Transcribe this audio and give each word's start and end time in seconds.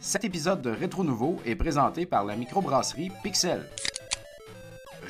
Cet 0.00 0.24
épisode 0.24 0.62
de 0.62 0.70
Rétro 0.70 1.04
Nouveau 1.04 1.40
est 1.44 1.56
présenté 1.56 2.06
par 2.06 2.24
la 2.24 2.34
microbrasserie 2.34 3.12
Pixel. 3.22 3.68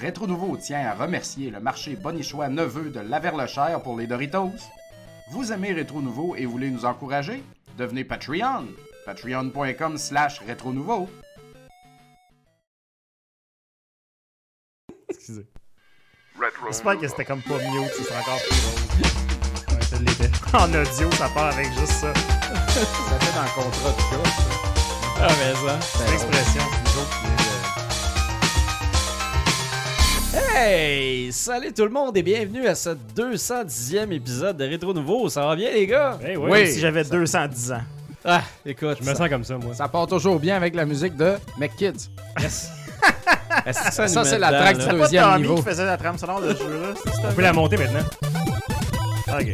Rétro 0.00 0.26
Nouveau 0.26 0.56
tient 0.56 0.84
à 0.84 0.94
remercier 0.94 1.50
le 1.50 1.60
marché 1.60 1.94
Bonichois 1.94 2.48
Neveu 2.48 2.90
de 2.90 2.98
Laverlechère 2.98 3.80
pour 3.82 3.96
les 3.96 4.08
Doritos. 4.08 4.50
Vous 5.30 5.52
aimez 5.52 5.72
Rétro 5.72 6.02
Nouveau 6.02 6.34
et 6.34 6.44
voulez 6.44 6.70
nous 6.70 6.84
encourager? 6.84 7.42
Devenez 7.78 8.02
Patreon. 8.02 8.66
Patreon.com 9.06 9.96
slash 9.96 10.40
Rétro 10.40 10.72
Nouveau. 10.72 11.08
Excusez. 15.08 15.46
J'espère 16.66 16.98
que 16.98 17.06
c'était 17.06 17.24
comme 17.24 17.42
pas 17.42 17.58
mute, 17.58 17.92
ce 17.96 18.02
serait 18.02 18.18
encore 18.18 18.40
plus 18.42 18.60
drôle. 18.60 19.76
Ouais, 19.76 19.82
ça 19.82 19.98
l'était. 19.98 20.30
En 20.52 20.68
audio, 20.68 21.10
ça 21.12 21.28
part 21.28 21.52
avec 21.52 21.66
juste 21.78 21.92
ça. 21.92 22.12
Ça 22.14 23.18
fait 23.20 23.36
dans 23.36 23.42
le 23.42 23.54
contrat 23.54 23.90
de 23.90 24.22
gars, 24.22 24.69
Ah, 25.22 25.28
mais 25.28 25.54
ça. 25.54 25.78
C'est 25.80 26.10
l'expression, 26.10 26.62
nous 26.62 27.00
autres 27.00 27.22
de- 30.32 30.56
Hey! 30.56 31.32
Salut 31.32 31.72
tout 31.72 31.84
le 31.84 31.90
monde 31.90 32.16
et 32.16 32.22
bienvenue 32.22 32.66
à 32.66 32.74
ce 32.74 32.90
210e 33.14 34.12
épisode 34.12 34.56
de 34.56 34.64
Rétro 34.64 34.92
Nouveau. 34.94 35.28
Ça 35.28 35.44
va 35.46 35.56
bien, 35.56 35.70
les 35.72 35.86
gars? 35.86 36.18
Eh 36.26 36.34
Comme 36.34 36.50
oui, 36.50 36.70
si 36.72 36.80
j'avais 36.80 37.04
210 37.04 37.72
ans. 37.72 37.82
Ah, 38.24 38.42
écoute. 38.66 38.98
je 39.02 39.08
me 39.08 39.14
sens 39.14 39.28
comme 39.28 39.44
ça, 39.44 39.56
moi. 39.56 39.74
Ça 39.74 39.88
part 39.88 40.06
toujours 40.06 40.38
bien 40.38 40.56
avec 40.56 40.74
la 40.74 40.84
musique 40.84 41.16
de 41.16 41.34
McKids. 41.58 42.08
Que 43.66 43.72
ça, 43.72 44.06
Ça, 44.08 44.24
c'est 44.24 44.38
la 44.38 44.48
track 44.52 44.76
du 44.78 44.82
C'est 44.84 44.90
Deuxième 44.90 45.24
pas 45.24 45.32
Tommy 45.32 45.42
niveau. 45.42 45.56
qui 45.56 45.62
faisait 45.62 45.84
la 45.84 45.96
trame 45.96 46.16
sonore 46.16 46.40
de 46.40 46.54
ce 46.54 46.62
jeu-là. 46.62 46.94
On 47.28 47.32
peut 47.34 47.42
la 47.42 47.52
monter 47.52 47.76
maintenant. 47.76 48.04
Ok. 49.28 49.48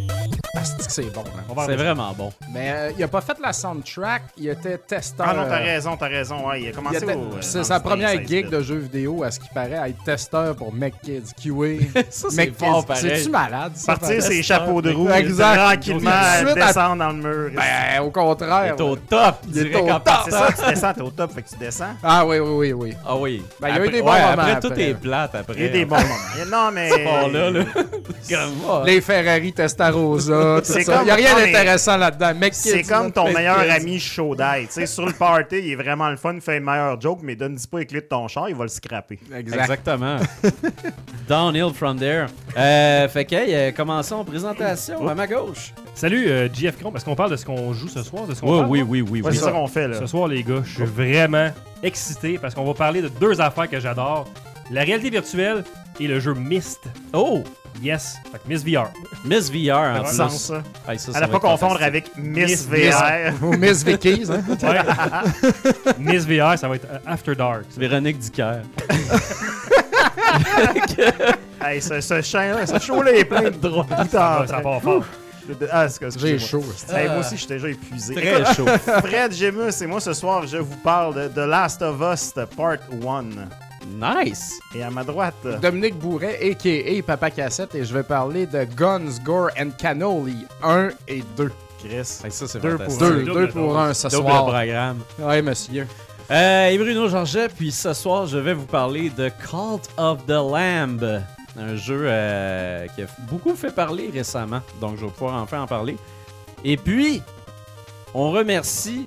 C'est 0.88 1.12
bon, 1.12 1.22
hein. 1.26 1.54
C'est 1.66 1.76
vraiment 1.76 2.12
bon. 2.16 2.32
Mais 2.52 2.70
euh, 2.72 2.90
il 2.96 3.02
a 3.04 3.08
pas 3.08 3.20
fait 3.20 3.36
la 3.42 3.52
soundtrack, 3.52 4.22
il 4.38 4.48
était 4.48 4.78
testeur. 4.78 5.26
Ah 5.28 5.34
non, 5.34 5.42
t'as 5.48 5.60
euh, 5.60 5.64
raison, 5.64 5.96
t'as 5.96 6.08
raison. 6.08 6.48
Ouais, 6.48 6.62
il 6.62 6.66
a 6.66 6.68
il 6.70 6.74
commencé 6.74 6.96
était- 6.96 7.14
au. 7.14 7.18
euh, 7.20 7.36
C'est 7.40 7.64
sa 7.64 7.80
première 7.80 8.10
16 8.10 8.26
gig 8.26 8.48
de 8.48 8.60
jeux 8.62 8.78
vidéo, 8.78 9.22
à 9.22 9.30
ce 9.30 9.38
qui 9.40 9.48
paraît, 9.54 9.76
à 9.76 9.88
être 9.88 10.02
testeur 10.04 10.56
pour 10.56 10.72
McKids, 10.72 11.22
QA. 11.42 12.02
Ça, 12.10 12.28
c'est 12.30 12.58
fort 12.58 12.84
pareil. 12.86 13.02
C'est-tu 13.16 13.30
malade, 13.30 13.72
ça? 13.74 13.96
Partir 13.96 14.22
ses 14.22 14.42
chapeaux 14.42 14.80
de 14.80 14.90
roue, 14.92 15.08
tranquillement, 15.08 16.10
descendre 16.54 16.96
dans 16.96 17.08
le 17.10 17.14
mur. 17.14 17.50
Ben, 17.54 18.02
au 18.02 18.06
Il 18.06 18.12
contraire. 18.12 18.64
est 18.76 18.80
au 18.80 18.96
top. 18.96 19.36
Il 19.52 19.58
est 19.66 19.76
au 19.76 19.86
top. 19.86 20.08
C'est 20.24 20.30
ça, 20.30 20.48
tu 20.58 20.70
descends, 20.70 20.92
t'es 20.94 21.00
au 21.02 21.10
top, 21.10 21.32
fait 21.32 21.42
que 21.42 21.48
tu 21.50 21.56
descends. 21.56 21.94
Ah 22.02 22.24
oui, 22.26 22.38
oui, 22.38 22.50
oui, 22.50 22.72
oui. 22.72 22.94
Ah 23.06 23.16
oui. 23.16 23.44
Ben, 23.60 23.68
il 23.68 23.76
y 23.76 23.78
a 23.78 23.84
eu 23.84 23.90
des 23.90 24.00
bons 24.02 24.06
moments 24.12 24.28
Après, 24.32 24.60
tout 24.60 24.72
est 24.72 24.94
plate 24.94 25.34
après. 25.34 25.54
Il 25.56 25.62
y 25.62 25.66
a 25.66 25.68
des 25.70 25.84
bons 25.84 25.96
moments. 25.96 26.50
Non, 26.50 26.70
mais. 26.72 26.90
Bon, 27.06 27.28
là, 27.28 27.50
là. 27.50 27.64
Comme 28.28 28.54
moi. 28.62 28.82
Les 28.84 29.00
Ferrari 29.00 29.52
Testarossa, 29.52 30.32
tout 30.60 30.72
ça. 30.72 31.02
Il 31.02 31.04
n'y 31.04 31.10
a 31.10 31.14
rien 31.14 31.34
d'intéressant 31.36 31.96
là-dedans. 31.96 32.32
C'est 32.52 32.82
comme 32.82 33.12
ton 33.12 33.32
meilleur 33.32 33.58
ami 33.70 33.98
chaud 33.98 34.34
d'ail. 34.34 34.66
Tu 34.66 34.72
sais, 34.72 34.86
sur 34.86 35.06
le 35.06 35.12
party, 35.12 35.56
il 35.58 35.72
est 35.72 35.76
vraiment 35.76 36.10
le 36.10 36.16
fun, 36.16 36.34
il 36.34 36.40
fait 36.40 36.58
une 36.58 36.64
meilleure 36.64 37.00
joke, 37.00 37.20
mais 37.22 37.36
donne-dis 37.36 37.66
pas 37.66 37.78
les 37.80 37.86
clés 37.86 38.00
de 38.00 38.06
ton 38.06 38.28
char, 38.28 38.48
il 38.48 38.54
va 38.54 38.64
le 38.64 38.68
scraper. 38.68 39.18
Exact. 39.34 39.60
Exactement. 39.60 40.16
Downhill 41.28 41.72
from 41.74 41.98
there. 41.98 42.26
Euh, 42.56 43.08
fait 43.08 43.24
que, 43.24 43.34
hey, 43.34 43.54
euh, 43.54 43.72
commençons 43.72 44.24
présentation 44.24 45.06
à 45.08 45.14
ma 45.14 45.26
gauche. 45.26 45.72
Salut, 45.94 46.26
euh, 46.28 46.48
JF 46.52 46.78
Cron, 46.78 46.92
parce 46.92 47.04
qu'on 47.04 47.14
parle 47.16 47.30
de 47.30 47.36
ce 47.36 47.44
qu'on 47.44 47.72
joue 47.72 47.88
ce 47.88 48.02
soir, 48.02 48.26
de 48.26 48.34
ce 48.34 48.40
qu'on 48.40 48.52
Oui, 48.52 48.58
parle, 48.58 48.70
oui, 48.70 48.82
oui, 48.82 49.00
oui, 49.02 49.20
Ouais, 49.22 49.30
oui. 49.30 49.36
c'est 49.36 49.44
ça 49.44 49.50
qu'on 49.52 49.66
fait, 49.66 49.88
là. 49.88 49.98
Ce 49.98 50.06
soir, 50.06 50.28
les 50.28 50.42
gars, 50.42 50.62
je 50.64 50.74
suis 50.74 50.84
vraiment 50.84 51.50
excité 51.82 52.38
parce 52.38 52.54
qu'on 52.54 52.64
va 52.64 52.74
parler 52.74 53.02
de 53.02 53.08
deux 53.08 53.40
affaires 53.40 53.68
que 53.68 53.80
j'adore. 53.80 54.28
La 54.70 54.82
réalité 54.82 55.10
virtuelle 55.10 55.64
et 56.00 56.06
le 56.06 56.20
jeu 56.20 56.34
Myst. 56.34 56.80
Oh! 57.12 57.42
Yes. 57.82 58.16
Fait 58.32 58.38
que 58.38 58.48
Myst 58.48 58.66
VR. 58.66 58.88
Miss 59.24 59.50
VR 59.50 60.00
en 60.00 60.04
plus. 60.04 60.16
sens, 60.16 60.44
ça. 60.46 60.62
Hey, 60.88 60.98
ça, 60.98 61.12
ça 61.12 61.18
À 61.18 61.20
ne 61.22 61.26
va 61.26 61.32
pas 61.38 61.48
confondre 61.48 61.82
avec 61.82 62.10
Miss 62.16 62.66
Miss- 62.68 62.68
VR. 62.68 63.32
Ou 63.42 63.52
Miss 63.56 63.82
Vickies, 63.84 64.24
hein? 64.30 64.42
Ouais. 64.62 65.92
Myst 65.98 66.28
VR, 66.28 66.58
ça 66.58 66.68
va 66.68 66.76
être 66.76 66.86
euh, 66.90 66.98
After 67.06 67.34
Dark. 67.34 67.64
ça. 67.70 67.80
Véronique 67.80 68.18
Dicker. 68.18 68.62
Hey, 71.64 71.80
ce, 71.80 72.00
ce 72.00 72.20
chien-là, 72.22 72.66
ce 72.66 72.78
show-là 72.78 73.12
est 73.12 73.24
plein 73.24 73.42
de 73.42 73.50
droits. 73.50 73.86
Ça 74.10 74.38
va- 74.40 74.46
ça 74.46 74.60
part 74.60 74.80
fort. 74.82 75.04
Ah. 75.72 75.86
J'ai 76.16 76.38
chaud. 76.38 76.64
Hey, 76.92 77.08
moi 77.08 77.18
aussi, 77.18 77.30
je 77.36 77.40
suis 77.40 77.46
déjà 77.48 77.68
épuisé. 77.68 78.14
Très 78.14 78.54
chaud. 78.54 78.66
Fred 79.04 79.32
Gemus 79.32 79.70
et 79.80 79.86
moi, 79.86 80.00
ce 80.00 80.12
soir, 80.12 80.46
je 80.46 80.56
vous 80.58 80.76
parle 80.76 81.14
de 81.14 81.28
The 81.28 81.46
Last 81.48 81.82
of 81.82 82.00
Us 82.12 82.32
Part 82.56 82.78
1. 82.92 83.24
Nice! 83.94 84.58
Et 84.74 84.82
à 84.82 84.90
ma 84.90 85.04
droite, 85.04 85.34
Dominique 85.62 85.96
Bourret, 85.96 86.38
a.k.a. 86.50 87.02
Papa 87.02 87.30
Cassette, 87.30 87.74
et 87.74 87.84
je 87.84 87.94
vais 87.94 88.02
parler 88.02 88.46
de 88.46 88.64
Guns, 88.64 89.18
Gore 89.24 89.50
and 89.58 89.70
Cannoli 89.78 90.46
1 90.62 90.88
et 91.08 91.22
2. 91.36 91.52
Chris. 91.78 91.94
Hey, 92.24 92.30
ça, 92.30 92.46
c'est 92.48 92.60
Deux 92.60 92.72
fantastique. 92.78 92.98
pour 92.98 93.08
Deux, 93.08 93.22
deux 93.24 93.48
pour 93.48 93.78
un 93.78 93.94
ce 93.94 94.08
Double 94.08 94.22
soir. 94.28 94.46
programme. 94.46 94.98
Oui, 95.18 95.42
monsieur. 95.42 95.86
Euh, 96.30 96.68
et 96.68 96.78
Bruno 96.78 97.08
Georget, 97.08 97.48
puis 97.48 97.70
ce 97.70 97.92
soir, 97.92 98.26
je 98.26 98.38
vais 98.38 98.54
vous 98.54 98.64
parler 98.66 99.10
de 99.10 99.28
Cult 99.28 99.88
of 99.96 100.26
the 100.26 100.30
Lamb. 100.30 101.22
Un 101.58 101.76
jeu 101.76 102.02
euh, 102.04 102.86
qui 102.94 103.02
a 103.02 103.06
beaucoup 103.30 103.54
fait 103.54 103.70
parler 103.74 104.10
récemment, 104.12 104.60
donc 104.80 104.96
je 104.98 105.06
vais 105.06 105.10
pouvoir 105.12 105.40
enfin 105.40 105.60
en 105.62 105.66
parler. 105.66 105.96
Et 106.64 106.76
puis, 106.76 107.22
on 108.12 108.30
remercie 108.30 109.06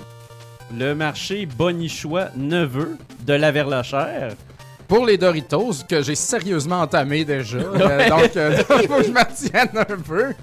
le 0.75 0.93
marché 0.95 1.45
Bonichois 1.45 2.29
Neveu 2.35 2.97
de 3.25 3.33
la 3.33 3.51
Verlachère. 3.51 4.33
Pour 4.89 5.05
les 5.05 5.17
Doritos, 5.17 5.83
que 5.87 6.01
j'ai 6.01 6.15
sérieusement 6.15 6.81
entamé 6.81 7.23
déjà. 7.23 7.57
euh, 7.59 8.09
donc, 8.09 8.31
il 8.35 8.63
faut 8.87 8.97
que 8.97 9.03
je 9.03 9.11
me 9.11 9.35
tienne 9.35 9.69
un 9.75 9.97
peu. 9.97 10.33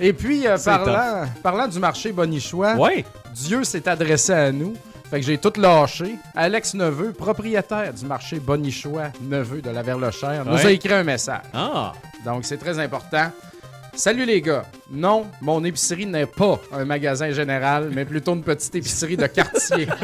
Et 0.00 0.12
puis, 0.12 0.46
euh, 0.46 0.56
parlant, 0.58 1.26
parlant 1.42 1.68
du 1.68 1.78
marché 1.78 2.10
Bonichois, 2.10 2.74
Ouais! 2.74 3.04
Dieu 3.34 3.62
s'est 3.64 3.86
adressé 3.88 4.32
à 4.32 4.50
nous. 4.50 4.74
Fait 5.10 5.20
que 5.20 5.26
j'ai 5.26 5.38
tout 5.38 5.52
lâché. 5.58 6.16
Alex 6.34 6.74
Neveu, 6.74 7.12
propriétaire 7.12 7.92
du 7.92 8.04
marché 8.06 8.40
Bonichois 8.40 9.12
Neveu 9.20 9.60
de 9.62 9.70
la 9.70 9.82
Verlechère, 9.82 10.44
nous 10.44 10.54
Ouais. 10.56 10.66
a 10.66 10.70
écrit 10.70 10.94
un 10.94 11.04
message. 11.04 11.42
Ah! 11.54 11.92
Donc, 12.24 12.44
c'est 12.46 12.56
très 12.56 12.78
important. 12.78 13.30
Salut 13.94 14.24
les 14.24 14.40
gars. 14.42 14.64
Non, 14.88 15.26
mon 15.40 15.64
épicerie 15.64 16.06
n'est 16.06 16.26
pas 16.26 16.60
un 16.72 16.84
magasin 16.84 17.30
général, 17.32 17.90
mais 17.92 18.04
plutôt 18.04 18.34
une 18.34 18.42
petite 18.42 18.74
épicerie 18.76 19.16
de 19.16 19.26
quartier. 19.26 19.88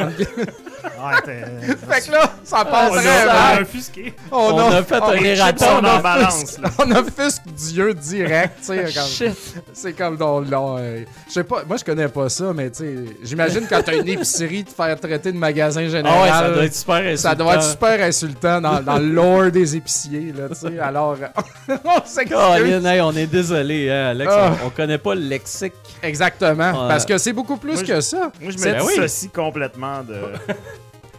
Ah, 1.05 1.21
t'es- 1.25 1.45
fait 1.91 2.07
que 2.07 2.13
là, 2.13 2.33
ça 2.45 2.65
passe 2.65 2.93
On 2.93 2.97
a, 2.97 3.01
très 3.01 3.27
on 3.27 3.31
a 3.59 3.61
offusqué. 3.63 4.15
On 4.31 4.59
a 4.59 4.83
fait 4.85 4.95
un 4.97 5.13
les 5.15 5.19
chips 5.37 5.39
erratum. 5.39 5.69
sont 5.69 5.75
en 5.75 5.85
offusque- 5.85 6.03
balance, 6.03 6.59
là. 6.61 6.71
On 6.79 6.91
offusque 6.93 7.43
Dieu 7.57 7.95
direct, 7.95 8.55
tu 8.61 8.65
sais. 8.67 8.85
comme- 8.95 9.07
Shit! 9.09 9.55
C'est 9.73 9.93
comme 9.95 10.17
dans 10.17 10.45
euh, 10.79 11.01
je 11.29 11.33
sais 11.33 11.45
pas, 11.45 11.65
moi 11.67 11.77
je 11.77 11.85
connais 11.85 12.07
pas 12.09 12.29
ça, 12.29 12.53
mais 12.55 12.71
tu 12.71 12.79
sais, 12.85 12.95
j'imagine 13.23 13.67
quand 13.69 13.83
t'as 13.85 13.97
une 13.97 14.07
épicerie 14.09 14.63
de 14.63 14.69
faire 14.71 14.99
traiter 14.99 15.33
de 15.33 15.37
magasin 15.39 15.89
général. 15.89 16.13
Ah 16.15 16.23
ouais, 16.23 16.29
ça 16.29 16.51
doit 16.55 16.65
être 16.65 16.75
super 16.75 16.95
insultant. 16.97 17.17
ça 17.29 17.35
doit 17.35 17.55
être 17.57 17.63
super 17.65 18.03
insultant 18.07 18.61
dans, 18.61 18.81
dans 18.83 18.99
le 18.99 19.09
lore 19.09 19.51
des 19.51 19.77
épiciers, 19.77 20.33
là, 20.37 20.49
tu 20.51 20.55
sais. 20.69 20.79
Alors, 20.79 21.17
on 21.69 22.07
s'excuse. 22.07 22.87
Hey, 22.87 23.01
on 23.01 23.13
est 23.13 23.27
désolé, 23.27 23.91
hein, 23.91 24.09
Alex. 24.11 24.33
Ah. 24.37 24.53
On, 24.63 24.67
on 24.69 24.71
connaît 24.73 24.99
pas 24.99 25.15
le 25.15 25.21
lexique. 25.23 25.73
Exactement, 26.03 26.71
Ouais. 26.83 26.89
parce 26.89 27.05
que 27.07 27.17
c'est 27.19 27.33
beaucoup 27.33 27.57
plus 27.57 27.75
Moi, 27.75 27.83
que 27.85 28.01
ça. 28.01 28.31
Moi, 28.41 28.51
je 28.51 28.57
C'est- 28.59 28.73
me 28.73 28.79
Ben 28.79 29.07
oui. 29.07 29.31
complètement 29.35 30.03
de. 30.03 30.17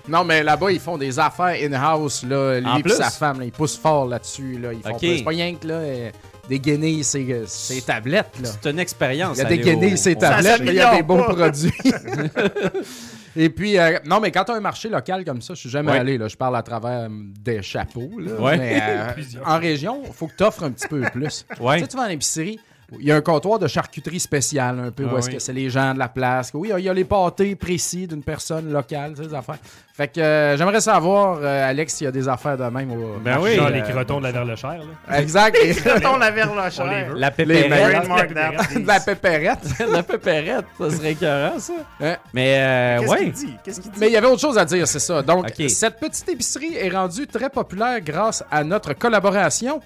Non, 0.06 0.26
mais 0.26 0.44
là-bas, 0.44 0.70
ils 0.70 0.82
font 0.82 0.98
des 0.98 1.18
affaires 1.18 1.56
in-house, 1.64 2.26
là. 2.28 2.60
Lui 2.60 2.68
En 2.68 2.76
et 2.78 2.82
plus? 2.82 2.92
sa 2.98 3.10
femme, 3.10 3.40
là, 3.40 3.46
ils 3.46 3.54
poussent 3.54 3.78
fort 3.78 4.06
là-dessus, 4.06 4.60
là. 4.60 4.74
Ils 4.74 4.82
font 4.82 4.90
Ok. 4.96 5.00
pas- 5.00 5.08
C'est 5.18 5.24
pas 5.24 5.30
rien 5.30 5.56
que, 5.56 5.66
là, 5.66 5.76
euh, 5.76 6.10
des 6.50 6.60
guenilles, 6.60 7.06
c'est 7.06 7.26
c'est 7.48 7.86
tablettes, 7.86 8.38
là. 8.44 8.50
C'est 8.62 8.70
une 8.70 8.80
expérience. 8.80 9.38
Il 9.38 9.44
y 9.44 9.46
a 9.46 9.50
des 9.50 9.62
aller 9.62 9.76
au- 9.76 9.78
au- 10.12 10.16
tablettes, 10.20 10.60
mais 10.60 10.72
il 10.72 10.76
y 10.76 10.80
a 10.82 10.96
des 10.98 11.04
pas. 11.04 11.24
produits. 11.24 11.72
Et 13.36 13.50
puis, 13.50 13.80
euh, 13.80 13.98
non, 14.06 14.20
mais 14.20 14.30
quand 14.32 14.44
tu 14.44 14.52
as 14.52 14.56
un 14.56 14.60
marché 14.60 14.90
local 14.90 15.26
comme 15.26 15.42
ça, 15.42 15.54
je 15.56 15.62
suis 15.62 15.70
jamais 15.70 15.92
Ouais. 15.92 16.00
allé, 16.00 16.18
là, 16.20 16.28
je 16.28 16.36
parle 16.38 16.56
à 16.56 16.62
travers 16.62 17.06
euh, 17.06 17.10
des 17.42 17.62
chapeaux. 17.64 18.12
Là, 18.20 18.34
Ouais. 18.40 18.58
mais, 18.58 18.80
euh, 18.82 19.12
en 19.46 19.58
région, 19.58 20.02
il 20.06 20.14
faut 20.14 20.28
que 20.28 20.36
tu 20.38 20.44
offres 20.44 20.64
un 20.64 20.72
petit 20.72 20.88
peu 20.88 21.02
plus. 21.12 21.46
Ouais. 21.60 21.78
Tu 21.78 21.82
sais, 21.84 21.88
tu 21.88 21.98
vas 21.98 22.04
en 22.04 22.10
épicerie, 22.10 22.60
il 23.00 23.06
y 23.06 23.12
a 23.12 23.16
un 23.16 23.22
comptoir 23.22 23.60
de 23.60 23.68
charcuterie 23.68 24.20
spécial, 24.20 24.80
un 24.80 24.92
peu, 24.92 25.06
Ah 25.10 25.14
où 25.14 25.18
est-ce 25.18 25.28
oui. 25.30 25.34
que 25.36 25.40
c'est 25.40 25.54
les 25.54 25.70
gens 25.70 25.94
de 25.94 26.00
la 26.00 26.10
place. 26.10 26.52
Oui, 26.54 26.72
il 26.78 26.84
y 26.84 26.90
a 26.90 26.94
les 26.94 27.06
pâtés 27.06 27.56
précis 27.56 28.08
d'une 28.08 28.24
personne 28.24 28.72
locale, 28.72 29.14
tu 29.16 29.24
sais, 29.24 29.30
des 29.30 29.34
affaires. 29.34 29.58
Fait 29.96 30.08
que 30.08 30.20
euh, 30.20 30.58
j'aimerais 30.58 30.82
savoir, 30.82 31.38
euh, 31.42 31.70
Alex, 31.70 31.94
s'il 31.94 32.06
y 32.06 32.08
a 32.08 32.12
des 32.12 32.28
affaires 32.28 32.58
de 32.58 32.64
même 32.64 32.92
au 32.92 33.20
Ben 33.20 33.36
marché, 33.36 33.44
oui. 33.44 33.56
Genre 33.56 33.68
euh, 33.68 33.70
les 33.70 33.84
crotons 33.84 34.18
de 34.18 34.24
la 34.24 34.32
Verlechère. 34.32 34.80
Là. 35.08 35.20
Exact. 35.20 35.56
On 36.04 36.18
la 36.18 36.32
vers 36.32 36.56
la 36.56 36.70
les 36.70 37.04
veut. 37.04 37.16
La 37.16 37.28
Les 37.28 37.34
pépérette. 37.36 38.74
De 38.74 38.88
la 38.88 39.00
pépérette. 39.00 39.60
la 39.92 40.04
pépérette, 40.04 40.66
ça 40.80 40.90
serait 40.90 41.12
écœurant, 41.12 41.60
ça. 41.60 41.74
Hein? 42.02 42.16
Mais, 42.34 42.56
euh, 42.58 43.00
Qu'est-ce 43.02 43.12
ouais. 43.12 43.18
qu'il 43.20 43.32
dit? 43.34 43.54
Qu'est-ce 43.64 43.82
qu'il 43.82 43.92
dit? 43.92 44.00
Mais 44.00 44.08
il 44.08 44.14
y 44.14 44.18
avait 44.18 44.28
autre 44.28 44.42
chose 44.42 44.58
à 44.58 44.66
dire, 44.66 44.88
c'est 44.88 45.00
ça. 45.00 45.22
Donc, 45.22 45.52
cette 45.70 46.00
petite 46.00 46.28
épicerie 46.28 46.76
est 46.76 46.90
rendue 46.90 47.28
très 47.28 47.52
populaire 47.52 48.02
grâce 48.02 48.44
à 48.50 48.64
notre 48.64 48.94
collaboration. 48.94 49.80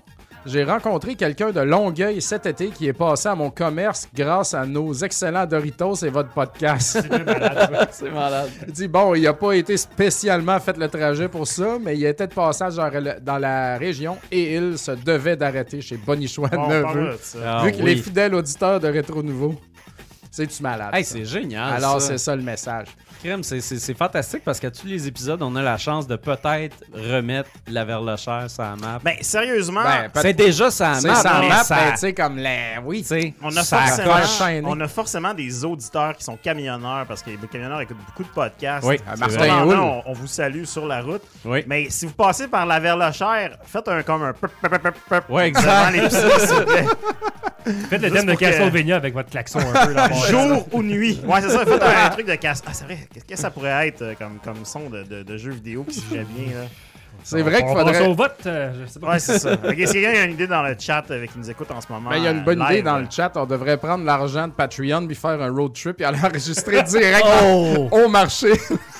J'ai 0.47 0.63
rencontré 0.63 1.15
quelqu'un 1.15 1.51
de 1.51 1.59
Longueuil 1.59 2.21
cet 2.21 2.45
été 2.45 2.69
qui 2.69 2.87
est 2.87 2.93
passé 2.93 3.27
à 3.27 3.35
mon 3.35 3.49
commerce 3.49 4.07
grâce 4.15 4.53
à 4.53 4.65
nos 4.65 4.93
excellents 4.93 5.45
Doritos 5.45 5.95
et 6.05 6.09
votre 6.09 6.29
podcast. 6.29 7.05
C'est 7.91 8.11
malade. 8.13 8.49
Il 8.65 8.71
dit 8.71 8.87
bon, 8.87 9.13
il 9.13 9.23
n'a 9.23 9.33
pas 9.33 9.51
été 9.51 9.75
spécialement 9.75 10.57
fait 10.61 10.77
le 10.77 10.87
trajet 10.87 11.27
pour 11.27 11.45
ça, 11.45 11.77
mais 11.83 11.97
il 11.97 12.05
était 12.05 12.27
de 12.27 12.33
passage 12.33 12.75
dans, 12.75 13.37
la 13.37 13.77
région 13.77 14.17
et 14.31 14.55
il 14.55 14.77
se 14.77 14.91
devait 14.91 15.35
d'arrêter 15.35 15.81
chez 15.81 15.97
Bonichois 15.97 16.47
Bon, 16.47 16.69
Neveu. 16.69 17.11
de 17.11 17.17
ça. 17.21 17.39
Ah, 17.59 17.65
vu 17.65 17.73
qu'il 17.73 17.83
oui. 17.83 17.91
est 17.91 17.95
fidèle 17.97 18.33
auditeur 18.33 18.79
de 18.79 18.87
Rétro 18.87 19.21
Nouveau. 19.21 19.53
C'est-tu 20.31 20.61
malade? 20.63 20.89
Hey, 20.93 21.03
c'est 21.03 21.25
génial. 21.25 21.73
Alors, 21.75 22.01
c'est 22.01 22.17
ça 22.17 22.35
le 22.35 22.41
message. 22.43 22.87
Crème, 23.23 23.41
c'est- 23.43 23.61
c'est 23.61 23.79
c'est 23.79 23.95
fantastique 23.97 24.43
parce 24.45 24.59
qu'à 24.59 24.69
tous 24.69 24.85
les 24.85 25.07
épisodes, 25.07 25.41
on 25.41 25.55
a 25.55 25.61
la 25.63 25.77
chance 25.77 26.05
de 26.05 26.15
peut-être 26.17 26.75
remettre 26.93 27.49
la 27.67 27.83
verlochère 27.83 28.47
sur 28.47 28.61
la 28.61 28.75
map. 28.75 28.99
Ben, 29.03 29.15
sérieusement, 29.21 29.81
Ben, 29.83 30.11
c'est 30.21 30.33
déjà 30.33 30.69
sa 30.69 30.93
C'est 30.95 31.07
map, 31.07 31.39
mais 31.41 31.49
map, 31.49 31.63
ça- 31.63 31.75
ben, 31.75 31.91
tu 31.93 31.97
sais, 31.97 32.13
comme 32.13 32.37
les. 32.37 32.75
Oui, 32.85 33.01
tu 33.01 33.07
sais, 33.07 33.33
on 33.41 33.55
a, 33.57 33.63
ça 33.63 33.77
forcément, 33.87 34.69
on 34.69 34.79
a 34.81 34.87
forcément 34.87 35.33
des 35.33 35.65
auditeurs 35.65 36.15
qui 36.15 36.23
sont 36.23 36.37
camionneurs 36.37 37.05
parce 37.07 37.23
que 37.23 37.31
les 37.31 37.37
camionneurs 37.51 37.81
écoutent 37.81 37.97
beaucoup 38.05 38.23
de 38.23 38.29
podcasts. 38.29 38.85
Oui, 38.85 38.97
c'est 39.03 39.19
Martin 39.19 39.63
Houle. 39.65 39.79
on, 39.79 40.03
on 40.05 40.13
vous 40.13 40.27
salue 40.27 40.65
sur 40.65 40.85
la 40.85 41.01
route. 41.01 41.23
Oui. 41.43 41.63
Mais 41.65 41.89
si 41.89 42.05
vous 42.05 42.13
passez 42.13 42.47
par 42.47 42.67
la 42.67 42.79
Verlochère, 42.79 43.57
faites 43.63 43.87
un 43.87 44.03
comme 44.03 44.21
un 44.21 44.33
devant 44.63 45.39
exact. 45.39 46.13
Faites 47.89 48.01
le 48.01 48.11
thème 48.11 48.25
de 48.25 48.31
pour 48.31 48.39
que- 48.39 48.45
Castlevania 48.45 48.95
avec 48.95 49.13
votre 49.13 49.29
klaxon 49.29 49.59
un 49.59 49.85
peu. 49.85 49.93
là, 49.93 50.09
Jour 50.29 50.67
ou 50.71 50.83
nuit. 50.83 51.19
Ouais, 51.25 51.41
c'est 51.41 51.49
ça. 51.49 51.65
Faites 51.65 51.81
un, 51.81 52.09
truc 52.09 52.27
de 52.27 52.35
casse. 52.35 52.63
Ah, 52.65 52.71
c'est 52.73 52.85
vrai. 52.85 52.99
Qu'est-ce 53.13 53.25
que 53.25 53.35
ça 53.35 53.49
pourrait 53.51 53.87
être 53.87 54.01
euh, 54.01 54.13
comme, 54.17 54.39
comme 54.43 54.65
son 54.65 54.89
de, 54.89 55.03
de, 55.03 55.23
de 55.23 55.37
jeu 55.37 55.51
vidéo 55.51 55.83
qui 55.83 55.95
se 55.95 56.01
fait 56.01 56.25
bien, 56.35 56.53
là? 56.53 56.65
C'est 57.23 57.41
vrai 57.41 57.57
qu'il 57.57 57.65
on 57.67 57.73
passe 57.73 57.83
faudrait. 57.97 58.07
au 58.07 58.13
vote, 58.13 58.37
euh, 58.45 58.71
je 58.81 58.85
sais 58.91 58.99
pas. 58.99 59.09
Ouais, 59.11 59.19
c'est 59.19 59.39
ça. 59.39 59.53
Ok, 59.53 59.75
si 59.75 59.85
quelqu'un 59.93 60.21
a 60.21 60.23
une 60.25 60.31
idée 60.31 60.47
dans 60.47 60.63
le 60.63 60.75
chat 60.79 61.03
euh, 61.11 61.25
qui 61.25 61.37
nous 61.37 61.49
écoute 61.49 61.69
en 61.71 61.81
ce 61.81 61.91
moment. 61.91 62.09
Ben, 62.09 62.17
il 62.17 62.23
y 62.23 62.27
a 62.27 62.31
une 62.31 62.43
bonne 62.43 62.61
euh, 62.61 62.65
idée 62.71 62.81
dans 62.81 62.97
le 62.99 63.07
chat. 63.09 63.31
On 63.35 63.45
devrait 63.45 63.77
prendre 63.77 64.05
l'argent 64.05 64.47
de 64.47 64.53
Patreon 64.53 65.05
puis 65.07 65.15
faire 65.15 65.41
un 65.41 65.49
road 65.51 65.73
trip 65.73 65.99
et 66.01 66.05
aller 66.05 66.19
enregistrer 66.23 66.81
direct 66.83 67.25
Oh! 67.43 67.89
au 67.91 68.07
marché. 68.07 68.53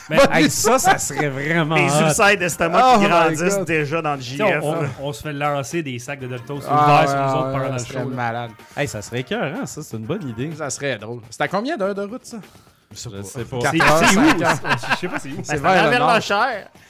Mais, 0.09 0.17
Hey, 0.31 0.49
ça, 0.49 0.79
ça 0.79 0.97
serait 0.97 1.29
vraiment 1.29 1.75
Les 1.75 1.83
ulcères 2.01 2.37
d'estomac 2.37 2.81
Oh 2.95 2.97
qui 2.99 3.03
my 3.05 3.09
grandissent 3.09 3.59
déjà 3.65 4.01
dans 4.01 4.15
le 4.15 4.21
JF. 4.21 4.41
on, 4.63 4.73
on- 4.73 5.07
on 5.07 5.13
se 5.13 5.21
fait 5.23 5.33
lancer 5.33 5.83
des 5.83 5.99
sacs 5.99 6.19
de 6.19 6.27
Doritos 6.27 6.59
Ah, 6.69 7.03
sur 7.05 7.15
nous 7.15 7.21
ouais, 7.21 7.39
autres 7.57 7.59
ouais, 7.65 7.71
le 7.73 7.77
serait 7.79 8.03
show. 8.03 8.09
là. 8.09 8.15
malade. 8.15 8.51
Hey, 8.75 8.87
ça 8.87 9.01
serait 9.01 9.19
écœurant, 9.21 9.65
ça. 9.65 9.81
C'est 9.81 9.97
une 9.97 10.05
bonne 10.05 10.27
idée. 10.27 10.49
Ça 10.57 10.69
serait 10.69 10.97
drôle. 10.97 11.19
C'est 11.29 11.41
à 11.41 11.47
combien 11.47 11.75
d'heures 11.77 11.95
de 11.95 12.03
route, 12.03 12.25
ça? 12.25 12.37
Je 12.91 12.95
sais 12.97 13.43
pas. 13.45 13.59
Quatre 13.59 14.05
C'est 14.07 14.17
où? 14.17 14.21
Je 14.29 14.95
sais 14.97 15.07
pas 15.07 15.19
c'est 15.19 15.29
où. 15.29 15.37
C'est 15.43 15.57
vers 15.57 15.91
le 15.91 15.97
nord. 15.97 16.19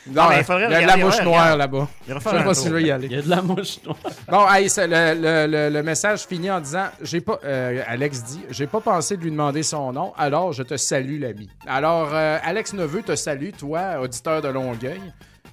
Non, 0.09 0.29
mais 0.29 0.37
il 0.39 0.43
faudrait 0.43 0.65
il 0.67 0.71
y 0.71 0.75
a 0.75 0.81
de 0.83 0.87
la 0.87 0.97
mouche 0.97 1.21
noire 1.23 1.57
là-bas. 1.57 1.87
Il 2.07 2.13
va 2.13 2.19
Je 2.19 2.29
sais 2.37 2.43
pas 2.43 2.53
si 2.53 2.67
je 2.67 2.73
veux 2.73 2.81
y 2.81 2.91
aller. 2.91 3.07
Il 3.07 3.13
y 3.15 3.19
a 3.19 3.21
de 3.23 3.29
la 3.29 3.41
mouche 3.41 3.79
noire. 3.83 3.97
Bon, 4.29 4.47
hey, 4.49 4.69
c'est 4.69 4.87
le, 4.87 5.19
le- 5.19 5.47
le- 5.51 5.69
le 5.69 5.83
message 5.83 6.21
finit 6.21 6.51
en 6.51 6.59
disant 6.61 6.85
j'ai 7.01 7.19
pas 7.21 7.39
euh, 7.43 7.81
Alex 7.87 8.23
dit 8.23 8.41
j'ai 8.51 8.67
pas 8.67 8.79
pensé 8.79 9.17
de 9.17 9.23
lui 9.23 9.31
demander 9.31 9.63
son 9.63 9.91
nom, 9.91 10.13
alors 10.17 10.53
je 10.53 10.63
te 10.63 10.77
salue 10.77 11.19
l'ami. 11.19 11.49
Alors 11.67 12.09
euh, 12.13 12.37
Alex 12.43 12.73
Neveu 12.73 13.01
te 13.01 13.15
salue 13.15 13.49
toi 13.57 13.99
auditeur 14.01 14.41
de 14.41 14.47
Longueuil 14.49 15.01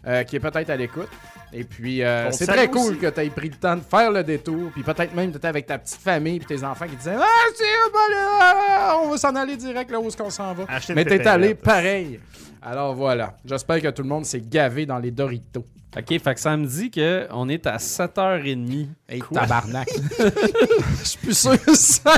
euh, 0.06 0.22
qui 0.24 0.36
est 0.36 0.40
peut-être 0.40 0.70
à 0.70 0.76
l'écoute. 0.76 1.08
Et 1.52 1.64
puis 1.64 2.02
euh, 2.02 2.30
c'est 2.32 2.46
très 2.46 2.68
cool 2.68 2.92
aussi. 2.92 2.98
que 2.98 3.06
tu 3.06 3.20
aies 3.20 3.30
pris 3.30 3.48
le 3.48 3.56
temps 3.56 3.76
de 3.76 3.82
faire 3.82 4.10
le 4.10 4.24
détour, 4.24 4.70
puis 4.72 4.82
peut-être 4.82 5.14
même 5.14 5.30
t'étais 5.30 5.46
avec 5.48 5.66
ta 5.66 5.78
petite 5.78 6.00
famille 6.00 6.40
puis 6.40 6.56
tes 6.56 6.64
enfants 6.64 6.86
qui 6.86 6.96
disaient 6.96 7.14
ah 7.16 7.46
c'est 7.54 7.92
bon 7.92 8.14
là, 8.14 8.98
on 9.04 9.10
va 9.10 9.16
s'en 9.16 9.34
aller 9.36 9.56
direct 9.56 9.90
là 9.90 10.00
où 10.00 10.08
est-ce 10.08 10.16
qu'on 10.16 10.30
s'en 10.30 10.52
va? 10.52 10.64
Mais 10.94 11.04
t'es 11.04 11.26
allé 11.26 11.54
pareil. 11.54 12.18
Alors 12.60 12.94
voilà, 12.94 13.36
j'espère 13.44 13.80
que 13.80 13.88
tout 13.88 14.02
le 14.02 14.08
monde 14.08 14.24
s'est 14.24 14.40
gavé 14.40 14.84
dans 14.86 14.98
les 14.98 15.10
Doritos. 15.10 15.64
Ok, 15.96 16.08
fait 16.20 16.34
que 16.34 16.40
ça 16.40 16.56
me 16.56 16.66
dit 16.66 16.90
qu'on 16.90 17.48
est 17.48 17.66
à 17.68 17.76
7h30. 17.76 18.88
Hey, 19.08 19.22
tabarnak. 19.32 19.88
Je 20.18 21.04
suis 21.08 21.18
plus 21.18 21.38
sûr 21.38 21.62
que 21.62 21.74
ça. 21.76 22.14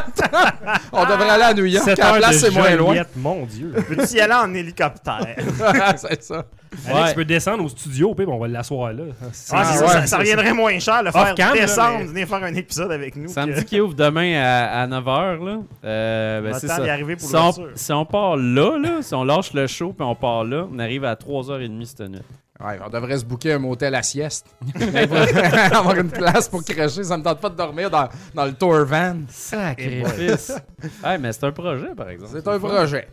On 0.93 1.05
devrait 1.05 1.29
aller 1.29 1.43
à 1.45 1.53
New 1.55 1.67
York. 1.67 1.85
Cette 1.85 1.99
la 1.99 2.13
place, 2.15 2.39
c'est 2.39 2.51
moins 2.53 2.75
loin. 2.75 2.97
Mon 3.17 3.45
Dieu. 3.45 3.75
Peux-tu 3.89 4.15
y 4.17 4.21
aller 4.21 4.33
en 4.35 4.55
hélicoptère? 4.55 5.37
c'est 5.97 6.23
ça. 6.23 6.45
Alex, 6.87 7.01
Ouais. 7.03 7.09
tu 7.11 7.15
peux 7.15 7.25
descendre 7.25 7.65
au 7.65 7.69
studio, 7.69 8.15
puis 8.15 8.27
on 8.29 8.39
va 8.39 8.49
l'asseoir 8.49 8.93
là. 8.93 9.05
Ah, 9.23 9.27
c'est 9.33 9.55
ouais, 9.57 9.89
ça, 9.89 10.07
ça, 10.07 10.19
reviendrait 10.19 10.53
moins 10.53 10.79
cher 10.79 11.03
le 11.03 11.11
faire 11.11 11.35
là, 11.37 11.53
descendre, 11.55 11.99
mais- 12.01 12.05
venir 12.07 12.29
faire 12.29 12.43
un 12.45 12.55
épisode 12.55 12.93
avec 12.93 13.17
nous. 13.17 13.29
Ça 13.29 13.47
me 13.47 13.53
que- 13.55 13.59
dit 13.61 13.65
qu'il 13.65 13.81
ouvre 13.81 13.95
demain 13.95 14.35
à, 14.43 14.83
à 14.83 14.87
9h. 14.87 15.45
Là. 15.45 15.59
Euh, 15.85 16.41
ben, 16.43 16.53
On 16.55 16.59
c'est 16.59 16.67
attend 16.67 16.77
ça. 16.77 16.83
d'y 16.83 16.91
arriver 16.91 17.17
pour 17.17 17.29
si, 17.29 17.35
on, 17.37 17.53
si 17.75 17.93
on 17.93 18.05
part 18.05 18.37
là, 18.37 18.79
là, 18.79 18.91
si 19.01 19.15
on 19.15 19.25
lâche 19.25 19.53
le 19.55 19.67
show 19.67 19.93
puis 19.93 20.07
on 20.07 20.15
part 20.15 20.45
là, 20.45 20.67
on 20.71 20.79
arrive 20.79 21.05
à 21.05 21.15
3h30 21.15 21.85
cette 21.87 22.01
nuit. 22.09 22.19
Ouais, 22.59 22.79
on 22.85 22.89
devrait 22.89 23.19
se 23.19 23.25
booker 23.25 23.53
un 23.53 23.59
motel 23.59 23.95
à 23.95 24.03
sieste. 24.03 24.47
Avoir 25.73 25.97
une 25.97 26.11
place 26.11 26.49
pour 26.49 26.65
cracher. 26.65 27.05
Ça 27.05 27.19
me 27.19 27.23
tente 27.23 27.41
pas 27.41 27.51
de 27.51 27.57
dormir 27.57 27.91
dans, 27.91 28.09
dans 28.35 28.47
le 28.47 28.55
tour 28.55 28.85
van. 28.85 29.17
Sacrifice. 29.29 30.53
hey, 31.05 31.19
mais 31.19 31.33
c'est 31.33 31.45
un 31.45 31.53
projet, 31.53 31.95
par 31.95 32.09
exemple. 32.09 32.33
C'est 32.33 32.49
un 32.49 32.59
projet. 32.59 33.09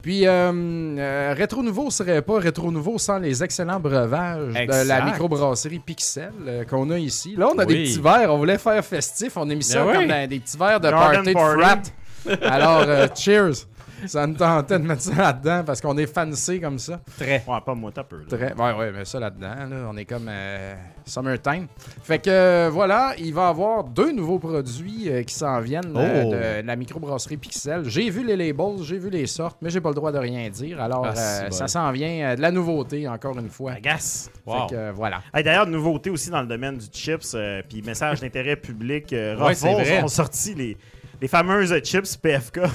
Puis, 0.00 0.26
euh, 0.26 0.52
euh, 0.98 1.34
Rétro 1.36 1.62
Nouveau 1.62 1.90
serait 1.90 2.22
pas 2.22 2.38
Rétro 2.38 2.70
Nouveau 2.70 2.98
sans 2.98 3.18
les 3.18 3.42
excellents 3.42 3.80
breuvages 3.80 4.54
de 4.54 4.88
la 4.88 5.04
microbrasserie 5.04 5.80
Pixel 5.80 6.32
euh, 6.46 6.64
qu'on 6.64 6.88
a 6.90 6.98
ici. 6.98 7.34
Là, 7.36 7.48
on 7.54 7.58
a 7.58 7.66
des 7.66 7.82
petits 7.82 8.00
verres. 8.00 8.32
On 8.32 8.38
voulait 8.38 8.58
faire 8.58 8.82
festif. 8.84 9.36
On 9.36 9.50
a 9.50 9.54
mis 9.54 9.62
ça 9.62 9.84
oui. 9.84 9.94
comme 9.94 10.06
dans 10.06 10.28
des 10.28 10.40
petits 10.40 10.56
verres 10.56 10.80
de 10.80 10.88
Garden 10.88 11.24
party 11.24 11.28
de 11.28 11.34
party. 11.34 11.90
frat. 12.24 12.38
Alors, 12.42 12.84
euh, 12.86 13.06
cheers. 13.14 13.66
Ça 14.06 14.26
me 14.26 14.34
tentait 14.36 14.78
de 14.78 14.84
mettre 14.84 15.02
ça 15.02 15.14
là-dedans 15.14 15.62
parce 15.66 15.80
qu'on 15.80 15.96
est 15.98 16.06
fancy 16.06 16.60
comme 16.60 16.78
ça. 16.78 17.00
Très. 17.18 17.42
Ouais, 17.46 17.60
pas 17.64 17.74
moi, 17.74 17.90
t'as 17.94 18.04
peu. 18.04 18.18
là. 18.18 18.24
Très. 18.28 18.52
Ouais, 18.54 18.78
ouais, 18.78 18.92
mais 18.92 19.04
ça 19.04 19.18
là-dedans, 19.20 19.54
là, 19.68 19.76
on 19.90 19.96
est 19.96 20.04
comme 20.04 20.26
euh, 20.28 20.74
summertime. 21.04 21.66
Fait 22.02 22.18
que 22.18 22.30
euh, 22.30 22.70
voilà, 22.72 23.14
il 23.18 23.32
va 23.34 23.46
y 23.46 23.50
avoir 23.50 23.84
deux 23.84 24.12
nouveaux 24.12 24.38
produits 24.38 25.08
euh, 25.10 25.22
qui 25.22 25.34
s'en 25.34 25.60
viennent 25.60 25.96
euh, 25.96 26.22
Oh. 26.26 26.30
de 26.62 26.66
la 26.66 26.76
microbrasserie 26.76 27.36
Pixel. 27.36 27.84
J'ai 27.88 28.08
vu 28.10 28.24
les 28.24 28.36
labels, 28.36 28.82
j'ai 28.82 28.98
vu 28.98 29.10
les 29.10 29.26
sortes, 29.26 29.58
mais 29.62 29.70
j'ai 29.70 29.80
pas 29.80 29.88
le 29.90 29.94
droit 29.94 30.12
de 30.12 30.18
rien 30.18 30.48
dire. 30.48 30.80
Alors, 30.80 31.06
Ah, 31.06 31.14
euh, 31.18 31.50
ça 31.50 31.68
s'en 31.68 31.90
vient 31.92 32.30
euh, 32.32 32.36
de 32.36 32.40
la 32.40 32.50
nouveauté, 32.50 33.08
encore 33.08 33.38
une 33.38 33.48
fois. 33.50 33.72
Agace. 33.72 34.30
Wow. 34.46 34.54
Fait 34.68 34.74
que 34.74 34.78
euh, 34.78 34.92
voilà. 34.94 35.20
Hey, 35.34 35.42
D'ailleurs, 35.42 35.66
nouveauté 35.66 36.10
aussi 36.10 36.30
dans 36.30 36.40
le 36.40 36.46
domaine 36.46 36.76
du 36.78 36.86
chips, 36.92 37.32
euh, 37.34 37.62
puis 37.68 37.82
message 37.82 38.20
d'intérêt 38.20 38.56
public, 38.56 39.12
euh, 39.12 39.36
Ouais, 39.38 39.54
c'est 39.54 39.68
Ruffles 39.74 39.84
vrai. 39.88 40.02
ont 40.02 40.08
sorti 40.08 40.54
les, 40.54 40.76
les 41.20 41.28
fameuses 41.28 41.74
chips 41.82 42.16
PFK. 42.16 42.60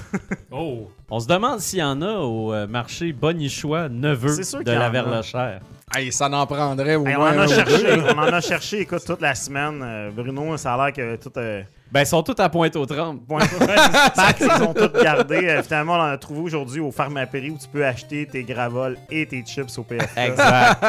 Oh. 0.55 0.87
On 1.09 1.19
se 1.19 1.27
demande 1.27 1.59
s'il 1.61 1.79
y 1.79 1.83
en 1.83 1.99
a 2.03 2.13
au 2.19 2.53
euh, 2.53 2.67
marché 2.67 3.11
Bonichois 3.11 3.89
Neveu 3.89 4.29
C'est 4.29 4.43
sûr 4.43 4.59
de 4.59 4.63
qu'il 4.65 4.73
y 4.73 4.75
en 4.75 4.79
la 4.79 4.85
a. 4.85 4.89
Verlochère. 4.89 5.61
Hey, 5.95 6.11
ça 6.11 6.29
n'en 6.29 6.45
prendrait 6.45 6.95
au 6.95 7.05
Hey, 7.07 7.15
on, 7.15 7.19
moins 7.19 7.35
en 7.35 7.39
a 7.41 7.47
cherché, 7.47 7.85
on 8.15 8.17
en 8.19 8.33
a 8.33 8.41
cherché, 8.41 8.79
écoute, 8.81 9.03
toute 9.05 9.21
la 9.21 9.33
semaine. 9.35 9.81
Euh, 9.83 10.09
Bruno, 10.11 10.55
ça 10.57 10.73
a 10.75 10.85
l'air 10.85 10.93
que 10.93 11.15
tout. 11.15 11.31
Euh, 11.37 11.63
Ben, 11.91 12.01
ils 12.01 12.05
sont 12.05 12.21
tous 12.23 12.39
à 12.39 12.49
pointe 12.49 12.75
aux 12.75 12.85
trembles. 12.85 13.21
point 13.21 13.39
Pack, 14.15 14.37
ils 14.41 14.63
ont 14.63 14.73
tout 14.73 14.89
gardé. 15.03 15.47
Euh, 15.47 15.63
finalement, 15.63 15.93
on 15.93 16.01
en 16.01 16.11
a 16.11 16.17
trouvé 16.17 16.41
aujourd'hui 16.41 16.79
au 16.79 16.91
Pharmaprix 16.91 17.49
où 17.49 17.57
tu 17.57 17.67
peux 17.67 17.85
acheter 17.85 18.25
tes 18.27 18.43
gravoles 18.43 18.97
et 19.11 19.25
tes 19.25 19.43
chips 19.43 19.75
au 19.77 19.83
PFK. 19.83 20.17
Exact. 20.17 20.83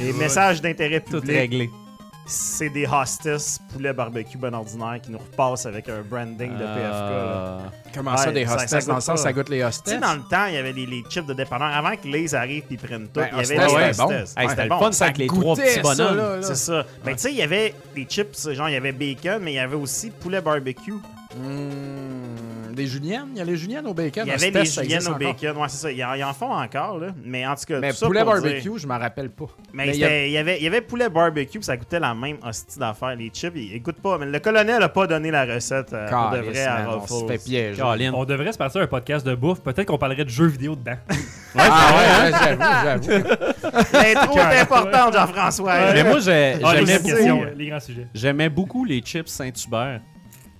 Et 0.00 0.12
message 0.12 0.60
d'intérêt 0.62 1.00
Tout 1.00 1.20
public, 1.20 1.36
réglé. 1.36 1.70
C'est 2.28 2.68
des 2.68 2.86
hostess 2.86 3.58
poulet 3.72 3.92
barbecue 3.92 4.36
bon 4.36 4.54
ordinaire 4.54 5.00
qui 5.02 5.10
nous 5.10 5.18
repassent 5.18 5.66
avec 5.66 5.88
un 5.88 6.02
branding 6.02 6.52
de 6.52 6.58
PFK. 6.58 6.92
Euh, 6.92 7.58
Comment 7.94 8.12
Ouais, 8.12 8.16
ça, 8.18 8.30
des 8.32 8.46
ça 8.46 8.80
dans 8.82 8.94
le 8.96 9.00
sens, 9.00 9.22
ça 9.22 9.32
goûte 9.32 9.48
les 9.48 9.56
Tu 9.56 9.62
sais, 9.62 9.66
hostess? 9.68 10.00
dans 10.00 10.14
le 10.14 10.20
temps, 10.28 10.44
il 10.46 10.54
y 10.54 10.58
avait 10.58 10.72
les, 10.72 10.86
les 10.86 11.02
chips 11.08 11.26
de 11.26 11.32
dépanneur. 11.34 11.68
Avant 11.68 11.96
que 11.96 12.06
les 12.06 12.34
arrivent 12.34 12.64
et 12.70 12.76
prennent 12.76 13.08
tout, 13.08 13.20
Ben, 13.20 13.28
il 13.32 13.38
y 13.38 13.40
avait 13.40 13.58
hostess, 13.64 13.78
des 13.78 13.92
c'était 13.94 13.96
bon. 13.96 14.08
Ouais, 14.08 14.48
c'était 14.50 14.62
le 14.64 14.68
fun, 14.78 14.92
ça, 14.92 15.04
avec 15.06 15.18
les 15.18 15.26
trois 15.26 15.56
petits 15.56 15.80
bonhommes. 15.80 16.42
C'est 16.42 16.54
ça. 16.56 16.84
Mais 17.04 17.14
tu 17.14 17.20
sais, 17.22 17.30
il 17.30 17.38
y 17.38 17.42
avait 17.42 17.74
des 17.94 18.04
chips, 18.04 18.50
genre 18.52 18.68
il 18.68 18.74
y 18.74 18.76
avait 18.76 18.92
bacon, 18.92 19.38
mais 19.42 19.52
il 19.52 19.56
y 19.56 19.58
avait 19.58 19.76
aussi 19.76 20.10
poulet 20.10 20.40
barbecue. 20.42 20.92
Hmm, 21.36 22.17
des 22.78 22.86
juliennes? 22.86 23.28
Il 23.32 23.38
y 23.38 23.40
a 23.42 23.44
les 23.44 23.56
juliennes 23.56 23.86
au 23.86 23.92
bacon. 23.92 24.24
Il 24.26 24.30
y 24.30 24.32
avait 24.32 24.50
les 24.50 24.64
ça 24.64 24.82
juliennes 24.82 25.06
au 25.08 25.14
bacon. 25.14 25.56
Ouais, 25.58 25.68
c'est 25.68 25.76
ça. 25.76 25.92
Ils 25.92 26.02
en, 26.04 26.14
ils 26.14 26.24
en 26.24 26.32
font 26.32 26.50
encore, 26.52 26.98
là. 26.98 27.08
Mais 27.22 27.46
en 27.46 27.54
tout 27.54 27.64
cas, 27.66 27.78
Mais 27.80 27.90
tout 27.90 27.96
ça 27.96 28.06
poulet 28.06 28.24
pour 28.24 28.34
dire- 28.34 28.42
barbecue, 28.44 28.78
je 28.78 28.86
m'en 28.86 28.98
rappelle 28.98 29.28
pas. 29.30 29.44
Mais, 29.74 29.86
Mais 29.86 29.92
il 29.94 30.00
y 30.00 30.04
a- 30.04 30.08
c'était- 30.08 30.28
il 30.28 30.32
y, 30.32 30.38
avait, 30.38 30.56
il 30.58 30.64
y 30.64 30.66
avait 30.66 30.80
poulet 30.80 31.08
barbecue, 31.10 31.58
puis 31.58 31.64
ça 31.64 31.76
goûtait 31.76 32.00
la 32.00 32.14
même 32.14 32.38
hostie 32.42 32.78
d'affaires. 32.78 33.14
Les 33.16 33.28
chips, 33.28 33.52
ils, 33.54 33.82
goûtent 33.82 34.00
pas. 34.00 34.16
Mais 34.18 34.26
le 34.26 34.38
colonel 34.40 34.82
a 34.82 34.88
pas 34.88 35.06
donné 35.06 35.30
la 35.30 35.44
recette 35.44 35.92
euh, 35.92 36.08
pour 36.08 36.30
de 36.30 36.38
vrai 36.38 36.64
à 36.64 36.78
man, 36.84 36.86
on 37.02 37.06
se 37.06 37.26
fait 37.26 37.68
Ruffles. 37.68 37.80
Colin. 37.82 38.12
On 38.14 38.24
devrait 38.24 38.52
se 38.52 38.58
passer 38.58 38.78
un 38.78 38.86
podcast 38.86 39.26
de 39.26 39.34
bouffe. 39.34 39.60
Peut-être 39.60 39.86
qu'on 39.88 39.98
parlerait 39.98 40.24
de 40.24 40.30
jeux 40.30 40.46
vidéo 40.46 40.74
dedans. 40.76 40.96
Ah 41.56 41.90
ouais, 42.24 42.30
ouais, 42.30 42.38
j'avoue, 42.38 43.08
j'avoue. 43.08 43.24
L'intro 43.92 44.38
est 44.38 44.60
importante, 44.60 45.14
Jean-François. 45.14 45.92
Mais 45.92 46.04
moi, 46.04 46.18
j'ai- 46.20 46.54
les 46.54 46.60
j'aimais 46.60 46.84
grandes 46.84 46.86
questions, 47.02 47.36
beaucoup, 47.38 47.56
les 47.56 47.66
grands 47.68 47.80
sujets. 47.80 48.06
j'aimais 48.14 48.48
beaucoup 48.48 48.84
les 48.84 49.00
chips 49.00 49.28
Saint-Hubert. 49.28 50.00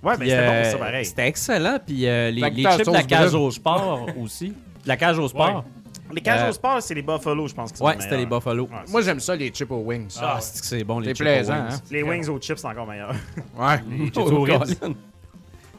Ouais, 0.01 0.13
mais 0.13 0.17
Puis, 0.17 0.29
c'était 0.29 0.45
bon, 0.47 0.53
euh, 0.53 0.71
ça, 0.71 0.77
pareil. 0.77 1.05
C'était 1.05 1.27
excellent. 1.27 1.77
Puis 1.85 2.07
euh, 2.07 2.31
les, 2.31 2.41
chips 2.41 2.85
de 2.85 2.91
la 2.93 3.03
cage 3.03 3.33
au 3.33 3.51
sport 3.51 4.07
aussi. 4.19 4.49
De 4.49 4.87
la 4.87 4.97
cage 4.97 5.19
au 5.19 5.27
sport. 5.27 5.65
Les 6.11 6.21
cages 6.21 6.41
euh, 6.41 6.49
au 6.49 6.53
sport, 6.53 6.81
c'est 6.81 6.95
les 6.95 7.03
Buffalo, 7.03 7.47
je 7.47 7.53
pense. 7.53 7.71
Ouais, 7.79 7.95
c'était 7.99 8.17
les. 8.17 8.25
Buffalo. 8.25 8.63
Ouais, 8.63 8.77
Moi, 8.87 9.01
j'aime 9.01 9.19
ça, 9.19 9.35
les 9.35 9.49
chips 9.49 9.69
aux 9.69 9.83
wings. 9.83 10.09
Ah, 10.19 10.39
c'est 10.41 10.59
que 10.61 10.65
c'est 10.65 10.83
bon, 10.83 10.99
les 10.99 11.09
chips 11.09 11.19
plaisant, 11.19 11.53
aux 11.53 11.57
wings. 11.57 11.71
hein? 11.71 11.81
Les 11.91 12.03
wings 12.03 12.29
aux 12.29 12.39
chips, 12.39 12.57
c'est 12.57 12.67
encore 12.67 12.87
meilleur. 12.87 13.13
Ouais. 13.57 13.79
Les 13.89 14.05
chips 14.05 14.17
Oh, 14.17 14.31
aux 14.31 14.45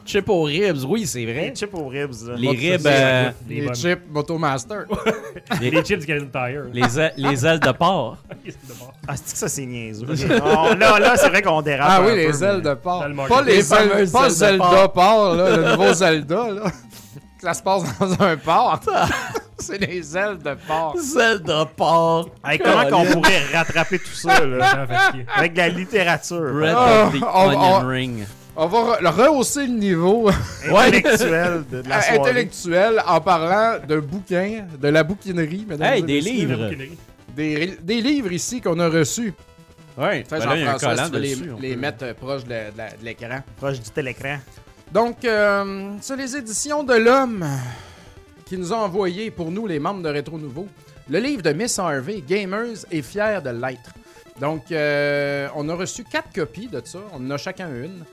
Chips 0.05 0.29
aux 0.29 0.43
ribs, 0.43 0.83
oui, 0.87 1.05
c'est 1.05 1.23
vrai. 1.25 1.49
Les 1.49 1.55
chips 1.55 1.73
aux 1.73 1.87
ribs. 1.87 2.11
là. 2.27 2.33
Les 2.37 2.49
ribs, 2.49 2.85
euh, 2.85 3.29
Les 3.47 3.61
Les 3.61 3.73
chips 3.73 4.01
Motomaster. 4.09 4.85
Les 5.61 5.71
chips 5.83 5.99
du 5.99 6.05
Canadian 6.07 6.27
Tire. 6.31 6.63
les, 6.73 6.99
a- 6.99 7.11
les 7.17 7.45
ailes 7.45 7.59
de 7.59 7.71
porc. 7.71 8.17
Ah, 9.07 9.13
c'est 9.15 9.31
que 9.33 9.37
ça, 9.39 9.49
c'est 9.49 9.65
niaiseux? 9.65 10.05
Oh, 10.43 10.73
là, 10.77 10.99
là 10.99 11.17
c'est 11.17 11.29
vrai 11.29 11.41
qu'on 11.41 11.61
dérape. 11.63 11.87
Ah 11.89 12.01
oui, 12.05 12.15
les 12.15 12.43
ailes 12.43 12.61
de 12.61 12.73
porc. 12.75 13.03
Pas 13.27 13.41
les, 13.41 13.55
Les 13.57 13.73
ailes, 13.73 13.89
pas 14.11 14.19
ailes 14.25 14.29
de 14.29 14.29
Zelda 14.29 14.87
porc. 14.87 14.93
porc, 14.93 15.35
là, 15.35 15.57
le 15.57 15.71
nouveau 15.71 15.93
Zelda, 15.93 16.49
là. 16.51 16.63
Ça 17.39 17.53
se 17.55 17.63
passe 17.63 17.83
dans 17.99 18.21
un 18.23 18.37
porc. 18.37 18.79
C'est 19.57 19.79
les 19.79 20.15
ailes 20.17 20.37
de 20.37 20.55
porc. 20.67 20.95
Ailes 21.19 21.41
de 21.41 21.63
porc. 21.75 22.29
Hey, 22.45 22.59
comment 22.59 22.85
qu'on 22.89 23.05
pourrait 23.11 23.41
rattraper 23.53 23.97
tout 23.97 24.13
ça, 24.13 24.45
là? 24.45 24.85
Avec 25.35 25.53
de 25.53 25.57
la 25.57 25.69
littérature. 25.69 26.53
Bread 26.53 26.75
Ah, 26.77 27.07
of 27.07 27.13
the 27.19 27.23
on- 27.23 27.49
Onion 27.49 27.79
on- 27.81 27.87
Ring. 27.87 28.25
On 28.55 28.67
va 28.67 28.97
re- 28.97 29.05
rehausser 29.07 29.65
le 29.67 29.73
niveau 29.73 30.29
Intellectuel 30.69 31.63
de, 31.71 31.83
la 31.87 32.01
soirée. 32.01 32.19
intellectuel 32.19 33.01
en 33.07 33.21
parlant 33.21 33.79
d'un 33.87 33.99
bouquin, 33.99 34.65
de 34.79 34.87
la 34.89 35.03
bouquinerie, 35.03 35.65
mesdames 35.67 35.93
Hey, 35.93 35.99
et 35.99 36.03
des 36.03 36.15
messieurs. 36.15 36.33
livres. 36.47 36.69
Des, 37.35 37.77
des 37.81 38.01
livres 38.01 38.31
ici 38.33 38.59
qu'on 38.59 38.77
a 38.79 38.89
reçus. 38.89 39.33
Ouais, 39.97 40.23
Fait, 40.27 40.39
ben 40.39 40.41
Jean-François, 40.41 40.89
collant 40.89 41.05
si 41.05 41.11
tu 41.11 41.15
veux 41.15 41.21
les, 41.21 41.35
dessus. 41.35 41.51
les 41.61 41.73
peut- 41.75 41.79
mettre 41.79 42.03
euh, 42.05 42.13
proche 42.13 42.43
de, 42.43 42.49
de 42.49 42.77
la- 42.77 42.89
de 42.91 43.05
l'écran. 43.05 43.39
Proche 43.57 43.79
du 43.79 43.89
télécran. 43.89 44.37
Donc, 44.91 45.23
euh, 45.23 45.91
c'est 46.01 46.17
les 46.17 46.35
éditions 46.35 46.83
de 46.83 46.93
l'Homme 46.95 47.45
qui 48.45 48.57
nous 48.57 48.73
ont 48.73 48.77
envoyé 48.79 49.31
pour 49.31 49.49
nous, 49.49 49.65
les 49.65 49.79
membres 49.79 50.01
de 50.03 50.09
Rétro 50.09 50.37
Nouveau, 50.37 50.67
le 51.09 51.19
livre 51.19 51.41
de 51.41 51.53
Miss 51.53 51.79
Harvey, 51.79 52.21
Gamers 52.27 52.85
est 52.91 53.01
fier 53.01 53.41
de 53.41 53.49
l'être. 53.51 53.91
Donc, 54.41 54.71
euh, 54.71 55.47
on 55.55 55.69
a 55.69 55.75
reçu 55.75 56.03
quatre 56.03 56.33
copies 56.33 56.67
de 56.67 56.81
ça. 56.83 56.99
On 57.13 57.25
en 57.25 57.31
a 57.31 57.37
chacun 57.37 57.69
une. 57.69 58.03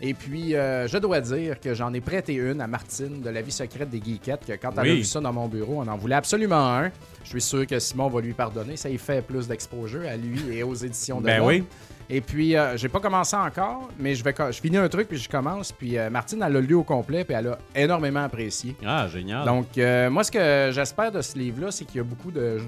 Et 0.00 0.14
puis, 0.14 0.54
euh, 0.54 0.86
je 0.86 0.96
dois 0.98 1.20
dire 1.20 1.58
que 1.58 1.74
j'en 1.74 1.92
ai 1.92 2.00
prêté 2.00 2.34
une 2.34 2.60
à 2.60 2.68
Martine 2.68 3.20
de 3.20 3.30
La 3.30 3.42
vie 3.42 3.50
secrète 3.50 3.90
des 3.90 3.98
geekettes, 4.00 4.46
que 4.46 4.52
quand 4.52 4.70
elle 4.74 4.78
a 4.78 4.82
Oui. 4.82 4.96
vu 4.98 5.04
ça 5.04 5.18
dans 5.20 5.32
mon 5.32 5.48
bureau, 5.48 5.82
on 5.84 5.88
en 5.88 5.96
voulait 5.96 6.14
absolument 6.14 6.68
un. 6.76 6.90
Je 7.24 7.30
suis 7.30 7.40
sûr 7.40 7.66
que 7.66 7.78
Simon 7.80 8.08
va 8.08 8.20
lui 8.20 8.32
pardonner. 8.32 8.76
Ça 8.76 8.88
y 8.88 8.96
fait 8.98 9.22
plus 9.22 9.48
d'exposure 9.48 10.02
à 10.08 10.16
lui 10.16 10.40
et 10.56 10.62
aux 10.62 10.74
éditions 10.74 11.20
de 11.20 11.26
Ben 11.26 11.42
oui. 11.42 11.64
Et 12.10 12.20
puis, 12.20 12.56
euh, 12.56 12.76
j'ai 12.76 12.88
pas 12.88 13.00
commencé 13.00 13.34
encore, 13.36 13.88
mais 13.98 14.14
je 14.14 14.22
vais 14.24 14.32
co- 14.32 14.50
je 14.52 14.60
finis 14.60 14.78
un 14.78 14.88
truc 14.88 15.08
puis 15.08 15.18
je 15.18 15.28
commence. 15.28 15.72
Puis 15.72 15.98
euh, 15.98 16.08
Martine, 16.10 16.42
elle 16.46 16.52
l'a 16.52 16.60
lu 16.60 16.74
au 16.74 16.84
complet 16.84 17.24
puis 17.24 17.34
elle 17.34 17.48
a 17.48 17.58
énormément 17.74 18.22
apprécié. 18.22 18.76
Ah, 18.86 19.08
génial. 19.08 19.44
Donc, 19.44 19.76
euh, 19.76 20.08
moi, 20.08 20.22
ce 20.24 20.30
que 20.30 20.70
j'espère 20.72 21.10
de 21.12 21.20
ce 21.20 21.36
livre-là, 21.36 21.70
c'est 21.72 21.84
qu'il 21.84 21.96
y 21.96 22.00
a 22.00 22.04
beaucoup 22.04 22.30
de. 22.30 22.58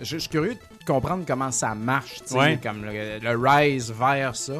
Je, 0.00 0.04
je 0.04 0.18
suis 0.18 0.28
curieux 0.28 0.54
de 0.54 0.84
comprendre 0.84 1.24
comment 1.26 1.50
ça 1.52 1.74
marche, 1.74 2.16
tu 2.16 2.28
sais, 2.28 2.36
Ouais. 2.36 2.58
comme 2.62 2.84
le, 2.84 3.20
le 3.22 3.38
rise 3.38 3.90
vers 3.96 4.34
ça. 4.36 4.54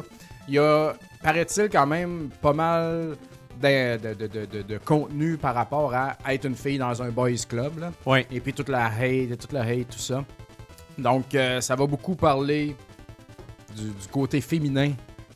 Il 0.47 0.55
y 0.55 0.59
a, 0.59 0.93
paraît-il, 1.21 1.69
quand 1.69 1.87
même 1.87 2.29
pas 2.41 2.53
mal 2.53 3.17
de, 3.61 4.63
de, 4.63 4.77
contenu 4.79 5.37
par 5.37 5.53
rapport 5.55 5.93
à 5.93 6.15
être 6.29 6.45
une 6.45 6.55
fille 6.55 6.77
dans 6.77 7.01
un 7.01 7.09
boys 7.09 7.31
club. 7.47 7.79
Là. 7.79 7.91
Ouais. 8.05 8.25
Et 8.31 8.39
puis 8.39 8.53
toute 8.53 8.69
la 8.69 8.85
hate, 8.85 9.37
toute 9.37 9.53
la 9.53 9.61
hate, 9.61 9.89
tout 9.89 9.99
ça. 9.99 10.23
Donc, 10.97 11.33
euh, 11.35 11.61
ça 11.61 11.75
va 11.75 11.85
beaucoup 11.85 12.15
parler 12.15 12.75
du, 13.75 13.85
du 13.85 14.07
côté 14.11 14.41
féminin 14.41 14.91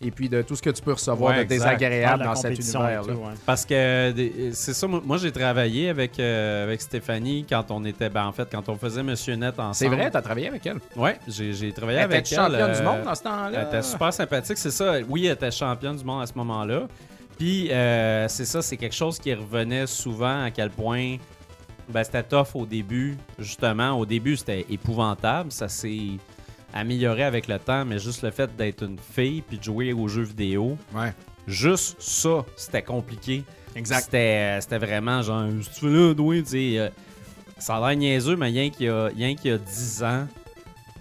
et 0.06 0.12
puis 0.12 0.30
de 0.30 0.42
tout 0.42 0.56
ce 0.56 0.62
que 0.62 0.70
tu 0.70 0.82
peux 0.82 0.94
recevoir 0.94 1.32
Ouais, 1.36 1.44
de 1.44 1.50
désagréable 1.50 2.24
dans 2.24 2.36
cet 2.36 2.58
univers-là. 2.60 3.14
ouais. 3.14 3.34
Parce 3.46 3.66
que 3.66 4.14
c'est 4.54 4.74
ça, 4.74 4.88
moi, 4.88 5.18
j'ai 5.18 5.32
travaillé 5.32 5.90
avec, 5.90 6.20
euh, 6.20 6.64
avec 6.64 6.82
Stéphanie 6.82 7.46
quand 7.50 7.72
on 7.72 7.84
était, 7.86 8.10
ben 8.10 8.26
en 8.26 8.32
fait, 8.32 8.48
quand 8.52 8.68
on 8.70 8.76
faisait 8.78 9.04
Monsieur 9.04 9.36
Net 9.36 9.56
ensemble. 9.60 9.76
C'est 9.76 9.88
vrai, 9.88 10.10
t'as 10.12 10.22
travaillé 10.22 10.48
avec 10.48 10.66
elle? 10.66 10.78
Ouais, 10.96 11.18
j'ai 11.28 11.54
j'ai 11.54 11.72
travaillé 11.72 11.98
Elle 12.00 12.06
avec 12.06 12.26
était 12.26 12.36
elle. 12.36 12.42
championne 12.42 12.72
euh, 12.72 12.78
du 12.78 12.84
monde 12.84 13.04
dans 13.04 13.16
ce 13.16 13.24
temps-là. 13.24 13.52
Elle 13.62 13.68
était 13.68 13.82
super 13.82 14.14
sympathique, 14.14 14.58
c'est 14.58 14.72
ça. 14.72 14.96
Oui, 15.10 15.26
elle 15.26 15.34
était 15.34 15.52
championne 15.52 15.96
du 15.98 16.04
monde 16.04 16.22
à 16.24 16.28
ce 16.28 16.34
moment-là. 16.36 16.84
Puis, 17.38 17.70
euh, 17.72 18.28
c'est 18.30 18.46
ça, 18.46 18.62
c'est 18.62 18.78
quelque 18.78 18.96
chose 18.96 19.20
qui 19.20 19.34
revenait 19.34 19.88
souvent 19.88 20.44
à 20.44 20.52
quel 20.52 20.70
point 20.70 21.18
ben, 21.90 22.04
c'était 22.04 22.24
tough 22.24 22.48
au 22.56 22.66
début. 22.66 23.18
Justement, 23.38 23.92
au 24.00 24.06
début, 24.06 24.38
c'était 24.38 24.66
épouvantable. 24.70 25.52
Ça 25.52 25.68
s'est 25.68 26.12
amélioré 26.76 27.24
avec 27.24 27.48
le 27.48 27.58
temps, 27.58 27.86
mais 27.86 27.98
juste 27.98 28.22
le 28.22 28.30
fait 28.30 28.56
d'être 28.56 28.84
une 28.84 29.00
fille 29.00 29.42
puis 29.42 29.58
de 29.58 29.64
jouer 29.64 29.94
aux 29.94 30.08
jeux 30.08 30.24
vidéo, 30.24 30.78
Ouais. 30.94 31.14
juste 31.48 31.96
ça, 32.00 32.46
c'était 32.56 32.84
compliqué. 32.84 33.44
Exact. 33.76 34.04
C'était, 34.06 34.58
euh, 34.58 34.62
c'était 34.62 34.78
vraiment 34.78 35.22
genre, 35.24 35.48
si 35.64 35.80
tu 35.80 35.86
veux 35.88 36.14
là, 36.14 36.42
sais, 36.46 36.78
euh, 36.80 36.90
ça 37.58 37.78
a 37.78 37.90
l'air 37.90 37.98
niaiseux, 37.98 38.36
mais 38.36 38.48
rien 38.48 38.70
qu'il 38.70 38.86
y 38.86 38.90
a, 38.90 39.06
rien 39.08 39.36
qu'il 39.36 39.52
y 39.52 39.54
a 39.54 39.58
10 39.58 40.04
ans, 40.04 40.28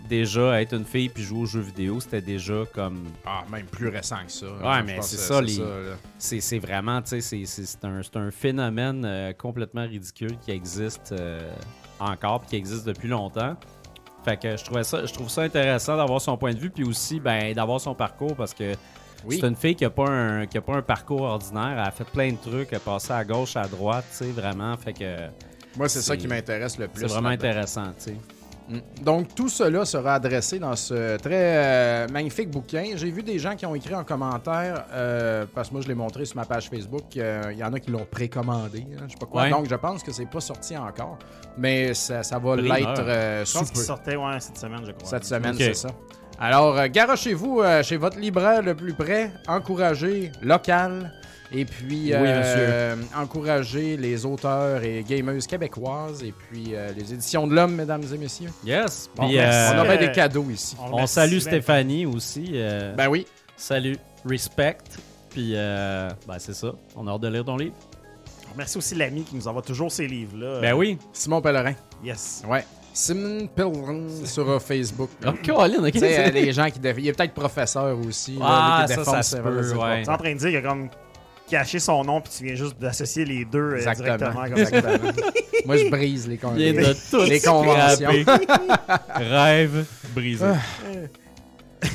déjà, 0.09 0.61
être 0.61 0.75
une 0.75 0.85
fille 0.85 1.09
puis 1.09 1.23
jouer 1.23 1.41
aux 1.41 1.47
jeux 1.47 1.61
vidéo, 1.61 2.01
c'était 2.01 2.21
déjà 2.21 2.65
comme. 2.75 3.05
Ah, 3.25 3.45
même 3.51 3.67
plus 3.67 3.89
récent 3.89 4.19
que 4.27 4.33
ça. 4.33 4.47
Ouais, 4.47 4.83
mais 4.83 4.99
c'est 5.03 5.17
ça, 5.17 5.41
les-. 5.41 5.61
C'est, 6.19 6.41
c'est 6.41 6.59
vraiment, 6.59 7.01
tu 7.03 7.11
sais, 7.11 7.21
c'est, 7.21 7.45
c'est, 7.47 7.65
c'est 7.65 7.85
un, 7.85 8.03
c'est 8.03 8.17
un 8.17 8.31
phénomène 8.31 9.05
euh, 9.05 9.33
complètement 9.33 9.87
ridicule 9.87 10.37
qui 10.41 10.51
existe 10.51 11.13
euh, 11.13 11.41
encore 11.99 12.41
puis 12.41 12.51
qui 12.51 12.57
existe 12.57 12.87
depuis 12.87 13.09
longtemps. 13.09 13.57
Fait 14.25 14.37
que 14.41 14.57
je 14.57 14.65
trouvais 14.65 14.85
ça, 14.85 15.05
je 15.05 15.13
trouve 15.13 15.29
ça 15.29 15.43
intéressant 15.43 15.97
d'avoir 15.97 16.21
son 16.21 16.37
point 16.37 16.53
de 16.55 16.59
vue 16.59 16.71
puis 16.71 16.85
aussi 16.85 17.21
ben, 17.21 17.53
d'avoir 17.53 17.81
son 17.81 17.95
parcours 17.95 18.35
parce 18.35 18.55
que 18.55 18.73
Oui. 19.27 19.39
c'est 19.41 19.47
une 19.47 19.57
fille 19.57 19.75
qui 19.75 19.85
a 19.85 19.91
pas 19.91 20.09
un 20.09 20.47
qui 20.47 20.57
a 20.59 20.63
pas 20.63 20.75
un 20.77 20.83
parcours 20.83 21.23
ordinaire, 21.23 21.73
elle 21.73 21.79
a 21.87 21.91
fait 21.91 22.05
plein 22.05 22.33
de 22.33 22.37
trucs, 22.39 22.69
elle 22.71 22.77
a 22.77 22.81
passé 22.81 23.13
à 23.13 23.23
gauche, 23.25 23.57
à 23.57 23.67
droite, 23.69 24.05
tu 24.11 24.25
sais 24.25 24.31
vraiment, 24.33 24.77
fait 24.77 24.93
que 24.95 25.17
Moi, 25.77 25.89
c'est 25.89 26.01
ça 26.03 26.17
qui 26.17 26.27
m'intéresse 26.27 26.79
le 26.79 26.89
plus. 26.89 27.01
c'est 27.03 27.13
vraiment 27.13 27.29
intéressant, 27.31 27.87
tu 27.99 28.05
sais. 28.13 28.17
Mm. 28.69 28.79
Donc, 29.03 29.35
tout 29.35 29.49
cela 29.49 29.85
sera 29.85 30.15
adressé 30.15 30.59
dans 30.59 30.75
ce 30.77 31.17
très 31.19 31.35
euh, 31.35 32.09
magnifique 32.09 32.51
bouquin. 32.51 32.93
J'ai 32.95 33.11
vu 33.11 33.23
des 33.23 33.39
gens 33.39 33.57
qui 33.57 33.67
ont 33.67 33.75
écrit 33.75 33.95
en 33.95 34.05
commentaire, 34.05 34.85
euh, 34.93 35.45
parce 35.55 35.69
que 35.69 35.75
moi, 35.75 35.83
je 35.83 35.89
l'ai 35.89 35.95
montré 35.95 36.25
sur 36.25 36.37
ma 36.37 36.45
page 36.45 36.71
Facebook. 36.71 37.17
euh, 37.17 37.51
Il 37.53 37.59
y 37.59 37.65
en 37.65 37.73
a 37.73 37.81
qui 37.81 37.91
l'ont 37.91 38.07
précommandé. 38.11 38.87
hein, 38.97 39.05
je 39.07 39.13
sais 39.13 39.19
pas 39.19 39.27
quoi. 39.27 39.43
Ouais. 39.43 39.51
Donc, 39.51 39.69
je 39.69 39.75
pense 39.75 40.03
que 40.03 40.13
c'est 40.13 40.27
pas 40.27 40.41
sorti 40.41 40.77
encore. 40.77 41.19
Mais 41.59 41.95
ça, 41.95 42.23
ça 42.23 42.39
va 42.39 42.57
l'être 42.57 43.01
euh, 43.01 43.41
Je 43.45 43.51
sous 43.51 43.59
pense 43.59 43.71
qu'il 43.71 43.81
sortait 43.83 44.17
ouais, 44.17 44.41
cette 44.41 44.59
semaine, 44.59 44.83
je 44.87 44.93
crois. 44.93 45.09
Cette 45.09 45.25
semaine, 45.25 45.55
c'est 45.57 45.75
ça. 45.75 45.89
Alors, 46.41 46.77
euh, 46.77 46.89
garochez-vous 46.89 47.61
euh, 47.61 47.83
chez 47.83 47.97
votre 47.97 48.19
libraire 48.19 48.63
le 48.63 48.75
plus 48.75 48.93
près. 48.95 49.31
Encouragez 49.47 50.33
local. 50.43 51.13
Et 51.57 51.65
puis, 51.65 52.07
Oui, 52.07 52.13
euh, 52.17 52.97
encouragez 53.17 53.97
les 53.97 54.27
auteurs 54.27 54.83
et 54.83 55.05
gameuses 55.09 55.47
québécoises. 55.47 56.23
Et 56.25 56.33
puis, 56.33 56.71
euh, 56.75 56.91
les 56.97 57.13
éditions 57.15 57.47
de 57.47 57.55
l'Homme, 57.55 57.75
mesdames 57.77 58.03
et 58.13 58.19
messieurs. 58.19 58.51
Yes. 58.67 59.09
Bon, 59.15 59.29
Puis 59.29 59.39
euh, 59.39 59.71
on 59.75 59.79
aurait 59.79 59.97
euh, 60.03 60.07
des 60.07 60.13
cadeaux 60.13 60.47
ici. 60.51 60.77
on 60.81 61.07
salue 61.07 61.31
bien. 61.33 61.41
Stéphanie 61.41 62.07
aussi. 62.07 62.51
euh, 62.55 62.93
Ben 62.97 63.09
oui. 63.09 63.27
Salut, 63.57 63.97
respect. 64.29 64.79
Puis 65.31 65.53
euh, 65.55 66.11
ben 66.29 66.37
c'est 66.39 66.55
ça, 66.55 66.73
on 66.97 67.07
a 67.07 67.13
hâte 67.13 67.21
de 67.21 67.29
lire 67.29 67.45
ton 67.45 67.57
livre. 67.57 67.75
Merci 68.57 68.79
aussi 68.79 68.95
l'ami 68.95 69.23
qui 69.23 69.35
nous 69.37 69.47
envoie 69.49 69.63
toujours 69.63 69.91
ces 69.91 70.07
livres-là. 70.07 70.61
Ben 70.61 70.75
oui. 70.75 70.97
Simon 71.13 71.41
Pellerin. 71.41 71.75
Yes. 72.05 72.43
Ouais. 72.49 72.65
Simon 72.93 73.49
Pellerin 73.49 74.07
sur 74.25 74.63
Facebook. 74.63 75.11
Oh, 75.27 75.31
Colin, 75.45 75.85
ok. 75.89 75.97
Euh, 76.03 76.31
les 76.31 76.53
gens 76.53 76.67
qui 76.71 76.79
Il 76.83 77.09
est 77.09 77.13
peut-être 77.13 77.35
professeur 77.35 77.97
aussi. 78.07 78.37
là, 78.37 78.45
Ah, 78.47 78.79
lui 78.81 78.87
qui 78.87 78.93
ça, 78.93 78.99
défonce 79.01 79.15
ça 79.15 79.23
se 79.23 79.37
peut, 79.43 79.73
ouais. 79.77 80.03
Tu 80.03 80.09
es 80.09 80.13
en 80.13 80.17
train 80.17 80.33
de 80.35 80.39
dire 80.39 80.49
qu'il 80.51 80.57
a 80.59 80.63
comme 80.63 80.89
caché 81.49 81.79
son 81.79 82.05
nom 82.05 82.21
puis 82.21 82.33
tu 82.37 82.45
viens 82.45 82.55
juste 82.55 82.79
d'associer 82.79 83.25
les 83.25 83.45
deux 83.45 83.59
euh, 83.73 83.77
Exactement. 83.77 84.17
directement 84.17 84.45
comme 84.45 84.65
ça. 84.65 84.77
Exactement. 84.77 85.13
Moi, 85.67 85.77
je 85.79 85.89
brise 85.89 86.29
les 86.29 86.37
de 86.37 87.11
tout 87.11 87.25
Les 87.29 87.41
conventions. 87.41 88.11
Rêve 89.15 89.85
brisé. 90.15 90.45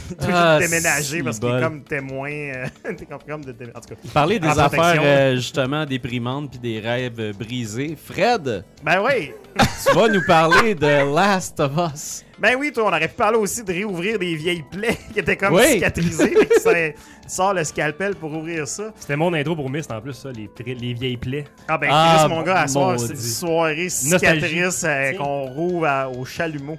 Tu 0.20 0.26
veux 0.26 0.34
Ah, 0.34 0.60
juste 0.60 0.70
déménager 0.72 1.24
parce 1.24 1.40
qu'il 1.40 1.50
est 1.50 1.62
comme 1.62 1.84
témoin. 1.84 2.30
euh, 2.32 2.66
T'es 2.98 3.06
comme, 3.06 3.20
comme 3.28 3.46
de 3.46 3.52
En 3.76 3.80
tout 3.80 3.90
cas. 3.90 3.96
Parler 4.14 4.40
des 4.40 4.48
affaires 4.48 5.02
euh, 5.04 5.36
justement 5.36 5.86
déprimantes 5.86 6.52
puis 6.52 6.60
des 6.60 6.80
rêves 6.80 7.36
brisés. 7.38 7.96
Fred, 8.02 8.64
Ben 8.84 9.02
oui. 9.06 9.32
tu 9.88 9.94
vas 9.96 10.08
nous 10.08 10.26
parler 10.26 10.76
de 10.76 11.14
Last 11.16 11.60
of 11.60 11.72
Us. 11.94 12.24
Ben 12.40 12.56
oui, 12.58 12.72
toi, 12.74 12.86
on 12.86 12.88
aurait 12.88 13.08
pu 13.10 13.16
parler 13.16 13.38
aussi 13.38 13.64
de 13.64 13.74
réouvrir 13.74 14.18
des 14.18 14.34
vieilles 14.36 14.64
plaies 14.72 14.98
qui 15.12 15.20
étaient 15.20 15.36
comme 15.36 15.54
Oui. 15.56 15.74
cicatrisées. 15.74 16.32
que 16.32 16.60
ça- 16.62 16.74
tu 16.74 17.36
sors 17.36 17.54
le 17.54 17.64
scalpel 17.66 18.16
pour 18.16 18.32
ouvrir 18.34 18.66
ça. 18.68 18.92
C'était 18.98 19.18
mon 19.18 19.34
intro 19.34 19.56
pour 19.56 19.70
Myst 19.70 19.92
en 19.92 20.00
plus, 20.02 20.14
ça, 20.14 20.30
les, 20.32 20.50
les 20.74 20.94
vieilles 20.94 21.18
plaies. 21.18 21.46
Ah 21.68 21.78
ben, 21.78 21.90
Ah, 21.92 22.16
Chris, 22.22 22.30
mon 22.34 22.42
gars, 22.42 22.62
à 22.62 22.68
soir, 22.68 22.98
c'est 23.00 23.10
une 23.14 23.20
soirée 23.20 23.90
cicatrice 23.90 24.84
euh, 24.86 25.12
qu'on 25.14 25.44
rouvre 25.48 25.86
à- 25.86 26.10
au 26.10 26.24
chalumeau. 26.26 26.78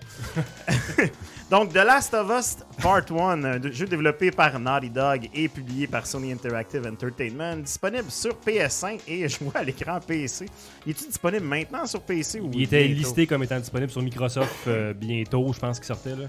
Donc, 1.51 1.73
The 1.73 1.79
Last 1.85 2.15
of 2.15 2.31
Us 2.31 2.59
Part 2.81 3.11
1, 3.11 3.43
un 3.45 3.59
de- 3.59 3.73
jeu 3.73 3.85
développé 3.87 4.31
par 4.31 4.57
Naughty 4.61 4.89
Dog 4.89 5.29
et 5.35 5.49
publié 5.49 5.89
par 5.89 6.07
Sony 6.07 6.31
Interactive 6.31 6.87
Entertainment, 6.87 7.57
disponible 7.57 8.09
sur 8.09 8.37
PS5 8.47 9.01
et 9.09 9.29
je 9.29 9.37
vois 9.43 9.57
à 9.57 9.65
l'écran 9.65 9.99
PC. 9.99 10.47
Il 10.87 10.91
est-il 10.91 11.09
disponible 11.09 11.45
maintenant 11.45 11.87
sur 11.87 12.03
PC 12.03 12.39
ou 12.39 12.51
Il 12.55 12.63
était 12.63 12.85
bientôt? 12.87 13.01
listé 13.01 13.27
comme 13.27 13.43
étant 13.43 13.59
disponible 13.59 13.91
sur 13.91 14.01
Microsoft 14.01 14.49
euh, 14.69 14.93
bientôt, 14.95 15.53
je 15.53 15.59
pense 15.59 15.79
qu'il 15.81 15.87
sortait 15.89 16.15
là. 16.15 16.27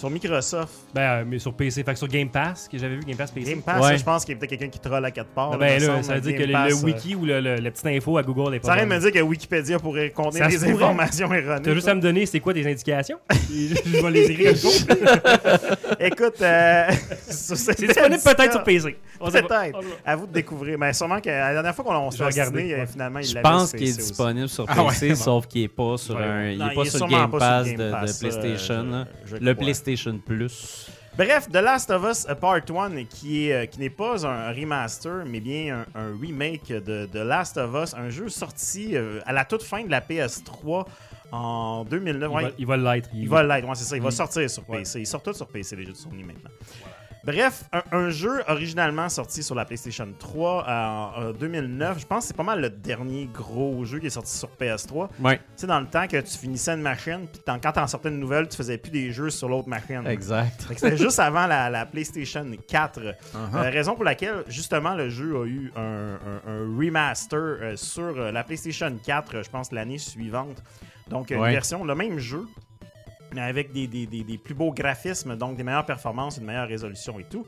Sur 0.00 0.08
Microsoft. 0.08 0.72
Ben, 0.94 1.00
euh, 1.02 1.24
mais 1.26 1.38
sur 1.38 1.52
PC, 1.52 1.84
fait 1.84 1.92
que 1.92 1.98
sur 1.98 2.08
Game 2.08 2.30
Pass, 2.30 2.68
que 2.72 2.78
j'avais 2.78 2.94
vu 2.96 3.02
Game 3.06 3.16
Pass 3.18 3.30
PC. 3.30 3.50
Game 3.50 3.60
Pass, 3.62 3.82
Ouais. 3.84 3.98
je 3.98 4.02
pense 4.02 4.24
qu'il 4.24 4.32
y 4.34 4.36
a 4.36 4.38
peut-être 4.40 4.50
quelqu'un 4.58 4.68
qui 4.68 4.78
troll 4.78 5.04
à 5.04 5.10
quatre 5.10 5.28
parts. 5.28 5.50
Ah, 5.52 5.58
ben 5.58 5.78
là, 5.78 5.86
semble, 5.86 6.04
ça 6.04 6.14
veut 6.14 6.20
dire 6.22 6.32
Game 6.32 6.40
que 6.40 6.46
le, 6.46 6.52
Pass, 6.54 6.70
le 6.70 6.76
euh, 6.76 6.84
wiki 6.86 7.14
ou 7.14 7.26
le, 7.26 7.40
le- 7.40 7.56
la 7.56 7.70
petite 7.70 7.86
info 7.86 8.16
à 8.16 8.22
Google 8.22 8.54
est 8.54 8.60
pas 8.60 8.66
Ça 8.68 8.72
arrête 8.72 8.88
de 8.88 8.94
me 8.94 8.98
dire 8.98 9.12
que 9.12 9.18
Wikipédia 9.20 9.78
pourrait 9.78 10.10
contenir 10.10 10.44
Ça 10.44 10.48
des 10.50 10.64
informations 10.64 11.32
erronées. 11.34 11.60
T'as 11.62 11.74
juste 11.74 11.88
à 11.88 11.94
me 11.94 12.00
donner 12.00 12.24
c'est 12.24 12.40
quoi 12.40 12.54
tes 12.54 12.66
indications? 12.66 13.18
je 13.50 14.00
vais 14.02 14.10
les 14.10 14.30
écrire. 14.30 14.52
Écoute, 16.00 16.40
euh, 16.40 16.90
C'est 17.28 17.78
disponible 17.78 18.22
peut-être 18.24 18.52
sur 18.52 18.62
PC. 18.64 18.96
Peut-être. 19.22 19.54
À 20.04 20.16
vous 20.16 20.26
de 20.26 20.32
découvrir. 20.32 20.78
Mais 20.78 20.92
sûrement 20.94 21.20
que 21.20 21.28
la 21.28 21.52
dernière 21.52 21.74
fois 21.74 21.84
qu'on 21.84 21.94
on 21.94 22.10
se 22.10 22.16
Je 22.18 22.24
vais 22.24 22.30
fait 22.32 22.40
regarder, 22.40 22.56
dessiner, 22.62 22.74
euh, 22.74 22.80
ouais. 22.80 22.86
finalement, 22.86 23.18
il 23.18 23.24
Je 23.26 23.34
l'avait 23.34 23.42
pense 23.42 23.68
sur 23.70 23.78
qu'il 23.78 23.88
est 23.88 23.96
disponible 23.98 24.48
sur 24.48 24.64
Ah 24.68 24.84
PC, 24.88 25.14
sauf 25.14 25.46
qu'il 25.46 25.62
est 25.64 25.68
pas 25.68 25.96
sur 25.98 26.16
un, 26.16 26.48
il 26.50 26.62
est 26.62 26.74
pas 26.74 26.84
sur 26.86 27.06
Game 27.06 27.30
Pass 27.30 27.68
de, 27.74 27.90
PlayStation. 28.18 29.06
je- 29.26 29.36
je 29.36 29.36
le 29.36 29.54
crois. 29.54 29.64
PlayStation 29.90 30.18
Plus. 30.24 30.88
Bref, 31.16 31.48
The 31.50 31.56
Last 31.56 31.90
of 31.90 32.04
Us 32.08 32.26
Part 32.40 32.62
1, 32.70 33.04
qui 33.06 33.48
est 33.48 33.52
euh, 33.52 33.66
qui 33.66 33.80
n'est 33.80 33.90
pas 33.90 34.24
un 34.26 34.52
remaster, 34.52 35.24
mais 35.26 35.40
bien 35.40 35.84
un, 35.94 36.00
un 36.00 36.16
remake 36.20 36.68
de 36.72 37.06
The 37.06 37.16
Last 37.16 37.56
of 37.58 37.74
Us, 37.82 37.94
un 37.94 38.08
jeu 38.10 38.28
sorti 38.28 38.96
euh, 38.96 39.20
à 39.26 39.32
la 39.32 39.44
toute 39.44 39.62
fin 39.62 39.84
de 39.84 39.90
la 39.90 40.00
PS3 40.00 40.86
en 41.32 41.84
2009. 41.84 42.30
Il 42.30 42.34
Ouais, 42.36 42.42
va- 42.44 42.50
Il 42.58 42.66
va 42.66 42.76
l'être. 42.76 43.10
Il 43.12 43.28
va 43.28 43.42
l'être, 43.42 43.68
ouais, 43.68 43.74
c'est 43.74 43.84
ça. 43.84 43.96
Il 43.96 44.02
va 44.02 44.08
Mm. 44.08 44.12
sortir 44.12 44.48
sur. 44.50 44.62
PC. 44.64 45.00
Ils 45.00 45.06
sortent 45.06 45.24
tous 45.24 45.34
sur 45.36 45.48
PC, 45.48 45.76
les 45.76 45.84
jeux 45.84 45.92
de 45.92 45.96
Sony 45.96 46.22
maintenant. 46.22 46.50
Bref, 47.24 47.64
un, 47.72 47.82
un 47.92 48.08
jeu 48.10 48.42
originalement 48.48 49.08
sorti 49.10 49.42
sur 49.42 49.54
la 49.54 49.66
PlayStation 49.66 50.08
3 50.18 50.64
en, 50.66 51.22
en 51.28 51.32
2009. 51.32 51.98
Je 52.00 52.06
pense 52.06 52.24
que 52.24 52.28
c'est 52.28 52.36
pas 52.36 52.42
mal 52.42 52.60
le 52.62 52.70
dernier 52.70 53.26
gros 53.26 53.84
jeu 53.84 53.98
qui 53.98 54.06
est 54.06 54.10
sorti 54.10 54.34
sur 54.34 54.48
PS3. 54.58 55.08
Ouais, 55.20 55.36
Tu 55.38 55.42
sais, 55.56 55.66
dans 55.66 55.80
le 55.80 55.86
temps 55.86 56.06
que 56.06 56.16
tu 56.18 56.38
finissais 56.38 56.72
une 56.72 56.80
machine, 56.82 57.26
puis 57.30 57.42
quand 57.46 57.72
t'en 57.72 57.86
sortais 57.86 58.08
une 58.08 58.20
nouvelle, 58.20 58.48
tu 58.48 58.56
faisais 58.56 58.78
plus 58.78 58.90
des 58.90 59.12
jeux 59.12 59.28
sur 59.30 59.48
l'autre 59.50 59.68
machine. 59.68 60.06
exact. 60.06 60.66
C'était 60.76 60.96
juste 60.96 61.18
avant 61.18 61.46
la, 61.46 61.68
la 61.68 61.84
PlayStation 61.84 62.46
4. 62.66 63.00
Uh-huh. 63.00 63.12
Euh, 63.54 63.70
raison 63.70 63.94
pour 63.94 64.04
laquelle, 64.04 64.44
justement, 64.48 64.94
le 64.94 65.10
jeu 65.10 65.36
a 65.42 65.44
eu 65.44 65.72
un, 65.76 66.14
un- 66.14 66.50
un 66.50 66.76
remaster 66.78 67.38
euh, 67.38 67.76
sur 67.76 68.02
euh, 68.18 68.32
la 68.32 68.44
PlayStation 68.44 68.96
4, 69.04 69.34
euh, 69.34 69.42
je 69.42 69.50
pense, 69.50 69.72
l'année 69.72 69.98
suivante. 69.98 70.62
Donc, 71.08 71.30
euh, 71.32 71.34
une 71.36 71.40
Ouais. 71.42 71.52
version, 71.52 71.84
le 71.84 71.94
même 71.94 72.18
jeu, 72.18 72.46
avec 73.38 73.72
des, 73.72 73.86
des- 73.86 74.06
des- 74.06 74.24
des 74.24 74.38
plus 74.38 74.54
beaux 74.54 74.72
graphismes, 74.72 75.36
donc 75.36 75.56
des 75.56 75.62
meilleures 75.62 75.86
performances, 75.86 76.38
une 76.38 76.44
meilleure 76.44 76.68
résolution 76.68 77.18
et 77.20 77.24
tout. 77.24 77.46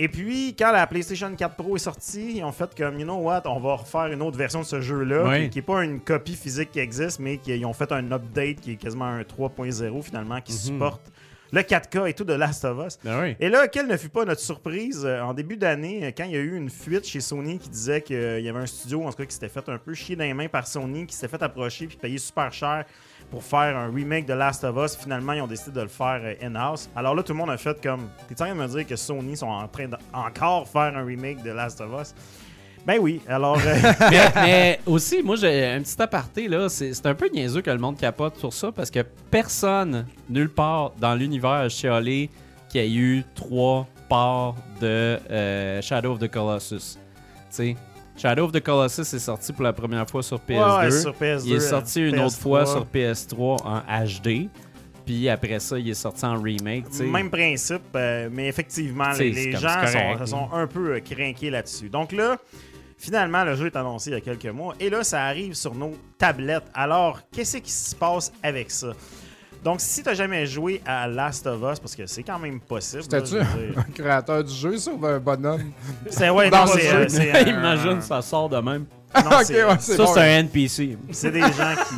Et 0.00 0.06
puis, 0.08 0.54
quand 0.56 0.70
la 0.70 0.86
PlayStation 0.86 1.34
4 1.34 1.56
Pro 1.56 1.74
est 1.74 1.80
sortie, 1.80 2.36
ils 2.36 2.44
ont 2.44 2.52
fait 2.52 2.72
comme, 2.76 3.00
you 3.00 3.04
know 3.04 3.16
what, 3.16 3.42
on 3.46 3.58
va 3.58 3.74
refaire 3.74 4.06
une 4.06 4.22
autre 4.22 4.38
version 4.38 4.60
de 4.60 4.64
ce 4.64 4.80
jeu-là, 4.80 5.48
qui 5.48 5.58
n'est 5.58 5.62
pas 5.62 5.82
une 5.82 5.98
copie 6.00 6.36
physique 6.36 6.70
qui 6.70 6.78
existe, 6.78 7.18
mais 7.18 7.38
qu'ils 7.38 7.64
ont 7.66 7.72
fait 7.72 7.90
un 7.90 8.12
update 8.12 8.60
qui 8.60 8.72
est 8.72 8.76
quasiment 8.76 9.06
un 9.06 9.22
3.0 9.24 10.02
finalement, 10.02 10.40
qui 10.40 10.52
Mhm. 10.52 10.58
supporte 10.58 11.02
le 11.50 11.62
4K 11.62 12.06
et 12.06 12.12
tout 12.14 12.22
de 12.22 12.34
Last 12.34 12.64
of 12.64 12.86
Us. 12.86 12.98
Ben 13.02 13.20
oui. 13.22 13.36
Et 13.40 13.48
là, 13.48 13.66
quelle 13.66 13.88
ne 13.88 13.96
fut 13.96 14.10
pas 14.10 14.24
notre 14.24 14.40
surprise 14.42 15.02
euh, 15.04 15.20
en 15.22 15.34
début 15.34 15.56
d'année, 15.56 16.04
euh, 16.04 16.10
quand 16.16 16.24
il 16.24 16.30
y 16.32 16.36
a 16.36 16.40
eu 16.40 16.54
une 16.56 16.70
fuite 16.70 17.04
chez 17.06 17.20
Sony 17.20 17.58
qui 17.58 17.68
disait 17.70 18.02
qu'il 18.02 18.40
y 18.40 18.48
avait 18.48 18.58
un 18.60 18.66
studio, 18.66 19.02
en 19.04 19.10
tout 19.10 19.16
cas, 19.16 19.24
qui 19.24 19.34
s'était 19.34 19.48
fait 19.48 19.68
un 19.68 19.78
peu 19.78 19.94
chier 19.94 20.14
dans 20.14 20.24
les 20.24 20.34
mains 20.34 20.48
par 20.48 20.68
Sony, 20.68 21.06
qui 21.06 21.14
s'était 21.16 21.28
fait 21.36 21.42
approcher 21.42 21.88
puis 21.88 21.96
payer 21.96 22.18
super 22.18 22.52
cher 22.52 22.84
pour 23.30 23.42
faire 23.42 23.76
un 23.76 23.92
remake 23.92 24.26
de 24.26 24.32
Last 24.34 24.64
of 24.64 24.76
Us. 24.76 24.96
Finalement, 24.96 25.32
ils 25.34 25.42
ont 25.42 25.46
décidé 25.46 25.72
de 25.72 25.82
le 25.82 25.88
faire 25.88 26.20
euh, 26.22 26.34
in-house. 26.42 26.88
Alors 26.96 27.14
là, 27.14 27.22
tout 27.22 27.32
le 27.32 27.38
monde 27.38 27.50
a 27.50 27.56
fait 27.58 27.80
comme. 27.82 28.08
T'es 28.28 28.34
en 28.42 28.46
train 28.46 28.54
de 28.54 28.60
me 28.60 28.66
dire 28.68 28.86
que 28.86 28.96
Sony 28.96 29.36
sont 29.36 29.46
en 29.48 29.68
train 29.68 29.86
d'encore 29.88 30.66
faire 30.68 30.96
un 30.96 31.04
remake 31.04 31.42
de 31.42 31.50
Last 31.50 31.80
of 31.80 31.88
Us? 32.00 32.14
Ben 32.86 32.98
oui, 33.00 33.20
alors. 33.28 33.58
euh, 33.58 33.76
mais, 34.10 34.28
mais 34.34 34.80
aussi, 34.86 35.22
moi, 35.22 35.36
j'ai 35.36 35.66
un 35.66 35.80
petit 35.82 36.00
aparté, 36.00 36.48
là. 36.48 36.68
C'est 36.68 37.04
un 37.06 37.14
peu 37.14 37.28
niaiseux 37.28 37.60
que 37.60 37.70
le 37.70 37.78
monde 37.78 37.98
capote 37.98 38.36
sur 38.38 38.52
ça 38.52 38.72
parce 38.72 38.90
que 38.90 39.00
personne, 39.30 40.06
nulle 40.30 40.48
part 40.50 40.92
dans 40.98 41.14
l'univers 41.14 41.68
chialé 41.68 42.30
qu'il 42.70 42.80
y 42.82 42.84
a 42.84 42.88
eu 43.00 43.24
trois 43.34 43.86
parts 44.08 44.54
de 44.80 45.18
euh, 45.30 45.82
Shadow 45.82 46.12
of 46.12 46.18
the 46.18 46.30
Colossus. 46.30 46.96
Tu 46.96 46.96
sais, 47.50 47.76
Shadow 48.18 48.46
of 48.46 48.52
the 48.52 48.60
Colossus 48.60 49.14
est 49.14 49.18
sorti 49.20 49.52
pour 49.52 49.62
la 49.62 49.72
première 49.72 50.08
fois 50.10 50.24
sur 50.24 50.38
PS2. 50.38 50.78
ouais, 50.80 50.84
ouais, 50.86 50.90
sur 50.90 51.12
PS2, 51.12 51.42
il 51.46 51.52
est 51.54 51.60
sorti 51.60 52.00
une 52.00 52.16
PS3. 52.16 52.24
autre 52.26 52.36
fois 52.36 52.66
sur 52.66 52.84
PS3 52.84 53.62
en 53.64 53.80
HD. 54.06 54.48
Puis 55.06 55.28
après 55.28 55.60
ça, 55.60 55.78
il 55.78 55.88
est 55.88 55.94
sorti 55.94 56.24
en 56.26 56.42
remake. 56.42 56.84
Même 57.00 57.30
principe, 57.30 57.80
euh, 57.94 58.28
mais 58.30 58.48
effectivement, 58.48 59.12
T'sais, 59.12 59.30
les, 59.30 59.52
gens 59.52 59.68
correct, 59.80 60.26
sont, 60.26 60.26
sont 60.26 60.52
un 60.52 60.66
peu 60.66 60.96
euh, 60.96 61.00
crinqués 61.00 61.48
là-dessus. 61.48 61.88
Donc 61.88 62.12
là, 62.12 62.36
finalement, 62.98 63.44
le 63.44 63.54
jeu 63.54 63.66
est 63.66 63.76
annoncé 63.76 64.10
il 64.10 64.14
y 64.14 64.16
a 64.16 64.20
quelques 64.20 64.52
mois 64.52 64.74
et 64.80 64.90
là, 64.90 65.04
ça 65.04 65.24
arrive 65.24 65.54
sur 65.54 65.74
nos 65.74 65.92
tablettes. 66.18 66.66
Alors, 66.74 67.20
qu'est-ce 67.32 67.58
qui 67.58 67.70
se 67.70 67.94
passe 67.94 68.32
avec 68.42 68.70
ça? 68.70 68.88
Donc, 69.64 69.80
si 69.80 70.02
t'as 70.02 70.14
jamais 70.14 70.46
joué 70.46 70.80
à 70.86 71.06
Last 71.08 71.46
of 71.46 71.56
Us, 71.72 71.78
parce 71.80 71.94
que 71.96 72.06
c'est 72.06 72.22
quand 72.22 72.38
même 72.38 72.60
possible. 72.60 73.02
C'était-tu 73.02 73.38
un 73.38 73.82
créateur 73.94 74.44
du 74.44 74.54
jeu, 74.54 74.76
ça, 74.78 74.90
ou 74.92 75.04
un 75.04 75.18
bonhomme? 75.18 75.72
C'est 76.10 76.30
ouais, 76.30 76.48
Dans 76.50 76.64
non, 76.64 76.72
c'est, 76.74 76.80
jeu. 76.82 76.96
euh, 76.96 77.06
c'est 77.08 77.32
un- 77.36 77.46
Imagine, 77.48 78.00
ça 78.00 78.22
sort 78.22 78.48
de 78.48 78.56
même. 78.58 78.84
non, 79.16 79.22
ok, 79.38 79.44
c'est- 79.44 79.64
ouais, 79.64 79.72
c'est 79.80 79.96
Ça, 79.96 80.04
bon. 80.04 80.14
c'est 80.14 80.20
un 80.20 80.38
NPC. 80.40 80.96
C'est 81.10 81.30
des 81.32 81.40
gens 81.40 81.48
qui. 81.48 81.96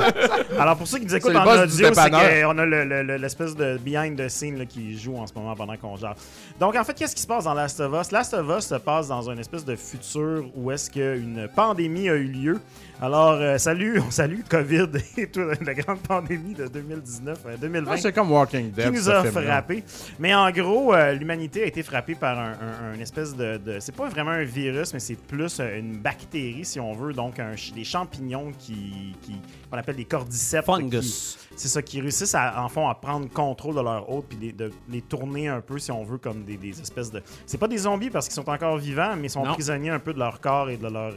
euh, 0.00 0.60
Alors, 0.60 0.76
pour 0.76 0.86
ceux 0.86 0.98
qui 0.98 1.06
nous 1.06 1.14
écoutent 1.14 1.34
en 1.36 1.46
audio, 1.62 1.66
c'est 1.94 2.10
qu'on 2.10 2.58
a 2.58 2.64
le- 2.66 2.84
le- 2.84 3.02
le- 3.02 3.16
l'espèce 3.16 3.54
de 3.56 3.78
behind 3.78 4.16
the 4.18 4.28
scene 4.28 4.58
là, 4.58 4.66
qui 4.66 4.98
joue 4.98 5.16
en 5.16 5.26
ce 5.26 5.32
moment 5.34 5.54
pendant 5.54 5.76
qu'on 5.76 5.96
jase. 5.96 6.16
Donc, 6.60 6.76
en 6.76 6.84
fait, 6.84 6.94
qu'est-ce 6.94 7.14
qui 7.14 7.22
se 7.22 7.26
passe 7.26 7.44
dans 7.44 7.54
Last 7.54 7.80
of 7.80 7.92
Us? 8.00 8.10
Last 8.12 8.34
of 8.34 8.46
Us 8.58 8.66
se 8.66 8.74
passe 8.74 9.08
dans 9.08 9.28
une 9.30 9.38
espèce 9.38 9.64
de 9.64 9.76
futur 9.76 10.44
où 10.56 10.70
est-ce 10.70 10.90
qu'une 10.90 11.48
pandémie 11.54 12.08
a 12.08 12.14
eu 12.14 12.24
lieu. 12.26 12.60
Alors, 13.02 13.32
euh, 13.32 13.58
salut, 13.58 14.00
on 14.06 14.10
salue 14.10 14.40
COVID 14.48 14.86
et 15.18 15.26
toute 15.26 15.60
la 15.66 15.74
grande 15.74 15.98
pandémie 15.98 16.54
de 16.54 16.68
2019, 16.68 17.38
euh, 17.44 17.56
2020 17.60 17.90
Ah, 17.92 17.96
c'est 17.98 18.12
comme 18.12 18.30
Walking 18.30 18.70
Dead. 18.70 18.86
qui 18.86 18.92
nous 18.92 19.10
a 19.10 19.22
film-là. 19.24 19.42
frappé. 19.42 19.82
Mais 20.20 20.32
en 20.34 20.48
gros, 20.52 20.94
euh, 20.94 21.12
l'humanité 21.12 21.64
a 21.64 21.66
été 21.66 21.82
frappée 21.82 22.14
par 22.14 22.38
un, 22.38 22.52
un- 22.52 22.92
un 22.94 23.00
espèce 23.00 23.34
de, 23.34 23.58
de- 23.58 23.78
C'est 23.80 23.94
pas 23.94 24.08
vraiment 24.08 24.30
un 24.30 24.44
virus, 24.44 24.94
mais 24.94 25.00
c'est 25.00 25.16
plus 25.16 25.58
euh, 25.60 25.78
une 25.78 25.98
bactérie, 25.98 26.64
si 26.64 26.78
on 26.78 26.92
veut. 26.94 27.12
Donc, 27.12 27.40
un 27.40 27.54
des 27.74 27.84
champignons 27.84 28.52
qui, 28.58 29.14
qui 29.22 29.34
qu'on 29.70 29.76
appelle 29.76 29.96
des 29.96 30.04
cordyceps. 30.04 30.64
Fungus. 30.64 31.36
C'est 31.56 31.68
ça, 31.68 31.82
qui 31.82 32.00
réussissent 32.00 32.34
à, 32.36 32.62
en 32.62 32.68
fond, 32.68 32.88
à 32.88 32.94
prendre 32.94 33.28
contrôle 33.28 33.74
de 33.74 33.80
leur 33.82 34.08
hôte 34.08 34.26
puis 34.30 34.52
de 34.52 34.70
les 34.88 35.02
tourner 35.02 35.48
un 35.48 35.60
peu, 35.60 35.78
si 35.78 35.90
on 35.90 36.04
veut, 36.04 36.18
comme 36.18 36.44
des, 36.44 36.56
des 36.56 36.80
espèces 36.80 37.10
de. 37.10 37.20
C'est 37.44 37.58
pas 37.58 37.68
des 37.68 37.78
zombies 37.78 38.10
parce 38.10 38.26
qu'ils 38.28 38.34
sont 38.36 38.48
encore 38.48 38.78
vivants, 38.78 39.14
mais 39.16 39.26
ils 39.26 39.30
sont 39.30 39.44
Non. 39.44 39.52
prisonniers 39.52 39.90
un 39.90 39.98
peu 39.98 40.14
de 40.14 40.18
leur 40.20 40.40
corps 40.40 40.70
et 40.70 40.76
de 40.76 40.88
leur. 40.88 41.12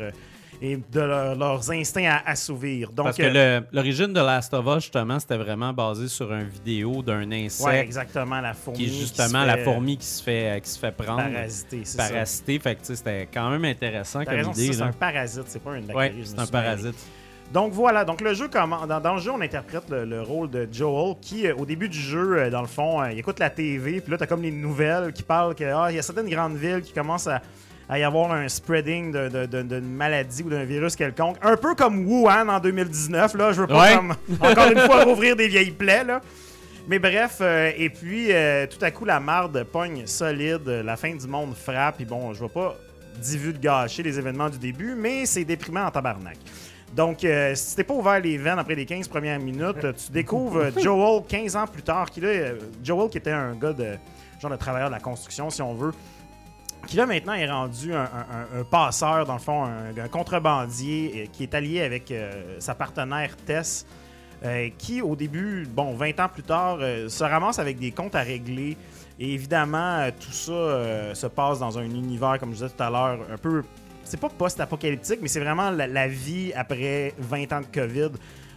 Euh, 0.61 0.65
et 0.65 0.77
de 0.77 0.99
leur- 0.99 1.35
leurs 1.35 1.71
instincts 1.71 2.09
à 2.09 2.29
assouvir. 2.29 2.91
Donc, 2.91 3.05
Parce 3.07 3.17
que 3.17 3.23
euh, 3.23 3.61
l'origine 3.71 4.13
de 4.13 4.19
Last 4.19 4.53
of 4.53 4.65
Us, 4.67 4.83
justement, 4.83 5.19
c'était 5.19 5.37
vraiment 5.37 5.73
basé 5.73 6.07
sur 6.07 6.31
une 6.33 6.47
vidéo 6.47 7.01
d'un 7.01 7.31
insecte 7.31 7.67
ouais, 7.67 7.79
exactement, 7.81 8.41
la 8.41 8.53
fourmi. 8.53 8.77
qui 8.79 8.85
est 8.85 8.99
justement 8.99 9.43
la 9.45 9.57
fourmi 9.57 9.97
qui 9.97 10.05
se 10.05 10.23
fait, 10.23 10.61
qui 10.63 10.69
se 10.69 10.79
fait 10.79 10.91
prendre, 10.91 11.23
Parasiter, 11.31 11.81
c'est 11.83 11.97
ça. 11.97 12.09
parasiter. 12.09 12.59
Fait 12.59 12.75
que 12.75 12.79
tu 12.81 12.85
sais, 12.87 12.95
c'était 12.95 13.27
quand 13.33 13.49
même 13.49 13.65
intéressant 13.65 14.23
comme 14.23 14.33
raison, 14.35 14.51
idée. 14.51 14.73
c'est 14.73 14.81
un 14.81 14.91
parasite, 14.91 15.43
c'est 15.47 15.61
pas 15.63 15.75
une 15.77 15.85
bactérie. 15.85 16.19
Ouais, 16.19 16.23
c'est 16.25 16.39
un 16.39 16.45
parasite. 16.47 16.95
Donc 17.53 17.71
voilà, 17.71 18.03
donc 18.03 18.19
le 18.19 18.33
jeu 18.33 18.49
dans, 18.49 18.99
dans 18.99 19.13
le 19.13 19.21
jeu 19.21 19.31
on 19.31 19.39
interprète 19.39 19.89
le, 19.89 20.03
le 20.03 20.21
rôle 20.21 20.49
de 20.49 20.67
Joel 20.69 21.15
qui 21.21 21.47
euh, 21.47 21.55
au 21.55 21.65
début 21.65 21.87
du 21.87 21.97
jeu 21.97 22.37
euh, 22.39 22.49
dans 22.49 22.59
le 22.59 22.67
fond 22.67 23.01
euh, 23.01 23.09
il 23.13 23.19
écoute 23.19 23.39
la 23.39 23.49
TV 23.49 24.01
puis 24.01 24.11
là 24.11 24.17
t'as 24.17 24.25
comme 24.25 24.41
les 24.41 24.51
nouvelles 24.51 25.13
qui 25.13 25.23
parlent 25.23 25.55
que 25.55 25.63
ah, 25.63 25.87
il 25.89 25.95
y 25.95 25.99
a 25.99 26.01
certaines 26.01 26.27
grandes 26.29 26.57
villes 26.57 26.81
qui 26.81 26.91
commencent 26.91 27.27
à, 27.27 27.41
à 27.89 27.97
y 27.99 28.03
avoir 28.03 28.31
un 28.31 28.47
spreading 28.49 29.11
de- 29.11 29.29
de- 29.29 29.45
de- 29.45 29.61
d'une 29.61 29.89
maladie 29.95 30.43
ou 30.43 30.49
d'un 30.49 30.63
virus 30.65 30.95
quelconque 30.95 31.37
un 31.41 31.55
peu 31.55 31.73
comme 31.75 32.05
Wuhan 32.05 32.49
en 32.49 32.59
2019 32.59 33.33
là 33.35 33.53
je 33.53 33.61
veux 33.61 33.67
pas 33.67 33.81
Ouais. 33.81 33.95
comme, 33.95 34.15
encore 34.41 34.71
une 34.71 34.79
fois 34.79 35.03
rouvrir 35.05 35.35
des 35.35 35.47
vieilles 35.47 35.71
plaies 35.71 36.03
là 36.03 36.21
mais 36.89 36.99
bref, 36.99 37.39
euh, 37.41 37.69
et 37.77 37.89
puis 37.89 38.31
euh, 38.31 38.65
tout 38.65 38.77
à 38.81 38.91
coup, 38.91 39.03
la 39.03 39.19
marde 39.19 39.61
pogne 39.65 40.07
solide, 40.07 40.65
la 40.69 40.95
fin 40.95 41.13
du 41.13 41.27
monde 41.27 41.53
frappe, 41.53 41.99
et 41.99 42.05
bon, 42.05 42.33
je 42.33 42.41
vais 42.41 42.47
pas 42.49 42.77
divulgacher 43.21 44.03
les 44.03 44.17
événements 44.17 44.49
du 44.49 44.57
début, 44.57 44.95
mais 44.95 45.25
c'est 45.25 45.43
déprimant 45.43 45.85
en 45.85 45.91
tabarnak. 45.91 46.37
Donc, 46.95 47.25
euh, 47.25 47.53
si 47.55 47.75
t'es 47.75 47.83
pas 47.83 47.93
ouvert 47.93 48.21
les 48.21 48.37
veines 48.37 48.57
après 48.57 48.75
les 48.75 48.85
15 48.85 49.09
premières 49.09 49.37
minutes, 49.39 49.85
tu 49.97 50.13
découvres 50.13 50.67
Joel 50.79 51.23
15 51.27 51.57
ans 51.57 51.67
plus 51.67 51.81
tard, 51.83 52.09
qui 52.09 52.21
là, 52.21 52.29
euh, 52.29 52.55
Joel 52.81 53.09
qui 53.09 53.17
était 53.17 53.31
un 53.31 53.53
gars 53.55 53.73
de 53.73 53.97
genre 54.41 54.51
de 54.51 54.55
travailleur 54.55 54.87
de 54.87 54.93
la 54.93 55.01
construction, 55.01 55.49
si 55.49 55.61
on 55.61 55.73
veut, 55.73 55.91
qui 56.85 56.95
là 56.95 57.05
maintenant 57.05 57.33
est 57.33 57.49
rendu 57.49 57.93
un, 57.93 58.07
passeur, 58.69 59.25
dans 59.25 59.33
le 59.33 59.39
fond, 59.39 59.65
un, 59.65 60.07
contrebandier 60.07 61.13
euh, 61.15 61.25
qui 61.31 61.43
est 61.43 61.53
allié 61.53 61.81
avec 61.81 62.11
euh, 62.11 62.55
sa 62.59 62.75
partenaire 62.75 63.35
Tess, 63.45 63.85
euh, 64.43 64.69
qui 64.77 65.01
au 65.01 65.15
début, 65.15 65.67
bon, 65.69 65.95
20 65.95 66.19
ans 66.19 66.29
plus 66.29 66.43
tard, 66.43 66.79
se 66.79 67.23
ramasse 67.23 67.59
avec 67.59 67.79
des 67.79 67.91
comptes 67.91 68.15
à 68.15 68.21
régler. 68.21 68.77
Et 69.19 69.33
évidemment, 69.33 70.07
tout 70.19 70.31
ça 70.31 71.15
se 71.15 71.27
passe 71.27 71.59
dans 71.59 71.77
un 71.79 71.83
univers, 71.83 72.37
comme 72.39 72.49
je 72.49 72.55
disais 72.55 72.69
tout 72.69 72.83
à 72.83 72.89
l'heure, 72.89 73.19
un 73.31 73.37
peu. 73.37 73.63
C'est 74.03 74.19
pas 74.19 74.29
post-apocalyptique, 74.29 75.19
mais 75.21 75.27
c'est 75.27 75.39
vraiment 75.39 75.71
la, 75.71 76.07
vie 76.07 76.53
après 76.55 77.13
20 77.17 77.51
ans 77.51 77.61
de 77.61 77.65
COVID. 77.65 78.11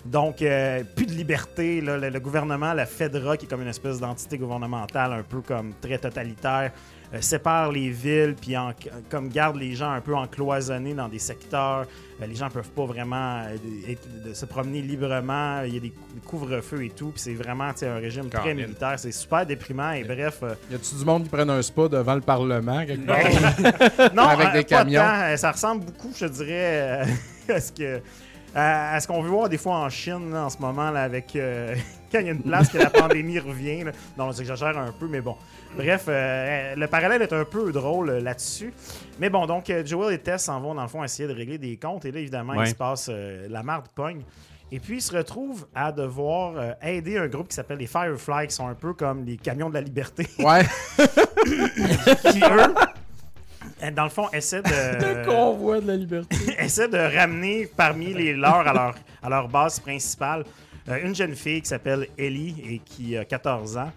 Donc, 0.04 0.36
plus 0.36 1.06
de 1.06 1.12
liberté. 1.12 1.80
le, 1.80 1.96
le 1.98 2.20
gouvernement, 2.20 2.74
la 2.74 2.84
FEDRA, 2.84 3.38
qui 3.38 3.46
est 3.46 3.48
comme 3.48 3.62
une 3.62 3.68
espèce 3.68 3.98
d'entité 3.98 4.36
gouvernementale, 4.36 5.14
un 5.14 5.22
peu 5.22 5.40
comme 5.40 5.72
très 5.80 5.98
totalitaire, 5.98 6.72
euh, 7.12 7.20
sépare 7.20 7.72
les 7.72 7.90
villes, 7.90 8.36
puis 8.40 8.56
en- 8.56 8.72
comme 9.10 9.28
garde 9.28 9.56
les 9.56 9.74
gens 9.74 9.90
un 9.90 10.00
peu 10.00 10.14
encloisonnés 10.14 10.94
dans 10.94 11.08
des 11.08 11.18
secteurs. 11.18 11.86
Euh, 12.22 12.26
les 12.26 12.34
gens 12.34 12.48
peuvent 12.50 12.68
pas 12.70 12.84
vraiment 12.84 13.42
euh, 13.44 13.56
être- 13.90 14.22
de 14.28 14.32
se 14.34 14.44
promener 14.46 14.82
librement. 14.82 15.62
Il 15.62 15.74
y 15.74 15.76
a 15.76 15.80
des, 15.80 15.92
couvre-feux 16.26 16.84
et 16.84 16.90
tout. 16.90 17.10
Puis 17.10 17.20
c'est 17.20 17.34
vraiment 17.34 17.64
un 17.82 17.94
régime 17.96 18.28
très 18.28 18.54
militaire. 18.54 18.94
C'est 18.98 19.12
super 19.12 19.44
déprimant. 19.46 19.92
Et 19.92 20.04
bref, 20.04 20.40
euh, 20.42 20.54
Y 20.70 20.74
a-tu 20.74 20.94
du 20.96 21.04
monde 21.04 21.24
qui 21.24 21.30
prennent 21.30 21.50
un 21.50 21.62
spa 21.62 21.88
devant 21.88 22.14
le 22.14 22.20
Parlement 22.20 22.84
quelque 22.86 23.06
part? 23.06 24.12
non, 24.14 24.22
Avec 24.28 24.52
des 24.52 24.64
camions? 24.64 25.02
Ça 25.36 25.50
ressemble 25.52 25.84
beaucoup, 25.86 26.12
je 26.16 26.26
dirais, 26.26 27.04
euh, 27.48 27.54
à 27.54 27.60
ce 27.60 27.72
que 27.72 28.00
à, 28.54 28.94
à 28.94 29.00
ce 29.00 29.06
qu'on 29.06 29.22
veut 29.22 29.30
voir 29.30 29.48
des 29.48 29.58
fois 29.58 29.76
en 29.76 29.88
Chine 29.88 30.32
là, 30.32 30.44
en 30.46 30.50
ce 30.50 30.58
moment 30.58 30.90
là, 30.90 31.02
avec 31.04 31.36
euh, 31.36 31.74
quand 32.10 32.20
il 32.20 32.26
y 32.26 32.28
a 32.28 32.32
une 32.32 32.42
place 32.42 32.68
que 32.68 32.78
la 32.78 32.90
pandémie 32.90 33.38
revient. 33.38 33.84
Là. 33.84 33.92
Non, 34.18 34.30
j'exagère 34.32 34.76
un 34.78 34.92
peu, 34.92 35.06
mais 35.08 35.20
bon. 35.20 35.36
Bref, 35.76 36.04
euh, 36.08 36.74
le 36.74 36.86
parallèle 36.86 37.22
est 37.22 37.32
un 37.32 37.44
peu 37.44 37.70
drôle 37.72 38.10
euh, 38.10 38.20
là-dessus. 38.20 38.72
Mais 39.18 39.30
bon, 39.30 39.46
donc 39.46 39.70
euh, 39.70 39.84
Joel 39.84 40.14
et 40.14 40.18
Tess 40.18 40.44
s'en 40.44 40.60
vont 40.60 40.74
dans 40.74 40.82
le 40.82 40.88
fond 40.88 41.04
essayer 41.04 41.28
de 41.28 41.34
régler 41.34 41.58
des 41.58 41.76
comptes. 41.76 42.04
Et 42.04 42.10
là, 42.12 42.20
évidemment, 42.20 42.54
Ouais. 42.54 42.64
il 42.66 42.70
se 42.70 42.74
passe 42.74 43.08
euh, 43.10 43.46
la 43.48 43.62
marde 43.62 43.86
pogne. 43.94 44.22
Et 44.72 44.78
puis, 44.78 44.98
ils 44.98 45.02
se 45.02 45.16
retrouvent 45.16 45.66
à 45.74 45.90
devoir 45.90 46.54
euh, 46.56 46.72
aider 46.82 47.18
un 47.18 47.26
groupe 47.26 47.48
qui 47.48 47.56
s'appelle 47.56 47.78
les 47.78 47.88
Firefly, 47.88 48.46
qui 48.46 48.54
sont 48.54 48.68
un 48.68 48.74
peu 48.74 48.92
comme 48.94 49.24
les 49.24 49.36
camions 49.36 49.68
de 49.68 49.74
la 49.74 49.80
liberté, 49.80 50.28
Ouais. 50.38 50.62
qui, 52.30 52.38
eux, 52.40 52.74
euh, 53.82 53.90
dans 53.90 54.04
le 54.04 54.10
fond, 54.10 54.28
essaient 54.32 54.62
de... 54.62 55.24
convoi 55.28 55.80
de 55.80 55.86
la 55.88 55.96
liberté. 55.96 56.36
essaie 56.58 56.88
de 56.88 56.98
ramener 56.98 57.66
parmi 57.76 58.12
les 58.14 58.32
leurs 58.34 58.66
à 58.66 58.72
leur, 58.72 58.94
à 59.22 59.28
leur 59.28 59.48
base 59.48 59.80
principale 59.80 60.40
euh, 60.40 60.44
une 60.98 61.14
jeune 61.14 61.34
fille 61.34 61.62
qui 61.62 61.68
s'appelle 61.68 62.08
Ellie 62.18 62.54
et 62.68 62.78
qui 62.78 63.16
a 63.16 63.24
14 63.24 63.76
ans. 63.76 63.92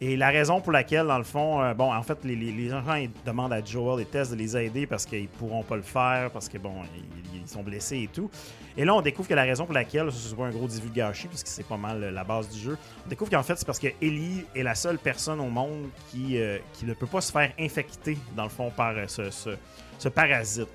Et 0.00 0.16
la 0.16 0.28
raison 0.28 0.60
pour 0.60 0.70
laquelle, 0.70 1.08
dans 1.08 1.18
le 1.18 1.24
fond, 1.24 1.60
euh, 1.60 1.74
bon, 1.74 1.92
en 1.92 2.02
fait, 2.04 2.18
les, 2.22 2.36
les, 2.36 2.68
gens 2.68 2.82
ils 2.94 3.10
demandent 3.26 3.52
à 3.52 3.64
Joel 3.64 4.00
et 4.00 4.04
Tess 4.04 4.30
de 4.30 4.36
les 4.36 4.56
aider 4.56 4.86
parce 4.86 5.04
qu'ils 5.04 5.26
pourront 5.26 5.64
pas 5.64 5.74
le 5.74 5.82
faire, 5.82 6.30
parce 6.30 6.48
que, 6.48 6.56
bon, 6.56 6.72
ils, 7.34 7.48
sont 7.48 7.62
blessés 7.64 8.02
et 8.02 8.08
tout. 8.08 8.30
Et 8.76 8.84
là, 8.84 8.94
on 8.94 9.00
découvre 9.00 9.26
que 9.28 9.34
la 9.34 9.42
raison 9.42 9.64
pour 9.64 9.74
laquelle, 9.74 10.12
ce 10.12 10.34
pas 10.36 10.44
un 10.44 10.50
gros 10.50 10.68
divulgachis, 10.68 11.26
parce 11.26 11.42
que 11.42 11.48
c'est 11.48 11.66
pas 11.66 11.78
mal 11.78 12.04
euh, 12.04 12.10
la 12.12 12.22
base 12.22 12.48
du 12.50 12.60
jeu, 12.60 12.78
on 13.04 13.08
découvre 13.08 13.30
qu'en 13.30 13.42
fait, 13.42 13.56
c'est 13.56 13.66
parce 13.66 13.78
que 13.80 13.88
Ellie 14.00 14.44
est 14.54 14.62
la 14.62 14.74
seule 14.76 14.98
personne 14.98 15.40
au 15.40 15.48
monde 15.48 15.88
qui, 16.10 16.38
euh, 16.38 16.58
qui 16.74 16.84
ne 16.84 16.92
peut 16.94 17.06
pas 17.06 17.20
se 17.22 17.32
faire 17.32 17.50
infecter, 17.58 18.18
dans 18.36 18.44
le 18.44 18.50
fond, 18.50 18.70
par 18.70 18.94
euh, 18.96 19.06
ce- 19.08 19.56
ce 19.98 20.08
parasite. 20.08 20.68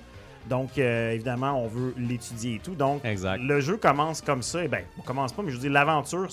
Donc, 0.48 0.78
euh, 0.78 1.12
évidemment, 1.12 1.62
on 1.62 1.68
veut 1.68 1.94
l'étudier 1.96 2.56
et 2.56 2.58
tout. 2.58 2.74
Donc, 2.74 3.04
Exact. 3.04 3.40
le 3.42 3.60
jeu 3.60 3.76
commence 3.76 4.20
comme 4.20 4.42
ça. 4.42 4.64
Et 4.64 4.68
ben, 4.68 4.84
on 4.98 5.02
commence 5.02 5.32
pas, 5.32 5.42
mais 5.42 5.50
je 5.50 5.56
veux 5.56 5.62
dire, 5.62 5.72
l'aventure 5.72 6.28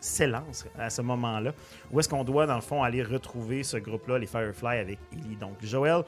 s'élance 0.00 0.66
à 0.78 0.90
ce 0.90 1.02
moment-là. 1.02 1.52
Où 1.90 2.00
est-ce 2.00 2.08
qu'on 2.08 2.24
doit, 2.24 2.46
dans 2.46 2.56
le 2.56 2.60
fond, 2.60 2.82
aller 2.82 3.02
retrouver 3.02 3.62
ce 3.62 3.76
groupe-là, 3.76 4.18
les 4.18 4.26
Firefly, 4.26 4.78
avec 4.78 4.98
Ellie. 5.12 5.36
Donc, 5.36 5.54
Joël 5.62 6.02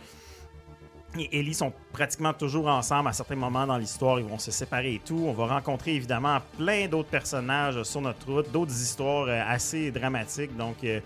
et 1.17 1.41
Ellie 1.41 1.55
sont 1.55 1.73
pratiquement 1.93 2.33
toujours 2.33 2.69
ensemble 2.69 3.09
à 3.09 3.13
certains 3.13 3.37
moments 3.37 3.67
dans 3.67 3.79
l'histoire. 3.79 4.19
Ils 4.21 4.27
vont 4.27 4.39
se 4.39 4.51
séparer 4.51 4.95
et 4.95 5.01
tout. 5.05 5.25
On 5.27 5.33
va 5.33 5.47
rencontrer 5.47 5.95
évidemment 5.95 6.39
plein 6.59 6.87
d'autres 6.87 7.09
personnages 7.09 7.83
sur 7.85 8.01
notre 8.01 8.27
route, 8.31 8.53
d'autres 8.53 8.73
histoires 8.73 9.27
euh, 9.29 9.41
assez 9.47 9.91
dramatiques. 9.91 10.55
Donc, 10.57 10.77
euh, 10.85 11.01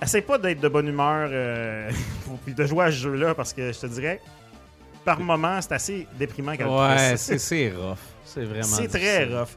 essaye 0.00 0.22
pas 0.22 0.38
d'être 0.38 0.60
de 0.60 0.68
bonne 0.68 0.88
humeur 0.88 1.28
euh, 1.32 1.90
puis 2.44 2.54
de 2.54 2.64
jouer 2.66 2.84
à 2.84 2.90
ce 2.90 2.96
jeu-là 2.96 3.34
parce 3.34 3.52
que 3.52 3.72
je 3.72 3.78
te 3.80 3.86
dirais, 3.86 4.20
par 5.06 5.20
moment, 5.20 5.58
c'est 5.62 5.72
assez 5.72 6.06
déprimant. 6.18 6.54
quand 6.58 6.86
Ouais, 6.88 7.16
c'est 7.16 7.70
rough. 7.70 7.96
C'est 8.26 8.44
vraiment. 8.44 8.64
c'est 8.64 8.88
très 8.88 9.24
rough. 9.24 9.48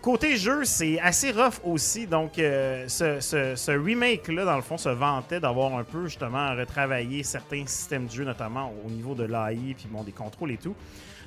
Côté 0.00 0.36
jeu, 0.38 0.64
c'est 0.64 0.98
assez 1.00 1.30
rough 1.32 1.60
aussi. 1.64 2.06
Donc, 2.06 2.38
euh, 2.38 2.86
ce, 2.88 3.20
ce- 3.20 3.54
ce 3.56 3.72
remake-là, 3.72 4.44
dans 4.46 4.56
le 4.56 4.62
fond, 4.62 4.78
se 4.78 4.88
vantait 4.88 5.38
d'avoir 5.38 5.76
un 5.76 5.84
peu, 5.84 6.04
justement, 6.06 6.54
retravaillé 6.56 7.22
certains 7.22 7.66
systèmes 7.66 8.06
de 8.06 8.10
jeu, 8.12 8.24
notamment 8.24 8.72
au 8.86 8.90
niveau 8.90 9.14
de 9.14 9.24
l'AI, 9.24 9.74
puis 9.76 9.86
bon, 9.90 10.02
des 10.02 10.12
contrôles 10.12 10.52
et 10.52 10.56
tout. 10.56 10.74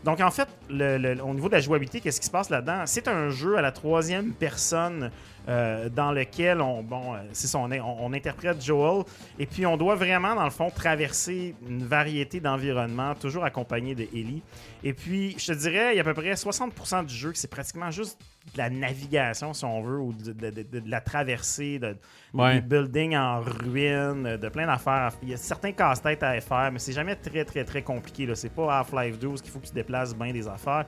Donc, 0.03 0.19
en 0.19 0.31
fait, 0.31 0.47
le- 0.69 0.97
le- 0.97 1.23
au 1.23 1.33
niveau 1.35 1.47
de 1.47 1.53
la 1.53 1.61
jouabilité, 1.61 1.99
qu'est-ce 2.01 2.19
qui 2.19 2.25
se 2.25 2.31
passe 2.31 2.49
là-dedans? 2.49 2.83
C'est 2.87 3.07
un 3.07 3.29
jeu 3.29 3.55
à 3.57 3.61
la 3.61 3.71
troisième 3.71 4.33
personne 4.33 5.11
euh, 5.47 5.89
dans 5.89 6.11
lequel 6.11 6.59
on, 6.61 6.81
bon, 6.81 7.13
euh, 7.13 7.17
c'est 7.33 7.53
on, 7.55 7.63
on 7.71 8.13
interprète 8.13 8.63
Joel 8.63 9.03
et 9.37 9.45
puis 9.45 9.65
on 9.65 9.77
doit 9.77 9.95
vraiment, 9.95 10.33
dans 10.35 10.43
le 10.43 10.49
fond, 10.49 10.69
traverser 10.71 11.55
une 11.67 11.83
variété 11.85 12.39
d'environnements, 12.39 13.13
toujours 13.15 13.43
accompagné 13.45 13.93
de 13.95 14.03
Ellie. 14.03 14.41
Et 14.83 14.93
puis, 14.93 15.35
je 15.37 15.53
te 15.53 15.57
dirais, 15.57 15.93
il 15.93 15.97
y 15.97 15.99
a 15.99 16.01
à 16.01 16.03
peu 16.05 16.13
près 16.13 16.33
60% 16.33 17.05
du 17.05 17.13
jeu 17.13 17.31
que 17.31 17.37
c'est 17.37 17.49
pratiquement 17.49 17.91
juste 17.91 18.19
de 18.53 18.57
la 18.59 18.69
navigation, 18.69 19.53
si 19.53 19.65
on 19.65 19.81
veut, 19.81 19.99
ou 19.99 20.13
de, 20.13 20.31
de- 20.31 20.49
de- 20.63 20.79
de 20.79 20.89
la 20.89 21.01
traversée, 21.01 21.79
de, 21.79 21.95
Ouais. 22.33 22.55
des 22.55 22.61
buildings 22.61 23.15
en 23.15 23.39
ruine, 23.41 24.37
de 24.37 24.49
plein 24.49 24.67
d'affaires. 24.67 25.11
Il 25.23 25.29
y 25.29 25.33
a 25.33 25.37
certains 25.37 25.71
casse-têtes 25.71 26.21
à 26.23 26.39
faire, 26.41 26.69
mais 26.71 26.79
c'est 26.79 26.91
jamais 26.93 27.15
très, 27.15 27.45
très, 27.45 27.63
très 27.63 27.81
compliqué. 27.81 28.25
là. 28.25 28.35
C'est 28.35 28.49
pas 28.53 28.79
Half-Life 28.79 29.17
12 29.19 29.41
qu'il 29.41 29.51
faut 29.51 29.59
que 29.59 29.67
tu 29.67 29.73
déplaces 29.73 30.15
bien 30.15 30.31
des 30.33 30.47
affaires. 30.47 30.85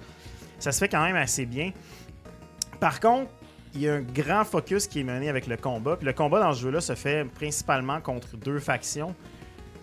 Ça 0.60 0.72
se 0.72 0.80
fait 0.80 0.90
quand 0.90 1.04
même 1.04 1.16
assez 1.16 1.46
bien. 1.46 1.72
Par 2.80 3.00
contre, 3.00 3.32
il 3.78 3.84
y 3.84 3.90
a 3.90 3.94
un 3.96 4.02
grand 4.02 4.44
focus 4.44 4.88
qui 4.88 5.00
est 5.02 5.04
mené 5.04 5.30
avec 5.30 5.48
le 5.48 5.56
combat. 5.58 5.96
Puis 5.96 6.06
le 6.06 6.14
combat 6.14 6.40
dans 6.40 6.54
ce 6.54 6.62
jeu-là 6.62 6.82
se 6.82 6.96
fait 6.96 7.26
principalement 7.26 8.02
contre 8.02 8.36
deux 8.38 8.60
factions. 8.60 9.14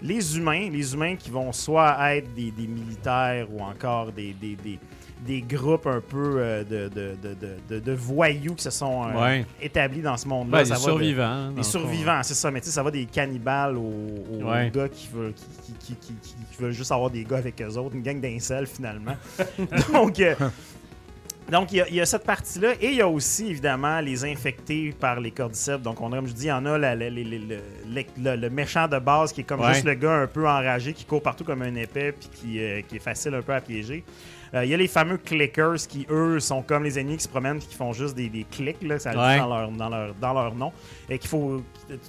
Les 0.03 0.37
humains, 0.37 0.69
les 0.71 0.93
humains 0.93 1.17
qui 1.17 1.31
vont 1.31 1.53
soit 1.53 1.97
être 2.15 2.33
des, 2.35 2.51
des 2.51 2.67
militaires 2.67 3.47
ou 3.51 3.63
encore 3.63 4.13
des, 4.13 4.33
des, 4.35 4.57
des- 4.57 4.79
des 5.25 5.41
groupes 5.41 5.87
un 5.87 6.03
peu 6.07 6.35
euh, 6.37 6.65
de, 6.65 6.89
de, 6.89 7.15
de, 7.23 7.35
de- 7.35 7.57
de- 7.71 7.81
de 7.81 7.93
voyous 7.93 8.55
qui 8.57 8.65
se 8.65 8.71
sont 8.71 9.05
euh, 9.09 9.19
Ouais. 9.23 9.47
établis 9.63 10.03
dans 10.03 10.19
ce 10.19 10.29
monde-là. 10.29 10.59
Ça 10.59 10.65
des 10.65 10.71
va 10.71 10.77
de- 10.77 10.83
survivants. 10.83 11.51
des 11.53 11.63
survivants, 11.63 12.23
c'est 12.23 12.35
ça. 12.35 12.51
Mais 12.51 12.61
tu 12.61 12.67
sais, 12.67 12.73
ça 12.73 12.83
va 12.83 12.91
des 12.91 13.07
cannibales 13.07 13.79
aux, 13.79 13.81
aux 14.33 14.43
Ouais. 14.45 14.71
gars 14.75 14.89
qui 14.89 15.09
veulent, 15.15 15.33
qui, 15.33 15.73
qui- 15.79 15.95
qui- 15.97 16.15
qui- 16.21 16.35
qui 16.35 16.63
veulent 16.63 16.73
juste 16.73 16.93
avoir 16.93 17.09
des 17.09 17.25
gars 17.25 17.39
avec 17.39 17.63
eux 17.63 17.77
autres. 17.79 17.95
Une 17.95 18.03
gang 18.03 18.21
d'incels, 18.21 18.67
finalement. 18.67 19.17
donc, 19.93 20.21
euh, 20.21 20.35
donc 21.51 21.73
il 21.73 21.77
y 21.77 21.81
a- 21.81 21.89
il 21.89 21.95
y, 21.97 22.01
a 22.01 22.07
cette 22.07 22.25
partie-là. 22.25 22.73
Et 22.81 22.89
il 22.91 22.95
y 22.97 23.01
a 23.03 23.09
aussi, 23.09 23.49
évidemment, 23.49 24.01
les 24.01 24.25
infectés 24.25 24.95
par 24.99 25.21
les 25.21 25.31
cordyceps. 25.31 25.81
Donc, 25.83 26.01
on 26.01 26.13
a, 26.13 26.17
comme 26.17 26.27
je 26.27 26.33
dis, 26.33 26.45
il 26.45 26.49
y 26.49 26.53
en 26.53 26.65
a 26.67 26.79
la- 26.79 26.95
la- 26.95 27.11
les- 27.11 27.25
le, 27.25 28.49
méchant 28.51 28.89
de 28.89 28.99
base 28.99 29.33
qui 29.33 29.43
est 29.43 29.45
comme 29.45 29.61
Ouais. 29.61 29.75
juste 29.75 29.85
le 29.85 29.95
gars 29.95 30.13
un 30.23 30.27
peu 30.27 30.47
enragé 30.49 30.93
qui 30.93 31.05
court 31.05 31.23
partout 31.23 31.45
comme 31.45 31.63
un 31.63 31.75
épais 31.75 32.13
puis 32.13 32.29
qui, 32.33 32.61
euh, 32.61 32.81
qui 32.89 32.97
est 32.97 33.01
facile 33.01 33.35
un 33.35 33.43
peu 33.43 33.53
à 33.53 33.61
piéger. 33.61 34.05
Euh, 34.55 34.65
Il 34.65 34.71
y 34.71 34.75
a 34.75 34.77
les 34.77 34.87
fameux 34.89 35.17
clickers 35.19 35.77
qui, 35.89 36.07
eux, 36.11 36.39
sont 36.39 36.63
comme 36.63 36.85
les 36.85 36.99
ennemis 36.99 37.17
qui 37.17 37.25
se 37.25 37.29
promènent 37.29 37.57
et 37.57 37.61
qui 37.61 37.75
font 37.75 37.93
juste 37.93 38.15
des, 38.15 38.29
des 38.29 38.45
clics, 38.45 38.83
là, 38.83 38.99
ça 39.01 39.11
le 39.11 39.17
dit 39.19 39.23
Ouais. 39.25 39.39
dans 39.39 39.49
leur, 39.49 39.71
dans, 39.73 39.89
leur, 39.89 40.15
dans 40.15 40.33
leur 40.33 40.55
nom. 40.55 40.73
Et 41.09 41.19
qu'il 41.19 41.29
faut. 41.29 41.63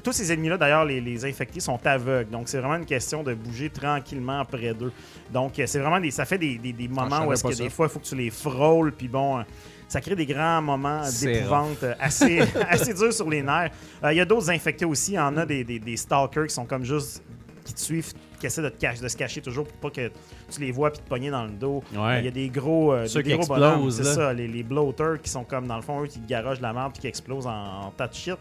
Tous 0.03 0.11
ces 0.11 0.31
ennemis-là, 0.31 0.57
d'ailleurs, 0.57 0.85
les, 0.85 1.01
les 1.01 1.25
infectés 1.25 1.59
sont 1.59 1.79
aveugles. 1.85 2.29
Donc, 2.29 2.47
c'est 2.47 2.59
vraiment 2.59 2.75
une 2.75 2.85
question 2.85 3.23
de 3.23 3.33
bouger 3.33 3.69
tranquillement 3.69 4.45
près 4.45 4.73
d'eux. 4.73 4.91
Donc, 5.33 5.57
euh, 5.57 5.65
c'est 5.65 5.79
vraiment 5.79 5.99
des. 5.99 6.11
Ça 6.11 6.25
fait 6.25 6.37
des, 6.37 6.57
des- 6.57 6.71
des 6.73 6.87
moments 6.87 7.09
savais 7.09 7.25
où 7.27 7.33
est-ce 7.33 7.43
que 7.43 7.51
ça. 7.53 7.63
des 7.63 7.69
fois, 7.69 7.87
il 7.87 7.89
faut 7.91 7.99
que 7.99 8.05
tu 8.05 8.15
les 8.15 8.29
frôles, 8.29 8.91
puis 8.91 9.07
bon. 9.07 9.39
euh, 9.39 9.43
Ça 9.87 9.99
crée 10.01 10.15
des 10.15 10.25
grands 10.25 10.61
moments 10.61 11.01
d'épouvante 11.21 11.83
assez, 11.99 12.41
assez 12.69 12.93
durs 12.93 13.13
sur 13.13 13.29
les 13.29 13.41
nerfs. 13.41 13.71
Euh, 14.03 14.13
Il 14.13 14.17
y 14.17 14.21
a 14.21 14.25
d'autres 14.25 14.49
infectés 14.51 14.85
aussi. 14.85 15.11
Il 15.13 15.15
y 15.15 15.19
en 15.19 15.35
a 15.37 15.45
des, 15.45 15.63
des, 15.63 15.79
des 15.79 15.97
stalkers 15.97 16.47
qui 16.47 16.53
sont 16.53 16.65
comme 16.65 16.83
juste. 16.83 17.23
qui 17.65 17.73
te 17.73 17.79
suivent, 17.79 18.13
qui 18.45 18.47
essaient 18.47 18.61
de, 18.61 18.69
te 18.69 18.79
cacher, 18.79 19.01
de 19.01 19.07
se 19.07 19.17
cacher 19.17 19.41
toujours 19.41 19.65
pour 19.65 19.77
pas 19.77 19.89
que 19.89 20.11
tu 20.51 20.61
les 20.61 20.71
vois 20.71 20.91
puis 20.91 21.01
te 21.01 21.07
pogner 21.09 21.31
dans 21.31 21.45
le 21.45 21.51
dos. 21.51 21.83
Ouais. 21.95 22.19
Il 22.19 22.25
y 22.25 22.27
a 22.27 22.31
des 22.31 22.49
gros, 22.49 22.93
euh, 22.93 23.07
Ceux 23.07 23.23
des 23.23 23.31
qui 23.31 23.35
gros 23.37 23.41
explosent, 23.43 23.59
bonhommes, 23.59 23.91
c'est 23.91 24.03
ça, 24.03 24.33
les, 24.33 24.47
les 24.47 24.63
bloaters 24.63 25.19
qui 25.21 25.29
sont 25.29 25.43
comme 25.43 25.67
dans 25.67 25.75
le 25.77 25.81
fond, 25.81 26.03
eux 26.03 26.07
qui 26.07 26.19
garagent 26.19 26.61
la 26.61 26.73
merde 26.73 26.91
puis 26.93 27.01
qui 27.01 27.07
explosent 27.07 27.47
en, 27.47 27.85
en 27.87 27.91
tas 27.91 28.07
de 28.07 28.13
shit. 28.13 28.35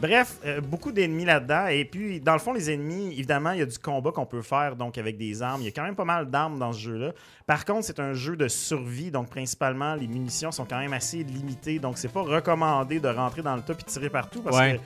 Bref, 0.00 0.38
euh, 0.46 0.62
beaucoup 0.62 0.92
d'ennemis 0.92 1.26
là-dedans. 1.26 1.66
Et 1.66 1.84
puis, 1.84 2.20
dans 2.20 2.32
le 2.32 2.38
fond, 2.38 2.54
les 2.54 2.70
ennemis, 2.70 3.08
évidemment, 3.12 3.50
il 3.50 3.58
y 3.58 3.62
a 3.62 3.66
du 3.66 3.78
combat 3.78 4.10
qu'on 4.12 4.24
peut 4.24 4.40
faire 4.40 4.74
donc 4.74 4.96
avec 4.96 5.18
des 5.18 5.42
armes. 5.42 5.60
Il 5.60 5.66
y 5.66 5.68
a 5.68 5.72
quand 5.72 5.82
même 5.82 5.94
pas 5.94 6.06
mal 6.06 6.30
d'armes 6.30 6.58
dans 6.58 6.72
ce 6.72 6.78
jeu-là. 6.80 7.12
Par 7.46 7.66
contre, 7.66 7.84
c'est 7.84 8.00
un 8.00 8.14
jeu 8.14 8.34
de 8.34 8.48
survie, 8.48 9.10
donc 9.10 9.28
principalement, 9.28 9.94
les 9.94 10.06
munitions 10.06 10.52
sont 10.52 10.64
quand 10.64 10.78
même 10.78 10.94
assez 10.94 11.22
limitées. 11.22 11.78
Donc, 11.78 11.98
c'est 11.98 12.08
pas 12.10 12.22
recommandé 12.22 12.98
de 12.98 13.08
rentrer 13.08 13.42
dans 13.42 13.54
le 13.56 13.60
tas 13.60 13.74
et 13.74 13.82
tirer 13.84 14.08
partout 14.08 14.40
parce 14.40 14.56
Ouais. 14.56 14.76
que 14.76 14.80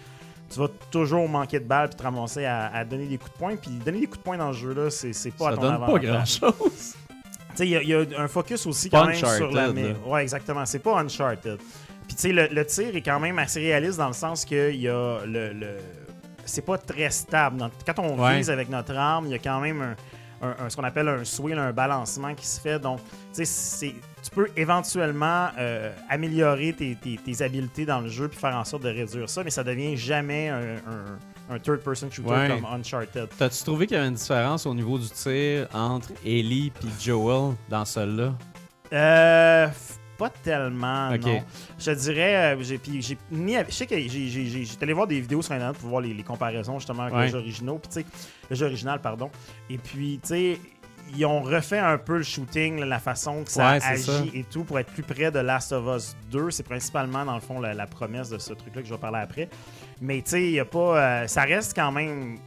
tu 0.51 0.59
vas 0.61 0.69
toujours 0.91 1.29
manquer 1.29 1.59
de 1.61 1.65
balles 1.65 1.89
puis 1.89 1.97
te 1.99 2.03
ramasser 2.03 2.45
à, 2.45 2.67
à 2.75 2.85
donner 2.85 3.07
des 3.07 3.19
coups 3.19 3.33
de 3.33 3.39
poing. 3.39 3.57
Puis 3.57 3.71
donner 3.85 4.01
des 4.01 4.07
coups 4.07 4.19
de 4.19 4.23
poing 4.25 4.37
dans 4.39 4.53
ce 4.53 4.59
jeu-là, 4.59 4.91
c'est 4.91 5.13
c'est 5.13 5.31
pas 5.33 5.49
à 5.49 5.51
Ça 5.53 5.57
ton 5.57 5.63
donne 5.63 5.81
pas 5.87 5.99
grand-chose. 5.99 6.95
Tu 7.57 7.59
sais, 7.59 7.67
il 7.69 7.71
y 7.71 7.77
a- 7.77 7.83
il 7.83 7.89
y, 7.89 7.95
a 8.17 8.21
un 8.21 8.27
focus 8.27 8.67
aussi 8.67 8.91
quand 8.91 9.07
même 9.07 9.15
sur 9.15 9.53
la. 9.53 9.73
Mais-. 9.73 9.95
Ouais, 10.05 10.23
exactement. 10.23 10.67
C'est 10.67 10.81
pas 10.81 10.99
Uncharted. 11.01 11.59
Puis, 12.09 12.17
tu 12.17 12.23
sais, 12.23 12.33
le, 12.33 12.49
le 12.49 12.67
tir 12.67 12.97
est 12.97 13.01
quand 13.01 13.21
même 13.21 13.39
assez 13.39 13.61
réaliste 13.61 13.97
dans 13.97 14.09
le 14.09 14.13
sens 14.13 14.45
qu'il 14.45 14.75
y 14.75 14.89
a 14.89 15.21
le. 15.25 15.53
le- 15.53 15.77
C'est 16.45 16.63
pas 16.67 16.79
très 16.79 17.11
stable. 17.11 17.65
Quand 17.87 18.01
on 18.01 18.19
Ouais. 18.21 18.39
vise 18.39 18.51
avec 18.51 18.69
notre 18.69 18.97
arme, 18.97 19.27
il 19.27 19.31
y 19.31 19.35
a 19.35 19.39
quand 19.39 19.61
même 19.61 19.95
un, 20.43 20.49
un- 20.49 20.57
un- 20.67 20.69
ce 20.69 20.75
qu'on 20.77 20.83
appelle 20.83 21.07
un 21.07 21.23
swing, 21.25 21.55
un 21.57 21.73
balancement 21.73 22.35
qui 22.35 22.45
se 22.45 22.61
fait. 22.61 22.81
Donc, 22.81 22.99
tu 23.05 23.11
sais, 23.33 23.45
c'est- 23.45 23.95
tu 24.25 24.31
peux 24.31 24.49
éventuellement 24.57 25.49
euh, 25.59 25.93
améliorer 26.09 26.73
tes, 26.73 26.97
tes- 26.97 27.19
tes 27.19 27.43
habiletés 27.45 27.85
dans 27.85 28.01
le 28.01 28.09
jeu 28.09 28.29
puis 28.29 28.39
faire 28.39 28.57
en 28.57 28.65
sorte 28.65 28.83
de 28.83 28.89
réduire 28.89 29.29
ça, 29.29 29.45
mais 29.45 29.51
ça 29.51 29.63
devient 29.63 29.97
jamais 29.97 30.49
un, 30.49 30.77
un- 30.77 31.55
un 31.55 31.59
third-person 31.59 32.11
shooter 32.11 32.31
Ouais. 32.31 32.49
comme 32.49 32.65
Uncharted. 32.65 33.29
T'as-tu 33.39 33.63
trouvé 33.65 33.87
qu'il 33.87 33.97
y 33.97 34.01
avait 34.01 34.09
une 34.09 34.15
différence 34.15 34.65
au 34.65 34.75
niveau 34.75 34.99
du 34.99 35.09
tir 35.11 35.69
entre 35.75 36.09
Ellie 36.25 36.73
et 36.83 37.03
Joel 37.05 37.55
dans 37.69 37.85
celui-là? 37.85 38.33
Euh, 38.93 39.67
pas 40.17 40.31
tellement, 40.31 41.11
non. 41.11 41.43
Je 41.79 41.85
te 41.91 41.91
dirais, 41.99 42.55
euh, 42.55 42.63
j'ai, 42.63 42.79
puis 42.79 43.03
j'ai 43.03 43.19
ni- 43.33 43.57
je 43.69 43.73
sais 43.75 43.87
que 43.87 43.97
j'ai, 43.99 44.09
j'ai, 44.09 44.47
j'ai- 44.47 44.65
j'étais 44.65 44.85
allé 44.85 44.93
voir 44.93 45.07
des 45.09 45.21
vidéos 45.21 45.43
sur 45.43 45.53
Internet 45.53 45.77
pour 45.77 45.89
voir 45.91 46.01
les, 46.03 46.15
les 46.15 46.23
comparaisons 46.23 46.79
justement 46.79 47.03
avec 47.05 47.15
Ouais. 47.15 47.23
le 47.27 47.29
jeu 47.33 47.39
original, 47.39 47.77
puis 47.83 47.89
tu 47.93 48.01
sais, 48.01 48.07
le 48.49 48.55
jeu 48.57 48.67
original, 48.67 49.01
pardon. 49.01 49.29
Et 49.69 49.77
puis, 49.79 50.21
tu 50.23 50.29
sais, 50.29 50.59
ils 51.17 51.25
ont 51.27 51.43
refait 51.43 51.79
un 51.79 51.99
peu 51.99 52.17
le 52.19 52.23
shooting, 52.23 52.81
la 52.85 52.99
façon 52.99 53.45
que 53.45 53.51
ça 53.51 53.73
Ouais, 53.73 53.81
agit 53.85 54.03
ça. 54.03 54.23
et 54.35 54.45
tout 54.45 54.65
pour 54.65 54.79
être 54.79 54.91
plus 54.93 55.03
près 55.03 55.31
de 55.31 55.39
Last 55.39 55.73
of 55.73 55.85
Us 55.97 56.17
2. 56.31 56.51
C'est 56.51 56.63
principalement, 56.63 57.25
dans 57.25 57.35
le 57.35 57.41
fond, 57.41 57.61
la, 57.61 57.75
la 57.75 57.87
promesse 57.87 58.31
de 58.31 58.39
ce 58.39 58.53
truc-là 58.53 58.83
que 58.83 58.89
je 58.89 58.93
vais 58.95 59.01
parler 59.01 59.19
après. 59.21 59.49
Mais 60.01 60.23
tu 60.23 60.31
sais, 60.31 60.51
il 60.51 60.59
a 60.61 60.65
pas. 60.65 60.99
euh, 60.99 61.27
ça 61.27 61.43
reste 61.43 61.75
quand 61.75 61.93
même 61.93 62.39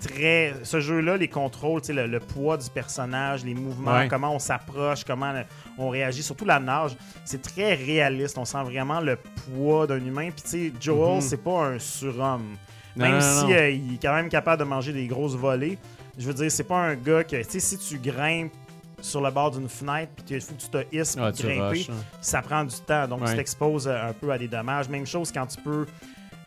très. 0.00 0.54
Ce 0.64 0.80
jeu-là, 0.80 1.16
les 1.16 1.28
contrôles, 1.28 1.80
le, 1.88 2.06
le 2.06 2.20
poids 2.20 2.56
du 2.56 2.68
personnage, 2.70 3.44
les 3.44 3.54
mouvements, 3.54 3.92
Ouais. 3.94 4.08
comment 4.08 4.34
on 4.34 4.38
s'approche, 4.38 5.02
comment 5.04 5.32
le- 5.32 5.44
on 5.78 5.88
réagit, 5.88 6.22
surtout 6.22 6.44
la 6.44 6.60
nage, 6.60 6.92
c'est 7.24 7.40
très 7.42 7.74
réaliste. 7.74 8.36
On 8.38 8.44
sent 8.44 8.62
vraiment 8.64 9.00
le 9.00 9.16
poids 9.16 9.86
d'un 9.86 10.04
humain. 10.04 10.28
Puis, 10.30 10.42
tu 10.42 10.48
sais, 10.50 10.72
Joel, 10.80 11.16
Mhm. 11.16 11.20
c'est 11.20 11.42
pas 11.42 11.66
un 11.68 11.78
surhomme. 11.78 12.56
Non, 12.96 13.06
Même 13.06 13.14
non, 13.14 13.20
si 13.20 13.44
non. 13.46 13.50
euh, 13.52 13.70
il 13.70 13.94
est 13.94 13.98
quand 14.02 14.14
même 14.14 14.28
capable 14.28 14.60
de 14.60 14.68
manger 14.68 14.92
des 14.92 15.06
grosses 15.08 15.34
volées, 15.34 15.78
je 16.18 16.26
veux 16.26 16.34
dire, 16.34 16.50
c'est 16.50 16.64
pas 16.64 16.78
un 16.78 16.94
gars 16.94 17.24
que, 17.24 17.36
tu 17.42 17.50
sais, 17.50 17.60
si 17.60 17.78
tu 17.78 17.98
grimpes 17.98 18.52
sur 19.00 19.20
le 19.20 19.30
bord 19.30 19.50
d'une 19.50 19.68
fenêtre, 19.68 20.12
puis 20.24 20.36
il 20.36 20.40
faut 20.40 20.54
que 20.54 20.60
tu 20.62 20.68
te 20.68 20.96
hisses 20.96 21.16
pour 21.16 21.26
Ah, 21.26 21.32
tu 21.32 21.42
grimper, 21.42 21.68
rushes, 21.68 21.90
hein. 21.90 21.94
ça 22.20 22.40
prend 22.42 22.64
du 22.64 22.74
temps. 22.76 23.06
Donc, 23.08 23.20
Ouais. 23.22 23.30
tu 23.30 23.36
t'exposes 23.36 23.86
euh, 23.88 24.08
un 24.10 24.12
peu 24.12 24.30
à 24.32 24.38
des 24.38 24.48
dommages. 24.48 24.88
Même 24.88 25.06
chose 25.06 25.30
quand 25.30 25.46
tu 25.46 25.60
peux 25.60 25.86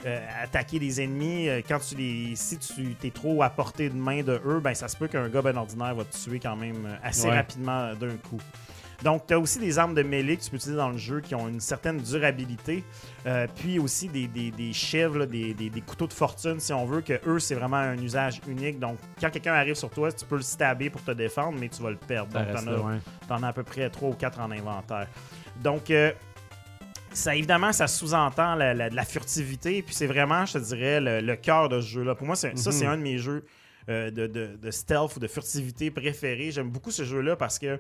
euh, 0.06 0.28
attaquer 0.44 0.80
des 0.80 1.02
ennemis. 1.02 1.50
euh, 1.50 1.62
quand 1.68 1.80
tu 1.80 1.96
les, 1.96 2.36
si 2.36 2.58
tu 2.58 2.96
es 3.04 3.12
trop 3.12 3.44
à 3.44 3.50
portée 3.50 3.90
de 3.90 3.96
main 3.96 4.24
de 4.24 4.40
eux, 4.46 4.60
ben, 4.60 4.74
ça 4.74 4.88
se 4.88 4.96
peut 4.98 5.08
qu'un 5.08 5.28
gars 5.30 5.42
ben 5.42 5.56
ordinaire 5.58 5.94
va 5.96 6.04
te 6.06 6.16
tuer 6.18 6.40
quand 6.40 6.56
même 6.56 6.98
assez 7.04 7.28
Ouais. 7.28 7.36
rapidement 7.36 7.94
d'un 7.96 8.16
coup. 8.30 8.40
Donc, 9.04 9.28
tu 9.28 9.34
as 9.34 9.40
aussi 9.40 9.60
des 9.60 9.78
armes 9.78 9.94
de 9.94 10.02
mêlée 10.02 10.38
que 10.38 10.44
tu 10.44 10.50
peux 10.50 10.56
utiliser 10.56 10.78
dans 10.78 10.90
le 10.90 10.98
jeu 10.98 11.22
qui 11.22 11.36
ont 11.36 11.48
une 11.48 11.60
certaine 11.60 11.98
durabilité. 11.98 12.84
Euh, 13.28 13.46
puis 13.56 13.78
aussi 13.78 14.08
des, 14.08 14.28
des, 14.28 14.50
des 14.52 14.74
chèvres, 14.74 15.20
là, 15.20 15.26
des, 15.28 15.54
des- 15.54 15.70
des 15.70 15.82
couteaux 15.82 16.08
de 16.08 16.14
fortune, 16.14 16.60
si 16.60 16.74
on 16.74 16.86
veut, 16.86 17.02
que 17.02 17.20
eux, 17.28 17.40
c'est 17.40 17.54
vraiment 17.56 17.78
un 17.78 17.98
usage 17.98 18.42
unique. 18.48 18.80
Donc, 18.80 18.98
quand 19.22 19.30
quelqu'un 19.30 19.54
arrive 19.54 19.76
sur 19.76 19.90
toi, 19.92 20.12
tu 20.12 20.26
peux 20.26 20.38
le 20.38 20.42
stabber 20.42 20.90
pour 20.90 21.04
te 21.04 21.12
défendre, 21.12 21.58
mais 21.60 21.70
tu 21.70 21.82
vas 21.84 21.92
le 21.92 21.98
perdre. 21.98 22.34
Ça 22.34 22.44
Donc, 22.46 22.66
t'en 22.66 22.72
as, 22.72 22.78
ouais. 22.80 22.98
T'en 23.28 23.44
as 23.44 23.48
à 23.50 23.54
peu 23.54 23.64
près 23.64 23.88
3 23.90 24.10
ou 24.10 24.14
4 24.14 24.40
en 24.40 24.50
inventaire. 24.52 25.08
Donc, 25.62 25.92
euh, 25.92 26.12
ça, 27.14 27.36
évidemment, 27.36 27.72
ça 27.74 27.88
sous-entend 27.88 28.56
la, 28.56 28.74
la- 28.74 28.90
la 28.90 29.06
furtivité. 29.06 29.82
Puis 29.82 29.94
c'est 29.96 30.08
vraiment, 30.08 30.46
je 30.46 30.54
te 30.54 30.58
dirais, 30.60 31.00
le, 31.02 31.22
le 31.22 31.36
cœur 31.36 31.70
de 31.70 31.82
ce 31.82 31.88
jeu-là. 31.88 32.16
Pour 32.16 32.28
moi, 32.28 32.36
ça, 32.36 32.50
c'est 32.56 32.86
Mhm. 32.86 32.92
un 32.92 32.98
de 32.98 33.02
mes 33.04 33.18
jeux 33.18 33.46
euh, 33.90 34.12
de, 34.12 34.28
de- 34.28 34.58
de 34.62 34.72
stealth 34.72 35.16
ou 35.16 35.20
de 35.20 35.28
furtivité 35.28 35.92
préférés. 35.92 36.52
J'aime 36.52 36.70
beaucoup 36.70 36.92
ce 36.92 37.04
jeu-là 37.06 37.36
parce 37.38 37.58
que, 37.58 37.80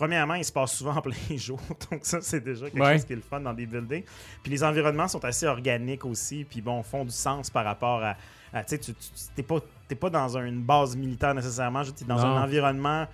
premièrement, 0.00 0.34
il 0.34 0.44
se 0.44 0.52
passe 0.52 0.72
souvent 0.72 0.96
en 0.96 1.02
plein 1.02 1.12
jour. 1.36 1.60
Donc, 1.90 2.00
ça, 2.04 2.20
c'est 2.22 2.40
déjà 2.42 2.70
quelque 2.70 2.82
Ouais. 2.82 2.92
chose 2.94 3.04
qui 3.04 3.12
est 3.12 3.16
le 3.16 3.22
fun 3.22 3.40
dans 3.40 3.52
des 3.52 3.66
buildings. 3.66 4.04
Puis 4.42 4.50
les 4.50 4.64
environnements 4.64 5.08
sont 5.08 5.22
assez 5.26 5.46
organiques 5.46 6.04
aussi. 6.06 6.44
Puis 6.48 6.62
bon, 6.62 6.82
font 6.82 7.04
du 7.04 7.10
sens 7.10 7.50
par 7.50 7.64
rapport 7.66 8.02
à. 8.02 8.16
à, 8.52 8.64
tu 8.64 8.76
sais, 8.76 8.78
tu 8.78 8.92
t'es 9.36 9.42
pas, 9.42 9.58
pas 10.00 10.10
dans 10.10 10.38
un- 10.38 10.46
une 10.46 10.62
base 10.62 10.96
militaire 10.96 11.34
nécessairement. 11.34 11.82
Tu 11.84 11.90
es 12.04 12.06
dans 12.06 12.16
Non. 12.16 12.24
un 12.36 12.42
environnement 12.44 13.06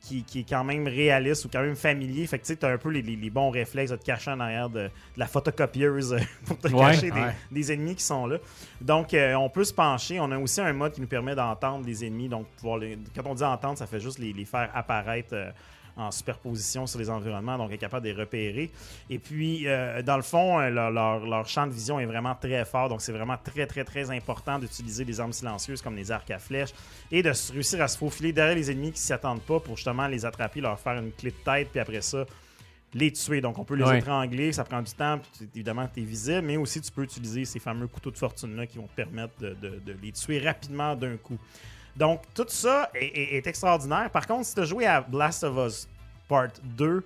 qui, 0.00 0.24
qui 0.24 0.40
est 0.40 0.48
quand 0.48 0.64
même 0.64 0.88
réaliste 0.88 1.44
ou 1.44 1.50
quand 1.52 1.60
même 1.60 1.76
familier. 1.76 2.26
Fait 2.26 2.38
que 2.38 2.44
tu 2.44 2.54
sais, 2.54 2.56
t'as 2.56 2.72
un 2.72 2.78
peu 2.78 2.88
les, 2.88 3.02
les- 3.02 3.16
les 3.16 3.28
bons 3.28 3.50
réflexes 3.50 3.90
de 3.90 3.96
te 3.96 4.04
cacher 4.04 4.30
en 4.30 4.40
arrière 4.40 4.70
de, 4.70 4.84
de 4.84 4.90
la 5.18 5.26
photocopieuse 5.26 6.16
pour 6.46 6.56
te 6.58 6.68
Ouais, 6.68 6.80
cacher 6.92 7.10
des, 7.50 7.72
ennemis 7.72 7.96
qui 7.96 8.04
sont 8.04 8.26
là. 8.26 8.38
Donc, 8.80 9.12
euh, 9.12 9.34
on 9.34 9.50
peut 9.50 9.64
se 9.64 9.74
pencher. 9.74 10.18
On 10.18 10.30
a 10.32 10.38
aussi 10.38 10.62
un 10.62 10.72
mode 10.72 10.92
qui 10.92 11.02
nous 11.02 11.06
permet 11.06 11.34
d'entendre 11.34 11.84
les 11.84 12.02
ennemis. 12.02 12.30
Donc, 12.30 12.46
pouvoir 12.56 12.78
les- 12.78 12.98
quand 13.14 13.26
on 13.26 13.34
dit 13.34 13.44
entendre, 13.44 13.76
ça 13.76 13.86
fait 13.86 14.00
juste 14.00 14.18
les, 14.18 14.32
les 14.32 14.46
faire 14.46 14.70
apparaître 14.74 15.34
euh, 15.34 15.50
en 15.96 16.10
superposition 16.10 16.86
sur 16.86 16.98
les 16.98 17.10
environnements, 17.10 17.58
donc 17.58 17.72
être 17.72 17.80
capable 17.80 18.06
de 18.06 18.12
les 18.12 18.16
repérer. 18.18 18.70
Et 19.08 19.18
puis, 19.18 19.66
euh, 19.66 20.02
dans 20.02 20.16
le 20.16 20.22
fond, 20.22 20.58
euh, 20.60 20.70
leur, 20.70 20.90
leur- 20.90 21.26
leur 21.26 21.46
champ 21.48 21.66
de 21.66 21.72
vision 21.72 21.98
est 22.00 22.06
vraiment 22.06 22.34
très 22.34 22.64
fort, 22.64 22.88
donc 22.88 23.00
c'est 23.02 23.12
vraiment 23.12 23.36
très, 23.42 23.66
très, 23.66 23.84
très 23.84 24.10
important 24.10 24.58
d'utiliser 24.58 25.04
des 25.04 25.20
armes 25.20 25.32
silencieuses 25.32 25.82
comme 25.82 25.96
les 25.96 26.10
arcs 26.10 26.30
à 26.30 26.38
flèches 26.38 26.72
et 27.12 27.22
de 27.22 27.32
réussir 27.52 27.80
à 27.82 27.88
se 27.88 27.98
faufiler 27.98 28.32
derrière 28.32 28.54
les 28.56 28.70
ennemis 28.70 28.92
qui 28.92 29.00
s'y 29.00 29.12
attendent 29.12 29.42
pas 29.42 29.60
pour 29.60 29.76
justement 29.76 30.06
les 30.06 30.24
attraper, 30.24 30.60
leur 30.60 30.78
faire 30.78 30.98
une 30.98 31.12
clé 31.12 31.30
de 31.30 31.36
tête, 31.44 31.68
puis 31.70 31.80
après 31.80 32.00
ça, 32.00 32.24
les 32.92 33.12
tuer. 33.12 33.40
Donc, 33.40 33.56
on 33.58 33.64
peut 33.64 33.76
les 33.76 33.84
Ouais. 33.84 33.98
étrangler, 33.98 34.52
ça 34.52 34.64
prend 34.64 34.82
du 34.82 34.92
temps, 34.92 35.18
puis 35.18 35.48
évidemment, 35.54 35.88
tu 35.92 36.00
es 36.00 36.04
visible, 36.04 36.42
mais 36.46 36.56
aussi 36.56 36.80
tu 36.80 36.90
peux 36.90 37.04
utiliser 37.04 37.44
ces 37.44 37.60
fameux 37.60 37.86
couteaux 37.86 38.10
de 38.10 38.18
fortune-là 38.18 38.66
qui 38.66 38.78
vont 38.78 38.88
te 38.88 38.94
permettre 38.96 39.34
de, 39.40 39.50
de- 39.50 39.80
de 39.86 39.94
les 40.02 40.10
tuer 40.12 40.40
rapidement 40.40 40.96
d'un 40.96 41.16
coup. 41.16 41.38
Donc, 41.96 42.22
tout 42.34 42.46
ça 42.48 42.90
est, 42.94 43.04
est- 43.06 43.34
est 43.36 43.46
extraordinaire. 43.46 44.10
Par 44.10 44.26
contre, 44.26 44.46
si 44.46 44.54
tu 44.54 44.60
as 44.60 44.64
joué 44.64 44.86
à 44.86 45.00
Blast 45.00 45.44
of 45.44 45.56
Us 45.66 45.88
Part 46.28 46.48
2, 46.62 47.04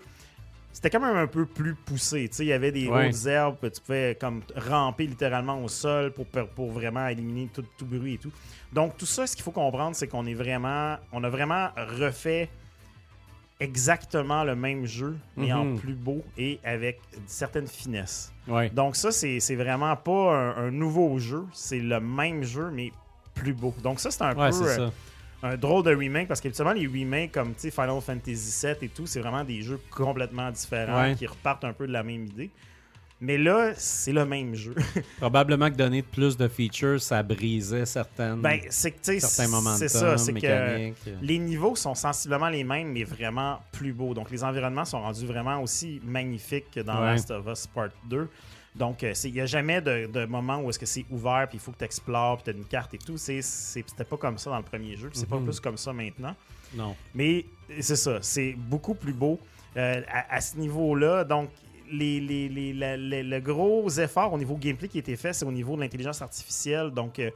c'était 0.72 0.90
quand 0.90 1.00
même 1.00 1.16
un 1.16 1.26
peu 1.26 1.46
plus 1.46 1.74
poussé. 1.74 2.28
Il 2.40 2.44
y 2.46 2.52
avait 2.52 2.72
des 2.72 2.88
Ouais. 2.88 3.08
hautes 3.08 3.26
herbes, 3.26 3.56
tu 3.72 3.80
pouvais 3.80 4.16
comme 4.20 4.42
ramper 4.56 5.06
littéralement 5.06 5.62
au 5.62 5.68
sol 5.68 6.12
pour, 6.12 6.26
vraiment 6.72 7.06
éliminer 7.08 7.48
tout, 7.52 7.64
tout 7.78 7.86
bruit 7.86 8.14
et 8.14 8.18
tout. 8.18 8.32
Donc, 8.72 8.96
tout 8.96 9.06
ça, 9.06 9.26
ce 9.26 9.34
qu'il 9.36 9.44
faut 9.44 9.52
comprendre, 9.52 9.94
c'est 9.96 10.08
qu'on 10.08 10.26
est 10.26 10.34
vraiment. 10.34 10.96
On 11.12 11.22
a 11.24 11.28
vraiment 11.28 11.68
refait 11.76 12.48
exactement 13.60 14.42
le 14.44 14.56
même 14.56 14.84
jeu, 14.84 15.16
mais 15.36 15.52
en 15.52 15.64
Mhm. 15.64 15.78
plus 15.78 15.94
beau 15.94 16.22
et 16.36 16.58
avec 16.64 17.00
certaines 17.26 17.68
finesses. 17.68 18.32
Ouais. 18.48 18.68
Donc 18.70 18.96
ça, 18.96 19.12
c'est 19.12 19.38
c'est 19.40 19.54
vraiment 19.54 19.94
pas 19.96 20.34
un, 20.36 20.66
un 20.66 20.70
nouveau 20.70 21.18
jeu, 21.18 21.44
c'est 21.52 21.78
le 21.78 22.00
même 22.00 22.42
jeu, 22.42 22.70
mais 22.72 22.90
plus 23.34 23.52
beau. 23.52 23.74
Donc 23.82 24.00
ça, 24.00 24.10
c'est 24.10 24.22
un 24.22 24.34
Ouais, 24.34 24.50
peu 24.50 24.68
euh, 24.80 24.88
un 25.42 25.56
drôle 25.56 25.82
de 25.84 25.94
remake, 25.94 26.28
parce 26.28 26.40
qu'habituellement, 26.40 26.72
les 26.72 26.86
remakes 26.86 27.32
comme 27.32 27.54
Final 27.54 28.00
Fantasy 28.00 28.66
VII 28.66 28.76
et 28.82 28.88
tout, 28.88 29.06
c'est 29.06 29.20
vraiment 29.20 29.44
des 29.44 29.60
jeux 29.62 29.80
complètement 29.90 30.50
différents 30.50 31.02
Ouais. 31.02 31.14
qui 31.14 31.26
repartent 31.26 31.64
un 31.64 31.72
peu 31.72 31.86
de 31.86 31.92
la 31.92 32.02
même 32.02 32.24
idée. 32.26 32.50
Mais 33.20 33.38
là, 33.38 33.72
c'est 33.76 34.12
le 34.12 34.26
même 34.26 34.54
jeu. 34.54 34.74
Probablement 35.18 35.70
que 35.70 35.76
donner 35.76 36.02
plus 36.02 36.36
de 36.36 36.48
features, 36.48 37.00
ça 37.00 37.22
brisait 37.22 37.86
certaines, 37.86 38.40
ben, 38.40 38.60
c'est 38.70 38.90
que 38.90 38.96
tu 38.96 39.18
sais, 39.18 39.20
certains 39.20 39.50
moments 39.50 39.76
c'est 39.76 39.88
ça, 39.88 40.18
c'est 40.18 40.32
que 40.32 40.92
les 41.22 41.38
niveaux 41.38 41.76
sont 41.76 41.94
sensiblement 41.94 42.48
les 42.48 42.64
mêmes, 42.64 42.92
mais 42.92 43.04
vraiment 43.04 43.60
plus 43.72 43.92
beaux. 43.92 44.14
Donc, 44.14 44.30
les 44.30 44.42
environnements 44.44 44.84
sont 44.84 45.00
rendus 45.00 45.26
vraiment 45.26 45.62
aussi 45.62 46.00
magnifiques 46.04 46.70
que 46.74 46.80
dans 46.80 47.00
Ouais. 47.00 47.12
Last 47.12 47.30
of 47.30 47.46
Us 47.46 47.66
Part 47.68 47.90
2. 48.10 48.28
Donc, 48.74 49.04
euh, 49.04 49.12
il 49.24 49.32
n'y 49.32 49.40
a 49.40 49.46
jamais 49.46 49.80
de, 49.80 50.06
de 50.06 50.24
moment 50.26 50.60
où 50.60 50.68
est-ce 50.70 50.78
que 50.80 50.86
c'est 50.86 51.04
ouvert, 51.10 51.46
puis 51.48 51.58
il 51.58 51.60
faut 51.60 51.70
que 51.70 51.78
tu 51.78 51.84
explores, 51.84 52.38
puis 52.38 52.44
tu 52.44 52.50
as 52.50 52.54
une 52.60 52.64
carte 52.64 52.92
et 52.94 52.98
tout. 52.98 53.16
C'était 53.16 54.04
pas 54.04 54.16
comme 54.16 54.36
ça 54.38 54.50
dans 54.50 54.56
le 54.56 54.62
premier 54.64 54.96
jeu, 54.96 55.10
c'est 55.12 55.28
pas 55.28 55.36
Mhm. 55.38 55.44
plus 55.44 55.60
comme 55.60 55.76
ça 55.76 55.92
maintenant. 55.92 56.34
Non. 56.74 56.96
Mais 57.14 57.44
c'est 57.80 57.94
ça, 57.96 58.18
c'est 58.20 58.54
beaucoup 58.56 58.94
plus 58.94 59.12
beau 59.12 59.38
euh, 59.76 60.02
à, 60.08 60.34
à 60.36 60.40
ce 60.40 60.56
niveau-là. 60.56 61.22
Donc, 61.24 61.50
les, 61.90 62.18
le 62.20 63.38
gros 63.40 63.88
effort 63.90 64.32
au 64.32 64.38
niveau 64.38 64.56
gameplay 64.56 64.88
qui 64.88 64.98
a 64.98 65.00
été 65.00 65.16
fait, 65.16 65.32
c'est 65.32 65.44
au 65.44 65.52
niveau 65.52 65.76
de 65.76 65.82
l'intelligence 65.82 66.20
artificielle. 66.22 66.90
Donc, 66.90 67.18
euh, 67.18 67.30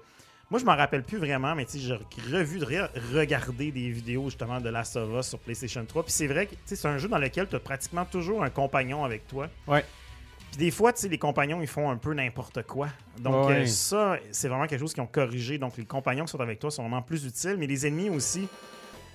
moi, 0.50 0.58
je 0.58 0.64
m'en 0.64 0.74
rappelle 0.76 1.02
plus 1.02 1.18
vraiment, 1.18 1.54
mais 1.54 1.66
tu 1.66 1.72
sais, 1.78 1.78
j'ai 1.80 1.94
revu, 2.36 2.58
de 2.58 2.64
re- 2.64 2.88
regarder 3.14 3.70
des 3.70 3.90
vidéos 3.90 4.24
justement 4.24 4.60
de 4.60 4.70
Last 4.70 4.96
of 4.96 5.10
Us 5.20 5.26
sur 5.28 5.38
PlayStation 5.38 5.84
3. 5.84 6.02
Puis 6.04 6.12
c'est 6.12 6.26
vrai 6.26 6.46
que 6.46 6.54
c'est 6.64 6.86
un 6.86 6.96
jeu 6.98 7.06
dans 7.08 7.18
lequel 7.18 7.46
tu 7.48 7.54
as 7.56 7.60
pratiquement 7.60 8.06
toujours 8.06 8.42
un 8.42 8.48
compagnon 8.50 9.04
avec 9.04 9.26
toi. 9.28 9.48
Ouais. 9.66 9.84
Puis 10.50 10.56
des 10.58 10.70
fois, 10.70 10.92
tu 10.92 11.02
sais, 11.02 11.08
les 11.08 11.18
compagnons, 11.18 11.60
ils 11.60 11.66
font 11.66 11.90
un 11.90 11.96
peu 11.96 12.14
n'importe 12.14 12.62
quoi. 12.64 12.88
Donc, 13.20 13.48
Ouais. 13.48 13.62
euh, 13.62 13.66
ça, 13.66 14.16
c'est 14.32 14.48
vraiment 14.48 14.66
quelque 14.66 14.80
chose 14.80 14.92
qu'ils 14.94 15.02
ont 15.02 15.06
corrigé. 15.06 15.58
Donc, 15.58 15.76
les 15.76 15.84
compagnons 15.84 16.24
qui 16.24 16.30
sont 16.32 16.40
avec 16.40 16.58
toi 16.58 16.70
sont 16.70 16.82
vraiment 16.82 17.02
plus 17.02 17.24
utiles. 17.26 17.56
Mais 17.58 17.66
les 17.66 17.86
ennemis 17.86 18.08
aussi, 18.10 18.48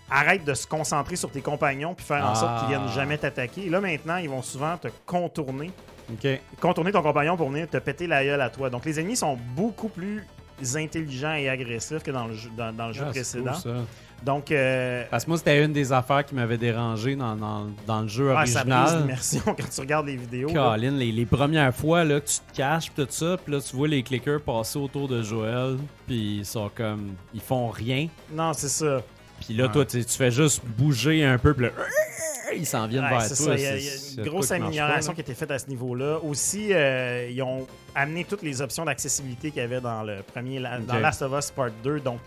arrête 0.09 0.43
de 0.43 0.53
se 0.53 0.67
concentrer 0.67 1.15
sur 1.15 1.31
tes 1.31 1.41
compagnons 1.41 1.95
puis 1.95 2.05
faire 2.05 2.23
en 2.25 2.35
sorte 2.35 2.59
qu'ils 2.65 2.75
Ah. 2.75 2.79
viennent 2.79 2.93
jamais 2.93 3.17
t'attaquer. 3.17 3.65
Et 3.65 3.69
Là, 3.69 3.81
maintenant, 3.81 4.17
ils 4.17 4.29
vont 4.29 4.41
souvent 4.43 4.77
te 4.77 4.89
contourner. 5.05 5.71
OK. 6.11 6.27
Contourner 6.59 6.91
ton 6.91 7.01
compagnon 7.01 7.35
pour 7.37 7.49
venir 7.49 7.67
te 7.69 7.77
péter 7.77 8.05
la 8.05 8.23
gueule 8.23 8.41
à 8.41 8.49
toi. 8.49 8.69
Donc, 8.69 8.85
les 8.85 8.99
ennemis 8.99 9.15
sont 9.15 9.37
beaucoup 9.55 9.87
plus 9.89 10.23
intelligents 10.75 11.33
et 11.33 11.49
agressifs 11.49 12.03
que 12.03 12.11
dans 12.11 12.27
le 12.27 12.35
jeu, 12.35 12.49
dans, 12.55 12.71
dans 12.71 12.87
le 12.87 12.93
jeu 12.93 13.01
Ah, 13.05 13.11
c'est 13.13 13.21
précédent. 13.41 13.53
cool. 13.63 13.85
Donc, 14.23 14.51
euh, 14.51 15.03
Parce 15.11 15.25
que 15.25 15.29
moi, 15.29 15.37
c'était 15.37 15.63
une 15.63 15.73
des 15.73 15.91
affaires 15.91 16.25
qui 16.25 16.33
m'avait 16.33 16.57
dérangé 16.57 17.15
dans, 17.15 17.35
dans, 17.35 17.67
dans 17.85 18.01
le 18.01 18.07
jeu 18.07 18.31
ah, 18.35 18.45
ça 18.45 18.63
brise 18.63 18.73
original. 18.73 19.01
l'immersion 19.01 19.41
quand 19.45 19.69
tu 19.69 19.81
regardes 19.81 20.05
les 20.07 20.15
vidéos. 20.15 20.47
Colin, 20.53 20.91
les, 20.91 21.11
les 21.11 21.25
premières 21.25 21.75
fois 21.75 22.03
là, 22.05 22.21
que 22.21 22.27
tu 22.27 22.37
te 22.39 22.55
caches 22.55 22.89
pis 22.91 23.01
tout 23.05 23.07
ça, 23.09 23.37
puis 23.43 23.53
là 23.53 23.59
tu 23.61 23.75
vois 23.75 23.87
les 23.87 24.01
clickers 24.01 24.41
passer 24.41 24.79
autour 24.79 25.07
de 25.09 25.21
Joël, 25.21 25.77
puis 26.07 26.37
ils 26.37 26.45
sont 26.45 26.71
comme 26.73 27.15
ils 27.33 27.41
font 27.41 27.67
rien, 27.69 28.07
Non, 28.31 28.53
c'est 28.53 28.69
ça. 28.69 29.01
puis 29.45 29.55
là 29.55 29.65
Ouais. 29.65 29.71
toi 29.73 29.85
tu 29.85 30.01
fais 30.03 30.31
juste 30.31 30.61
bouger 30.65 31.25
un 31.25 31.37
peu, 31.37 31.53
puis 31.53 31.65
là 31.65 31.71
ils 32.55 32.65
s'en 32.65 32.87
viennent 32.87 33.03
Ouais, 33.03 33.09
vers 33.09 33.21
c'est 33.23 33.43
toi. 33.43 33.57
ça. 33.57 33.77
Il 33.77 33.83
y 33.83 33.89
a, 33.89 33.93
une 34.23 34.29
grosse 34.29 34.47
pas, 34.49 34.55
amélioration 34.55 35.13
qui 35.13 35.19
a 35.19 35.23
été 35.23 35.33
faite 35.33 35.51
à 35.51 35.57
ce 35.59 35.67
niveau-là. 35.67 36.19
Aussi, 36.23 36.71
euh, 36.71 37.27
ils 37.29 37.41
ont 37.41 37.65
amené 37.95 38.25
toutes 38.25 38.43
les 38.43 38.61
options 38.61 38.85
d'accessibilité 38.85 39.49
qu'il 39.51 39.61
y 39.61 39.65
avait 39.65 39.81
dans 39.81 40.03
le 40.03 40.21
premier 40.21 40.59
dans. 40.59 40.99
Last 40.99 41.23
of 41.23 41.33
Us 41.37 41.51
Part 41.51 41.71
2. 41.83 41.99
Donc, 42.01 42.19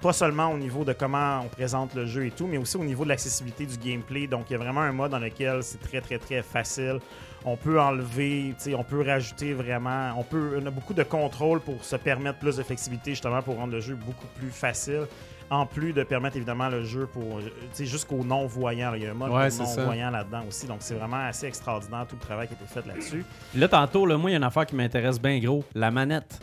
pas 0.00 0.12
seulement 0.12 0.48
au 0.52 0.58
niveau 0.58 0.84
de 0.84 0.92
comment 0.92 1.40
on 1.44 1.48
présente 1.48 1.94
le 1.94 2.06
jeu 2.06 2.26
et 2.26 2.30
tout, 2.30 2.46
mais 2.46 2.58
aussi 2.58 2.76
au 2.76 2.84
niveau 2.84 3.04
de 3.04 3.08
l'accessibilité 3.08 3.66
du 3.66 3.78
gameplay. 3.78 4.26
Donc, 4.26 4.50
il 4.50 4.52
y 4.52 4.56
a 4.56 4.58
vraiment 4.58 4.82
un 4.82 4.92
mode 4.92 5.10
dans 5.10 5.18
lequel 5.18 5.62
c'est 5.62 5.80
très, 5.80 6.00
très, 6.00 6.18
très 6.18 6.42
facile. 6.42 6.98
On 7.44 7.56
peut 7.56 7.80
enlever, 7.80 8.54
tu 8.58 8.70
sais, 8.70 8.74
on 8.74 8.82
peut 8.84 9.02
rajouter 9.06 9.52
vraiment. 9.54 10.12
On, 10.18 10.22
peut, 10.22 10.60
on 10.62 10.66
a 10.66 10.70
beaucoup 10.70 10.94
de 10.94 11.02
contrôle 11.02 11.60
pour 11.60 11.82
se 11.84 11.96
permettre 11.96 12.38
plus 12.38 12.56
de 12.56 12.62
flexibilité, 12.62 13.12
justement, 13.12 13.40
pour 13.40 13.56
rendre 13.56 13.72
le 13.72 13.80
jeu 13.80 13.94
beaucoup 13.94 14.26
plus 14.38 14.50
facile. 14.50 15.06
En 15.48 15.64
plus 15.64 15.92
de 15.92 16.02
permettre 16.02 16.36
évidemment 16.36 16.68
le 16.68 16.82
jeu 16.82 17.06
pour. 17.06 17.38
Tu 17.40 17.50
sais, 17.72 17.86
jusqu'aux 17.86 18.24
non-voyants. 18.24 18.92
Il 18.94 19.02
y 19.04 19.06
a 19.06 19.12
un 19.12 19.14
mode 19.14 19.30
Ouais, 19.30 19.48
non-voyants 19.48 20.10
là-dedans 20.10 20.42
aussi. 20.48 20.66
Donc, 20.66 20.78
c'est 20.80 20.94
vraiment 20.96 21.24
assez 21.24 21.46
extraordinaire 21.46 22.04
tout 22.08 22.16
le 22.16 22.20
travail 22.20 22.48
qui 22.48 22.54
a 22.54 22.56
été 22.56 22.66
fait 22.66 22.84
là-dessus. 22.84 23.24
Puis 23.52 23.60
Là 23.60 23.68
tantôt 23.68 24.06
là, 24.06 24.18
moi 24.18 24.28
il 24.30 24.32
y 24.32 24.34
a 24.34 24.38
une 24.38 24.44
affaire 24.44 24.66
qui 24.66 24.74
m'intéresse 24.74 25.20
bien 25.20 25.38
gros, 25.38 25.62
la 25.72 25.92
manette. 25.92 26.40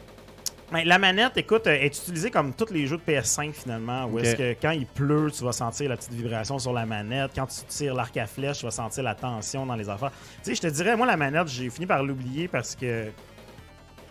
Ben, 0.71 0.83
la 0.87 0.97
manette, 0.97 1.37
écoute, 1.37 1.67
euh, 1.67 1.71
est 1.75 1.95
utilisée 1.95 2.31
comme 2.31 2.53
tous 2.53 2.71
les 2.71 2.87
jeux 2.87 2.97
de 2.97 3.03
PS5 3.03 3.51
finalement, 3.53 4.05
où 4.05 4.17
est-ce 4.19 4.35
que 4.35 4.55
quand 4.59 4.71
il 4.71 4.87
pleut, 4.87 5.29
tu 5.31 5.43
vas 5.43 5.51
sentir 5.51 5.89
la 5.89 5.97
petite 5.97 6.13
vibration 6.13 6.57
sur 6.57 6.73
la 6.73 6.85
manette. 6.85 7.31
Quand 7.35 7.45
tu 7.45 7.63
tires 7.67 7.93
l'arc 7.93 8.15
à 8.17 8.25
flèche, 8.25 8.59
tu 8.59 8.65
vas 8.65 8.71
sentir 8.71 9.03
la 9.03 9.13
tension 9.13 9.65
dans 9.67 9.75
les 9.75 9.87
affaires. 9.87 10.11
Tu 10.43 10.49
sais, 10.49 10.55
je 10.55 10.61
te 10.61 10.67
dirais, 10.67 10.95
moi, 10.97 11.05
la 11.05 11.17
manette, 11.17 11.47
j'ai 11.47 11.69
fini 11.69 11.85
par 11.85 12.01
l'oublier 12.01 12.47
parce 12.47 12.75
que 12.75 13.11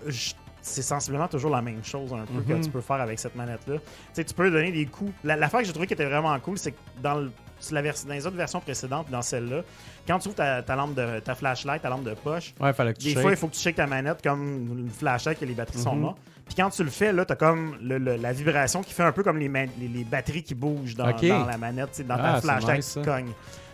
je- 0.07 0.35
c'est 0.61 0.83
sensiblement 0.83 1.27
toujours 1.27 1.51
la 1.51 1.63
même 1.63 1.83
chose 1.83 2.13
un 2.13 2.25
peu 2.27 2.35
Mhm. 2.35 2.45
que 2.61 2.65
tu 2.65 2.71
peux 2.71 2.81
faire 2.81 3.01
avec 3.01 3.19
cette 3.19 3.35
manette-là. 3.35 3.79
Tu 3.79 3.83
sais, 4.13 4.25
tu 4.25 4.33
peux 4.35 4.49
donner 4.49 4.71
des 4.71 4.87
coups. 4.87 5.13
La- 5.25 5.35
L'affaire 5.35 5.61
que 5.61 5.67
j'ai 5.67 5.73
trouvé 5.73 5.89
qui 5.89 5.95
était 5.95 6.05
vraiment 6.05 6.39
cool, 6.39 6.59
c'est 6.59 6.71
que 6.73 6.77
dans, 7.03 7.15
le- 7.17 7.33
la 7.71 7.83
vers- 7.83 7.95
dans 8.07 8.15
les 8.15 8.27
autres 8.27 8.37
versions 8.37 8.61
précédentes, 8.61 9.09
dans 9.11 9.23
celle-là, 9.23 9.63
quand 10.07 10.19
tu 10.19 10.29
ouvres 10.29 10.37
ta, 10.37 10.63
ta 10.63 10.75
lampe 10.75 10.95
de 10.95 11.21
ta 11.21 11.35
flashlight, 11.35 11.81
ta 11.83 11.89
lampe 11.89 12.05
de 12.05 12.15
poche, 12.15 12.55
Ouais, 12.61 12.73
fallait 12.73 12.93
que 12.95 12.99
tu 12.99 13.15
des 13.15 13.21
fois, 13.21 13.31
il 13.31 13.37
faut 13.37 13.47
que 13.49 13.55
tu 13.55 13.61
shakes 13.61 13.77
ta 13.77 13.87
manette 13.87 14.23
comme 14.23 14.43
une 14.81 14.91
flashlight 14.91 15.39
que 15.39 15.45
les 15.45 15.55
batteries 15.55 15.79
sont 15.79 15.95
Mhm. 15.95 16.01
mortes. 16.01 16.19
Puis 16.45 16.57
quand 16.57 16.71
tu 16.71 16.83
le 16.83 16.91
fais, 16.91 17.13
là, 17.13 17.25
t'as 17.25 17.37
comme 17.37 17.77
le- 17.81 17.99
le- 17.99 18.17
la 18.17 18.33
vibration 18.33 18.83
qui 18.83 18.93
fait 18.93 19.05
un 19.05 19.13
peu 19.13 19.23
comme 19.23 19.39
les, 19.39 19.49
les, 19.49 19.89
les 19.89 20.05
batteries 20.05 20.43
qui 20.43 20.55
bougent 20.57 20.97
dans, 20.97 21.07
la 21.07 21.57
manette, 21.57 22.05
dans 22.07 22.15
Ah, 22.19 22.19
ta 22.19 22.35
c'est 22.37 22.41
flashlight 22.43 22.77
nice, 22.79 22.87
qui 22.87 22.93
ça. 22.93 23.03
cogne. 23.03 23.31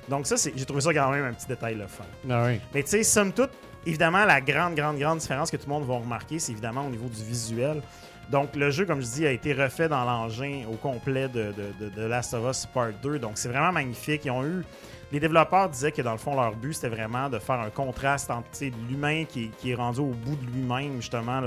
Donc 0.08 0.26
ça, 0.26 0.36
j'ai 0.54 0.64
trouvé 0.64 0.80
ça 0.82 0.92
quand 0.94 1.10
même 1.10 1.24
un 1.24 1.32
petit 1.32 1.46
détail 1.46 1.74
le 1.76 1.86
fun. 1.86 2.04
Ah 2.30 2.44
oui. 2.46 2.60
Mais 2.74 2.82
tu 2.82 2.90
sais, 2.90 3.02
somme 3.02 3.32
toute, 3.32 3.50
évidemment, 3.84 4.24
la 4.24 4.40
grande, 4.40 4.74
grande, 4.74 4.98
grande 4.98 5.18
différence 5.18 5.50
que 5.50 5.56
tout 5.56 5.66
le 5.66 5.72
monde 5.72 5.86
va 5.86 5.94
remarquer, 5.96 6.38
c'est 6.38 6.52
évidemment 6.52 6.86
au 6.86 6.90
niveau 6.90 7.08
du 7.08 7.22
visuel. 7.24 7.82
Donc, 8.30 8.54
le 8.56 8.70
jeu, 8.70 8.84
comme 8.84 9.00
je 9.00 9.06
dis, 9.06 9.26
a 9.26 9.32
été 9.32 9.54
refait 9.54 9.88
dans 9.88 10.04
l'engin 10.04 10.64
au 10.70 10.76
complet 10.76 11.28
de, 11.28 11.52
Last 11.96 12.34
of 12.34 12.50
Us 12.50 12.66
Part 12.66 12.92
2. 13.02 13.18
Donc, 13.18 13.32
c'est 13.38 13.48
vraiment 13.48 13.72
magnifique. 13.72 14.24
Ils 14.26 14.30
ont 14.30 14.44
eu 14.44 14.64
les 15.10 15.20
développeurs 15.20 15.70
disaient 15.70 15.92
que 15.92 16.02
dans 16.02 16.12
le 16.12 16.18
fond, 16.18 16.34
leur 16.34 16.54
but, 16.54 16.74
c'était 16.74 16.88
vraiment 16.88 17.30
de 17.30 17.38
faire 17.38 17.60
un 17.60 17.70
contraste 17.70 18.30
entre 18.30 18.48
l'humain 18.88 19.24
qui, 19.24 19.50
est- 19.64 19.74
rendu 19.74 20.00
au 20.00 20.12
bout 20.12 20.36
de 20.36 20.50
lui-même, 20.50 20.96
justement, 20.96 21.40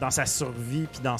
dans, 0.00 0.10
sa 0.10 0.26
survie, 0.26 0.88
puis 0.90 1.00
dans, 1.00 1.16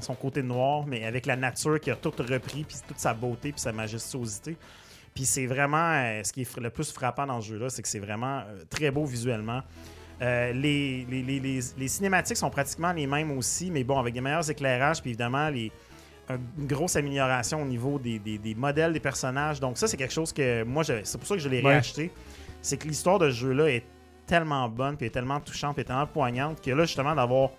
son 0.00 0.14
côté 0.14 0.42
noir, 0.42 0.86
mais 0.86 1.04
avec 1.04 1.26
la 1.26 1.36
nature 1.36 1.80
qui 1.80 1.90
a 1.90 1.96
tout 1.96 2.12
repris, 2.16 2.64
puis 2.64 2.76
toute 2.86 2.98
sa 2.98 3.12
beauté, 3.12 3.50
puis 3.50 3.60
sa 3.60 3.72
majestuosité. 3.72 4.56
Puis 5.14 5.24
c'est 5.24 5.46
vraiment 5.46 5.94
euh, 5.94 6.22
ce 6.22 6.32
qui 6.32 6.42
est 6.42 6.56
le 6.58 6.70
plus 6.70 6.92
frappant 6.92 7.26
dans 7.26 7.40
ce 7.40 7.48
jeu-là, 7.48 7.70
c'est 7.70 7.82
que 7.82 7.88
c'est 7.88 7.98
vraiment 7.98 8.38
euh, 8.38 8.62
très 8.70 8.92
beau 8.92 9.04
visuellement. 9.04 9.62
Euh, 10.20 10.52
les, 10.52 11.06
les, 11.08 11.22
les- 11.22 11.38
les- 11.40 11.60
les 11.78 11.88
cinématiques 11.88 12.36
sont 12.36 12.50
pratiquement 12.50 12.92
les 12.92 13.06
mêmes 13.06 13.30
aussi, 13.36 13.70
mais 13.70 13.84
bon, 13.84 13.98
avec 13.98 14.14
des 14.14 14.20
meilleurs 14.20 14.50
éclairages, 14.50 15.00
puis 15.00 15.10
évidemment, 15.10 15.48
les, 15.48 15.70
une 16.58 16.66
grosse 16.66 16.96
amélioration 16.96 17.62
au 17.62 17.64
niveau 17.64 17.98
des, 17.98 18.18
des- 18.18 18.38
des 18.38 18.54
modèles 18.54 18.92
des 18.92 19.00
personnages. 19.00 19.60
Donc, 19.60 19.78
ça, 19.78 19.86
c'est 19.86 19.96
quelque 19.96 20.12
chose 20.12 20.32
que 20.32 20.64
moi, 20.64 20.82
c'est 20.84 21.16
pour 21.18 21.26
ça 21.26 21.34
que 21.36 21.40
je 21.40 21.48
l'ai 21.48 21.62
Ouais. 21.62 21.70
réacheté. 21.70 22.10
C'est 22.60 22.76
que 22.76 22.88
l'histoire 22.88 23.18
de 23.18 23.30
ce 23.30 23.36
jeu-là 23.36 23.68
est 23.70 23.84
tellement 24.26 24.68
bonne, 24.68 24.96
puis 24.96 25.06
est 25.06 25.10
tellement 25.10 25.40
touchante, 25.40 25.74
puis 25.74 25.82
est 25.82 25.86
tellement 25.86 26.06
poignante 26.06 26.60
que 26.60 26.70
là, 26.72 26.84
justement, 26.84 27.14
d'avoir 27.14 27.50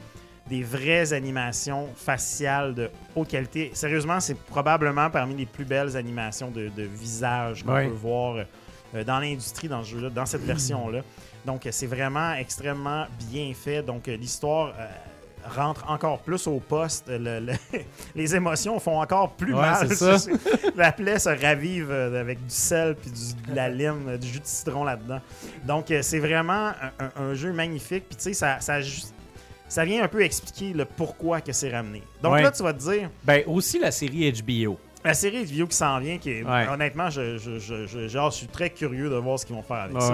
des 0.50 0.62
vraies 0.64 1.14
animations 1.14 1.88
faciales 1.96 2.74
de 2.76 2.90
haute 3.16 3.28
qualité. 3.30 3.72
Sérieusement, 3.74 4.20
c'est 4.20 4.38
probablement 4.38 5.10
parmi 5.10 5.36
les 5.36 5.46
plus 5.46 5.66
belles 5.66 5.96
animations 5.96 6.52
de, 6.52 6.70
de 6.76 6.84
visage 6.84 7.64
qu'on 7.64 7.74
Ouais. 7.74 7.88
peut 7.88 7.94
voir 7.94 8.36
euh, 8.96 9.04
dans 9.04 9.20
l'industrie, 9.20 9.68
dans 9.68 9.84
ce 9.84 9.92
jeu-là, 9.92 10.10
dans 10.10 10.26
cette 10.26 10.44
version-là. 10.44 11.02
Donc, 11.50 11.66
euh, 11.66 11.70
c'est 11.72 11.88
vraiment 11.88 12.34
extrêmement 12.36 13.08
bien 13.32 13.52
fait. 13.56 13.82
Donc, 13.82 14.08
euh, 14.08 14.16
l'histoire 14.16 14.72
euh, 14.80 14.86
rentre 15.56 15.84
encore 15.90 16.20
plus 16.20 16.46
au 16.46 16.60
poste. 16.60 17.06
Le- 17.10 17.40
le- 17.40 17.54
les 18.16 18.36
émotions 18.36 18.80
font 18.80 19.02
encore 19.02 19.32
plus 19.32 19.56
Ouais, 19.56 19.62
mal. 19.62 19.90
ça. 19.96 20.18
La 20.76 20.92
plaie 20.92 21.18
se 21.18 21.30
ravive 21.30 21.92
avec 21.92 22.38
du 22.46 22.54
sel 22.54 22.96
puis 22.96 23.10
du- 23.10 23.50
de 23.52 23.56
la 23.56 23.68
lime, 23.68 24.16
du 24.18 24.28
jus 24.28 24.40
de 24.42 24.46
citron 24.46 24.84
là-dedans. 24.84 25.22
Donc, 25.66 25.86
c'est 26.04 26.20
vraiment 26.20 26.72
un, 27.18 27.34
jeu 27.34 27.52
magnifique. 27.52 28.04
Puis, 28.08 28.18
tu 28.18 28.24
sais, 28.26 28.34
ça, 28.34 28.60
ça, 28.60 28.80
ju- 28.80 29.02
ça 29.68 29.84
vient 29.86 30.04
un 30.04 30.08
peu 30.08 30.22
expliquer 30.22 30.74
le 30.74 30.86
pourquoi 30.86 31.42
que 31.42 31.52
c'est 31.52 31.72
ramené. 31.72 32.04
Donc 32.22 32.34
Ouais. 32.34 32.44
là, 32.44 32.52
tu 32.52 32.62
vas 32.62 32.74
te 32.74 32.80
dire, 32.80 33.10
Ben, 33.24 33.42
aussi 33.48 33.80
la 33.80 33.90
série 33.90 34.32
HBO. 34.32 34.78
la 35.04 35.16
série 35.16 35.44
vidéos 35.46 35.66
qui 35.66 35.78
s'en 35.78 35.98
vient, 36.00 36.20
qui 36.20 36.30
est- 36.30 36.44
Ouais. 36.44 36.68
honnêtement, 36.68 37.10
je, 37.10 37.38
je- 37.40 37.58
je- 37.58 37.88
je- 37.88 38.08
genre, 38.08 38.30
je 38.30 38.36
suis 38.38 38.48
très 38.48 38.70
curieux 38.70 39.10
de 39.10 39.16
voir 39.16 39.40
ce 39.40 39.46
qu'ils 39.48 39.56
vont 39.56 39.64
faire 39.64 39.78
avec 39.90 40.00
ça. 40.00 40.14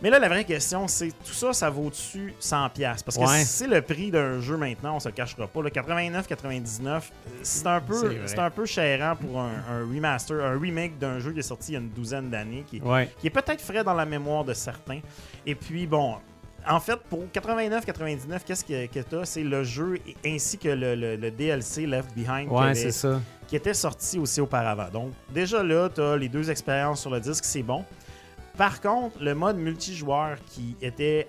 Mais 0.00 0.10
là, 0.10 0.18
la 0.20 0.28
vraie 0.28 0.44
question, 0.44 0.86
c'est 0.86 1.08
tout 1.08 1.32
ça, 1.32 1.52
ça 1.52 1.70
vaut-tu 1.70 2.32
100$? 2.40 3.02
Parce 3.04 3.16
que 3.16 3.20
Ouais. 3.22 3.42
c'est 3.44 3.66
le 3.66 3.82
prix 3.82 4.10
d'un 4.12 4.40
jeu 4.40 4.56
maintenant, 4.56 4.94
on 4.96 5.00
se 5.00 5.08
le 5.08 5.14
cachera 5.14 5.46
pas. 5.48 5.60
Le 5.60 5.70
89-99, 5.70 7.10
c'est 7.42 7.66
un, 7.66 7.80
peu- 7.80 8.14
C'est 8.26 8.38
un 8.38 8.50
peu 8.50 8.64
chérant 8.64 9.16
pour 9.16 9.40
un, 9.40 9.50
un 9.70 9.80
remaster, 9.92 10.44
un 10.44 10.58
remake 10.58 10.98
d'un 10.98 11.18
jeu 11.18 11.32
qui 11.32 11.40
est 11.40 11.42
sorti 11.42 11.72
il 11.72 11.74
y 11.74 11.76
a 11.76 11.80
une 11.80 11.90
douzaine 11.90 12.30
d'années, 12.30 12.64
qui, 12.68 12.80
Ouais. 12.80 13.10
qui 13.20 13.26
est 13.26 13.30
peut-être 13.30 13.60
frais 13.60 13.82
dans 13.82 13.94
la 13.94 14.04
mémoire 14.06 14.44
de 14.44 14.54
certains. 14.54 15.00
Et 15.44 15.54
puis, 15.56 15.86
bon, 15.86 16.16
en 16.68 16.78
fait, 16.80 16.98
pour 17.10 17.24
89-99, 17.32 18.44
qu'est-ce 18.44 18.64
que, 18.64 18.86
que 18.86 19.00
tu 19.00 19.16
as? 19.16 19.24
C'est 19.24 19.42
le 19.42 19.64
jeu 19.64 19.98
ainsi 20.24 20.58
que 20.58 20.68
le, 20.68 20.94
le- 20.94 21.16
le 21.16 21.30
DLC 21.30 21.86
Left 21.86 22.14
Behind 22.14 22.48
qui, 22.48 22.54
avait- 22.56 22.90
ça. 22.92 23.20
qui 23.46 23.56
était 23.56 23.74
sorti 23.74 24.18
aussi 24.18 24.40
auparavant. 24.40 24.88
Donc, 24.92 25.12
déjà 25.32 25.62
là, 25.62 25.88
tu 25.88 26.00
as 26.00 26.16
les 26.16 26.28
deux 26.28 26.50
expériences 26.50 27.00
sur 27.00 27.10
le 27.10 27.18
disque, 27.20 27.44
c'est 27.44 27.62
bon. 27.62 27.84
Par 28.58 28.80
contre, 28.80 29.22
le 29.22 29.34
mode 29.36 29.56
multijoueur 29.56 30.36
qui 30.46 30.76
était 30.82 31.28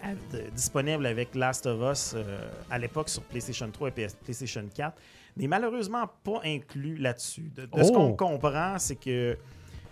disponible 0.55 1.05
avec 1.05 1.35
Last 1.35 1.67
of 1.67 1.79
Us 1.91 2.13
euh, 2.15 2.49
à 2.71 2.79
l'époque 2.79 3.07
sur 3.07 3.21
PlayStation 3.21 3.69
3 3.71 3.89
et 3.89 3.91
PS 3.91 4.15
PlayStation 4.15 4.63
4 4.73 4.97
n'est 5.37 5.47
malheureusement 5.47 6.09
pas 6.23 6.41
inclus 6.43 6.95
là-dessus. 6.97 7.51
De, 7.55 7.67
de 7.67 7.83
ce 7.83 7.91
Oh! 7.91 7.93
qu'on 7.93 8.13
comprend, 8.13 8.79
c'est 8.79 8.95
que 8.95 9.37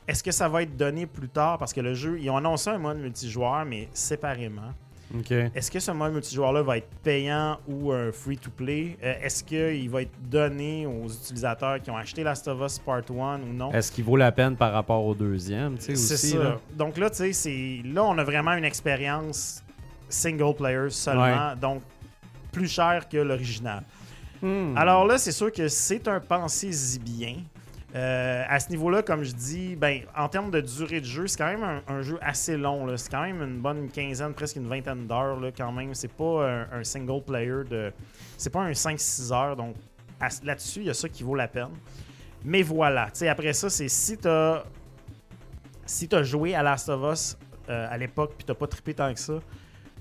est-ce 0.08 0.23
que 0.23 0.32
ça 0.32 0.50
va 0.50 0.63
être 0.63 0.76
donné 0.76 1.06
plus 1.06 1.30
tard? 1.30 1.60
Parce 1.60 1.73
que 1.73 1.82
le 1.82 1.93
jeu, 1.93 2.17
ils 2.19 2.28
ont 2.32 2.38
annoncé 2.38 2.71
un 2.71 2.80
mode 2.80 2.97
multijoueur, 2.97 3.65
mais 3.65 3.88
séparément. 3.93 4.73
Est-ce 5.56 5.72
que 5.72 5.80
ce 5.80 5.91
mode 5.91 6.13
multijoueur-là 6.13 6.62
va 6.63 6.78
être 6.80 6.89
payant 7.04 7.58
ou 7.67 7.91
un 7.93 8.12
free-to-play? 8.12 8.98
Euh, 9.02 9.13
Est-ce 9.24 9.43
qu'il 9.43 9.89
va 9.89 10.02
être 10.02 10.12
donné 10.30 10.86
aux 10.86 11.08
utilisateurs 11.08 11.82
qui 11.82 11.89
ont 11.89 11.98
acheté 11.98 12.24
Last 12.24 12.48
of 12.48 12.60
Us 12.62 12.78
Part 12.80 13.04
1 13.10 13.41
ou 13.41 13.54
non? 13.54 13.72
Est-ce 13.72 13.91
qu'il 13.91 14.04
vaut 14.04 14.17
la 14.17 14.32
peine 14.32 14.56
par 14.58 14.74
rapport 14.74 15.06
au 15.06 15.15
deuxième, 15.15 15.78
C'est 15.80 15.96
ça. 15.96 16.38
là? 16.43 16.58
Donc 16.76 16.98
là, 16.98 17.10
tu 17.10 17.17
sais, 17.17 17.34
c'est- 17.34 17.82
là, 17.86 18.04
on 18.04 18.17
a 18.17 18.24
vraiment 18.24 18.54
une 18.54 18.65
expérience 18.65 19.63
single 20.10 20.56
player 20.56 20.89
seulement, 20.89 21.24
donc 21.56 21.82
plus 22.52 22.67
cher 22.67 23.08
que 23.10 23.17
l'original. 23.17 23.84
Hmm. 24.41 24.76
Alors 24.78 25.06
là, 25.06 25.17
c'est 25.17 25.32
sûr 25.32 25.52
que 25.52 25.67
c'est 25.67 26.08
un 26.08 26.20
pensez-y 26.20 27.00
bien. 27.00 27.36
Euh, 27.95 28.43
à 28.47 28.60
ce 28.60 28.69
niveau-là, 28.69 29.02
comme 29.02 29.23
je 29.23 29.32
dis, 29.32 29.76
ben, 29.76 30.02
en 30.15 30.28
termes 30.28 30.52
de 30.52 30.60
durée 30.60 31.00
de 31.00 31.06
jeu, 31.06 31.26
c'est 31.28 31.38
quand 31.38 31.47
même 31.47 31.63
un, 31.63 31.82
un 31.88 32.02
jeu 32.02 32.17
assez 32.21 32.58
long. 32.58 32.86
C'est 32.97 33.10
quand 33.10 33.21
même 33.21 33.41
une 33.41 33.60
bonne 33.60 33.89
quinzaine, 33.89 34.34
presque 34.34 34.58
une 34.58 34.67
vingtaine 34.67 35.08
d'heures 35.08 35.39
quand 35.56 35.71
même. 35.71 35.93
C'est 35.93 36.12
pas 36.12 36.50
un, 36.50 36.80
un 36.80 36.84
single 36.84 37.23
player 37.23 37.63
de. 37.69 37.93
C'est 38.38 38.50
pas 38.50 38.62
un 38.62 38.71
5-6 38.71 39.34
heures. 39.34 39.56
Donc 39.56 39.76
là-dessus, 40.43 40.82
il 40.82 40.86
y 40.88 40.89
a 40.89 40.93
ça 40.93 41.08
qui 41.08 41.23
vaut 41.23 41.36
la 41.36 41.47
peine. 41.47 41.69
Mais 42.43 42.62
voilà, 42.62 43.08
après 43.30 43.54
ça, 43.54 43.69
c'est 43.69 43.88
si 43.88 44.17
t'as 44.17 44.63
si 45.86 46.08
t'as 46.08 46.23
joué 46.23 46.54
à 46.54 46.62
Last 46.63 46.89
of 46.89 47.13
Us 47.13 47.38
euh, 47.69 47.88
à 47.89 47.97
l'époque 47.97 48.34
puis 48.38 48.45
t'as 48.45 48.54
pas 48.54 48.67
trippé 48.67 48.93
tant 48.93 49.13
que 49.13 49.19
ça, 49.19 49.39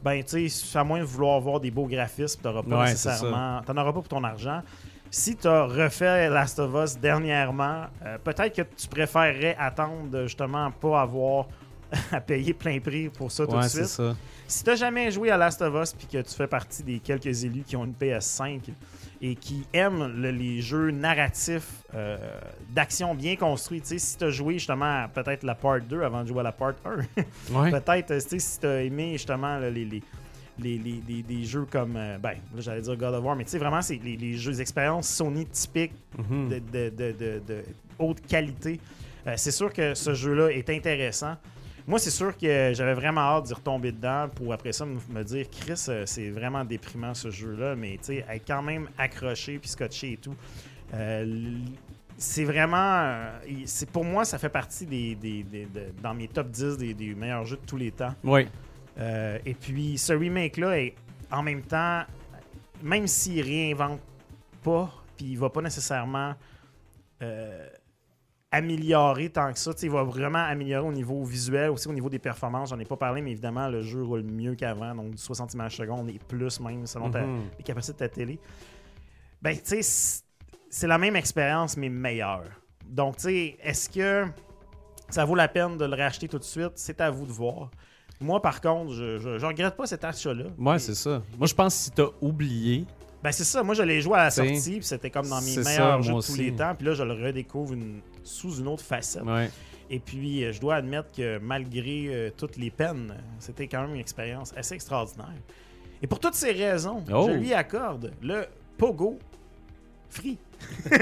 ben 0.02 0.22
tu 0.22 0.48
sais, 0.48 0.78
à 0.78 0.84
moins 0.84 0.98
de 0.98 1.04
vouloir 1.04 1.40
voir 1.40 1.60
des 1.60 1.70
beaux 1.70 1.86
graphismes, 1.86 2.40
t'auras 2.42 2.62
pas 2.62 2.80
Ouais, 2.82 2.90
nécessairement. 2.90 3.62
T'en 3.62 3.76
auras 3.76 3.92
pas 3.92 4.00
pour 4.00 4.08
ton 4.08 4.22
argent. 4.24 4.62
Si 5.10 5.36
tu 5.36 5.46
as 5.48 5.64
refait 5.64 6.28
Last 6.28 6.58
of 6.58 6.72
Us 6.74 6.98
dernièrement, 6.98 7.86
euh, 8.04 8.18
peut-être 8.22 8.54
que 8.54 8.62
tu 8.76 8.88
préférerais 8.88 9.56
attendre 9.58 10.08
de 10.10 10.24
justement 10.26 10.70
pas 10.70 11.00
avoir 11.02 11.46
à 12.12 12.20
payer 12.20 12.52
plein 12.52 12.80
prix 12.80 13.08
pour 13.08 13.30
ça 13.30 13.46
tout 13.46 13.56
de 13.56 13.62
suite. 13.68 13.84
ça. 13.86 14.14
Si 14.48 14.62
t'as 14.64 14.74
jamais 14.76 15.10
joué 15.10 15.30
à 15.30 15.36
Last 15.36 15.62
of 15.62 15.74
Us 15.82 15.92
puis 15.92 16.06
que 16.06 16.18
tu 16.22 16.34
fais 16.34 16.46
partie 16.48 16.82
des 16.82 16.98
quelques 16.98 17.44
élus 17.44 17.62
qui 17.66 17.76
ont 17.76 17.84
une 17.84 17.94
PS5 17.94 18.60
et 19.22 19.34
qui 19.36 19.64
aiment 19.72 20.12
le- 20.20 20.30
les 20.30 20.60
jeux 20.60 20.90
narratifs 20.90 21.82
euh, 21.94 22.18
d'action 22.70 23.14
bien 23.14 23.36
construits, 23.36 23.80
tu 23.80 23.88
sais, 23.88 23.98
si 23.98 24.18
t'as 24.18 24.30
joué 24.30 24.54
justement 24.54 25.06
peut-être 25.14 25.42
la 25.44 25.54
part 25.54 25.80
2 25.80 26.02
avant 26.02 26.22
de 26.22 26.28
jouer 26.28 26.40
à 26.40 26.44
la 26.44 26.52
part 26.52 26.74
1, 26.84 27.22
Ouais. 27.54 27.70
peut-être 27.70 28.10
euh, 28.10 28.20
tu 28.20 28.28
sais, 28.28 28.38
si 28.40 28.60
t'as 28.60 28.82
aimé 28.82 29.12
justement 29.12 29.58
là, 29.58 29.70
les, 29.70 29.84
les, 29.84 30.02
les, 30.58 30.78
les- 30.78 31.24
les- 31.28 31.44
jeux 31.44 31.66
comme, 31.70 31.96
euh, 31.96 32.18
ben, 32.18 32.30
là 32.54 32.60
j'allais 32.60 32.80
dire 32.80 32.96
God 32.96 33.14
of 33.14 33.24
War, 33.24 33.36
mais 33.36 33.44
tu 33.44 33.50
sais, 33.50 33.58
vraiment, 33.58 33.82
c'est 33.82 33.96
les, 34.02 34.16
les 34.16 34.36
jeux 34.36 34.52
d'expérience 34.54 35.08
Sony 35.08 35.46
typiques 35.46 35.92
Mhm. 36.18 36.48
de, 36.48 36.58
de- 36.58 36.90
de- 36.90 37.12
de- 37.12 37.42
de 37.46 37.62
haute 37.98 38.20
qualité. 38.26 38.80
Euh, 39.26 39.34
c'est 39.36 39.50
sûr 39.50 39.72
que 39.72 39.94
ce 39.94 40.14
jeu-là 40.14 40.50
est 40.52 40.68
intéressant. 40.70 41.34
Moi, 41.88 41.98
c'est 42.00 42.10
sûr 42.10 42.36
que 42.36 42.72
j'avais 42.74 42.94
vraiment 42.94 43.20
hâte 43.20 43.44
d'y 43.44 43.54
retomber 43.54 43.92
dedans 43.92 44.28
pour 44.34 44.52
après 44.52 44.72
ça 44.72 44.84
me, 44.86 45.22
dire, 45.24 45.46
Chris, 45.50 45.84
euh, 45.88 46.02
c'est 46.04 46.30
vraiment 46.30 46.64
déprimant 46.64 47.14
ce 47.14 47.30
jeu-là, 47.30 47.76
mais 47.76 47.92
tu 47.98 48.06
sais, 48.06 48.24
être 48.28 48.44
quand 48.46 48.62
même 48.62 48.88
accroché 48.98 49.58
puis 49.58 49.68
scotché 49.68 50.12
et 50.12 50.16
tout. 50.16 50.34
Euh, 50.94 51.58
c'est 52.18 52.44
vraiment. 52.44 53.14
c'est 53.66 53.90
pour 53.90 54.04
moi, 54.04 54.24
ça 54.24 54.38
fait 54.38 54.48
partie 54.48 54.86
des, 54.86 55.14
des- 55.14 55.42
des- 55.44 55.66
de- 55.66 55.92
dans 56.02 56.14
mes 56.14 56.28
top 56.28 56.50
10 56.50 56.76
des, 56.76 56.94
des 56.94 57.14
meilleurs 57.14 57.44
jeux 57.44 57.56
de 57.56 57.66
tous 57.66 57.76
les 57.76 57.90
temps. 57.92 58.14
Oui. 58.24 58.46
Euh, 58.98 59.38
et 59.44 59.54
puis, 59.54 59.98
ce 59.98 60.12
remake-là 60.12 60.78
est 60.80 60.94
en 61.30 61.42
même 61.42 61.62
temps, 61.62 62.02
même 62.82 63.06
s'il 63.06 63.42
réinvente 63.42 64.00
pas, 64.62 64.90
puis 65.16 65.26
il 65.26 65.38
va 65.38 65.50
pas 65.50 65.60
nécessairement 65.62 66.34
euh, 67.22 67.68
améliorer 68.50 69.28
tant 69.30 69.52
que 69.52 69.58
ça, 69.58 69.72
il 69.82 69.90
va 69.90 70.02
vraiment 70.04 70.38
améliorer 70.44 70.86
au 70.86 70.92
niveau 70.92 71.24
visuel, 71.24 71.70
aussi 71.70 71.88
au 71.88 71.92
niveau 71.92 72.08
des 72.08 72.18
performances. 72.18 72.70
J'en 72.70 72.78
ai 72.78 72.84
pas 72.84 72.96
parlé, 72.96 73.20
mais 73.20 73.32
évidemment, 73.32 73.68
le 73.68 73.82
jeu 73.82 74.02
roule 74.02 74.22
mieux 74.22 74.54
qu'avant, 74.54 74.94
donc 74.94 75.10
du 75.12 75.18
60 75.18 75.52
images 75.54 75.76
secondes 75.76 76.08
et 76.08 76.18
plus 76.18 76.60
même, 76.60 76.86
selon 76.86 77.10
ta- 77.10 77.22
Mhm. 77.26 77.40
les 77.58 77.64
capacités 77.64 77.92
de 77.94 77.98
ta 77.98 78.08
télé. 78.08 78.38
Ben, 79.42 79.54
tu 79.56 79.62
sais, 79.64 79.82
c'est- 79.82 80.24
c'est 80.70 80.86
la 80.86 80.96
même 80.98 81.16
expérience, 81.16 81.76
mais 81.76 81.88
meilleure. 81.88 82.44
Donc, 82.86 83.16
tu 83.16 83.22
sais, 83.24 83.56
est-ce 83.62 83.90
que 83.90 84.26
ça 85.10 85.24
vaut 85.24 85.34
la 85.34 85.48
peine 85.48 85.76
de 85.76 85.84
le 85.84 85.94
racheter 85.96 86.28
tout 86.28 86.38
de 86.38 86.44
suite? 86.44 86.72
C'est 86.76 87.00
à 87.00 87.10
vous 87.10 87.26
de 87.26 87.32
voir. 87.32 87.70
Moi, 88.20 88.40
par 88.40 88.60
contre, 88.60 88.92
je, 88.92 89.18
je, 89.18 89.38
je 89.38 89.46
regrette 89.46 89.76
pas 89.76 89.86
cet 89.86 90.04
achat-là. 90.04 90.44
Ouais, 90.58 90.78
c'est 90.78 90.94
ça. 90.94 91.22
Moi, 91.38 91.46
je 91.46 91.54
pense 91.54 91.74
que 91.76 91.80
si 91.84 91.90
t'as 91.90 92.06
oublié, 92.20 92.84
Ben, 93.22 93.32
c'est 93.32 93.44
ça. 93.44 93.62
Moi, 93.62 93.74
je 93.74 93.82
l'ai 93.82 94.00
joué 94.00 94.14
à 94.18 94.24
la 94.24 94.30
sortie, 94.30 94.76
puis 94.78 94.84
c'était 94.84 95.10
comme 95.10 95.28
dans 95.28 95.40
mes 95.40 95.56
meilleurs 95.56 95.64
ça, 95.64 96.00
jeux 96.00 96.08
de 96.08 96.12
tous 96.12 96.30
aussi. 96.32 96.42
les 96.44 96.52
temps. 96.54 96.74
Puis 96.76 96.86
là, 96.86 96.94
je 96.94 97.02
le 97.02 97.12
redécouvre 97.12 97.72
une- 97.74 98.00
sous 98.22 98.56
une 98.58 98.68
autre 98.68 98.84
facette. 98.84 99.22
ouais. 99.24 99.50
Et 99.88 100.00
puis, 100.00 100.42
euh, 100.44 100.52
je 100.52 100.60
dois 100.60 100.76
admettre 100.76 101.12
que 101.12 101.38
malgré 101.38 102.06
euh, 102.08 102.30
toutes 102.36 102.56
les 102.56 102.70
peines, 102.72 103.14
c'était 103.38 103.68
quand 103.68 103.82
même 103.82 103.94
une 103.94 104.00
expérience 104.00 104.52
assez 104.56 104.74
extraordinaire. 104.74 105.30
Et 106.02 106.06
pour 106.08 106.18
toutes 106.18 106.34
ces 106.34 106.50
raisons, 106.52 107.04
Oh. 107.12 107.26
je 107.28 107.34
lui 107.34 107.54
accorde 107.54 108.10
le 108.20 108.46
Pogo 108.78 109.18
Free. 110.10 110.38
je, 110.90 110.96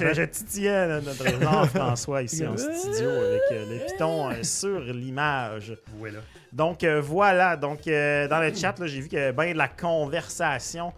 je- 0.00 0.14
je 0.14 0.22
titillais 0.22 1.00
notre 1.00 1.26
Jean-François 1.42 2.22
ici 2.22 2.46
en 2.46 2.56
studio 2.56 3.10
avec 3.10 3.40
euh, 3.52 3.64
le 3.72 3.86
piton 3.86 4.30
euh, 4.30 4.42
sur 4.42 4.80
l'image. 4.80 5.76
Voilà. 5.98 6.20
Donc 6.52 6.84
euh, 6.84 7.00
voilà, 7.00 7.56
donc 7.56 7.86
euh, 7.86 8.28
dans 8.28 8.40
le 8.40 8.54
chat, 8.54 8.78
là, 8.78 8.86
j'ai 8.86 9.00
vu 9.00 9.08
qu'il 9.08 9.18
y 9.18 9.22
avait 9.22 9.32
bien 9.32 9.52
de 9.52 9.58
la 9.58 9.68
conversation. 9.68 10.92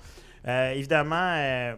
Euh, 0.47 0.71
évidemment, 0.73 1.35
euh, 1.37 1.75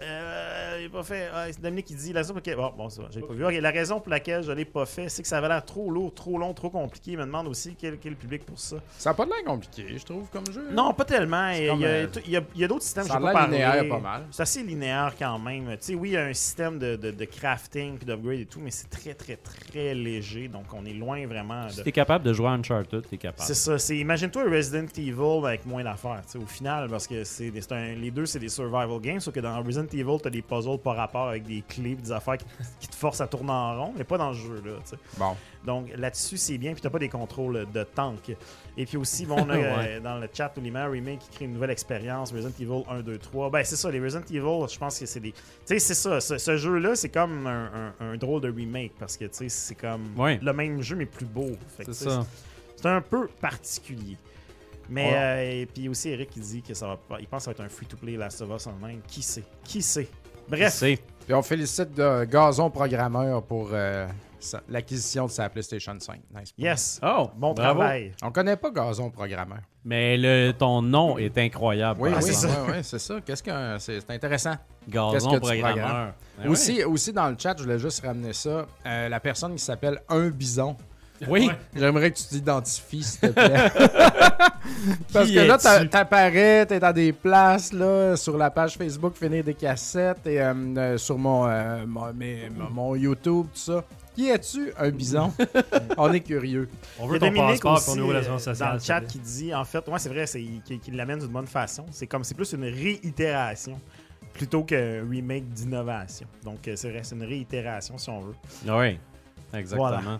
Euh, 0.00 0.78
j'ai 0.80 0.88
pas 0.88 1.02
fait. 1.02 1.28
Ah, 1.34 1.46
c'est 1.50 1.60
Dominique 1.60 1.86
qui 1.86 1.94
dit 1.94 2.12
la 2.12 2.20
raison 2.20 2.32
pour 2.32 2.38
laquelle- 2.38 2.56
Bon, 2.56 2.72
bon, 2.76 2.88
ça 2.88 3.02
va, 3.02 3.08
j'ai 3.10 3.20
pas 3.20 3.32
vu. 3.34 3.44
Ok, 3.44 3.52
la 3.60 3.70
raison 3.70 3.98
pour 4.00 4.10
laquelle 4.10 4.42
je 4.42 4.52
l'ai 4.52 4.64
pas 4.64 4.86
fait, 4.86 5.08
c'est 5.08 5.22
que 5.22 5.28
ça 5.28 5.38
avait 5.38 5.48
l'air 5.48 5.64
trop 5.64 5.90
lourd, 5.90 6.14
trop 6.14 6.38
long, 6.38 6.54
trop 6.54 6.70
compliqué. 6.70 7.12
Il 7.12 7.18
me 7.18 7.24
demande 7.24 7.48
aussi 7.48 7.74
quel, 7.78 7.98
quel 7.98 8.14
public 8.14 8.44
pour 8.46 8.58
ça. 8.58 8.76
Ça 8.96 9.10
a 9.10 9.14
pas 9.14 9.24
de 9.24 9.30
l'air 9.30 9.44
compliqué, 9.44 9.86
je 9.98 10.04
trouve, 10.04 10.28
comme 10.30 10.46
jeu. 10.52 10.68
Non, 10.70 10.92
pas 10.94 11.04
tellement. 11.04 11.50
Il 11.50 11.64
y 11.64 11.68
a, 11.68 11.72
comme, 11.72 11.82
euh, 11.84 12.06
il 12.26 12.30
y 12.32 12.36
a- 12.36 12.42
il 12.54 12.60
y 12.60 12.64
a 12.64 12.68
d'autres 12.68 12.82
systèmes 12.84 13.04
ça 13.06 13.14
a 13.14 13.18
je 13.18 13.22
pas 13.22 13.46
linéaire 13.46 13.88
pas 13.88 13.98
mal. 13.98 14.26
C'est 14.30 14.42
assez 14.42 14.62
linéaire 14.62 15.14
quand 15.18 15.38
même. 15.38 15.66
Tu 15.72 15.76
sais, 15.80 15.94
oui, 15.94 16.10
il 16.10 16.12
y 16.12 16.16
a 16.16 16.24
un 16.26 16.32
système 16.34 16.78
de, 16.78 16.96
de, 16.96 17.10
de 17.10 17.24
crafting 17.24 17.96
puis 17.96 18.06
d'upgrade 18.06 18.38
et 18.40 18.46
tout, 18.46 18.60
mais 18.60 18.70
c'est 18.70 18.88
très, 18.88 19.14
très, 19.14 19.36
très 19.36 19.94
léger. 19.94 20.48
Donc, 20.48 20.66
on 20.74 20.84
est 20.84 20.92
loin 20.94 21.26
vraiment 21.26 21.66
de. 21.66 21.70
Si 21.72 21.82
t'es 21.82 21.92
capable 21.92 22.24
de 22.24 22.32
jouer 22.32 22.48
à 22.48 22.50
Uncharted, 22.52 23.02
t'es 23.08 23.16
capable. 23.16 23.42
C'est 23.46 23.54
ça. 23.54 23.78
C'est 23.78 23.96
imagine-toi 23.96 24.42
un 24.46 24.50
Resident 24.50 24.86
Evil 24.96 25.46
avec 25.46 25.66
moins 25.66 25.82
d'affaires. 25.82 26.22
tu 26.24 26.32
sais, 26.32 26.38
Au 26.38 26.46
final, 26.46 26.88
parce 26.88 27.06
que 27.06 27.24
c'est 27.24 27.50
des- 27.50 27.60
c'est 27.60 27.72
un- 27.72 27.94
les 27.94 28.10
deux 28.10 28.26
c'est 28.26 28.38
des 28.38 28.48
survival 28.48 29.00
games, 29.00 29.20
sauf 29.20 29.34
que 29.34 29.40
dans 29.40 29.60
Resident 29.62 29.86
Evil 29.94 30.16
t'as 30.22 30.30
des 30.30 30.42
puzzles 30.42 30.78
par 30.78 30.96
rapport 30.96 31.28
avec 31.28 31.44
des 31.44 31.62
clés, 31.68 31.94
des 31.94 32.12
affaires 32.12 32.36
qui, 32.38 32.44
qui 32.80 32.88
te 32.88 32.94
forcent 32.96 33.20
à 33.20 33.26
tourner 33.26 33.50
en 33.52 33.84
rond, 33.86 33.92
mais 33.96 34.04
pas 34.04 34.18
dans 34.18 34.32
ce 34.32 34.38
jeu 34.38 34.62
là. 34.64 34.72
Bon. 35.18 35.36
Donc 35.64 35.88
là-dessus 35.96 36.36
c'est 36.36 36.56
bien, 36.58 36.72
puis 36.72 36.80
t'as 36.80 36.90
pas 36.90 36.98
des 36.98 37.08
contrôles 37.08 37.66
de 37.72 37.82
tank. 37.84 38.34
Et 38.76 38.86
puis 38.86 38.96
aussi, 38.96 39.26
bon, 39.26 39.36
on 39.38 39.50
a, 39.50 39.56
Ouais. 39.58 39.64
euh, 39.88 40.00
dans 40.00 40.18
le 40.18 40.28
chat, 40.32 40.52
Oulima 40.56 40.86
Remake 40.86 41.18
qui 41.18 41.30
crée 41.30 41.44
une 41.46 41.52
nouvelle 41.54 41.70
expérience, 41.70 42.32
Resident 42.32 42.52
Evil 42.60 42.84
1, 42.88 43.00
2, 43.00 43.18
3. 43.18 43.50
Ben 43.50 43.64
c'est 43.64 43.76
ça, 43.76 43.90
les 43.90 44.00
Resident 44.00 44.24
Evil, 44.30 44.72
je 44.72 44.78
pense 44.78 44.98
que 44.98 45.06
c'est 45.06 45.20
des. 45.20 45.32
Tu 45.32 45.38
sais, 45.64 45.78
c'est 45.80 45.94
ça. 45.94 46.20
Ce, 46.20 46.38
ce 46.38 46.56
jeu-là, 46.56 46.94
c'est 46.94 47.08
comme 47.08 47.46
un, 47.46 47.70
un- 48.00 48.12
un 48.12 48.16
drôle 48.16 48.40
de 48.42 48.50
remake 48.50 48.92
parce 48.98 49.16
que 49.16 49.24
tu 49.24 49.34
sais, 49.34 49.48
c'est 49.48 49.74
comme 49.74 50.14
Ouais. 50.16 50.38
le 50.42 50.52
même 50.52 50.80
jeu 50.82 50.94
mais 50.96 51.06
plus 51.06 51.26
beau. 51.26 51.50
C'est 51.76 51.92
ça. 51.92 52.24
c'est 52.76 52.86
un 52.86 53.00
peu 53.00 53.26
particulier. 53.40 54.16
Mais 54.88 55.10
Ouais. 55.10 55.16
euh, 55.16 55.60
et 55.62 55.66
puis 55.66 55.88
aussi 55.88 56.08
Eric 56.10 56.30
qui 56.30 56.40
dit 56.40 56.62
que 56.62 56.74
ça 56.74 56.86
va 56.86 56.96
pas, 56.96 57.18
il 57.20 57.26
pense 57.26 57.40
que 57.40 57.44
ça 57.44 57.50
va 57.50 57.64
être 57.64 57.72
un 57.72 57.74
free-to-play 57.74 58.16
Last 58.16 58.40
of 58.42 58.50
Us 58.54 58.66
Online. 58.66 59.00
Qui 59.06 59.22
sait? 59.22 59.44
Qui 59.64 59.82
sait? 59.82 60.08
Bref, 60.48 60.72
C'est. 60.72 60.98
Puis 61.26 61.34
on 61.34 61.42
félicite 61.42 61.92
de 61.94 62.24
Gazon 62.24 62.70
Programmeur 62.70 63.42
pour 63.42 63.68
euh, 63.72 64.06
l'acquisition 64.66 65.26
de 65.26 65.30
sa 65.30 65.48
PlayStation 65.50 65.94
5. 65.98 66.20
Nice. 66.34 66.54
yes. 66.56 67.00
Oh, 67.02 67.28
Bon 67.36 67.52
bravo. 67.52 67.80
travail. 67.80 68.12
On 68.22 68.30
connaît 68.30 68.56
pas 68.56 68.70
Gazon 68.70 69.10
Programmeur. 69.10 69.58
Mais 69.84 70.16
le, 70.16 70.52
ton 70.52 70.80
nom 70.80 71.18
est 71.18 71.36
incroyable. 71.36 72.00
Oui, 72.00 72.10
oui, 72.14 72.22
c'est 72.22 72.32
ça. 72.32 72.64
ouais, 72.64 72.82
c'est 72.82 72.98
ça. 72.98 73.20
Qu'est-ce 73.20 73.42
que 73.42 73.76
c'est 73.78 74.10
intéressant. 74.10 74.54
Gazon 74.88 75.38
programmeur. 75.38 76.14
Ben 76.38 76.48
aussi, 76.48 76.82
aussi 76.84 77.12
dans 77.12 77.28
le 77.28 77.36
chat, 77.38 77.54
je 77.58 77.62
voulais 77.64 77.78
juste 77.78 78.02
ramener 78.04 78.32
ça. 78.32 78.66
Euh, 78.86 79.08
la 79.10 79.20
personne 79.20 79.52
qui 79.54 79.62
s'appelle 79.62 80.00
Un 80.08 80.28
Bison. 80.30 80.76
Oui. 81.28 81.50
J'aimerais 81.74 82.10
que 82.12 82.16
tu 82.18 82.24
t'identifies, 82.24 83.02
s'il 83.02 83.20
te 83.20 83.26
plaît. 83.28 83.70
Parce 85.12 85.26
Qui 85.28 85.34
que 85.34 85.40
là, 85.40 85.58
t'a- 85.58 85.84
t'apparais, 85.86 86.66
t'es 86.66 86.78
dans 86.78 86.92
des 86.92 87.12
places, 87.12 87.72
là, 87.72 88.16
sur 88.16 88.36
la 88.36 88.50
page 88.50 88.76
Facebook 88.76 89.14
Finir 89.16 89.42
des 89.42 89.54
cassettes 89.54 90.26
et 90.26 90.40
euh, 90.40 90.54
euh, 90.76 90.98
sur 90.98 91.18
mon, 91.18 91.46
euh, 91.48 91.84
mon, 91.86 92.12
mes- 92.12 92.48
mon 92.70 92.94
YouTube, 92.94 93.46
tout 93.52 93.58
ça. 93.60 93.84
Qui 94.14 94.28
es-tu, 94.30 94.72
un 94.78 94.90
bison? 94.90 95.32
On 95.96 96.12
est 96.12 96.20
curieux. 96.20 96.68
On 96.98 97.04
Il 97.04 97.06
y 97.06 97.10
veut 97.10 97.16
a 97.16 97.18
ton 97.20 97.26
Dominique 97.26 97.48
passeport 97.62 97.72
aussi 97.76 97.84
pour 97.86 97.96
nous 97.96 98.10
euh, 98.10 98.14
l'assurance 98.14 98.44
dans 98.58 98.72
le 98.72 98.78
s'il 98.80 98.86
chat 98.88 99.00
te 99.00 99.06
qui 99.12 99.18
dit 99.20 99.54
en 99.54 99.64
fait, 99.64 99.86
ouais, 99.88 99.98
c'est 99.98 100.08
vrai, 100.08 100.26
c'est 100.26 100.40
qu'il 100.64 100.80
qu'il 100.80 100.96
l'amène 100.96 101.20
d'une 101.20 101.28
bonne 101.28 101.46
façon. 101.46 101.86
C'est 101.92 102.06
comme 102.08 102.24
c'est 102.24 102.34
plus 102.34 102.52
une 102.52 102.64
réitération 102.64 103.78
plutôt 104.34 104.64
qu'un 104.64 105.04
remake 105.08 105.48
d'innovation. 105.50 106.26
Donc 106.44 106.66
euh, 106.66 106.72
c'est 106.76 106.90
vrai, 106.90 107.00
c'est 107.04 107.14
une 107.14 107.22
réitération 107.24 107.96
si 107.96 108.10
on 108.10 108.20
veut. 108.20 108.34
Oui. 108.66 108.98
Exactement. 109.54 110.18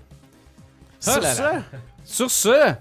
Ah 1.06 1.12
Sur 1.12 1.20
là 1.22 1.34
ce, 1.34 1.42
là. 1.42 1.62
Sur 2.04 2.30
ce, 2.30 2.72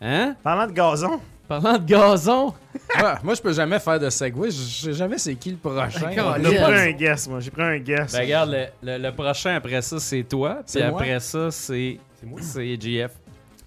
hein? 0.00 0.36
parlant 0.42 0.66
de 0.66 0.72
gazon, 0.72 1.20
Parlant 1.48 1.76
de 1.76 1.84
gazon, 1.84 2.54
moi, 2.98 3.18
moi, 3.22 3.34
je 3.34 3.42
peux 3.42 3.52
jamais 3.52 3.78
faire 3.78 4.00
de 4.00 4.08
segway. 4.08 4.50
Je 4.50 4.56
sais 4.56 4.92
jamais 4.94 5.18
c'est 5.18 5.34
qui 5.34 5.50
le 5.50 5.56
prochain. 5.58 6.00
D'accord, 6.00 6.36
j'ai 6.42 6.54
pris 6.58 6.74
un 6.74 6.90
guess, 6.92 7.28
moi. 7.28 7.40
J'ai 7.40 7.50
pris 7.50 7.62
un 7.62 7.78
guess. 7.78 8.12
ben 8.12 8.20
regarde, 8.22 8.50
le, 8.50 8.66
le- 8.82 8.98
le 9.02 9.12
prochain 9.12 9.56
après 9.56 9.82
ça, 9.82 9.98
c'est 10.00 10.22
toi. 10.22 10.54
Puis 10.56 10.64
C'est 10.66 10.88
moi? 10.88 11.00
après 11.00 11.20
ça, 11.20 11.50
c'est 11.50 11.98
C'est 12.18 12.26
moi? 12.26 12.40
c'est 12.42 12.80
GF. 12.80 13.12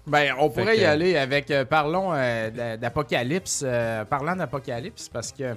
Ben, 0.08 0.32
on 0.40 0.48
pourrait 0.50 0.74
que- 0.76 0.80
y 0.80 0.84
aller 0.86 1.16
avec. 1.16 1.50
euh, 1.52 1.64
parlons 1.64 2.10
euh, 2.14 2.50
d'a- 2.50 2.76
d'Apocalypse. 2.78 3.62
euh, 3.64 4.04
parlant 4.06 4.34
d'Apocalypse, 4.34 5.08
parce 5.08 5.30
que 5.30 5.54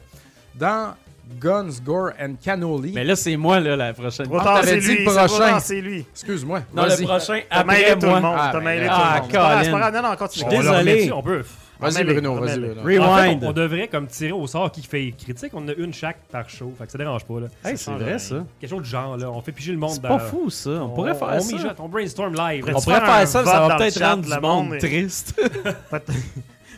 dans 0.54 0.94
Guns, 1.40 1.70
Gore 1.84 2.12
and 2.22 2.34
Cannoli. 2.44 2.92
Mais 2.94 3.04
là, 3.04 3.16
c'est 3.16 3.36
moi, 3.38 3.60
là, 3.60 3.76
la 3.76 3.94
prochaine. 3.94 4.26
Trop 4.28 4.38
Ah, 4.40 4.44
tard, 4.44 4.62
c'est 4.64 4.78
dit 4.78 4.96
lui. 4.98 5.04
prochain. 5.06 5.60
C'est 5.60 5.82
lui. 5.82 6.06
Excuse-moi. 6.12 6.62
Non, 6.74 6.84
le 6.84 6.90
vas-y. 6.90 7.04
prochain 7.06 7.40
après 7.50 7.94
tout 7.96 8.02
le 8.02 8.08
moi. 8.10 8.20
monde. 8.22 8.36
Ah, 8.38 8.50
T'as 8.52 8.60
ben, 8.60 8.66
mêlé 8.66 8.86
tout 8.88 8.92
ah, 8.94 9.16
le 9.16 9.22
monde. 9.22 9.32
Pas 9.32 9.38
Colin. 9.70 9.92
grave. 9.92 10.04
Non, 10.04 10.16
continue. 10.18 10.50
Désolé. 10.50 11.12
On 11.12 11.22
peut. 11.24 11.44
Vas-y, 11.80 12.04
Bruno, 12.04 12.36
vas-y. 12.36 12.54
remets-les. 12.54 12.76
Bruno. 12.76 12.84
Rewind. 12.84 13.04
En 13.04 13.18
fait, 13.40 13.46
on, 13.48 13.50
on 13.50 13.54
devrait 13.54 13.88
comme 13.88 14.06
tirer 14.06 14.32
au 14.34 14.46
sort 14.46 14.72
qui 14.72 14.84
fait 14.84 15.12
critique. 15.18 15.50
On 15.56 15.64
en 15.64 15.68
a 15.70 15.74
une 15.74 15.92
chaque 15.92 16.20
par 16.32 16.48
show. 16.48 16.72
Fait 16.78 16.86
que 16.86 16.92
ça 16.92 16.98
dérange 17.00 17.26
pas. 17.26 17.40
Là. 17.40 17.48
Hey, 17.66 17.76
c'est 17.76 17.90
vrai, 17.92 18.20
ça. 18.20 18.36
Quelque 18.60 18.70
chose 18.70 18.84
du 18.84 18.90
genre. 18.90 19.18
là. 19.18 19.32
On 19.32 19.42
fait 19.42 19.52
piger 19.52 19.72
le 19.72 19.80
monde 19.80 19.94
C'est 19.94 20.02
pas 20.04 20.20
fou, 20.20 20.52
ça. 20.52 20.70
On, 20.70 20.90
pourrait 20.90 21.16
faire 21.16 21.30
on 21.32 21.40
ça. 21.40 21.56
mijote, 21.56 21.76
on 21.80 21.90
brainstorm 21.90 22.36
live. 22.36 22.66
On 22.72 22.80
pourrait 22.82 23.02
faire 23.02 23.28
ça, 23.28 23.44
ça 23.46 23.68
va 23.68 23.78
peut-être 23.78 24.00
rendre 24.00 24.30
le 24.30 24.36
du 24.36 24.42
monde 24.42 24.70
monde 24.70 24.78
triste. 24.78 25.42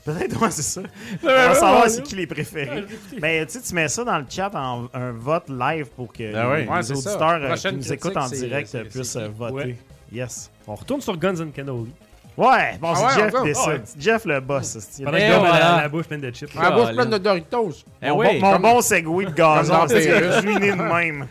Peut-être, 0.05 0.41
ouais, 0.41 0.51
c'est 0.51 0.61
ça. 0.63 0.81
On 1.23 1.27
va 1.27 1.53
savoir 1.55 1.89
c'est 1.89 2.03
qui 2.03 2.15
les 2.15 2.27
préférés. 2.27 2.83
Ben, 3.19 3.45
tu 3.45 3.53
sais, 3.53 3.61
tu 3.61 3.73
mets 3.73 3.87
ça 3.87 4.03
dans 4.03 4.17
le 4.17 4.25
chat 4.29 4.51
en 4.53 4.89
un 4.93 5.11
vote 5.13 5.47
live 5.49 5.87
pour 5.95 6.11
que 6.11 6.35
Ah 6.35 6.49
oui. 6.51 6.63
les 6.63 6.67
Ouais, 6.67 6.91
auditeurs 6.91 7.21
euh, 7.41 7.55
qui 7.55 7.73
nous 7.73 7.93
écoutent 7.93 8.17
en 8.17 8.27
direct 8.27 8.67
c'est- 8.69 8.83
puissent 8.83 9.11
c'est 9.11 9.19
euh, 9.19 9.29
voter. 9.29 9.53
Ouais. 9.55 9.77
Yes. 10.11 10.51
On 10.67 10.75
retourne 10.75 10.99
sur 11.01 11.15
Guns 11.17 11.39
and 11.41 11.51
Cannoli. 11.55 11.91
Ouais, 12.35 12.77
bon, 12.81 12.89
Ah 12.91 12.95
c'est 12.95 13.05
ouais, 13.05 13.11
Jeff 13.15 13.27
encore? 13.29 13.41
qui 13.43 13.47
décide. 13.49 13.81
Ah 13.85 13.99
Jeff 13.99 14.25
le 14.25 14.39
boss. 14.41 14.77
c'est- 14.79 15.03
Pendant 15.05 15.17
Et 15.17 15.21
que 15.21 15.27
Dom 15.27 15.35
a 15.45 15.47
voilà. 15.47 15.75
la, 15.77 15.81
la 15.83 15.89
bouche 15.89 16.05
pleine 16.07 16.21
de 16.21 16.31
chips. 16.31 16.53
La 16.55 16.71
bouffe 16.71 16.81
Colin. 16.85 16.95
pleine 16.95 17.09
de 17.11 17.17
Doritos. 17.19 17.71
Eh 18.01 18.09
Mon, 18.09 18.17
oui. 18.19 18.39
bon, 18.39 18.51
mon 18.51 18.59
bon 18.59 18.81
segway 18.81 19.25
de 19.25 19.31
gazon, 19.31 19.85
c'est 19.87 20.05
Pérus. 20.05 20.33
je 20.35 20.39
suis 20.41 20.55
né 20.59 20.71
de 20.71 20.75
même. 20.75 21.27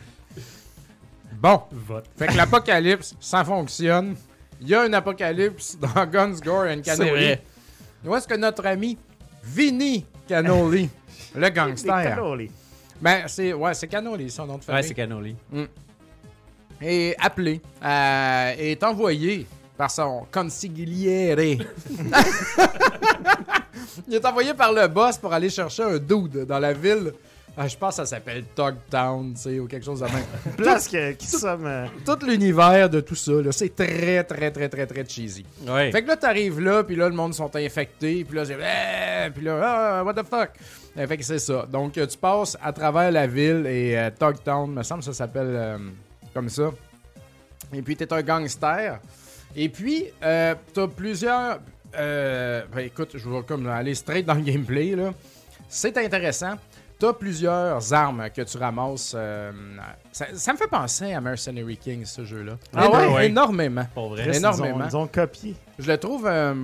Bon. 1.32 1.60
Vote. 1.72 2.04
Fait 2.16 2.28
que 2.28 2.36
l'apocalypse, 2.36 3.14
ça 3.20 3.44
fonctionne. 3.44 4.14
Il 4.60 4.68
y 4.68 4.74
a 4.74 4.82
un 4.82 4.92
apocalypse 4.92 5.76
dans 5.78 6.06
Guns, 6.06 6.36
Gore 6.42 6.66
and 6.70 6.82
vrai. 6.96 7.42
Où 8.04 8.14
est-ce 8.16 8.26
que 8.26 8.34
notre 8.34 8.66
ami 8.66 8.98
Vinny 9.42 10.04
Cannoli, 10.28 10.88
le 11.34 11.48
gangster, 11.50 12.02
calories. 12.02 12.50
ben 13.00 13.24
c'est 13.26 13.52
ouais, 13.52 13.74
c'est 13.74 13.88
Cannoli 13.88 14.30
son 14.30 14.46
nom 14.46 14.54
de 14.54 14.58
Ouais, 14.60 14.66
famille, 14.66 14.84
c'est 14.84 14.94
Cannoli. 14.94 15.36
est 16.80 17.16
appelé, 17.20 17.60
euh, 17.84 18.54
est 18.58 18.82
envoyé 18.84 19.46
par 19.76 19.90
son 19.90 20.26
consigliere. 20.32 21.38
Il 24.08 24.14
est 24.14 24.24
envoyé 24.24 24.54
par 24.54 24.72
le 24.72 24.86
boss 24.88 25.18
pour 25.18 25.32
aller 25.32 25.50
chercher 25.50 25.82
un 25.82 25.98
dude 25.98 26.44
dans 26.46 26.58
la 26.58 26.72
ville. 26.72 27.12
Ah, 27.54 27.68
je 27.68 27.76
pense 27.76 27.90
que 27.90 27.96
ça 27.96 28.06
s'appelle 28.06 28.44
Togtown, 28.54 29.34
tu 29.34 29.40
sais, 29.42 29.58
ou 29.60 29.66
quelque 29.66 29.84
chose 29.84 30.00
de 30.00 30.06
même. 30.06 30.24
Place 30.56 30.88
que- 30.88 31.12
qui 31.12 31.26
sommes. 31.26 31.66
euh, 31.66 31.86
Tout 32.06 32.18
l'univers 32.26 32.88
de 32.88 33.00
tout 33.00 33.14
ça, 33.14 33.32
là, 33.32 33.52
c'est 33.52 33.74
très, 33.76 34.24
très, 34.24 34.50
très, 34.50 34.68
très, 34.70 34.86
très 34.86 35.04
cheesy. 35.06 35.44
Ouais. 35.68 35.92
Fait 35.92 36.02
que 36.02 36.08
là, 36.08 36.16
t'arrives 36.16 36.60
là, 36.60 36.82
puis 36.82 36.96
là, 36.96 37.10
le 37.10 37.14
monde 37.14 37.34
sont 37.34 37.54
infectés, 37.54 38.24
puis 38.24 38.36
là, 38.38 38.46
c'est... 38.46 38.56
Eh, 38.58 39.30
Puis 39.32 39.44
là, 39.44 39.60
ah, 39.62 40.02
what 40.04 40.14
the 40.14 40.24
fuck? 40.26 40.50
Eh, 40.96 41.06
fait 41.06 41.16
que 41.18 41.24
c'est 41.24 41.38
ça. 41.38 41.66
Donc, 41.70 41.98
euh, 41.98 42.06
tu 42.06 42.16
passes 42.16 42.56
à 42.62 42.72
travers 42.72 43.10
la 43.10 43.26
ville 43.26 43.66
et 43.66 43.98
euh, 43.98 44.10
Togtown, 44.18 44.72
me 44.72 44.82
semble 44.82 45.00
que 45.00 45.06
ça 45.06 45.12
s'appelle 45.12 45.46
euh, 45.50 45.78
comme 46.32 46.48
ça. 46.48 46.70
Et 47.74 47.82
puis, 47.82 47.96
t'es 47.96 48.10
un 48.14 48.22
gangster. 48.22 48.98
Et 49.54 49.68
puis, 49.68 50.06
euh, 50.22 50.54
t'as 50.72 50.88
plusieurs... 50.88 51.60
euh, 51.96 52.62
ben, 52.74 52.80
écoute, 52.86 53.10
je 53.14 53.28
vais 53.28 53.42
comme 53.42 53.66
aller 53.68 53.94
straight 53.94 54.24
dans 54.24 54.34
le 54.34 54.40
gameplay, 54.40 54.96
là. 54.96 55.12
C'est 55.68 55.96
intéressant. 55.98 56.54
T'as 57.02 57.12
plusieurs 57.14 57.92
armes 57.92 58.28
que 58.32 58.42
tu 58.42 58.56
ramasses. 58.58 59.12
euh, 59.16 59.50
ça, 60.12 60.26
ça 60.34 60.52
me 60.52 60.56
fait 60.56 60.68
penser 60.68 61.12
à 61.12 61.20
Mercenary 61.20 61.76
Kings, 61.76 62.04
ce 62.04 62.24
jeu-là. 62.24 62.52
Ah 62.76 62.88
ouais? 62.88 63.06
Éno- 63.06 63.14
Ouais. 63.14 63.26
Énormément. 63.26 63.86
Pour 63.92 64.10
vrai. 64.10 64.36
Énormément. 64.36 64.76
Ils 64.78 64.82
ont, 64.84 64.88
ils 64.88 64.96
ont 64.98 65.06
copié. 65.08 65.56
Je 65.80 65.90
le 65.90 65.98
trouve 65.98 66.28
euh, 66.28 66.54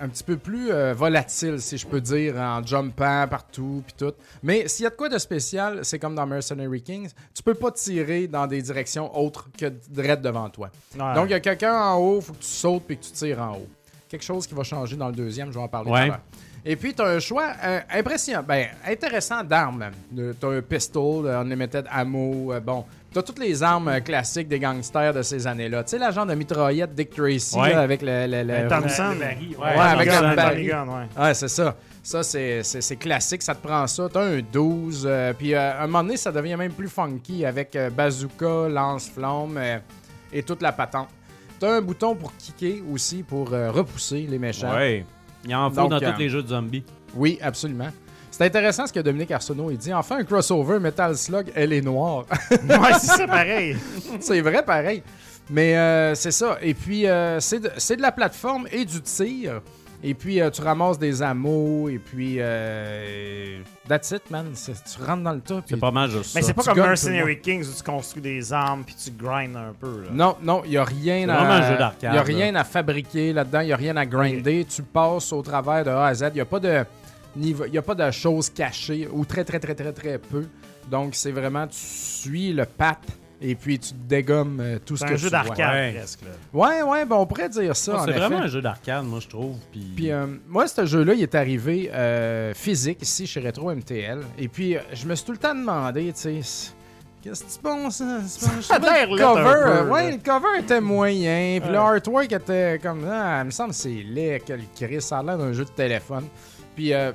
un 0.00 0.08
petit 0.08 0.24
peu 0.24 0.38
plus 0.38 0.70
euh, 0.70 0.94
volatile, 0.94 1.60
si 1.60 1.76
je 1.76 1.86
peux 1.86 2.00
dire, 2.00 2.36
en 2.36 2.64
jumpant 2.64 3.26
partout 3.28 3.82
puis 3.86 3.94
tout. 3.98 4.14
Mais 4.42 4.66
s'il 4.66 4.84
y 4.84 4.86
a 4.86 4.90
de 4.90 4.94
quoi 4.96 5.10
de 5.10 5.18
spécial, 5.18 5.80
c'est 5.82 5.98
comme 5.98 6.14
dans 6.14 6.24
Mercenary 6.26 6.80
Kings, 6.80 7.10
tu 7.34 7.42
peux 7.42 7.52
pas 7.54 7.70
tirer 7.70 8.28
dans 8.28 8.46
des 8.46 8.62
directions 8.62 9.14
autres 9.14 9.50
que 9.58 9.66
direct 9.90 10.22
devant 10.22 10.48
toi. 10.48 10.70
Ouais. 10.98 11.14
Donc 11.14 11.26
il 11.26 11.32
y 11.32 11.34
a 11.34 11.40
quelqu'un 11.40 11.74
en 11.78 11.96
haut, 11.98 12.22
faut 12.22 12.32
que 12.32 12.38
tu 12.38 12.46
sautes 12.46 12.84
puis 12.86 12.96
que 12.96 13.04
tu 13.04 13.12
tires 13.12 13.42
en 13.42 13.56
haut. 13.56 13.68
Quelque 14.08 14.24
chose 14.24 14.46
qui 14.46 14.54
va 14.54 14.62
changer 14.62 14.96
dans 14.96 15.08
le 15.08 15.14
deuxième, 15.14 15.50
je 15.52 15.58
vais 15.58 15.64
en 15.64 15.68
parler 15.68 15.90
Ouais. 15.90 15.98
tout 15.98 16.04
à 16.04 16.16
l'heure. 16.16 16.20
Et 16.64 16.76
puis, 16.76 16.94
tu 16.94 17.02
as 17.02 17.06
un 17.06 17.18
choix 17.18 17.48
euh, 17.64 17.80
impressionnant, 17.92 18.44
ben, 18.46 18.66
intéressant 18.86 19.42
d'armes. 19.42 19.90
Tu 20.14 20.46
as 20.46 20.48
un 20.48 20.62
pistol, 20.62 21.28
un 21.28 21.40
unlimited 21.40 21.86
ammo, 21.90 22.52
euh, 22.52 22.60
bon. 22.60 22.84
Tu 23.12 23.18
as 23.18 23.22
toutes 23.22 23.40
les 23.40 23.62
armes 23.62 23.88
euh, 23.88 24.00
classiques 24.00 24.48
des 24.48 24.58
gangsters 24.60 25.12
de 25.12 25.22
ces 25.22 25.46
années-là. 25.46 25.82
Tu 25.84 25.90
sais, 25.90 25.98
la 25.98 26.10
genre 26.12 26.24
de 26.24 26.34
mitraillette 26.34 26.94
Dick 26.94 27.10
Tracy 27.10 27.58
Ouais. 27.58 27.70
là, 27.74 27.80
avec 27.80 28.00
le. 28.00 28.26
le- 28.26 28.42
le- 28.62 28.68
Thompson. 28.68 29.10
Le 29.14 29.18
baril, 29.18 29.56
Ouais, 29.58 29.64
Ouais, 29.64 29.78
avec 29.80 30.08
Thompson, 30.08 30.28
le 30.30 30.36
baril. 30.36 30.72
Ouais. 30.72 31.22
Ouais, 31.24 31.34
c'est 31.34 31.48
ça. 31.48 31.76
Ça, 32.04 32.22
c'est, 32.22 32.96
classique. 32.98 33.42
Ça 33.42 33.54
te 33.54 33.66
prend 33.66 33.86
ça. 33.86 34.08
T'as 34.12 34.22
un 34.24 34.40
12. 34.40 35.04
euh, 35.06 35.32
puis 35.34 35.54
euh, 35.54 35.72
à 35.72 35.82
un 35.82 35.86
moment 35.88 36.02
donné, 36.04 36.16
ça 36.16 36.30
devient 36.32 36.56
même 36.56 36.72
plus 36.72 36.88
funky 36.88 37.44
avec 37.44 37.74
euh, 37.76 37.90
bazooka, 37.90 38.68
lance-flamme 38.68 39.56
euh, 39.58 39.78
et 40.32 40.42
toute 40.42 40.62
la 40.62 40.72
patente. 40.72 41.08
T'as 41.60 41.76
un 41.76 41.80
bouton 41.80 42.14
pour 42.14 42.32
kicker 42.36 42.82
aussi, 42.92 43.22
pour 43.22 43.52
euh, 43.52 43.70
repousser 43.70 44.26
les 44.28 44.38
méchants. 44.38 44.74
Ouais. 44.74 45.04
Il 45.44 45.54
en 45.54 45.70
faut 45.70 45.76
Donc, 45.76 45.90
dans 45.90 46.02
euh, 46.02 46.12
tous 46.12 46.18
les 46.18 46.28
jeux 46.28 46.42
de 46.42 46.48
zombies. 46.48 46.84
Oui, 47.14 47.38
absolument. 47.42 47.88
C'est 48.30 48.46
intéressant 48.46 48.86
ce 48.86 48.92
que 48.92 49.00
Dominique 49.00 49.30
Arsenault 49.30 49.70
il 49.70 49.76
dit. 49.76 49.92
Enfin, 49.92 50.18
un 50.18 50.24
crossover 50.24 50.78
Metal 50.78 51.16
Slug, 51.16 51.52
elle 51.54 51.72
est 51.72 51.82
noire. 51.82 52.24
ouais, 52.50 52.92
c'est 52.98 53.26
pareil. 53.26 53.76
c'est 54.20 54.40
vrai, 54.40 54.64
pareil. 54.64 55.02
Mais 55.50 55.76
euh, 55.76 56.14
c'est 56.14 56.30
ça. 56.30 56.56
Et 56.62 56.72
puis, 56.72 57.06
euh, 57.06 57.40
c'est 57.40 57.60
de, 57.60 57.70
c'est 57.76 57.96
de 57.96 58.02
la 58.02 58.12
plateforme 58.12 58.66
et 58.72 58.84
du 58.84 59.02
tir. 59.02 59.60
Et 60.04 60.14
puis, 60.14 60.40
euh, 60.40 60.50
tu 60.50 60.62
ramasses 60.62 60.98
des 60.98 61.22
ammo. 61.22 61.88
Et 61.88 61.98
puis, 61.98 62.36
euh, 62.38 63.60
that's 63.88 64.10
it, 64.10 64.28
man. 64.30 64.46
C'est- 64.54 64.72
tu 64.84 65.00
rentres 65.02 65.22
dans 65.22 65.32
le 65.32 65.40
tas. 65.40 65.62
C'est 65.66 65.76
pas 65.78 65.90
mal 65.90 66.10
juste 66.10 66.34
Mais 66.34 66.42
c'est 66.42 66.54
pas 66.54 66.62
Tu 66.62 66.68
comme 66.70 66.80
Mercenary 66.80 67.40
Kings 67.40 67.64
où 67.68 67.72
tu 67.76 67.82
construis 67.82 68.22
des 68.22 68.52
armes 68.52 68.82
puis 68.84 68.94
tu 68.96 69.10
grindes 69.12 69.56
un 69.56 69.72
peu. 69.78 70.02
Là. 70.04 70.08
Non, 70.12 70.36
non, 70.42 70.62
il 70.64 70.70
n'y 70.70 70.76
a 70.76 70.84
rien 70.84 71.24
C'est 71.26 71.30
à. 71.30 71.36
vraiment 71.36 71.52
un 71.52 71.70
jeu 71.70 71.78
d'arcade, 71.78 72.10
Il 72.14 72.18
a 72.18 72.22
rien 72.22 72.54
à 72.56 72.64
fabriquer 72.64 73.32
là-dedans, 73.32 73.60
il 73.60 73.66
n'y 73.66 73.72
a 73.72 73.76
rien 73.76 73.96
à 73.96 74.04
grinder. 74.06 74.64
Tu 74.68 74.82
passes 74.82 75.32
au 75.32 75.42
travers 75.42 75.84
de 75.84 75.90
A 75.90 76.06
à 76.06 76.14
Z. 76.14 76.24
Il 76.30 76.34
n'y 76.34 76.40
a 76.40 76.44
pas 76.46 76.60
de 76.60 76.84
niveau, 77.36 77.64
il 77.66 77.72
y 77.74 77.78
a 77.78 77.82
pas 77.82 77.94
de 77.94 78.10
choses 78.10 78.50
cachées 78.50 79.08
ou 79.12 79.24
très 79.24 79.44
très 79.44 79.60
très 79.60 79.74
très 79.74 79.92
très 79.92 80.18
peu. 80.18 80.46
Donc 80.90 81.14
c'est 81.14 81.30
vraiment 81.30 81.66
tu 81.68 81.76
suis 81.78 82.52
le 82.52 82.64
pat 82.66 82.98
et 83.42 83.54
puis 83.54 83.78
tu 83.78 83.92
dégommes 83.94 84.58
euh, 84.60 84.78
tout 84.84 84.96
ce 84.96 85.00
C'est 85.04 85.08
que 85.10 85.14
un 85.14 85.16
jeu 85.16 85.28
tu 85.30 85.36
vois. 85.36 85.44
d'arcade 85.44 85.74
Ouais. 85.74 85.92
presque. 85.98 86.20
Là. 86.22 86.28
Ouais, 86.52 86.82
ouais, 86.82 87.04
ben 87.04 87.16
on 87.16 87.26
pourrait 87.26 87.48
dire 87.48 87.74
ça. 87.76 88.02
C'est 88.04 88.10
effet. 88.10 88.18
vraiment 88.20 88.38
un 88.38 88.46
jeu 88.46 88.62
d'arcade, 88.62 89.04
moi, 89.04 89.18
je 89.20 89.28
trouve. 89.28 89.56
Puis, 89.70 89.92
Puis 89.96 90.10
euh, 90.12 90.26
moi, 90.48 90.66
ce 90.68 90.86
jeu-là, 90.86 91.14
il 91.14 91.22
est 91.22 91.34
arrivé 91.34 91.90
euh, 91.92 92.54
physique 92.54 93.02
ici 93.02 93.26
chez 93.26 93.40
Retro 93.40 93.70
MTL. 93.74 94.20
Et 94.38 94.48
puis, 94.48 94.76
euh, 94.76 94.80
je 94.92 95.06
me 95.06 95.14
suis 95.14 95.26
tout 95.26 95.32
le 95.32 95.38
temps 95.38 95.54
demandé, 95.54 96.12
tu 96.12 96.20
sais, 96.20 96.40
c'est- 96.42 96.72
qu'est-ce 97.22 97.44
que 97.44 97.50
c'est 97.50 97.54
ça? 97.54 97.60
C'est 97.60 97.62
bon, 97.62 97.90
je 98.56 98.62
Ça 98.62 98.74
a 98.76 98.78
le 99.06 99.12
un 99.14 99.16
cover, 99.16 99.84
peu, 99.84 99.90
ouais, 99.90 100.10
le 100.12 100.18
cover 100.18 100.58
était 100.60 100.80
moyen. 100.80 101.58
Puis 101.60 101.68
Ouais. 101.68 101.72
le 101.76 101.78
artwork 101.78 102.32
était 102.32 102.78
comme, 102.82 103.06
ah, 103.10 103.40
il 103.42 103.46
me 103.46 103.50
semble 103.50 103.70
que 103.70 103.76
c'est 103.76 104.02
laid, 104.04 104.42
quel 104.44 104.60
Chris, 104.74 105.00
ça 105.02 105.18
a 105.18 105.22
l'air 105.22 105.38
d'un 105.38 105.52
jeu 105.52 105.64
de 105.64 105.70
téléphone. 105.70 106.24
Puis, 106.74 106.92
euh, 106.94 107.12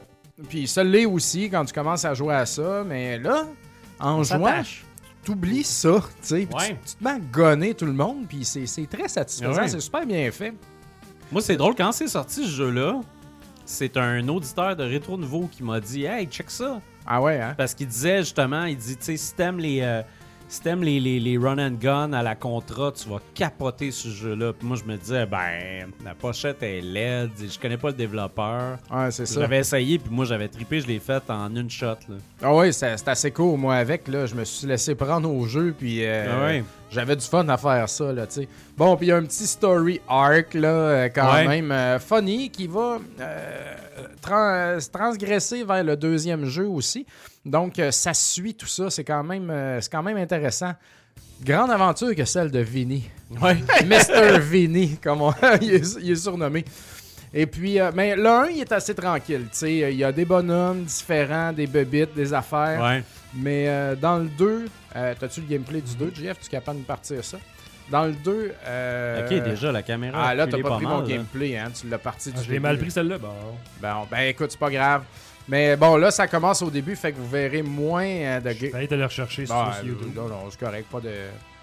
puis 0.50 0.68
ça 0.68 0.84
l'est 0.84 1.06
aussi 1.06 1.50
quand 1.50 1.66
tu 1.66 1.74
commences 1.74 2.06
à 2.06 2.14
jouer 2.14 2.36
à 2.36 2.46
ça. 2.46 2.84
Mais 2.86 3.18
là, 3.18 3.46
en 4.00 4.20
On 4.20 4.24
jouant. 4.24 4.62
T'oublies 5.28 5.64
ça, 5.64 6.00
tu 6.22 6.28
sais. 6.28 6.46
puis 6.46 6.56
Ouais. 6.56 6.70
Tu, 6.86 6.92
tu 6.92 6.96
te 6.96 7.04
mets 7.04 7.10
à 7.12 7.20
gonner 7.20 7.74
tout 7.74 7.86
le 7.86 7.92
monde, 7.92 8.26
puis 8.30 8.46
c'est 8.46 8.66
très 8.90 9.10
satisfaisant, 9.10 9.62
ouais. 9.62 9.68
c'est 9.68 9.80
super 9.82 10.06
bien 10.06 10.32
fait. 10.32 10.54
Moi, 11.32 11.42
c'est 11.42 11.58
drôle, 11.58 11.76
quand 11.76 11.92
c'est 11.92 12.08
sorti 12.08 12.46
ce 12.46 12.50
jeu-là, 12.50 13.02
c'est 13.66 13.98
un 13.98 14.26
auditeur 14.30 14.78
de 14.78 14.84
Rétro 14.86 15.18
Nouveau 15.18 15.50
qui 15.52 15.62
m'a 15.64 15.82
dit 15.82 16.06
Hey, 16.06 16.28
check 16.28 16.50
ça. 16.50 16.80
Ah 17.06 17.22
ouais, 17.22 17.42
hein? 17.42 17.54
Parce 17.58 17.74
qu'il 17.74 17.88
disait 17.88 18.20
justement, 18.20 18.64
il 18.64 18.78
dit, 18.78 18.96
tu 18.96 19.04
sais, 19.04 19.18
si 19.18 19.34
t'aimes 19.34 19.60
les, 19.60 19.82
euh, 19.82 20.02
si 20.50 20.62
t'aimes 20.62 20.82
les, 20.84 21.00
les, 21.00 21.20
les 21.20 21.38
run 21.38 21.58
and 21.60 21.76
gun 21.80 22.14
à 22.14 22.24
la 22.24 22.36
Contra, 22.36 22.92
tu 22.92 23.10
vas 23.10 23.20
capoter 23.34 23.92
ce 23.92 24.08
jeu-là. 24.08 24.54
Puis 24.54 24.68
moi, 24.68 24.78
je 24.78 24.90
me 24.90 24.98
disais, 24.98 25.26
ben, 25.26 25.92
la 26.06 26.14
pochette 26.16 26.64
est 26.64 26.82
laide, 26.82 27.32
je 27.38 27.60
connais 27.60 27.78
pas 27.78 27.90
le 27.90 27.96
développeur. 27.96 28.78
Ouais, 28.92 29.12
c'est 29.12 29.26
ça. 29.26 29.42
J'avais 29.42 29.60
essayé, 29.60 30.00
puis 30.00 30.10
moi, 30.14 30.26
j'avais 30.26 30.48
trippé, 30.48 30.80
je 30.80 30.88
l'ai 30.88 31.00
fait 31.00 31.24
en 31.30 31.54
une 31.56 31.70
shot. 31.70 31.86
Là. 32.08 32.16
Ah 32.42 32.56
oui, 32.56 32.72
c'est 32.72 33.08
assez 33.08 33.32
cool. 33.32 33.60
Moi, 33.60 33.76
avec, 33.76 34.08
là, 34.08 34.26
je 34.26 34.36
me 34.36 34.46
suis 34.46 34.68
laissé 34.68 34.96
prendre 34.96 35.30
au 35.30 35.46
jeu, 35.46 35.76
puis 35.78 36.06
euh, 36.06 36.28
Ah 36.32 36.46
ouais. 36.46 36.64
j'avais 36.92 37.16
du 37.16 37.26
fun 37.26 37.48
à 37.50 37.58
faire 37.58 37.90
ça, 37.90 38.14
là, 38.14 38.26
tu 38.28 38.42
sais. 38.42 38.48
Bon, 38.78 38.96
puis 38.96 39.08
il 39.08 39.10
y 39.10 39.12
a 39.12 39.18
un 39.18 39.24
petit 39.24 39.48
story 39.48 40.00
arc, 40.08 40.54
là, 40.54 40.68
euh, 40.70 41.10
quand 41.14 41.34
Ouais. 41.34 41.48
même, 41.48 41.72
euh, 41.72 42.00
funny, 42.00 42.50
qui 42.50 42.68
va 42.68 43.00
euh, 43.20 43.74
tran- 44.22 44.54
euh, 44.54 44.80
se 44.80 44.90
transgresser 44.90 45.64
vers 45.64 45.84
le 45.84 45.96
deuxième 45.96 46.46
jeu 46.46 46.66
aussi. 46.68 47.06
Donc, 47.46 47.80
euh, 47.80 47.92
ça 47.92 48.14
suit 48.14 48.54
tout 48.56 48.68
ça. 48.68 48.90
C'est 48.90 49.04
quand, 49.04 49.24
même, 49.24 49.50
euh, 49.50 49.80
c'est 49.82 49.92
quand 49.92 50.04
même 50.04 50.18
intéressant. 50.18 50.74
Grande 51.44 51.70
aventure 51.72 52.16
que 52.16 52.26
celle 52.26 52.50
de 52.52 52.60
Vinny. 52.60 53.10
Ouais. 53.42 53.56
Mr. 53.86 54.40
Vinny, 54.40 54.98
comme 55.02 55.22
on- 55.22 55.34
il, 55.62 55.74
est, 55.76 55.98
il 56.02 56.12
est 56.12 56.16
surnommé. 56.16 56.66
Et 57.34 57.46
puis, 57.46 57.80
euh, 57.80 57.92
mais 57.94 58.16
le 58.16 58.26
1, 58.28 58.48
il 58.48 58.62
est 58.62 58.72
assez 58.72 58.96
tranquille. 58.96 59.48
Il 59.64 59.92
y 59.96 60.04
a 60.04 60.12
des 60.12 60.26
bonhommes 60.26 60.84
différents, 60.84 61.52
des 61.54 61.68
bébites, 61.68 62.14
des 62.16 62.34
affaires. 62.34 62.82
ouais. 62.82 63.04
Mais 63.36 63.66
euh, 63.68 63.96
dans 63.96 64.18
le 64.20 64.30
2, 64.30 64.66
euh, 64.96 65.14
t'as-tu 65.20 65.42
le 65.42 65.48
gameplay 65.48 65.82
du 65.82 65.94
2, 65.96 66.12
JF? 66.16 66.40
Tu 66.40 66.46
es 66.48 66.50
capable 66.50 66.80
de 66.80 66.86
partir 66.86 67.24
ça? 67.24 67.38
Dans 67.90 68.06
le 68.06 68.12
2, 68.14 68.54
euh, 68.66 69.26
Ok, 69.26 69.44
déjà, 69.44 69.72
la 69.72 69.82
caméra. 69.82 70.22
Ah 70.28 70.36
là, 70.36 70.46
t'as 70.46 70.58
reculé 70.58 70.64
pas 70.70 70.76
pris 70.76 70.86
mon 70.86 70.98
mal, 71.00 71.08
là. 71.08 71.16
gameplay, 71.16 71.58
hein? 71.58 71.72
Tu 71.80 71.88
l'as 71.88 71.98
parti 71.98 72.32
Ah, 72.36 72.40
du 72.40 72.46
je 72.46 72.52
l'ai 72.52 72.60
mal 72.60 72.78
pris 72.78 72.92
celle-là. 72.92 73.18
Bon. 73.18 73.34
Bon, 73.82 74.08
ben 74.12 74.20
écoute, 74.28 74.52
c'est 74.52 74.60
pas 74.60 74.70
grave. 74.70 75.04
Mais 75.48 75.78
bon, 75.78 75.96
là, 75.96 76.12
ça 76.12 76.28
commence 76.28 76.62
au 76.62 76.70
début, 76.70 76.96
fait 76.98 77.14
que 77.14 77.18
vous 77.18 77.30
verrez 77.30 77.62
moins 77.62 78.06
euh, 78.06 78.40
de... 78.42 78.50
Je 78.52 78.66
vais 78.68 78.76
aller 78.94 79.04
rechercher 79.04 79.46
sur 79.46 79.74
sur 79.76 79.86
YouTube. 79.86 80.12
non, 80.14 80.28
non, 80.28 80.44
c'est 80.50 80.60
correct, 80.60 80.88
pas 80.92 81.00
de, 81.00 81.12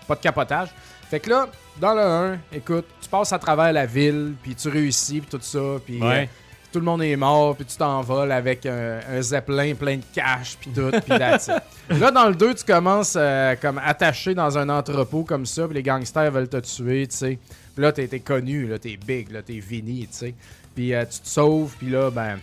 pas 0.09 0.15
de 0.15 0.21
capotage. 0.21 0.69
Fait 1.11 1.21
que 1.21 1.29
là, 1.29 1.49
dans 1.79 1.93
le 1.95 2.01
1, 2.01 2.39
écoute, 2.55 2.87
tu 3.03 3.09
passes 3.11 3.33
à 3.35 3.39
travers 3.39 3.73
la 3.75 3.85
ville, 3.85 4.33
puis 4.43 4.55
tu 4.55 4.69
réussis, 4.71 5.21
puis 5.21 5.29
tout 5.31 5.39
ça, 5.43 5.59
puis 5.85 6.01
euh, 6.03 6.09
Ouais. 6.09 6.29
Tout 6.75 6.81
le 6.81 6.87
monde 6.87 7.05
est 7.05 7.15
mort, 7.15 7.55
puis 7.55 7.65
tu 7.65 7.77
t'envoles 7.77 8.33
avec 8.33 8.67
un, 8.67 8.99
un 9.09 9.23
zeppelin 9.23 9.77
plein 9.77 9.99
de 9.99 10.03
cash, 10.13 10.57
puis 10.61 10.73
tout, 10.73 10.91
puis. 10.91 11.19
Là, 12.01 12.11
dans 12.11 12.29
le 12.29 12.35
2, 12.35 12.55
tu 12.55 12.65
commences 12.65 13.15
euh, 13.17 13.55
comme 13.63 13.79
attaché 13.79 14.35
dans 14.35 14.59
un 14.59 14.69
entrepôt 14.69 15.23
comme 15.23 15.47
ça, 15.47 15.67
puis 15.67 15.75
les 15.75 15.85
gangsters 15.85 16.33
veulent 16.33 16.49
te 16.49 16.57
tuer, 16.57 17.07
tu 17.07 17.17
sais. 17.17 17.39
Puis 17.77 17.83
là, 17.85 17.93
t'es 17.93 18.09
connu, 18.19 18.67
là, 18.67 18.81
t'es 18.81 18.97
big, 18.97 19.31
là, 19.31 19.43
t'es 19.43 19.61
Vinny, 19.61 20.09
tu 20.11 20.19
sais. 20.19 20.35
Puis 20.75 20.93
euh, 20.93 21.05
tu 21.05 21.21
te 21.21 21.29
sauves, 21.29 21.77
puis 21.79 21.91
là, 21.91 22.11
ben, 22.11 22.41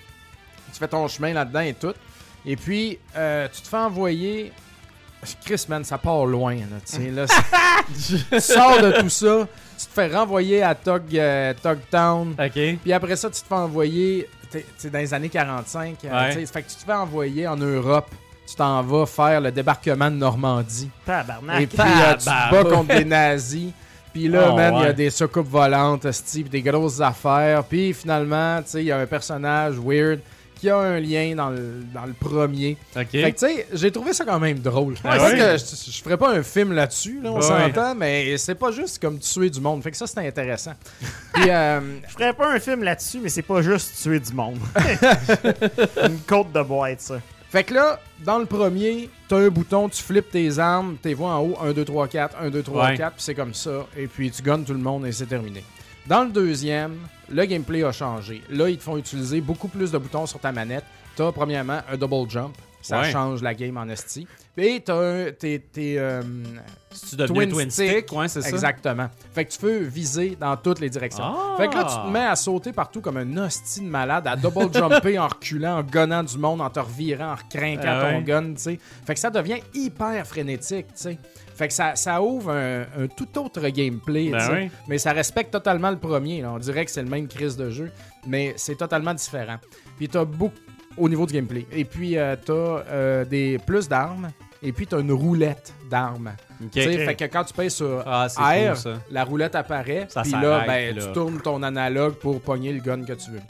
tu 0.71 0.79
fais 0.79 0.87
ton 0.87 1.05
chemin 1.09 1.33
là-dedans 1.33 1.59
et 1.59 1.73
tout. 1.73 1.93
Et 2.45 2.55
puis, 2.55 2.99
euh, 3.17 3.49
tu 3.53 3.61
te 3.61 3.67
fais 3.67 3.77
envoyer... 3.77 4.53
Chris, 5.43 5.65
man, 5.67 5.83
ça 5.83 5.97
part 5.97 6.25
loin, 6.25 6.55
là, 6.55 6.77
tu 6.85 6.95
sais. 6.95 7.11
Là, 7.11 7.25
tu 7.27 8.39
sors 8.39 8.81
de 8.81 9.01
tout 9.01 9.09
ça, 9.09 9.45
tu 9.81 9.87
te 9.87 9.93
fais 9.93 10.07
renvoyer 10.15 10.63
à 10.63 10.75
Tug, 10.75 11.03
euh, 11.17 11.53
Ok. 12.39 12.77
puis 12.81 12.93
après 12.93 13.15
ça, 13.15 13.29
tu 13.29 13.41
te 13.41 13.47
fais 13.47 13.53
envoyer, 13.55 14.27
dans 14.91 14.99
les 14.99 15.13
années 15.13 15.29
45, 15.29 15.97
euh, 16.05 16.09
Ouais. 16.09 16.29
t'sais, 16.31 16.45
fait 16.45 16.61
que 16.63 16.69
tu 16.69 16.75
te 16.75 16.83
fais 16.83 16.93
envoyer 16.93 17.47
en 17.47 17.55
Europe. 17.57 18.09
Tu 18.47 18.55
t'en 18.55 18.81
vas 18.83 19.05
faire 19.05 19.39
le 19.39 19.51
débarquement 19.51 20.11
de 20.11 20.15
Normandie. 20.17 20.89
Tabarnak. 21.05 21.61
Et 21.61 21.67
puis 21.67 21.79
euh, 21.79 22.13
tu 22.17 22.25
te 22.25 22.51
bats 22.51 22.63
contre 22.63 22.95
des 22.95 23.05
nazis. 23.05 23.71
Puis 24.11 24.27
là, 24.27 24.49
Oh, 24.51 24.55
man, 24.57 24.73
il 24.79 24.83
y 24.83 24.87
a 24.87 24.93
des 24.93 25.09
soucoupes 25.09 25.47
volantes, 25.47 26.05
puis 26.33 26.43
des 26.43 26.61
grosses 26.61 26.99
affaires. 26.99 27.63
Puis 27.63 27.93
finalement, 27.93 28.61
tu 28.61 28.71
sais, 28.71 28.81
il 28.81 28.87
y 28.87 28.91
a 28.91 28.97
un 28.97 29.05
personnage 29.05 29.75
weird 29.77 30.19
qui 30.61 30.69
a 30.69 30.77
un 30.77 30.99
lien 30.99 31.33
dans 31.35 31.49
le, 31.49 31.83
dans 31.93 32.05
le 32.05 32.13
premier. 32.13 32.77
Ok. 32.95 33.07
Fait 33.11 33.31
que, 33.33 33.39
tu 33.39 33.47
sais, 33.47 33.67
j'ai 33.73 33.91
trouvé 33.91 34.13
ça 34.13 34.23
quand 34.25 34.39
même 34.39 34.59
drôle. 34.59 34.93
Ah 35.03 35.17
Pas 35.17 35.25
ouais? 35.31 35.37
que 35.37 35.57
je, 35.57 35.91
je 35.91 36.03
ferais 36.03 36.17
pas 36.17 36.29
un 36.29 36.43
film 36.43 36.71
là-dessus, 36.73 37.19
là, 37.21 37.31
on 37.31 37.37
Ouais. 37.37 37.41
s'entend, 37.41 37.95
mais 37.95 38.37
c'est 38.37 38.53
pas 38.55 38.71
juste 38.71 39.01
comme 39.01 39.17
tuer 39.19 39.49
du 39.49 39.59
monde. 39.59 39.81
Fait 39.81 39.89
que 39.91 39.97
ça, 39.97 40.05
c'était 40.07 40.27
intéressant. 40.27 40.73
Puis, 41.33 41.49
euh, 41.49 41.79
Je 42.07 42.13
ferais 42.13 42.33
pas 42.33 42.53
un 42.53 42.59
film 42.59 42.83
là-dessus, 42.83 43.19
mais 43.21 43.29
c'est 43.29 43.41
pas 43.41 43.61
juste 43.63 43.99
tuer 44.01 44.19
du 44.19 44.33
monde. 44.33 44.59
Une 46.05 46.19
côte 46.27 46.51
de 46.51 46.61
boîte, 46.61 47.01
ça. 47.01 47.15
Fait 47.49 47.63
que 47.65 47.73
là, 47.73 47.99
dans 48.23 48.37
le 48.39 48.45
premier, 48.45 49.09
t'as 49.27 49.37
un 49.37 49.49
bouton, 49.49 49.89
tu 49.89 50.01
flippes 50.01 50.31
tes 50.31 50.57
armes, 50.59 50.95
t'es 51.01 51.13
vois 51.13 51.31
en 51.35 51.41
haut, 51.41 51.57
1, 51.61 51.73
2, 51.73 51.83
3, 51.83 52.07
4, 52.07 52.35
1, 52.39 52.49
2, 52.49 52.63
3, 52.63 52.85
Ouais. 52.85 52.97
4, 52.97 53.13
puis 53.15 53.23
c'est 53.23 53.35
comme 53.35 53.53
ça. 53.53 53.87
Et 53.97 54.07
puis 54.07 54.31
tu 54.31 54.41
gonnes 54.41 54.63
tout 54.63 54.71
le 54.73 54.79
monde 54.79 55.05
et 55.05 55.11
c'est 55.11 55.25
terminé. 55.25 55.63
Dans 56.07 56.23
le 56.23 56.29
deuxième, 56.31 56.97
le 57.29 57.45
gameplay 57.45 57.83
a 57.83 57.91
changé. 57.91 58.41
Là, 58.49 58.69
ils 58.69 58.77
te 58.77 58.83
font 58.83 58.97
utiliser 58.97 59.39
beaucoup 59.41 59.67
plus 59.67 59.91
de 59.91 59.97
boutons 59.97 60.25
sur 60.25 60.39
ta 60.39 60.51
manette. 60.51 60.83
T'as 61.15 61.31
premièrement 61.31 61.79
un 61.91 61.97
double 61.97 62.29
jump. 62.29 62.55
Ça 62.81 63.01
Ouais. 63.01 63.11
change 63.11 63.43
la 63.43 63.53
game 63.53 63.77
en 63.77 63.87
esti. 63.89 64.25
Et 64.57 64.81
t'as 64.83 64.95
un, 64.95 65.31
tes, 65.31 65.61
euh, 65.79 66.23
tu 67.09 67.15
deviens 67.15 67.47
twin, 67.47 67.69
stick, 67.69 68.11
ouais, 68.11 68.27
c'est 68.27 68.41
ça. 68.41 68.49
Exactement. 68.49 69.07
Fait 69.35 69.45
que 69.45 69.51
tu 69.51 69.59
peux 69.59 69.77
viser 69.83 70.35
dans 70.39 70.57
toutes 70.57 70.79
les 70.79 70.89
directions. 70.89 71.23
Ah! 71.23 71.53
Fait 71.57 71.67
que 71.67 71.75
là, 71.75 71.83
tu 71.83 71.95
te 71.95 72.11
mets 72.11 72.25
à 72.25 72.35
sauter 72.35 72.73
partout 72.73 72.99
comme 72.99 73.17
un 73.17 73.37
hostie 73.37 73.81
de 73.81 73.85
malade, 73.85 74.25
à 74.25 74.35
double 74.35 74.73
jumper 74.73 75.19
en 75.19 75.27
reculant, 75.27 75.77
en 75.77 75.83
gonnant 75.83 76.23
du 76.23 76.37
monde, 76.39 76.59
en 76.59 76.71
te 76.71 76.79
revirant, 76.79 77.33
en 77.33 77.35
recrinquant 77.35 77.81
Ah 77.85 78.01
ton 78.01 78.17
ouais. 78.17 78.23
gun, 78.23 78.53
tu 78.55 78.61
sais. 78.61 78.79
Fait 79.05 79.13
que 79.13 79.19
ça 79.19 79.29
devient 79.29 79.59
hyper 79.75 80.25
frénétique, 80.25 80.87
tu 80.87 80.93
sais. 80.95 81.17
Fait 81.61 81.67
que 81.67 81.73
ça, 81.75 81.95
ça 81.95 82.19
ouvre 82.23 82.49
un, 82.49 82.81
un 82.97 83.05
tout 83.07 83.37
autre 83.37 83.61
gameplay, 83.67 84.31
Ben 84.31 84.47
tu 84.47 84.51
oui. 84.51 84.71
Mais 84.87 84.97
ça 84.97 85.11
respecte 85.11 85.51
totalement 85.51 85.91
le 85.91 85.97
premier. 85.99 86.41
là. 86.41 86.51
On 86.53 86.57
dirait 86.57 86.85
que 86.85 86.89
c'est 86.89 87.03
le 87.03 87.07
même 87.07 87.27
crise 87.27 87.55
de 87.55 87.69
jeu, 87.69 87.91
mais 88.25 88.53
c'est 88.55 88.73
totalement 88.73 89.13
différent. 89.13 89.57
Puis 89.97 90.09
t'as 90.09 90.25
beaucoup 90.25 90.55
au 90.97 91.07
niveau 91.07 91.27
du 91.27 91.33
gameplay. 91.35 91.67
Et 91.71 91.85
puis 91.85 92.17
euh, 92.17 92.35
t'as 92.43 92.53
euh, 92.53 93.25
des 93.25 93.59
plus 93.59 93.87
d'armes. 93.87 94.31
Et 94.63 94.71
puis 94.71 94.87
t'as 94.87 95.01
une 95.01 95.11
roulette 95.11 95.71
d'armes. 95.87 96.31
Tu 96.71 96.81
Fait 96.81 97.15
que 97.15 97.25
quand 97.25 97.43
tu 97.43 97.53
payes 97.53 97.69
sur 97.69 98.01
Ah, 98.07 98.25
R, 98.27 98.81
cool, 98.81 98.93
la 99.11 99.23
roulette 99.23 99.53
apparaît. 99.53 100.07
Ça 100.09 100.23
Puis 100.23 100.31
là, 100.31 100.63
ben, 100.65 100.95
là. 100.95 101.05
tu 101.05 101.11
tournes 101.13 101.41
ton 101.41 101.61
analogue 101.61 102.15
pour 102.15 102.41
pogner 102.41 102.73
le 102.73 102.79
gun 102.79 103.03
que 103.03 103.13
tu 103.13 103.29
veux. 103.29 103.41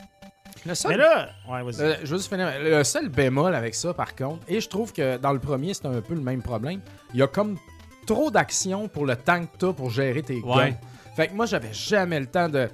Le 0.65 0.75
seul, 0.75 0.91
Mais 0.91 0.97
là, 0.97 1.29
ouais, 1.49 1.61
euh, 1.79 1.95
je 2.03 2.11
veux 2.11 2.17
juste 2.17 2.29
finir. 2.29 2.49
Le 2.61 2.83
seul 2.83 3.09
bémol 3.09 3.55
avec 3.55 3.73
ça, 3.73 3.93
par 3.95 4.15
contre, 4.15 4.43
et 4.47 4.61
je 4.61 4.69
trouve 4.69 4.93
que 4.93 5.17
dans 5.17 5.33
le 5.33 5.39
premier, 5.39 5.73
c'est 5.73 5.87
un 5.87 6.01
peu 6.01 6.13
le 6.13 6.21
même 6.21 6.43
problème. 6.43 6.81
Il 7.13 7.19
y 7.19 7.23
a 7.23 7.27
comme 7.27 7.57
trop 8.05 8.31
d'action 8.31 8.87
pour 8.87 9.05
le 9.05 9.15
temps 9.15 9.41
que 9.41 9.57
t'as 9.57 9.73
pour 9.73 9.89
gérer 9.89 10.23
tes 10.23 10.41
guns. 10.41 10.55
Ouais. 10.55 10.75
Fait 11.15 11.27
que 11.27 11.33
moi, 11.33 11.45
j'avais 11.45 11.73
jamais 11.73 12.19
le 12.19 12.27
temps 12.27 12.49
de. 12.49 12.69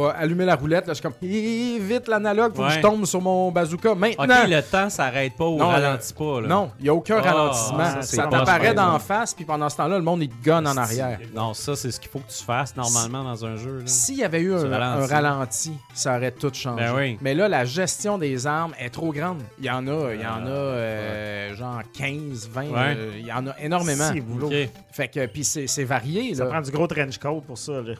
Pas 0.00 0.10
allumer 0.12 0.44
la 0.44 0.56
roulette. 0.56 0.86
Là, 0.86 0.92
je 0.92 1.00
suis 1.00 1.02
comme, 1.02 1.14
Hi, 1.22 1.78
vite 1.80 2.08
l'analogue, 2.08 2.54
faut 2.54 2.62
que 2.64 2.70
je 2.70 2.80
tombe 2.80 3.04
sur 3.06 3.20
mon 3.20 3.50
bazooka. 3.50 3.92
Ok, 3.92 3.98
Maintenant, 3.98 4.46
le 4.46 4.60
temps 4.62 4.90
s'arrête 4.90 5.34
pas 5.36 5.44
ou 5.46 5.58
Non, 5.58 5.68
ralentit 5.68 6.12
pas. 6.14 6.40
Là. 6.40 6.48
non, 6.48 6.70
il 6.78 6.82
n'y 6.84 6.88
a 6.88 6.94
aucun 6.94 7.20
Ah, 7.24 7.30
ralentissement. 7.32 8.02
ça, 8.02 8.02
ça 8.02 8.26
t'apparaît 8.26 8.74
d'en 8.74 8.98
face, 8.98 9.34
puis 9.34 9.44
pendant 9.44 9.68
ce 9.68 9.76
temps-là, 9.76 9.96
le 9.98 10.04
monde, 10.04 10.22
il 10.22 10.28
te 10.28 10.44
gonne 10.44 10.66
en 10.66 10.76
arrière. 10.76 11.18
Non, 11.34 11.54
ça, 11.54 11.74
c'est 11.76 11.90
ce 11.90 11.98
qu'il 12.00 12.10
faut 12.10 12.18
que 12.20 12.30
tu 12.30 12.42
fasses 12.44 12.76
normalement 12.76 13.24
dans 13.24 13.44
un 13.44 13.56
jeu. 13.56 13.82
S'il 13.86 14.16
y 14.16 14.24
avait 14.24 14.40
eu 14.40 14.54
un, 14.54 15.06
ralenti, 15.06 15.72
ça 15.94 16.16
aurait 16.16 16.30
tout 16.32 16.50
changé. 16.52 16.84
Ben 16.84 16.94
oui. 16.96 17.18
Mais 17.20 17.34
là, 17.34 17.48
la 17.48 17.64
gestion 17.64 18.18
des 18.18 18.46
armes 18.46 18.72
est 18.78 18.90
trop 18.90 19.12
grande. 19.12 19.42
Il 19.58 19.64
y 19.66 19.70
en 19.70 19.86
a, 19.86 20.14
il 20.14 20.20
y 20.20 20.26
en 20.26 20.46
a 20.46 20.50
euh, 20.50 21.54
genre 21.56 21.80
15, 21.96 22.48
20, 22.52 22.62
Ouais. 22.62 22.70
euh, 22.76 23.10
il 23.18 23.26
y 23.26 23.32
en 23.32 23.46
a 23.46 23.52
énormément. 23.60 24.10
C'est 24.12 24.20
boulot. 24.20 24.48
Ok, 24.48 24.68
Fait 24.92 25.08
que, 25.08 25.26
puis 25.26 25.44
c'est 25.44 25.84
varié, 25.84 26.34
Ça 26.34 26.44
là. 26.44 26.50
prend 26.50 26.60
du 26.60 26.70
gros 26.70 26.86
trench 26.86 27.18
coat 27.18 27.42
pour 27.46 27.58
ça. 27.58 27.72
Là. 27.80 27.94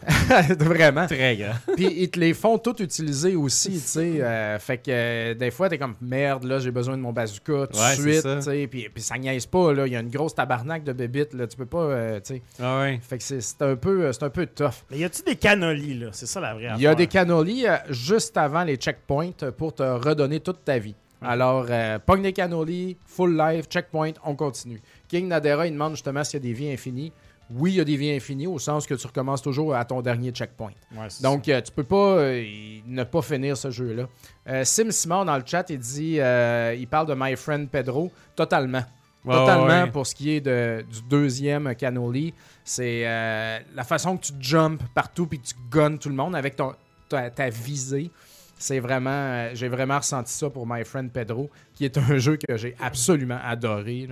Vraiment. 0.58 1.06
très 1.06 1.36
grand. 1.36 1.54
Puis 1.76 1.87
ils 1.90 2.10
te 2.10 2.18
les 2.20 2.34
font 2.34 2.58
tout 2.58 2.80
utiliser 2.82 3.36
aussi, 3.36 3.72
tu 3.72 3.78
sais. 3.78 4.22
euh, 4.22 4.58
fait 4.58 4.78
que 4.78 4.90
euh, 4.90 5.34
des 5.34 5.50
fois, 5.50 5.68
t'es 5.68 5.78
comme 5.78 5.94
merde, 6.00 6.44
là, 6.44 6.58
j'ai 6.58 6.70
besoin 6.70 6.96
de 6.96 7.02
mon 7.02 7.12
bazooka 7.12 7.66
tout 7.66 7.72
de 7.72 7.78
Ouais, 7.82 7.94
suite, 7.94 8.22
ça. 8.22 8.36
tu 8.36 8.42
sais. 8.42 8.66
Puis, 8.66 8.88
puis 8.92 9.02
ça 9.02 9.16
niaise 9.18 9.46
pas, 9.46 9.72
là. 9.72 9.86
Il 9.86 9.92
y 9.92 9.96
a 9.96 10.00
une 10.00 10.10
grosse 10.10 10.34
tabarnak 10.34 10.84
de 10.84 10.92
bébites, 10.92 11.34
là. 11.34 11.46
Tu 11.46 11.56
peux 11.56 11.66
pas, 11.66 11.78
euh, 11.82 12.20
tu 12.20 12.34
sais. 12.34 12.42
Ah 12.62 12.80
ouais. 12.80 13.00
Fait 13.02 13.18
que 13.18 13.24
c'est 13.24 13.40
c'est 13.40 13.62
un 13.62 13.76
peu, 13.76 14.12
c'est 14.12 14.22
un 14.22 14.30
peu 14.30 14.46
tough. 14.46 14.84
Mais 14.90 14.98
y 14.98 15.04
a-tu 15.04 15.22
des 15.22 15.36
canolis, 15.36 15.94
là? 15.94 16.08
C'est 16.12 16.26
ça 16.26 16.40
la 16.40 16.54
vraie 16.54 16.68
Il 16.76 16.82
y 16.82 16.86
a 16.86 16.94
des 16.94 17.06
cannolis 17.06 17.66
euh, 17.66 17.76
juste 17.90 18.36
avant 18.36 18.64
les 18.64 18.76
checkpoints 18.76 19.30
pour 19.56 19.74
te 19.74 19.82
redonner 19.82 20.40
toute 20.40 20.64
ta 20.64 20.78
vie. 20.78 20.94
Alors, 21.20 21.66
euh, 21.68 21.98
pogne 21.98 22.22
des 22.22 22.32
cannolis, 22.32 22.96
full 23.04 23.36
life, 23.36 23.66
checkpoint, 23.68 24.12
on 24.24 24.36
continue. 24.36 24.80
King 25.08 25.26
Nadera, 25.26 25.66
il 25.66 25.72
demande 25.72 25.94
justement 25.94 26.22
s'il 26.22 26.38
y 26.38 26.42
a 26.42 26.46
des 26.46 26.52
vies 26.52 26.70
infinies. 26.72 27.12
Oui, 27.50 27.72
il 27.72 27.76
y 27.76 27.80
a 27.80 27.84
des 27.84 27.96
vies 27.96 28.10
infinies 28.14 28.46
au 28.46 28.58
sens 28.58 28.86
que 28.86 28.94
tu 28.94 29.06
recommences 29.06 29.40
toujours 29.42 29.74
à 29.74 29.84
ton 29.84 30.02
dernier 30.02 30.30
checkpoint. 30.30 30.72
Ouais, 30.94 31.08
Donc, 31.22 31.48
euh, 31.48 31.60
tu 31.60 31.72
peux 31.72 31.84
pas 31.84 32.18
euh, 32.18 32.44
ne 32.86 33.04
pas 33.04 33.22
finir 33.22 33.56
ce 33.56 33.70
jeu-là. 33.70 34.06
Euh, 34.48 34.64
Sim 34.64 34.90
Simon, 34.90 35.24
dans 35.24 35.36
le 35.36 35.42
chat, 35.46 35.68
il 35.70 35.78
dit 35.78 36.20
euh, 36.20 36.74
il 36.78 36.86
parle 36.86 37.06
de 37.06 37.14
My 37.16 37.36
Friend 37.36 37.68
Pedro. 37.68 38.12
Totalement. 38.36 38.84
Totalement 39.24 39.66
ouais, 39.66 39.90
pour 39.90 40.06
ce 40.06 40.14
qui 40.14 40.30
est 40.32 40.40
de, 40.40 40.84
du 40.90 41.02
deuxième 41.02 41.74
cannoli. 41.74 42.32
C'est 42.64 43.02
la 43.02 43.84
façon 43.84 44.16
que 44.16 44.26
tu 44.26 44.32
jumps 44.40 44.82
partout 44.94 45.26
puis 45.26 45.38
que 45.38 45.46
tu 45.46 45.54
gonnes 45.70 45.98
tout 45.98 46.08
le 46.08 46.14
monde 46.14 46.34
avec 46.36 46.56
ton, 46.56 46.74
ta, 47.08 47.28
ta 47.30 47.50
visée. 47.50 48.10
C'est 48.58 48.80
vraiment. 48.80 49.48
j'ai 49.54 49.68
vraiment 49.68 49.98
ressenti 49.98 50.32
ça 50.32 50.48
pour 50.50 50.66
My 50.66 50.84
Friend 50.84 51.10
Pedro, 51.12 51.50
qui 51.74 51.84
est 51.84 51.96
un 51.98 52.16
jeu 52.18 52.36
que 52.36 52.56
j'ai 52.56 52.74
absolument 52.80 53.38
adoré. 53.44 54.08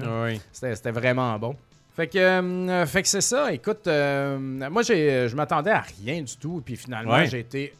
c'était 0.52 0.90
vraiment 0.90 1.38
bon. 1.38 1.56
Fait 1.96 2.06
que, 2.08 2.18
euh, 2.18 2.84
fait 2.86 3.00
que 3.02 3.08
c'est 3.08 3.22
ça. 3.22 3.50
Écoute, 3.52 3.86
euh, 3.86 4.38
moi, 4.70 4.82
j'ai, 4.82 5.28
je 5.28 5.34
m'attendais 5.34 5.70
à 5.70 5.80
rien 6.04 6.20
du 6.22 6.36
tout. 6.36 6.62
Puis 6.64 6.76
finalement, 6.76 7.12
Ouais. 7.14 7.26
j'ai 7.26 7.38
été 7.40 7.72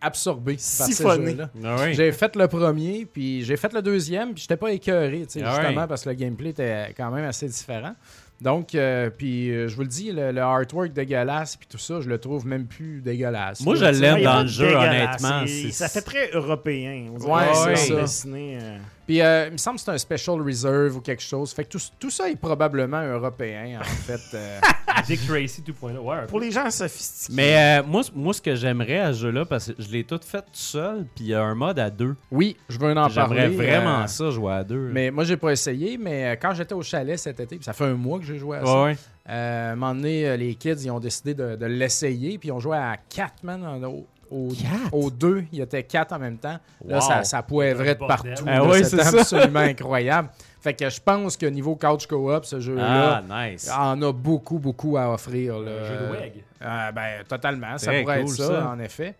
absorbé 0.00 0.54
par 0.54 0.60
ces 0.62 0.92
Siphonné. 0.92 1.32
jeux-là. 1.32 1.50
Ah 1.64 1.76
ouais. 1.82 1.92
J'ai 1.94 2.10
fait 2.12 2.34
le 2.36 2.48
premier, 2.48 3.06
puis 3.12 3.44
j'ai 3.44 3.56
fait 3.58 3.72
le 3.74 3.82
deuxième, 3.82 4.32
puis 4.32 4.42
j'étais 4.42 4.56
pas 4.56 4.70
écœuré, 4.72 5.26
tu 5.26 5.40
sais, 5.40 5.42
Ah 5.44 5.54
justement, 5.60 5.82
ouais. 5.82 5.86
parce 5.86 6.04
que 6.04 6.08
le 6.08 6.14
gameplay 6.14 6.50
était 6.50 6.94
quand 6.96 7.10
même 7.10 7.24
assez 7.26 7.46
différent. 7.48 7.94
Donc, 8.40 8.74
euh, 8.76 9.10
puis 9.10 9.50
euh, 9.50 9.66
je 9.66 9.74
vous 9.74 9.82
le 9.82 9.88
dis, 9.88 10.12
le, 10.12 10.30
le 10.30 10.40
artwork 10.40 10.92
dégueulasse, 10.92 11.56
puis 11.56 11.66
tout 11.68 11.76
ça, 11.78 12.00
je 12.00 12.08
le 12.08 12.18
trouve 12.18 12.46
même 12.46 12.66
plus 12.66 13.00
dégueulasse. 13.02 13.60
Moi, 13.62 13.74
je 13.74 13.84
l'aime 13.84 14.22
dans 14.22 14.42
le 14.42 14.46
jeu, 14.48 14.72
honnêtement. 14.76 15.44
Ça 15.72 15.88
fait 15.88 16.02
très 16.02 16.30
européen. 16.32 17.08
On 17.14 17.18
dirait 17.18 17.32
Ouais, 17.32 17.42
que 17.48 17.56
c'est 17.56 17.76
c'est 17.76 17.94
ça. 17.94 18.00
dessiné, 18.00 18.58
euh, 18.62 18.78
Puis 19.08 19.22
euh, 19.22 19.46
il 19.46 19.52
me 19.52 19.56
semble 19.56 19.78
que 19.78 19.82
c'est 19.84 19.90
un 19.90 19.96
Special 19.98 20.40
Reserve 20.42 20.96
ou 20.96 21.00
quelque 21.00 21.22
chose. 21.22 21.52
Fait 21.54 21.64
que 21.64 21.70
tout, 21.70 21.80
tout 21.98 22.10
ça 22.10 22.28
est 22.28 22.36
probablement 22.36 23.02
européen, 23.02 23.80
en 23.80 23.84
fait. 24.06 24.20
euh. 24.36 24.60
Dick 25.06 25.26
Tracy 25.26 25.62
2.0. 25.66 25.96
Ouais. 25.98 26.26
Pour 26.26 26.38
les 26.40 26.50
gens 26.50 26.70
sophistiqués. 26.70 27.32
Mais 27.34 27.80
euh, 27.80 27.82
moi, 27.86 28.02
moi, 28.14 28.34
ce 28.34 28.42
que 28.42 28.54
j'aimerais 28.54 28.98
à 29.00 29.14
ce 29.14 29.20
jeu-là, 29.20 29.46
parce 29.46 29.72
que 29.72 29.82
je 29.82 29.88
l'ai 29.90 30.04
tout 30.04 30.20
fait 30.22 30.42
tout 30.42 30.46
seul, 30.52 31.06
puis 31.14 31.24
il 31.24 31.28
y 31.28 31.34
a 31.34 31.42
un 31.42 31.54
mode 31.54 31.78
à 31.78 31.88
deux. 31.88 32.16
Oui, 32.30 32.56
je 32.68 32.78
veux 32.78 32.90
en 32.90 33.08
parler. 33.08 33.40
J'aimerais 33.40 33.48
vraiment 33.48 34.02
euh, 34.02 34.06
ça, 34.08 34.28
jouer 34.30 34.52
à 34.52 34.62
deux. 34.64 34.90
Mais 34.92 35.10
moi, 35.10 35.24
j'ai 35.24 35.38
pas 35.38 35.52
essayé, 35.52 35.96
mais 35.96 36.38
quand 36.40 36.52
j'étais 36.52 36.74
au 36.74 36.82
chalet 36.82 37.18
cet 37.18 37.40
été, 37.40 37.56
puis 37.56 37.64
ça 37.64 37.72
fait 37.72 37.84
un 37.86 37.94
mois 37.94 38.18
que 38.18 38.26
j'ai 38.26 38.36
joué 38.38 38.58
à 38.58 38.64
ça. 38.66 38.74
Ouais, 38.82 38.84
ouais. 38.90 38.96
Euh, 39.30 39.70
à 39.70 39.72
un 39.72 39.76
moment 39.76 39.94
donné, 39.94 40.36
les 40.36 40.54
kids, 40.54 40.84
ils 40.84 40.90
ont 40.90 41.00
décidé 41.00 41.32
de, 41.32 41.56
de 41.56 41.66
l'essayer, 41.66 42.36
puis 42.36 42.48
ils 42.50 42.52
ont 42.52 42.60
joué 42.60 42.76
à 42.76 42.96
4, 43.08 43.42
man. 43.42 43.64
en- 43.64 43.82
Au, 43.84 44.06
au, 44.30 44.48
Quatre? 44.48 44.92
au 44.94 45.10
deux, 45.10 45.44
il 45.52 45.58
y 45.58 45.62
était 45.62 45.82
4 45.82 46.12
en 46.12 46.18
même 46.18 46.38
temps. 46.38 46.58
Là, 46.84 47.00
ça, 47.00 47.24
ça 47.24 47.42
poivrait 47.42 47.94
de 47.94 48.04
partout. 48.06 48.28
Ah 48.46 48.56
là, 48.58 48.64
ouais, 48.64 48.84
C'était 48.84 49.02
c'est 49.04 49.10
ça. 49.10 49.20
absolument 49.20 49.60
incroyable. 49.60 50.28
Fait 50.60 50.74
que 50.74 50.88
je 50.90 51.00
pense 51.00 51.36
que 51.36 51.46
niveau 51.46 51.76
couch 51.76 52.06
co-op, 52.06 52.44
ce 52.44 52.56
Ah, 52.56 52.60
jeu-là 52.60 53.22
nice. 53.50 53.70
en 53.76 54.00
a 54.02 54.12
beaucoup, 54.12 54.58
beaucoup 54.58 54.96
à 54.96 55.10
offrir. 55.12 55.58
là. 55.60 55.70
Un 55.70 55.84
jeu 55.86 55.96
de 56.06 56.12
WEG. 56.12 56.32
Euh, 56.62 56.92
ben, 56.92 57.24
totalement. 57.28 57.78
Ça 57.78 57.92
pourrait 57.92 58.04
cool, 58.22 58.30
être 58.32 58.36
ça, 58.36 58.46
ça. 58.46 58.68
en 58.70 58.78
effet. 58.80 59.14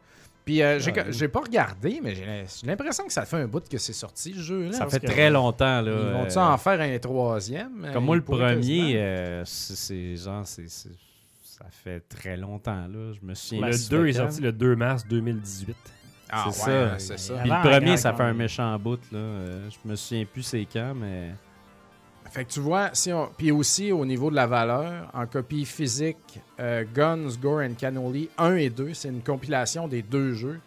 Puis, 0.44 0.62
euh, 0.62 0.78
j'ai, 0.80 0.92
Ah, 0.98 1.04
j'ai 1.10 1.28
pas 1.28 1.40
regardé, 1.40 2.00
mais 2.02 2.14
j'ai 2.14 2.44
l'impression 2.66 3.04
que 3.06 3.12
ça 3.12 3.24
fait 3.26 3.36
un 3.36 3.46
bout 3.46 3.68
que 3.68 3.76
c'est 3.78 3.92
sorti, 3.92 4.32
ce 4.34 4.40
jeu-là. 4.40 4.72
Ça 4.72 4.78
parce 4.80 4.94
fait 4.94 5.00
très 5.06 5.28
longtemps, 5.30 5.82
là. 5.82 5.90
Ils 5.92 6.12
vont-tu 6.12 6.38
euh, 6.38 6.42
en 6.42 6.56
faire 6.56 6.80
un 6.80 6.98
troisième? 6.98 7.86
Comme 7.92 8.04
moi, 8.06 8.16
le 8.16 8.22
premier, 8.22 8.94
euh, 8.96 9.42
c'est 9.44 9.76
c'est 9.76 10.16
genre, 10.16 10.42
c'est 10.46 10.68
c'est- 10.68 10.88
ça 11.58 11.66
fait 11.70 12.00
très 12.08 12.36
longtemps, 12.36 12.86
là. 12.86 13.12
Je 13.20 13.26
me 13.26 13.34
souviens. 13.34 13.66
Le 13.66 13.70
plus 13.72 13.88
2 13.88 14.06
est 14.08 14.12
sorti 14.14 14.40
le 14.40 14.52
2 14.52 14.76
mars 14.76 15.06
2018. 15.08 15.76
Ah, 16.30 16.44
c'est 16.50 16.70
ouais, 16.70 16.88
ça. 16.90 16.98
c'est 16.98 17.18
ça. 17.18 17.34
Puis 17.40 17.50
le 17.50 17.60
premier, 17.68 17.96
ça 17.96 18.12
fait 18.12 18.22
un 18.22 18.34
méchant 18.34 18.78
bout, 18.78 19.00
là. 19.12 19.18
Euh, 19.18 19.68
je 19.70 19.88
me 19.90 19.96
souviens 19.96 20.24
plus 20.24 20.42
c'est 20.42 20.66
quand, 20.72 20.94
mais. 20.94 21.30
Fait 22.30 22.44
que 22.44 22.50
tu 22.50 22.60
vois, 22.60 22.90
si 22.92 23.10
on... 23.10 23.30
puis 23.38 23.50
aussi 23.50 23.90
au 23.90 24.04
niveau 24.04 24.30
de 24.30 24.36
la 24.36 24.46
valeur, 24.46 25.08
en 25.14 25.26
copie 25.26 25.64
physique, 25.64 26.40
euh, 26.60 26.84
Guns, 26.94 27.28
Gore 27.40 27.60
and 27.60 27.72
Cannoli 27.78 28.28
1 28.36 28.56
et 28.56 28.68
2, 28.68 28.92
c'est 28.92 29.08
une 29.08 29.22
compilation 29.22 29.88
des 29.88 30.02
deux 30.02 30.34
jeux. 30.34 30.60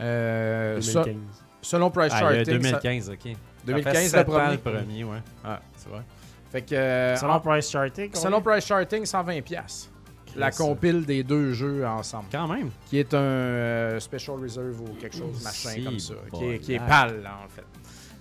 Euh, 0.00 0.80
ça- 0.80 1.02
2015. 1.02 1.44
selon 1.60 1.90
Price 1.90 2.12
Ah, 2.14 2.20
Charting, 2.20 2.44
ça- 2.44 2.52
2015, 2.52 3.10
ok. 3.10 3.32
2015 3.66 4.08
Ça 4.10 4.18
fait 4.18 4.18
le 4.18 4.24
premier. 4.24 4.52
le 4.52 4.58
premier, 4.58 5.04
ouais. 5.04 5.18
Ah, 5.44 5.60
tu 5.82 5.88
vois. 5.88 6.04
Fait 6.52 6.62
que 6.62 6.74
euh, 6.76 7.16
Selon 7.16 7.32
en- 7.32 7.40
Price 7.40 7.68
Charting. 7.68 8.10
selon 8.14 8.40
Price 8.40 8.64
Charting, 8.64 9.04
120 9.04 9.42
pièces. 9.42 9.90
La 10.36 10.50
compile 10.50 11.04
des 11.04 11.22
deux 11.22 11.52
jeux 11.52 11.86
ensemble, 11.86 12.26
Quand 12.30 12.46
même. 12.48 12.70
qui 12.88 12.98
est 12.98 13.12
un 13.14 13.18
euh, 13.18 14.00
Special 14.00 14.36
Reserve 14.40 14.80
ou 14.80 14.94
quelque 15.00 15.16
chose, 15.16 15.42
machin 15.42 15.70
Si, 15.70 15.84
comme 15.84 15.98
ça, 15.98 16.14
qui 16.34 16.44
est, 16.44 16.58
qui 16.58 16.72
est 16.74 16.78
bolac. 16.78 16.88
pâle 16.90 17.22
là, 17.22 17.38
en 17.44 17.48
fait. 17.48 17.64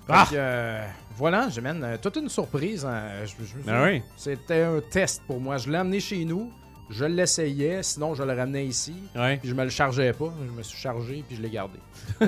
Ah! 0.09 0.25
que, 0.29 0.35
euh, 0.37 0.85
voilà, 1.17 1.49
j'amène 1.49 1.83
euh, 1.83 1.97
toute 2.01 2.15
une 2.15 2.29
surprise. 2.29 2.85
hein. 2.85 3.01
Je- 3.25 3.43
je- 3.43 3.49
je- 3.65 3.69
Ah 3.71 3.83
oui. 3.85 4.01
C'était 4.15 4.63
un 4.63 4.79
test 4.89 5.21
pour 5.27 5.39
moi. 5.41 5.57
Je 5.57 5.69
l'ai 5.69 5.77
amené 5.77 5.99
chez 5.99 6.23
nous, 6.23 6.49
je 6.89 7.03
l'essayais, 7.03 7.83
sinon 7.83 8.15
je 8.15 8.23
le 8.23 8.31
ramenais 8.33 8.65
ici, 8.65 8.95
Ouais. 9.15 9.35
puis 9.37 9.49
je 9.49 9.53
me 9.53 9.63
le 9.65 9.69
chargeais 9.69 10.13
pas. 10.13 10.33
Je 10.45 10.51
me 10.57 10.63
suis 10.63 10.77
chargé, 10.77 11.23
puis 11.27 11.35
je 11.35 11.41
l'ai 11.41 11.49
gardé. 11.49 11.77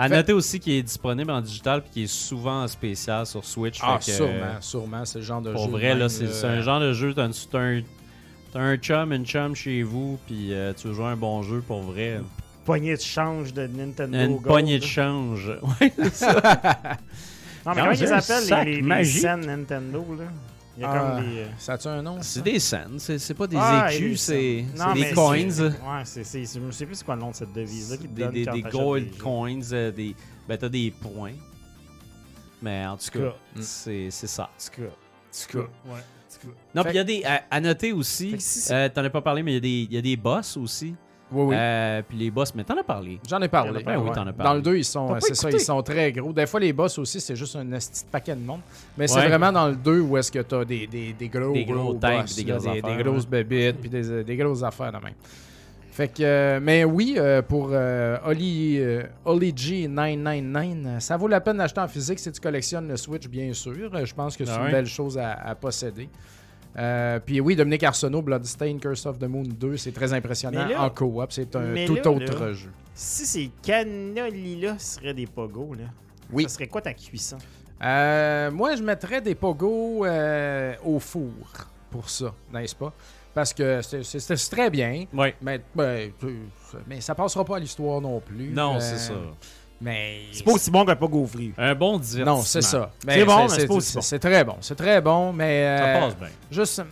À 0.00 0.08
noter 0.08 0.32
aussi 0.32 0.60
qu'il 0.60 0.74
est 0.74 0.82
disponible 0.84 1.30
en 1.32 1.40
digital 1.40 1.82
puis 1.82 1.90
qu'il 1.90 2.02
est 2.04 2.06
souvent 2.06 2.62
en 2.62 2.68
spécial 2.68 3.26
sur 3.26 3.44
Switch. 3.44 3.80
ah, 3.82 3.98
fait 4.00 4.12
que, 4.12 4.16
sûrement, 4.16 4.60
sûrement, 4.60 5.04
c'est 5.04 5.18
le 5.18 5.24
genre 5.24 5.42
de 5.42 5.50
Pour 5.50 5.62
jeu. 5.62 5.66
de 5.66 5.72
vrai, 5.72 5.94
là, 5.96 6.08
c'est 6.08 6.44
un 6.44 6.60
genre 6.60 6.78
de 6.78 6.92
jeu. 6.92 7.12
T'as 7.14 7.24
un, 7.24 7.30
t'as 7.50 7.58
un, 7.58 7.82
t'as 8.52 8.60
un 8.60 8.76
chum, 8.76 9.12
une 9.12 9.26
chum 9.26 9.54
chez 9.54 9.82
vous, 9.82 10.18
puis 10.26 10.52
euh, 10.52 10.72
tu 10.74 10.88
veux 10.88 10.94
jouer 10.94 11.06
un 11.06 11.16
bon 11.16 11.42
jeu 11.42 11.62
pour 11.66 11.82
vrai. 11.82 12.20
Poignée 12.64 12.94
de 12.96 13.00
change 13.00 13.52
de 13.54 13.66
Nintendo. 13.66 14.18
Une 14.18 14.32
Gold, 14.32 14.42
poignée 14.46 14.78
de 14.78 14.84
change. 14.84 15.50
Ouais, 15.80 15.92
c'est 15.96 16.14
ça. 16.14 16.32
Non, 17.66 17.72
mais 17.74 17.80
comment 17.82 17.90
ils 17.92 18.12
appellent 18.12 18.64
les, 18.66 18.80
les, 18.82 18.96
les 18.96 19.04
scènes 19.04 19.46
Nintendo, 19.46 20.04
là? 20.18 20.24
Il 20.76 20.82
y 20.82 20.84
a 20.84 20.90
Ah, 20.92 21.16
comme 21.16 21.24
des... 21.28 21.38
euh, 21.40 21.46
Ça 21.58 21.72
a-tu 21.72 21.88
un 21.88 22.02
nom? 22.02 22.18
C'est 22.20 22.38
ça? 22.38 22.44
des 22.44 22.58
scènes, 22.60 22.98
c'est 22.98 23.18
c'est 23.18 23.34
pas 23.34 23.46
des 23.48 23.56
Ah, 23.58 23.88
écus, 23.92 24.20
c'est 24.20 24.64
c'est 24.74 24.94
des 24.94 25.12
coins. 25.12 25.50
c'est- 25.50 25.62
Ouais, 25.64 25.72
c'est, 26.04 26.22
c'est, 26.24 26.44
c'est- 26.44 26.60
je 26.64 26.70
sais 26.70 26.86
plus 26.86 26.94
c'est 26.94 27.04
quoi 27.04 27.16
le 27.16 27.20
nom 27.22 27.30
de 27.30 27.34
cette 27.34 27.52
devise-là 27.52 27.96
qui 27.96 28.04
te 28.08 28.12
Des, 28.14 28.22
donne 28.22 28.32
des, 28.32 28.44
quand 28.44 28.52
des 28.52 28.62
gold 28.62 29.10
des 29.10 29.18
coins, 29.18 29.60
euh, 29.72 29.90
des. 29.90 30.14
Ben, 30.48 30.56
t'as 30.56 30.68
des 30.68 30.92
points. 30.92 31.32
Mais 32.62 32.86
en 32.86 32.96
tout 32.96 33.10
cas, 33.10 33.18
cas, 33.18 33.34
c'est 33.60 34.08
c'est 34.10 34.26
ça. 34.28 34.44
en 34.44 34.46
tout 34.64 34.82
cas, 34.82 34.88
en 34.88 35.52
tout 35.52 35.58
cas, 35.58 35.92
ouais. 35.92 36.00
Non, 36.74 36.82
puis 36.82 36.92
il 36.92 36.96
y 36.96 36.98
a 37.00 37.04
des. 37.04 37.24
À, 37.24 37.42
à 37.50 37.60
noter 37.60 37.92
aussi, 37.92 38.34
si 38.38 38.72
euh, 38.72 38.88
t'en 38.88 39.02
as 39.04 39.10
pas 39.10 39.20
parlé, 39.22 39.42
mais 39.42 39.52
il 39.52 39.54
y, 39.54 39.58
a 39.58 39.60
des- 39.60 39.86
il 39.90 39.94
y 39.94 39.98
a 39.98 40.02
des 40.02 40.16
boss 40.16 40.56
aussi. 40.56 40.94
Oui, 41.30 41.44
oui. 41.48 41.54
Euh, 41.58 42.00
puis 42.08 42.16
les 42.16 42.30
boss, 42.30 42.54
mais 42.54 42.64
t'en 42.64 42.76
as 42.78 42.82
parlé. 42.82 43.20
J'en 43.28 43.40
ai 43.42 43.48
parlé. 43.48 43.82
Parlé, 43.82 44.00
oui, 44.00 44.08
ouais. 44.08 44.14
t'en 44.14 44.22
as 44.26 44.32
Dans 44.32 44.44
parlé. 44.44 44.56
le 44.60 44.62
2, 44.62 44.76
ils 44.78 44.84
sont, 44.84 45.14
c'est 45.20 45.34
ça, 45.34 45.50
ils 45.50 45.60
sont 45.60 45.82
très 45.82 46.10
gros. 46.10 46.32
Des 46.32 46.46
fois, 46.46 46.58
les 46.58 46.72
boss 46.72 46.96
aussi, 46.98 47.20
c'est 47.20 47.36
juste 47.36 47.54
un 47.56 47.66
petit 47.66 48.04
paquet 48.10 48.34
de 48.34 48.40
monde. 48.40 48.60
Mais 48.96 49.06
c'est 49.06 49.26
vraiment 49.28 49.52
dans 49.52 49.68
le 49.68 49.76
2 49.76 50.00
où 50.00 50.16
est-ce 50.16 50.32
que 50.32 50.38
t'as 50.38 50.64
des, 50.64 50.86
des, 50.86 51.12
des 51.12 51.28
gros, 51.28 51.52
Des 51.52 51.66
gros 51.66 51.74
gros 51.74 51.94
tanks, 51.94 52.20
boss, 52.22 52.36
des 52.36 52.44
grosses 52.44 52.66
affaires, 52.66 52.82
des 52.96 53.02
grosses 53.02 53.26
bébites, 53.26 53.76
puis 53.78 53.90
des, 53.90 54.24
des 54.24 54.36
grosses 54.36 54.62
affaires 54.62 54.90
de 54.92 55.04
même. 55.04 55.14
Fait 55.98 56.06
que, 56.06 56.22
euh, 56.22 56.60
mais 56.62 56.84
oui, 56.84 57.16
euh, 57.18 57.42
pour 57.42 57.70
euh, 57.72 58.18
Oli, 58.24 58.76
euh, 58.78 59.02
Oli 59.24 59.50
G999, 59.52 60.86
euh, 60.86 61.00
ça 61.00 61.16
vaut 61.16 61.26
la 61.26 61.40
peine 61.40 61.56
d'acheter 61.56 61.80
en 61.80 61.88
physique 61.88 62.20
si 62.20 62.30
tu 62.30 62.40
collectionnes 62.40 62.86
le 62.86 62.96
Switch, 62.96 63.26
bien 63.26 63.52
sûr. 63.52 63.74
Je 64.06 64.14
pense 64.14 64.36
que 64.36 64.44
c'est 64.44 64.52
Ah 64.56 64.66
une 64.66 64.70
belle 64.70 64.86
chose 64.86 65.18
à, 65.18 65.32
à 65.32 65.56
posséder. 65.56 66.08
Puis 67.26 67.40
oui, 67.40 67.56
Dominique 67.56 67.82
Arsenault, 67.82 68.22
Bloodstained, 68.22 68.80
Curse 68.80 69.06
of 69.06 69.18
the 69.18 69.24
Moon 69.24 69.42
2, 69.42 69.76
c'est 69.76 69.90
très 69.90 70.12
impressionnant 70.12 70.68
là- 70.68 70.82
en 70.84 70.90
coop. 70.90 71.20
C'est 71.30 71.56
un 71.56 71.74
tout 71.84 71.96
là, 71.96 72.10
autre 72.12 72.44
là- 72.44 72.52
jeu. 72.52 72.70
Si 72.94 73.26
ces 73.26 73.50
canolis-là 73.60 74.78
seraient 74.78 75.14
des 75.14 75.26
pogos, 75.26 75.74
là, 75.74 75.86
Oui. 76.32 76.44
ça 76.44 76.50
serait 76.50 76.68
quoi 76.68 76.80
ta 76.80 76.94
cuisson? 76.94 77.38
Euh, 77.82 78.52
moi, 78.52 78.76
je 78.76 78.84
mettrais 78.84 79.20
des 79.20 79.34
pogos 79.34 80.06
au 80.84 80.98
four 81.00 81.32
pour 81.90 82.08
ça, 82.08 82.32
n'est-ce 82.52 82.76
pas? 82.76 82.92
Parce 83.38 83.54
que 83.54 83.80
c'est- 83.82 84.50
très 84.50 84.68
bien. 84.68 85.04
Ouais. 85.14 85.36
Mais, 85.40 85.60
ben, 85.72 86.10
mais 86.88 87.00
ça 87.00 87.14
passera 87.14 87.44
pas 87.44 87.56
à 87.56 87.58
l'histoire 87.60 88.00
non 88.00 88.18
plus. 88.18 88.50
Non, 88.50 88.74
Euh, 88.76 88.80
c'est 88.80 88.98
ça. 88.98 89.12
Mais. 89.80 90.22
C'est 90.32 90.44
pas 90.44 90.50
aussi 90.50 90.72
bon 90.72 90.84
qu'un 90.84 90.96
pas 90.96 91.06
gaufré. 91.06 91.52
Un 91.56 91.72
bon 91.76 91.98
divertissement. 91.98 92.36
Non, 92.38 92.42
c'est 92.42 92.62
ça. 92.62 92.90
C'est 93.06 93.24
bon, 93.24 93.42
mais 93.42 93.48
c'est 93.48 93.66
pas 93.68 93.74
aussi 93.74 93.94
bon. 93.94 94.00
C'est 94.00 94.18
très 94.18 94.44
bon. 94.44 94.56
C'est 94.60 94.74
très 94.74 95.00
bon, 95.00 95.32
mais. 95.32 95.78
Ça 95.78 95.84
euh, 95.84 96.00
passe 96.00 96.16
bien. 96.16 96.28
juste 96.50 96.82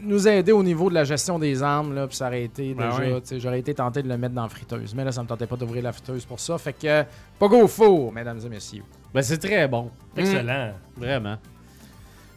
nous 0.00 0.26
aider 0.26 0.50
au 0.52 0.62
niveau 0.62 0.88
de 0.88 0.94
la 0.94 1.04
gestion 1.04 1.38
des 1.38 1.62
armes, 1.62 1.94
là, 1.94 2.06
puis 2.08 2.16
ça 2.16 2.26
aurait 2.28 2.44
été 2.44 2.72
Ben 2.72 2.88
déjà, 2.88 3.16
oui. 3.18 3.38
j'aurais 3.40 3.60
été 3.60 3.74
tenté 3.74 4.02
de 4.02 4.08
le 4.08 4.16
mettre 4.16 4.34
dans 4.34 4.44
la 4.44 4.48
friteuse. 4.48 4.94
Mais 4.94 5.04
là, 5.04 5.12
ça 5.12 5.22
me 5.22 5.28
tentait 5.28 5.46
pas 5.46 5.56
d'ouvrir 5.56 5.82
la 5.82 5.92
friteuse 5.92 6.24
pour 6.24 6.40
ça. 6.40 6.56
Fait 6.56 6.72
que, 6.72 7.04
pas 7.38 7.48
go 7.48 7.68
four, 7.68 8.10
mesdames 8.12 8.40
et 8.44 8.48
messieurs. 8.48 8.82
Ben, 9.12 9.20
c'est 9.20 9.36
très 9.38 9.68
bon. 9.68 9.90
Excellent. 10.16 10.72
Vraiment. 10.96 11.36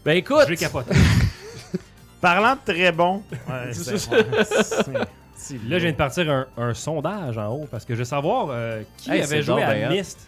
Ben, 0.03 0.18
écoute. 0.18 0.41
Je 0.43 0.49
vais 0.49 0.58
capoter. 0.58 0.93
Parlant 2.26 2.56
de 2.56 2.74
très 2.74 2.92
bon. 2.92 3.22
ouais, 3.32 3.72
c'est- 3.74 3.92
ouais, 4.12 4.44
c'est- 4.44 4.84
c'est 5.36 5.58
Là, 5.70 5.78
je 5.78 5.84
viens 5.84 5.92
de 5.92 5.96
partir 5.96 6.28
un, 6.32 6.48
un 6.58 6.74
sondage 6.74 7.38
en 7.38 7.50
haut 7.54 7.68
parce 7.70 7.86
que 7.86 7.94
je 7.94 8.00
veux 8.00 8.06
savoir 8.06 8.48
euh, 8.50 8.82
qui 8.98 9.12
Hey, 9.12 9.22
avait 9.22 9.44
joué 9.44 9.62
à. 9.62 9.90
Myst. 9.90 10.28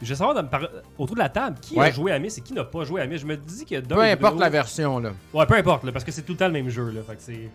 Je 0.00 0.08
veux 0.10 0.14
savoir 0.14 0.36
dans- 0.36 0.46
par- 0.46 0.68
autour 0.98 1.16
de 1.16 1.20
la 1.20 1.28
table 1.28 1.56
qui 1.60 1.80
a 1.80 1.90
joué 1.90 2.12
à 2.12 2.18
Myst 2.20 2.38
et 2.38 2.40
qui 2.42 2.52
n'a 2.52 2.62
pas 2.62 2.84
joué 2.84 3.00
à 3.00 3.06
Myst. 3.08 3.22
Je 3.22 3.26
me 3.26 3.36
dis 3.36 3.64
que 3.64 3.80
Peu 3.80 4.00
importe 4.02 4.38
la 4.38 4.48
version, 4.50 5.00
là. 5.00 5.10
Ouais, 5.34 5.46
peu 5.46 5.54
importe, 5.56 5.82
là, 5.84 5.90
parce 5.90 6.04
que 6.04 6.12
c'est 6.12 6.22
tout 6.22 6.32
le 6.34 6.38
temps 6.38 6.46
le 6.46 6.52
même 6.52 6.68
jeu. 6.68 6.90
Là, 6.90 7.00
fait 7.04 7.16
que 7.16 7.22
c'est... 7.22 7.50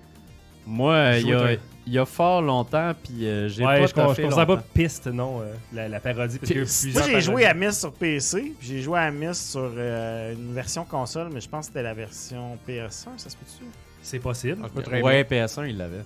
Moi, 0.65 1.17
il 1.17 1.27
y, 1.27 1.33
a, 1.33 1.37
Jouer 1.39 1.59
il 1.87 1.93
y 1.93 1.99
a 1.99 2.05
fort 2.05 2.41
longtemps, 2.41 2.93
puis 3.03 3.25
euh, 3.25 3.49
j'ai 3.49 3.65
Ouais, 3.65 3.79
pas 3.81 3.87
je, 3.87 3.93
con- 3.93 4.13
je 4.13 4.21
considère 4.21 4.47
pas 4.47 4.63
piste, 4.73 5.07
non, 5.07 5.41
euh, 5.41 5.53
la, 5.73 5.87
la 5.89 5.99
parodie. 5.99 6.37
Parce 6.39 6.51
que. 6.51 6.93
Moi, 6.93 7.01
j'ai 7.09 7.21
joué 7.21 7.45
à. 7.45 7.53
Myst 7.53 7.79
sur 7.79 7.91
PC, 7.93 8.53
puis 8.59 8.67
j'ai 8.67 8.81
joué 8.81 8.99
à 8.99 9.09
Myst 9.11 9.51
sur 9.51 9.71
euh, 9.75 10.33
une 10.33 10.53
version 10.53 10.85
console, 10.85 11.29
mais 11.33 11.41
je 11.41 11.49
pense 11.49 11.61
que 11.67 11.73
c'était 11.73 11.83
la 11.83 11.93
version 11.93 12.57
PS1, 12.67 13.17
ça 13.17 13.29
se 13.29 13.35
peut-tu? 13.35 13.65
C'est 14.03 14.19
possible. 14.19 14.61
Ouais, 15.03 15.23
PS1, 15.23 15.67
il 15.69 15.77
l'avait. 15.77 16.03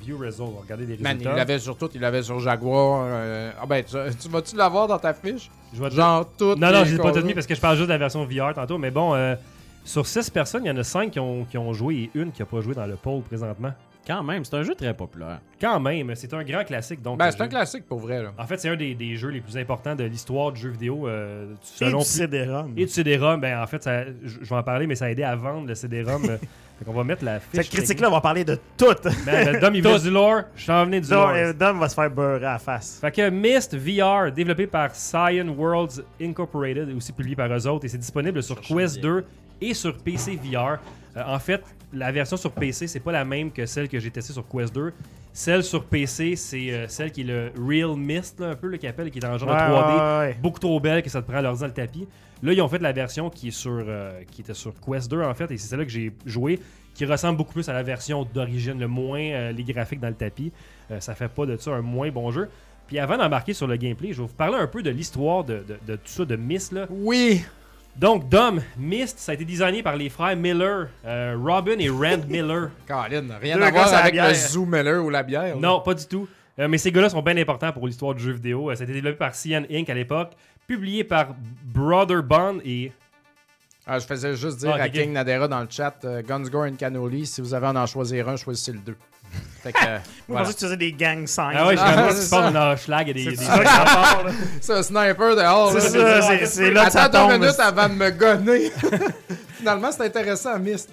View 0.00 0.16
Result, 0.18 0.52
regardez 0.62 0.86
les 0.86 0.96
Man, 0.98 1.16
il 1.16 1.18
résultats. 1.18 1.34
l'avait 1.36 1.58
sur 1.58 1.76
tout, 1.76 1.90
il 1.92 2.00
l'avait 2.00 2.22
sur 2.22 2.38
Jaguar. 2.38 3.02
euh, 3.04 3.50
Ah 3.60 3.66
ben, 3.66 3.82
tu, 3.84 3.96
tu 4.20 4.28
vas-tu 4.28 4.54
l'avoir 4.56 4.86
dans 4.86 4.98
ta 4.98 5.12
fiche? 5.12 5.50
Je 5.74 5.82
vais 5.82 5.90
Genre 5.90 6.24
tout. 6.38 6.54
Non, 6.54 6.70
non, 6.72 6.84
j'ai 6.84 6.96
pas 6.98 7.10
tout 7.12 7.22
mis 7.24 7.34
parce 7.34 7.46
que 7.48 7.54
je 7.56 7.60
parle 7.60 7.76
juste 7.76 7.88
de 7.88 7.92
la 7.92 7.98
version 7.98 8.24
VR 8.24 8.54
tantôt. 8.54 8.78
Mais 8.78 8.92
bon, 8.92 9.14
euh, 9.14 9.34
sur 9.84 10.06
6 10.06 10.30
personnes, 10.30 10.64
il 10.64 10.68
y 10.68 10.70
en 10.70 10.76
a 10.76 10.84
5 10.84 11.10
qui 11.10 11.18
ont, 11.18 11.44
qui 11.44 11.58
ont 11.58 11.72
joué 11.72 11.94
et 11.96 12.10
une 12.14 12.30
qui 12.30 12.42
a 12.42 12.46
pas 12.46 12.60
joué 12.60 12.74
dans 12.74 12.86
le 12.86 12.94
poll 12.94 13.22
présentement. 13.22 13.72
Quand 14.08 14.22
même, 14.22 14.44
c'est 14.44 14.56
un 14.56 14.62
jeu 14.62 14.74
très 14.74 14.94
populaire. 14.94 15.38
Quand 15.60 15.78
même, 15.78 16.12
c'est 16.16 16.32
un 16.34 16.42
grand 16.42 16.64
classique. 16.64 17.02
Donc, 17.02 17.18
Ben, 17.18 17.30
c'est 17.30 17.42
un 17.42 17.48
classique 17.48 17.86
pour 17.86 17.98
vrai, 18.00 18.22
là. 18.22 18.32
En 18.38 18.46
fait, 18.46 18.56
c'est 18.58 18.70
un 18.70 18.76
des, 18.76 18.94
des 18.94 19.16
jeux 19.16 19.28
les 19.28 19.40
plus 19.42 19.56
importants 19.58 19.94
de 19.94 20.04
l'histoire 20.04 20.50
du 20.50 20.60
jeu 20.62 20.70
vidéo. 20.70 21.06
euh, 21.06 21.52
Et 21.52 21.56
selon 21.62 21.98
du 21.98 22.04
plus- 22.04 22.12
CD-ROM. 22.12 22.72
et 22.76 22.86
du 22.86 22.90
CD-ROM, 22.90 23.40
ben 23.40 23.60
en 23.62 23.66
fait, 23.66 23.82
ça- 23.82 24.04
je 24.06 24.38
vais 24.48 24.56
en 24.56 24.62
parler, 24.62 24.86
mais 24.86 24.94
ça 24.94 25.04
a 25.04 25.10
aidé 25.10 25.22
à 25.22 25.36
vendre 25.36 25.66
le 25.68 25.74
CD-ROM. 25.74 26.22
euh, 26.30 26.36
qu'on 26.86 26.92
va 26.92 27.02
mettre 27.02 27.24
la 27.24 27.40
fiche. 27.40 27.50
Cette 27.62 27.70
critique-là, 27.70 28.08
on 28.08 28.12
va 28.12 28.20
parler 28.20 28.44
de 28.44 28.56
tout. 28.76 28.86
Ben, 29.26 29.52
le 29.52 29.60
Dom, 29.60 29.74
il 29.74 29.82
veut 29.82 29.98
du 29.98 30.10
lore. 30.10 30.42
Je 30.54 30.64
t'en 30.68 30.84
venais 30.84 31.00
du 31.00 31.08
Dom, 31.08 31.18
lore. 31.18 31.30
euh, 31.34 31.52
Dom 31.52 31.80
va 31.80 31.88
se 31.88 31.94
faire 31.96 32.08
beurrer 32.08 32.46
à 32.46 32.52
la 32.52 32.58
face. 32.60 32.98
Fait 33.00 33.10
que 33.10 33.28
Myst 33.30 33.74
VR, 33.76 34.30
développé 34.32 34.68
par 34.68 34.94
Cyan 34.94 35.48
Worlds 35.48 36.04
Incorporated, 36.22 36.88
aussi 36.96 37.12
publié 37.12 37.34
par 37.34 37.52
eux 37.52 37.66
autres, 37.66 37.84
et 37.84 37.88
c'est 37.88 37.98
disponible 37.98 38.40
sur 38.44 38.60
Quest 38.60 39.00
bien. 39.00 39.10
2 39.10 39.24
et 39.60 39.74
sur 39.74 39.96
PC 39.98 40.38
VR. 40.40 40.78
Euh, 41.18 41.22
en 41.26 41.38
fait, 41.38 41.62
la 41.92 42.12
version 42.12 42.36
sur 42.36 42.52
PC, 42.52 42.86
c'est 42.86 43.00
pas 43.00 43.12
la 43.12 43.24
même 43.24 43.50
que 43.50 43.66
celle 43.66 43.88
que 43.88 43.98
j'ai 43.98 44.10
testée 44.10 44.32
sur 44.32 44.46
Quest 44.48 44.74
2. 44.74 44.92
Celle 45.32 45.62
sur 45.62 45.84
PC, 45.84 46.34
c'est 46.36 46.70
euh, 46.72 46.88
celle 46.88 47.12
qui 47.12 47.20
est 47.20 47.24
le 47.24 47.52
Real 47.58 47.96
Mist, 47.96 48.40
là, 48.40 48.48
un 48.50 48.54
peu, 48.56 48.66
le 48.68 48.76
qu'il 48.76 48.88
appelle, 48.88 49.10
qui 49.10 49.18
est 49.18 49.20
dans 49.20 49.32
le 49.32 49.38
genre 49.38 49.48
Ouais, 49.48 49.54
de 49.54 49.60
3D. 49.72 49.94
ouais, 49.94 50.26
ouais. 50.28 50.36
Beaucoup 50.42 50.58
trop 50.58 50.80
belle 50.80 51.02
que 51.02 51.10
ça 51.10 51.22
te 51.22 51.30
prend 51.30 51.40
l'ordi 51.40 51.60
dans 51.60 51.66
le 51.66 51.72
tapis. 51.72 52.08
Là, 52.42 52.52
ils 52.52 52.60
ont 52.62 52.68
fait 52.68 52.78
la 52.78 52.92
version 52.92 53.30
qui 53.30 53.48
est 53.48 53.52
sur 53.52 53.82
euh, 53.86 54.20
qui 54.30 54.40
était 54.42 54.54
sur 54.54 54.72
Quest 54.80 55.10
2 55.10 55.22
en 55.22 55.34
fait, 55.34 55.50
et 55.50 55.58
c'est 55.58 55.68
celle-là 55.68 55.84
que 55.84 55.90
j'ai 55.90 56.12
joué, 56.26 56.58
qui 56.94 57.04
ressemble 57.04 57.36
beaucoup 57.36 57.52
plus 57.52 57.68
à 57.68 57.72
la 57.72 57.82
version 57.82 58.24
d'origine, 58.32 58.78
le 58.78 58.88
moins 58.88 59.50
les 59.52 59.64
graphiques 59.64 60.00
dans 60.00 60.08
le 60.08 60.14
tapis. 60.14 60.52
Ça 61.00 61.14
fait 61.14 61.28
pas 61.28 61.46
de 61.46 61.56
ça 61.56 61.70
un 61.72 61.82
moins 61.82 62.10
bon 62.10 62.30
jeu. 62.30 62.48
Puis 62.86 62.98
avant 62.98 63.16
d'embarquer 63.18 63.52
sur 63.52 63.66
le 63.66 63.76
gameplay, 63.76 64.12
je 64.12 64.22
vais 64.22 64.26
vous 64.28 64.34
parler 64.34 64.56
un 64.56 64.66
peu 64.66 64.82
de 64.82 64.90
l'histoire 64.90 65.44
de, 65.44 65.58
de- 65.68 65.78
de 65.86 65.96
tout 65.96 66.08
ça, 66.08 66.24
de 66.24 66.36
Myst. 66.36 66.72
Là. 66.72 66.86
Oui! 66.88 67.42
Donc, 67.98 68.28
Dom, 68.28 68.60
Myst, 68.78 69.18
ça 69.18 69.32
a 69.32 69.34
été 69.34 69.44
designé 69.44 69.82
par 69.82 69.96
les 69.96 70.08
frères 70.08 70.36
Miller, 70.36 70.88
euh, 71.04 71.36
Robin 71.36 71.76
et 71.80 71.88
Rand 71.88 72.24
Miller. 72.28 72.70
Colin, 72.86 73.24
rien 73.40 73.56
Deux 73.56 73.62
à 73.64 73.70
voir 73.72 73.92
avec 73.92 74.14
le 74.14 74.34
Zoo 74.34 74.64
Miller 74.64 75.04
ou 75.04 75.10
la 75.10 75.24
bière. 75.24 75.56
Non, 75.56 75.80
pas 75.80 75.94
du 75.94 76.06
tout. 76.06 76.28
Euh, 76.60 76.68
mais 76.68 76.78
ces 76.78 76.92
gars-là 76.92 77.08
sont 77.08 77.22
bien 77.22 77.36
importants 77.36 77.72
pour 77.72 77.86
l'histoire 77.88 78.14
du 78.14 78.22
jeu 78.22 78.32
vidéo. 78.32 78.70
Euh, 78.70 78.76
ça 78.76 78.82
a 78.82 78.84
été 78.84 78.92
développé 78.92 79.16
par 79.16 79.34
Cyan 79.34 79.64
Inc. 79.70 79.88
à 79.90 79.94
l'époque, 79.94 80.32
publié 80.68 81.02
par 81.02 81.34
Brother 81.64 82.22
Bond 82.22 82.58
et 82.64 82.92
Ah, 83.84 83.98
je 83.98 84.06
faisais 84.06 84.36
juste 84.36 84.58
dire 84.58 84.70
Ah, 84.72 84.76
ok, 84.76 84.80
à. 84.82 84.88
King 84.90 85.12
Nadera 85.12 85.48
dans 85.48 85.60
le 85.60 85.68
chat, 85.68 85.96
euh, 86.04 86.22
Guns, 86.22 86.44
Gore 86.48 86.64
and 86.66 86.76
Cannoli, 86.76 87.26
si 87.26 87.40
vous 87.40 87.52
avez 87.52 87.66
à 87.66 87.72
en 87.72 87.86
choisir 87.86 88.28
un, 88.28 88.36
choisissez 88.36 88.72
le 88.72 88.78
deux. 88.78 88.96
Fait 89.62 89.72
que, 89.72 89.78
euh, 89.78 89.82
Moi, 89.88 89.98
je 89.98 90.00
voilà. 90.28 90.44
pensais 90.44 90.54
que 90.54 90.58
tu 90.58 90.64
faisais 90.66 90.76
des 90.76 90.92
gang 90.92 91.26
signs. 91.26 91.52
Ah 91.56 91.66
ouais, 91.66 91.76
je 91.76 91.82
Ah, 91.84 92.08
parles 92.30 92.52
d'un 92.52 92.76
schlag 92.76 93.08
et 93.08 93.14
des. 93.14 93.36
C'est 94.60 94.72
un 94.74 94.82
sniper 94.82 95.36
dehors. 95.36 95.72
C'est 95.78 95.98
là. 95.98 96.22
ça, 96.22 96.46
c'est- 96.46 96.70
là 96.70 96.86
que 96.86 96.92
ça 96.92 97.02
Attends 97.04 97.26
deux 97.28 97.32
tombe. 97.34 97.42
minutes 97.42 97.60
avant 97.60 97.88
de 97.88 97.94
me 97.94 98.10
gonner. 98.10 98.70
Finalement, 99.58 99.90
c'est 99.90 100.04
intéressant, 100.04 100.56
Myst. 100.60 100.88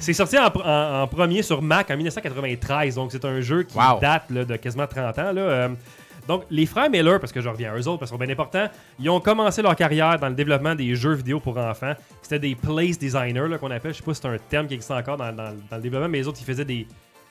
C'est 0.00 0.14
sorti 0.14 0.38
en, 0.38 0.48
pr- 0.48 0.62
en- 0.64 1.02
en 1.02 1.06
premier 1.06 1.42
sur 1.42 1.60
Mac 1.60 1.90
en 1.90 1.96
1993, 1.96 2.94
donc 2.94 3.12
c'est 3.12 3.24
un 3.26 3.40
jeu 3.42 3.62
qui 3.64 3.76
Wow. 3.76 3.98
date 4.00 4.24
là, 4.30 4.44
de 4.46 4.56
quasiment 4.56 4.86
30 4.86 5.18
ans. 5.18 5.32
Là. 5.32 5.68
Donc, 6.28 6.44
les 6.50 6.66
frères 6.66 6.90
Miller, 6.90 7.20
parce 7.20 7.32
que 7.32 7.40
je 7.40 7.48
reviens 7.48 7.72
à 7.72 7.76
eux 7.76 7.86
autres, 7.88 7.98
parce 7.98 8.10
qu'ils 8.10 8.18
sont 8.18 8.24
bien 8.24 8.32
importants, 8.32 8.68
ils 8.98 9.08
ont 9.10 9.20
commencé 9.20 9.62
leur 9.62 9.76
carrière 9.76 10.18
dans 10.18 10.28
le 10.28 10.34
développement 10.34 10.74
des 10.74 10.94
jeux 10.96 11.14
vidéo 11.14 11.38
pour 11.40 11.56
enfants. 11.58 11.92
C'était 12.22 12.38
des 12.38 12.54
place 12.54 12.98
designers 12.98 13.48
là, 13.48 13.58
qu'on 13.58 13.70
appelle. 13.70 13.92
Je 13.92 13.98
sais 13.98 14.02
pas 14.04 14.14
si 14.14 14.20
c'est 14.22 14.28
un 14.28 14.38
terme 14.48 14.66
qui 14.66 14.74
existe 14.74 14.90
encore 14.90 15.16
dans, 15.16 15.32
dans- 15.32 15.54
dans 15.70 15.76
le 15.76 15.82
développement, 15.82 16.08
mais 16.08 16.18
les 16.18 16.28
autres, 16.28 16.38
ils 16.40 16.44
faisaient 16.46 16.64
des, 16.64 16.86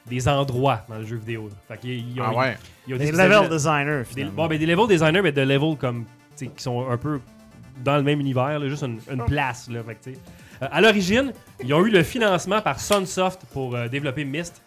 des 0.05 0.27
endroits 0.27 0.81
dans 0.87 0.95
le 0.99 1.05
jeu 1.05 1.17
vidéo. 1.17 1.49
Fait 1.67 1.77
qu'ils- 1.77 2.09
ils 2.15 2.21
ont, 2.21 2.25
Ah 2.27 2.33
ouais. 2.35 2.57
ils 2.87 2.93
ont 2.93 2.97
Des 2.97 3.05
des 3.05 3.11
level 3.11 3.41
des- 3.43 3.49
designers, 3.49 4.03
Des, 4.13 4.23
bon, 4.25 4.47
ben, 4.47 4.57
des 4.57 4.65
level 4.65 4.87
designers, 4.87 5.21
mais 5.21 5.31
de 5.31 5.41
level 5.41 5.75
comme, 5.77 6.05
qui 6.37 6.49
sont 6.57 6.89
un 6.89 6.97
peu 6.97 7.19
dans 7.83 7.97
le 7.97 8.03
même 8.03 8.21
univers, 8.21 8.57
là, 8.59 8.69
juste 8.69 8.83
une, 8.83 8.99
une 9.11 9.25
place. 9.25 9.69
Là, 9.69 9.83
fait 9.83 9.95
que, 9.95 10.03
tu 10.05 10.13
sais. 10.13 10.19
Euh, 10.63 10.67
à 10.71 10.79
l'origine, 10.79 11.33
ils 11.61 11.73
ont 11.73 11.85
eu 11.85 11.89
le 11.89 12.01
financement 12.03 12.61
par 12.61 12.79
Sunsoft 12.79 13.41
pour 13.51 13.75
euh, 13.75 13.89
développer 13.89 14.23
Myst. 14.23 14.61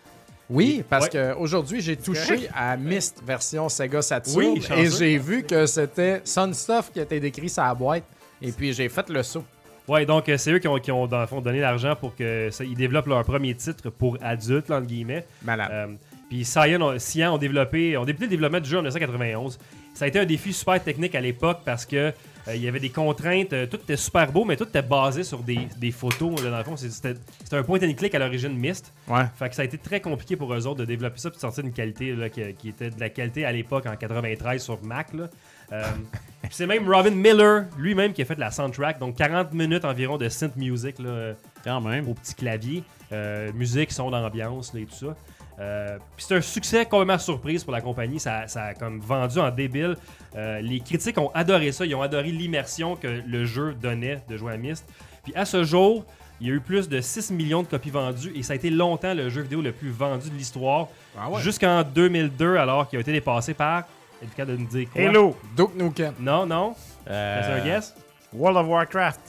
Oui, 0.51 0.83
parce 0.89 1.05
Ouais. 1.07 1.11
que 1.11 1.35
aujourd'hui 1.37 1.81
j'ai 1.81 1.97
touché 1.97 2.49
à 2.55 2.77
Myst 2.77 3.23
version 3.27 3.69
Sega 3.69 4.01
Saturn 4.01 4.37
Oui, 4.37 4.63
et 4.77 4.89
j'ai 4.91 5.19
vu 5.19 5.43
que 5.43 5.67
c'était 5.67 6.23
Sunstuff 6.25 6.91
qui 6.93 7.01
était 7.01 7.21
décrit 7.21 7.49
sur 7.51 7.63
la 7.63 7.75
boîte. 7.75 8.05
Et 8.41 8.51
puis 8.53 8.73
j'ai 8.73 8.89
fait 8.89 9.09
le 9.11 9.23
saut. 9.23 9.45
Ouais, 9.87 10.05
donc 10.07 10.29
euh, 10.29 10.37
c'est 10.39 10.53
eux 10.53 10.59
qui 10.59 10.69
ont, 10.69 10.79
qui 10.79 10.93
ont, 10.93 11.07
dans 11.07 11.21
le 11.21 11.27
fond, 11.27 11.41
donné 11.41 11.61
l'argent 11.61 11.97
pour 11.97 12.15
que 12.15 12.49
ça- 12.51 12.63
ils 12.65 12.75
développent 12.77 13.07
leur 13.07 13.25
premier 13.25 13.55
titre 13.55 13.89
pour 13.91 14.19
adultes, 14.23 14.71
entre 14.71 14.87
guillemets. 14.87 15.27
Malade. 15.43 15.69
Euh, 15.73 15.87
puis 16.29 16.45
Cyan, 16.45 16.81
ont- 16.83 16.99
Cyan 16.99 17.35
ont 17.35 17.39
développé, 17.39 17.97
ont 17.97 18.05
débuté 18.05 18.25
le 18.27 18.31
développement 18.31 18.61
du 18.61 18.69
jeu 18.69 18.77
en 18.79 18.83
1991. 18.83 19.59
Ça 19.95 20.05
a 20.05 20.09
été 20.09 20.19
un 20.19 20.27
défi 20.27 20.53
super 20.53 20.83
technique 20.83 21.15
à 21.15 21.21
l'époque 21.21 21.61
parce 21.65 21.85
que 21.87 22.13
euh, 22.49 22.57
il 22.57 22.63
y 22.63 22.69
avait 22.69 22.81
des 22.81 22.91
contraintes, 22.91 23.53
euh, 23.53 23.67
tout 23.67 23.77
était 23.77 23.97
super 23.97 24.33
beau, 24.33 24.45
mais 24.45 24.57
tout 24.57 24.65
était 24.67 24.83
basé 24.83 25.23
sur 25.23 25.41
des, 25.41 25.69
des 25.77 25.91
photos. 25.91 26.43
là, 26.43 26.51
dans 26.51 26.59
le 26.59 26.65
fond, 26.65 26.77
c'était 26.77 27.15
c'était 27.43 27.57
un 27.57 27.63
point 27.63 27.79
and 27.83 27.95
click 27.95 28.15
à 28.15 28.19
l'origine 28.19 28.57
Myst. 28.57 28.93
Ouais. 29.09 29.25
Fait 29.39 29.49
que 29.49 29.55
ça 29.55 29.63
a 29.63 29.65
été 29.65 29.79
très 29.79 30.01
compliqué 30.01 30.37
pour 30.37 30.53
eux 30.55 30.67
autres 30.67 30.81
de 30.81 30.85
développer 30.85 31.19
ça 31.19 31.31
puis 31.31 31.37
de 31.37 31.41
sortir 31.41 31.65
une 31.65 31.73
qualité 31.73 32.15
là, 32.15 32.29
qui, 32.29 32.41
qui 32.55 32.71
était 32.71 32.91
de 32.91 32.99
la 32.99 33.11
qualité 33.11 33.45
à 33.45 33.53
l'époque 33.53 33.87
en 33.87 33.97
93 33.97 34.63
sur 34.63 34.83
Mac. 34.83 35.13
là. 35.15 35.29
Euh, 35.73 35.83
c'est 36.51 36.67
même 36.67 36.89
Robin 36.89 37.11
Miller 37.11 37.67
lui-même 37.77 38.13
qui 38.13 38.23
a 38.23 38.25
fait 38.25 38.39
la 38.39 38.51
soundtrack, 38.51 38.99
donc 38.99 39.17
40 39.17 39.53
minutes 39.53 39.85
environ 39.85 40.17
de 40.17 40.29
synth 40.29 40.57
music 40.57 40.99
là, 40.99 41.35
Quand 41.63 41.81
même. 41.83 42.09
au 42.09 42.15
petit 42.15 42.35
clavier, 42.35 42.83
euh, 43.13 43.53
musique, 43.53 43.93
son 43.93 44.11
d'ambiance 44.11 44.75
et 44.75 44.87
tout 44.87 44.95
ça. 44.95 45.17
Euh, 45.61 45.99
puis 46.17 46.25
c'est 46.29 46.37
un 46.37 46.41
succès 46.41 46.87
complètement 46.87 47.19
surprise 47.19 47.65
pour 47.65 47.73
la 47.73 47.81
compagnie. 47.81 48.21
Ça, 48.21 48.47
ça 48.47 48.65
a 48.65 48.75
comme 48.75 49.01
vendu 49.01 49.39
en 49.39 49.51
débile. 49.51 49.97
Euh, 50.37 50.61
les 50.61 50.81
critiques 50.81 51.19
ont 51.19 51.31
adoré 51.35 51.73
ça. 51.73 51.85
Ils 51.85 51.95
ont 51.95 52.03
adoré 52.03 52.31
l'immersion 52.31 52.95
que 52.97 53.23
le 53.27 53.45
jeu 53.45 53.75
donnait 53.75 54.23
de 54.29 54.37
jouer 54.37 54.53
à 54.53 54.57
Myst. 54.57 54.85
Puis 55.25 55.33
à 55.35 55.45
ce 55.45 55.65
jour, 55.65 56.05
il 56.41 56.47
y 56.47 56.51
a 56.51 56.55
eu 56.55 56.61
plus 56.61 56.89
de 56.89 57.01
6 57.01 57.33
millions 57.33 57.63
de 57.63 57.67
copies 57.69 57.91
vendues 57.91 58.33
et 58.37 58.45
ça 58.45 58.53
a 58.53 58.57
été 58.57 58.71
longtemps 58.71 59.15
le 59.15 59.29
jeu 59.29 59.43
vidéo 59.43 59.61
le 59.61 59.73
plus 59.73 59.91
vendu 59.91 60.31
de 60.31 60.35
l'histoire. 60.37 60.87
Ah 61.19 61.29
ouais. 61.29 61.41
Jusqu'en 61.43 61.83
2002, 61.83 62.57
alors 62.57 62.89
qu'il 62.89 62.99
a 62.99 63.01
été 63.01 63.13
dépassé 63.13 63.55
par. 63.55 63.81
Êtes-vous 64.23 64.37
capable 64.37 64.59
de 64.59 64.63
nous 64.63 64.69
dire 64.69 64.89
quoi? 64.93 65.03
Hello, 65.03 65.37
Duke 65.57 65.75
Nukem. 65.77 66.15
Non, 66.21 66.47
non. 66.47 66.75
Euh, 67.09 67.41
C'est 67.43 67.61
un 67.61 67.65
guess 67.65 67.95
World 68.33 68.59
of 68.59 68.67
Warcraft. 68.69 69.21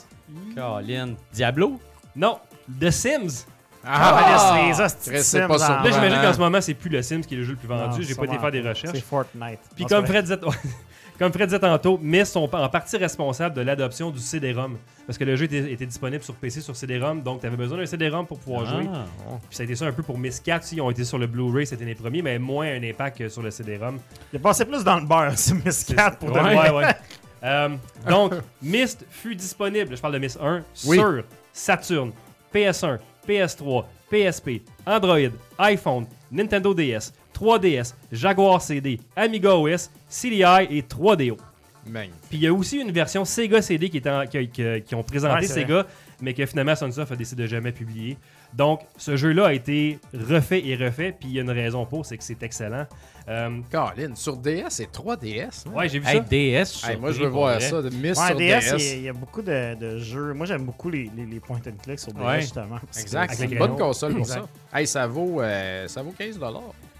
Colin. 0.55 1.13
Diablo? 1.33 1.79
Non. 2.15 2.37
The 2.79 2.91
Sims. 2.91 3.45
Ah, 3.85 4.57
ben, 4.57 4.67
les 4.67 4.81
hosties 4.81 5.09
de 5.09 5.13
Chris, 5.15 5.23
c'est 5.23 5.39
Sims 5.41 5.47
pas 5.47 5.57
ça. 5.57 5.81
Là, 5.83 5.91
j'imagine 5.91 6.21
qu'en 6.21 6.33
ce 6.33 6.39
moment, 6.39 6.61
c'est 6.61 6.73
plus 6.73 6.89
le 6.89 7.01
Sims 7.01 7.21
qui 7.21 7.35
est 7.35 7.37
le 7.37 7.43
jeu 7.43 7.51
le 7.51 7.57
plus 7.57 7.67
vendu. 7.67 8.03
J'ai 8.03 8.15
pas 8.15 8.25
été 8.25 8.37
faire 8.37 8.51
des 8.51 8.61
recherches. 8.61 8.95
C'est 8.95 9.03
Fortnite. 9.03 9.59
Puis 9.75 9.85
comme 9.85 10.05
Fred, 10.05 10.23
disait, 10.23 10.39
comme 11.19 11.31
Fred 11.31 11.47
disait 11.47 11.59
tantôt, 11.59 11.97
Myst 12.01 12.33
sont 12.33 12.53
en 12.53 12.69
partie 12.69 12.97
responsables 12.97 13.55
de 13.55 13.61
l'adoption 13.61 14.11
du 14.11 14.19
CD-ROM. 14.19 14.77
Parce 15.07 15.17
que 15.17 15.23
le 15.23 15.35
jeu 15.35 15.45
était, 15.45 15.71
était 15.71 15.85
disponible 15.85 16.23
sur 16.23 16.35
PC 16.35 16.61
sur 16.61 16.75
CD-ROM, 16.75 17.23
donc 17.23 17.41
tu 17.41 17.47
avais 17.47 17.57
besoin 17.57 17.77
d'un 17.77 17.85
CD-ROM 17.85 18.27
pour 18.27 18.39
pouvoir 18.39 18.65
jouer. 18.65 18.85
Ah, 18.93 18.97
ouais. 19.31 19.37
Puis 19.47 19.55
ça 19.55 19.63
a 19.63 19.65
été 19.65 19.75
ça 19.75 19.85
un 19.85 19.91
peu 19.91 20.03
pour 20.03 20.17
Myst 20.19 20.43
4, 20.45 20.61
aussi, 20.63 20.75
ils 20.75 20.81
ont 20.81 20.91
été 20.91 21.03
sur 21.03 21.17
le 21.17 21.27
Blu-ray, 21.27 21.65
c'était 21.65 21.85
les 21.85 21.95
premiers, 21.95 22.21
mais 22.21 22.37
moins 22.37 22.67
un 22.67 22.83
impact 22.83 23.17
que 23.17 23.29
sur 23.29 23.41
le 23.41 23.49
CD-ROM. 23.49 23.97
Il 24.33 24.37
a 24.37 24.39
passé 24.39 24.65
plus 24.65 24.83
dans 24.83 24.99
le 24.99 25.05
beurre, 25.05 25.31
c'est 25.35 25.53
Miss 25.65 25.83
Cat 25.83 26.11
pour 26.11 26.31
de 26.31 26.39
ouais, 26.39 26.57
ouais, 26.57 26.69
ouais. 26.71 26.85
Euh, 27.41 27.69
donc, 28.05 28.33
Myst 28.61 29.05
fut 29.09 29.33
disponible, 29.33 29.95
je 29.95 30.01
parle 30.01 30.15
de 30.15 30.19
Myst 30.19 30.37
1, 30.43 30.61
Oui. 30.87 30.97
sur 30.97 31.23
Saturn, 31.53 32.11
PS1, 32.53 32.99
PS3, 33.33 33.85
PSP, 34.09 34.61
Android, 34.85 35.29
iPhone, 35.59 36.05
Nintendo 36.31 36.73
DS, 36.73 37.13
3DS, 37.33 37.93
Jaguar 38.11 38.61
CD, 38.61 38.99
Amiga 39.15 39.55
OS, 39.55 39.91
CDI 40.09 40.65
et 40.71 40.81
3DO. 40.81 41.37
Magnifique. 41.85 42.19
Puis 42.29 42.37
il 42.39 42.43
y 42.43 42.47
a 42.47 42.53
aussi 42.53 42.77
une 42.79 42.91
version 42.91 43.23
Sega 43.25 43.61
CD 43.61 43.89
qui, 43.89 43.97
est 43.97 44.07
en- 44.07 44.25
qui, 44.25 44.47
qui- 44.49 44.81
qui 44.85 44.95
ont 44.95 45.03
présenté 45.03 45.41
Ouais, 45.41 45.47
Sega, 45.47 45.85
mais 46.21 46.33
que 46.33 46.45
finalement 46.45 46.75
Sunsoft 46.75 47.11
a 47.11 47.15
décidé 47.15 47.43
de 47.43 47.47
jamais 47.47 47.71
publier. 47.71 48.17
Donc 48.53 48.81
ce 48.97 49.15
jeu-là 49.15 49.47
a 49.47 49.53
été 49.53 49.99
refait 50.13 50.65
et 50.65 50.75
refait, 50.75 51.11
puis 51.17 51.29
il 51.29 51.35
y 51.35 51.39
a 51.39 51.43
une 51.43 51.51
raison 51.51 51.85
pour, 51.85 52.05
c'est 52.05 52.17
que 52.17 52.23
c'est 52.23 52.41
excellent. 52.43 52.85
Euh, 53.27 53.59
Colin, 53.71 54.15
sur 54.15 54.37
DS 54.37 54.79
et 54.79 54.87
3DS. 54.87 55.65
hein? 55.67 55.71
ouais, 55.75 55.87
j'ai 55.87 55.99
vu 55.99 56.07
Hey, 56.07 56.17
ça. 56.17 56.23
Hey, 56.31 56.95
DS. 56.95 56.99
moi, 56.99 57.11
je 57.11 57.19
veux 57.21 57.27
voir 57.27 57.55
vrai. 57.57 57.61
ça. 57.69 57.81
De 57.83 57.89
Miss 57.91 58.17
Ouais, 58.19 58.27
sur 58.27 58.35
DS, 58.37 58.59
DS. 58.59 58.73
il 58.73 58.79
y 58.79 58.91
a- 58.91 58.95
il 58.95 59.03
y, 59.03 59.09
a 59.09 59.13
beaucoup 59.13 59.41
de, 59.43 59.75
de 59.75 59.97
jeux. 59.99 60.33
Moi, 60.33 60.47
j'aime 60.47 60.63
beaucoup 60.65 60.89
les, 60.89 61.11
les, 61.15 61.25
les 61.27 61.39
point 61.39 61.57
and 61.67 61.77
click 61.83 61.99
sur 61.99 62.11
DS, 62.11 62.21
Ouais. 62.25 62.41
justement. 62.41 62.79
Exact. 62.99 63.25
Avec 63.25 63.37
C'est 63.37 63.45
les 63.45 63.53
une 63.53 63.59
bonne 63.59 63.77
console 63.77 64.13
pour 64.13 64.21
Exact. 64.21 64.45
ça. 64.71 64.79
Hey, 64.79 64.87
ça 64.87 65.05
vaut, 65.05 65.41
euh, 65.41 65.87
ça 65.87 66.01
vaut 66.01 66.13
15 66.17 66.39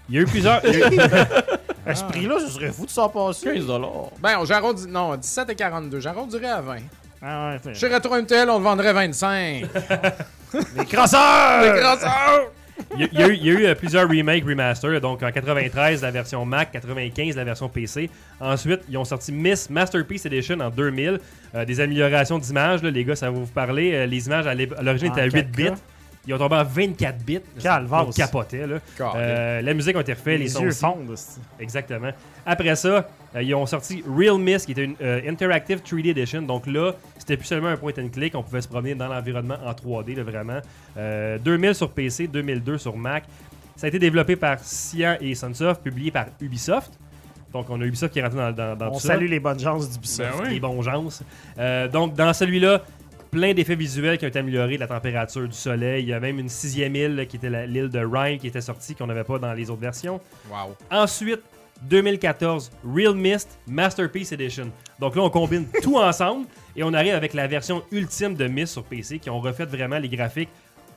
Il 0.08 0.14
y 0.14 0.18
a 0.18 0.20
eu 0.22 0.24
plusieurs. 0.26 0.62
À 1.86 1.94
ce 1.94 2.04
prix-là, 2.04 2.36
je 2.40 2.46
serais 2.52 2.70
fou 2.70 2.84
de 2.86 2.90
s'en 2.90 3.08
passer. 3.08 3.52
15 3.54 3.66
Ben, 4.22 4.44
j'arrondis. 4.44 4.86
Non, 4.86 5.16
17 5.16 5.50
et 5.50 5.54
42. 5.56 5.98
J'arrondirais 5.98 6.50
à 6.50 6.60
20. 6.60 6.76
Ah 7.22 7.50
ouais, 7.50 7.58
fait- 7.58 7.74
Chez 7.74 7.88
Retro 7.92 8.14
MTL, 8.14 8.48
on 8.50 8.58
le 8.58 8.64
vendrait 8.64 8.92
25. 8.92 9.64
Les 10.76 10.84
crosseurs! 10.86 11.62
Les 11.62 11.80
crosseurs! 11.80 12.50
Il 12.96 13.00
y, 13.02 13.04
a- 13.04 13.08
il 13.12 13.18
y 13.20 13.22
a 13.22 13.28
eu, 13.28 13.34
il 13.34 13.44
y 13.46 13.50
a 13.50 13.52
eu, 13.52 13.64
euh, 13.66 13.74
plusieurs 13.74 14.08
remakes, 14.08 14.42
remasters. 14.44 15.00
Donc 15.02 15.22
en 15.22 15.30
93, 15.30 16.00
la 16.02 16.10
version 16.10 16.44
Mac, 16.46 16.72
95, 16.72 17.36
la 17.36 17.44
version 17.44 17.68
PC. 17.68 18.08
Ensuite, 18.40 18.80
ils 18.88 18.96
ont 18.96 19.04
sorti 19.04 19.32
Miss 19.32 19.68
Masterpiece 19.68 20.24
Edition 20.26 20.58
en 20.60 20.70
2000. 20.70 21.20
Euh, 21.54 21.64
des 21.66 21.78
améliorations 21.80 22.38
d'image, 22.38 22.82
là, 22.82 22.90
les 22.90 23.04
gars, 23.04 23.16
ça 23.16 23.26
va 23.26 23.32
vous 23.38 23.46
parler. 23.46 23.92
Euh, 23.94 24.06
les 24.06 24.26
images 24.26 24.46
à 24.46 24.54
l'origine 24.54 25.08
En 25.10 25.12
étaient 25.12 25.20
à 25.20 25.24
8 25.26 25.30
4K. 25.32 25.56
bits. 25.56 25.70
Ils 26.30 26.34
ont 26.34 26.38
tombé 26.38 26.54
en 26.54 26.62
24 26.62 27.24
bits. 27.24 27.40
Calvaire. 27.60 28.06
On 28.06 28.12
capotait, 28.12 28.64
là. 28.64 28.76
Euh, 29.16 29.62
la 29.62 29.74
musique 29.74 29.96
a 29.96 30.00
été 30.00 30.12
refaite, 30.12 30.38
les, 30.38 30.44
les 30.44 30.48
sons 30.48 30.70
fondent. 30.70 31.16
Exactement. 31.58 32.10
Après 32.46 32.76
ça, 32.76 33.08
euh, 33.34 33.42
ils 33.42 33.52
ont 33.52 33.66
sorti 33.66 34.04
Real 34.08 34.38
Mist, 34.38 34.66
qui 34.66 34.72
était 34.72 34.84
une 34.84 34.94
euh, 35.02 35.28
Interactive 35.28 35.80
3D 35.80 36.10
Edition. 36.10 36.42
Donc 36.42 36.68
là, 36.68 36.92
c'était 37.18 37.36
plus 37.36 37.46
seulement 37.46 37.66
un 37.66 37.76
point 37.76 37.90
and 37.98 38.10
click. 38.12 38.36
On 38.36 38.44
pouvait 38.44 38.60
se 38.60 38.68
promener 38.68 38.94
dans 38.94 39.08
l'environnement 39.08 39.56
en 39.66 39.72
3D, 39.72 40.14
là, 40.16 40.22
vraiment. 40.22 40.60
Euh, 40.96 41.36
2000 41.38 41.74
sur 41.74 41.90
PC, 41.90 42.28
2002 42.28 42.78
sur 42.78 42.96
Mac. 42.96 43.24
Ça 43.74 43.86
a 43.86 43.88
été 43.88 43.98
développé 43.98 44.36
par 44.36 44.60
Cyan 44.60 45.16
et 45.20 45.34
Sunsoft, 45.34 45.82
publié 45.82 46.12
par 46.12 46.26
Ubisoft. 46.40 46.92
Donc 47.52 47.66
on 47.70 47.80
a 47.80 47.84
Ubisoft 47.84 48.12
qui 48.12 48.20
est 48.20 48.22
rentré 48.22 48.38
dans, 48.38 48.52
dans, 48.52 48.76
dans 48.76 48.86
On 48.90 48.92
tout 48.92 49.00
ça. 49.00 49.08
salue 49.08 49.26
les 49.26 49.40
bonnes 49.40 49.58
chances 49.58 49.90
d'Ubisoft. 49.90 50.30
Ben 50.38 50.44
oui. 50.46 50.54
Les 50.54 50.60
bons 50.60 50.80
gens. 50.82 51.04
Euh, 51.58 51.88
donc, 51.88 52.14
dans 52.14 52.32
celui-là, 52.32 52.82
plein 53.30 53.54
d'effets 53.54 53.76
visuels 53.76 54.18
qui 54.18 54.24
ont 54.24 54.28
été 54.28 54.38
améliorés, 54.38 54.74
de 54.74 54.80
la 54.80 54.86
température 54.88 55.46
du 55.46 55.54
soleil. 55.56 56.02
Il 56.04 56.08
y 56.08 56.12
a 56.12 56.20
même 56.20 56.38
une 56.38 56.48
sixième 56.48 56.94
île 56.96 57.14
là, 57.16 57.26
qui 57.26 57.36
était 57.36 57.66
l'île 57.66 57.88
de 57.88 58.00
Rhyme 58.04 58.38
qui 58.38 58.46
était 58.48 58.60
sortie, 58.60 58.94
qu'on 58.94 59.06
n'avait 59.06 59.24
pas 59.24 59.38
dans 59.38 59.52
les 59.52 59.70
autres 59.70 59.80
versions. 59.80 60.20
Wow. 60.50 60.76
Ensuite, 60.90 61.40
2014, 61.82 62.70
Real 62.84 63.14
Mist 63.14 63.58
Masterpiece 63.66 64.32
Edition. 64.32 64.70
Donc 64.98 65.16
là, 65.16 65.22
on 65.22 65.30
combine 65.30 65.66
tout 65.82 65.96
ensemble 65.96 66.46
et 66.76 66.82
on 66.82 66.92
arrive 66.92 67.14
avec 67.14 67.34
la 67.34 67.46
version 67.46 67.82
ultime 67.90 68.34
de 68.34 68.46
Mist 68.46 68.72
sur 68.74 68.84
PC 68.84 69.18
qui 69.18 69.30
ont 69.30 69.40
refait 69.40 69.64
vraiment 69.64 69.98
les 69.98 70.08
graphiques 70.08 70.50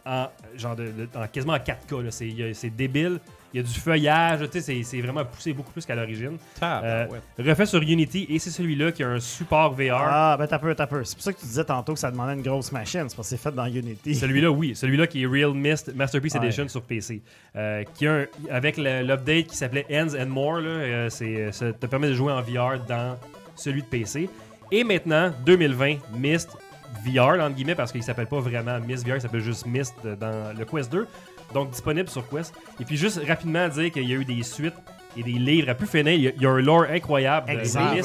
en, 0.05 0.27
genre 0.57 0.75
de, 0.75 0.86
de- 0.86 1.07
en 1.15 1.27
quasiment 1.27 1.53
en 1.53 1.57
4K. 1.57 2.01
là. 2.03 2.11
C'est 2.11 2.27
il 2.27 2.38
y 2.39 2.43
a- 2.43 2.53
c'est 2.53 2.69
débile. 2.69 3.19
Il 3.53 3.57
y 3.57 3.59
a 3.59 3.63
du 3.63 3.79
feuillage. 3.79 4.49
tu 4.49 4.61
sais, 4.61 4.81
C'est 4.83 5.01
vraiment 5.01 5.23
poussé 5.23 5.53
beaucoup 5.53 5.71
plus 5.71 5.85
qu'à 5.85 5.93
l'origine. 5.95 6.37
Euh, 6.61 7.05
refait 7.37 7.65
sur 7.65 7.81
Unity 7.81 8.25
et 8.29 8.39
c'est 8.39 8.49
celui-là 8.49 8.91
qui 8.91 9.03
a 9.03 9.09
un 9.09 9.19
support 9.19 9.73
VR. 9.73 9.93
Ah, 10.09 10.35
ben 10.39 10.47
t'as 10.47 10.57
peu, 10.59 10.73
t'as 10.73 10.87
peu. 10.87 11.03
C'est 11.03 11.15
pour 11.15 11.23
ça 11.23 11.33
que 11.33 11.39
tu 11.39 11.45
disais 11.45 11.63
tantôt 11.63 11.93
que 11.93 11.99
ça 11.99 12.09
demandait 12.09 12.33
une 12.33 12.41
grosse 12.41 12.71
machine. 12.71 13.07
C'est 13.09 13.15
parce 13.15 13.29
que 13.29 13.35
c'est 13.35 13.41
fait 13.41 13.51
dans 13.53 13.65
Unity. 13.67 14.15
Celui-là, 14.15 14.49
oui. 14.49 14.75
Celui-là 14.75 15.05
qui 15.07 15.23
est 15.23 15.27
Real 15.27 15.53
Mist 15.53 15.93
Masterpiece 15.95 16.33
Ouais. 16.35 16.45
Edition 16.45 16.67
sur 16.67 16.81
PC. 16.81 17.21
Euh, 17.55 17.83
qui 17.93 18.07
a 18.07 18.13
un- 18.13 18.25
avec 18.49 18.77
l'update 18.77 19.47
qui 19.47 19.55
s'appelait 19.55 19.85
Ends 19.91 20.15
and 20.19 20.27
More, 20.29 20.59
là, 20.59 20.69
euh, 20.69 21.09
c'est- 21.09 21.51
ça 21.51 21.71
te 21.73 21.85
permet 21.85 22.07
de 22.09 22.13
jouer 22.15 22.33
en 22.33 22.41
VR 22.41 22.79
dans 22.87 23.17
celui 23.55 23.81
de 23.83 23.87
PC. 23.87 24.29
Et 24.71 24.83
maintenant, 24.83 25.31
2020, 25.45 25.97
Mist 26.17 26.49
VR, 27.05 27.39
entre 27.41 27.55
guillemets, 27.55 27.75
parce 27.75 27.91
qu'il 27.91 28.01
s'appelle 28.03 28.27
pas 28.27 28.39
vraiment 28.39 28.79
Mist 28.79 29.05
VR, 29.07 29.15
il 29.15 29.21
s'appelle 29.21 29.41
juste 29.41 29.65
Mist 29.65 29.93
dans 30.19 30.57
le 30.57 30.65
Quest 30.65 30.91
2. 30.91 31.07
Donc 31.53 31.69
disponible 31.71 32.09
sur 32.09 32.27
Quest. 32.27 32.53
Et 32.79 32.85
puis 32.85 32.97
juste 32.97 33.21
rapidement 33.27 33.67
dire 33.67 33.91
qu'il 33.91 34.07
y 34.09 34.13
a 34.13 34.15
eu 34.15 34.25
des 34.25 34.41
suites 34.43 34.73
et 35.17 35.23
des 35.23 35.31
livres 35.33 35.69
à 35.69 35.75
plus 35.75 35.87
finir. 35.87 36.13
Il 36.13 36.21
y 36.21 36.27
a, 36.27 36.31
il 36.35 36.41
y 36.41 36.45
a 36.45 36.49
un 36.49 36.61
lore 36.61 36.85
incroyable 36.89 37.47
de 37.47 37.59
Exact. 37.59 37.95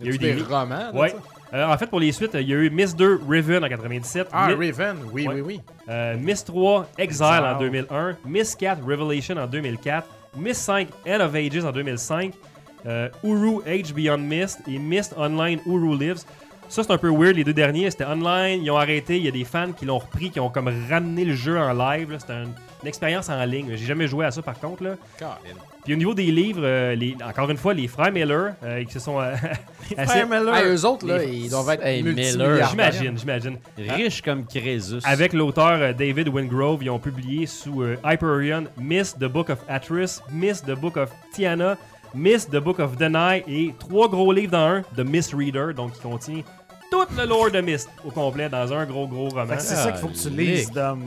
Il 0.00 0.06
y 0.06 0.10
a 0.10 0.14
eu 0.14 0.18
des, 0.18 0.32
des- 0.34 0.42
romans. 0.42 0.90
Ouais. 0.94 1.14
Euh, 1.52 1.66
en 1.66 1.76
fait, 1.76 1.86
pour 1.88 1.98
les 2.00 2.12
suites, 2.12 2.30
il 2.34 2.48
y 2.48 2.52
a 2.54 2.56
eu 2.56 2.70
Mist 2.70 2.96
2 2.96 3.20
Riven 3.28 3.64
en 3.64 3.68
97. 3.68 4.28
Ah, 4.32 4.48
Mi- 4.54 4.66
Raven. 4.70 4.96
Oui, 5.12 5.26
Ouais. 5.26 5.34
oui, 5.34 5.40
oui. 5.44 5.60
euh, 5.88 6.16
Miss 6.18 6.44
3 6.44 6.86
Exile, 6.96 7.26
en 7.44 7.58
2001, 7.58 8.16
Miss 8.24 8.54
4 8.54 8.82
Revelation 8.86 9.36
en 9.36 9.46
2004, 9.46 10.06
Miss 10.36 10.58
5 10.58 10.88
End 11.08 11.20
of 11.20 11.34
Ages 11.34 11.64
en 11.64 11.72
2005, 11.72 12.32
euh, 12.86 13.08
Uru 13.24 13.58
Age 13.66 13.92
Beyond 13.92 14.18
Mist 14.18 14.60
et 14.68 14.78
Mist 14.78 15.12
Online 15.18 15.58
Uru 15.66 15.98
Lives. 15.98 16.20
Ça, 16.68 16.84
c'est 16.84 16.92
un 16.92 16.98
peu 16.98 17.10
weird, 17.10 17.34
les 17.34 17.42
deux 17.44 17.52
derniers. 17.52 17.90
C'était 17.90 18.04
online, 18.04 18.62
ils 18.62 18.70
ont 18.70 18.76
arrêté. 18.78 19.16
Il 19.16 19.24
y 19.24 19.28
a 19.28 19.32
des 19.32 19.44
fans 19.44 19.72
qui 19.72 19.84
l'ont 19.86 19.98
repris, 19.98 20.30
qui 20.30 20.38
ont 20.38 20.50
comme 20.50 20.70
ramené 20.88 21.24
le 21.24 21.34
jeu 21.34 21.58
en 21.58 21.72
live. 21.72 22.16
C'était 22.20 22.32
un- 22.34 22.44
une 22.82 22.88
expérience 22.88 23.28
en 23.28 23.44
ligne. 23.44 23.68
J'ai 23.76 23.86
jamais 23.86 24.06
joué 24.06 24.24
à 24.26 24.30
ça, 24.30 24.42
par 24.42 24.58
contre. 24.58 24.82
Là. 24.84 24.90
Puis 25.84 25.94
au 25.94 25.96
niveau 25.96 26.12
des 26.14 26.30
livres, 26.30 26.60
euh, 26.62 26.94
les, 26.94 27.16
encore 27.24 27.48
une 27.50 27.56
fois, 27.56 27.72
les 27.72 27.88
frères 27.88 28.12
Miller, 28.12 28.52
euh, 28.62 28.84
qui 28.84 28.92
se 28.92 28.98
sont 29.00 29.18
euh, 29.20 29.34
assez- 29.96 30.06
Frère 30.10 30.28
Miller. 30.28 30.52
Ah, 30.54 30.64
eux 30.64 30.84
autres, 30.84 31.06
là, 31.06 31.18
Les- 31.18 31.34
ils 31.36 31.50
doivent 31.50 31.70
être 31.70 31.84
Hey, 31.84 32.02
multimilliardaires. 32.02 32.68
J'imagine, 32.70 33.18
j'imagine. 33.18 33.56
Riche 33.78 34.20
comme 34.22 34.44
Crésus. 34.46 35.00
Avec 35.04 35.32
l'auteur 35.32 35.78
euh, 35.80 35.92
David 35.94 36.28
Wingrove, 36.28 36.82
ils 36.82 36.90
ont 36.90 36.98
publié 36.98 37.46
sous 37.46 37.82
euh, 37.82 37.96
Hyperion 38.04 38.64
Miss 38.78 39.14
the 39.14 39.24
Book 39.24 39.48
of 39.50 39.58
Atris, 39.68 40.18
Miss 40.30 40.62
the 40.62 40.72
Book 40.72 40.96
of 40.98 41.10
Tiana, 41.32 41.76
Miss 42.14 42.46
the 42.48 42.56
Book 42.58 42.78
of 42.78 42.96
Deny 42.96 43.42
et 43.48 43.72
trois 43.78 44.08
gros 44.08 44.32
livres 44.32 44.52
dans 44.52 44.58
un, 44.58 44.82
The 44.96 45.00
Mist 45.00 45.32
Reader, 45.32 45.72
donc 45.74 45.92
qui 45.94 46.00
contient 46.00 46.42
tout 46.90 47.06
le 47.16 47.24
lore 47.24 47.50
de 47.52 47.60
Mist 47.60 47.88
au 48.04 48.10
complet 48.10 48.48
dans 48.48 48.72
un 48.72 48.84
gros 48.84 49.06
gros 49.06 49.28
roman. 49.28 49.54
C'est 49.58 49.76
ça 49.76 49.92
qu'il 49.92 50.00
faut 50.00 50.08
que 50.08 50.14
tu 50.20 50.28
lises, 50.30 50.70
Dom. 50.72 51.04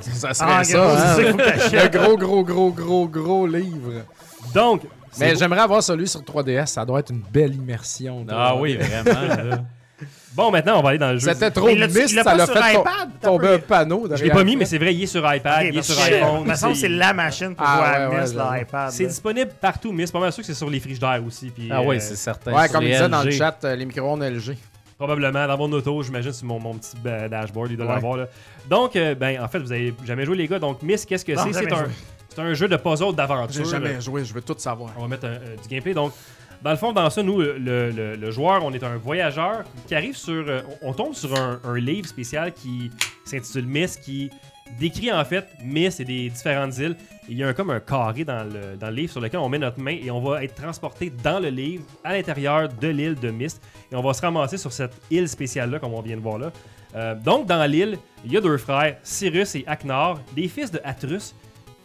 C'était 0.00 0.16
ça. 0.16 0.34
Ça 0.34 0.34
serait 0.34 0.50
Ah, 0.58 0.64
ça, 0.64 0.78
gros, 0.78 0.96
c'est 1.16 1.28
hein? 1.28 1.36
t'achètes. 1.36 1.92
gros, 1.96 2.16
gros, 2.16 2.42
gros, 2.44 2.70
gros, 2.72 3.08
gros 3.08 3.46
livre. 3.46 3.92
Donc, 4.54 4.82
Mais 5.18 5.34
j'aimerais 5.36 5.60
avoir 5.60 5.82
celui 5.82 6.06
sur 6.08 6.20
3DS. 6.20 6.66
Ça 6.66 6.84
doit 6.84 7.00
être 7.00 7.10
une 7.10 7.22
belle 7.22 7.54
immersion. 7.54 8.24
Ah 8.30 8.54
oui, 8.56 8.76
vraiment. 8.76 9.20
là. 9.50 9.58
bon, 10.32 10.50
maintenant 10.52 10.78
on 10.78 10.82
va 10.82 10.90
aller 10.90 10.98
dans 10.98 11.10
le 11.10 11.18
jeu. 11.18 11.28
C'était 11.32 11.50
trop 11.50 11.66
mist, 11.74 12.08
ça 12.14 12.22
pas 12.22 12.34
l'a 12.36 12.46
fait 12.46 12.52
iPad, 12.74 13.08
t'as 13.20 13.28
tomber 13.28 13.48
un 13.54 13.58
panneau 13.58 14.08
Je 14.14 14.22
l'ai 14.22 14.30
pas 14.30 14.44
mis, 14.44 14.54
mais 14.54 14.64
c'est 14.64 14.78
vrai, 14.78 14.94
il 14.94 15.02
est 15.02 15.06
sur 15.06 15.20
iPad, 15.34 15.66
il 15.72 15.76
est 15.78 15.82
sur 15.82 15.98
iPhone. 16.00 16.34
De 16.34 16.38
toute 16.38 16.48
façon, 16.50 16.74
c'est 16.74 16.88
la 16.88 17.12
machine 17.12 17.54
pour 17.56 17.66
Ah, 17.68 17.76
jouer 17.76 17.84
ouais, 17.88 18.04
à 18.04 18.10
ouais, 18.10 18.20
Miss, 18.20 18.32
j'avoue. 18.34 18.54
l'iPad. 18.54 18.90
C'est 18.92 19.06
disponible 19.06 19.50
partout, 19.60 19.90
mais 19.92 20.06
c'est 20.06 20.12
pas 20.12 20.20
mal 20.20 20.32
sûr 20.32 20.42
que 20.42 20.46
c'est 20.46 20.54
sur 20.54 20.70
les 20.70 20.78
frigidaires 20.78 21.20
aussi. 21.26 21.50
Puis, 21.50 21.68
Ah 21.72 21.80
euh, 21.80 21.84
oui, 21.86 22.00
c'est 22.00 22.14
certain. 22.14 22.52
Ouais, 22.52 22.68
comme 22.68 22.84
il 22.84 22.92
disait 22.92 23.08
dans 23.08 23.22
le 23.24 23.30
chat, 23.32 23.58
euh, 23.64 23.74
les 23.74 23.84
micro-ondes 23.86 24.22
LG. 24.22 24.56
Probablement 24.98 25.46
dans 25.46 25.56
mon 25.56 25.70
auto, 25.72 26.02
j'imagine 26.02 26.32
sur 26.32 26.46
mon, 26.46 26.58
mon 26.58 26.74
petit 26.74 26.96
euh, 27.06 27.28
dashboard, 27.28 27.70
il 27.70 27.76
doit 27.76 27.86
Ouais. 27.86 27.92
l'avoir. 27.94 28.16
là. 28.16 28.26
Donc, 28.68 28.96
euh, 28.96 29.14
ben, 29.14 29.40
en 29.40 29.46
fait, 29.46 29.60
vous 29.60 29.70
avez 29.70 29.94
jamais 30.04 30.24
joué, 30.24 30.36
les 30.36 30.48
gars. 30.48 30.58
Donc, 30.58 30.82
Miss, 30.82 31.06
qu'est-ce 31.06 31.24
que 31.24 31.32
Non, 31.32 31.42
c'est? 31.46 31.52
C'est 31.52 31.72
un, 31.72 31.86
c'est 32.28 32.40
un 32.40 32.52
jeu 32.54 32.66
de 32.66 32.76
puzzle 32.76 33.14
d'aventure. 33.14 33.64
J'ai 33.64 33.70
jamais 33.70 34.00
joué, 34.00 34.24
je 34.24 34.34
veux 34.34 34.42
tout 34.42 34.56
savoir. 34.58 34.90
On 34.96 35.02
va 35.02 35.08
mettre 35.08 35.26
un- 35.26 35.28
euh, 35.28 35.56
du 35.62 35.68
gameplay. 35.68 35.94
Donc, 35.94 36.12
dans 36.62 36.70
le 36.72 36.76
fond, 36.76 36.92
dans 36.92 37.08
ça, 37.10 37.22
nous, 37.22 37.38
le, 37.38 37.58
le- 37.58 38.16
le 38.16 38.30
joueur, 38.32 38.64
on 38.64 38.72
est 38.72 38.82
un 38.82 38.96
voyageur 38.96 39.62
qui 39.86 39.94
arrive 39.94 40.16
sur. 40.16 40.44
on 40.82 40.88
on 40.90 40.92
tombe 40.92 41.14
sur 41.14 41.32
un, 41.38 41.60
un 41.62 41.76
livre 41.78 42.08
spécial 42.08 42.52
qui 42.52 42.90
s'intitule 43.24 43.66
Miss, 43.66 43.96
qui 43.96 44.30
décrit 44.78 45.12
en 45.12 45.24
fait 45.24 45.46
Miss 45.62 46.00
et 46.00 46.04
des 46.04 46.30
différentes 46.30 46.76
îles. 46.78 46.96
Il 47.28 47.36
y 47.36 47.44
a 47.44 47.48
un, 47.48 47.52
comme 47.52 47.70
un 47.70 47.80
carré 47.80 48.24
dans 48.24 48.44
le, 48.44 48.76
dans 48.76 48.88
le 48.88 48.94
livre 48.94 49.12
sur 49.12 49.20
lequel 49.20 49.40
on 49.40 49.48
met 49.48 49.58
notre 49.58 49.80
main 49.80 49.96
et 50.02 50.10
on 50.10 50.20
va 50.20 50.42
être 50.42 50.54
transporté 50.54 51.10
dans 51.22 51.40
le 51.40 51.48
livre 51.48 51.84
à 52.04 52.12
l'intérieur 52.14 52.68
de 52.68 52.88
l'île 52.88 53.14
de 53.14 53.30
Mist 53.30 53.62
et 53.90 53.94
on 53.94 54.02
va 54.02 54.12
se 54.12 54.22
ramasser 54.22 54.56
sur 54.56 54.72
cette 54.72 54.94
île 55.10 55.28
spéciale-là, 55.28 55.78
comme 55.78 55.94
on 55.94 56.00
vient 56.00 56.16
de 56.16 56.22
voir 56.22 56.38
là. 56.38 56.52
Euh, 56.94 57.14
donc, 57.14 57.46
dans 57.46 57.64
l'île, 57.70 57.98
il 58.24 58.32
y 58.32 58.36
a 58.36 58.40
deux 58.40 58.56
frères, 58.56 58.96
Cyrus 59.02 59.54
et 59.54 59.64
Aknar, 59.66 60.20
des 60.34 60.48
fils 60.48 60.70
de 60.70 60.80
Atrus, 60.84 61.34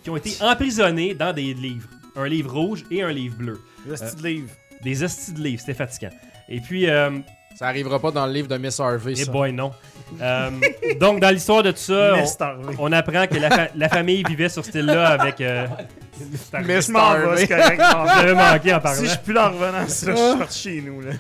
qui 0.04 0.10
ont 0.10 0.18
été 0.18 0.36
emprisonnés 0.42 1.14
dans 1.14 1.34
des 1.34 1.54
livres. 1.54 1.90
Un 2.16 2.28
livre 2.28 2.54
rouge 2.54 2.84
et 2.92 3.02
un 3.04 3.12
livre 3.12 3.36
bleu. 3.38 3.62
Le 3.88 3.96
style 3.96 4.24
livre. 4.24 4.50
Des 4.84 5.04
hosties 5.04 5.34
de 5.34 5.42
livres, 5.42 5.62
c'était 5.62 5.74
fatigant. 5.74 6.12
Et 6.50 6.60
puis, 6.60 6.90
euh, 6.90 7.20
Ça 7.56 7.68
arrivera 7.68 8.00
pas 8.00 8.12
dans 8.12 8.26
le 8.26 8.34
livre 8.34 8.48
de 8.48 8.58
Miss 8.58 8.80
Harvey, 8.80 9.14
et 9.14 9.16
ça. 9.16 9.32
boy, 9.32 9.52
non. 9.54 9.72
Euh, 10.22 10.50
donc, 11.00 11.20
dans 11.20 11.30
l'histoire 11.30 11.64
de 11.64 11.72
tout 11.72 11.78
ça, 11.78 12.14
on, 12.80 12.88
on 12.88 12.92
apprend 12.92 13.26
que 13.28 13.36
la, 13.38 13.50
fa- 13.50 13.68
la 13.76 13.90
famille 13.90 14.24
vivait 14.28 14.50
sur 14.50 14.64
cette 14.66 14.76
île-là 14.76 15.08
avec. 15.10 15.40
Euh, 15.42 15.66
Miss 16.64 16.88
Je 16.88 16.92
m'en 16.92 17.14
vais, 17.14 17.24
Harvey. 17.24 17.38
c'est 17.38 17.48
correct. 17.48 17.82
je 17.82 17.96
m'en 17.96 18.04
vais. 18.04 18.10
J'avais 18.16 18.34
manqué 18.36 18.74
en 18.74 18.80
parlant. 18.80 19.00
Si 19.00 19.06
je 19.06 19.10
suis 19.12 19.20
plus 19.20 19.34
là 19.34 19.50
en 19.50 19.52
revenant, 19.54 19.86
je 19.88 20.48
suis 20.52 20.72
chez 20.74 20.82
nous. 20.82 21.02
Là. 21.02 21.12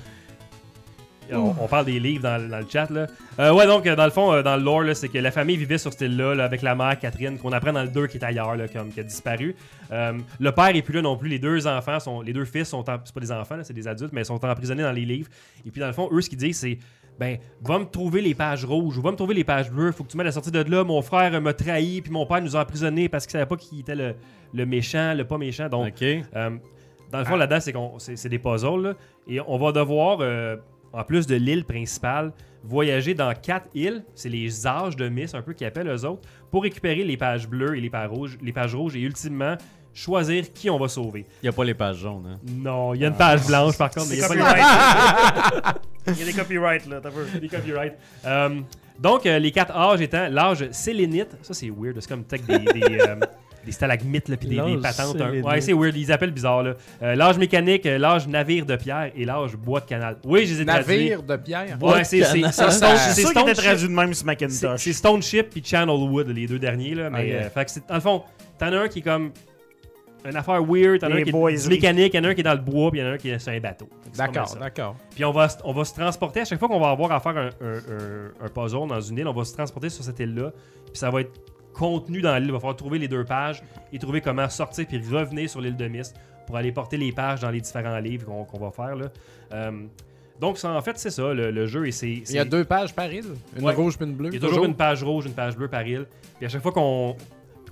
On, 1.31 1.53
on 1.61 1.67
parle 1.67 1.85
des 1.85 1.99
livres 1.99 2.23
dans, 2.23 2.49
dans 2.49 2.59
le 2.59 2.65
chat. 2.69 2.89
Là. 2.89 3.07
Euh, 3.39 3.53
ouais, 3.53 3.65
donc, 3.65 3.87
euh, 3.87 3.95
dans 3.95 4.05
le 4.05 4.11
fond, 4.11 4.33
euh, 4.33 4.43
dans 4.43 4.55
le 4.57 4.63
lore, 4.63 4.83
c'est 4.95 5.09
que 5.09 5.17
la 5.17 5.31
famille 5.31 5.57
vivait 5.57 5.77
sur 5.77 5.91
cette 5.91 6.01
île-là 6.01 6.35
là, 6.35 6.45
avec 6.45 6.61
la 6.61 6.75
mère 6.75 6.97
Catherine, 6.99 7.37
qu'on 7.37 7.51
apprend 7.51 7.73
dans 7.73 7.83
le 7.83 7.89
2 7.89 8.07
qui 8.07 8.17
est 8.17 8.23
ailleurs, 8.23 8.55
là, 8.55 8.67
comme, 8.67 8.91
qui 8.91 8.99
a 8.99 9.03
disparu. 9.03 9.55
Euh, 9.91 10.13
le 10.39 10.51
père 10.51 10.75
est 10.75 10.81
plus 10.81 10.93
là 10.93 11.01
non 11.01 11.17
plus. 11.17 11.29
Les 11.29 11.39
deux 11.39 11.67
enfants, 11.67 11.99
sont, 11.99 12.21
les 12.21 12.33
deux 12.33 12.45
fils 12.45 12.69
sont. 12.69 12.83
C'est 13.05 13.13
pas 13.13 13.21
des 13.21 13.31
enfants, 13.31 13.55
c'est 13.63 13.73
des 13.73 13.87
adultes, 13.87 14.11
mais 14.13 14.21
ils 14.21 14.25
sont 14.25 14.43
emprisonnés 14.43 14.83
dans 14.83 14.91
les 14.91 15.05
livres. 15.05 15.29
Et 15.65 15.71
puis, 15.71 15.79
dans 15.79 15.87
le 15.87 15.93
fond, 15.93 16.09
eux, 16.11 16.21
ce 16.21 16.29
qu'ils 16.29 16.39
disent, 16.39 16.59
c'est. 16.59 16.77
Ben, 17.19 17.37
va 17.61 17.77
me 17.77 17.85
trouver 17.85 18.21
les 18.21 18.33
pages 18.33 18.65
rouges 18.65 18.97
ou 18.97 19.01
va 19.03 19.11
me 19.11 19.15
trouver 19.15 19.35
les 19.35 19.43
pages 19.43 19.69
bleues. 19.69 19.91
Faut 19.91 20.03
que 20.03 20.09
tu 20.09 20.17
m'aides 20.17 20.25
à 20.25 20.31
sortir 20.31 20.51
de 20.51 20.71
là. 20.71 20.83
Mon 20.83 21.03
frère 21.03 21.39
m'a 21.39 21.53
trahi, 21.53 22.01
puis 22.01 22.11
mon 22.11 22.25
père 22.25 22.41
nous 22.41 22.55
a 22.55 22.61
emprisonnés 22.61 23.07
parce 23.07 23.27
qu'il 23.27 23.33
savait 23.33 23.45
pas 23.45 23.55
qui 23.55 23.81
était 23.81 23.95
le, 23.95 24.15
le 24.51 24.65
méchant, 24.65 25.13
le 25.13 25.23
pas 25.23 25.37
méchant. 25.37 25.69
Donc, 25.69 26.01
euh, 26.01 26.49
dans 27.11 27.19
le 27.19 27.25
fond, 27.25 27.35
là-dedans, 27.35 27.59
c'est, 27.59 27.73
c'est, 27.99 28.15
c'est 28.15 28.29
des 28.29 28.39
puzzles. 28.39 28.81
là. 28.81 28.93
et 29.27 29.39
on 29.45 29.57
va 29.57 29.71
devoir, 29.71 30.17
euh, 30.21 30.57
en 30.93 31.03
plus 31.03 31.27
de 31.27 31.35
l'île 31.35 31.65
principale, 31.65 32.31
voyager 32.63 33.13
dans 33.13 33.33
quatre 33.33 33.67
îles. 33.73 34.03
C'est 34.15 34.29
les 34.29 34.65
âges 34.65 34.95
de 34.95 35.09
Miss, 35.09 35.33
un 35.33 35.41
peu, 35.41 35.53
qui 35.53 35.65
appellent 35.65 35.89
eux 35.89 36.05
autres, 36.05 36.21
pour 36.51 36.63
récupérer 36.63 37.03
les 37.03 37.17
pages 37.17 37.47
bleues 37.47 37.75
et 37.75 37.81
les 37.81 37.89
pages 37.89 38.09
rouges, 38.09 38.37
les 38.41 38.53
pages 38.53 38.75
rouges 38.75 38.95
et 38.95 39.01
ultimement 39.01 39.57
choisir 39.93 40.51
qui 40.53 40.69
on 40.69 40.79
va 40.79 40.87
sauver. 40.87 41.25
Il 41.41 41.45
n'y 41.45 41.49
a 41.49 41.51
pas 41.51 41.63
les 41.63 41.73
pages 41.73 41.97
jaunes. 41.97 42.25
Hein. 42.27 42.39
Non, 42.47 42.93
il 42.93 43.01
y 43.01 43.05
a 43.05 43.09
une 43.09 43.15
page 43.15 43.45
blanche 43.45 43.77
par 43.77 43.91
contre, 43.91 44.07
mais 44.09 44.15
il 44.17 44.23
C'est 44.23 44.35
y 44.35 44.41
a 44.41 44.45
pas 44.45 45.73
les. 46.05 46.13
Il 46.13 46.19
y 46.19 46.23
a 46.23 46.25
des 46.25 46.33
copyrights, 46.33 46.85
là, 46.87 46.99
t'as 47.01 47.11
peu. 47.11 47.25
des 47.39 47.47
copyrights. 47.47 47.93
Euh, 48.25 48.59
donc, 48.99 49.25
euh, 49.25 49.39
les 49.39 49.51
quatre 49.51 49.75
âges 49.75 50.01
étant 50.01 50.27
l'âge 50.29 50.69
sélénite, 50.71 51.37
ça 51.41 51.53
c'est 51.53 51.69
weird, 51.69 51.97
c'est 51.99 52.09
comme 52.09 52.23
peut-être 52.23 52.45
des, 52.45 52.59
des, 52.59 52.99
euh, 52.99 53.15
des 53.65 53.71
stalagmites 53.71 54.29
là, 54.29 54.37
puis 54.37 54.47
des, 54.49 54.55
des 54.55 54.75
L'âge 54.77 54.81
patentes. 54.97 55.21
Ouais, 55.43 55.61
c'est 55.61 55.73
weird, 55.73 55.95
ils 55.95 56.11
appellent 56.11 56.31
bizarre. 56.31 56.63
là. 56.63 56.73
Euh, 57.01 57.15
l'âge 57.15 57.37
mécanique, 57.37 57.85
euh, 57.85 57.97
l'âge 57.97 58.27
navire 58.27 58.65
de 58.65 58.75
pierre 58.75 59.11
et 59.15 59.25
l'âge 59.25 59.55
bois 59.55 59.79
de 59.79 59.85
canal. 59.85 60.17
Oui, 60.25 60.45
je 60.45 60.53
les 60.55 60.61
ai 60.61 60.65
traduits. 60.65 60.97
Navire 60.97 61.23
de 61.23 61.35
pierre? 61.37 61.77
Bois 61.77 61.93
Ouais, 61.93 61.99
de 61.99 62.05
c'est 62.05 62.23
Stone- 62.23 62.51
c'est 62.51 63.21
Stone 63.23 63.43
était 63.43 63.55
Ship- 63.55 63.63
traduit 63.63 63.87
de 63.87 63.93
même 63.93 64.13
sur 64.13 64.25
c'est- 64.29 64.45
Macintosh. 64.45 64.81
c'est 64.81 64.93
Stone 64.93 65.21
Ship 65.21 65.49
puis 65.49 65.63
Channel 65.63 65.89
Wood, 65.95 66.27
les 66.29 66.47
deux 66.47 66.59
derniers. 66.59 66.95
Là, 66.95 67.09
mais, 67.09 67.19
Ok. 67.19 67.41
euh, 67.45 67.49
fait 67.49 67.65
que 67.65 67.71
c'est- 67.71 67.87
dans 67.87 67.95
le 67.95 68.01
fond, 68.01 68.23
t'en 68.59 68.67
as 68.67 68.77
un 68.77 68.87
qui 68.87 68.99
est 68.99 69.03
comme 69.03 69.31
une 70.25 70.35
affaire 70.37 70.63
weird, 70.63 70.99
t'en 71.01 71.07
as 71.07 71.15
un 71.15 71.23
qui 71.23 71.29
est 71.31 71.69
mécanique, 71.69 72.13
y'en 72.13 72.23
a 72.23 72.27
un 72.29 72.33
qui 72.33 72.39
est 72.41 72.43
dans 72.45 72.53
le 72.53 72.59
bois, 72.61 72.91
puis 72.91 72.99
y'en 73.01 73.07
a 73.07 73.11
un 73.11 73.17
qui 73.17 73.29
est 73.29 73.39
sur 73.39 73.51
un 73.51 73.59
bateau. 73.59 73.89
D'accord, 74.17 74.55
d'accord. 74.59 74.95
Puis 75.13 75.25
on 75.25 75.31
va, 75.31 75.49
se- 75.49 75.57
on 75.65 75.73
va 75.73 75.83
se 75.83 75.93
transporter, 75.93 76.41
à 76.41 76.45
chaque 76.45 76.59
fois 76.59 76.67
qu'on 76.69 76.79
va 76.79 76.91
avoir 76.91 77.11
à 77.11 77.19
faire 77.19 77.35
un, 77.37 77.47
un- 77.47 77.77
un- 77.77 78.45
un 78.45 78.49
puzzle 78.49 78.87
dans 78.87 79.01
une 79.01 79.17
île, 79.17 79.27
on 79.27 79.33
va 79.33 79.43
se 79.43 79.53
transporter 79.53 79.89
sur 79.89 80.03
cette 80.03 80.19
île-là. 80.19 80.51
Puis 80.85 80.95
ça 80.99 81.09
va 81.09 81.21
être 81.21 81.31
contenu 81.73 82.21
dans 82.21 82.35
l'île. 82.37 82.45
Il 82.45 82.51
va 82.51 82.59
falloir 82.59 82.75
trouver 82.75 82.99
les 82.99 83.07
deux 83.07 83.23
pages 83.25 83.61
et 83.91 83.99
trouver 83.99 84.21
comment 84.21 84.47
sortir 84.49 84.85
puis 84.87 84.97
revenir 84.99 85.49
sur 85.49 85.59
l'île 85.61 85.75
de 85.75 85.87
Mist 85.87 86.15
pour 86.45 86.57
aller 86.57 86.71
porter 86.71 86.97
les 86.97 87.11
pages 87.11 87.41
dans 87.41 87.49
les 87.49 87.61
différents 87.61 87.99
livres 87.99 88.25
qu'on 88.45 88.59
va 88.59 88.71
faire. 88.71 88.95
Là. 88.95 89.07
Euh, 89.53 89.71
donc, 90.39 90.57
ça, 90.57 90.71
en 90.71 90.81
fait, 90.81 90.97
c'est 90.97 91.11
ça, 91.11 91.33
le, 91.33 91.51
le 91.51 91.65
jeu. 91.67 91.87
Et 91.87 91.91
c'est, 91.91 92.09
Il 92.11 92.31
y 92.31 92.39
a 92.39 92.45
deux 92.45 92.65
pages 92.65 92.93
par 92.93 93.11
île. 93.11 93.23
Une 93.57 93.63
Ouais. 93.65 93.73
rouge 93.73 93.97
puis 93.97 94.05
une 94.05 94.13
bleue. 94.15 94.29
il 94.33 94.41
y 94.41 94.45
a 94.45 94.47
toujours 94.47 94.65
une 94.65 94.75
page 94.75 95.03
rouge, 95.03 95.25
une 95.25 95.33
page 95.33 95.55
bleue 95.55 95.67
par 95.69 95.85
île. 95.87 96.05
Puis 96.37 96.45
à 96.45 96.49
chaque 96.49 96.61
fois 96.61 96.71
qu'on. 96.71 97.15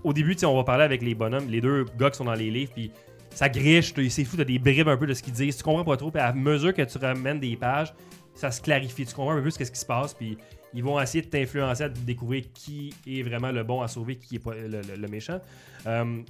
Au 0.03 0.13
début, 0.13 0.35
on 0.45 0.55
va 0.55 0.63
parler 0.63 0.83
avec 0.83 1.01
les 1.01 1.13
bonhommes, 1.13 1.47
les 1.49 1.61
deux 1.61 1.85
gars 1.99 2.09
qui 2.09 2.17
sont 2.17 2.25
dans 2.25 2.33
les 2.33 2.49
livres, 2.49 2.71
puis 2.73 2.91
ça 3.29 3.49
griche, 3.49 3.93
c'est 4.09 4.23
fou, 4.23 4.35
t'as 4.35 4.43
des 4.45 4.57
bribes 4.57 4.87
un 4.87 4.97
peu 4.97 5.05
de 5.05 5.13
ce 5.13 5.21
qu'ils 5.21 5.33
disent. 5.33 5.57
Tu 5.57 5.63
comprends 5.63 5.83
pas 5.83 5.95
trop, 5.97 6.09
puis 6.11 6.19
à 6.21 6.33
mesure 6.33 6.73
que 6.73 6.81
tu 6.81 6.97
ramènes 6.97 7.39
des 7.39 7.55
pages, 7.55 7.93
ça 8.33 8.49
se 8.51 8.61
clarifie. 8.61 9.05
Tu 9.05 9.13
comprends 9.13 9.33
un 9.33 9.35
peu 9.35 9.43
plus 9.43 9.51
ce 9.51 9.59
qui 9.71 9.79
se 9.79 9.85
passe, 9.85 10.13
puis 10.15 10.37
ils 10.73 10.83
vont 10.83 10.99
essayer 11.01 11.23
de 11.23 11.29
t'influencer 11.29 11.83
à 11.83 11.89
découvrir 11.89 12.43
qui 12.53 12.93
est 13.07 13.23
vraiment 13.23 13.51
le 13.51 13.63
bon 13.63 13.81
à 13.81 13.87
sauver, 13.87 14.15
qui 14.17 14.35
est 14.35 14.39
pas 14.39 14.53
le, 14.55 14.67
le- 14.81 14.95
le 14.97 15.07
méchant. 15.07 15.39
Euh, 15.87 16.21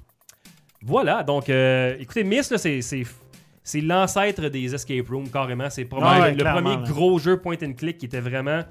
voilà, 0.84 1.24
donc 1.24 1.50
euh, 1.50 1.96
écoutez, 2.00 2.24
Miss, 2.24 2.56
c'est. 2.58 2.82
l'ancêtre 3.82 4.48
des 4.50 4.74
escape 4.74 5.08
rooms, 5.10 5.30
carrément. 5.30 5.70
C'est 5.70 5.86
probablement 5.86 6.24
Ah 6.24 6.30
ouais, 6.30 6.36
le 6.36 6.44
premier 6.44 6.78
gros 6.92 7.20
jeu 7.20 7.38
point 7.40 7.58
and 7.64 7.74
click 7.74 7.98
qui 8.00 8.08
était 8.08 8.20
vraiment 8.20 8.64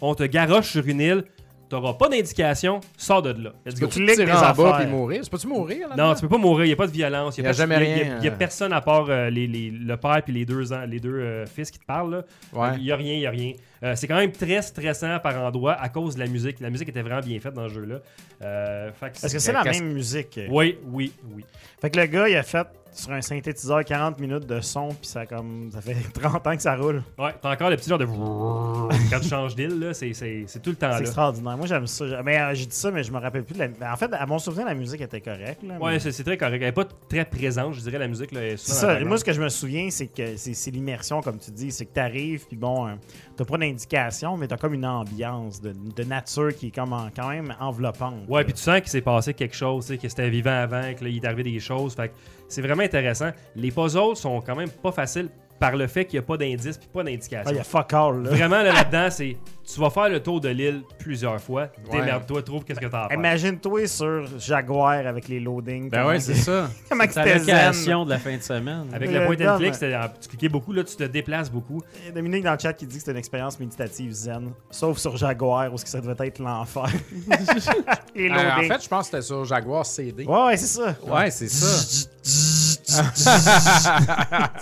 on 0.00 0.14
te 0.14 0.22
garoche 0.24 0.70
sur 0.72 0.86
une 0.86 1.00
île, 1.00 1.24
t'auras 1.68 1.94
pas 1.94 2.08
d'indication, 2.08 2.80
sors 2.96 3.22
de 3.22 3.30
là. 3.42 3.52
Let's 3.64 3.74
Tu 3.74 3.80
go. 3.80 3.86
peux 3.88 3.92
cliques 3.94 4.16
des 4.16 4.30
en 4.30 4.52
bas 4.52 4.78
puis 4.80 4.86
mourir. 4.86 5.22
Tu 5.22 5.30
peux-tu 5.30 5.46
mourir 5.46 5.88
là? 5.88 5.96
Non, 5.96 6.14
tu 6.14 6.20
peux 6.22 6.28
pas 6.28 6.38
mourir, 6.38 6.66
il 6.66 6.72
a 6.72 6.76
pas 6.76 6.86
de 6.86 6.92
violence, 6.92 7.36
il 7.38 7.40
Y 7.40 7.44
y 7.44 7.46
a 7.46 7.50
a, 7.50 7.52
jamais 7.52 7.74
y 7.74 7.78
a- 7.78 7.80
y 7.80 7.90
a- 7.90 7.94
rien, 8.04 8.20
y 8.22 8.28
a 8.28 8.32
euh. 8.32 8.36
personne 8.36 8.72
à 8.72 8.80
part 8.80 9.06
euh, 9.08 9.30
les, 9.30 9.46
les- 9.46 9.70
le 9.70 9.96
père 9.96 10.20
puis 10.24 10.32
les 10.32 10.44
deux, 10.44 10.62
les 10.88 11.00
deux 11.00 11.14
euh, 11.14 11.46
fils 11.46 11.70
qui 11.70 11.78
te 11.78 11.84
parlent. 11.84 12.10
là. 12.10 12.22
Ouais. 12.52 12.76
Il 12.78 12.84
y 12.84 12.92
a 12.92 12.96
rien, 12.96 13.14
il 13.14 13.20
y 13.20 13.26
a 13.26 13.30
rien. 13.30 13.52
Euh, 13.82 13.92
c'est 13.94 14.06
quand 14.08 14.16
même 14.16 14.32
très 14.32 14.62
stressant 14.62 15.18
par 15.20 15.36
endroit 15.42 15.74
à 15.74 15.88
cause 15.88 16.14
de 16.14 16.20
la 16.20 16.26
musique. 16.26 16.60
La 16.60 16.70
musique 16.70 16.88
était 16.88 17.02
vraiment 17.02 17.20
bien 17.20 17.38
faite 17.40 17.52
dans 17.54 17.68
ce 17.68 17.74
jeu-là. 17.74 17.96
Euh, 18.42 18.90
Est-ce 19.22 19.32
que 19.34 19.38
c'est 19.38 19.52
la 19.52 19.64
même 19.64 19.92
musique? 19.92 20.40
Oui, 20.48 20.78
oui, 20.86 21.12
oui. 21.34 21.44
Fait 21.80 21.90
que 21.90 21.98
le 22.00 22.06
gars, 22.06 22.28
il 22.28 22.36
a 22.36 22.42
fait 22.42 22.66
sur 22.96 23.12
un 23.12 23.20
synthétiseur 23.20 23.84
40 23.84 24.18
minutes 24.18 24.46
de 24.46 24.60
son, 24.60 24.88
puis 24.88 25.06
ça, 25.06 25.26
comme, 25.26 25.70
ça 25.72 25.80
fait 25.80 25.94
30 26.14 26.46
ans 26.46 26.56
que 26.56 26.62
ça 26.62 26.76
roule. 26.76 27.02
Ouais, 27.18 27.34
t'as 27.40 27.52
encore 27.52 27.70
le 27.70 27.76
petit 27.76 27.88
genre 27.88 27.98
de 27.98 28.06
quand 29.10 29.20
tu 29.20 29.28
changes 29.28 29.54
d'île, 29.54 29.78
là, 29.78 29.94
c'est, 29.94 30.12
c'est, 30.14 30.44
c'est 30.46 30.60
tout 30.62 30.70
le 30.70 30.76
temps 30.76 30.88
C'est 30.92 30.98
là. 30.98 31.00
extraordinaire. 31.00 31.56
Moi, 31.56 31.66
j'aime 31.66 31.86
ça. 31.86 32.06
J'ai- 32.08 32.22
Mais 32.24 32.38
euh, 32.40 32.54
j'ai 32.54 32.66
dit 32.66 32.74
ça, 32.76 32.90
mais 32.90 33.02
je 33.02 33.12
me 33.12 33.18
rappelle 33.18 33.44
plus 33.44 33.54
de 33.54 33.58
la. 33.80 33.92
en 33.92 33.96
fait, 33.96 34.12
à 34.12 34.26
mon 34.26 34.38
souvenir, 34.38 34.66
la 34.66 34.74
musique 34.74 35.00
était 35.00 35.20
correcte. 35.20 35.62
Là, 35.62 35.74
Ouais, 35.78 35.92
mais- 35.92 35.98
c'est, 35.98 36.12
c'est 36.12 36.24
très 36.24 36.36
correct. 36.36 36.60
Elle 36.62 36.68
est 36.68 36.72
pas 36.72 36.86
très 37.08 37.24
présente, 37.24 37.74
je 37.74 37.80
dirais, 37.80 37.98
la 37.98 38.08
musique. 38.08 38.30
C'est 38.32 38.56
ça. 38.56 38.98
Moi, 39.00 39.18
ce 39.18 39.24
que 39.24 39.32
je 39.32 39.42
me 39.42 39.48
souviens, 39.48 39.88
c'est 39.90 40.06
que 40.06 40.36
c'est 40.36 40.54
c'est 40.54 40.70
l'immersion, 40.70 41.20
comme 41.20 41.38
tu 41.38 41.50
dis. 41.50 41.70
C'est 41.70 41.84
que 41.86 41.94
tu 41.94 42.00
arrives, 42.00 42.46
puis 42.46 42.56
bon, 42.56 42.86
euh, 42.86 42.92
t'as 43.36 43.44
pas 43.44 43.58
d'indication, 43.58 44.36
mais 44.36 44.48
t'as 44.48 44.56
comme 44.56 44.74
une 44.74 44.86
ambiance 44.86 45.60
de, 45.60 45.72
de 45.72 46.04
nature 46.04 46.54
qui 46.56 46.68
est 46.68 46.74
comme 46.74 46.92
en- 46.92 47.08
quand 47.14 47.28
même 47.28 47.54
enveloppante. 47.60 48.28
Ouais, 48.28 48.44
puis 48.44 48.52
tu 48.54 48.60
sens 48.62 48.80
qu'il 48.80 48.88
s'est 48.88 49.00
passé 49.02 49.34
quelque 49.34 49.54
chose, 49.56 49.86
que 50.00 50.08
c'était 50.08 50.30
vivant 50.30 50.50
avant, 50.62 50.94
que 50.94 51.04
là, 51.04 51.10
il 51.10 51.16
est 51.16 51.24
arrivé 51.26 51.42
des 51.42 51.60
choses. 51.60 51.94
Fait 51.94 52.08
que 52.08 52.14
c'est 52.48 52.62
vraiment 52.62 52.82
intéressant. 52.82 53.30
Les 53.54 53.70
puzzles 53.70 54.16
sont 54.16 54.40
quand 54.40 54.56
même 54.56 54.70
pas 54.70 54.92
faciles 54.92 55.28
par 55.58 55.76
le 55.76 55.86
fait 55.86 56.04
qu'il 56.04 56.18
n'y 56.18 56.24
a 56.24 56.26
pas 56.26 56.36
d'indice 56.36 56.76
puis 56.78 56.88
pas 56.92 57.00
Ah, 57.00 57.04
d'indication. 57.04 57.50
il 57.50 57.56
y 57.56 57.60
a 57.60 57.64
fuck 57.64 57.92
all. 57.92 58.22
Là. 58.22 58.30
Vraiment, 58.30 58.62
là, 58.62 58.72
là-dedans, 58.72 59.08
c'est 59.10 59.36
tu 59.72 59.80
vas 59.80 59.90
faire 59.90 60.08
le 60.08 60.20
tour 60.22 60.40
de 60.40 60.48
l'île 60.48 60.82
plusieurs 60.98 61.40
fois. 61.40 61.66
Démerde-toi, 61.90 62.40
trouve 62.42 62.62
qu'est-ce 62.64 62.78
que 62.78 62.86
t'as 62.86 63.06
à 63.06 63.08
faire. 63.08 63.18
Imagine-toi 63.18 63.88
sur 63.88 64.24
Jaguar 64.38 65.04
avec 65.06 65.26
les 65.26 65.40
loadings. 65.40 65.90
Ben 65.90 66.06
ouais, 66.06 66.20
c'est 66.20 66.34
ça. 66.34 66.70
Comment 66.88 67.02
c'était 67.08 67.38
zen. 67.40 67.56
location 67.56 68.04
de 68.04 68.10
la 68.10 68.18
fin 68.18 68.36
de 68.36 68.42
semaine. 68.42 68.84
Avec 68.92 69.10
Le 69.10 69.18
le 69.20 69.26
point 69.26 69.34
and 69.54 69.58
click, 69.58 69.74
en- 69.82 70.08
tu 70.20 70.28
cliquais 70.28 70.48
beaucoup, 70.48 70.72
là, 70.72 70.84
tu 70.84 70.94
te 70.94 71.02
déplaces 71.02 71.50
beaucoup. 71.50 71.82
Il 72.02 72.06
y 72.06 72.08
a 72.10 72.12
Dominique 72.12 72.44
dans 72.44 72.52
le 72.52 72.58
chat 72.60 72.72
qui 72.74 72.86
dit 72.86 72.98
que 72.98 73.02
c'est 73.04 73.10
une 73.10 73.16
expérience 73.16 73.58
méditative 73.58 74.12
zen. 74.12 74.52
Sauf 74.70 74.98
sur 74.98 75.16
Jaguar, 75.16 75.72
où 75.72 75.78
ce 75.78 75.84
que 75.84 75.90
ça 75.90 76.00
devait 76.00 76.26
être 76.28 76.38
l'enfer. 76.38 76.86
les 78.14 78.30
Euh, 78.30 78.50
en 78.58 78.62
fait, 78.62 78.82
je 78.84 78.88
pense 78.88 79.10
que 79.10 79.16
c'était 79.16 79.22
sur 79.22 79.44
Jaguar 79.44 79.84
CD. 79.84 80.24
ouais, 80.26 80.44
ouais, 80.44 80.56
c'est 80.56 80.66
ça. 80.66 80.94
Ouais, 81.06 81.30
c'est 81.30 81.48
ça. 81.48 82.08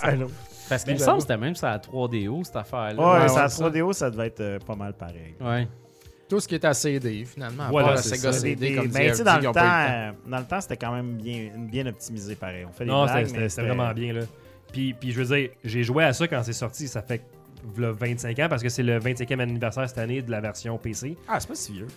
C'est 0.01 0.15
lourd. 0.17 0.29
Parce 0.69 0.83
qu'il 0.83 0.93
me 0.93 0.99
semble 0.99 1.17
que 1.17 1.21
c'était 1.23 1.37
même 1.37 1.55
sur 1.55 1.67
la 1.67 1.77
3DO, 1.79 2.43
cette 2.43 2.55
affaire-là. 2.55 2.95
Ouais, 2.95 3.21
Ouais, 3.21 3.27
ça 3.29 3.43
ouais, 3.43 3.49
ça. 3.49 3.69
3DO, 3.69 3.93
ça 3.93 4.09
devait 4.09 4.27
être 4.27 4.41
euh, 4.41 4.59
pas 4.59 4.75
mal 4.75 4.93
pareil. 4.93 5.35
Ouais. 5.39 5.67
Tout 6.27 6.39
ce 6.39 6.47
qui 6.47 6.55
est 6.55 6.65
à 6.65 6.73
CD, 6.73 7.23
finalement. 7.25 7.63
À 7.63 7.69
Voilà, 7.69 7.87
part 7.89 7.95
la 7.97 8.01
Sega 8.01 8.33
ça. 8.33 8.39
CD, 8.39 8.55
Des- 8.69 8.75
comme 8.75 8.87
ben, 8.87 8.91
disait 8.91 9.11
tu 9.11 9.17
sais, 9.17 9.23
dans 9.23 9.37
le 9.37 9.43
temps, 9.43 10.17
dans 10.27 10.39
le 10.39 10.45
temps, 10.45 10.61
c'était 10.61 10.77
quand 10.77 10.91
même 10.91 11.17
bien, 11.17 11.51
bien 11.55 11.85
optimisé 11.85 12.35
pareil. 12.35 12.65
On 12.67 12.71
fait 12.71 12.85
des 12.85 12.89
Non, 12.91 13.05
c'était 13.07 13.61
vraiment 13.61 13.91
bien, 13.93 14.13
là. 14.13 14.21
Puis, 14.73 14.93
puis 14.93 15.11
je 15.11 15.21
veux 15.21 15.35
dire, 15.37 15.49
j'ai 15.63 15.83
joué 15.83 16.03
à 16.03 16.13
ça 16.13 16.27
quand 16.27 16.41
c'est 16.43 16.51
sorti, 16.53 16.87
ça 16.87 17.01
fait 17.03 17.21
v'là 17.75 17.91
25 17.91 18.37
ans, 18.39 18.47
parce 18.49 18.63
que 18.63 18.69
c'est 18.69 18.83
le 18.83 18.99
25e 18.99 19.39
anniversaire 19.39 19.87
cette 19.87 19.99
année 19.99 20.21
de 20.23 20.31
la 20.31 20.41
version 20.41 20.77
PC. 20.79 21.15
Ah, 21.27 21.39
c'est 21.39 21.47
pas 21.47 21.55
si 21.55 21.73
vieux. 21.73 21.87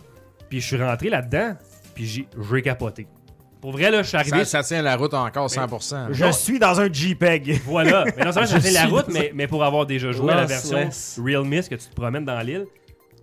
Puis 0.51 0.61
je 0.61 0.67
suis 0.67 0.83
rentré 0.83 1.09
là-dedans, 1.09 1.57
puis 1.95 2.05
j'ai 2.07 2.29
j'ai 2.51 2.63
capoté. 2.63 3.07
Pour 3.61 3.73
vrai, 3.73 3.91
là, 3.91 4.03
je 4.03 4.09
suis 4.09 4.17
arrivé... 4.17 4.45
Ça, 4.45 4.63
ça 4.63 4.63
tient 4.63 4.83
la 4.83 4.97
route 4.97 5.13
encore 5.15 5.49
100%. 5.49 6.09
Je 6.13 6.31
suis 6.33 6.59
dans 6.59 6.81
un 6.81 6.93
JPEG. 6.93 7.61
Voilà. 7.65 8.05
Mais 8.17 8.25
non 8.25 8.33
seulement 8.33 8.47
ça 8.49 8.57
Je 8.57 8.61
fait 8.61 8.71
la 8.71 8.87
route, 8.87 9.07
mais, 9.09 9.33
mais 9.35 9.47
pour 9.49 9.65
avoir 9.65 9.85
déjà 9.87 10.13
joué 10.13 10.33
à 10.33 10.37
la 10.37 10.45
version. 10.47 10.89
Real 11.25 11.45
Mist 11.45 11.69
que 11.69 11.75
tu 11.75 11.89
te 11.89 11.95
promènes 11.95 12.25
dans 12.25 12.41
l'île. 12.41 12.67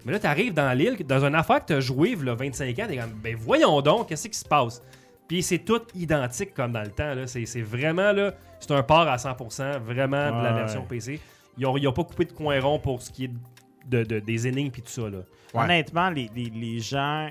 Mais 0.06 0.12
là, 0.12 0.20
tu 0.20 0.28
arrives 0.28 0.54
dans 0.54 0.72
l'île, 0.78 0.98
dans 1.06 1.26
une 1.26 1.34
affaire 1.36 1.62
que 1.62 1.68
tu 1.68 1.74
as 1.74 1.80
joué 1.80 2.10
il 2.12 2.18
25 2.18 2.78
ans, 2.80 2.86
t'es 2.88 2.98
comme, 2.98 3.10
ben 3.24 3.36
voyons 3.40 3.82
donc, 3.82 4.08
qu'est-ce 4.10 4.28
qui 4.30 4.38
se 4.38 4.46
passe? 4.46 4.82
Puis 5.28 5.42
c'est 5.42 5.58
tout 5.60 5.82
identique 5.96 6.54
comme 6.54 6.72
dans 6.74 6.84
le 6.84 6.92
temps. 6.92 7.16
là. 7.16 7.26
C'est 7.26 7.46
c'est 7.48 7.62
vraiment, 7.64 8.12
là, 8.12 8.34
c'est 8.60 8.70
un 8.72 8.84
port 8.84 9.08
à 9.08 9.16
100%, 9.16 9.80
vraiment 9.80 10.38
de 10.38 10.44
la 10.44 10.52
Ouais. 10.54 10.60
version 10.60 10.84
PC. 10.88 11.20
Ils 11.58 11.66
ont, 11.66 11.76
ils 11.78 11.88
ont 11.88 11.94
pas 11.94 12.04
coupé 12.04 12.26
de 12.26 12.34
coin 12.34 12.60
rond 12.62 12.78
pour 12.78 13.02
ce 13.02 13.10
qui 13.10 13.24
est 13.26 13.32
de, 13.88 14.04
de- 14.04 14.20
des 14.20 14.46
énigmes 14.48 14.70
puis 14.70 14.82
tout 14.84 14.92
ça. 14.92 15.10
Là. 15.10 15.20
Ouais. 15.56 15.64
Honnêtement, 15.64 16.10
les, 16.12 16.30
les- 16.36 16.52
les 16.54 16.80
gens 16.80 17.30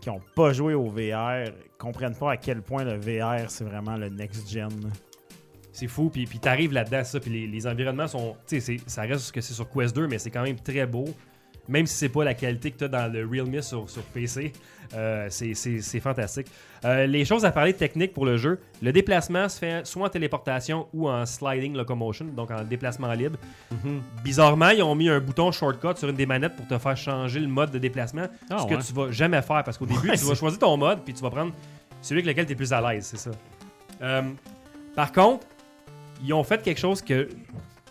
qui 0.00 0.10
ont 0.10 0.20
pas 0.34 0.52
joué 0.52 0.74
au 0.74 0.88
VR 0.88 1.44
comprennent 1.78 2.16
pas 2.16 2.32
à 2.32 2.36
quel 2.36 2.62
point 2.62 2.84
le 2.84 2.96
VR, 2.96 3.50
c'est 3.50 3.64
vraiment 3.64 3.96
le 3.96 4.08
next-gen. 4.08 4.68
C'est 5.72 5.86
fou, 5.86 6.10
puis, 6.10 6.26
puis 6.26 6.40
t'arrives 6.40 6.72
là-dedans, 6.72 7.04
ça, 7.04 7.20
puis 7.20 7.30
les, 7.30 7.46
les 7.46 7.66
environnements 7.66 8.08
sont. 8.08 8.36
Tu 8.46 8.60
sais, 8.60 8.78
ça 8.86 9.02
reste 9.02 9.30
que 9.32 9.40
c'est 9.40 9.54
sur 9.54 9.70
Quest 9.70 9.94
2, 9.94 10.08
mais 10.08 10.18
c'est 10.18 10.30
quand 10.30 10.42
même 10.42 10.58
très 10.58 10.86
beau. 10.86 11.04
Même 11.68 11.86
si 11.86 11.94
c'est 11.96 12.08
pas 12.08 12.24
la 12.24 12.34
qualité 12.34 12.70
que 12.70 12.78
tu 12.78 12.84
as 12.84 12.88
dans 12.88 13.12
le 13.12 13.26
Realme 13.26 13.60
sur, 13.62 13.88
sur 13.90 14.02
PC, 14.02 14.52
euh, 14.94 15.26
c'est- 15.30 16.00
fantastique. 16.00 16.46
Euh, 16.84 17.06
les 17.06 17.24
choses 17.26 17.44
à 17.44 17.50
parler 17.50 17.74
techniques 17.74 18.14
pour 18.14 18.24
le 18.24 18.36
jeu, 18.38 18.58
le 18.80 18.90
déplacement 18.92 19.48
se 19.48 19.58
fait 19.58 19.86
soit 19.86 20.06
en 20.06 20.08
téléportation 20.08 20.86
ou 20.94 21.10
en 21.10 21.26
sliding 21.26 21.74
locomotion, 21.76 22.24
donc 22.26 22.50
en 22.50 22.62
déplacement 22.64 23.12
libre. 23.12 23.36
Bizarrement, 24.24 24.70
ils 24.70 24.82
ont 24.82 24.94
mis 24.94 25.08
un 25.08 25.20
bouton 25.20 25.50
shortcut 25.52 25.96
sur 25.96 26.08
une 26.08 26.16
des 26.16 26.26
manettes 26.26 26.56
pour 26.56 26.66
te 26.66 26.78
faire 26.78 26.96
changer 26.96 27.40
le 27.40 27.48
mode 27.48 27.70
de 27.70 27.78
déplacement, 27.78 28.26
Ah, 28.50 28.58
ce 28.58 28.64
ouais. 28.64 28.76
que 28.76 28.82
tu 28.82 28.92
vas 28.92 29.10
jamais 29.10 29.42
faire 29.42 29.62
parce 29.64 29.76
qu'au 29.76 29.86
début, 29.86 30.08
Ouais, 30.10 30.16
tu 30.16 30.24
vas 30.24 30.34
choisir 30.34 30.58
ton 30.58 30.76
mode 30.76 31.00
puis 31.04 31.12
tu 31.14 31.22
vas 31.22 31.30
prendre 31.30 31.52
celui 32.00 32.20
avec 32.22 32.30
lequel 32.34 32.46
tu 32.46 32.52
es 32.52 32.56
plus 32.56 32.72
à 32.72 32.80
l'aise, 32.80 33.04
c'est 33.06 33.18
ça. 33.18 33.30
Euh, 34.02 34.22
par 34.94 35.12
contre, 35.12 35.46
ils 36.24 36.32
ont 36.32 36.44
fait 36.44 36.62
quelque 36.62 36.78
chose 36.80 37.02
que 37.02 37.28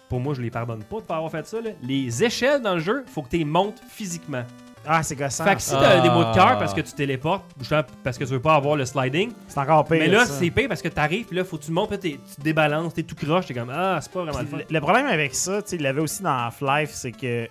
pour 0.09 0.19
moi, 0.19 0.33
je 0.33 0.41
les 0.41 0.49
pardonne 0.51 0.83
pas 0.83 0.97
de 0.97 1.01
pas 1.01 1.15
avoir 1.17 1.31
fait 1.31 1.45
ça. 1.47 1.59
là. 1.61 1.71
Les 1.83 2.23
échelles 2.23 2.61
dans 2.61 2.75
le 2.75 2.79
jeu, 2.79 3.03
faut 3.07 3.21
que 3.21 3.29
tu 3.29 3.37
les 3.37 3.45
montes 3.45 3.81
physiquement. 3.89 4.43
Ah, 4.89 5.03
c'est 5.03 5.17
gossant. 5.17 5.43
Fait 5.43 5.55
que 5.55 5.61
si 5.61 5.71
t'as 5.71 5.99
des 5.99 6.09
mots 6.09 6.23
de 6.23 6.33
cœur 6.33 6.51
Ah. 6.51 6.55
parce 6.55 6.73
que 6.73 6.79
tu 6.79 6.93
téléportes, 6.93 7.43
justement 7.59 7.81
parce 8.05 8.17
que 8.17 8.23
tu 8.23 8.29
veux 8.31 8.39
pas 8.39 8.55
avoir 8.55 8.77
le 8.77 8.85
sliding, 8.85 9.33
C'est 9.49 9.59
encore 9.59 9.83
pire. 9.83 9.97
mais 9.99 10.07
là, 10.07 10.25
ça. 10.25 10.31
c'est 10.39 10.49
pire 10.49 10.69
parce 10.69 10.81
que 10.81 10.87
t'arrives, 10.87 11.25
puis 11.25 11.35
là, 11.35 11.43
faut 11.43 11.57
que 11.57 11.63
tu 11.65 11.71
montes, 11.73 11.89
puis 11.89 11.99
t'es- 11.99 12.19
tu 12.29 12.35
te 12.37 12.41
débalances, 12.41 12.93
t'es 12.93 13.03
tout 13.03 13.15
croche, 13.15 13.47
t'es 13.47 13.53
comme, 13.53 13.69
ah, 13.69 13.99
c'est 14.01 14.11
pas 14.11 14.21
vraiment 14.23 14.39
le 14.39 14.45
fun. 14.45 14.57
Le, 14.57 14.63
le 14.69 14.79
problème 14.81 15.07
avec 15.07 15.35
ça, 15.35 15.61
tu 15.61 15.69
sais, 15.71 15.75
il 15.75 15.81
l'avait 15.81 15.99
aussi 15.99 16.23
dans 16.23 16.29
Half-Life, 16.37 16.91
c'est 16.93 17.11
que 17.11 17.49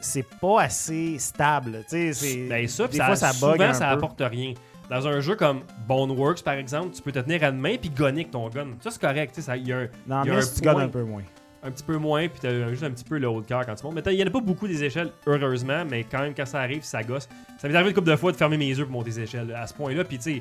c'est 0.00 0.26
pas 0.40 0.62
assez 0.62 1.16
stable. 1.20 1.84
Tu 1.88 1.90
sais, 1.90 2.12
c'est- 2.14 2.48
Ben 2.48 2.66
ça, 2.66 2.82
des 2.84 2.88
puis 2.88 2.98
fois, 2.98 3.14
ça, 3.14 3.32
ça 3.32 3.46
bug 3.46 3.52
souvent, 3.58 3.68
un 3.70 3.72
ça 3.74 3.86
peu. 3.86 3.92
apporte 3.92 4.20
rien. 4.20 4.54
Dans 4.90 5.06
un 5.06 5.20
jeu 5.20 5.36
comme 5.36 5.60
Boneworks, 5.86 6.42
par 6.42 6.54
exemple, 6.54 6.88
tu 6.96 7.00
peux 7.00 7.12
te 7.12 7.20
tenir 7.20 7.44
à 7.44 7.48
une 7.50 7.58
main 7.60 7.76
puis 7.80 7.90
gonner 7.90 8.22
avec 8.22 8.32
ton 8.32 8.48
gun. 8.48 8.66
Ça, 8.80 8.90
c'est 8.90 9.00
correct. 9.00 9.32
tu 9.32 9.40
sais, 9.40 9.46
ça- 9.46 9.56
Il 9.56 9.68
y 9.68 9.72
a 9.72 9.76
un, 9.78 9.88
Dans 10.08 10.24
il 10.24 10.28
y 10.28 10.32
a 10.32 10.36
Myst, 10.36 10.52
un 10.52 10.54
tu 10.56 10.60
gagnes 10.62 10.74
point. 10.74 10.82
un 10.82 10.88
peu 10.88 11.04
moins. 11.04 11.22
Un 11.64 11.70
petit 11.70 11.84
peu 11.84 11.96
moins, 11.96 12.26
puis 12.28 12.40
t'as 12.40 12.68
juste 12.70 12.82
un 12.82 12.90
petit 12.90 13.04
peu 13.04 13.18
le 13.18 13.28
haut 13.28 13.40
de 13.40 13.46
cœur 13.46 13.64
quand 13.64 13.74
tu 13.74 13.84
montes. 13.84 13.94
Mais 13.94 14.02
t'as- 14.02 14.12
il 14.12 14.18
y 14.18 14.22
en 14.22 14.26
a 14.26 14.30
pas 14.30 14.40
beaucoup 14.40 14.66
des 14.66 14.82
échelles, 14.82 15.10
heureusement, 15.26 15.84
mais 15.88 16.04
quand 16.04 16.20
même, 16.20 16.34
quand 16.34 16.46
ça 16.46 16.60
arrive, 16.60 16.82
ça 16.82 17.02
gosse. 17.02 17.28
Ça 17.58 17.68
m'est 17.68 17.74
arrivé 17.74 17.90
une 17.90 17.94
couple 17.94 18.10
de 18.10 18.16
fois 18.16 18.32
de 18.32 18.36
fermer 18.36 18.56
mes 18.56 18.68
yeux 18.68 18.84
pour 18.84 18.92
monter 18.92 19.10
les 19.10 19.20
échelles 19.20 19.54
à 19.54 19.66
ce 19.66 19.74
point-là, 19.74 20.02
puis 20.04 20.16
tu 20.18 20.34
sais, 20.34 20.40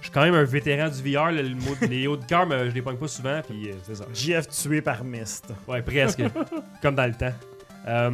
je 0.00 0.04
suis 0.04 0.10
quand 0.12 0.22
même 0.22 0.34
un 0.34 0.44
vétéran 0.44 0.88
du 0.88 1.02
VR, 1.12 1.32
le 1.32 1.42
les 1.88 2.06
hauts 2.06 2.16
de 2.16 2.24
cœur, 2.24 2.46
mais 2.46 2.68
je 2.70 2.74
les 2.74 2.82
pogne 2.82 2.96
pas 2.96 3.08
souvent, 3.08 3.40
puis 3.48 3.70
euh, 3.70 3.74
c'est 3.82 3.94
ça. 3.96 4.04
GF 4.12 4.46
tué 4.48 4.80
par 4.82 5.02
Mist. 5.04 5.46
Ouais, 5.66 5.82
presque. 5.82 6.22
comme 6.82 6.94
dans 6.94 7.06
le 7.06 7.14
temps. 7.14 7.32
Euh, 7.86 8.10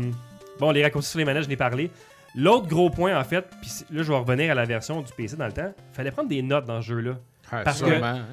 bon, 0.61 0.71
les 0.71 0.83
raccourcis 0.83 1.11
sur 1.11 1.19
les 1.19 1.25
manettes, 1.25 1.45
je 1.45 1.49
n'ai 1.49 1.57
parlé. 1.57 1.91
L'autre 2.37 2.67
gros 2.69 2.89
point, 2.91 3.19
en 3.19 3.25
fait, 3.25 3.45
puis 3.61 3.71
là, 3.91 4.03
je 4.03 4.11
vais 4.13 4.17
revenir 4.19 4.51
à 4.51 4.55
la 4.55 4.65
version 4.65 5.01
du 5.03 5.13
PC 5.13 5.37
dans 5.37 5.47
le 5.47 5.53
temps, 5.53 5.73
fallait 5.93 6.11
prendre 6.11 6.29
des 6.29 6.43
notes 6.43 6.65
dans 6.67 6.81
ce 6.81 6.87
jeu-là. 6.89 7.13
Parce 7.65 7.81
que- 7.83 7.89
Sûrement, 7.89 8.07
hein. 8.07 8.25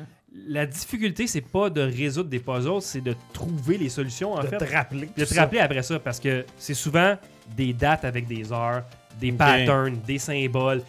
La 0.48 0.66
difficulté, 0.66 1.28
c'est 1.28 1.42
pas 1.42 1.70
de 1.70 1.82
résoudre 1.82 2.30
des 2.30 2.40
puzzles, 2.40 2.82
c'est 2.82 3.02
de 3.02 3.14
trouver 3.34 3.78
les 3.78 3.90
solutions, 3.90 4.34
en 4.34 4.42
de 4.42 4.48
fait. 4.48 4.58
te 4.58 4.74
rappeler. 4.74 5.10
de 5.18 5.26
te 5.26 5.34
ça. 5.34 5.42
rappeler 5.42 5.60
après 5.60 5.84
ça, 5.84 6.00
parce 6.00 6.20
que 6.22 6.46
c'est 6.58 6.74
souvent 6.74 7.18
des 7.56 7.74
dates 7.74 8.06
avec 8.06 8.28
des 8.28 8.52
heures, 8.54 8.84
des 9.20 9.34
patterns, 9.34 9.98
des 10.08 10.18
symboles, 10.20 10.82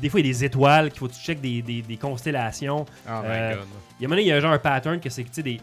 des, 0.00 0.08
fois 0.08 0.18
il 0.20 0.26
y 0.26 0.28
a 0.30 0.32
des 0.32 0.44
étoiles 0.44 0.90
qu'il 0.90 0.98
faut 0.98 1.06
que 1.08 1.12
tu 1.14 1.20
checkes 1.20 1.40
des, 1.40 1.62
des- 1.62 1.82
des 1.82 1.96
constellations. 1.96 2.84
Oh 3.06 3.10
my 3.22 3.26
Euh, 3.26 3.54
god. 3.54 3.64
Il 4.00 4.02
y 4.02 4.04
a 4.04 4.06
un 4.06 4.08
moment 4.08 4.10
donné, 4.10 4.22
il 4.22 4.26
y 4.28 4.32
a 4.32 4.36
un 4.36 4.40
genre 4.40 4.52
un 4.52 4.58
pattern 4.58 4.98
que 4.98 5.08
c'est 5.08 5.22
tu 5.24 5.60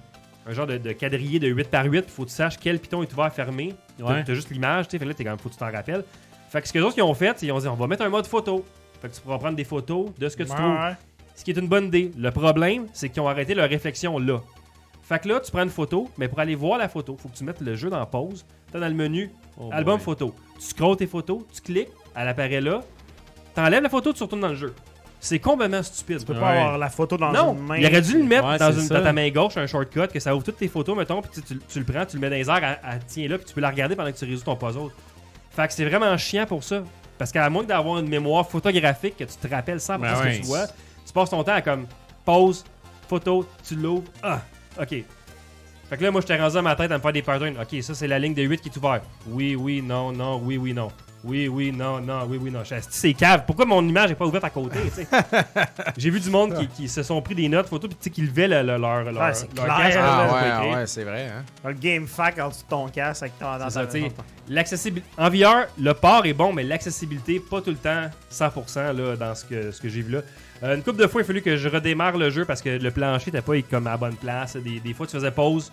un 0.47 0.53
genre 0.53 0.65
de, 0.67 0.77
de 0.77 0.91
quadrillé 0.93 1.37
de 1.37 1.47
8 1.49 1.69
par 1.69 1.85
8, 1.85 1.97
il 1.97 2.03
faut 2.11 2.23
que 2.23 2.29
tu 2.29 2.35
saches 2.35 2.57
quel 2.57 2.79
piton 2.79 3.03
est 3.03 3.11
ouvert 3.13 3.31
fermé. 3.33 3.75
T'as- 3.99 4.05
Ouais. 4.05 4.23
T'as 4.23 4.33
juste 4.33 4.49
l'image, 4.51 4.87
tu 4.87 4.97
sais, 4.97 5.03
là, 5.05 5.13
t'es 5.13 5.23
quand 5.25 5.31
même, 5.31 5.37
faut 5.39 5.49
que 5.49 5.53
tu 5.53 5.59
t'en 5.59 5.69
rappelles. 5.71 6.03
Fait 6.49 6.61
que 6.61 6.67
ce 6.67 6.73
que 6.73 6.79
les 6.79 6.83
autres 6.85 6.97
ils 6.97 7.01
ont 7.03 7.13
fait, 7.13 7.27
c'est 7.37 7.45
qu'ils 7.45 7.51
ont 7.51 7.59
dit 7.59 7.67
on 7.67 7.75
va 7.75 7.87
mettre 7.87 8.03
un 8.03 8.09
mode 8.09 8.25
photo. 8.25 8.65
Fait 9.01 9.09
que 9.09 9.15
tu 9.15 9.21
pourras 9.21 9.37
prendre 9.39 9.55
des 9.57 9.63
photos 9.63 10.11
de 10.17 10.29
ce 10.29 10.37
que 10.37 10.43
tu 10.43 10.51
Ouais, 10.51 10.55
trouves. 10.55 10.95
Ce 11.35 11.43
qui 11.43 11.51
est 11.51 11.57
une 11.57 11.67
bonne 11.67 11.85
idée. 11.85 12.11
Le 12.17 12.31
problème, 12.31 12.87
c'est 12.93 13.09
qu'ils 13.09 13.21
ont 13.21 13.27
arrêté 13.27 13.53
leur 13.55 13.69
réflexion 13.69 14.19
là. 14.19 14.39
Fait 15.03 15.19
que 15.19 15.27
là, 15.27 15.39
tu 15.39 15.51
prends 15.51 15.63
une 15.63 15.69
photo, 15.69 16.09
mais 16.17 16.27
pour 16.27 16.39
aller 16.39 16.55
voir 16.55 16.77
la 16.77 16.87
photo, 16.87 17.17
faut 17.21 17.29
que 17.29 17.35
tu 17.35 17.43
mettes 17.43 17.61
le 17.61 17.75
jeu 17.75 17.89
dans 17.89 18.05
pause. 18.05 18.45
T'as 18.71 18.79
dans 18.79 18.87
le 18.87 18.93
menu 18.93 19.31
Oh 19.59 19.69
album 19.71 19.95
boy. 19.97 20.03
photo. 20.05 20.35
Tu 20.59 20.67
scrolles 20.67 20.95
tes 20.97 21.07
photos, 21.07 21.41
tu 21.53 21.61
cliques, 21.61 21.89
elle 22.15 22.27
apparaît 22.27 22.61
là. 22.61 22.81
T'enlèves 23.53 23.83
la 23.83 23.89
photo, 23.89 24.13
tu 24.13 24.23
retournes 24.23 24.41
dans 24.41 24.47
le 24.49 24.55
jeu. 24.55 24.73
C'est 25.19 25.39
complètement 25.39 25.83
stupide. 25.83 26.19
Tu 26.19 26.25
peux 26.25 26.33
Ouais. 26.33 26.39
pas 26.39 26.49
avoir 26.51 26.77
la 26.77 26.89
photo 26.89 27.17
dans 27.17 27.31
Non, 27.31 27.53
une 27.53 27.65
main. 27.65 27.77
il 27.77 27.85
aurait 27.85 28.01
dû 28.01 28.17
le 28.17 28.23
mettre 28.23 28.47
Ouais, 28.47 28.57
dans, 28.57 28.71
c'est 28.71 28.79
une- 28.79 28.87
ça. 28.87 28.97
dans 28.99 29.03
ta 29.03 29.13
main 29.13 29.29
gauche, 29.29 29.57
un 29.57 29.67
shortcut, 29.67 30.07
que 30.07 30.19
ça 30.19 30.33
ouvre 30.35 30.43
toutes 30.45 30.57
tes 30.57 30.67
photos, 30.67 30.97
mettons, 30.97 31.21
puis 31.21 31.31
tu, 31.33 31.41
tu- 31.41 31.59
tu 31.67 31.79
le 31.79 31.85
prends, 31.85 32.05
tu 32.05 32.15
le 32.15 32.21
mets 32.21 32.29
dans 32.29 32.35
les 32.37 32.49
airs, 32.49 32.63
elle, 32.63 32.79
elle 32.93 33.05
tient 33.05 33.27
là, 33.27 33.37
puis 33.37 33.45
tu 33.45 33.53
peux 33.53 33.61
la 33.61 33.69
regarder 33.69 33.95
pendant 33.95 34.11
que 34.11 34.17
tu 34.17 34.25
résous 34.25 34.43
ton 34.45 34.55
puzzle. 34.55 34.89
Fait 35.51 35.67
que 35.67 35.73
c'est 35.73 35.85
vraiment 35.85 36.15
chiant 36.17 36.45
pour 36.45 36.63
ça. 36.63 36.83
Parce 37.17 37.31
qu'à 37.31 37.47
moins 37.51 37.63
d'avoir 37.63 37.99
une 37.99 38.07
mémoire 38.07 38.47
photographique, 38.49 39.17
que 39.17 39.25
tu 39.25 39.35
te 39.35 39.47
rappelles 39.47 39.79
100% 39.79 39.99
Ben 39.99 40.15
ce 40.15 40.23
ouais. 40.23 40.37
que 40.37 40.41
tu 40.41 40.47
vois, 40.47 40.65
tu 41.05 41.13
passes 41.13 41.29
ton 41.29 41.43
temps 41.43 41.53
à 41.53 41.61
comme 41.61 41.85
pause, 42.25 42.63
photo, 43.07 43.47
tu 43.67 43.75
l'ouvres, 43.75 44.03
ah, 44.23 44.41
ok. 44.79 44.89
Fait 45.89 45.97
que 45.97 46.03
là, 46.03 46.11
moi, 46.11 46.21
je 46.21 46.27
t'ai 46.27 46.37
rendu 46.37 46.55
dans 46.55 46.61
ma 46.61 46.75
tête 46.75 46.89
à 46.91 46.97
me 46.97 47.01
faire 47.01 47.11
des 47.11 47.21
patterns. 47.21 47.55
Ok, 47.61 47.81
ça, 47.83 47.93
c'est 47.93 48.07
la 48.07 48.17
ligne 48.17 48.33
de 48.33 48.43
8 48.43 48.61
qui 48.61 48.69
est 48.69 48.77
ouverte. 48.77 49.03
Oui, 49.27 49.55
oui, 49.55 49.81
non, 49.81 50.13
non, 50.13 50.39
oui, 50.41 50.55
oui, 50.57 50.73
non. 50.73 50.87
Oui, 51.23 51.49
oui, 51.49 51.71
non, 51.71 51.99
non, 51.99 52.23
oui, 52.27 52.39
oui, 52.41 52.49
non. 52.49 52.61
Je 52.61 52.65
suis 52.67 52.75
assis, 52.75 52.87
c'est 52.91 53.13
cave. 53.13 53.43
Pourquoi 53.45 53.65
mon 53.65 53.85
image 53.87 54.09
n'est 54.09 54.15
pas 54.15 54.25
ouverte 54.25 54.45
à 54.45 54.49
côté, 54.49 54.79
tu 54.85 54.89
sais? 55.03 55.07
J'ai 55.97 56.09
vu 56.09 56.19
du 56.21 56.29
monde 56.29 56.55
qui, 56.57 56.67
qui 56.67 56.87
se 56.87 57.03
sont 57.03 57.21
pris 57.21 57.35
des 57.35 57.47
notes 57.49 57.67
photos, 57.67 57.89
puis 57.89 57.97
tu 57.99 58.03
sais, 58.05 58.09
qui 58.09 58.21
levaient 58.21 58.47
le- 58.47 58.61
le- 58.61 58.77
leur, 58.77 59.03
leur, 59.03 59.21
Ouais, 59.21 59.33
c'est 59.33 59.53
leur 59.55 59.65
clair, 59.65 59.99
Ah 60.01 60.61
ouais, 60.63 60.73
ouais, 60.75 60.87
c'est 60.87 61.03
vrai. 61.03 61.27
Hein? 61.27 61.43
Le 61.65 61.73
game 61.73 62.07
fac 62.07 62.39
en 62.39 62.47
dessous 62.47 62.63
de 62.63 62.69
ton 62.69 62.87
casque 62.87 63.23
avec 63.23 63.37
ton 63.37 63.69
ça, 63.69 63.85
L'accessibilité. 64.47 65.07
En 65.17 65.29
VR, 65.29 65.67
le 65.77 65.93
port 65.93 66.25
est 66.25 66.33
bon, 66.33 66.53
mais 66.53 66.63
l'accessibilité, 66.63 67.39
pas 67.39 67.61
tout 67.61 67.69
le 67.71 67.75
temps 67.75 68.09
100% 68.31 68.93
là, 68.95 69.15
dans 69.17 69.35
ce 69.35 69.43
que, 69.45 69.71
ce 69.71 69.79
que 69.81 69.89
j'ai 69.89 70.01
vu 70.01 70.13
là. 70.13 70.21
Euh, 70.63 70.75
une 70.75 70.83
couple 70.83 71.01
de 71.01 71.07
fois, 71.07 71.21
il 71.21 71.23
a 71.23 71.27
fallu 71.27 71.41
que 71.41 71.57
je 71.57 71.67
redémarre 71.67 72.17
le 72.17 72.29
jeu 72.29 72.45
parce 72.45 72.61
que 72.61 72.69
le 72.69 72.91
plancher 72.91 73.31
n'était 73.31 73.41
pas 73.41 73.59
comme 73.67 73.87
à 73.87 73.91
la 73.91 73.97
bonne 73.97 74.15
place. 74.15 74.55
Des, 74.57 74.79
des 74.79 74.93
fois, 74.93 75.07
tu 75.07 75.13
faisais 75.13 75.31
pause, 75.31 75.71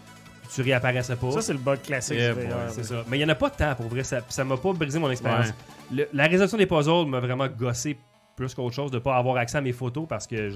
tu 0.55 0.63
réapparaissais 0.63 1.17
pas. 1.17 1.31
Ça, 1.31 1.43
c'est 1.43 1.53
le 1.53 1.59
bug 1.59 1.83
classique. 1.83 2.17
Yeah, 2.17 2.35
c'est 2.69 2.85
ça. 2.85 3.05
Mais 3.09 3.19
il 3.19 3.21
n'y 3.21 3.27
en 3.27 3.29
a 3.29 3.35
pas 3.35 3.51
de 3.51 3.57
temps 3.57 3.75
pour 3.75 3.89
vrai. 3.89 4.05
Ça, 4.05 4.21
ça 4.29 4.45
m'a 4.45 4.57
pas 4.57 4.73
brisé 4.73 4.99
mon 4.99 5.11
expérience. 5.11 5.53
Ouais. 5.93 6.09
La 6.13 6.27
résolution 6.27 6.59
des 6.59 6.67
puzzles 6.67 7.07
m'a 7.07 7.21
vraiment 7.21 7.47
gossé 7.49 7.99
plus 8.37 8.55
qu'autre 8.55 8.75
chose 8.75 8.91
de 8.91 8.99
pas 8.99 9.17
avoir 9.17 9.37
accès 9.37 9.59
à 9.59 9.61
mes 9.61 9.73
photos 9.73 10.07
parce 10.09 10.27
que 10.27 10.51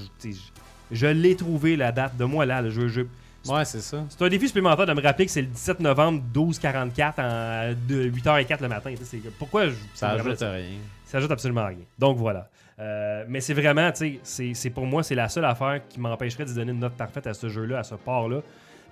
je, 0.91 1.07
l'ai 1.07 1.37
trouvé 1.37 1.77
la 1.77 1.93
date 1.93 2.17
de 2.17 2.25
moi 2.25 2.47
là. 2.47 2.63
Le 2.63 2.71
jeu, 2.71 2.89
jeu. 2.89 3.09
Ouais, 3.49 3.65
c'est 3.65 3.81
ça. 3.81 4.05
C'est 4.09 4.23
un 4.23 4.29
défi 4.29 4.47
supplémentaire 4.47 4.87
de 4.87 4.93
me 4.93 5.03
rappeler 5.03 5.27
que 5.27 5.33
c'est 5.33 5.43
le 5.43 5.49
17 5.49 5.81
novembre 5.81 6.23
12h44 6.33 7.13
en, 7.19 7.75
de 7.89 8.09
8h04 8.09 8.63
le 8.63 8.69
matin. 8.69 8.95
Pourquoi 9.39 9.69
je, 9.69 9.75
Ça 9.95 10.15
vraiment 10.15 10.31
ajoute 10.31 10.41
rien. 10.41 10.79
ça 11.05 11.19
ajoute 11.19 11.31
absolument 11.33 11.67
rien. 11.67 11.79
Donc 11.99 12.19
voilà. 12.19 12.49
Euh, 12.83 13.25
mais 13.29 13.41
c'est 13.41 13.55
vraiment, 13.55 13.93
tu 13.93 14.19
sais, 14.25 14.51
c'est- 14.55 14.71
pour 14.71 14.87
moi, 14.87 15.03
c'est 15.05 15.15
la 15.15 15.29
seule 15.29 15.45
affaire 15.45 15.81
qui 15.89 16.01
m'empêcherait 16.01 16.45
de 16.45 16.53
donner 16.53 16.73
une 16.73 16.81
note 16.81 16.95
parfaite 16.95 17.27
à 17.29 17.35
ce 17.35 17.49
jeu-là, 17.49 17.79
à 17.79 17.83
ce 17.85 17.95
port-là. 17.95 18.41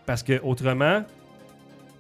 Parce 0.07 0.23
que 0.23 0.41
autrement, 0.43 1.03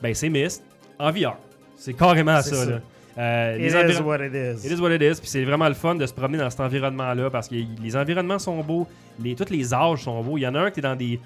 ben 0.00 0.14
c'est 0.14 0.28
Myst 0.28 0.62
en 0.98 1.10
VR. 1.10 1.36
C'est 1.76 1.94
carrément 1.94 2.40
ça. 2.42 2.54
ça. 2.54 2.70
là. 2.70 2.80
Euh, 3.18 3.56
It 3.58 3.72
les 3.72 3.94
is 3.96 4.00
what 4.02 4.18
it 4.24 4.32
is. 4.32 4.66
It 4.66 4.72
is 4.72 4.80
what 4.80 4.90
it 4.94 5.02
is. 5.02 5.20
Puis 5.20 5.28
c'est 5.28 5.44
vraiment 5.44 5.66
le 5.68 5.74
fun 5.74 5.96
de 5.96 6.06
se 6.06 6.12
promener 6.12 6.38
dans 6.38 6.48
cet 6.48 6.60
environnement-là 6.60 7.28
parce 7.28 7.48
que 7.48 7.56
les 7.82 7.96
environnements 7.96 8.38
sont 8.38 8.62
beaux, 8.62 8.86
les, 9.20 9.34
tous 9.34 9.50
les 9.50 9.74
âges 9.74 10.04
sont 10.04 10.22
beaux. 10.22 10.38
Il 10.38 10.42
y 10.42 10.46
en 10.46 10.54
a 10.54 10.60
un 10.60 10.70
qui 10.70 10.78
est 10.80 10.82
dans 10.82 10.94
des, 10.96 11.18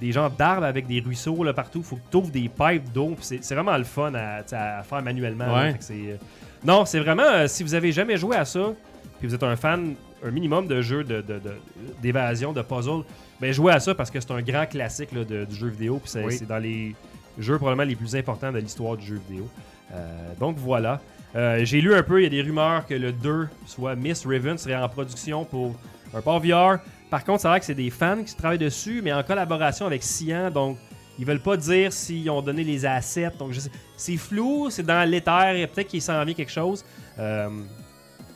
des 0.00 0.12
genres 0.12 0.30
d'arbres 0.30 0.64
avec 0.64 0.86
des 0.86 1.00
ruisseaux 1.00 1.44
là, 1.44 1.52
partout. 1.52 1.82
faut 1.82 1.96
que 1.96 2.10
tu 2.10 2.16
ouvres 2.16 2.30
des 2.30 2.48
pipes 2.48 2.90
d'eau. 2.92 3.14
Puis 3.16 3.38
C'est 3.42 3.54
vraiment 3.54 3.76
le 3.76 3.84
fun 3.84 4.12
à, 4.14 4.42
faire 4.82 5.02
manuellement. 5.02 5.54
Ouais. 5.54 5.74
Euh, 5.90 6.16
Non, 6.64 6.84
c'est 6.86 7.00
vraiment, 7.00 7.22
euh, 7.26 7.46
si 7.48 7.62
vous 7.62 7.74
avez 7.74 7.92
jamais 7.92 8.16
joué 8.16 8.36
à 8.36 8.44
ça, 8.44 8.72
puis 9.20 9.28
vous 9.28 9.34
êtes 9.34 9.42
un 9.44 9.54
fan, 9.54 9.94
un 10.24 10.30
minimum 10.32 10.66
de 10.66 10.82
jeux 10.82 11.04
de, 11.04 11.20
de- 11.20 11.38
de- 11.38 11.54
d'évasion, 12.02 12.52
de, 12.52 12.62
puzzle, 12.62 13.04
ben 13.40 13.52
jouez 13.52 13.72
à 13.72 13.78
ça 13.80 13.94
parce 13.94 14.10
que 14.10 14.18
c'est 14.20 14.32
un 14.32 14.42
grand 14.42 14.66
classique 14.66 15.12
là, 15.12 15.24
de- 15.24 15.44
du 15.44 15.54
jeu 15.54 15.68
vidéo. 15.68 15.98
Puis 16.02 16.10
c'est, 16.10 16.24
Oui. 16.24 16.40
dans 16.48 16.58
les 16.58 16.94
jeux 17.38 17.56
probablement 17.58 17.88
les 17.88 17.94
plus 17.96 18.16
importants 18.16 18.50
de 18.50 18.58
l'histoire 18.58 18.96
du 18.96 19.06
jeu 19.06 19.20
vidéo. 19.28 19.48
Euh, 19.92 20.32
donc 20.40 20.56
voilà. 20.58 21.00
Euh, 21.36 21.64
j'ai 21.64 21.80
lu 21.80 21.94
un 21.94 22.02
peu, 22.02 22.20
il 22.20 22.24
y 22.24 22.26
a 22.26 22.30
des 22.30 22.42
rumeurs 22.42 22.86
que 22.86 22.94
le 22.94 23.12
2, 23.12 23.48
soit 23.66 23.94
Miss 23.94 24.26
Raven, 24.26 24.58
serait 24.58 24.74
en 24.74 24.88
production 24.88 25.44
pour 25.44 25.76
un 26.12 26.20
port 26.20 26.40
VR. 26.40 26.78
Par 27.08 27.24
contre, 27.24 27.42
c'est 27.42 27.48
vrai 27.48 27.60
que 27.60 27.66
c'est 27.66 27.74
des 27.74 27.90
fans 27.90 28.22
qui 28.24 28.34
travaillent 28.34 28.58
dessus, 28.58 29.00
mais 29.02 29.12
en 29.12 29.22
collaboration 29.22 29.86
avec 29.86 30.02
Cyan, 30.02 30.50
donc 30.50 30.76
ils 31.18 31.24
veulent 31.26 31.40
pas 31.42 31.56
dire 31.56 31.92
s'ils 31.92 32.28
ont 32.30 32.42
donné 32.42 32.64
les 32.64 32.84
assets. 32.86 33.30
Donc 33.38 33.52
je 33.52 33.60
sais, 33.60 33.70
c'est 33.96 34.16
flou, 34.16 34.70
c'est 34.70 34.82
dans 34.84 35.08
l'éther, 35.08 35.54
et 35.56 35.66
peut-être 35.66 35.88
qu'il 35.88 36.02
s'en 36.02 36.24
vient 36.24 36.34
quelque 36.34 36.50
chose. 36.52 36.84
Euh, 37.18 37.48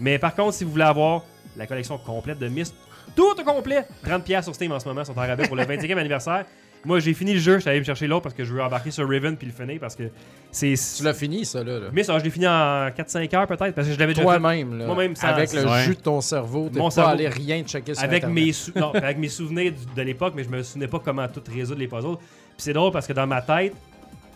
mais 0.00 0.18
par 0.18 0.34
contre, 0.34 0.54
si 0.54 0.64
vous 0.64 0.70
voulez 0.70 0.84
avoir 0.84 1.22
la 1.56 1.66
collection 1.66 1.98
complète 1.98 2.38
de 2.38 2.48
Myst, 2.48 2.74
tout 3.14 3.38
au 3.38 3.44
complet, 3.44 3.86
30$ 4.04 4.42
sur 4.42 4.54
Steam 4.54 4.72
en 4.72 4.80
ce 4.80 4.88
moment, 4.88 5.04
sont 5.04 5.12
en 5.16 5.20
rabais 5.26 5.46
pour 5.46 5.56
le 5.56 5.62
25e 5.64 5.98
anniversaire. 5.98 6.44
Moi, 6.86 7.00
j'ai 7.00 7.14
fini 7.14 7.32
le 7.32 7.38
jeu, 7.40 7.54
je 7.54 7.60
suis 7.60 7.70
allé 7.70 7.78
me 7.78 7.84
chercher 7.84 8.06
l'autre 8.06 8.24
parce 8.24 8.34
que 8.34 8.44
je 8.44 8.52
veux 8.52 8.62
embarquer 8.62 8.90
sur 8.90 9.08
Raven 9.08 9.38
puis 9.38 9.46
le 9.46 9.54
finir 9.54 9.80
parce 9.80 9.94
que 9.96 10.02
c'est. 10.50 10.74
Tu 10.98 11.02
l'as 11.02 11.14
fini, 11.14 11.46
ça, 11.46 11.64
là. 11.64 11.78
là. 11.78 11.86
Mais 11.92 12.02
ça, 12.02 12.18
je 12.18 12.24
l'ai 12.24 12.28
fini 12.30 12.46
en 12.46 12.88
4-5 12.90 13.34
heures 13.34 13.46
peut-être 13.46 13.74
parce 13.74 13.86
que 13.88 13.94
je 13.94 13.98
l'avais 13.98 14.12
déjà 14.12 14.20
fait 14.30 14.38
Toi-même, 14.38 14.78
là. 14.78 14.86
Moi-même, 14.86 15.16
sans- 15.16 15.28
avec 15.28 15.50
le 15.54 15.66
jus 15.84 15.94
de 15.94 16.00
ton 16.02 16.20
cerveau, 16.20 16.68
t'es 16.70 16.78
pas 16.78 16.90
cerveau. 16.90 17.10
allé 17.12 17.28
rien 17.28 17.62
checker 17.62 17.94
sur 17.94 18.04
avec 18.04 18.24
Internet. 18.24 18.44
mes, 18.46 18.52
sou- 18.52 18.72
non, 18.76 18.92
avec 18.92 19.16
mes 19.16 19.28
souvenirs 19.30 19.72
de 19.96 20.02
l'époque, 20.02 20.34
mais 20.36 20.44
je 20.44 20.50
me 20.50 20.62
souvenais 20.62 20.88
pas 20.88 20.98
comment 21.02 21.26
tout 21.26 21.42
résoudre 21.50 21.80
les 21.80 21.88
puzzles. 21.88 22.16
Puis 22.18 22.58
c'est 22.58 22.74
drôle 22.74 22.92
parce 22.92 23.06
que 23.06 23.14
dans 23.14 23.26
ma 23.26 23.40
tête, 23.40 23.72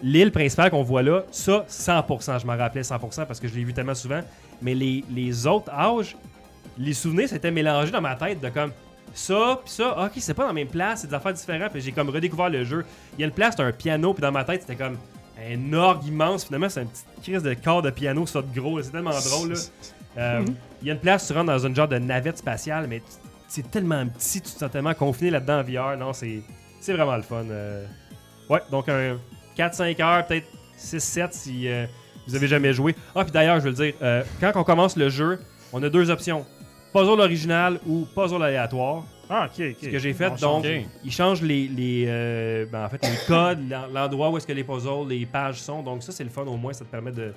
l'île 0.02 0.30
principale 0.32 0.70
qu'on 0.70 0.82
voit 0.82 1.02
là, 1.02 1.22
ça, 1.30 1.64
100%, 1.68 2.40
je 2.40 2.46
m'en 2.46 2.56
rappelais 2.56 2.82
100% 2.82 3.26
parce 3.26 3.40
que 3.40 3.48
je 3.48 3.54
l'ai 3.54 3.64
vu 3.64 3.72
tellement 3.72 3.94
souvent. 3.94 4.20
Mais 4.62 4.74
les, 4.74 5.04
les 5.10 5.46
autres 5.46 5.70
âges, 5.72 6.16
les 6.76 6.94
souvenirs 6.94 7.28
s'étaient 7.28 7.50
mélangés 7.50 7.90
dans 7.90 8.00
ma 8.00 8.14
tête 8.16 8.40
de 8.40 8.48
comme 8.48 8.72
ça, 9.14 9.60
puis 9.64 9.72
ça, 9.72 10.04
ok, 10.04 10.12
c'est 10.18 10.34
pas 10.34 10.42
dans 10.42 10.48
la 10.48 10.54
même 10.54 10.68
place, 10.68 11.00
c'est 11.00 11.06
des 11.08 11.14
affaires 11.14 11.32
différentes. 11.32 11.72
Puis 11.72 11.80
j'ai 11.80 11.92
comme 11.92 12.08
redécouvert 12.10 12.50
le 12.50 12.64
jeu. 12.64 12.84
Il 13.16 13.20
y 13.20 13.24
a 13.24 13.26
une 13.26 13.32
place, 13.32 13.54
c'est 13.56 13.62
un 13.62 13.72
piano, 13.72 14.12
puis 14.14 14.20
dans 14.22 14.32
ma 14.32 14.44
tête, 14.44 14.62
c'était 14.62 14.76
comme 14.76 14.96
un 15.38 15.72
orgue 15.72 16.04
immense. 16.06 16.44
Finalement, 16.44 16.68
c'est 16.68 16.82
une 16.82 16.88
petite 16.88 17.06
crise 17.22 17.42
de 17.42 17.54
corps 17.54 17.82
de 17.82 17.90
piano, 17.90 18.26
ça 18.26 18.42
de 18.42 18.60
gros, 18.60 18.80
c'est 18.82 18.90
tellement 18.90 19.10
drôle. 19.18 19.52
là. 19.52 19.58
Euh, 20.16 20.44
Il 20.82 20.88
y 20.88 20.90
a 20.90 20.94
une 20.94 20.98
place, 21.00 21.28
tu 21.28 21.32
rentres 21.32 21.46
dans 21.46 21.64
une 21.64 21.76
genre 21.76 21.86
de 21.86 21.98
navette 21.98 22.38
spatiale, 22.38 22.86
mais 22.88 23.02
c'est 23.46 23.70
tellement 23.70 24.04
petit, 24.08 24.40
tu 24.40 24.50
te 24.50 24.58
sens 24.58 24.70
tellement 24.70 24.94
confiné 24.94 25.30
là-dedans 25.30 25.60
en 25.60 25.62
VR. 25.62 25.96
Non, 25.96 26.12
c'est 26.12 26.40
c'est 26.80 26.92
vraiment 26.92 27.14
le 27.14 27.22
fun. 27.22 27.44
euh. 27.48 27.86
Ouais, 28.48 28.60
donc 28.68 28.88
un 28.88 29.16
4-5 29.58 30.02
heures, 30.02 30.26
peut-être 30.26 30.46
6-7 30.78 31.28
si 31.32 31.68
euh, 31.68 31.86
vous 32.26 32.34
avez 32.34 32.46
jamais 32.46 32.72
joué. 32.72 32.94
Ah, 33.14 33.24
puis 33.24 33.32
d'ailleurs, 33.32 33.56
je 33.60 33.64
veux 33.64 33.70
le 33.70 33.74
dire, 33.76 33.94
euh, 34.02 34.22
quand 34.40 34.52
on 34.54 34.64
commence 34.64 34.96
le 34.96 35.08
jeu, 35.08 35.40
on 35.72 35.82
a 35.82 35.88
deux 35.88 36.10
options 36.10 36.46
puzzle 36.92 37.20
original 37.20 37.78
ou 37.86 38.06
puzzle 38.14 38.42
aléatoire. 38.42 39.04
Ah, 39.28 39.46
ok, 39.46 39.62
ok. 39.72 39.76
Ce 39.82 39.88
que 39.88 39.98
j'ai 39.98 40.14
fait, 40.14 40.28
On 40.28 40.30
donc, 40.30 40.64
change. 40.64 40.66
Ok. 40.66 40.86
il 41.04 41.12
change 41.12 41.42
les, 41.42 41.68
les, 41.68 42.04
euh, 42.08 42.64
ben, 42.72 42.86
en 42.86 42.88
fait, 42.88 43.02
les 43.04 43.26
codes, 43.26 43.68
l'en- 43.68 43.86
l'endroit 43.92 44.30
où 44.30 44.38
est-ce 44.38 44.46
que 44.46 44.54
les 44.54 44.64
puzzles, 44.64 45.06
les 45.08 45.26
pages 45.26 45.60
sont. 45.60 45.82
Donc 45.82 46.02
ça, 46.02 46.12
c'est 46.12 46.24
le 46.24 46.30
fun 46.30 46.42
au 46.46 46.56
moins, 46.56 46.72
ça 46.72 46.86
te 46.86 46.90
permet 46.90 47.12
de 47.12 47.34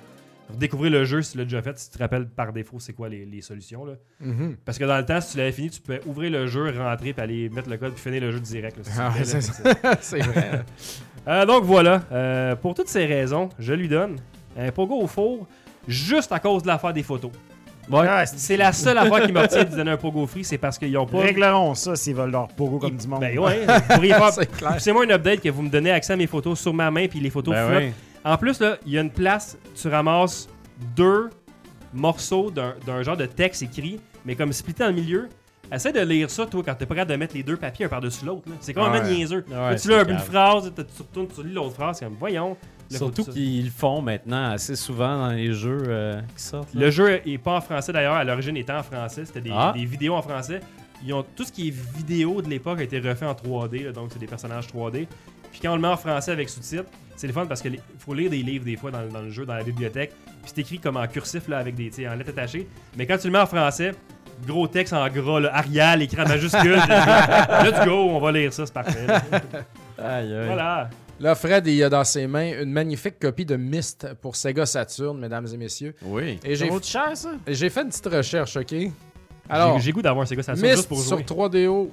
découvrir 0.56 0.90
le 0.92 1.04
jeu 1.04 1.22
si 1.22 1.32
tu 1.32 1.38
l'as 1.38 1.44
déjà 1.44 1.62
fait, 1.62 1.78
si 1.78 1.90
tu 1.90 1.96
te 1.98 2.02
rappelles 2.02 2.26
par 2.28 2.52
défaut 2.52 2.78
c'est 2.80 2.92
quoi 2.92 3.08
les, 3.08 3.24
les 3.24 3.40
solutions. 3.42 3.84
Là. 3.84 3.94
Mhm. 4.20 4.56
Parce 4.64 4.78
que 4.78 4.84
dans 4.84 4.96
le 4.98 5.04
temps, 5.04 5.20
si 5.20 5.32
tu 5.32 5.38
l'avais 5.38 5.52
fini, 5.52 5.70
tu 5.70 5.80
pouvais 5.80 6.00
ouvrir 6.06 6.30
le 6.30 6.46
jeu, 6.46 6.72
rentrer, 6.78 7.12
puis 7.12 7.22
aller 7.22 7.48
mettre 7.50 7.68
le 7.70 7.76
code, 7.76 7.92
puis 7.92 8.02
finir 8.02 8.20
le 8.20 8.30
jeu 8.32 8.40
direct. 8.40 8.78
si 8.82 8.90
Ah, 8.98 9.12
c'est 10.00 10.20
vrai. 10.20 10.62
Euh, 11.28 11.46
donc 11.46 11.62
voilà, 11.62 12.02
Euh, 12.10 12.56
pour 12.56 12.74
toutes 12.74 12.88
ces 12.88 13.06
raisons, 13.06 13.48
je 13.56 13.72
lui 13.74 13.86
donne 13.86 14.16
un 14.58 14.72
pogo 14.72 14.96
au 15.00 15.06
four 15.06 15.46
juste 15.86 16.32
à 16.32 16.40
cause 16.40 16.62
de 16.64 16.66
l'affaire 16.66 16.92
des 16.92 17.04
photos. 17.04 17.30
Ah, 17.92 18.26
c'est- 18.26 18.56
la 18.56 18.72
seule 18.72 18.98
affaire 18.98 19.26
qui 19.26 19.32
m'obtient 19.32 19.62
de 19.64 19.70
donner 19.76 19.90
un 19.92 19.96
pogo 19.96 20.26
free, 20.26 20.42
c'est 20.44 20.58
parce 20.58 20.78
qu'ils 20.78 20.96
ont 20.98 21.06
pas. 21.06 21.18
Régleront 21.20 21.74
ça 21.76 21.94
s'ils 21.94 22.14
veulent 22.16 22.30
leur 22.32 22.48
pogo 22.48 22.78
comme 22.78 22.96
du 22.96 23.06
monde. 23.06 23.20
Ben 23.20 23.38
ouais, 23.38 23.64
vous 23.66 23.94
pourriez 23.94 24.14
faire. 24.14 24.80
C'est 24.80 24.92
moi 24.92 25.04
une 25.04 25.12
update 25.12 25.40
que 25.40 25.48
vous 25.48 25.62
me 25.62 25.68
donnez 25.68 25.92
accès 25.92 26.12
à 26.12 26.16
mes 26.16 26.26
photos 26.26 26.58
sur 26.60 26.74
ma 26.74 26.90
main 26.90 27.06
puis 27.06 27.20
les 27.20 27.30
photos 27.30 27.54
Ben 27.54 27.66
flottent. 27.68 27.82
ouais. 27.82 27.92
En 28.24 28.36
plus, 28.36 28.60
là, 28.60 28.76
il 28.86 28.92
y 28.92 28.98
a 28.98 29.00
une 29.00 29.10
place, 29.10 29.58
tu 29.74 29.88
ramasses 29.88 30.48
deux 30.96 31.30
morceaux 31.92 32.50
d'un 32.50 32.74
d'un 32.86 33.02
genre 33.02 33.16
de 33.16 33.26
texte 33.26 33.62
écrit, 33.62 34.00
mais 34.24 34.34
comme 34.36 34.52
splitté 34.52 34.84
dans 34.84 34.90
le 34.90 34.94
milieu. 34.96 35.28
Essaie 35.70 35.92
de 35.92 36.00
lire 36.00 36.28
ça, 36.28 36.44
toi, 36.44 36.62
quand 36.62 36.74
t'es 36.74 36.84
pas 36.84 36.94
capable 36.94 37.12
de 37.12 37.16
mettre 37.16 37.34
les 37.34 37.42
deux 37.42 37.56
papiers 37.56 37.86
un 37.86 37.88
par-dessus 37.88 38.26
l'autre. 38.26 38.42
C'est 38.60 38.74
quand 38.74 38.90
même 38.90 39.04
Ouais. 39.04 39.14
niaiseux. 39.14 39.42
Ouais, 39.48 39.54
Là, 39.56 39.74
tu 39.74 39.88
lis 39.88 39.94
un- 39.94 40.06
une 40.06 40.18
phrase, 40.18 40.70
tu 40.76 40.84
tu 40.84 41.02
retournes, 41.02 41.28
tu 41.34 41.42
lis 41.42 41.54
l'autre 41.54 41.74
phrase, 41.74 41.98
c'est 41.98 42.04
comme, 42.04 42.16
voyons. 42.18 42.56
Surtout 42.90 43.24
qu'ils 43.24 43.64
le 43.66 43.70
font 43.70 44.02
maintenant 44.02 44.50
assez 44.50 44.76
souvent 44.76 45.16
dans 45.16 45.30
les 45.32 45.54
jeux 45.54 45.84
euh, 45.88 46.20
qui 46.36 46.42
sortent. 46.42 46.74
là. 46.74 46.80
Le 46.82 46.90
jeu 46.90 47.22
est 47.26 47.38
pas 47.38 47.56
en 47.56 47.60
français 47.62 47.90
d'ailleurs, 47.90 48.16
à 48.16 48.24
l'origine 48.24 48.54
était 48.58 48.72
en 48.72 48.82
français, 48.82 49.24
c'était 49.24 49.40
des, 49.40 49.50
Ah. 49.50 49.72
des 49.74 49.86
vidéos 49.86 50.14
en 50.14 50.20
français. 50.20 50.60
Ils 51.06 51.14
ont, 51.14 51.24
tout 51.34 51.44
ce 51.44 51.50
qui 51.52 51.68
est 51.68 51.74
vidéo 51.96 52.42
de 52.42 52.50
l'époque 52.50 52.78
a 52.80 52.82
été 52.82 53.00
refait 53.00 53.24
en 53.24 53.34
3D, 53.34 53.84
là, 53.84 53.92
donc 53.92 54.10
c'est 54.12 54.18
des 54.18 54.26
personnages 54.26 54.66
3D. 54.66 55.08
Puis 55.50 55.60
quand 55.62 55.72
on 55.72 55.76
le 55.76 55.80
met 55.80 55.88
en 55.88 55.96
français 55.96 56.32
avec 56.32 56.50
sous-titres, 56.50 56.84
c'est 57.22 57.28
le 57.28 57.32
fun 57.32 57.46
parce 57.46 57.62
qu'il 57.62 57.78
faut 58.00 58.14
lire 58.14 58.28
des 58.30 58.42
livres 58.42 58.64
des 58.64 58.74
fois 58.76 58.90
dans, 58.90 59.06
dans 59.06 59.20
le 59.22 59.30
jeu, 59.30 59.46
dans 59.46 59.54
la 59.54 59.62
bibliothèque. 59.62 60.10
Puis 60.26 60.52
c'est 60.52 60.58
écrit 60.62 60.80
comme 60.80 60.96
en 60.96 61.06
cursif 61.06 61.46
là, 61.46 61.58
avec 61.58 61.76
des 61.76 61.88
tu 61.88 62.02
sais, 62.02 62.08
en 62.08 62.16
lettres 62.16 62.30
attachées. 62.30 62.66
Mais 62.96 63.06
quand 63.06 63.16
tu 63.16 63.28
le 63.28 63.32
mets 63.32 63.38
en 63.38 63.46
français, 63.46 63.92
gros 64.44 64.66
texte 64.66 64.92
en 64.92 65.08
gras, 65.08 65.38
là, 65.38 65.54
Arial, 65.56 66.02
écrit 66.02 66.20
en 66.20 66.26
majuscule. 66.26 66.72
Let's 67.62 67.84
go, 67.86 68.08
on 68.10 68.18
va 68.18 68.32
lire 68.32 68.52
ça, 68.52 68.66
c'est 68.66 68.74
parfait. 68.74 69.06
Aïe, 69.98 70.34
aïe. 70.34 70.46
Voilà. 70.46 70.90
Là, 71.20 71.36
Fred, 71.36 71.64
il 71.68 71.80
a 71.84 71.88
dans 71.88 72.02
ses 72.02 72.26
mains 72.26 72.60
une 72.60 72.72
magnifique 72.72 73.20
copie 73.20 73.44
de 73.44 73.54
Myst 73.54 74.08
pour 74.20 74.34
Sega 74.34 74.66
Saturn, 74.66 75.16
mesdames 75.16 75.46
et 75.54 75.56
messieurs. 75.56 75.94
Oui. 76.02 76.40
Et 76.42 76.56
Ça 76.56 76.64
j'ai 76.64 76.82
cher, 76.82 77.16
ça? 77.16 77.30
j'ai 77.46 77.70
fait 77.70 77.82
une 77.82 77.88
petite 77.90 78.06
recherche, 78.06 78.56
OK? 78.56 78.74
Alors, 79.48 79.78
J'ai- 79.78 79.92
goût 79.92 80.02
d'avoir 80.02 80.24
un 80.24 80.26
Sega 80.26 80.42
Saturn 80.42 80.60
Myst 80.66 80.76
juste 80.78 80.88
pour 80.88 81.00
sur 81.00 81.18
jouer. 81.18 81.24
3DO. 81.24 81.90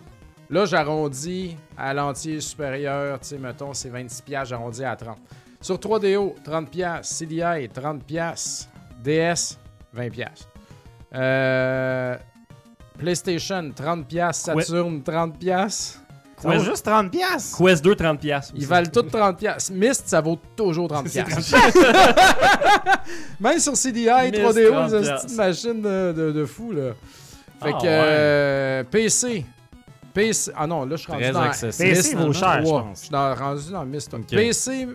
Là, 0.50 0.66
j'arrondis 0.66 1.56
à 1.78 1.94
l'entier 1.94 2.40
supérieur. 2.42 3.20
Tu 3.20 3.28
sais, 3.28 3.38
mettons, 3.38 3.74
c'est 3.74 3.90
26$, 3.90 4.24
piastres, 4.24 4.50
j'arrondis 4.50 4.84
à 4.84 4.96
30. 4.96 5.18
Sur 5.62 5.76
3DO, 5.78 6.36
30$. 6.44 6.66
piastres. 6.66 7.14
CDI, 7.16 7.68
30$. 7.68 8.00
piastres. 8.00 8.68
DS, 9.04 9.58
20$. 9.96 10.10
piastres. 10.10 10.48
Euh, 11.14 12.16
PlayStation, 12.98 13.72
30$. 13.76 14.04
piastres. 14.06 14.56
Ouais. 14.56 14.64
Saturn, 14.64 15.02
30$. 15.02 15.32
piastres. 15.38 16.00
Ça 16.42 16.48
vaut 16.48 16.64
juste 16.64 16.86
30 16.86 17.12
piastres? 17.12 17.58
Quest 17.58 17.84
2, 17.84 17.96
30$. 17.96 18.18
piastres. 18.18 18.54
Ils 18.56 18.66
valent 18.66 18.90
tous 18.90 19.02
30$. 19.02 19.36
piastres. 19.36 19.72
Myst, 19.74 20.08
ça 20.08 20.22
vaut 20.22 20.40
toujours 20.56 20.88
30$. 20.88 21.08
C'est 21.08 21.24
piastres. 21.26 21.80
Même 23.42 23.60
sur 23.60 23.76
CDI, 23.76 24.32
Myst, 24.32 24.36
3DO, 24.36 24.72
30 24.72 24.90
c'est 25.04 25.30
une 25.32 25.36
machine 25.36 25.82
de, 25.82 26.14
de- 26.16 26.32
de 26.32 26.46
fou, 26.46 26.72
là. 26.72 26.92
Fait 27.62 27.74
Ah, 27.76 27.80
que 27.82 27.86
euh, 27.86 28.84
PC. 28.86 29.46
PC. 30.14 30.52
Ah 30.56 30.68
non, 30.68 30.86
là, 30.86 30.96
je 30.96 31.02
suis 31.02 31.12
rendu 31.12 31.24
Très 31.24 31.32
dans 31.34 31.42
accessible. 31.42 31.90
PC 31.90 32.16
vaut 32.16 32.34
cher, 32.34 32.58
je 32.60 32.64
trois. 32.66 32.82
pense. 32.84 32.98
Je 32.98 33.02
suis 33.04 33.12
dans- 33.12 33.36
rendu 33.36 33.72
dans 33.72 33.86
Myst. 33.86 34.14
Ok. 34.14 34.28
PC, 34.28 34.88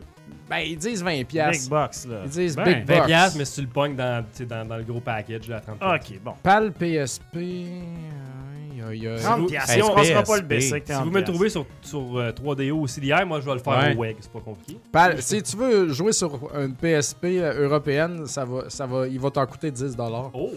ben, 0.49 0.59
ils 0.59 0.77
disent 0.77 1.03
20$. 1.03 1.19
Big 1.19 1.27
piastres. 1.27 1.70
box, 1.70 2.07
là. 2.07 2.16
Ils 2.24 2.31
disent 2.31 2.57
Ben, 2.57 2.65
Big 2.65 2.85
20$, 2.86 2.97
Box. 2.97 3.07
piastres, 3.07 3.39
mais 3.39 3.45
si 3.45 3.55
tu 3.55 3.61
le 3.62 3.66
pognes 3.69 3.97
dans, 3.97 4.23
tu 4.23 4.28
sais, 4.39 4.47
dans, 4.47 4.65
dans 4.66 4.77
le 4.77 4.85
gros 4.85 5.01
package, 5.01 5.49
là, 5.49 5.57
à 5.57 5.61
30$. 5.61 5.78
piastres. 5.78 6.11
Ok, 6.12 6.20
bon. 6.24 6.32
PAL 6.43 6.73
PSP. 6.73 7.36
aïe, 7.36 8.82
aïe, 8.89 9.09
aïe. 9.09 9.19
30 9.23 9.41
vous- 9.41 9.47
piastres. 9.47 9.73
si 9.73 9.82
on 9.82 9.91
ne 9.91 9.95
passera 9.95 10.23
pas 10.23 10.36
le 10.36 10.43
PSP. 10.43 10.49
BC 10.49 10.73
avec 10.73 10.86
Si 10.86 10.93
30 10.93 11.05
vous 11.05 11.11
me 11.11 11.23
trouvez 11.24 11.49
sur, 11.49 11.66
sur 11.81 12.19
euh, 12.19 12.32
3DO 12.32 12.73
ou 12.81 12.86
CDI, 12.86 13.24
moi 13.27 13.41
je 13.41 13.47
vais 13.47 13.53
le 13.55 13.59
faire 13.61 13.73
Ouais. 13.78 13.95
au 13.97 14.01
WEG, 14.01 14.16
c'est 14.20 14.31
pas 14.32 14.41
compliqué. 14.41 14.78
PAL, 14.93 15.23
si 15.23 15.43
tu 15.43 15.57
veux 15.57 15.89
jouer 15.89 16.12
sur 16.12 16.39
une 16.59 16.74
PSP 16.74 17.24
européenne, 17.41 18.27
ça 18.27 18.45
va, 18.45 18.69
ça 18.69 18.86
va, 18.86 19.07
il 19.09 19.19
va 19.19 19.31
t'en 19.31 19.47
coûter 19.47 19.70
10$. 19.70 20.31
Oh! 20.35 20.51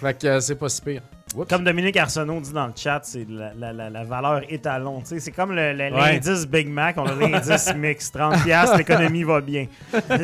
Fait 0.00 0.18
que 0.18 0.26
euh, 0.26 0.40
c'est 0.40 0.56
pas 0.56 0.68
si 0.68 0.82
pire. 0.82 1.02
Comme 1.48 1.62
Dominique 1.64 1.96
Arsenault 1.96 2.40
dit 2.40 2.52
dans 2.52 2.66
le 2.66 2.72
chat, 2.74 3.00
c'est 3.04 3.26
la, 3.28 3.52
la- 3.54 3.72
la- 3.72 3.90
la 3.90 4.04
valeur 4.04 4.42
étalon. 4.48 5.00
Tu 5.00 5.06
sais, 5.06 5.20
C'est 5.20 5.30
comme 5.32 5.52
le- 5.54 5.72
le- 5.72 5.84
Ouais. 5.94 6.12
l'indice 6.12 6.46
Big 6.46 6.68
Mac, 6.68 6.96
on 6.98 7.04
a 7.04 7.14
l'indice 7.14 7.72
mix. 7.76 8.10
30$, 8.10 8.42
piastres, 8.44 8.76
l'économie 8.78 9.24
va 9.24 9.40
bien. 9.40 9.66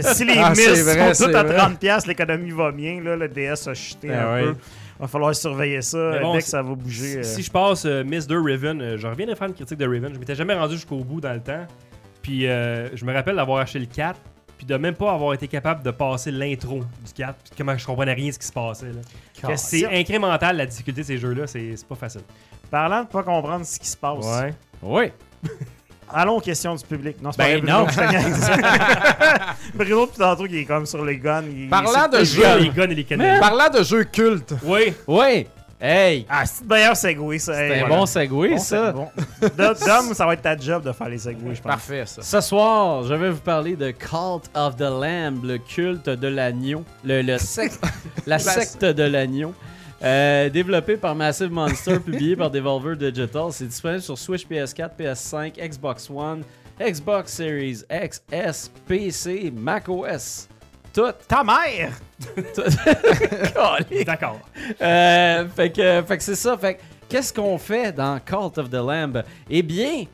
Si 0.00 0.24
les 0.24 0.34
Ah, 0.38 0.52
vrai, 0.52 1.14
sont 1.14 1.24
toutes 1.24 1.32
c'est 1.32 1.34
à 1.34 1.42
vrai. 1.44 1.56
30$, 1.56 1.76
piastres, 1.78 2.08
l'économie 2.08 2.50
va 2.50 2.72
bien. 2.72 3.00
Là, 3.02 3.16
le 3.16 3.28
DS 3.28 3.68
a 3.68 3.74
chuté 3.74 4.08
Ben 4.08 4.18
un 4.18 4.34
ouais. 4.34 4.42
peu. 4.44 4.54
Va 4.98 5.08
falloir 5.08 5.34
surveiller 5.34 5.82
ça 5.82 6.20
bon, 6.20 6.32
dès 6.32 6.38
que 6.38 6.44
si- 6.44 6.50
ça 6.50 6.62
va 6.62 6.74
bouger. 6.74 7.06
Si, 7.06 7.18
euh. 7.18 7.22
si 7.22 7.42
je 7.42 7.50
passe 7.50 7.84
euh, 7.84 8.02
Miss 8.04 8.26
2 8.26 8.40
Riven, 8.40 8.80
euh, 8.80 8.96
je 8.96 9.06
reviens 9.06 9.26
de 9.26 9.34
faire 9.34 9.48
une 9.48 9.54
critique 9.54 9.78
de 9.78 9.86
Riven. 9.86 10.14
Je 10.14 10.18
m'étais 10.18 10.34
jamais 10.36 10.54
rendu 10.54 10.74
jusqu'au 10.76 11.02
bout 11.04 11.20
dans 11.20 11.32
le 11.32 11.40
temps. 11.40 11.66
Puis 12.22 12.46
euh, 12.46 12.88
je 12.96 13.04
me 13.04 13.12
rappelle 13.12 13.36
d'avoir 13.36 13.58
acheté 13.58 13.78
le 13.80 13.86
4, 13.86 14.18
puis 14.66 14.74
de 14.74 14.76
même 14.80 14.94
pas 14.94 15.12
avoir 15.12 15.34
été 15.34 15.46
capable 15.48 15.82
de 15.82 15.90
passer 15.90 16.30
l'intro 16.30 16.80
du 16.80 17.12
4, 17.14 17.34
puis 17.44 17.52
comment 17.58 17.76
je 17.76 17.84
comprenais 17.86 18.14
rien 18.14 18.28
de 18.28 18.32
ce 18.32 18.38
qui 18.38 18.46
se 18.46 18.52
passait. 18.52 18.86
Là. 18.86 19.48
Que 19.50 19.56
C'est 19.56 19.86
incrémental 19.98 20.56
la 20.56 20.66
difficulté 20.66 21.02
de 21.02 21.06
ces 21.06 21.18
jeux-là, 21.18 21.46
c'est 21.46 21.76
c'est 21.76 21.86
pas 21.86 21.94
facile. 21.96 22.22
Parlant 22.70 23.02
de 23.02 23.08
pas 23.08 23.22
comprendre 23.22 23.64
ce 23.66 23.78
qui 23.78 23.88
se 23.88 23.96
passe, 23.96 24.24
Oui. 24.82 25.12
allons 26.12 26.36
aux 26.36 26.40
questions 26.40 26.74
du 26.74 26.84
public. 26.84 27.16
Non, 27.22 27.30
c'est 27.32 27.38
Ben 27.38 27.60
pas 27.62 27.66
vrai, 27.66 27.72
non. 27.72 27.86
Bruno, 29.74 30.06
depuis 30.06 30.18
tantôt, 30.18 30.44
qui 30.46 30.58
est 30.58 30.64
comme 30.64 30.86
sur 30.86 31.04
les 31.04 31.18
guns. 31.18 31.42
il- 31.42 31.68
Parlant 31.68 32.06
il- 32.12 32.18
de 32.18 32.24
jeux, 32.24 32.58
les 32.60 32.68
guns 32.70 32.88
et 32.90 32.94
les 32.94 33.04
canons. 33.04 33.40
parlant 33.40 33.68
de 33.68 33.82
jeux 33.82 34.04
cultes, 34.04 34.54
Oui, 34.64 34.94
Oui. 35.06 35.46
Hey. 35.80 36.24
Ah, 36.28 36.46
c'est 36.46 36.62
le 36.62 36.68
meilleur 36.68 36.96
segway, 36.96 37.38
ça. 37.38 37.54
C'est 37.54 37.66
Hey, 37.68 37.72
un 37.80 37.86
voilà. 37.86 37.96
bon 37.96 38.06
segway, 38.06 38.50
Bon, 38.50 38.58
ça. 38.58 38.92
bon. 38.92 39.08
Dom, 39.58 40.14
ça 40.14 40.26
va 40.26 40.32
être 40.34 40.42
ta 40.42 40.56
job 40.56 40.82
de 40.84 40.92
faire 40.92 41.08
les 41.08 41.18
segways, 41.18 41.54
je 41.56 41.60
pense. 41.62 41.72
parfait 41.72 42.04
ça. 42.06 42.22
Ce 42.22 42.40
soir, 42.40 43.02
je 43.04 43.14
vais 43.14 43.30
vous 43.30 43.40
parler 43.40 43.76
de 43.76 43.90
Cult 43.90 44.50
of 44.54 44.76
the 44.76 44.80
Lamb, 44.82 45.44
le 45.44 45.58
culte 45.58 46.08
de 46.08 46.28
l'agneau, 46.28 46.84
le, 47.04 47.20
la 48.26 48.38
secte 48.38 48.84
de 48.84 49.02
l'agneau. 49.02 49.52
Euh, 50.02 50.50
développé 50.50 50.96
par 50.96 51.14
Massive 51.14 51.50
Monster, 51.50 51.98
publié 52.04 52.36
par 52.36 52.50
Devolver 52.50 52.94
Digital. 52.96 53.46
C'est 53.52 53.66
disponible 53.66 54.02
sur 54.02 54.18
Switch, 54.18 54.46
PS4, 54.46 54.90
PS5, 54.98 55.68
Xbox 55.68 56.10
One, 56.10 56.42
Xbox 56.80 57.32
Series 57.32 57.82
X, 57.90 58.22
S, 58.30 58.70
PC, 58.86 59.52
macOS. 59.56 60.48
Tout. 60.94 61.10
Ta 61.26 61.42
mère! 61.42 61.90
D'accord. 64.06 64.40
Euh, 64.80 65.46
fait 65.48 65.70
que, 65.70 66.02
fait 66.02 66.16
que 66.18 66.22
c'est 66.22 66.34
ça. 66.36 66.56
Fait 66.56 66.74
que, 66.74 66.80
qu'est-ce 67.08 67.32
qu'on 67.32 67.58
fait 67.58 67.92
dans 67.92 68.18
Cult 68.20 68.58
of 68.58 68.70
the 68.70 68.74
Lamb? 68.74 69.22
Eh 69.50 69.62
bien, 69.62 70.04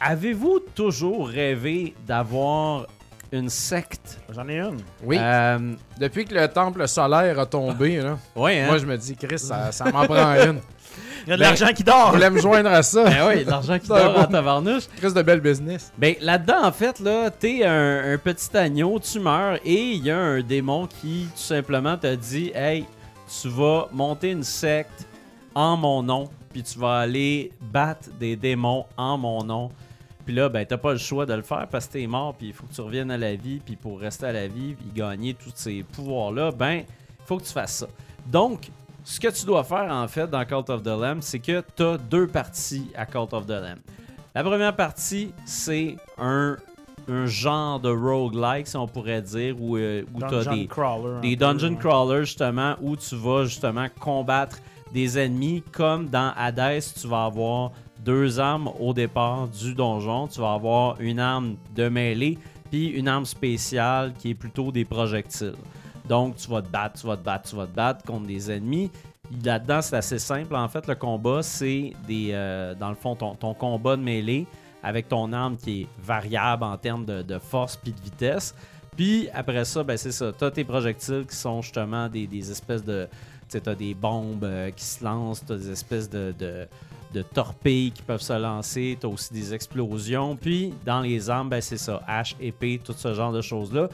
avez-vous 0.00 0.60
toujours 0.74 1.28
rêvé 1.28 1.94
d'avoir 2.06 2.86
une 3.32 3.48
secte? 3.48 4.18
J'en 4.34 4.48
ai 4.48 4.58
une. 4.58 4.78
Oui, 5.02 5.16
Euh, 5.20 5.72
depuis 5.98 6.24
que 6.24 6.34
le 6.34 6.48
temple 6.48 6.86
solaire 6.88 7.38
a 7.38 7.46
tombé, 7.46 7.96
là, 7.96 8.18
ouais, 8.36 8.60
hein? 8.60 8.66
moi 8.66 8.78
je 8.78 8.86
me 8.86 8.96
dis, 8.96 9.16
Chris, 9.16 9.38
ça, 9.38 9.72
ça 9.72 9.86
m'en 9.90 10.04
prend 10.04 10.34
une. 10.34 10.60
Il 11.26 11.30
y 11.30 11.32
a 11.32 11.36
de 11.36 11.40
Ben- 11.42 11.48
l'argent 11.48 11.72
qui 11.74 11.84
dort. 11.84 12.08
Vous 12.10 12.16
voulez 12.16 12.30
me 12.30 12.40
joindre 12.40 12.70
à 12.70 12.82
ça? 12.82 13.04
Ben 13.04 13.26
oui, 13.28 13.44
l'argent 13.44 13.78
qui 13.78 13.88
dort 13.88 14.18
en 14.18 14.24
tabarnouche. 14.26 14.84
Chris 14.96 15.12
de 15.12 15.22
belle 15.22 15.40
business. 15.40 15.92
Ben 15.98 16.14
là-dedans, 16.20 16.64
en 16.64 16.72
fait, 16.72 16.98
là, 17.00 17.30
t'es 17.30 17.64
un, 17.64 18.12
un 18.14 18.18
petit 18.18 18.56
agneau, 18.56 18.98
tu 18.98 19.20
meurs 19.20 19.58
et 19.64 19.92
il 19.92 20.04
y 20.04 20.10
a 20.10 20.18
un 20.18 20.40
démon 20.40 20.86
qui 20.86 21.26
tout 21.34 21.42
simplement 21.42 21.96
te 21.96 22.14
dit 22.14 22.50
Hey, 22.54 22.84
tu 23.40 23.48
vas 23.48 23.88
monter 23.92 24.30
une 24.30 24.44
secte 24.44 25.06
en 25.54 25.76
mon 25.76 26.02
nom, 26.02 26.28
puis 26.52 26.62
tu 26.62 26.78
vas 26.78 26.98
aller 27.00 27.50
battre 27.60 28.08
des 28.18 28.36
démons 28.36 28.86
en 28.96 29.18
mon 29.18 29.42
nom. 29.44 29.70
Puis 30.24 30.34
là, 30.34 30.48
ben, 30.50 30.64
t'as 30.66 30.76
pas 30.76 30.92
le 30.92 30.98
choix 30.98 31.24
de 31.26 31.32
le 31.32 31.42
faire 31.42 31.66
parce 31.70 31.86
que 31.86 31.94
t'es 31.94 32.06
mort, 32.06 32.34
puis 32.34 32.48
il 32.48 32.52
faut 32.52 32.64
que 32.66 32.74
tu 32.74 32.80
reviennes 32.82 33.10
à 33.10 33.16
la 33.16 33.34
vie, 33.34 33.60
puis 33.64 33.76
pour 33.76 33.98
rester 33.98 34.26
à 34.26 34.32
la 34.32 34.46
vie, 34.46 34.74
puis 34.74 34.86
gagner 34.94 35.32
tous 35.34 35.52
ces 35.54 35.82
pouvoirs-là, 35.92 36.52
ben, 36.52 36.74
il 36.84 36.84
faut 37.26 37.38
que 37.38 37.44
tu 37.44 37.52
fasses 37.52 37.76
ça. 37.78 37.86
Donc, 38.26 38.68
ce 39.08 39.18
que 39.18 39.28
tu 39.28 39.46
dois 39.46 39.64
faire 39.64 39.90
en 39.90 40.06
fait 40.06 40.28
dans 40.28 40.44
Cult 40.44 40.68
of 40.68 40.82
the 40.82 40.88
Lamb, 40.88 41.22
c'est 41.22 41.38
que 41.38 41.62
tu 41.74 41.82
as 41.82 41.96
deux 41.96 42.26
parties 42.26 42.90
à 42.94 43.06
Cult 43.06 43.32
of 43.32 43.46
the 43.46 43.52
Lamb. 43.52 43.78
La 44.34 44.44
première 44.44 44.76
partie, 44.76 45.32
c'est 45.46 45.96
un, 46.18 46.58
un 47.08 47.24
genre 47.24 47.80
de 47.80 47.88
roguelike, 47.88 48.66
si 48.66 48.76
on 48.76 48.86
pourrait 48.86 49.22
dire, 49.22 49.56
où, 49.58 49.78
euh, 49.78 50.02
où 50.14 50.18
tu 50.18 50.34
as 50.34 50.44
des, 50.44 50.66
crawler. 50.66 51.22
des 51.22 51.36
dungeon 51.36 51.76
crawlers, 51.76 52.26
justement, 52.26 52.76
où 52.82 52.96
tu 52.96 53.16
vas 53.16 53.44
justement 53.44 53.86
combattre 53.98 54.58
des 54.92 55.18
ennemis. 55.18 55.62
Comme 55.72 56.10
dans 56.10 56.34
Hades, 56.36 56.82
tu 57.00 57.08
vas 57.08 57.24
avoir 57.24 57.72
deux 58.04 58.38
armes 58.38 58.70
au 58.78 58.92
départ 58.92 59.48
du 59.48 59.72
donjon. 59.72 60.28
Tu 60.28 60.38
vas 60.38 60.52
avoir 60.52 61.00
une 61.00 61.18
arme 61.18 61.56
de 61.74 61.88
mêlée, 61.88 62.36
puis 62.70 62.88
une 62.88 63.08
arme 63.08 63.24
spéciale 63.24 64.12
qui 64.18 64.30
est 64.30 64.34
plutôt 64.34 64.70
des 64.70 64.84
projectiles. 64.84 65.56
Donc, 66.08 66.36
tu 66.36 66.48
vas 66.48 66.62
te 66.62 66.68
battre, 66.68 66.98
tu 67.00 67.06
vas 67.06 67.16
te 67.16 67.22
battre, 67.22 67.50
tu 67.50 67.56
vas 67.56 67.66
te 67.66 67.74
battre 67.74 68.04
contre 68.04 68.26
des 68.26 68.50
ennemis. 68.50 68.90
là-dedans, 69.44 69.82
c'est 69.82 69.96
assez 69.96 70.18
simple. 70.18 70.56
En 70.56 70.68
fait, 70.68 70.86
le 70.86 70.94
combat, 70.94 71.42
c'est 71.42 71.92
des. 72.06 72.30
euh, 72.32 72.74
dans 72.74 72.88
le 72.88 72.94
fond, 72.94 73.14
ton, 73.14 73.54
combat 73.54 73.96
de 73.96 74.02
mêlée 74.02 74.46
avec 74.82 75.08
ton 75.08 75.32
arme 75.32 75.56
qui 75.56 75.82
est 75.82 75.86
variable 76.02 76.64
en 76.64 76.76
termes 76.78 77.04
de, 77.04 77.38
force 77.38 77.76
puis 77.76 77.92
de 77.92 78.00
vitesse. 78.00 78.54
Puis 78.96 79.28
après 79.34 79.64
ça, 79.64 79.84
ben 79.84 79.96
c'est 79.96 80.12
ça. 80.12 80.32
T'as 80.36 80.50
tes 80.50 80.64
projectiles 80.64 81.24
qui 81.28 81.36
sont 81.36 81.62
justement 81.62 82.08
des, 82.08 82.50
espèces 82.50 82.84
de. 82.84 83.08
Tu 83.48 83.60
t'as 83.60 83.74
des 83.74 83.94
bombes 83.94 84.44
euh, 84.44 84.70
qui 84.70 84.84
se 84.84 85.02
lancent, 85.02 85.44
t'as 85.44 85.56
des 85.56 85.70
espèces 85.70 86.08
de 86.10 86.68
torpilles 87.34 87.92
qui 87.92 88.02
peuvent 88.02 88.20
se 88.20 88.34
lancer, 88.34 88.96
t'as 89.00 89.08
aussi 89.08 89.32
des 89.32 89.54
explosions. 89.54 90.36
Puis 90.36 90.74
dans 90.84 91.00
les 91.00 91.28
armes, 91.28 91.48
ben 91.50 91.60
c'est 91.60 91.78
ça. 91.78 92.02
Hache, 92.06 92.34
épée, 92.40 92.80
tout 92.82 92.94
ce 92.96 93.14
genre 93.14 93.32
de 93.32 93.40
choses-là. 93.40 93.88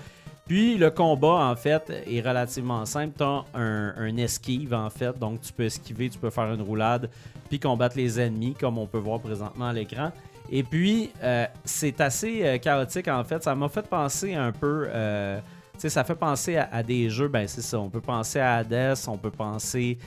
Puis 0.47 0.77
le 0.77 0.91
combat, 0.91 1.51
en 1.51 1.57
fait, 1.57 1.91
est 2.07 2.21
relativement 2.21 2.85
simple. 2.85 3.15
Tu 3.17 3.25
as 3.25 3.45
un, 3.55 3.95
un 3.97 4.17
esquive, 4.19 4.75
en 4.75 4.91
fait. 4.91 5.19
Donc 5.19 5.41
tu 5.41 5.53
peux 5.53 5.65
esquiver, 5.65 6.11
tu 6.11 6.19
peux 6.19 6.31
faire 6.31 6.53
une 6.53 6.63
roulade, 6.63 7.09
puis 7.49 7.59
combattre 7.59 7.97
les 7.97 8.21
ennemis, 8.21 8.55
comme 8.55 8.77
on 8.77 8.87
peut 8.87 8.99
voir 8.99 9.21
présentement 9.21 9.69
à 9.69 9.73
l'écran. 9.73 10.13
Et 10.51 10.63
puis, 10.63 11.11
euh, 11.23 11.47
c'est 11.65 11.99
assez 12.03 12.45
euh, 12.45 12.59
chaotique, 12.59 13.09
en 13.09 13.25
fait. 13.25 13.43
Ça 13.43 13.55
m'a 13.55 13.71
fait 13.71 13.89
penser 13.89 14.35
un 14.35 14.53
peu... 14.53 14.87
euh, 14.89 15.39
tu 15.73 15.81
sais, 15.81 15.89
ça 15.89 16.05
fait 16.05 16.15
penser 16.15 16.59
à, 16.59 16.69
à 16.71 16.83
des 16.83 17.09
jeux, 17.09 17.29
ben 17.29 17.49
c'est 17.49 17.63
ça. 17.63 17.81
On 17.81 17.89
peut 17.89 18.03
penser 18.03 18.39
à 18.39 18.57
Hades, 18.57 18.97
on 19.09 19.17
peut 19.17 19.31
penser 19.31 19.99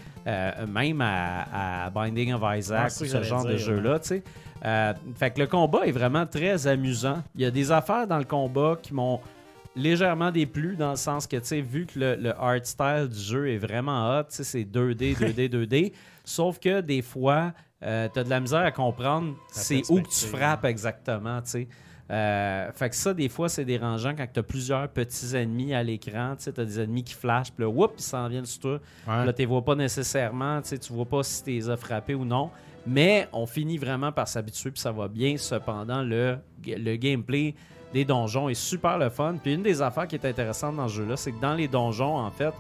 même 0.68 1.02
à, 1.02 1.86
à 1.86 1.90
Binding 1.90 2.34
of 2.34 2.42
Isaac, 2.58 2.92
ou 3.02 3.06
ce 3.06 3.24
genre 3.24 3.44
de 3.44 3.58
jeu-là, 3.58 4.00
tu 4.00 4.08
sais. 4.08 4.24
Fait 5.16 5.32
que 5.32 5.40
le 5.40 5.48
combat 5.48 5.86
est 5.86 5.92
vraiment 5.92 6.26
très 6.26 6.68
amusant. 6.68 7.24
Il 7.36 7.42
y 7.42 7.46
a 7.46 7.52
des 7.52 7.72
affaires 7.72 8.08
dans 8.08 8.18
le 8.18 8.24
combat 8.26 8.78
qui 8.82 8.94
m'ont 8.94 9.20
légèrement 9.78 10.32
déplu 10.32 10.76
dans 10.76 10.92
le 10.92 10.98
sens 10.98 11.28
que, 11.28 11.38
tu 11.38 11.46
sais, 11.46 11.62
vu 11.62 11.86
que 11.86 12.00
le, 12.00 12.16
le 12.16 12.34
art 12.40 12.64
style 12.64 13.08
du 13.10 13.20
jeu 13.20 13.50
est 13.50 13.58
vraiment 13.58 14.18
hot, 14.18 14.24
tu 14.24 14.36
sais, 14.36 14.44
c'est 14.44 14.64
2D, 14.64 15.18
2D, 15.18 15.50
2D. 15.50 15.94
Sauf 16.26 16.60
que 16.60 16.82
des 16.82 17.02
fois, 17.02 17.54
euh, 17.84 18.10
t'as 18.14 18.24
de 18.24 18.30
la 18.30 18.40
misère 18.40 18.62
à 18.62 18.72
comprendre 18.72 19.36
c'est 19.52 19.84
où 19.90 20.02
que 20.02 20.10
tu 20.10 20.26
frappes 20.26 20.66
exactement, 20.66 21.42
tu 21.42 21.50
sais. 21.52 21.68
Euh, 22.10 22.72
fait 22.72 22.90
que 22.90 22.96
ça, 22.96 23.14
des 23.14 23.28
fois, 23.28 23.50
c'est 23.50 23.66
dérangeant 23.66 24.16
quand 24.16 24.26
tu 24.32 24.40
as 24.40 24.44
plusieurs 24.44 24.88
petits 24.88 25.36
ennemis 25.36 25.74
à 25.74 25.84
l'écran. 25.84 26.36
Tu 26.38 26.44
sais, 26.44 26.60
as 26.60 26.64
des 26.64 26.80
ennemis 26.80 27.04
qui 27.04 27.14
flashent, 27.14 27.52
puis 27.52 27.66
là, 27.66 27.70
whoop, 27.70 27.96
ils 27.98 28.02
s'en 28.02 28.28
viennent 28.30 28.46
sur 28.46 28.62
toi. 28.62 28.80
Ouais. 29.08 29.26
Là, 29.26 29.34
tu 29.34 29.40
les 29.40 29.46
vois 29.46 29.64
pas 29.64 29.76
nécessairement, 29.76 30.62
tu 30.62 30.70
sais, 30.70 30.78
tu 30.78 30.94
vois 30.94 31.06
pas 31.06 31.22
si 31.24 31.44
tu 31.44 31.50
les 31.52 31.70
as 31.70 31.76
frappés 31.76 32.16
ou 32.16 32.24
non. 32.24 32.50
Mais 32.86 33.28
on 33.34 33.46
finit 33.46 33.78
vraiment 33.78 34.14
par 34.14 34.28
s'habituer, 34.30 34.72
puis 34.72 34.80
ça 34.80 34.94
va 34.94 35.10
bien. 35.10 35.36
Cependant, 35.36 36.02
le, 36.02 36.38
le 36.66 36.96
gameplay 36.96 37.54
des 37.94 38.06
donjons 38.06 38.50
est 38.50 38.54
super 38.54 38.98
le 38.98 39.10
fun. 39.10 39.36
Puis 39.42 39.54
une 39.54 39.64
des 39.64 39.82
affaires 39.82 40.08
qui 40.08 40.16
est 40.16 40.26
intéressante 40.26 40.76
dans 40.76 40.88
ce 40.88 40.96
jeu-là, 40.96 41.18
c'est 41.18 41.32
que 41.32 41.42
dans 41.42 41.54
les 41.54 41.68
donjons, 41.68 42.18
en 42.18 42.32
fait, 42.32 42.54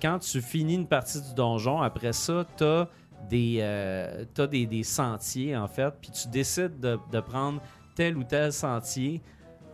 quand 0.00 0.18
tu 0.18 0.40
finis 0.40 0.74
une 0.74 0.86
partie 0.86 1.20
du 1.20 1.34
donjon, 1.34 1.82
après 1.82 2.12
ça, 2.12 2.44
tu 2.56 2.64
as 2.64 2.88
des, 3.28 3.58
euh, 3.60 4.24
t'as 4.32 4.46
des, 4.46 4.66
des 4.66 4.82
sentiers, 4.82 5.56
en 5.56 5.68
fait, 5.68 5.92
puis 6.00 6.10
tu 6.10 6.28
décides 6.28 6.80
de, 6.80 6.98
de 7.12 7.20
prendre 7.20 7.60
tel 7.94 8.16
ou 8.16 8.24
tel 8.24 8.52
sentier, 8.52 9.20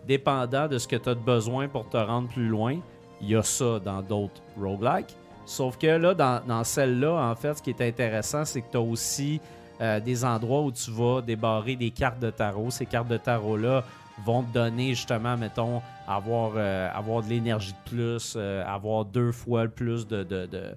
dépendant 0.06 0.66
de 0.66 0.78
ce 0.78 0.88
que 0.88 0.96
tu 0.96 1.08
as 1.08 1.14
besoin 1.14 1.68
pour 1.68 1.88
te 1.88 1.96
rendre 1.96 2.28
plus 2.28 2.48
loin. 2.48 2.78
Il 3.20 3.30
y 3.30 3.36
a 3.36 3.42
ça 3.42 3.78
dans 3.78 4.02
d'autres 4.02 4.42
roguelikes. 4.60 5.16
Sauf 5.44 5.78
que 5.78 5.86
là, 5.86 6.12
dans, 6.12 6.44
dans 6.44 6.64
celle-là, 6.64 7.30
en 7.30 7.34
fait, 7.36 7.54
ce 7.54 7.62
qui 7.62 7.70
est 7.70 7.80
intéressant, 7.80 8.44
c'est 8.44 8.62
que 8.62 8.70
tu 8.70 8.76
as 8.76 8.80
aussi 8.80 9.40
euh, 9.80 10.00
des 10.00 10.24
endroits 10.24 10.62
où 10.62 10.72
tu 10.72 10.90
vas 10.90 11.22
débarrer 11.22 11.76
des 11.76 11.90
cartes 11.90 12.18
de 12.18 12.30
tarot. 12.30 12.70
Ces 12.70 12.86
cartes 12.86 13.08
de 13.08 13.16
tarot-là 13.16 13.84
vont 14.24 14.42
te 14.42 14.52
donner 14.52 14.94
justement, 14.94 15.36
mettons, 15.36 15.82
avoir, 16.06 16.52
euh, 16.56 16.88
avoir 16.92 17.22
de 17.22 17.28
l'énergie 17.28 17.72
de 17.72 17.90
plus, 17.90 18.34
euh, 18.36 18.64
avoir 18.66 19.04
deux 19.04 19.32
fois 19.32 19.64
le 19.64 19.70
plus 19.70 20.06
de, 20.06 20.22
de, 20.22 20.46
de, 20.46 20.74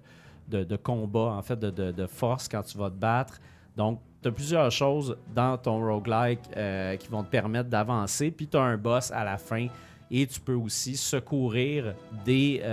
de, 0.48 0.64
de 0.64 0.76
combat, 0.76 1.34
en 1.38 1.41
fait, 1.41 1.57
de, 1.57 1.70
de, 1.70 1.91
de 1.91 2.07
force 2.07 2.48
quand 2.48 2.64
tu 2.64 2.78
vas 2.78 2.90
te 2.90 2.95
battre. 2.95 3.40
Donc, 3.78 3.99
tu 4.22 4.28
as 4.28 4.32
plusieurs 4.32 4.72
choses 4.72 5.16
dans 5.34 5.57
ton 5.57 5.80
roguelike 5.80 6.41
euh, 6.57 6.98
qui 6.98 7.07
vont 7.07 7.24
te 7.24 7.30
permettre 7.30 7.70
d'avancer. 7.70 8.32
Puis, 8.32 8.48
tu 8.48 8.57
as 8.57 8.61
un 8.61 8.78
boss 8.78 9.11
à 9.11 9.24
la 9.24 9.38
fin 9.38 9.68
et 10.11 10.28
tu 10.28 10.40
peux 10.40 10.56
aussi 10.56 10.98
secourir 10.98 11.94
des, 12.26 12.64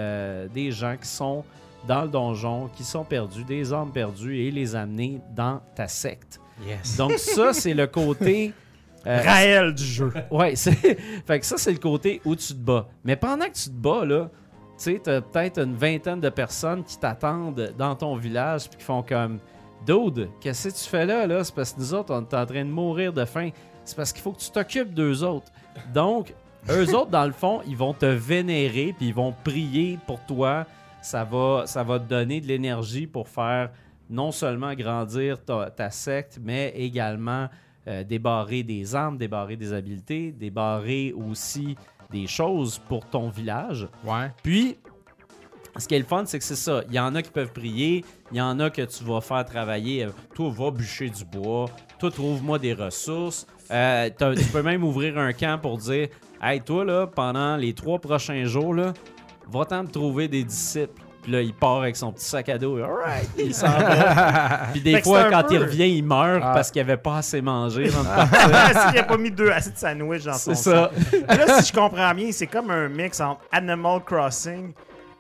des 0.55 0.73
gens 0.73 0.97
qui 0.97 1.07
sont 1.07 1.45
dans 1.87 2.03
le 2.03 2.09
donjon, 2.09 2.69
qui 2.75 2.83
sont 2.83 3.05
perdus, 3.05 3.45
des 3.45 3.73
âmes 3.75 3.93
perdues 3.93 4.39
et 4.39 4.51
les 4.51 4.75
amener 4.75 5.21
dans 5.35 5.61
ta 5.75 5.87
secte. 5.87 6.41
Yes. 6.67 6.97
Donc, 6.97 7.13
ça, 7.13 7.53
c'est 7.53 7.75
le 7.75 7.87
côté. 7.87 8.53
euh, 9.07 9.23
Raël 9.23 9.74
du 9.74 9.85
jeu. 9.85 10.12
Ouais, 10.31 10.57
c'est. 10.57 10.73
fait 10.73 11.41
que 11.41 11.47
ça, 11.47 11.57
c'est 11.59 11.73
le 11.73 11.78
côté 11.78 12.20
où 12.24 12.35
tu 12.35 12.49
te 12.49 12.59
bats. 12.59 12.89
Mais 13.05 13.16
pendant 13.16 13.47
que 13.47 13.55
tu 13.55 13.70
te 13.70 13.74
bats, 13.74 14.05
là, 14.05 14.31
tu 14.78 14.85
sais, 14.85 15.01
t'as 15.03 15.20
peut-être 15.20 15.59
une 15.59 15.74
vingtaine 15.74 16.20
de 16.20 16.28
personnes 16.28 16.85
qui 16.85 16.99
t'attendent 16.99 17.73
dans 17.78 17.95
ton 17.95 18.16
village 18.16 18.69
puis 18.69 18.78
qui 18.78 18.85
font 18.85 19.03
comme 19.03 19.39
Dude, 19.87 20.28
qu'est-ce 20.41 20.69
que 20.69 20.74
tu 20.74 20.91
fais 20.91 21.07
là, 21.07 21.27
là? 21.27 21.45
C'est 21.45 21.55
parce 21.55 21.73
que 21.73 21.81
nous 21.81 21.95
autres, 21.95 22.12
on 22.12 22.20
est 22.20 22.35
en 22.35 22.45
train 22.47 22.65
de 22.65 22.70
mourir 22.70 23.12
de 23.12 23.24
faim. 23.24 23.51
C'est 23.85 23.97
parce 23.97 24.12
qu'il 24.12 24.23
faut 24.23 24.33
que 24.33 24.41
tu 24.41 24.51
t'occupes 24.51 24.93
d'eux 24.93 25.23
autres. 25.23 25.53
Donc, 25.95 26.35
eux 26.69 26.93
autres, 26.95 27.11
dans 27.11 27.27
le 27.27 27.33
fond, 27.33 27.61
ils 27.66 27.77
vont 27.77 27.95
te 27.95 28.07
vénérer 28.07 28.95
puis 28.97 29.09
ils 29.09 29.15
vont 29.15 29.33
prier 29.45 29.99
pour 30.07 30.19
toi. 30.27 30.66
Ça 31.01 31.23
va, 31.23 31.62
ça 31.66 31.85
va 31.85 32.01
te 32.01 32.05
donner 32.05 32.41
de 32.41 32.49
l'énergie 32.49 33.07
pour 33.07 33.28
faire 33.28 33.70
non 34.11 34.33
seulement 34.33 34.74
grandir 34.74 35.43
ta, 35.45 35.70
ta 35.70 35.91
secte, 35.91 36.41
mais 36.43 36.73
également 36.77 37.49
euh, 37.89 38.05
débarrer 38.05 38.63
des 38.63 38.95
armes, 38.95 39.17
débarrer 39.17 39.57
des 39.57 39.73
habiletés, 39.73 40.33
débarrer 40.33 41.13
aussi 41.13 41.77
des 42.11 42.27
choses 42.27 42.79
pour 42.89 43.05
ton 43.09 43.29
village. 43.29 43.89
Ouais. 44.05 44.31
Puis, 44.43 44.77
ce 45.77 45.87
qui 45.87 45.95
est 45.95 45.99
le 45.99 46.05
fun, 46.05 46.25
c'est 46.27 46.39
que 46.39 46.45
c'est 46.45 46.57
ça. 46.57 46.83
Il 46.89 46.95
y 46.95 47.01
en 47.01 47.15
a 47.15 47.23
qui 47.23 47.31
peuvent 47.31 47.53
prier, 47.53 48.05
il 48.33 48.39
y 48.39 48.41
en 48.41 48.59
a 48.61 48.71
que 48.71 48.83
tu 48.83 49.05
vas 49.05 49.21
faire 49.21 49.45
travailler. 49.45 50.07
Toi, 50.35 50.51
va 50.51 50.71
bûcher 50.71 51.11
du 51.11 51.25
bois. 51.25 51.67
Toi, 51.99 52.11
trouve-moi 52.11 52.59
des 52.59 52.73
ressources. 52.73 53.47
Euh, 53.71 54.09
tu 54.11 54.45
peux 54.53 54.63
même 54.63 54.85
ouvrir 54.85 55.19
un 55.19 55.33
camp 55.33 55.61
pour 55.61 55.79
dire 55.79 56.09
Hey, 56.43 56.61
toi, 56.61 56.85
là, 56.85 57.07
pendant 57.07 57.57
les 57.57 57.73
trois 57.73 57.99
prochains 57.99 58.45
jours, 58.45 58.75
là, 58.75 58.93
va-t'en 59.49 59.83
me 59.83 59.89
trouver 59.89 60.29
des 60.29 60.45
disciples. 60.45 61.03
Puis 61.27 61.32
là, 61.32 61.40
il 61.43 61.53
part 61.53 61.78
avec 61.78 61.97
son 61.97 62.12
petit 62.12 62.24
sac 62.24 62.48
à 62.51 62.57
dos. 62.57 62.77
Alright, 62.78 63.28
il 63.36 63.53
s'en 63.53 63.66
va. 63.78 64.69
Puis 64.73 64.81
des 64.81 65.03
fois, 65.03 65.24
quand 65.24 65.43
peu- 65.43 65.55
il 65.55 65.59
revient, 65.59 65.89
il 65.97 66.05
meurt 66.05 66.40
Ah. 66.40 66.53
parce 66.55 66.70
qu'il 66.70 66.81
avait 66.81 66.97
pas 66.97 67.16
assez 67.16 67.43
mangé. 67.43 67.89
S'il 67.90 68.98
a 68.98 69.03
pas 69.03 69.16
mis 69.16 69.32
deux 69.32 69.51
assiettes 69.51 69.74
de 69.74 69.78
sandwich 69.81 70.23
dans 70.24 70.35
son 70.35 70.55
C'est 70.55 70.70
ça. 70.70 70.90
sac. 71.11 71.36
Là, 71.36 71.61
si 71.61 71.73
je 71.73 71.77
comprends 71.77 72.15
bien, 72.15 72.31
c'est 72.31 72.47
comme 72.47 72.70
un 72.70 72.89
mix 72.89 73.20
entre 73.20 73.40
Animal 73.51 74.03
Crossing, 74.05 74.73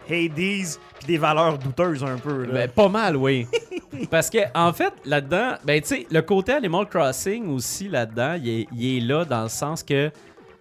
Hades, 0.08 0.32
puis 0.36 1.06
des 1.08 1.18
valeurs 1.18 1.58
douteuses 1.58 2.04
un 2.04 2.18
peu. 2.18 2.44
Là. 2.44 2.52
Ben, 2.52 2.70
pas 2.70 2.88
mal, 2.88 3.16
oui. 3.16 3.48
Parce 4.10 4.30
que, 4.30 4.38
en 4.54 4.72
fait, 4.72 4.92
là-dedans, 5.04 5.54
ben, 5.64 5.80
tu 5.80 5.88
sais, 5.88 6.06
le 6.08 6.22
côté 6.22 6.52
Animal 6.52 6.86
Crossing 6.86 7.48
aussi, 7.52 7.88
là-dedans, 7.88 8.36
il 8.40 8.48
est, 8.60 8.66
il 8.76 8.98
est 8.98 9.00
là 9.00 9.24
dans 9.24 9.42
le 9.42 9.48
sens 9.48 9.82
que 9.82 10.12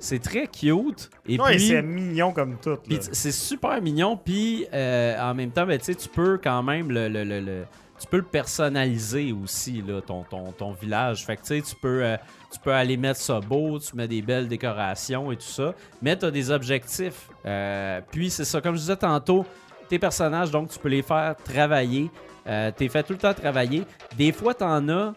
c'est 0.05 0.19
très 0.19 0.47
cute. 0.47 1.09
Et 1.27 1.39
Ouais, 1.39 1.51
puis, 1.57 1.67
c'est 1.67 1.81
mignon 1.81 2.31
comme 2.31 2.57
tout. 2.61 2.69
là. 2.87 2.97
c'est 3.11 3.31
super 3.31 3.81
mignon. 3.81 4.15
Puis, 4.17 4.65
euh, 4.73 5.19
en 5.19 5.33
même 5.33 5.51
temps, 5.51 5.65
ben, 5.65 5.79
tu 5.79 5.93
peux 6.13 6.39
quand 6.41 6.63
même 6.63 6.91
le. 6.91 7.07
le- 7.09 7.23
le- 7.23 7.39
le- 7.41 7.65
tu 7.99 8.07
peux 8.07 8.17
le 8.17 8.23
personnaliser 8.23 9.31
aussi, 9.31 9.81
là, 9.81 10.01
ton, 10.01 10.23
ton, 10.23 10.51
ton 10.51 10.73
village. 10.73 11.25
Fait 11.25 11.37
que, 11.37 11.41
tu 11.43 11.47
sais, 11.47 11.61
tu 11.61 11.75
peux, 11.75 12.03
euh, 12.03 12.17
tu 12.51 12.59
peux 12.59 12.73
aller 12.73 12.97
mettre 12.97 13.19
ça 13.21 13.39
beau, 13.39 13.79
tu 13.79 13.95
mets 13.95 14.07
des 14.07 14.21
belles 14.21 14.49
décorations 14.49 15.31
et 15.31 15.37
tout 15.37 15.43
ça. 15.43 15.73
Mais 16.01 16.17
tu 16.17 16.25
as 16.25 16.31
des 16.31 16.51
objectifs. 16.51 17.29
Euh, 17.45 18.01
puis, 18.11 18.29
c'est 18.29 18.43
ça, 18.45 18.59
comme 18.59 18.75
je 18.75 18.81
disais 18.81 18.97
tantôt, 18.97 19.45
tes 19.87 19.97
personnages, 19.97 20.51
donc, 20.51 20.69
tu 20.69 20.77
peux 20.79 20.89
les 20.89 21.03
faire 21.03 21.35
travailler. 21.43 22.11
Euh, 22.47 22.69
T'es 22.75 22.89
fait 22.89 23.01
tout 23.03 23.13
le 23.13 23.19
temps 23.19 23.33
travailler. 23.33 23.83
Des 24.17 24.31
fois, 24.33 24.53
t'en 24.53 24.87
as 24.89 25.13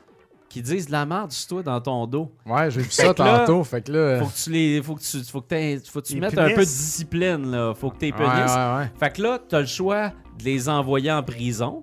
qui 0.48 0.62
disent 0.62 0.86
de 0.86 0.92
la 0.92 1.04
merde 1.04 1.30
sur 1.30 1.48
toi 1.48 1.62
dans 1.62 1.80
ton 1.80 2.06
dos. 2.06 2.32
Ouais, 2.46 2.70
j'ai 2.70 2.80
vu 2.80 2.90
ça 2.90 3.04
là, 3.04 3.14
tantôt. 3.14 3.62
Fait 3.64 3.82
que 3.82 3.92
là. 3.92 4.20
Faut 4.20 4.26
que 4.26 4.34
tu 4.44 4.50
les. 4.50 4.82
Faut 4.82 4.94
que 4.94 5.00
tu, 5.00 5.18
faut 5.24 5.40
que 5.42 5.78
faut 5.90 6.00
que 6.00 6.06
tu 6.06 6.14
Les 6.14 6.20
mettes 6.20 6.38
un 6.38 6.48
peu 6.48 6.54
de 6.56 6.64
discipline, 6.64 7.50
là. 7.50 7.74
Faut 7.74 7.90
que 7.90 7.98
tu 7.98 8.06
Ouais, 8.06 8.12
punisses. 8.12 8.54
ouais, 8.54 8.76
ouais. 8.78 8.90
Fait 8.98 9.10
que 9.14 9.22
là, 9.22 9.38
t'as 9.46 9.60
le 9.60 9.66
choix 9.66 10.08
de 10.38 10.44
les 10.44 10.68
envoyer 10.68 11.12
en 11.12 11.22
prison. 11.22 11.82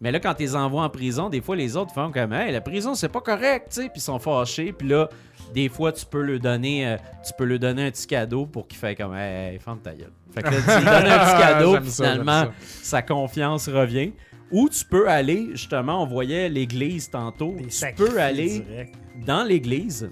Mais 0.00 0.12
là, 0.12 0.20
quand 0.20 0.34
tu 0.34 0.42
les 0.42 0.54
envoies 0.54 0.82
en 0.84 0.90
prison, 0.90 1.28
des 1.30 1.40
fois, 1.40 1.56
les 1.56 1.76
autres 1.76 1.92
font 1.94 2.12
comme 2.12 2.32
Hey, 2.32 2.52
la 2.52 2.60
prison, 2.60 2.94
c'est 2.94 3.08
pas 3.08 3.20
correct, 3.20 3.68
tu 3.70 3.76
sais. 3.82 3.88
Puis 3.88 3.96
ils 3.96 4.00
sont 4.02 4.18
fâchés. 4.18 4.72
Puis 4.72 4.86
là, 4.88 5.08
des 5.54 5.68
fois, 5.68 5.92
tu 5.92 6.04
peux 6.04 6.20
leur 6.20 6.40
donner, 6.40 6.86
euh, 6.86 6.96
tu 7.26 7.32
peux 7.38 7.44
leur 7.44 7.58
donner 7.58 7.86
un 7.86 7.90
petit 7.90 8.06
cadeau 8.06 8.44
pour 8.46 8.68
qu'il 8.68 8.78
fait 8.78 8.94
comme 8.94 9.14
Hey, 9.14 9.54
hey, 9.54 9.58
ferme 9.58 9.78
ta 9.80 9.92
gueule. 9.94 10.12
Fait 10.34 10.42
que 10.42 10.50
là, 10.50 10.56
tu 10.60 10.78
lui 10.78 10.84
donnes 10.84 11.06
un 11.06 11.18
petit 11.18 11.42
cadeau. 11.42 11.76
Puis 11.80 11.90
ça, 11.90 12.04
finalement, 12.04 12.42
ça. 12.42 12.50
sa 12.82 13.02
confiance 13.02 13.68
revient. 13.68 14.12
Ou 14.54 14.68
tu 14.68 14.84
peux 14.84 15.08
aller, 15.08 15.48
justement, 15.50 16.04
on 16.04 16.06
voyait 16.06 16.48
l'église 16.48 17.10
tantôt. 17.10 17.56
Des 17.58 17.66
Tu 17.66 17.92
peux 17.96 18.20
aller 18.20 18.88
dans 19.26 19.42
l'église. 19.42 20.08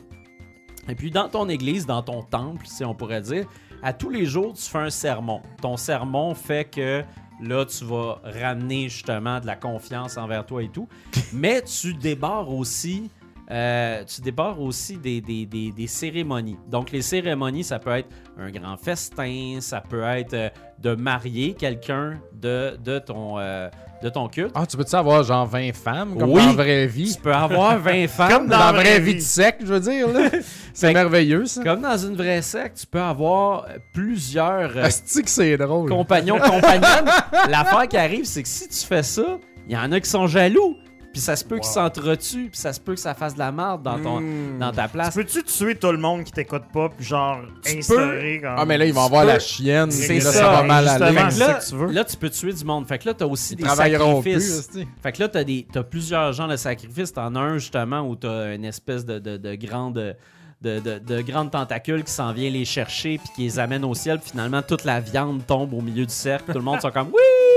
Et 0.89 0.97
puis 0.97 1.13
dans 1.13 1.29
ton 1.29 1.49
église, 1.49 1.87
dans 1.87 2.03
ton 2.03 2.25
temple, 2.25 2.67
si 2.67 2.85
on 2.85 2.93
pourrait 2.93 3.21
dire, 3.21 3.47
à 3.85 3.93
tous 3.93 4.11
les 4.11 4.27
jours, 4.27 4.55
tu 4.55 4.63
fais 4.63 4.79
un 4.79 4.91
sermon. 4.91 5.43
Ton 5.61 5.77
sermon 5.77 6.35
fait 6.35 6.65
que 6.65 7.05
là, 7.41 7.65
tu 7.67 7.85
vas 7.85 8.21
ramener 8.25 8.89
justement 8.89 9.39
de 9.39 9.47
la 9.47 9.55
confiance 9.55 10.17
envers 10.17 10.45
toi 10.45 10.65
et 10.65 10.69
tout. 10.69 10.89
Mais 11.33 11.63
tu 11.63 11.95
débarres 11.95 12.53
aussi 12.53 13.13
euh, 13.53 14.03
tu 14.05 14.21
débarres 14.23 14.61
aussi 14.61 14.97
des, 14.97 15.21
des- 15.21 15.45
des- 15.47 15.71
des 15.73 15.87
cérémonies. 15.87 16.57
Donc, 16.71 16.91
les 16.91 17.03
cérémonies, 17.03 17.65
ça 17.65 17.79
peut 17.79 17.91
être 17.91 18.09
un 18.39 18.51
grand 18.51 18.77
festin, 18.79 19.59
ça 19.61 19.83
peut 19.83 20.03
être 20.05 20.33
euh, 20.35 20.49
de 20.79 20.95
marier 20.95 21.53
quelqu'un 21.55 22.19
de, 22.33 22.77
de, 22.83 22.99
ton, 22.99 23.39
euh, 23.39 23.69
de 24.03 24.09
ton 24.09 24.27
culte. 24.29 24.53
Ah, 24.55 24.65
tu 24.67 24.77
peux-tu 24.77 24.97
avoir 24.97 25.23
genre 25.23 25.47
20 25.47 25.73
femmes 25.75 26.17
comme 26.19 26.31
Oui. 26.31 26.41
dans 26.41 26.47
la 26.49 26.53
vraie 26.55 26.87
vie? 26.87 27.15
Tu 27.15 27.21
peux 27.21 27.33
avoir 27.35 27.79
20 27.79 28.09
femmes. 28.09 28.31
Comme 28.31 28.49
Dans, 28.49 28.59
dans 28.59 28.65
la 28.67 28.73
vraie 28.73 28.83
vraie 28.85 29.01
vie 29.01 29.13
vie. 29.13 29.15
de 29.17 29.21
sec, 29.21 29.57
je 29.61 29.67
veux 29.75 29.81
dire. 29.81 30.09
C'est 30.73 30.93
merveilleux, 30.95 31.45
ça. 31.45 31.63
Comme 31.63 31.83
dans 31.83 31.99
une 31.99 32.17
vraie 32.17 32.41
secte, 32.43 32.79
tu 32.81 32.87
peux 32.87 33.01
avoir 33.03 33.67
plusieurs 33.93 34.77
euh, 34.77 34.89
c'est 34.89 35.57
drôle. 35.59 35.91
compagnons, 35.91 36.39
compagnonnes. 36.39 37.05
L'affaire 37.51 37.87
qui 37.87 37.97
arrive, 37.99 38.25
c'est 38.25 38.43
que 38.43 38.49
si 38.49 38.67
tu 38.69 38.87
fais 38.87 39.03
ça, 39.03 39.39
il 39.69 39.75
y 39.75 39.77
en 39.77 39.93
a 39.93 40.01
qui 40.01 40.09
sont 40.09 40.27
jaloux. 40.27 40.77
Puis 41.13 41.21
ça 41.21 41.37
se 41.37 41.45
peut 41.45 41.57
qu'ils 41.57 41.65
s'entretuent, 41.71 42.49
puis 42.49 42.59
ça 42.59 42.73
se 42.73 42.81
peut 42.81 42.95
que 42.95 43.01
ça 43.01 43.15
fasse 43.15 43.35
de 43.35 43.39
la 43.39 43.53
merde 43.53 43.83
dans, 43.83 43.99
ton, 43.99 44.21
Mm. 44.21 44.59
dans 44.59 44.73
ta 44.73 44.89
place. 44.89 45.15
Peux-tu 45.15 45.43
tuer 45.45 45.75
tout 45.77 45.93
le 45.93 45.99
monde 45.99 46.25
qui 46.25 46.33
t'écoute 46.33 46.63
pas, 46.73 46.89
puis 46.89 47.05
genre 47.05 47.41
Tu 47.65 47.79
instaurer 47.79 48.41
comme. 48.43 48.55
Ah, 48.57 48.65
mais 48.65 48.79
là, 48.79 48.87
ils 48.87 48.95
vont 48.95 49.05
avoir 49.05 49.23
peux- 49.23 49.29
la 49.29 49.39
chienne. 49.39 49.91
C'est 49.91 50.21
ça, 50.21 50.33
ça 50.33 50.51
va 50.53 50.63
mal 50.63 50.89
aller. 50.89 51.17
Fait 51.17 51.29
que 51.35 51.39
là, 51.39 51.55
que 51.55 51.69
tu 51.69 51.75
veux. 51.77 51.87
là, 51.93 52.05
tu 52.05 52.17
peux 52.17 52.31
tuer 52.31 52.53
du 52.53 52.65
monde. 52.65 52.87
Fait 52.89 52.99
que 52.99 53.09
là, 53.09 53.15
t'as 53.15 53.27
aussi 53.27 53.55
Ils 53.55 53.57
des 53.59 53.63
plus. 53.65 53.77
sacrifices. 53.77 54.71
Fait 55.03 55.13
que 55.13 55.21
là, 55.23 55.29
t'as, 55.29 55.45
des, 55.45 55.67
t'as 55.71 55.83
plusieurs 55.83 56.33
genres 56.33 56.49
de 56.49 56.57
sacrifices. 56.57 57.13
T'en 57.13 57.35
as 57.35 57.41
un, 57.41 57.59
justement, 57.59 58.01
où 58.09 58.17
t'as 58.17 58.55
une 58.55 58.65
espèce 58.65 59.05
de, 59.05 59.19
de, 59.19 59.37
de 59.37 59.55
grande... 59.55 60.17
De, 60.63 60.79
de, 60.79 61.01
de 61.01 61.23
grandes 61.23 61.51
tentacules 61.51 62.05
qui 62.05 62.13
s'en 62.13 62.33
vient 62.33 62.49
les 62.49 62.65
chercher 62.65 63.19
puis 63.19 63.29
qui 63.35 63.43
les 63.43 63.59
amène 63.59 63.85
au 63.85 63.95
ciel. 63.97 64.21
Puis 64.21 64.31
finalement, 64.31 64.63
toute 64.63 64.85
la 64.85 65.01
viande 65.01 65.45
tombe 65.45 65.75
au 65.75 65.81
milieu 65.81 66.07
du 66.07 66.15
cercle. 66.15 66.53
Tout 66.53 66.59
le 66.59 66.65
monde 66.65 66.81
sont 66.81 66.93
comme 66.93 67.09
Oui! 67.13 67.52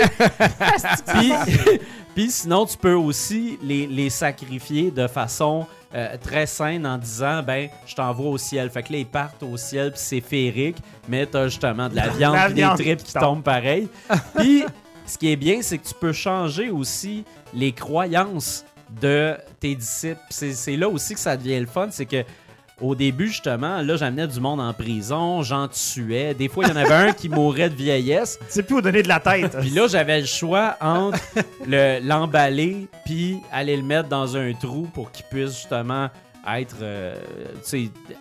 puis, 1.06 1.32
puis 2.14 2.30
sinon, 2.30 2.66
tu 2.66 2.76
peux 2.76 2.94
aussi 2.94 3.58
les, 3.62 3.86
les 3.86 4.10
sacrifier 4.10 4.90
de 4.90 5.06
façon 5.06 5.66
euh, 5.94 6.16
très 6.22 6.46
saine 6.46 6.86
en 6.86 6.98
disant 6.98 7.42
ben 7.42 7.68
je 7.86 7.94
t'envoie 7.94 8.30
au 8.30 8.38
ciel. 8.38 8.70
Fait 8.70 8.82
que 8.82 8.92
là, 8.92 8.98
ils 8.98 9.06
partent 9.06 9.42
au 9.42 9.56
ciel 9.56 9.90
puis 9.90 10.00
c'est 10.02 10.20
féerique, 10.20 10.76
mais 11.08 11.26
t'as 11.26 11.48
justement 11.48 11.88
de 11.88 11.96
la 11.96 12.08
viande 12.10 12.34
La 12.34 12.50
des 12.50 12.82
tripes 12.82 12.98
qui 12.98 13.04
qui 13.06 13.12
tombe. 13.14 13.22
tombent 13.22 13.42
pareil. 13.42 13.88
Puis 14.36 14.64
ce 15.04 15.18
qui 15.18 15.32
est 15.32 15.36
bien, 15.36 15.62
c'est 15.62 15.78
que 15.78 15.88
tu 15.88 15.94
peux 15.94 16.12
changer 16.12 16.70
aussi 16.70 17.24
les 17.52 17.72
croyances 17.72 18.64
de 19.00 19.36
tes 19.58 19.74
disciples. 19.74 20.20
C'est 20.30 20.76
là 20.76 20.88
aussi 20.88 21.14
que 21.14 21.20
ça 21.20 21.36
devient 21.36 21.58
le 21.58 21.66
fun, 21.66 21.88
c'est 21.90 22.06
que 22.06 22.24
au 22.80 22.94
début, 22.94 23.28
justement, 23.28 23.82
là, 23.82 23.96
j'amenais 23.96 24.26
du 24.26 24.40
monde 24.40 24.60
en 24.60 24.72
prison, 24.72 25.42
j'en 25.42 25.68
tuais. 25.68 26.34
Des 26.34 26.48
fois, 26.48 26.64
il 26.64 26.70
y 26.70 26.72
en 26.72 26.76
avait 26.76 26.94
un 27.08 27.12
qui 27.12 27.28
mourait 27.30 27.70
de 27.70 27.74
vieillesse. 27.74 28.38
Sais 28.48 28.62
plus 28.62 28.76
où 28.76 28.80
donner 28.80 29.02
de 29.02 29.08
la 29.08 29.20
tête. 29.20 29.56
Puis 29.60 29.70
là, 29.70 29.86
j'avais 29.88 30.20
le 30.20 30.26
choix 30.26 30.76
entre 30.80 31.18
le- 31.66 31.98
l'emballer 32.06 32.88
puis 33.04 33.38
aller 33.52 33.76
le 33.76 33.82
mettre 33.82 34.08
dans 34.08 34.36
un 34.36 34.52
trou 34.54 34.88
pour 34.94 35.10
qu'il 35.12 35.24
puisse 35.26 35.54
justement 35.56 36.08
être, 36.48 36.76
euh, 36.80 37.14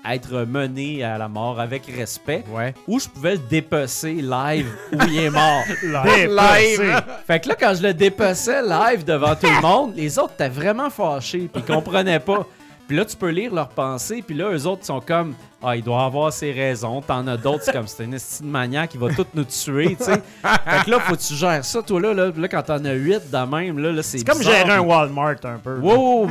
être 0.10 0.40
mené 0.46 1.04
à 1.04 1.18
la 1.18 1.30
mort 1.30 1.60
avec 1.60 1.84
respect. 1.86 2.44
Ouais. 2.50 2.74
Ou 2.88 3.00
je 3.00 3.08
pouvais 3.08 3.34
le 3.34 3.42
dépecer 3.50 4.16
live 4.16 4.68
où 4.92 4.98
il 5.08 5.20
est 5.20 5.30
mort. 5.30 5.64
Dépassé. 6.04 6.92
Fait 7.26 7.40
que 7.40 7.50
là, 7.50 7.56
quand 7.60 7.74
je 7.76 7.84
le 7.84 7.94
dépeçais 7.94 8.62
live 8.62 9.06
devant 9.06 9.36
tout 9.36 9.48
le 9.48 9.62
monde, 9.62 9.94
les 9.96 10.20
autres 10.20 10.34
étaient 10.34 10.50
vraiment 10.50 10.90
fâchés 10.90 11.50
puis 11.52 11.64
ils 11.66 11.74
comprenaient 11.74 12.20
pas. 12.20 12.46
Puis 12.90 12.98
là, 12.98 13.06
tu 13.06 13.16
peux 13.16 13.30
lire 13.30 13.54
leurs 13.54 13.70
pensées, 13.70 14.24
puis 14.26 14.36
là, 14.36 14.50
eux 14.52 14.66
autres 14.66 14.84
sont 14.84 15.00
comme 15.00 15.36
Ah, 15.62 15.76
il 15.76 15.84
doit 15.84 16.04
avoir 16.04 16.34
ses 16.34 16.52
raisons. 16.52 17.02
T'en 17.02 17.28
as 17.28 17.38
d'autres, 17.38 17.62
c'est 17.66 17.72
comme 17.72 17.86
c'est 17.86 18.04
une 18.04 18.16
estime 18.16 18.48
maniaque 18.48 18.90
qui 18.90 18.98
va 18.98 19.14
tout 19.14 19.28
nous 19.36 19.44
tuer, 19.44 19.96
tu 19.96 20.06
sais. 20.06 20.14
Fait 20.14 20.86
que 20.86 20.90
là, 20.90 21.00
faut 21.02 21.16
que 21.16 21.22
tu 21.22 21.36
gères 21.36 21.64
ça, 21.64 21.84
toi, 21.84 22.02
là. 22.02 22.16
Là, 22.16 22.32
là 22.36 22.48
quand 22.48 22.64
t'en 22.64 22.84
as 22.84 22.94
8 22.94 23.30
de 23.30 23.56
même, 23.56 23.78
là, 23.78 23.92
là 23.92 24.02
c'est 24.02 24.18
C'est 24.18 24.26
comme 24.26 24.42
gérer 24.42 24.72
un 24.72 24.80
Walmart 24.80 25.36
un 25.44 25.60
peu. 25.60 25.78
Wow! 25.78 26.30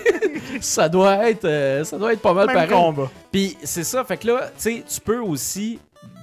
ça 0.60 0.86
doit 0.90 1.30
être 1.30 1.46
euh, 1.46 1.82
ça 1.82 1.96
doit 1.96 2.12
être 2.12 2.20
pas 2.20 2.34
mal 2.34 2.46
Même 2.48 2.54
pareil. 2.54 2.68
combat. 2.70 3.10
Puis 3.32 3.56
c'est 3.64 3.84
ça, 3.84 4.04
fait 4.04 4.18
que 4.18 4.26
là, 4.26 4.40
tu 4.48 4.52
sais, 4.58 4.84
tu 4.86 5.00
peux 5.00 5.20
aussi, 5.20 5.78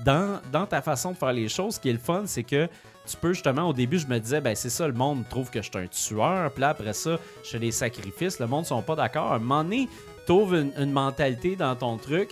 dans, 0.06 0.40
dans 0.52 0.68
ta 0.68 0.84
façon 0.84 1.14
de 1.14 1.18
faire 1.18 1.34
les 1.34 1.50
choses, 1.50 1.76
ce 1.76 1.80
qui 1.80 1.90
est 1.90 1.94
le 1.94 1.98
fun, 1.98 2.26
c'est 2.28 2.44
que 2.44 2.70
tu 3.06 3.18
peux 3.18 3.34
justement, 3.34 3.70
au 3.70 3.74
début, 3.74 4.00
je 4.00 4.08
me 4.08 4.20
disais, 4.20 4.40
ben 4.42 4.56
c'est 4.56 4.70
ça, 4.70 4.88
le 4.88 4.94
monde 4.94 5.24
trouve 5.30 5.50
que 5.50 5.62
je 5.62 5.70
suis 5.70 5.78
un 5.78 5.88
tueur. 5.88 6.52
Puis 6.52 6.62
là, 6.62 6.70
après 6.70 6.94
ça, 6.94 7.18
je 7.44 7.50
fais 7.50 7.60
des 7.60 7.72
sacrifices, 7.72 8.40
le 8.40 8.48
monde 8.48 8.66
sont 8.66 8.82
pas 8.82 8.96
d'accord. 8.96 9.32
À 9.34 9.36
un 9.36 9.40
moment 9.40 9.64
donné, 9.64 9.90
t'ouvres 10.26 10.56
une, 10.56 10.72
une 10.78 10.92
mentalité 10.92 11.56
dans 11.56 11.76
ton 11.76 11.98
truc, 11.98 12.30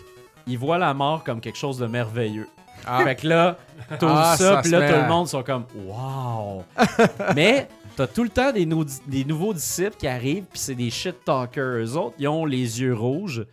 ils 0.47 0.57
voient 0.57 0.77
la 0.77 0.93
mort 0.93 1.23
comme 1.23 1.41
quelque 1.41 1.57
chose 1.57 1.77
de 1.77 1.87
merveilleux. 1.87 2.47
Ah. 2.85 3.03
Fait 3.03 3.15
que 3.15 3.27
là, 3.27 3.57
t'ouvres 3.99 4.13
Ah, 4.17 4.35
ça, 4.37 4.55
ça 4.55 4.61
puis 4.61 4.71
se 4.71 4.75
là, 4.75 4.91
tout 4.91 5.01
le 5.01 5.07
monde 5.07 5.27
sont 5.27 5.43
comme 5.43 5.65
Wow! 5.85 6.63
Mais 7.35 7.67
t'as 7.95 8.07
tout 8.07 8.23
le 8.23 8.29
temps 8.29 8.51
des, 8.51 8.65
nou- 8.65 8.85
des 9.07 9.23
nouveaux 9.25 9.53
disciples 9.53 9.97
qui 9.97 10.07
arrivent, 10.07 10.45
puis 10.45 10.59
c'est 10.59 10.75
des 10.75 10.89
shit 10.89 11.23
talkers. 11.23 11.83
Eux 11.83 11.95
autres, 11.97 12.15
ils 12.17 12.27
ont 12.27 12.45
les 12.45 12.81
yeux 12.81 12.95
rouges, 12.95 13.45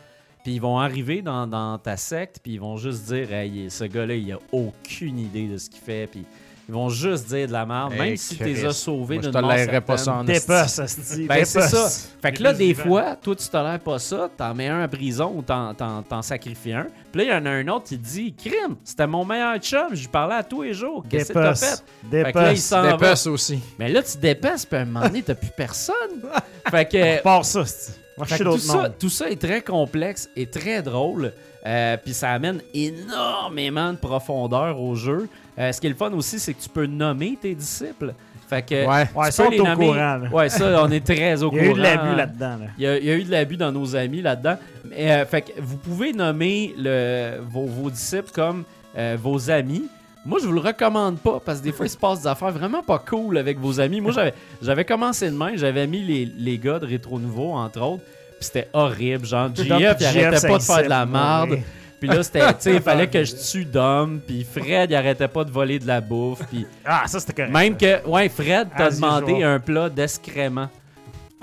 puis 0.45 0.55
ils 0.55 0.61
vont 0.61 0.78
arriver 0.78 1.20
dans, 1.20 1.47
dans 1.47 1.77
ta 1.78 1.97
secte, 1.99 2.39
puis 2.43 2.53
ils 2.55 2.61
vont 2.61 2.77
juste 2.78 3.05
dire 3.12 3.31
Hey, 3.32 3.69
ce 3.70 3.85
gars-là, 3.85 4.15
il 4.15 4.32
a 4.32 4.39
aucune 4.53 5.19
idée 5.19 5.49
de 5.49 5.59
ce 5.59 5.69
qu'il 5.69 5.81
fait, 5.82 6.07
puis 6.07 6.24
ils 6.69 6.74
vont 6.74 6.90
juste 6.90 7.28
dire 7.28 7.47
de 7.49 7.53
la 7.53 7.65
merde, 7.65 7.93
même 7.93 8.03
Hey, 8.03 8.19
si 8.19 8.36
Christ. 8.36 8.61
t'es 8.61 8.66
as 8.66 8.73
sauvés 8.73 9.19
d'une 9.19 9.32
mort 9.32 9.40
tolérerais 9.51 9.81
pas 9.81 9.97
ça 9.97 10.05
certaine. 10.05 10.20
en. 10.20 11.27
Ben, 11.27 11.45
c'est 11.45 11.61
ça. 11.62 11.89
Fait 12.20 12.32
que 12.32 12.36
Les 12.39 12.43
là, 12.45 12.53
des 12.53 12.74
fois, 12.74 13.16
toi, 13.16 13.35
tu 13.35 13.49
tolères 13.49 13.81
pas 13.81 13.99
ça, 13.99 14.28
t'en 14.36 14.55
mets 14.55 14.69
un 14.69 14.85
en 14.85 14.89
prison 14.89 15.32
ou 15.35 15.43
t'en, 15.43 15.73
t'en- 15.73 16.03
t'en 16.03 16.20
sacrifies 16.23 16.74
un. 16.74 16.86
Puis 17.11 17.24
là, 17.24 17.24
il 17.24 17.31
y 17.31 17.43
en 17.43 17.47
a 17.47 17.51
un 17.51 17.69
autre 17.69 17.86
qui 17.86 17.99
te 17.99 18.07
dit 18.07 18.35
Crime, 18.35 18.77
c'était 18.85 19.07
mon 19.07 19.24
meilleur 19.24 19.57
chum, 19.59 19.89
je 19.93 20.01
lui 20.03 20.09
parlais 20.09 20.35
à 20.35 20.43
tous 20.43 20.62
les 20.62 20.74
jours. 20.74 21.05
Qu'est-ce 21.09 21.28
que 21.28 21.32
t'as 21.32 21.40
Dépasse. 21.55 21.85
fait? 22.11 22.24
Fait 22.24 22.32
que 22.32 22.39
là, 22.39 22.45
il 22.45 22.55
Dépasse. 22.55 22.61
s'en 22.65 22.82
va. 22.82 22.93
Dépasse 22.93 23.27
aussi. 23.28 23.59
Mais 23.78 23.89
là, 23.89 24.03
tu 24.03 24.19
dépasses, 24.19 24.66
puis 24.66 24.78
à 24.78 24.82
un 24.82 24.85
moment 24.85 25.07
donné, 25.07 25.23
t'as 25.23 25.35
plus 25.35 25.51
personne. 25.57 25.95
fait 26.70 26.85
que. 26.86 27.23
Part 27.23 27.45
ça, 27.47 27.61
asti. 27.61 27.93
Moi, 28.19 28.27
je 28.27 28.31
Fait 28.31 28.35
suis 28.36 28.45
que 28.45 28.51
tout, 28.51 28.57
d'autres 28.57 28.82
ça, 28.82 28.89
tout 28.90 29.09
ça 29.11 29.31
est 29.31 29.40
très 29.40 29.62
complexe 29.62 30.28
et 30.36 30.47
très 30.47 30.82
drôle. 30.82 31.32
Euh, 31.69 31.97
puis 32.03 32.15
ça 32.15 32.31
amène 32.31 32.61
énormément 32.73 33.93
de 33.93 33.99
profondeur 33.99 34.81
au 34.81 34.95
jeu. 34.95 35.28
Euh, 35.59 35.70
ce 35.73 35.81
qui 35.81 35.86
est 35.86 35.90
le 35.90 35.97
fun 35.97 36.12
aussi, 36.12 36.39
c'est 36.39 36.55
que 36.55 36.62
tu 36.62 36.69
peux 36.69 36.86
nommer 36.86 37.36
tes 37.40 37.55
disciples. 37.55 38.15
Fait 38.49 38.62
que 38.62 38.86
Ouais. 38.86 39.07
tu 39.31 39.51
les 39.51 39.61
au 39.61 39.65
nommer- 39.65 39.86
courant, 39.89 40.16
là. 40.16 40.28
Ouais, 40.32 40.49
ça, 40.49 40.82
on 40.82 40.90
est 40.90 41.05
très 41.05 41.43
au 41.43 41.53
Il 41.53 41.59
y 41.59 41.69
courant. 41.69 41.69
a 41.69 41.70
eu 41.70 41.74
de 41.74 41.82
l'abus 41.82 42.16
là-dedans. 42.16 42.57
là. 42.61 42.66
Il 42.78 42.85
y, 42.85 42.86
a, 42.86 42.99
il 42.99 43.05
y 43.05 43.11
a 43.11 43.15
eu 43.16 43.24
de 43.24 43.31
l'abus 43.31 43.57
dans 43.59 43.70
nos 43.73 43.95
amis 43.95 44.23
là-dedans. 44.23 44.57
Mais, 44.89 45.11
euh, 45.12 45.27
fait 45.27 45.43
que 45.43 45.53
vous 45.61 45.77
pouvez 45.77 46.12
nommer 46.15 46.74
le, 46.78 47.40
vos, 47.47 47.66
vos 47.66 47.90
disciples 47.90 48.31
comme 48.32 48.65
euh, 48.97 49.19
vos 49.20 49.51
amis. 49.51 49.85
Moi, 50.24 50.39
je 50.40 50.47
vous 50.47 50.53
le 50.53 50.61
recommande 50.61 51.19
pas 51.19 51.40
parce 51.45 51.59
que 51.61 51.65
des 51.65 51.73
fois, 51.73 51.85
il 51.86 51.90
se 51.90 51.97
passe 51.99 52.23
des 52.23 52.27
affaires 52.27 52.51
vraiment 52.51 52.82
pas 52.82 52.99
cool 52.99 53.36
avec 53.36 53.59
vos 53.59 53.78
amis. 53.81 54.01
Moi, 54.01 54.12
j'avais, 54.12 54.32
j'avais 54.62 54.85
commencé 54.85 55.31
de 55.31 55.36
même. 55.36 55.57
J'avais 55.59 55.86
mis 55.86 56.03
les, 56.03 56.24
les 56.24 56.59
gars 56.59 56.78
de 56.78 56.86
Rétro 56.86 57.19
Nouveau, 57.19 57.53
entre 57.53 57.81
autres. 57.82 58.03
Puis 58.39 58.47
c'était 58.47 58.69
horrible. 58.73 59.27
Genre, 59.27 59.51
GF, 59.55 59.97
il 60.01 60.06
arrêtait 60.06 60.48
pas 60.48 60.59
de 60.59 60.62
faire 60.62 60.82
de 60.85 60.89
la 60.89 61.05
merde. 61.06 61.59
Puis 62.01 62.09
là, 62.09 62.23
c'était, 62.23 62.47
tu 62.51 62.55
sais, 62.60 62.74
il 62.74 62.81
fallait 62.82 63.09
que 63.09 63.24
je 63.24 63.35
tue 63.35 63.65
Dom. 63.65 64.20
Puis 64.24 64.44
Fred, 64.48 64.90
il 64.90 64.94
arrêtait 64.94 65.27
pas 65.27 65.43
de 65.44 65.51
voler 65.51 65.78
de 65.81 65.86
la 65.86 66.01
bouffe. 66.01 66.40
Puis 66.48 66.65
Ah, 66.85 67.02
ça, 67.06 67.19
c'était 67.19 67.32
correct. 67.32 67.52
même 67.52 67.77
que, 67.77 68.06
ouais, 68.06 68.28
Fred 68.28 68.69
t'a 68.77 68.90
demandé 68.90 69.43
un 69.43 69.59
plat 69.59 69.89
d'excréments. 69.89 70.69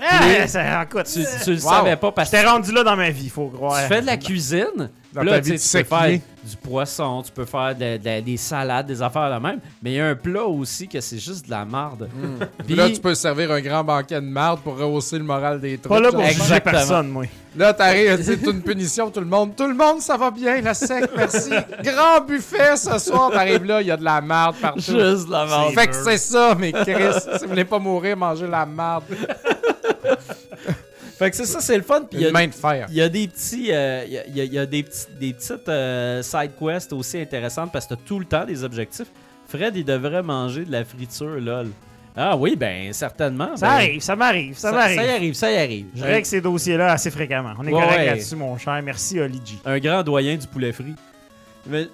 Ah, 0.00 0.46
ça, 0.46 0.82
écoute, 0.82 1.04
Tu, 1.06 1.20
tu 1.44 1.50
le 1.54 1.56
Wow. 1.62 1.70
savais 1.70 1.96
pas 1.96 2.12
parce 2.12 2.30
que 2.30 2.36
J'étais 2.36 2.48
rendu 2.48 2.70
là 2.72 2.82
dans 2.84 2.96
ma 2.96 3.08
vie, 3.10 3.28
faut 3.30 3.48
croire. 3.48 3.80
tu 3.82 3.86
fais 3.88 4.00
de 4.02 4.06
la 4.06 4.16
cuisine. 4.18 4.90
Dans 5.16 5.22
Puis 5.22 5.30
ta 5.30 5.36
là, 5.36 5.40
vie 5.40 5.50
tu 5.52 5.56
de 5.56 5.60
sais, 5.60 5.78
tu 5.82 5.88
peux 5.88 5.96
faire 5.96 6.18
du 6.44 6.56
poisson, 6.62 7.22
tu 7.24 7.32
peux 7.32 7.46
faire 7.46 7.74
de- 7.74 7.96
de- 7.96 8.20
des 8.20 8.36
salades, 8.36 8.86
des 8.86 9.00
affaires 9.00 9.34
de 9.34 9.42
même. 9.42 9.60
Mais 9.82 9.92
il 9.92 9.96
y 9.96 10.00
a 10.00 10.08
un 10.08 10.14
plat 10.14 10.44
aussi 10.44 10.86
que 10.86 11.00
c'est 11.00 11.18
juste 11.18 11.46
de 11.46 11.50
la 11.50 11.64
marde. 11.64 12.08
Puis 12.66 12.74
là, 12.76 12.90
tu 12.90 13.00
peux 13.00 13.14
servir 13.14 13.50
un 13.50 13.60
grand 13.62 13.82
banquet 13.82 14.16
de 14.20 14.26
marde 14.26 14.60
pour 14.60 14.76
rehausser 14.78 15.16
le 15.16 15.24
moral 15.24 15.58
des 15.58 15.78
troupes. 15.78 15.96
Pas 15.96 16.00
là 16.02 16.12
pour 16.12 16.20
Exactement. 16.22 16.72
personne, 16.72 17.08
moi. 17.08 17.24
Là, 17.56 17.72
t'arrives, 17.72 18.22
c'est 18.22 18.42
une 18.46 18.60
punition, 18.60 19.10
tout 19.10 19.20
le 19.20 19.26
monde. 19.26 19.56
Tout 19.56 19.66
le 19.66 19.74
monde, 19.74 20.00
ça 20.02 20.18
va 20.18 20.30
bien, 20.30 20.60
la 20.60 20.74
sec, 20.74 21.08
merci. 21.16 21.48
Grand 21.82 22.20
buffet 22.28 22.76
ce 22.76 22.98
soir, 22.98 23.30
t'arrives 23.30 23.64
là, 23.64 23.80
il 23.80 23.86
y 23.86 23.90
a 23.90 23.96
de 23.96 24.04
la 24.04 24.20
marde 24.20 24.56
partout. 24.60 24.80
Juste 24.82 25.26
de 25.28 25.32
la 25.32 25.46
marde. 25.46 25.72
Fait 25.72 25.86
que 25.86 25.94
c'est 25.94 26.18
ça, 26.18 26.54
mais 26.58 26.72
Chris, 26.72 27.14
si 27.38 27.44
vous 27.44 27.48
voulez 27.48 27.64
pas 27.64 27.78
mourir, 27.78 28.14
mangez 28.18 28.46
la 28.46 28.66
marde. 28.66 29.04
Fait 31.18 31.30
que 31.30 31.36
c'est 31.36 31.46
ça, 31.46 31.60
c'est 31.60 31.76
le 31.76 31.82
fun. 31.82 32.02
Puis 32.02 32.20
il 32.20 32.24
y 32.24 32.26
a- 32.26 32.30
main 32.32 32.46
de 32.46 32.52
fer. 32.54 32.86
Il 32.90 32.94
y 32.96 33.00
a 33.02 33.08
des 33.08 33.26
petits, 33.28 33.72
euh, 33.72 34.04
il 34.06 34.12
y 34.12 34.18
a, 34.18 34.44
il 34.44 34.54
y 34.54 34.66
des, 34.66 34.82
petits, 34.82 35.06
des 35.18 35.32
petites 35.32 35.68
euh, 35.68 36.22
side 36.22 36.50
quests 36.58 36.92
aussi 36.92 37.18
intéressantes 37.20 37.72
parce 37.72 37.86
que 37.86 37.94
t'as 37.94 38.00
tout 38.04 38.18
le 38.18 38.24
temps 38.26 38.44
des 38.44 38.62
objectifs. 38.64 39.08
Fred, 39.48 39.76
il 39.76 39.84
devrait 39.84 40.22
manger 40.22 40.64
de 40.64 40.72
la 40.72 40.84
friture, 40.84 41.40
lol. 41.40 41.68
Ah 42.16 42.36
oui, 42.36 42.56
ben 42.56 42.92
certainement. 42.92 43.56
Ça 43.56 43.66
ben, 43.66 43.72
arrive, 43.74 44.00
ça 44.00 44.16
m'arrive, 44.16 44.56
ça, 44.56 44.70
Ça, 44.70 44.74
m'arrive. 44.76 44.96
ça 44.96 45.04
y 45.04 45.10
arrive, 45.10 45.34
ça 45.34 45.52
y 45.52 45.56
arrive. 45.56 45.86
Je 45.94 46.02
règle 46.02 46.26
ces 46.26 46.40
dossiers-là 46.40 46.92
assez 46.92 47.10
fréquemment. 47.10 47.52
On 47.58 47.66
est 47.66 47.72
Ouais, 47.72 47.80
correct 47.80 47.98
ouais. 47.98 48.06
là-dessus, 48.06 48.36
mon 48.36 48.56
cher. 48.58 48.80
Merci, 48.82 49.20
Oli 49.20 49.40
G. 49.44 49.54
un 49.64 49.78
grand 49.78 50.02
doyen 50.02 50.36
du 50.36 50.46
poulet 50.46 50.72
frit. 50.72 50.94
Mais- 51.66 51.88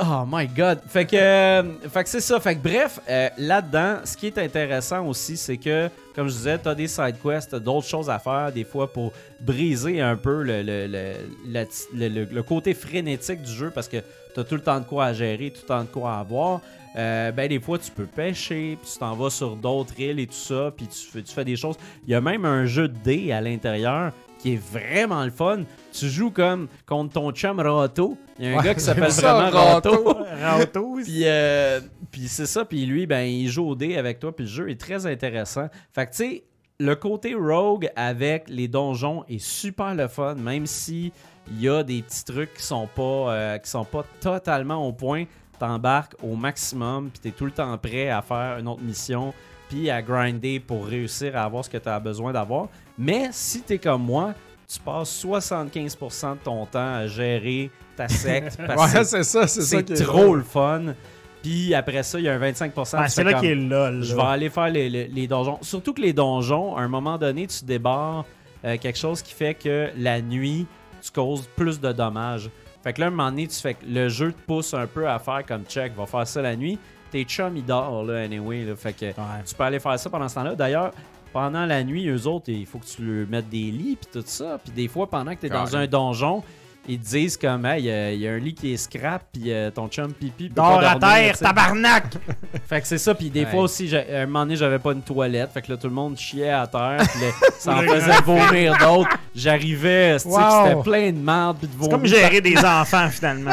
oh 0.00 0.24
my 0.26 0.46
god. 0.46 0.80
Fait 0.86 1.04
que, 1.06 1.16
euh, 1.16 1.62
fait 1.88 2.04
que 2.04 2.08
c'est 2.10 2.20
ça. 2.20 2.40
Fait 2.40 2.56
que 2.56 2.62
bref, 2.62 3.00
euh, 3.08 3.28
là-dedans, 3.38 3.96
ce 4.04 4.16
qui 4.16 4.26
est 4.26 4.38
intéressant 4.38 5.06
aussi, 5.06 5.36
c'est 5.36 5.56
que, 5.56 5.88
comme 6.14 6.28
je 6.28 6.34
disais, 6.34 6.58
t'as 6.58 6.74
des 6.74 6.88
side 6.88 7.16
quests, 7.22 7.54
d'autres 7.56 7.86
choses 7.86 8.10
à 8.10 8.18
faire, 8.18 8.50
des 8.52 8.64
fois 8.64 8.92
pour 8.92 9.12
briser 9.40 10.00
un 10.00 10.16
peu 10.16 10.42
le, 10.42 10.62
le, 10.62 10.86
le, 10.86 11.64
le- 11.94 12.24
le- 12.24 12.42
côté 12.42 12.74
frénétique 12.74 13.42
du 13.42 13.52
jeu 13.52 13.70
parce 13.74 13.88
que 13.88 13.98
t'as 14.34 14.44
tout 14.44 14.54
le 14.56 14.62
temps 14.62 14.80
de 14.80 14.84
quoi 14.84 15.06
à 15.06 15.12
gérer, 15.12 15.50
tout 15.50 15.60
le 15.62 15.68
temps 15.68 15.82
de 15.82 15.88
quoi 15.88 16.14
à 16.14 16.20
avoir. 16.20 16.60
Euh, 16.96 17.30
ben 17.32 17.48
des 17.48 17.60
fois 17.60 17.78
tu 17.78 17.90
peux 17.90 18.06
pêcher, 18.06 18.76
puis 18.80 18.90
tu 18.90 18.98
t'en 18.98 19.14
vas 19.14 19.28
sur 19.30 19.54
d'autres 19.56 19.92
îles 20.00 20.18
et 20.18 20.26
tout 20.26 20.32
ça, 20.32 20.72
puis 20.74 20.88
tu 20.88 21.22
tu 21.22 21.32
fais 21.34 21.44
des 21.44 21.54
choses. 21.54 21.76
Il 22.06 22.10
y 22.10 22.14
a 22.14 22.20
même 22.20 22.44
un 22.46 22.64
jeu 22.64 22.88
de 22.88 22.96
dés 23.04 23.30
à 23.30 23.40
l'intérieur 23.40 24.12
qui 24.38 24.54
est 24.54 24.62
vraiment 24.62 25.24
le 25.24 25.30
fun. 25.30 25.60
Tu 25.92 26.08
joues 26.08 26.30
comme 26.30 26.68
contre 26.86 27.14
ton 27.14 27.32
chum 27.32 27.58
Rato. 27.60 28.16
Il 28.38 28.44
y 28.44 28.48
a 28.48 28.52
un 28.52 28.56
Ouais, 28.58 28.64
gars 28.64 28.74
qui 28.74 28.80
s'appelle 28.80 29.10
vraiment 29.10 29.50
Rato. 29.50 29.90
Rato. 30.04 30.18
Rato, 30.40 30.98
Puis, 31.02 31.22
euh, 31.24 31.80
puis 32.10 32.28
c'est 32.28 32.46
ça, 32.46 32.64
puis 32.64 32.86
lui, 32.86 33.06
ben, 33.06 33.22
il 33.22 33.48
joue 33.48 33.68
au 33.68 33.74
dé 33.74 33.96
avec 33.96 34.20
toi, 34.20 34.34
puis 34.34 34.44
le 34.44 34.50
jeu 34.50 34.70
est 34.70 34.80
très 34.80 35.06
intéressant. 35.06 35.68
Fait 35.92 36.06
que, 36.06 36.10
tu 36.12 36.16
sais, 36.16 36.44
le 36.80 36.94
côté 36.94 37.34
rogue 37.34 37.90
avec 37.96 38.44
les 38.48 38.68
donjons 38.68 39.24
est 39.28 39.42
super 39.42 39.94
le 39.94 40.06
fun, 40.06 40.36
même 40.36 40.66
si 40.66 41.12
il 41.50 41.60
y 41.60 41.68
a 41.68 41.82
des 41.82 42.02
petits 42.02 42.24
trucs 42.24 42.54
qui 42.54 42.62
sont 42.62 42.86
pas, 42.94 43.02
euh, 43.02 43.58
qui 43.58 43.68
sont 43.68 43.84
pas 43.84 44.04
totalement 44.20 44.86
au 44.86 44.92
point. 44.92 45.24
T'embarques 45.58 46.14
au 46.22 46.36
maximum, 46.36 47.10
puis 47.10 47.18
t'es 47.18 47.30
tout 47.32 47.44
le 47.44 47.50
temps 47.50 47.76
prêt 47.78 48.10
à 48.10 48.22
faire 48.22 48.58
une 48.60 48.68
autre 48.68 48.82
mission, 48.82 49.34
puis 49.68 49.90
à 49.90 50.00
grinder 50.02 50.60
pour 50.60 50.86
réussir 50.86 51.36
à 51.36 51.44
avoir 51.44 51.64
ce 51.64 51.70
que 51.70 51.78
tu 51.78 51.88
as 51.88 52.00
besoin 52.00 52.32
d'avoir. 52.32 52.68
Mais 52.96 53.28
si 53.32 53.62
t'es 53.62 53.78
comme 53.78 54.02
moi, 54.02 54.34
tu 54.66 54.78
passes 54.80 55.24
75% 55.24 56.32
de 56.32 56.38
ton 56.44 56.66
temps 56.66 56.94
à 56.96 57.06
gérer 57.06 57.70
ta 57.96 58.08
secte 58.08 58.58
parce 58.66 58.92
que 58.92 58.98
Ouais, 58.98 59.04
c'est 59.04 59.22
ça, 59.24 59.46
c'est 59.46 59.62
ça 59.62 59.78
c'est 59.86 60.04
trop 60.04 60.34
le 60.34 60.42
fun. 60.42 60.94
Puis 61.42 61.72
après 61.74 62.02
ça, 62.02 62.18
il 62.18 62.24
y 62.24 62.28
a 62.28 62.34
un 62.34 62.38
25%. 62.40 62.94
Ah, 62.98 63.04
tu 63.04 63.10
c'est 63.10 63.24
là 63.24 63.32
comme, 63.32 63.40
qu'il 63.40 63.50
est 63.50 63.54
lol. 63.54 64.02
Je 64.02 64.14
vais 64.14 64.22
aller 64.22 64.50
faire 64.50 64.68
les, 64.68 64.90
les- 64.90 65.06
les 65.08 65.26
donjons. 65.26 65.58
Surtout 65.62 65.92
que 65.94 66.00
les 66.00 66.12
donjons, 66.12 66.76
à 66.76 66.82
un 66.82 66.88
moment 66.88 67.16
donné, 67.16 67.46
tu 67.46 67.64
débarres 67.64 68.24
euh, 68.64 68.76
quelque 68.76 68.98
chose 68.98 69.22
qui 69.22 69.32
fait 69.34 69.54
que 69.54 69.88
la 69.96 70.20
nuit, 70.20 70.66
tu 71.00 71.10
causes 71.12 71.48
plus 71.56 71.80
de 71.80 71.92
dommages. 71.92 72.50
Fait 72.82 72.92
que 72.92 73.00
là, 73.00 73.06
à 73.06 73.08
un 73.08 73.12
moment 73.12 73.30
donné, 73.30 73.46
tu 73.46 73.54
fais 73.60 73.74
que 73.74 73.84
le 73.88 74.08
jeu 74.08 74.32
te 74.32 74.40
pousse 74.46 74.74
un 74.74 74.86
peu 74.88 75.08
à 75.08 75.18
faire 75.20 75.44
comme 75.46 75.62
check, 75.64 75.94
va 75.96 76.06
faire 76.06 76.26
ça 76.26 76.42
la 76.42 76.56
nuit. 76.56 76.78
Tes 77.10 77.24
chums, 77.24 77.56
ils 77.56 77.64
dorment, 77.64 78.10
là, 78.10 78.20
anyway. 78.22 78.64
là. 78.64 78.76
fait 78.76 78.92
que 78.92 79.06
Ouais. 79.06 79.12
tu 79.46 79.54
peux 79.54 79.64
aller 79.64 79.80
faire 79.80 79.98
ça 79.98 80.10
pendant 80.10 80.28
ce 80.28 80.34
temps-là. 80.34 80.54
D'ailleurs, 80.54 80.92
pendant 81.32 81.64
la 81.66 81.82
nuit, 81.84 82.06
eux 82.08 82.26
autres, 82.26 82.50
il 82.50 82.66
faut 82.66 82.78
que 82.78 82.86
tu 82.86 83.02
leur 83.02 83.26
mettes 83.28 83.48
des 83.48 83.70
lits 83.70 83.96
puis 84.00 84.08
tout 84.20 84.26
ça. 84.26 84.58
Puis 84.62 84.72
des 84.72 84.88
fois, 84.88 85.06
pendant 85.08 85.34
que 85.34 85.40
tu 85.40 85.46
es 85.46 85.50
dans 85.50 85.76
un 85.76 85.86
donjon, 85.86 86.42
ils 86.88 86.98
te 86.98 87.06
disent 87.08 87.36
comme, 87.36 87.64
hey, 87.66 87.82
il 87.82 87.86
y 87.86 87.90
a- 87.90 88.12
il 88.12 88.20
y, 88.20 88.28
a 88.28 88.32
un 88.32 88.38
lit 88.38 88.54
qui 88.54 88.72
est 88.72 88.76
scrap, 88.76 89.22
puis 89.32 89.52
euh, 89.52 89.70
ton 89.70 89.88
chum 89.88 90.12
pipi. 90.12 90.48
peut 90.48 90.54
Dors 90.54 90.80
pas 90.80 90.90
à 90.92 90.98
terre, 90.98 91.32
tu 91.32 91.38
sais. 91.38 91.44
tabarnak! 91.44 92.04
Fait 92.68 92.80
que 92.80 92.86
c'est 92.86 92.98
ça, 92.98 93.14
puis 93.14 93.30
des 93.30 93.44
Ouais. 93.44 93.50
fois 93.50 93.60
aussi, 93.62 93.88
j'ai- 93.88 94.14
à 94.14 94.22
un 94.22 94.26
moment 94.26 94.40
donné, 94.40 94.56
j'avais 94.56 94.78
pas 94.78 94.92
une 94.92 95.02
toilette, 95.02 95.50
fait 95.54 95.62
que 95.62 95.72
là, 95.72 95.78
tout 95.78 95.86
le 95.88 95.94
monde 95.94 96.16
chiait 96.18 96.50
à 96.50 96.66
terre, 96.66 96.98
puis 97.12 97.20
là, 97.20 97.26
ça 97.58 97.74
en 97.76 97.82
faisait 97.82 98.20
vomir 98.24 98.76
d'autres. 98.78 99.10
J'arrivais, 99.34 100.18
c'est 100.18 100.28
Wow. 100.28 100.38
c'était 100.66 100.82
plein 100.82 101.12
de 101.12 101.18
merde, 101.18 101.56
puis 101.58 101.68
de 101.68 101.72
C'est 101.72 101.78
vomir. 101.78 101.90
comme 101.96 102.06
gérer 102.06 102.40
des 102.40 102.58
enfants, 102.58 103.08
finalement. 103.10 103.50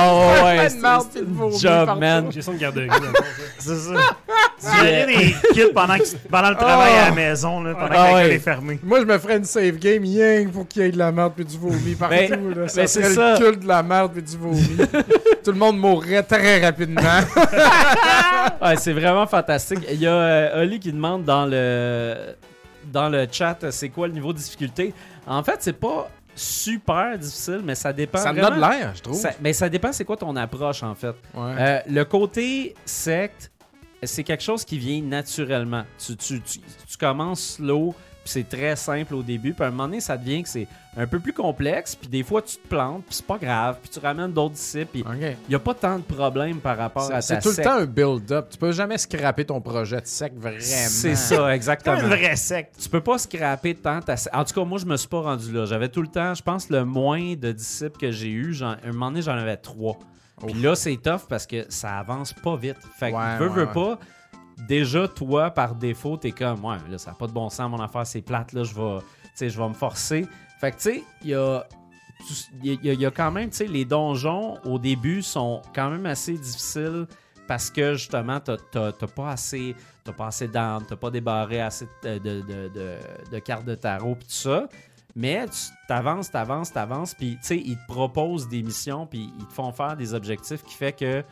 Oh 0.00 0.30
ouais, 0.44 0.54
Plein 0.56 0.64
de 0.64 0.68
c'est 0.70 0.80
merde, 0.80 1.06
c'est 1.12 1.20
puis 1.20 1.28
de 1.28 1.42
une 1.44 1.58
job, 1.58 1.86
partout. 1.86 2.00
man. 2.00 2.24
Fond, 2.32 2.40
ça. 2.40 2.52
C'est 3.58 3.76
ça. 3.76 4.84
Gérer 4.84 5.06
des 5.06 5.34
kids 5.52 5.72
pendant, 5.74 5.96
que, 5.98 6.02
pendant 6.30 6.50
le 6.50 6.56
travail 6.56 6.92
à 6.94 7.08
la 7.10 7.14
maison, 7.14 7.62
là, 7.62 7.74
pendant 7.74 7.86
Ah 7.92 7.96
que 7.96 8.02
l'école 8.06 8.14
ouais. 8.28 8.34
est 8.34 8.38
fermée. 8.40 8.78
Moi, 8.82 9.00
je 9.00 9.04
me 9.04 9.18
ferais 9.18 9.36
une 9.36 9.44
save 9.44 9.76
game 9.78 10.02
que 10.02 10.48
pour 10.50 10.66
qu'il 10.66 10.82
y 10.82 10.84
ait 10.86 10.90
de 10.90 10.98
la 10.98 11.12
merde 11.12 11.32
puis 11.36 11.44
du 11.44 11.56
vomi 11.56 11.94
partout. 11.94 12.14
Mais- 12.14 12.28
là. 12.28 12.68
Ça 12.86 13.00
mais 13.00 13.06
serait 13.06 13.14
ça. 13.14 13.32
le 13.32 13.38
culte 13.38 13.60
de 13.62 13.68
la 13.68 13.82
merde 13.82 14.12
puis 14.12 14.22
du 14.22 14.36
vomi. 14.36 14.76
Tout 15.44 15.52
le 15.52 15.58
monde 15.58 15.78
mourrait 15.78 16.22
très 16.22 16.64
rapidement. 16.64 17.00
Ouais, 18.60 18.76
c'est 18.76 18.92
vraiment 18.92 19.26
fantastique. 19.26 19.80
Il 19.90 20.00
y 20.00 20.06
a 20.06 20.12
euh, 20.12 20.62
Oli 20.62 20.80
qui 20.80 20.92
demande 20.92 21.24
dans 21.24 21.46
le 21.46 22.34
dans 22.92 23.08
le 23.08 23.26
chat 23.30 23.62
euh, 23.62 23.70
c'est 23.70 23.88
quoi 23.90 24.08
le 24.08 24.14
niveau 24.14 24.32
de 24.32 24.38
difficulté? 24.38 24.92
En 25.26 25.42
fait, 25.44 25.56
c'est 25.60 25.74
pas 25.78 26.10
super 26.34 27.16
difficile, 27.18 27.60
mais 27.64 27.74
ça 27.74 27.92
dépend 27.92 28.18
ça 28.18 28.32
me 28.32 28.40
donne 28.40 28.60
l'air, 28.60 28.92
je 28.96 29.02
trouve. 29.02 29.14
Ça- 29.16 29.30
mais 29.40 29.52
ça 29.52 29.68
dépend 29.68 29.92
c'est 29.92 30.04
quoi 30.04 30.16
ton 30.16 30.34
approche 30.36 30.82
en 30.82 30.94
fait. 30.94 31.14
Ouais. 31.34 31.54
Euh, 31.58 31.78
le 31.88 32.04
côté 32.04 32.74
secte, 32.84 33.50
c'est 34.02 34.24
quelque 34.24 34.42
chose 34.42 34.64
qui 34.64 34.78
vient 34.78 35.02
naturellement. 35.02 35.84
Tu, 36.04 36.16
tu, 36.16 36.40
tu, 36.40 36.58
tu 36.60 36.96
commences 36.98 37.56
slow, 37.56 37.94
c'est 38.28 38.48
très 38.48 38.76
simple 38.76 39.14
au 39.14 39.22
début, 39.22 39.52
puis 39.52 39.64
à 39.64 39.68
un 39.68 39.70
moment 39.70 39.84
donné, 39.86 40.00
ça 40.00 40.16
devient 40.16 40.42
que 40.42 40.48
c'est 40.48 40.66
un 40.96 41.06
peu 41.06 41.20
plus 41.20 41.32
complexe, 41.32 41.94
puis 41.94 42.08
des 42.08 42.22
fois, 42.22 42.42
tu 42.42 42.56
te 42.56 42.66
plantes, 42.68 43.04
puis 43.06 43.14
c'est 43.14 43.26
pas 43.26 43.38
grave, 43.38 43.76
puis 43.80 43.90
tu 43.90 43.98
ramènes 44.00 44.32
d'autres 44.32 44.54
disciples, 44.54 44.90
puis 44.92 45.04
il 45.20 45.36
n'y 45.48 45.54
a 45.54 45.58
pas 45.58 45.74
tant 45.74 45.96
de 45.98 46.02
problèmes 46.02 46.58
par 46.58 46.76
rapport 46.76 47.04
à 47.06 47.08
ta 47.08 47.20
C'est 47.20 47.38
tout 47.40 47.50
le 47.56 47.62
temps 47.62 47.74
un 47.76 47.86
build-up. 47.86 48.48
Tu 48.50 48.58
peux 48.58 48.72
jamais 48.72 48.98
scraper 48.98 49.44
ton 49.44 49.60
projet 49.60 50.00
de 50.00 50.06
sec 50.06 50.32
vraiment. 50.36 50.58
C'est 50.60 51.14
ça, 51.14 51.54
exactement. 51.54 52.00
une 52.00 52.06
vraie 52.08 52.36
secte. 52.36 52.74
Tu 52.80 52.88
peux 52.88 53.00
pas 53.00 53.18
scraper 53.18 53.74
tant 53.74 54.00
ta. 54.00 54.14
En 54.32 54.44
tout 54.44 54.54
cas, 54.54 54.64
moi, 54.64 54.78
je 54.78 54.86
me 54.86 54.96
suis 54.96 55.08
pas 55.08 55.20
rendu 55.20 55.52
là. 55.52 55.66
J'avais 55.66 55.88
tout 55.88 56.02
le 56.02 56.08
temps, 56.08 56.34
je 56.34 56.42
pense, 56.42 56.68
le 56.70 56.84
moins 56.84 57.34
de 57.34 57.52
disciples 57.52 57.98
que 57.98 58.10
j'ai 58.10 58.30
eu. 58.30 58.52
j'en- 58.52 58.76
Un 58.84 58.92
moment 58.92 59.10
donné, 59.10 59.22
j'en 59.22 59.32
avais 59.36 59.56
trois. 59.56 59.98
Puis 60.46 60.54
là, 60.54 60.74
c'est 60.74 60.96
tough 60.96 61.22
parce 61.28 61.46
que 61.46 61.64
ça 61.68 61.98
avance 61.98 62.32
pas 62.32 62.56
vite. 62.56 62.76
Fait 62.98 63.10
que, 63.10 63.16
Ouais, 63.16 63.36
veux, 63.38 63.48
ouais, 63.48 63.54
veux 63.54 63.64
ouais. 63.66 63.72
pas, 63.72 63.98
déjà, 64.66 65.06
toi, 65.08 65.50
par 65.50 65.74
défaut, 65.74 66.16
t'es 66.16 66.32
comme, 66.32 66.64
ouais, 66.64 66.76
là, 66.90 66.98
ça 66.98 67.10
n'a 67.12 67.16
pas 67.16 67.26
de 67.26 67.32
bon 67.32 67.48
sens, 67.48 67.70
mon 67.70 67.80
affaire, 67.80 68.06
c'est 68.06 68.22
plate, 68.22 68.52
là, 68.52 68.64
je 68.64 68.74
vais, 68.74 69.68
me 69.68 69.74
forcer. 69.74 70.26
Fait 70.60 70.72
que, 70.72 70.76
tu 70.76 70.82
sais, 70.82 71.04
il 71.22 71.30
y 71.30 71.34
a. 71.34 71.64
Il 72.64 72.84
y, 72.84 73.06
a- 73.06 73.10
quand 73.12 73.30
même, 73.30 73.48
tu 73.50 73.58
sais, 73.58 73.66
les 73.68 73.84
donjons 73.84 74.58
au 74.64 74.80
début 74.80 75.22
sont 75.22 75.62
quand 75.72 75.88
même 75.88 76.04
assez 76.04 76.32
difficiles 76.36 77.06
parce 77.46 77.70
que 77.70 77.94
justement, 77.94 78.40
t'as 78.40 78.56
pas 79.14 79.30
assez, 79.30 79.76
t'as 80.02 80.12
pas 80.12 80.26
assez 80.26 80.48
d'armes, 80.48 80.84
t'as 80.88 80.96
pas 80.96 81.10
débarré 81.12 81.60
assez 81.60 81.86
de- 82.02 82.18
de- 82.18 82.98
de 83.30 83.38
cartes 83.38 83.64
de 83.64 83.76
tarot 83.76 84.16
pis 84.16 84.26
tout 84.26 84.32
ça. 84.32 84.68
Mais 85.14 85.46
tu 85.46 85.58
t'avances, 85.86 86.28
t'avances, 86.32 86.72
t'avances, 86.72 87.14
puis 87.14 87.36
tu 87.40 87.46
sais, 87.46 87.56
ils 87.58 87.76
te 87.76 87.86
proposent 87.86 88.48
des 88.48 88.64
missions, 88.64 89.06
puis 89.06 89.32
ils 89.38 89.46
te 89.46 89.52
font 89.52 89.70
faire 89.70 89.96
des 89.96 90.12
objectifs 90.12 90.64
qui 90.64 90.74
fait 90.74 90.92
que 90.92 91.22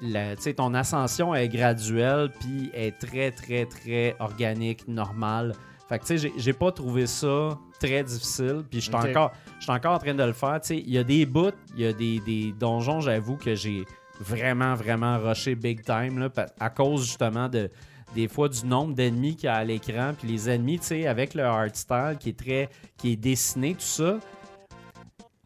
la- 0.00 0.36
ton 0.36 0.74
ascension 0.74 1.34
est 1.34 1.48
graduelle, 1.48 2.30
puis 2.40 2.70
est 2.74 2.92
très, 2.98 3.30
très, 3.30 3.66
très 3.66 4.16
organique, 4.18 4.86
normale. 4.88 5.54
Fait 5.88 5.98
que 6.00 6.04
tu 6.04 6.18
sais, 6.18 6.32
j'ai- 6.36 6.52
pas 6.52 6.72
trouvé 6.72 7.06
ça 7.06 7.56
très 7.78 8.02
difficile, 8.02 8.64
puis 8.68 8.80
je 8.80 8.86
suis 8.86 8.90
encore, 9.10 9.32
encore 9.68 9.92
en 9.94 9.98
train 9.98 10.14
de 10.14 10.22
le 10.24 10.32
faire. 10.32 10.60
Tu 10.60 10.68
sais, 10.68 10.78
il 10.78 10.90
y 10.90 10.98
a 10.98 11.04
des 11.04 11.24
bouts, 11.26 11.52
il 11.76 11.82
y 11.84 11.86
a 11.86 11.92
des, 11.92 12.18
des 12.20 12.52
donjons, 12.58 13.00
j'avoue, 13.00 13.36
que 13.36 13.54
j'ai 13.54 13.84
vraiment, 14.20 14.74
vraiment 14.74 15.18
rushé 15.18 15.54
big 15.54 15.82
time, 15.84 16.18
là, 16.18 16.28
à 16.58 16.70
cause 16.70 17.04
justement 17.06 17.48
de 17.48 17.70
des 18.14 18.28
fois 18.28 18.48
du 18.48 18.64
nombre 18.64 18.94
d'ennemis 18.94 19.36
qu'il 19.36 19.46
y 19.46 19.48
a 19.48 19.56
à 19.56 19.64
l'écran, 19.64 20.12
puis 20.18 20.28
les 20.28 20.48
ennemis, 20.48 20.78
tu 20.78 20.86
sais, 20.86 21.06
avec 21.06 21.34
le 21.34 21.42
art 21.44 21.66
style 21.74 22.16
qui 22.18 22.30
est 22.30 22.38
très, 22.38 22.68
qui 22.96 23.12
est 23.12 23.16
dessiné, 23.16 23.74
tout 23.74 23.80
ça. 23.80 24.18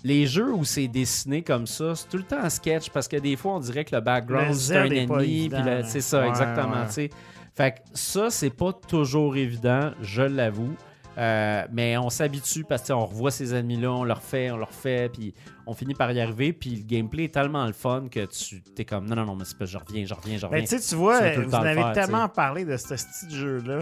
Les 0.03 0.27
jeux 0.27 0.53
où 0.53 0.65
c'est 0.65 0.89
dessiné 0.89 1.43
comme 1.43 1.67
ça, 1.67 1.95
c'est 1.95 2.09
tout 2.09 2.17
le 2.17 2.23
temps 2.23 2.43
en 2.43 2.51
sketch 2.51 2.91
parce 2.91 3.07
que 3.07 3.17
des 3.17 3.37
fois 3.37 3.57
on 3.57 3.61
dirait 3.61 3.85
que 3.85 3.95
le 3.95 4.01
background 4.01 4.55
c'est 4.55 4.77
un 4.77 4.91
ennemi, 4.91 5.51
c'est 5.85 6.01
ça 6.01 6.21
Ouais, 6.23 6.29
exactement, 6.29 6.85
ouais. 6.97 7.11
Fait 7.55 7.73
que 7.73 7.79
ça 7.93 8.31
c'est 8.31 8.51
pas 8.51 8.73
toujours 8.73 9.37
évident, 9.37 9.91
je 10.01 10.23
l'avoue. 10.23 10.75
Euh, 11.19 11.65
mais 11.73 11.99
on 11.99 12.09
s'habitue 12.09 12.65
parce 12.65 12.87
qu'on 12.87 13.05
revoit 13.05 13.31
ces 13.31 13.55
ennemis-là, 13.55 13.93
on 13.93 14.05
leur 14.05 14.23
fait, 14.23 14.51
on 14.51 14.57
leur 14.57 14.73
fait, 14.73 15.13
puis 15.13 15.35
on 15.67 15.75
finit 15.75 15.95
par 15.95 16.11
y 16.13 16.21
arriver. 16.21 16.53
Puis 16.53 16.77
le 16.77 16.83
gameplay 16.85 17.25
est 17.25 17.35
tellement 17.35 17.67
le 17.67 17.73
fun 17.73 18.07
que 18.11 18.25
tu 18.27 18.63
t'es 18.63 18.85
comme 18.85 19.07
non, 19.07 19.17
non, 19.17 19.27
non, 19.27 19.37
mais 19.37 19.45
c'est 19.45 19.59
pas, 19.59 19.67
je 19.67 19.77
reviens, 19.77 20.07
je 20.07 20.15
reviens, 20.15 20.39
je 20.39 20.47
reviens. 20.47 20.61
Ben, 20.61 20.67
tu 20.67 20.79
sais, 20.79 20.89
tu 20.89 20.95
vois, 20.95 21.21
vous 21.33 21.55
en 21.55 21.63
avez 21.63 21.83
faire, 21.83 21.93
tellement 21.93 22.29
parlé 22.29 22.65
de 22.65 22.77
ce 22.77 22.97
style 22.97 23.35
jeu-là 23.37 23.81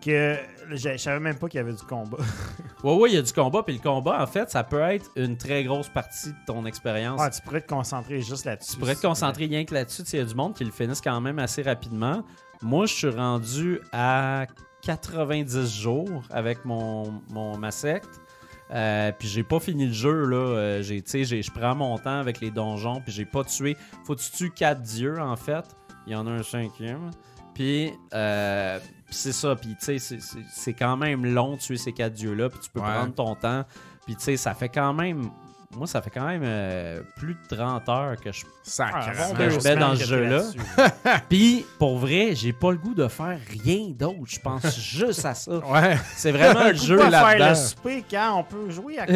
que 0.00 0.36
je, 0.70 0.96
savais 0.96 1.20
même 1.20 1.36
pas 1.36 1.48
qu'il 1.48 1.58
y 1.58 1.60
avait 1.60 1.72
du 1.72 1.82
combat. 1.82 2.18
Ouais, 2.82 2.94
ouais, 2.94 3.10
il 3.10 3.14
y 3.14 3.18
a 3.18 3.22
du 3.22 3.32
combat, 3.32 3.62
puis 3.62 3.74
le 3.74 3.80
combat, 3.80 4.22
en 4.22 4.26
fait, 4.26 4.50
ça 4.50 4.62
peut 4.62 4.80
être 4.80 5.10
une 5.16 5.38
très 5.38 5.64
grosse 5.64 5.88
partie 5.88 6.28
de 6.28 6.36
ton 6.46 6.66
expérience. 6.66 7.18
Ah, 7.22 7.30
tu 7.30 7.40
pourrais 7.40 7.62
te 7.62 7.66
concentrer 7.66 8.20
juste 8.20 8.44
là-dessus. 8.44 8.72
tu 8.72 8.78
pourrais 8.78 8.94
te 8.94 9.00
concentrer 9.00 9.46
rien 9.46 9.64
que 9.64 9.72
là-dessus. 9.72 10.02
Il 10.12 10.18
y 10.18 10.22
a 10.22 10.24
du 10.26 10.34
monde 10.34 10.54
qui 10.54 10.64
le 10.64 10.70
finissent 10.70 11.00
quand 11.00 11.18
même 11.22 11.38
assez 11.38 11.62
rapidement. 11.62 12.22
Moi, 12.60 12.84
je 12.84 12.92
suis 12.92 13.08
rendu 13.08 13.80
à 13.90 14.46
90 14.82 15.80
jours 15.80 16.22
avec 16.30 16.66
mon, 16.66 17.22
mon 17.30 17.56
ma 17.56 17.70
secte. 17.70 18.20
Euh, 18.70 19.12
puis 19.18 19.28
j'ai 19.28 19.42
pas 19.44 19.60
fini 19.60 19.86
le 19.86 19.92
jeu 19.92 20.26
là. 20.26 20.36
Euh, 20.36 20.82
j'ai, 20.82 21.00
tu 21.00 21.10
sais, 21.10 21.24
j'ai- 21.24 21.42
je 21.42 21.50
prends 21.50 21.74
mon 21.74 21.96
temps 21.98 22.18
avec 22.18 22.40
les 22.40 22.50
donjons. 22.50 23.00
Puis 23.00 23.12
j'ai 23.12 23.24
pas 23.24 23.44
tué. 23.44 23.76
Faut 24.04 24.14
que 24.14 24.20
tu 24.20 24.30
tues 24.30 24.50
quatre 24.50 24.82
dieux 24.82 25.18
en 25.20 25.36
fait. 25.36 25.64
Il 26.06 26.12
y 26.12 26.16
en 26.16 26.26
a 26.26 26.30
un 26.30 26.42
cinquième. 26.42 27.10
Puis 27.54 27.92
euh, 28.12 28.78
puis 29.06 29.14
c'est 29.14 29.32
ça. 29.32 29.54
Puis 29.56 29.76
tu 29.80 29.98
sais, 29.98 30.18
c'est- 30.50 30.72
quand 30.72 30.96
même 30.96 31.24
long 31.26 31.54
de 31.54 31.60
tuer 31.60 31.76
ces 31.76 31.92
quatre 31.92 32.14
dieux 32.14 32.34
là. 32.34 32.48
Puis 32.48 32.58
tu 32.62 32.70
peux 32.70 32.80
Ouais. 32.80 32.86
prendre 32.92 33.14
ton 33.14 33.34
temps. 33.34 33.64
Puis 34.06 34.16
tu 34.16 34.22
sais, 34.24 34.36
ça 34.36 34.54
fait 34.54 34.68
quand 34.68 34.92
même. 34.92 35.30
Moi, 35.76 35.88
ça 35.88 36.00
fait 36.00 36.10
quand 36.10 36.26
même 36.26 36.42
euh, 36.44 37.00
plus 37.16 37.34
de 37.34 37.56
30 37.56 37.88
heures 37.88 38.14
que 38.20 38.30
je. 38.30 38.44
Ah, 38.78 39.10
bon, 39.28 39.34
que 39.34 39.50
je 39.50 39.56
mets 39.68 39.74
dans 39.74 39.96
semaines 39.96 39.96
ce 39.96 40.04
jeu-là. 40.04 40.42
Puis, 41.28 41.66
pour 41.80 41.98
vrai, 41.98 42.30
j'ai 42.36 42.52
pas 42.52 42.70
le 42.70 42.78
goût 42.78 42.94
de 42.94 43.08
faire 43.08 43.38
rien 43.64 43.88
d'autre. 43.90 44.20
Je 44.28 44.38
pense 44.38 44.78
juste 44.78 45.24
à 45.24 45.34
ça. 45.34 45.58
Ouais. 45.66 45.96
C'est 46.14 46.30
vraiment 46.30 46.68
le 46.68 46.74
jeu 46.74 46.96
le 47.02 47.10
là-dedans. 47.10 47.56
souper 47.56 48.04
quand 48.08 48.38
on 48.38 48.44
peut 48.44 48.70
jouer 48.70 49.00
à. 49.00 49.06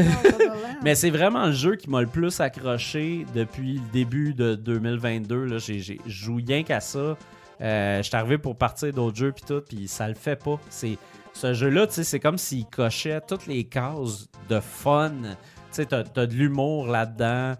Mais 0.82 0.96
c'est 0.96 1.10
vraiment 1.10 1.46
le 1.46 1.52
jeu 1.52 1.76
qui 1.76 1.88
m'a 1.88 2.00
le 2.00 2.08
plus 2.08 2.40
accroché 2.40 3.24
depuis 3.36 3.74
le 3.74 3.92
début 3.92 4.34
de 4.34 4.56
2022. 4.56 5.44
Là. 5.44 5.58
J'ai, 5.58 6.00
joue 6.06 6.40
rien 6.44 6.64
qu'à 6.64 6.80
ça. 6.80 7.16
Euh, 7.60 7.98
je 7.98 8.02
suis 8.02 8.16
arrivé 8.16 8.38
pour 8.38 8.56
partir 8.56 8.92
d'autres 8.92 9.16
jeux 9.16 9.32
puis 9.32 9.44
tout, 9.46 9.62
puis 9.68 9.88
ça 9.88 10.08
le 10.08 10.14
fait 10.14 10.36
pas. 10.36 10.58
C'est, 10.68 10.98
ce 11.32 11.54
jeu-là, 11.54 11.86
tu 11.86 11.94
sais, 11.94 12.04
c'est 12.04 12.20
comme 12.20 12.38
s'il 12.38 12.66
cochait 12.66 13.20
toutes 13.20 13.46
les 13.46 13.64
cases 13.64 14.28
de 14.48 14.60
fun. 14.60 15.12
Tu 15.22 15.28
sais, 15.70 15.86
t'as, 15.86 16.04
t'as 16.04 16.26
de 16.26 16.34
l'humour 16.34 16.86
là-dedans. 16.86 17.54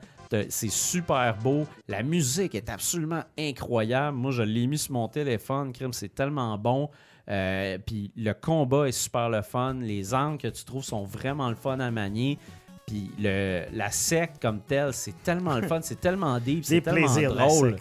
C'est 0.51 0.71
super 0.71 1.37
beau. 1.39 1.67
La 1.89 2.03
musique 2.03 2.55
est 2.55 2.69
absolument 2.69 3.23
incroyable. 3.39 4.17
Moi, 4.17 4.31
je 4.31 4.43
l'ai 4.43 4.67
mis 4.67 4.77
sur 4.77 4.93
mon 4.93 5.09
téléphone. 5.09 5.73
Crime, 5.73 5.95
c'est 5.95 6.15
tellement 6.15 6.59
bon. 6.59 6.91
Euh, 7.31 7.79
Puis 7.85 8.11
le 8.17 8.33
combat 8.35 8.89
est 8.89 8.93
super 8.93 9.31
le 9.31 9.43
fun. 9.43 9.75
Les 9.81 10.13
armes 10.13 10.37
que 10.37 10.49
tu 10.49 10.65
trouves 10.65 10.85
sont 10.85 11.05
vraiment 11.05 11.49
le 11.49 11.55
fun 11.55 11.81
à 11.81 11.91
manier. 11.91 12.39
Puis 12.87 13.11
la 13.19 13.91
secte 13.91 14.41
comme 14.41 14.61
telle, 14.61 14.95
c'est 14.95 15.23
tellement 15.23 15.57
le 15.57 15.67
fun, 15.69 15.81
c'est 15.83 16.01
tellement 16.01 16.39
deep, 16.41 16.65
c'est 16.65 16.81
tellement 16.81 17.07
drôle. 17.35 17.77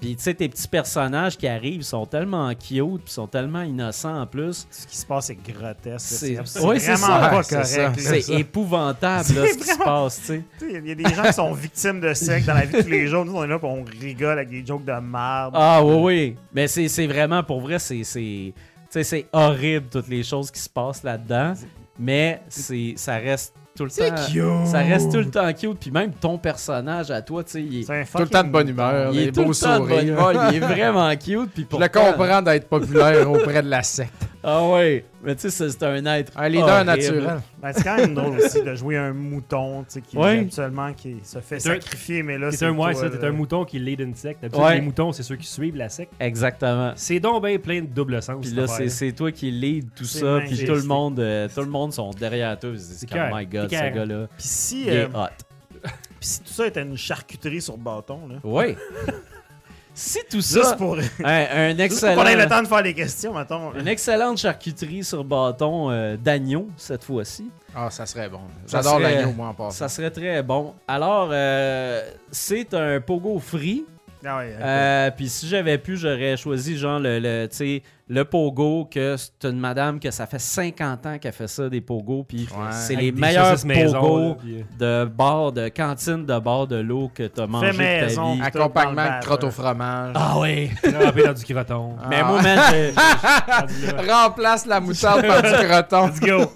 Puis 0.00 0.16
tu 0.16 0.22
sais, 0.22 0.32
tes 0.34 0.48
petits 0.48 0.66
personnages 0.66 1.36
qui 1.36 1.46
arrivent 1.46 1.82
sont 1.82 2.06
tellement 2.06 2.48
cute, 2.54 3.02
puis 3.04 3.12
sont 3.12 3.26
tellement 3.26 3.60
innocents 3.62 4.22
en 4.22 4.26
plus. 4.26 4.66
Ce 4.70 4.86
qui 4.86 4.96
se 4.96 5.04
passe 5.04 5.28
est 5.30 5.34
grotesque. 5.36 6.00
C'est- 6.00 6.40
c'est 6.44 6.58
vraiment 6.58 6.96
ça. 6.96 7.28
pas 7.28 7.42
correct. 7.42 7.98
C'est 8.00 8.30
épouvantable 8.30 9.34
là, 9.34 9.46
ce 9.46 9.58
qui 9.58 9.64
se 9.64 9.78
passe, 9.78 10.20
tu 10.20 10.26
sais. 10.26 10.42
Il 10.62 10.86
y 10.88 10.92
a 10.92 10.94
des 10.94 11.14
gens 11.14 11.22
qui 11.24 11.32
sont 11.32 11.52
victimes 11.52 12.00
de 12.00 12.14
secte 12.14 12.46
dans 12.46 12.54
la 12.54 12.64
vie 12.64 12.76
de 12.78 12.82
tous 12.82 12.88
les 12.88 13.06
jours. 13.08 13.24
Nous, 13.24 13.34
on 13.36 13.44
est 13.44 13.48
là, 13.48 13.58
on 13.62 13.84
rigole 13.84 14.38
avec 14.38 14.48
des 14.50 14.64
jokes 14.64 14.84
de 14.84 14.92
merde. 14.92 15.52
Ah 15.54 15.84
oui, 15.84 15.94
oui. 16.02 16.36
Mais 16.54 16.66
c'est 16.66 16.88
c'est 16.88 17.06
vraiment, 17.06 17.42
pour 17.42 17.60
vrai, 17.60 17.78
c'est 17.78 18.02
c'est- 18.04 18.52
tu 18.54 18.54
sais, 18.90 19.04
c'est 19.04 19.26
horrible 19.32 19.86
toutes 19.90 20.08
les 20.08 20.22
choses 20.22 20.50
qui 20.50 20.60
se 20.60 20.68
passent 20.68 21.02
là-dedans. 21.02 21.54
Mais 21.98 22.40
c'est 22.48 22.94
ça 22.96 23.16
reste 23.16 23.54
tout 23.80 23.84
le 23.84 23.90
C'est 23.90 24.10
temps. 24.10 24.26
cute. 24.30 24.66
Ça 24.66 24.80
reste 24.80 25.10
tout 25.10 25.16
le 25.18 25.30
temps 25.30 25.50
cute. 25.54 25.78
Puis 25.80 25.90
même 25.90 26.12
ton 26.12 26.36
personnage 26.36 27.10
à 27.10 27.22
toi, 27.22 27.42
tu 27.42 27.52
sais, 27.52 27.62
il 27.62 27.80
est, 27.80 27.84
Tout 28.12 28.18
le 28.18 28.28
temps 28.28 28.44
de 28.44 28.50
bonne 28.50 28.68
humeur, 28.68 29.10
il 29.14 29.20
est 29.20 29.32
tout 29.32 29.42
beaux 29.44 29.48
le 29.48 29.54
temps 29.54 29.74
de 29.80 29.86
bonne 29.86 29.88
sourires. 30.00 30.12
humeur. 30.12 30.50
Il 30.50 30.56
est 30.56 30.60
vraiment 30.74 31.10
cute. 31.16 31.50
Puis 31.54 31.66
Je 31.72 31.76
le 31.78 31.88
comprends 31.88 32.42
d'être 32.42 32.68
populaire 32.68 33.30
auprès 33.30 33.62
de 33.62 33.70
la 33.70 33.82
secte. 33.82 34.12
Ah 34.42 34.66
ouais. 34.68 35.04
Mais 35.22 35.34
tu 35.36 35.50
sais, 35.50 35.68
c'est- 35.68 35.82
un 35.82 36.04
être. 36.06 36.32
Un 36.36 36.48
leader 36.48 36.66
horrible. 36.68 36.86
naturel. 36.86 37.40
Ben, 37.60 37.72
c'est 37.74 37.84
quand 37.84 37.96
même 37.96 38.14
drôle 38.14 38.38
aussi 38.38 38.62
de 38.62 38.74
jouer 38.74 38.96
un 38.96 39.12
mouton, 39.12 39.80
tu 39.82 39.86
sais, 39.90 40.00
qui 40.00 40.16
Ouais. 40.16 40.38
habituellement 40.38 40.92
qui 40.94 41.16
se 41.22 41.40
fait 41.40 41.60
sacrifier, 41.60 42.22
mais 42.22 42.38
là, 42.38 42.50
c'est 42.50 42.64
un, 42.64 42.74
ouais, 42.76 42.94
ça, 42.94 43.10
t'es 43.10 43.22
un 43.26 43.32
mouton 43.32 43.64
qui 43.66 43.78
lead 43.78 44.00
une 44.00 44.14
secte. 44.14 44.42
Ouais. 44.56 44.76
les 44.76 44.80
moutons, 44.80 45.12
c'est 45.12 45.22
ceux 45.22 45.36
qui 45.36 45.46
suivent 45.46 45.76
la 45.76 45.88
secte. 45.90 46.12
Exactement. 46.18 46.92
C'est 46.96 47.20
donc 47.20 47.44
bien 47.44 47.58
plein 47.58 47.82
de 47.82 47.86
double 47.86 48.22
sens. 48.22 48.38
Puis 48.40 48.52
là, 48.54 48.66
c'est 48.66 49.12
toi 49.12 49.30
qui 49.30 49.50
lead 49.50 49.88
tout 49.94 50.04
ça. 50.04 50.40
Puis 50.46 50.64
tout 50.64 50.74
le 50.74 50.82
monde, 50.84 51.20
euh, 51.20 51.48
tout 51.54 51.60
le 51.60 51.66
monde 51.70 51.92
sont 51.92 52.10
derrière 52.10 52.58
toi. 52.58 52.70
Ils 52.72 52.80
se 52.80 52.88
disent, 52.88 52.98
C'est 53.00 53.08
oh 53.10 53.12
clair. 53.12 53.30
my 53.34 53.46
god, 53.46 53.70
ce 53.70 53.94
gars-là. 53.94 54.26
Puis 54.38 54.46
si, 54.46 54.82
Il 54.82 54.88
est 54.88 55.04
euh, 55.04 55.08
hot. 55.14 55.28
puis 55.82 55.90
si 56.20 56.40
tout 56.40 56.52
ça 56.52 56.66
était 56.66 56.82
une 56.82 56.96
charcuterie 56.96 57.60
sur 57.60 57.76
bâton, 57.76 58.20
là. 58.28 58.36
Oui. 58.42 58.74
si 60.00 60.18
tout 60.30 60.40
ça. 60.40 60.60
Juste 60.62 60.76
pour, 60.76 60.96
un, 61.24 61.78
excellent. 61.78 62.24
le 62.24 62.48
temps 62.48 62.62
de 62.62 62.68
faire 62.68 62.82
les 62.82 62.94
questions, 62.94 63.34
mettons. 63.34 63.74
Une 63.74 63.86
excellente 63.86 64.38
charcuterie 64.38 65.04
sur 65.04 65.22
bâton 65.24 65.90
euh, 65.90 66.16
d'agneau 66.16 66.68
cette 66.76 67.04
fois-ci. 67.04 67.50
Ah, 67.74 67.90
ça 67.90 68.06
serait 68.06 68.28
bon. 68.28 68.40
J'adore 68.66 68.98
l'agneau, 68.98 69.32
moi, 69.32 69.48
en 69.48 69.54
passant. 69.54 69.70
Ça 69.70 69.88
serait 69.88 70.10
très 70.10 70.42
bon. 70.42 70.74
Alors, 70.88 71.28
euh, 71.32 72.02
c'est 72.30 72.72
un 72.74 73.00
pogo 73.00 73.38
free. 73.38 73.84
Ah 74.24 74.38
ouais, 74.38 74.54
Euh, 74.60 75.10
Puis 75.16 75.28
si 75.28 75.48
j'avais 75.48 75.78
pu, 75.78 75.96
j'aurais 75.96 76.36
choisi 76.36 76.76
genre 76.76 76.98
le, 76.98 77.18
le, 77.18 77.48
le 78.08 78.24
pogo 78.24 78.84
que 78.92 79.16
c'est 79.16 79.48
une 79.48 79.58
madame 79.58 79.98
que 80.00 80.10
ça 80.10 80.26
fait 80.26 80.38
50 80.40 81.06
ans 81.06 81.18
qu'elle 81.18 81.32
fait 81.32 81.46
ça 81.46 81.68
des 81.68 81.80
pogos. 81.80 82.24
Puis 82.28 82.48
Ouais. 82.50 82.66
c'est 82.72 82.96
les 82.96 83.12
meilleurs 83.12 83.64
maison, 83.64 84.00
pogos 84.00 84.34
puis, 84.34 84.64
euh, 84.80 85.04
de 85.04 85.08
bar, 85.08 85.52
de 85.52 85.68
cantine 85.68 86.26
de 86.26 86.38
bar 86.38 86.66
de 86.66 86.76
l'eau 86.76 87.10
que 87.14 87.22
t'as 87.28 87.46
mangé 87.46 87.72
de 87.72 87.76
ta 87.78 88.06
vie. 88.06 88.16
Ah, 88.42 88.44
Accompagnement 88.46 89.18
de 89.18 89.24
crotte 89.24 89.44
au 89.44 89.50
fromage. 89.50 90.12
Ah 90.14 90.34
oui! 90.38 90.70
trempé 90.82 91.22
dans 91.22 91.32
du 91.32 91.44
croton. 91.54 91.96
Ah. 92.02 92.06
Mais 92.10 92.22
moi, 92.22 92.42
man. 92.42 92.58
Remplace 94.08 94.66
la 94.66 94.80
moutarde 94.80 95.26
par 95.26 95.42
du 95.42 95.48
croton. 95.66 96.06
Let's 96.08 96.20
go. 96.20 96.46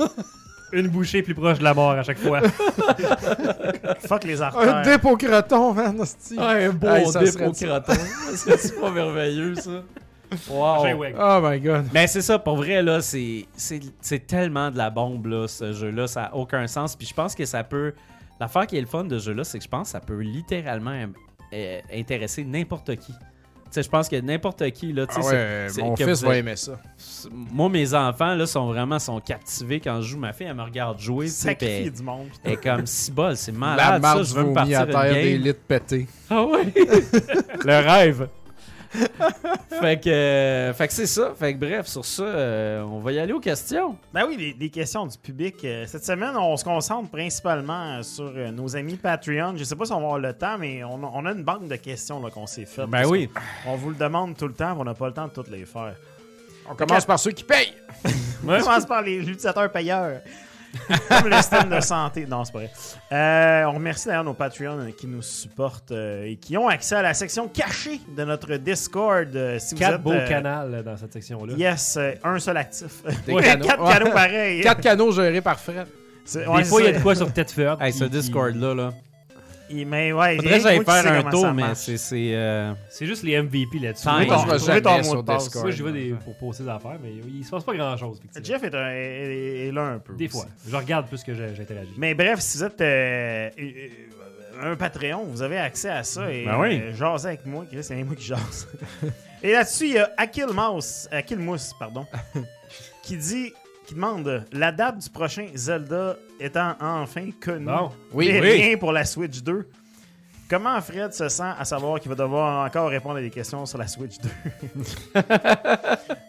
Une 0.74 0.88
bouchée 0.88 1.22
plus 1.22 1.34
proche 1.34 1.58
de 1.58 1.64
la 1.64 1.72
mort 1.74 1.92
à 1.92 2.02
chaque 2.02 2.18
fois. 2.18 2.40
Fuck 4.06 4.24
les 4.24 4.42
Un 4.42 4.46
artères. 4.46 4.82
dip 4.82 5.04
au 5.04 5.16
croton, 5.16 5.72
man. 5.72 5.96
Ouais, 5.98 6.64
un 6.66 6.70
beau 6.70 6.88
Hey, 6.88 7.04
dip 7.06 7.40
au 7.40 7.52
croton. 7.52 7.92
C'est 8.34 8.80
pas 8.80 8.90
merveilleux, 8.90 9.54
ça. 9.54 9.82
Wow. 10.50 10.84
Oh 11.18 11.40
my 11.42 11.60
god. 11.60 11.86
Mais 11.92 12.06
c'est 12.08 12.22
ça, 12.22 12.38
pour 12.38 12.56
vrai, 12.56 12.82
là, 12.82 13.00
c'est, 13.00 13.46
c'est, 13.56 13.80
c'est 14.00 14.26
tellement 14.26 14.70
de 14.70 14.78
la 14.78 14.90
bombe, 14.90 15.26
là, 15.26 15.46
ce 15.46 15.72
jeu-là. 15.72 16.06
Ça 16.08 16.22
n'a 16.22 16.34
aucun 16.34 16.66
sens. 16.66 16.96
Puis 16.96 17.06
je 17.06 17.14
pense 17.14 17.34
que 17.34 17.44
ça 17.44 17.62
peut. 17.62 17.92
L'affaire 18.40 18.66
qui 18.66 18.76
est 18.76 18.80
le 18.80 18.86
fun 18.86 19.04
de 19.04 19.18
ce 19.18 19.26
jeu-là, 19.26 19.44
c'est 19.44 19.58
que 19.58 19.64
je 19.64 19.68
pense 19.68 19.88
que 19.88 19.92
ça 19.92 20.00
peut 20.00 20.18
littéralement 20.20 21.04
euh, 21.52 21.80
intéresser 21.94 22.42
n'importe 22.44 22.96
qui. 22.96 23.12
Je 23.82 23.88
pense 23.88 24.08
que 24.08 24.16
n'importe 24.20 24.70
qui, 24.72 24.92
là, 24.92 25.06
tu 25.06 25.14
sais, 25.14 25.20
Ah 25.20 25.22
c'est- 25.22 25.34
ouais, 25.34 25.66
c'est 25.70 25.82
mon 25.82 25.96
fils 25.96 26.22
va 26.22 26.36
aimer 26.36 26.56
ça. 26.56 26.78
c'est- 26.96 27.28
Moi, 27.32 27.68
mes 27.68 27.94
enfants, 27.94 28.34
là, 28.34 28.46
sont 28.46 28.66
vraiment 28.66 28.98
sont 28.98 29.20
captivés 29.20 29.80
quand 29.80 30.00
je 30.00 30.08
joue. 30.08 30.18
Ma 30.18 30.32
fille, 30.32 30.46
elle 30.48 30.54
me 30.54 30.62
regarde 30.62 30.98
jouer. 31.00 31.26
elle- 31.86 31.92
du 31.92 32.02
monde. 32.02 32.28
elle 32.44 32.52
est 32.52 32.62
comme 32.62 32.86
si 32.86 33.10
bol, 33.10 33.36
c'est 33.36 33.52
La 33.52 33.58
malade. 33.58 33.78
ça, 33.94 33.98
marde 33.98 34.24
je 34.24 34.34
veux 34.34 34.44
me 34.44 34.54
partir 34.54 34.80
à 34.80 34.84
une 34.84 34.90
terre, 34.90 35.04
game. 35.04 35.14
des 35.22 35.38
litres 35.38 35.60
pétés. 35.66 36.06
Ah 36.30 36.44
oui! 36.44 36.72
le 37.64 37.88
rêve! 37.88 38.28
fait 39.80 40.00
que, 40.00 40.08
euh, 40.08 40.72
fait 40.72 40.86
que 40.88 40.92
c'est 40.92 41.06
ça. 41.06 41.32
Fait 41.38 41.54
que 41.54 41.58
bref, 41.58 41.86
sur 41.86 42.04
ça, 42.04 42.22
euh, 42.22 42.82
on 42.82 43.00
va 43.00 43.12
y 43.12 43.18
aller 43.18 43.32
aux 43.32 43.40
questions. 43.40 43.96
Ben 44.12 44.24
oui, 44.28 44.36
les, 44.38 44.56
les 44.58 44.70
questions 44.70 45.06
du 45.06 45.18
public. 45.18 45.56
Euh, 45.64 45.84
Cette 45.86 46.04
semaine, 46.04 46.36
on 46.36 46.56
se 46.56 46.64
concentre 46.64 47.10
principalement 47.10 48.02
sur 48.02 48.32
nos 48.52 48.76
amis 48.76 48.96
Patreon. 48.96 49.54
Je 49.56 49.64
sais 49.64 49.76
pas 49.76 49.84
si 49.84 49.92
on 49.92 49.98
va 49.98 50.04
avoir 50.04 50.18
le 50.18 50.32
temps, 50.32 50.56
mais 50.58 50.84
on 50.84 51.02
a, 51.04 51.10
on 51.12 51.26
a 51.26 51.32
une 51.32 51.44
banque 51.44 51.68
de 51.68 51.76
questions 51.76 52.22
là, 52.22 52.30
qu'on 52.30 52.46
s'est 52.46 52.66
faites. 52.66 52.86
Ben 52.86 53.06
oui. 53.06 53.28
On 53.66 53.76
vous 53.76 53.90
le 53.90 53.96
demande 53.96 54.36
tout 54.36 54.48
le 54.48 54.54
temps, 54.54 54.76
on 54.78 54.84
n'a 54.84 54.94
pas 54.94 55.08
le 55.08 55.14
temps 55.14 55.26
de 55.26 55.32
toutes 55.32 55.50
les 55.50 55.64
faire. 55.66 55.94
On 56.70 56.74
commence 56.74 57.04
par 57.04 57.18
ceux 57.18 57.32
qui 57.32 57.44
payent. 57.44 57.74
On 58.46 58.58
commence 58.58 58.86
par 58.86 59.02
les 59.02 59.16
utilisateurs 59.18 59.70
payeurs. 59.70 60.20
Comme 61.08 61.28
le 61.28 61.36
système 61.36 61.68
de 61.70 61.80
santé. 61.80 62.26
Non, 62.26 62.44
c'est 62.44 62.52
pas 62.52 62.58
vrai. 62.58 62.70
Euh, 63.12 63.64
on 63.66 63.72
remercie 63.74 64.06
d'ailleurs 64.08 64.24
nos 64.24 64.34
Patreons 64.34 64.90
qui 64.96 65.06
nous 65.06 65.22
supportent 65.22 65.92
euh, 65.92 66.24
et 66.24 66.36
qui 66.36 66.56
ont 66.56 66.68
accès 66.68 66.96
à 66.96 67.02
la 67.02 67.14
section 67.14 67.48
cachée 67.48 68.00
de 68.16 68.24
notre 68.24 68.56
Discord. 68.56 69.34
euh, 69.34 69.58
si 69.58 69.74
vous 69.74 69.80
Quatre 69.80 69.94
êtes, 69.96 70.02
beaux 70.02 70.12
euh, 70.12 70.28
canals 70.28 70.82
dans 70.84 70.96
cette 70.96 71.12
section-là. 71.12 71.54
Yes, 71.56 71.96
euh, 71.96 72.12
un 72.24 72.38
seul 72.38 72.56
actif. 72.56 73.02
Ouais, 73.28 73.42
canaux. 73.42 73.64
Quatre 73.64 73.84
canaux 73.88 74.10
pareils. 74.10 74.60
Quatre 74.62 74.80
canaux 74.80 75.12
gérés 75.12 75.40
par 75.40 75.58
Fred. 75.58 75.86
Des 76.34 76.46
ouais, 76.46 76.64
fois, 76.64 76.80
il 76.82 76.86
y 76.86 76.88
a 76.88 76.92
de 76.98 77.02
quoi 77.02 77.14
sur 77.14 77.32
Tetford. 77.32 77.80
Hey, 77.82 77.92
ce 77.92 78.04
Discord-là, 78.04 78.74
là. 78.74 78.92
Il- 79.70 79.86
Mais 79.86 80.12
ouais, 80.12 80.36
Faudrait 80.36 80.50
que 80.50 80.56
j'ai 80.56 80.62
j'aille 80.62 80.84
faire 80.84 81.26
un 81.26 81.30
tour, 81.30 81.52
mais 81.52 81.74
c'est. 81.74 81.96
c'est, 81.96 82.34
euh, 82.34 82.72
C'est 82.90 83.06
juste 83.06 83.22
les 83.22 83.36
MVP 83.42 83.78
là-dessus. 83.78 84.06
Moi, 84.08 84.26
ton, 84.26 84.58
je 84.58 84.80
ton 84.80 85.02
mot 85.14 85.22
de 85.22 85.26
passe. 85.26 85.44
Discord. 85.44 85.64
Moi, 85.64 85.70
je 85.72 85.82
vais 85.84 85.92
des, 85.92 86.10
pour 86.22 86.34
poser 86.36 86.64
des 86.64 86.70
affaires, 86.70 86.98
mais 87.02 87.10
il 87.12 87.44
se 87.44 87.50
passe 87.50 87.64
pas 87.64 87.74
grand-chose. 87.74 88.20
Jeff 88.42 88.62
est, 88.62 88.74
un, 88.74 88.90
est- 88.90 89.68
est 89.68 89.72
là 89.72 89.82
un 89.82 89.98
peu. 89.98 90.14
Des 90.14 90.26
aussi. 90.26 90.36
fois. 90.36 90.46
Je 90.68 90.76
regarde 90.76 91.06
plus 91.08 91.22
que 91.22 91.34
j'ai- 91.34 91.54
j'interagis. 91.54 91.94
Mais 91.96 92.14
bref, 92.14 92.40
si 92.40 92.58
vous 92.58 92.64
êtes 92.64 92.80
euh, 92.80 93.50
euh, 93.58 94.72
un 94.72 94.76
Patreon, 94.76 95.24
vous 95.24 95.42
avez 95.42 95.56
accès 95.58 95.88
à 95.88 96.02
ça 96.04 96.30
et 96.30 96.44
Ben 96.44 96.58
oui. 96.60 96.80
euh, 96.80 96.94
jasez 96.94 97.28
avec 97.28 97.46
moi, 97.46 97.64
Chris, 97.70 97.82
c'est 97.82 97.94
moi 98.04 98.14
qui 98.14 98.24
jase. 98.26 98.68
et 99.42 99.52
là-dessus, 99.52 99.86
il 99.86 99.92
y 99.94 99.98
a 99.98 100.10
Akil 100.16 100.46
Mouse, 100.52 101.08
Akil 101.10 101.38
Mousse, 101.38 101.72
pardon, 101.78 102.06
qui 103.02 103.16
dit, 103.16 103.52
qui 103.86 103.94
demande 103.94 104.44
la 104.52 104.72
date 104.72 104.98
du 104.98 105.10
prochain 105.10 105.48
Zelda 105.54 106.16
étant 106.40 106.74
enfin 106.80 107.30
connue. 107.40 107.66
Bon. 107.66 107.90
Oui, 108.12 108.28
oui. 108.32 108.40
rien 108.40 108.76
pour 108.76 108.92
la 108.92 109.04
Switch 109.04 109.42
2. 109.42 109.66
Comment 110.48 110.78
Fred 110.82 111.12
se 111.14 111.28
sent 111.30 111.42
à 111.58 111.64
savoir 111.64 111.98
qu'il 111.98 112.10
va 112.10 112.14
devoir 112.16 112.66
encore 112.66 112.90
répondre 112.90 113.16
à 113.16 113.20
des 113.22 113.30
questions 113.30 113.64
sur 113.64 113.78
la 113.78 113.86
Switch 113.88 114.16
2? 114.18 114.28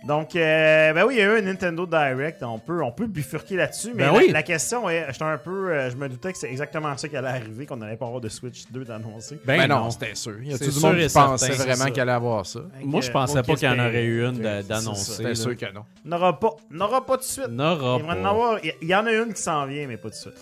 Donc, 0.07 0.35
euh, 0.35 0.93
ben 0.93 1.03
oui, 1.05 1.15
il 1.15 1.19
y 1.19 1.21
a 1.21 1.25
eu 1.25 1.37
un 1.39 1.41
Nintendo 1.41 1.85
Direct. 1.85 2.41
On 2.43 2.57
peut, 2.59 2.81
on 2.81 2.91
peut 2.91 3.07
bifurquer 3.07 3.55
là-dessus. 3.57 3.89
Mais 3.93 4.05
Ben 4.05 4.11
la, 4.13 4.17
oui. 4.17 4.29
la 4.31 4.43
question 4.43 4.89
est, 4.89 5.05
j'étais 5.11 5.23
un 5.25 5.37
peu, 5.37 5.71
euh, 5.71 5.89
je 5.89 5.97
me 5.97 6.07
doutais 6.07 6.31
que 6.31 6.37
c'est 6.37 6.49
exactement 6.49 6.95
ça 6.95 7.09
qui 7.09 7.17
allait 7.17 7.27
arriver, 7.27 7.65
qu'on 7.65 7.75
n'allait 7.77 7.97
pas 7.97 8.05
avoir 8.05 8.21
de 8.21 8.29
Switch 8.29 8.63
2 8.71 8.85
d'annoncer. 8.85 9.39
Ben, 9.45 9.57
Ben 9.57 9.67
non, 9.67 9.83
non. 9.85 9.89
c'était 9.91 10.15
sûr. 10.15 10.35
Il 10.41 10.51
y 10.51 10.53
a 10.53 10.57
tout 10.57 10.63
le 10.65 10.71
sûr 10.71 10.81
monde 10.89 10.97
qui 10.97 11.13
pensait 11.13 11.51
vraiment 11.51 11.85
qu'il 11.91 11.99
allait 12.01 12.11
avoir 12.11 12.45
ça. 12.45 12.59
Moi, 12.83 13.01
je 13.01 13.11
pensais 13.11 13.43
pas 13.43 13.55
qu'il 13.55 13.67
y 13.67 13.71
en 13.71 13.79
aurait 13.79 14.03
eu 14.05 14.25
une 14.25 14.39
d'annoncer. 14.61 15.11
C'était 15.17 15.35
sûr 15.35 15.57
que 15.57 15.71
non. 15.73 15.83
N'aura 16.05 16.39
pas, 16.39 16.51
n'aura 16.71 17.05
pas 17.05 17.17
de 17.17 17.23
suite. 17.23 17.47
N'aura 17.49 17.97
Il 17.99 18.05
va 18.05 18.13
en 18.13 18.21
pas. 18.23 18.29
avoir- 18.29 18.59
il 18.63 18.69
y- 18.69 18.73
il 18.83 18.87
y 18.87 18.95
en 18.95 19.05
a 19.07 19.11
une 19.11 19.33
qui 19.33 19.41
s'en 19.41 19.65
vient, 19.65 19.87
mais 19.87 19.97
pas 19.97 20.09
tout 20.09 20.15
de 20.15 20.19
suite. 20.19 20.33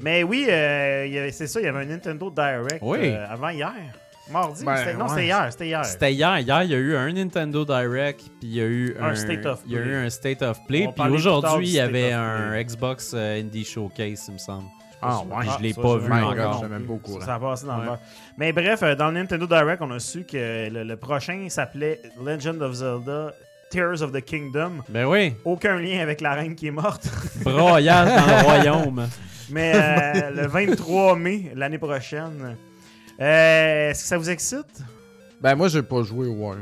Mais 0.00 0.22
oui, 0.22 0.46
euh, 0.48 1.28
c'est 1.32 1.46
ça, 1.46 1.60
il 1.60 1.64
y 1.64 1.68
avait 1.68 1.80
un 1.80 1.84
Nintendo 1.86 2.30
Direct 2.30 2.78
Oui. 2.82 2.98
euh, 3.02 3.26
avant 3.28 3.50
hier. 3.50 3.72
Mardi? 4.30 4.64
Ben, 4.64 4.96
non, 4.96 5.04
ouais. 5.04 5.08
c'était 5.10 5.24
hier. 5.26 5.48
C'était 5.50 5.66
hier. 5.66 5.84
C'était 5.84 6.12
hier. 6.14 6.38
Hier, 6.38 6.62
il 6.62 6.70
y 6.70 6.74
a 6.74 6.78
eu 6.78 6.96
un 6.96 7.12
Nintendo 7.12 7.64
Direct, 7.64 8.20
puis 8.20 8.30
il 8.42 8.54
y 8.54 8.60
a 8.60 8.64
eu 8.64 8.96
Un 9.00 9.08
un, 9.10 9.14
State 9.14 9.44
of 9.46 9.60
il 9.66 9.72
y 9.72 9.76
a 9.76 9.80
Play. 9.80 9.90
eu 9.90 9.94
un 9.96 10.10
State 10.10 10.42
of 10.42 10.58
Play, 10.66 10.88
puis 10.96 11.08
aujourd'hui, 11.10 11.68
il 11.68 11.74
y 11.74 11.80
avait 11.80 12.12
un 12.12 12.50
Play. 12.50 12.64
Xbox 12.64 13.12
euh, 13.14 13.40
Indie 13.40 13.64
Showcase, 13.64 14.24
il 14.28 14.34
me 14.34 14.38
semble. 14.38 14.68
Ah, 15.02 15.18
ouais. 15.28 15.44
je 15.58 15.62
l'ai 15.62 15.72
ça, 15.72 15.82
pas 15.82 15.96
vu 15.98 16.12
encore. 16.12 16.64
même 16.68 16.86
courant. 16.86 17.20
Ça 17.20 17.34
a 17.34 17.40
passé 17.40 17.66
dans 17.66 17.78
Ouais. 17.80 17.86
le. 17.86 17.90
Mais 18.38 18.52
bref, 18.52 18.82
dans 18.96 19.08
le 19.08 19.14
Nintendo 19.14 19.46
Direct, 19.48 19.82
on 19.82 19.90
a 19.90 19.98
su 19.98 20.24
que 20.24 20.70
le, 20.70 20.84
le 20.84 20.96
prochain 20.96 21.44
s'appelait 21.48 22.00
Legend 22.24 22.62
of 22.62 22.74
Zelda 22.74 23.32
Tears 23.70 24.00
of 24.02 24.12
the 24.12 24.20
Kingdom. 24.20 24.82
Ben 24.88 25.04
oui, 25.06 25.34
Aucun 25.44 25.78
lien 25.80 25.98
avec 26.00 26.20
la 26.20 26.34
reine 26.34 26.54
qui 26.54 26.68
est 26.68 26.72
morte. 26.72 27.08
broyage 27.42 28.08
dans 28.08 28.26
le 28.26 28.42
royaume. 28.44 29.08
Mais 29.52 29.72
euh, 29.74 30.30
le 30.30 30.46
23 30.48 31.16
mai, 31.16 31.52
l'année 31.54 31.78
prochaine. 31.78 32.56
Euh, 33.20 33.90
Est-ce 33.90 34.02
que 34.02 34.08
ça 34.08 34.18
vous 34.18 34.30
excite? 34.30 34.82
Ben, 35.42 35.56
moi, 35.56 35.66
j'ai 35.66 35.82
pas 35.82 36.02
joué 36.02 36.28
au 36.28 36.34
War. 36.34 36.54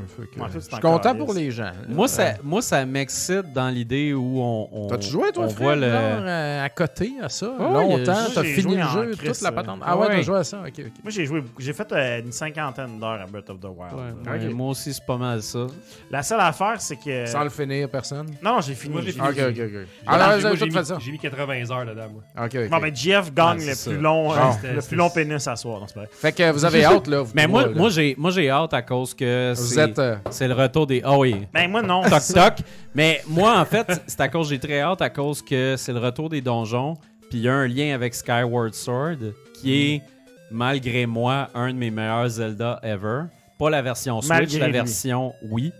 je 0.54 0.58
suis 0.58 0.70
t'en 0.70 0.78
content 0.80 1.14
pour 1.14 1.34
les 1.34 1.50
gens. 1.50 1.64
là. 1.64 1.72
Moi, 1.88 2.08
ça, 2.08 2.34
moi, 2.42 2.62
ça 2.62 2.86
m'excite 2.86 3.52
dans 3.52 3.68
l'idée 3.68 4.14
où 4.14 4.40
on. 4.40 4.68
on 4.72 4.86
T'as-tu 4.86 5.08
joué, 5.10 5.32
toi, 5.32 5.44
on 5.44 5.48
voit 5.48 5.76
le. 5.76 5.90
genre, 5.90 6.26
à, 6.64 6.68
côté 6.70 7.12
à 7.22 7.28
ça? 7.28 7.52
Longtemps, 7.58 8.24
t'as 8.34 8.42
fini 8.42 8.76
le 8.76 8.82
jeu, 8.82 9.10
toute 9.16 9.40
la 9.42 9.48
euh, 9.50 9.52
patente. 9.52 9.80
Ah 9.84 9.96
ouais, 9.98 10.06
ouais. 10.06 10.16
t'as 10.16 10.22
joué 10.22 10.36
à 10.38 10.44
ça? 10.44 10.60
Ok, 10.66 10.72
ok. 10.78 10.92
Moi, 11.02 11.10
j'ai 11.10 11.26
joué, 11.26 11.44
j'ai 11.58 11.72
fait 11.74 11.92
euh, 11.92 12.20
une 12.20 12.32
cinquantaine 12.32 12.98
d'heures 12.98 13.20
à 13.20 13.26
Breath 13.26 13.50
of 13.50 13.60
the 13.60 13.64
Wild. 13.64 14.26
Ouais, 14.26 14.48
Moi 14.48 14.70
aussi, 14.70 14.94
c'est 14.94 15.04
pas 15.04 15.18
mal 15.18 15.42
ça. 15.42 15.66
La 16.10 16.22
seule 16.22 16.40
affaire, 16.40 16.80
c'est 16.80 16.96
que. 16.96 17.26
Sans 17.26 17.44
le 17.44 17.50
finir, 17.50 17.88
personne? 17.90 18.28
Non, 18.42 18.60
j'ai 18.62 18.74
fini. 18.74 18.94
Moi, 18.94 19.02
j'ai 19.02 19.08
j'ai 19.12 19.18
fini. 19.18 19.28
Ok, 19.28 19.34
ok, 19.36 19.46
ok. 19.48 19.56
J'ai- 19.58 19.86
Alors, 20.06 20.26
moi, 20.28 20.36
vous 20.38 20.46
avez 20.46 20.56
j'ai 20.56 20.66
tout 20.68 20.72
fait 20.74 20.80
mis- 20.80 20.86
ça? 20.86 20.98
J'ai 21.00 21.12
mis 21.12 21.18
80 21.18 21.70
heures 21.70 21.84
là-dedans, 21.84 22.08
moi. 22.12 22.46
Ok. 22.46 22.68
Bon, 22.70 22.78
ben, 22.78 22.96
Jeff 22.96 23.34
gagne 23.34 23.58
Ah, 23.62 23.70
le 23.72 23.90
plus 23.90 24.00
long, 24.00 24.32
euh, 24.32 24.36
Bon. 24.36 24.48
le 24.48 24.52
C'était- 24.80 24.88
plus 24.88 24.96
long 24.96 25.10
pénis 25.10 25.46
à 25.46 25.56
soir. 25.56 25.80
Non, 25.80 25.86
c'est 25.86 25.94
pas 25.94 26.00
vrai. 26.00 26.08
Fait 26.12 26.32
que 26.32 26.50
vous 26.52 26.64
avez 26.64 26.84
hâte, 26.86 27.06
là. 27.08 27.24
Mais 27.34 27.46
moi, 27.46 27.66
là. 27.66 27.88
j'ai 27.90 28.14
moi 28.16 28.30
j'ai 28.30 28.48
hâte 28.70 28.74
à 28.74 28.82
cause 28.82 29.14
que 29.14 29.52
Vous 29.56 29.64
c'est 29.66 29.80
êtes... 29.80 29.98
euh, 29.98 30.16
c'est 30.30 30.46
le 30.48 30.54
retour 30.54 30.86
des. 30.86 31.02
Ah 31.04 31.18
oui. 31.18 31.46
Ben, 31.52 31.68
moi, 31.70 31.82
non. 31.82 32.02
Toc 32.02 32.22
toc. 32.34 32.54
Mais 32.94 33.20
moi, 33.26 33.58
en 33.58 33.64
fait, 33.64 34.00
c'est 34.06 34.20
à 34.20 34.28
cause 34.28 34.48
j'ai 34.48 34.58
très 34.58 34.80
hâte 34.80 35.02
à 35.02 35.10
cause 35.10 35.42
que 35.42 35.74
c'est 35.76 35.92
le 35.92 35.98
retour 35.98 36.28
des 36.28 36.40
donjons. 36.40 36.94
Puis 37.28 37.38
il 37.38 37.44
y 37.44 37.48
a 37.48 37.54
un 37.54 37.66
lien 37.66 37.94
avec 37.94 38.14
Skyward 38.14 38.74
Sword 38.74 39.18
qui 39.54 39.74
est, 39.94 40.02
malgré 40.50 41.06
moi, 41.06 41.48
un 41.54 41.72
de 41.72 41.78
mes 41.78 41.90
meilleurs 41.90 42.28
Zelda 42.28 42.80
ever. 42.82 43.22
Pas 43.58 43.70
la 43.70 43.82
version 43.82 44.20
Switch, 44.20 44.28
Malgré 44.30 44.58
la 44.58 44.66
lui. 44.66 44.72
version 44.72 45.34
Wii. 45.50 45.72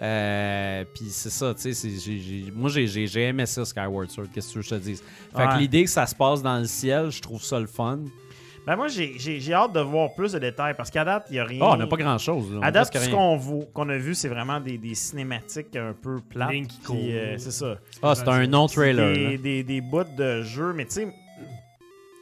Euh, 0.00 0.84
puis 0.94 1.04
c'est 1.10 1.30
ça, 1.30 1.54
tu 1.54 1.72
sais, 1.72 1.88
moi 2.52 2.68
j'ai- 2.70 3.22
aimé 3.22 3.46
ça 3.46 3.64
Skyward 3.64 4.10
Sword, 4.10 4.26
qu'est-ce 4.34 4.48
que 4.48 4.52
tu 4.52 4.58
veux 4.58 4.62
que 4.62 4.68
je 4.70 4.74
te 4.74 4.80
dise? 4.80 5.02
Fait 5.36 5.46
que 5.46 5.58
l'idée 5.58 5.84
que 5.84 5.90
ça 5.90 6.06
se 6.06 6.14
passe 6.14 6.42
dans 6.42 6.58
le 6.58 6.64
ciel, 6.64 7.10
je 7.10 7.22
trouve 7.22 7.40
ça 7.42 7.60
le 7.60 7.68
fun. 7.68 8.00
Ben, 8.66 8.76
moi, 8.76 8.86
j'ai 8.88 9.18
j'ai- 9.18 9.40
j'ai 9.40 9.54
hâte 9.54 9.72
de 9.72 9.80
voir 9.80 10.14
plus 10.14 10.32
de 10.32 10.38
détails 10.38 10.74
parce 10.76 10.88
qu'à 10.90 11.04
date, 11.04 11.26
il 11.30 11.32
n'y 11.34 11.38
a 11.40 11.44
rien. 11.44 11.60
Oh, 11.62 11.70
on 11.72 11.76
n'a 11.76 11.86
pas 11.88 11.96
grand 11.96 12.16
chose. 12.18 12.58
À 12.62 12.70
date, 12.70 12.92
tout 12.92 12.98
ce 12.98 13.10
qu'on 13.10 13.38
qu'on 13.74 13.88
a 13.88 13.96
vu, 13.96 14.14
c'est 14.14 14.28
vraiment 14.28 14.60
des, 14.60 14.78
des 14.78 14.94
cinématiques 14.94 15.74
un 15.74 15.92
peu 16.00 16.20
plates. 16.20 16.50
Euh, 16.90 17.34
c'est 17.38 17.50
ça. 17.50 17.76
Ah, 18.02 18.14
c'est 18.14 18.28
un 18.28 18.46
non-trailer. 18.46 19.14
Des, 19.14 19.38
des, 19.38 19.62
des 19.64 19.80
bouts 19.80 20.04
de 20.16 20.42
jeu, 20.42 20.72
mais 20.74 20.84
tu 20.84 20.92
sais, 20.92 21.08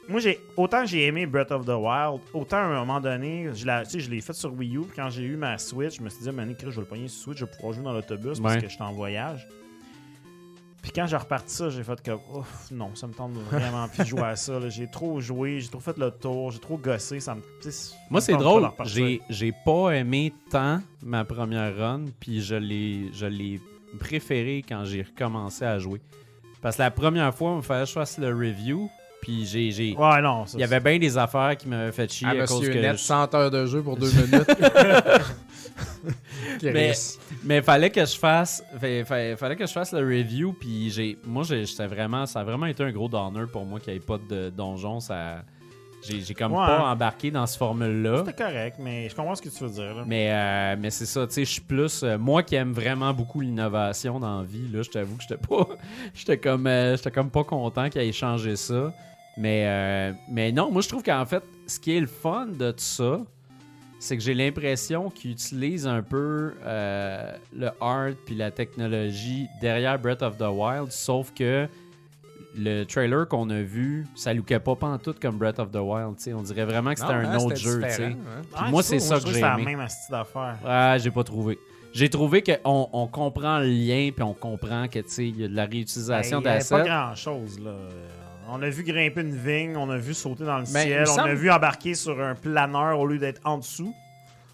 moi, 0.09 0.19
j'ai 0.19 0.39
autant 0.57 0.83
j'ai 0.85 1.05
aimé 1.05 1.27
Breath 1.27 1.51
of 1.51 1.63
the 1.65 1.69
Wild, 1.69 2.21
autant 2.33 2.57
à 2.57 2.61
un 2.61 2.79
moment 2.79 2.99
donné, 2.99 3.49
je 3.53 3.65
l'ai 3.65 3.83
tu 3.83 3.91
sais, 3.91 3.99
je 3.99 4.09
l'ai 4.09 4.19
fait 4.19 4.33
sur 4.33 4.51
Wii 4.53 4.77
U. 4.77 4.81
puis 4.81 4.95
Quand 4.95 5.09
j'ai 5.11 5.21
eu 5.23 5.35
ma 5.35 5.57
Switch, 5.59 5.97
je 5.99 6.01
me 6.01 6.09
suis 6.09 6.23
dit, 6.23 6.31
Mané, 6.31 6.55
je 6.59 6.65
vais 6.69 6.75
le 6.75 6.85
pogner 6.85 7.07
sur 7.07 7.23
Switch, 7.25 7.37
je 7.37 7.45
vais 7.45 7.51
pouvoir 7.51 7.73
jouer 7.73 7.83
dans 7.83 7.93
l'autobus 7.93 8.39
parce 8.39 8.55
Ouais. 8.55 8.61
que 8.61 8.67
j'étais 8.67 8.81
en 8.81 8.93
voyage. 8.93 9.47
Puis 10.81 10.91
quand 10.91 11.05
j'ai 11.05 11.15
reparti 11.15 11.53
ça, 11.53 11.69
j'ai 11.69 11.83
fait 11.83 12.01
comme, 12.03 12.19
ouf, 12.33 12.71
non, 12.71 12.95
ça 12.95 13.05
me 13.05 13.13
tente 13.13 13.33
vraiment 13.33 13.87
plus 13.87 13.99
de 13.99 14.07
jouer 14.07 14.21
à 14.23 14.35
ça. 14.35 14.59
là. 14.59 14.67
J'ai 14.69 14.89
trop 14.89 15.21
joué, 15.21 15.59
j'ai 15.59 15.69
trop 15.69 15.79
fait 15.79 15.95
le 15.97 16.09
tour, 16.09 16.49
j'ai 16.51 16.59
trop 16.59 16.77
gossé. 16.77 17.19
Ça 17.19 17.35
me, 17.35 17.41
Moi, 18.09 18.19
c'est 18.19 18.33
drôle. 18.33 18.67
J'ai, 18.85 19.21
j'ai 19.29 19.51
pas 19.63 19.91
aimé 19.91 20.33
tant 20.49 20.79
ma 21.03 21.23
première 21.23 21.77
run, 21.77 22.05
puis 22.19 22.41
je 22.41 22.55
l'ai, 22.55 23.11
je 23.13 23.27
l'ai 23.27 23.61
préféré 23.99 24.63
quand 24.67 24.83
j'ai 24.85 25.03
recommencé 25.03 25.65
à 25.65 25.77
jouer. 25.77 26.01
Parce 26.63 26.77
que 26.77 26.81
la 26.81 26.91
première 26.91 27.33
fois, 27.35 27.51
il 27.51 27.57
me 27.57 27.61
fallait 27.61 27.83
que 27.83 27.89
je 27.89 27.93
fasse 27.93 28.17
le 28.17 28.29
review, 28.29 28.89
puis 29.21 29.45
j'ai, 29.45 29.69
j'ai... 29.71 29.95
Ouais, 29.95 30.21
non, 30.21 30.47
ça, 30.47 30.57
il 30.57 30.61
y 30.61 30.63
avait 30.63 30.79
bien 30.79 30.97
des 30.97 31.15
affaires 31.17 31.55
qui 31.57 31.67
m'avaient 31.67 31.91
fait 31.91 32.11
chier 32.11 32.27
Ah, 32.27 32.41
à 32.43 32.47
cause 32.47 32.67
que... 32.67 32.73
Net, 32.73 32.93
je- 32.97 33.03
100 33.03 33.35
heures 33.35 33.51
de 33.51 33.65
jeu 33.67 33.83
pour 33.83 33.97
deux 33.97 34.11
minutes. 34.11 34.49
Mais, 36.63 36.91
mais 37.43 37.61
fallait 37.61 37.89
que 37.89 38.05
je 38.05 38.17
fasse 38.17 38.63
fa- 38.79 39.05
fa- 39.05 39.35
fallait 39.37 39.55
que 39.55 39.65
je 39.65 39.71
fasse 39.71 39.91
le 39.93 39.99
review 39.99 40.53
puis 40.53 40.89
j'ai 40.89 41.17
moi 41.25 41.43
j'étais 41.43 41.87
vraiment 41.87 42.25
ça 42.25 42.41
a 42.41 42.43
vraiment 42.43 42.65
été 42.65 42.83
un 42.83 42.91
gros 42.91 43.07
downer 43.07 43.45
pour 43.51 43.65
moi 43.65 43.79
qu'il 43.79 43.93
n'y 43.93 43.97
ait 43.97 44.01
pas 44.05 44.17
de 44.29 44.49
donjon 44.49 44.99
ça 44.99 45.43
j'ai, 46.03 46.33
comme 46.33 46.53
Ouais. 46.53 46.65
pas 46.65 46.89
embarqué 46.91 47.29
dans 47.29 47.45
ce 47.45 47.55
formule 47.57 48.01
là 48.01 48.23
C'était 48.25 48.43
correct, 48.43 48.77
mais 48.79 49.07
je 49.07 49.15
comprends 49.15 49.35
ce 49.35 49.41
que 49.43 49.49
tu 49.49 49.63
veux 49.63 49.69
dire. 49.69 49.93
là. 49.97 50.03
Mais, 50.07 50.31
euh, 50.31 50.75
mais 50.79 50.89
c'est 50.89 51.05
ça, 51.05 51.27
tu 51.27 51.33
sais, 51.33 51.45
je 51.45 51.51
suis 51.51 51.61
plus. 51.61 52.01
euh, 52.01 52.17
moi 52.17 52.41
qui 52.41 52.55
aime 52.55 52.73
vraiment 52.73 53.13
beaucoup 53.13 53.39
l'innovation 53.39 54.19
dans 54.19 54.39
la 54.39 54.43
vie, 54.43 54.67
là, 54.73 54.81
je 54.81 54.89
t'avoue 54.89 55.15
que 55.17 55.21
j'étais 55.21 55.37
pas. 55.37 55.67
J'étais 56.15 56.39
comme, 56.39 56.65
euh, 56.65 56.97
j'étais 56.97 57.11
comme 57.11 57.29
pas 57.29 57.43
content 57.43 57.87
qu'il 57.87 58.01
ait 58.01 58.11
changé 58.11 58.55
ça. 58.55 58.91
Mais, 59.37 59.65
euh, 59.67 60.13
mais 60.27 60.51
non, 60.51 60.71
moi 60.71 60.81
je 60.81 60.89
trouve 60.89 61.03
qu'en 61.03 61.23
fait, 61.27 61.43
ce 61.67 61.79
qui 61.79 61.95
est 61.95 61.99
le 62.01 62.07
fun 62.07 62.47
de 62.47 62.71
tout 62.71 62.77
ça, 62.79 63.19
c'est 64.01 64.17
que 64.17 64.23
j'ai 64.23 64.33
l'impression 64.33 65.11
qu'il 65.11 65.29
utilise 65.31 65.85
un 65.85 66.01
peu 66.01 66.55
euh, 66.65 67.31
le 67.55 67.69
art 67.79 68.13
puis 68.25 68.33
la 68.33 68.49
technologie 68.49 69.47
derrière 69.61 69.99
Breath 69.99 70.23
of 70.23 70.37
the 70.37 70.47
Wild, 70.51 70.91
sauf 70.91 71.31
que 71.35 71.67
le 72.57 72.83
trailer 72.83 73.27
qu'on 73.27 73.47
a 73.51 73.61
vu, 73.61 74.07
ça 74.15 74.33
lookait 74.33 74.59
pas 74.59 74.75
pantoute 74.75 75.19
comme 75.19 75.37
Breath 75.37 75.59
of 75.59 75.69
the 75.71 75.75
Wild. 75.77 76.17
tu 76.17 76.23
sais. 76.23 76.33
On 76.33 76.41
dirait 76.41 76.65
vraiment 76.65 76.93
que 76.95 76.99
c'était 76.99 77.13
un 77.13 77.31
hein, 77.31 77.37
autre 77.37 77.55
jeu. 77.55 77.79
tu 77.83 77.89
sais. 77.91 78.07
différent, 78.09 78.15
hein. 78.39 78.41
Ah, 78.55 78.69
moi, 78.71 78.81
c'est 78.81 78.99
ça 78.99 79.15
je 79.15 79.19
que 79.19 79.25
trouve 79.25 79.33
j'ai 79.35 79.39
C'est 79.39 79.45
la 79.45 79.53
aimé. 79.53 79.65
même 79.65 79.79
astuce 79.81 80.09
d'affaires. 80.09 80.57
Ah, 80.65 80.97
j'ai 80.97 81.11
pas 81.11 81.23
trouvé. 81.23 81.59
J'ai 81.93 82.09
trouvé 82.09 82.41
qu'on 82.41 82.89
on 82.91 83.05
comprend 83.07 83.59
le 83.59 83.67
lien, 83.67 84.09
puis 84.13 84.23
on 84.23 84.33
comprend 84.33 84.87
que, 84.87 84.97
tu 84.99 85.09
sais, 85.09 85.27
il 85.27 85.39
y 85.41 85.43
a 85.45 85.47
de 85.47 85.55
la 85.55 85.65
réutilisation 85.65 86.41
Ben, 86.41 86.43
Il 86.43 86.45
y 86.45 86.49
avait 86.49 86.57
d'assets. 86.59 86.75
pas 86.75 86.83
grand 86.83 87.15
chose 87.15 87.59
là. 87.59 87.75
On 88.53 88.61
a 88.61 88.69
vu 88.69 88.83
grimper 88.83 89.21
une 89.21 89.35
vigne, 89.35 89.77
on 89.77 89.89
a 89.89 89.97
vu 89.97 90.13
sauter 90.13 90.43
dans 90.43 90.57
le 90.57 90.65
Mais 90.73 90.83
il 90.85 90.87
ciel, 90.89 91.05
on 91.09 91.19
a 91.19 91.33
vu 91.33 91.49
embarquer 91.49 91.93
sur 91.95 92.19
un 92.21 92.35
planeur 92.35 92.99
au 92.99 93.05
lieu 93.07 93.17
d'être 93.17 93.39
en 93.45 93.57
dessous. 93.59 93.93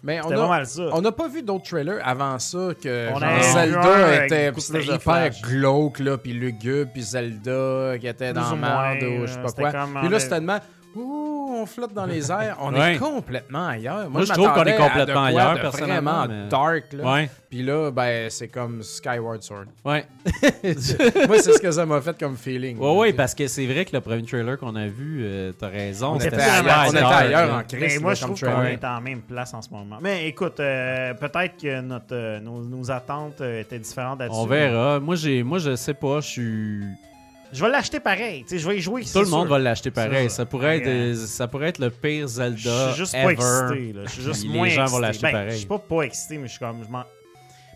Mais 0.04 0.20
on 0.20 0.28
C'était 0.28 0.36
pas 0.36 0.54
a, 0.54 0.64
ça. 0.64 0.82
on 0.92 1.00
n'a 1.00 1.10
pas 1.10 1.26
vu 1.26 1.42
d'autres 1.42 1.64
trailers 1.68 1.98
avant 2.06 2.38
ça 2.38 2.68
que 2.80 3.10
On 3.12 3.18
genre, 3.18 3.42
Zelda 3.42 4.24
était, 4.24 4.52
de 4.52 4.82
hyper 4.82 5.00
flash. 5.02 5.42
glauque, 5.42 5.98
là, 5.98 6.16
puis 6.16 6.32
lugubre, 6.32 6.92
puis 6.92 7.02
Zelda 7.02 7.98
qui 7.98 8.06
était 8.06 8.32
Plus 8.32 8.40
dans 8.40 8.54
merde 8.56 9.02
moins, 9.02 9.08
ou 9.22 9.26
je 9.26 9.32
sais 9.32 9.42
pas 9.42 9.48
c'était 9.48 9.62
quoi. 9.62 9.70
Puis 9.72 9.80
on 9.96 10.08
là, 10.08 10.16
a- 10.16 10.20
c'était 10.20 10.34
tellement... 10.36 10.58
Ouh, 10.94 11.27
on 11.62 11.66
flotte 11.66 11.92
dans 11.92 12.06
les 12.06 12.30
airs. 12.30 12.56
On 12.60 12.72
Ouais. 12.74 12.94
est 12.94 12.98
complètement 12.98 13.66
ailleurs. 13.68 14.08
Moi, 14.10 14.22
je 14.22 14.32
trouve 14.32 14.48
qu'on 14.52 14.64
est 14.64 14.64
m'attendais 14.64 14.72
à 14.72 14.76
de 14.76 14.82
complètement 14.88 15.14
quoi 15.14 15.24
ailleurs, 15.26 15.54
de 15.54 15.60
personnellement, 15.60 16.12
Vraiment 16.24 16.42
mais- 16.44 16.48
dark, 16.48 16.92
là. 16.92 17.12
Ouais, 17.12 17.30
Puis 17.50 17.62
là, 17.62 17.90
ben, 17.90 18.28
c'est 18.30 18.48
comme 18.48 18.82
Skyward 18.82 19.42
Sword. 19.42 19.64
ouais. 19.84 20.04
Moi, 21.26 21.38
c'est 21.38 21.52
ce 21.52 21.60
que 21.60 21.70
ça 21.70 21.86
m'a 21.86 22.00
fait 22.00 22.18
comme 22.18 22.36
feeling. 22.36 22.78
Ouais, 22.78 22.96
ouais, 22.96 23.12
parce 23.12 23.34
que 23.34 23.46
c'est 23.46 23.66
vrai 23.66 23.84
que 23.84 23.94
le 23.96 24.00
premier 24.00 24.22
trailer 24.22 24.58
qu'on 24.58 24.76
a 24.76 24.86
vu, 24.86 25.20
euh, 25.22 25.52
t'as 25.58 25.68
raison. 25.68 26.14
on 26.14 26.20
c'était 26.20 26.36
était 26.36 26.44
ailleurs, 26.44 26.84
on 26.86 26.90
était 26.90 27.00
dark, 27.00 27.14
ailleurs 27.24 27.46
là. 27.46 27.54
en 27.54 27.58
Mais 27.58 27.78
crise. 27.78 28.00
moi, 28.00 28.10
là, 28.10 28.14
je 28.14 28.20
trouve 28.22 28.40
qu'on 28.40 28.46
trailer. 28.46 28.66
est 28.72 28.84
en 28.84 29.00
même 29.00 29.20
place 29.22 29.54
en 29.54 29.62
ce 29.62 29.70
moment. 29.70 29.98
Mais 30.00 30.26
écoute, 30.28 30.60
euh, 30.60 31.14
peut-être 31.14 31.56
que 31.60 31.80
notre, 31.80 32.14
euh, 32.14 32.40
nos, 32.40 32.62
nos 32.64 32.90
attentes 32.90 33.40
euh, 33.40 33.60
étaient 33.60 33.78
différentes 33.78 34.20
là-dessus. 34.20 34.38
On 34.38 34.46
verra. 34.46 35.00
Moi, 35.00 35.16
j'ai, 35.16 35.42
moi, 35.42 35.58
je 35.58 35.74
sais 35.76 35.94
pas, 35.94 36.20
je 36.20 36.26
suis. 36.28 36.80
Je 37.52 37.64
vais 37.64 37.70
l'acheter 37.70 37.98
pareil. 38.00 38.42
tu 38.42 38.50
sais, 38.50 38.58
Je 38.58 38.68
vais 38.68 38.76
y 38.78 38.80
jouer. 38.80 39.04
Tout 39.04 39.20
le 39.20 39.26
monde 39.28 39.48
va 39.48 39.58
l'acheter 39.58 39.90
pareil. 39.90 40.28
Ça, 40.30 40.44
pourrait, 40.46 40.78
être, 40.78 41.16
ça 41.16 41.48
pourrait 41.48 41.68
être 41.68 41.78
le 41.78 41.90
pire 41.90 42.26
Zelda 42.28 42.56
Je 42.88 42.92
suis 42.92 42.98
juste 42.98 43.14
ever. 43.14 43.34
pas 43.36 43.70
excité. 43.70 43.92
Là. 43.92 44.02
Je 44.04 44.10
suis 44.10 44.22
juste 44.22 44.46
moins 44.46 44.66
les 44.66 44.74
gens 44.74 44.84
vont 44.86 44.98
l'acheter 44.98 45.22
Ben, 45.22 45.32
pareil. 45.32 45.50
Je 45.52 45.56
suis 45.56 45.66
pas 45.66 45.78
pas 45.78 46.02
excité, 46.02 46.38
mais 46.38 46.46
je 46.46 46.52
suis 46.52 46.58
comme. 46.58 46.84
je 46.84 46.90
m'en- 46.90 47.04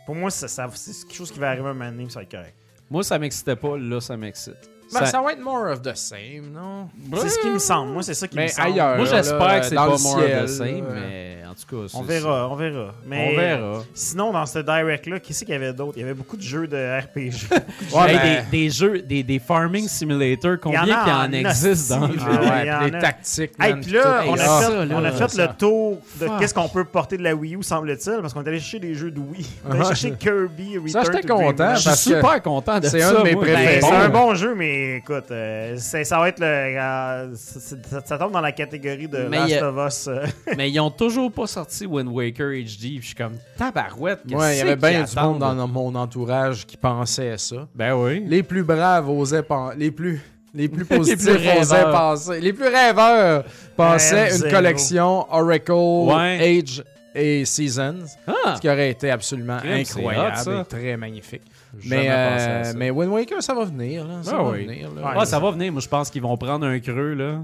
Pour 0.07 0.15
moi, 0.15 0.31
ça, 0.31 0.49
ça- 0.49 0.69
c'est 0.75 1.07
quelque 1.07 1.17
chose 1.17 1.31
qui 1.33 1.39
va 1.39 1.49
arriver 1.51 1.69
un 1.69 1.75
moment 1.75 1.91
donné, 1.91 2.09
ça 2.11 2.19
va 2.21 2.25
être 2.25 2.31
correct. 2.31 2.55
Moi, 2.91 3.03
ça 3.03 3.19
m'excitait 3.19 3.57
pas. 3.57 3.79
Là, 3.79 4.01
ça 4.01 4.17
m'excite. 4.17 4.71
Ben, 4.93 5.01
Ça- 5.01 5.07
ça 5.07 5.23
va 5.23 5.33
être 5.33 5.41
more 5.41 5.67
of 5.71 5.83
the 5.83 5.95
same, 5.95 6.51
non? 6.55 6.89
C'est 7.21 7.29
ce 7.31 7.39
qui 7.39 7.49
me 7.51 7.59
semble. 7.59 7.93
Moi, 7.93 8.03
c'est 8.03 8.15
ça 8.15 8.29
qui 8.29 8.37
Mais 8.37 8.45
me 8.45 8.49
semble. 8.49 8.69
ailleurs. 8.69 8.97
Moi, 8.97 9.07
j'espère 9.07 9.61
que 9.61 9.67
c'est 9.67 9.75
pas 9.75 9.85
le 9.85 9.91
more 9.91 9.99
ciel, 9.99 10.39
of 10.39 10.45
the 10.45 10.49
same, 10.49 10.69
là. 10.89 10.95
mais 10.95 11.37
en 11.51 11.55
tout 11.55 11.77
cas, 11.77 11.83
On 11.95 12.01
c'est- 12.01 12.07
verra, 12.07 12.49
on 12.51 12.55
verra. 12.57 12.95
Mais 13.07 13.31
On 13.33 13.37
verra. 13.41 13.83
Sinon, 13.95 14.33
dans 14.33 14.47
ce 14.47 14.59
direct-là, 14.61 15.21
qui 15.21 15.35
c'est 15.35 15.45
qu'il 15.45 15.55
y 15.55 15.57
avait 15.57 15.73
d'autres 15.73 15.93
Il 15.97 16.01
y 16.01 16.05
avait 16.05 16.15
beaucoup 16.15 16.37
de 16.37 16.43
jeux 16.43 16.67
de 16.67 16.77
RPG. 16.77 17.49
Ouais, 17.95 18.11
Hey, 18.13 18.17
ben- 18.19 18.45
des, 18.51 18.59
des 18.65 18.71
jeux, 18.71 19.01
des, 19.03 19.23
des 19.23 19.39
farming 19.39 19.87
simulator, 19.89 20.57
combien 20.61 20.83
Il 20.85 20.89
y 20.89 20.95
en 20.95 21.05
qu'il 21.05 21.13
en 21.13 21.17
en 21.25 21.33
existe 21.33 21.91
dans 21.91 22.07
le 22.07 22.15
jeu? 22.15 22.21
Ah 22.27 22.41
ouais, 22.41 22.63
Il 22.63 22.67
y 22.69 22.73
en 22.73 22.79
puis 22.81 22.91
les 22.91 22.97
a. 22.97 23.01
tactiques, 23.01 23.51
Hey, 23.61 23.73
man, 23.73 23.81
puis 23.83 23.93
là, 23.93 24.23
on 24.27 24.35
a, 24.35 24.43
Ah, 24.43 24.61
fait, 24.63 24.87
là, 24.87 24.97
on 24.99 25.05
a 25.05 25.11
fait 25.13 25.29
ça. 25.29 25.47
le 25.47 25.53
tour 25.59 25.99
de 26.21 26.27
qu'est-ce 26.39 26.55
qu'on 26.55 26.69
peut 26.69 26.85
porter 26.85 27.17
de 27.19 27.23
la 27.23 27.35
Wii 27.35 27.57
U, 27.57 27.63
semble-t-il, 27.63 28.21
parce 28.21 28.33
qu'on 28.33 28.43
est 28.43 28.49
allé 28.49 28.59
chercher 28.61 28.79
des 28.81 28.95
jeux 28.95 29.11
de 29.11 29.21
Wii. 29.21 29.47
On 29.67 29.73
est 29.73 29.77
allé 29.77 29.85
chercher 29.85 30.13
Kirby 30.13 30.79
Return 30.79 30.89
Ça, 30.89 31.03
j'étais 31.13 31.29
content. 31.29 31.75
Je 31.75 31.81
suis 31.91 32.15
super 32.15 32.43
content 32.43 32.79
de 32.79 32.85
ça. 32.87 32.91
c'est 32.91 33.03
un 33.03 33.13
de 33.15 33.23
mes 33.23 33.37
préférés. 33.37 33.65
Ben, 33.65 33.81
Bon, 33.83 33.89
c'est 33.89 33.95
un 33.97 34.09
bon 34.09 34.35
jeu, 34.35 34.55
mais 34.57 34.82
écoute, 34.97 35.31
euh, 35.31 35.77
ça 35.79 36.19
va 36.19 36.29
être 36.29 36.41
le. 36.41 36.47
euh, 36.47 37.35
ça, 37.35 38.01
ça 38.05 38.19
tombe 38.19 38.33
dans 38.33 38.41
la 38.41 38.53
catégorie 38.53 39.09
de 39.09 39.27
Mais 39.29 39.39
Last 39.49 39.63
of 39.63 39.87
Us. 39.89 40.09
euh. 40.09 40.27
Mais 40.57 40.71
ils 40.71 40.81
ont 40.81 40.91
toujours 40.91 41.31
pas 41.33 41.47
sorti 41.47 41.87
Wind 41.87 42.09
Waker 42.09 42.51
HD. 42.53 43.01
Je 43.01 43.07
suis 43.07 43.15
comme 43.15 43.35
tabarouette. 43.57 44.21
qu'est-ce 44.29 44.39
Ouais, 44.41 44.55
il 44.57 44.59
y 44.59 44.63
avait 44.63 44.77
bien 44.77 45.03
du 45.05 45.17
monde 45.17 45.39
dans 45.41 45.69
mon 45.69 45.95
entourage 45.95 46.67
qui 46.67 46.77
pensait 46.77 47.37
ça. 47.39 47.67
Ben 47.75 47.95
oui. 47.95 48.23
Les 48.27 48.43
plus 48.43 48.63
braves 48.63 49.09
osaient 49.09 49.43
penser. 49.43 49.77
Les 49.79 49.91
plus. 49.91 50.21
Les 50.55 50.69
plus 50.69 50.85
Les 50.91 50.97
positifs 50.97 51.25
plus 51.39 51.61
osaient 51.61 51.83
penser. 51.85 52.41
Les 52.41 52.53
plus 52.53 52.69
rêveurs 52.69 53.45
pensaient 53.77 54.37
une 54.37 54.51
collection 54.51 55.27
Oracle, 55.33 55.73
Ouais. 55.73 56.59
Age 56.63 56.85
et 57.15 57.45
Seasons. 57.45 58.05
Ah, 58.27 58.55
Ce 58.57 58.61
qui 58.61 58.69
aurait 58.69 58.91
été 58.91 59.11
absolument 59.11 59.59
incroyable 59.65 60.37
hot, 60.47 60.61
et 60.61 60.65
très 60.65 60.97
magnifique. 60.97 61.43
Mais, 61.87 62.11
euh, 62.11 62.65
ça. 62.65 62.73
mais 62.77 62.91
Wind 62.91 63.11
Waker, 63.13 63.43
ça 63.43 63.55
va 63.55 63.65
venir. 63.65 64.05
Là. 64.07 64.15
Ça 64.23 64.33
Ah 64.39 64.43
va 64.43 64.51
oui. 64.51 64.67
venir. 64.67 64.91
Là. 64.95 65.19
Ouais, 65.19 65.25
ça 65.27 65.39
va 65.39 65.51
venir. 65.51 65.73
Moi, 65.73 65.81
je 65.81 65.89
pense 65.89 66.11
qu'ils 66.11 66.23
vont 66.23 66.37
prendre 66.37 66.67
un 66.67 66.79
creux, 66.81 67.15
là. 67.15 67.39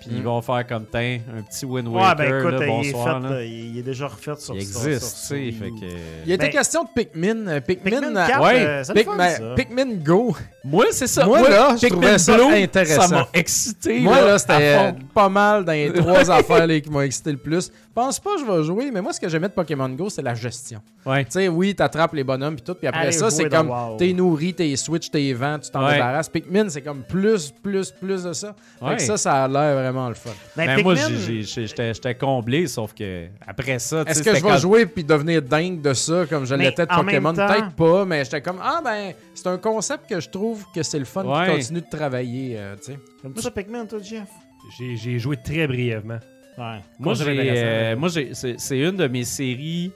Puis 0.00 0.10
ils 0.12 0.20
Mm. 0.20 0.26
vont 0.26 0.40
faire 0.42 0.64
comme 0.64 0.84
teint, 0.86 1.18
un 1.36 1.42
petit 1.42 1.64
Wind 1.66 1.88
Ouais, 1.88 1.94
Waker, 2.00 2.16
ben 2.16 2.38
écoute, 2.38 2.52
là, 2.52 2.58
il, 2.60 2.62
est 2.62 2.92
bonsoir. 2.92 3.20
fait, 3.20 3.28
là. 3.28 3.34
euh, 3.34 3.44
il 3.44 3.78
est 3.78 3.82
déjà 3.82 4.06
refait 4.06 4.36
sur 4.38 4.54
Il 4.54 4.60
existe, 4.60 5.16
tu 5.22 5.26
sais. 5.26 5.50
Fait 5.50 5.70
que... 5.70 5.86
Il 6.24 6.30
était 6.32 6.46
Ben, 6.46 6.52
question 6.52 6.84
de 6.84 6.88
Pikmin. 6.94 7.48
euh, 7.48 7.60
Pikmin, 7.60 7.90
Pikmin 8.00 8.16
euh, 8.16 8.26
4, 8.28 8.40
ouais, 8.44 8.60
euh, 8.64 8.84
fun, 8.84 8.92
Pikmin, 8.94 9.28
ça. 9.28 9.54
Pikmin 9.56 9.94
Go. 10.04 10.36
Moi, 10.62 10.84
c'est 10.92 11.08
ça. 11.08 11.26
Moi, 11.26 11.40
là, 11.48 11.74
je 11.74 11.80
Pikmin 11.88 12.00
trouvais 12.00 12.18
ça 12.18 12.36
Blue, 12.36 12.54
intéressant. 12.54 13.02
Ça 13.02 13.08
m'a 13.08 13.28
excité. 13.34 13.98
Moi, 13.98 14.20
là, 14.20 14.38
c'était 14.38 14.94
pas 15.12 15.28
mal 15.28 15.64
dans 15.64 15.72
les 15.72 15.92
trois 15.92 16.30
affaires 16.30 16.66
là, 16.68 16.78
qui 16.78 16.90
m'ont 16.90 17.00
excité 17.00 17.32
le 17.32 17.38
plus. 17.38 17.72
Pense 18.00 18.20
pas 18.20 18.34
que 18.34 18.40
je 18.40 18.44
vais 18.50 18.62
jouer, 18.64 18.90
mais 18.92 19.00
moi, 19.02 19.12
ce 19.12 19.20
que 19.20 19.28
j'aimais 19.28 19.48
de 19.48 19.52
Pokémon 19.52 19.88
Go, 19.88 20.08
c'est 20.08 20.22
la 20.22 20.34
gestion. 20.34 20.80
Ouais. 21.04 21.24
Tu 21.24 21.32
sais, 21.32 21.48
oui, 21.48 21.74
t'attrapes 21.74 22.12
les 22.14 22.22
bonhommes 22.24 22.54
puis 22.54 22.62
tout, 22.64 22.74
puis 22.74 22.86
après 22.86 23.02
Allez 23.02 23.12
ça, 23.12 23.30
c'est 23.30 23.48
comme 23.48 23.70
WoW. 23.70 23.96
t'es 23.96 24.12
nourri, 24.12 24.54
t'es 24.54 24.74
switch, 24.76 25.10
t'es 25.10 25.32
vent, 25.32 25.58
tu 25.58 25.70
t'en 25.70 25.84
Ouais. 25.84 25.94
débarrasses. 25.94 26.28
Pikmin, 26.28 26.68
c'est 26.68 26.82
comme 26.82 27.02
plus, 27.02 27.50
plus, 27.62 27.90
plus 27.90 28.22
de 28.24 28.32
ça. 28.32 28.54
Fait 28.78 28.84
Ouais. 28.84 28.96
que 28.96 29.02
ça, 29.02 29.16
ça 29.16 29.44
a 29.44 29.48
l'air 29.48 29.74
vraiment 29.74 30.08
le 30.08 30.14
fun. 30.14 30.30
Ben, 30.56 30.66
Mais 30.76 30.82
moi, 30.82 30.94
Pikmin- 30.94 31.42
j'ai- 31.42 31.92
j'étais 31.94 32.14
comblé, 32.14 32.66
sauf 32.66 32.94
que 32.94 33.26
après 33.46 33.78
ça, 33.78 34.04
tu 34.04 34.10
Est-ce 34.10 34.22
que 34.22 34.30
je 34.30 34.34
vais 34.36 34.40
quand- 34.42 34.56
jouer 34.58 34.86
puis 34.86 35.04
devenir 35.04 35.42
dingue 35.42 35.80
de 35.80 35.92
ça 35.94 36.24
comme 36.28 36.44
je 36.46 36.54
l'étais 36.54 36.86
de 36.86 36.94
Pokémon? 36.94 37.32
temps- 37.34 37.46
Peut-être 37.48 37.72
pas, 37.74 38.04
mais 38.04 38.24
j'étais 38.24 38.40
comme, 38.42 38.58
ah 38.62 38.80
ben, 38.84 39.12
c'est 39.34 39.46
un 39.48 39.58
concept 39.58 40.08
que 40.08 40.20
je 40.20 40.28
trouve 40.28 40.64
que 40.74 40.82
c'est 40.82 40.98
le 40.98 41.04
fun 41.04 41.24
Ouais. 41.24 41.46
qui 41.46 41.52
continue 41.56 41.80
de 41.80 41.96
travailler, 41.96 42.54
euh, 42.58 42.76
tu 42.76 42.92
sais. 42.92 42.98
Comme 43.22 43.36
ça, 43.36 43.50
Pikmin, 43.50 43.86
toi, 43.86 43.98
Jeff? 44.02 44.28
J'ai 44.78 45.18
joué 45.18 45.36
très 45.36 45.66
brièvement. 45.66 46.18
Ouais. 46.58 46.80
Moi, 46.98 47.14
j'ai, 47.14 47.24
euh, 47.38 47.96
moi, 47.96 48.08
j'ai, 48.08 48.34
c'est, 48.34 48.58
c'est 48.58 48.78
une 48.78 48.96
de 48.96 49.06
mes 49.06 49.24
séries. 49.24 49.92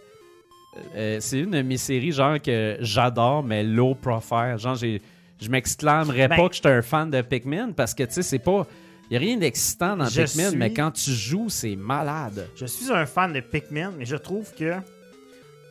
euh, 0.94 1.18
c'est 1.20 1.40
une 1.40 1.51
de 1.51 1.62
mes 1.62 1.76
séries, 1.76 2.12
genre, 2.12 2.40
que 2.40 2.76
j'adore, 2.80 3.43
mais 3.43 3.62
low 3.64 3.94
profile. 3.94 4.55
Genre, 4.59 4.74
j'ai, 4.76 5.02
je 5.40 5.48
m'exclamerais 5.48 6.28
Ben- 6.28 6.36
pas 6.36 6.48
que 6.48 6.55
j'étais 6.55 6.68
un 6.70 6.82
fan 6.82 7.10
de 7.10 7.20
Pikmin 7.20 7.72
parce 7.72 7.94
que, 7.94 8.05
tu 8.05 8.12
sais, 8.14 8.22
c'est 8.22 8.39
pas. 8.39 8.66
Il 9.10 9.16
a 9.16 9.20
rien 9.20 9.36
d'excitant 9.36 9.97
dans 9.97 10.06
Pikmin, 10.06 10.48
suis- 10.51 10.56
mais 10.56 10.72
quand 10.72 10.90
tu 10.93 11.10
joues, 11.10 11.48
c'est 11.51 11.76
malade. 11.76 12.48
Je 12.56 12.64
suis 12.64 12.90
un 12.93 13.05
fan 13.06 13.32
de 13.32 13.40
Pikmin, 13.40 13.93
mais 13.98 14.05
je 14.06 14.16
trouve 14.16 14.55
que 14.55 14.74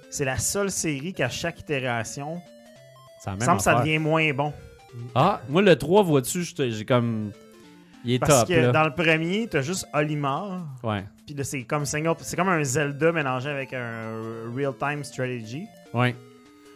c'est 0.09 0.25
la 0.25 0.37
seule 0.37 0.69
série 0.69 1.13
qu'à 1.13 1.29
chaque 1.29 1.59
itération, 1.61 2.41
même 3.25 3.39
semble 3.39 3.57
que 3.57 3.63
ça 3.63 3.79
devient 3.79 3.97
moins 3.97 4.31
bon. 4.33 4.53
Ah, 5.15 5.41
moi, 5.47 5.61
le 5.61 5.75
3, 5.77 6.03
vois-tu, 6.03 6.43
j'ai 6.43 6.83
comme. 6.85 7.31
Il 8.03 8.13
est 8.13 8.19
Parce 8.19 8.39
top, 8.41 8.47
que 8.49 8.53
là. 8.53 8.71
dans 8.71 8.83
le 8.85 8.91
premier, 8.93 9.47
t'as 9.47 9.61
juste 9.61 9.87
Olimar. 9.93 10.65
Ouais. 10.83 11.03
Puis 11.25 11.35
là, 11.35 11.43
c'est 11.43 11.63
comme, 11.63 11.85
single- 11.85 12.15
c'est 12.19 12.35
comme 12.35 12.49
un 12.49 12.63
Zelda 12.63 13.11
mélangé 13.11 13.49
avec 13.49 13.73
un 13.73 14.11
real-time 14.55 15.03
strategy. 15.03 15.65
Ouais. 15.93 16.15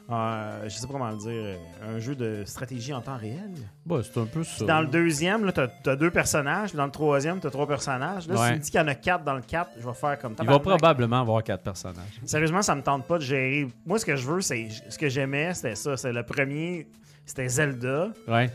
Euh, 0.08 0.60
je 0.66 0.70
sais 0.70 0.86
pas 0.86 0.94
comment 0.94 1.10
le 1.10 1.18
dire. 1.18 1.32
euh, 1.32 1.56
Un 1.96 2.00
jeu 2.00 2.14
de 2.14 2.44
stratégie 2.46 2.94
en 2.94 3.02
temps 3.02 3.18
réel. 3.18 3.50
Bah, 3.88 4.02
c'est 4.04 4.20
un 4.20 4.26
peu 4.26 4.44
ça. 4.44 4.58
Puis 4.58 4.66
dans 4.68 4.82
le 4.82 4.86
deuxième, 4.88 5.46
là, 5.46 5.52
t'as, 5.52 5.68
t'as 5.68 5.96
deux 5.96 6.12
personnages. 6.12 6.70
Puis 6.70 6.78
dans 6.78 6.86
le 6.86 6.92
troisième, 6.92 7.40
t'as 7.40 7.50
trois 7.50 7.68
personnages. 7.68 8.28
Là, 8.28 8.36
si 8.38 8.44
tu 8.50 8.54
me 8.54 8.60
dis 8.60 8.70
qu'il 8.72 8.80
y 8.80 8.84
en 8.84 8.88
a 8.88 8.94
quatre 8.94 9.24
dans 9.24 9.34
le 9.34 9.42
4, 9.42 9.72
je 9.80 9.84
vais 9.88 9.94
faire 9.96 10.20
comme 10.20 10.36
Il 10.40 10.46
va 10.48 10.60
probablement 10.60 11.22
avoir 11.22 11.44
quatre 11.44 11.64
personnages. 11.64 12.20
Sérieusement, 12.24 12.62
ça 12.62 12.76
me 12.76 12.84
tente 12.84 13.08
pas 13.08 13.18
de 13.18 13.24
gérer. 13.24 13.68
Moi, 13.84 13.98
ce 13.98 14.06
que 14.06 14.16
je 14.16 14.28
veux, 14.28 14.42
c'est. 14.42 14.68
Ce 14.90 15.00
que 15.00 15.10
j'aimais, 15.10 15.56
c'était 15.56 15.74
ça. 15.74 15.98
C'est 15.98 16.14
le 16.14 16.22
premier, 16.22 16.86
c'était 17.26 17.50
Zelda. 17.50 18.10
Ouais. 18.28 18.52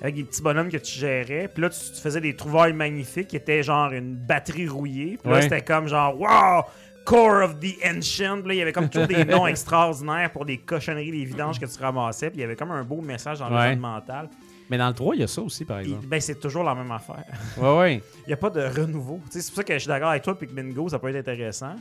Avec 0.00 0.14
des 0.14 0.24
petits 0.24 0.42
bonhommes 0.42 0.68
que 0.68 0.76
tu 0.76 0.98
gérais. 0.98 1.48
Puis 1.52 1.62
là, 1.62 1.70
tu, 1.70 1.78
tu 1.94 2.00
faisais 2.00 2.20
des 2.20 2.34
trouvailles 2.36 2.72
magnifiques 2.72 3.28
qui 3.28 3.36
étaient 3.36 3.62
genre 3.62 3.92
une 3.92 4.14
batterie 4.16 4.68
rouillée. 4.68 5.18
Puis 5.22 5.30
là, 5.30 5.36
Ouais. 5.36 5.42
c'était 5.42 5.62
comme 5.62 5.88
genre, 5.88 6.18
wow, 6.20 6.64
Core 7.04 7.44
of 7.44 7.60
the 7.60 7.76
Ancient. 7.86 8.40
Puis 8.40 8.48
là, 8.48 8.54
il 8.54 8.58
y 8.58 8.62
avait 8.62 8.72
comme 8.72 8.88
toujours 8.88 9.06
des 9.08 9.24
noms 9.24 9.46
extraordinaires 9.46 10.30
pour 10.32 10.44
des 10.44 10.58
cochonneries, 10.58 11.10
des 11.12 11.24
vidanges 11.24 11.58
que 11.60 11.66
tu 11.66 11.78
ramassais. 11.80 12.30
Puis 12.30 12.38
il 12.38 12.42
y 12.42 12.44
avait 12.44 12.56
comme 12.56 12.70
un 12.72 12.82
beau 12.84 13.00
message 13.00 13.40
environnemental. 13.40 14.28
Mais 14.68 14.78
dans 14.78 14.88
le 14.88 14.94
3, 14.94 15.14
il 15.14 15.20
y 15.20 15.24
a 15.24 15.28
ça 15.28 15.40
aussi, 15.42 15.64
par 15.64 15.78
Puis, 15.78 15.86
exemple. 15.92 16.08
ben, 16.08 16.20
c'est 16.20 16.40
toujours 16.40 16.64
la 16.64 16.74
même 16.74 16.90
affaire. 16.90 17.22
Ouais, 17.56 17.78
ouais. 17.78 18.02
Il 18.24 18.28
n'y 18.28 18.32
a 18.32 18.36
pas 18.36 18.50
de 18.50 18.60
renouveau. 18.62 19.20
C'est 19.30 19.46
pour 19.46 19.54
ça 19.58 19.62
que 19.64 19.72
je 19.74 19.78
suis 19.78 19.86
d'accord 19.88 20.08
avec 20.10 20.24
toi, 20.24 20.36
Pikmin 20.36 20.70
Go, 20.72 20.88
ça 20.88 20.98
peut 20.98 21.08
être 21.08 21.28
intéressant. 21.28 21.76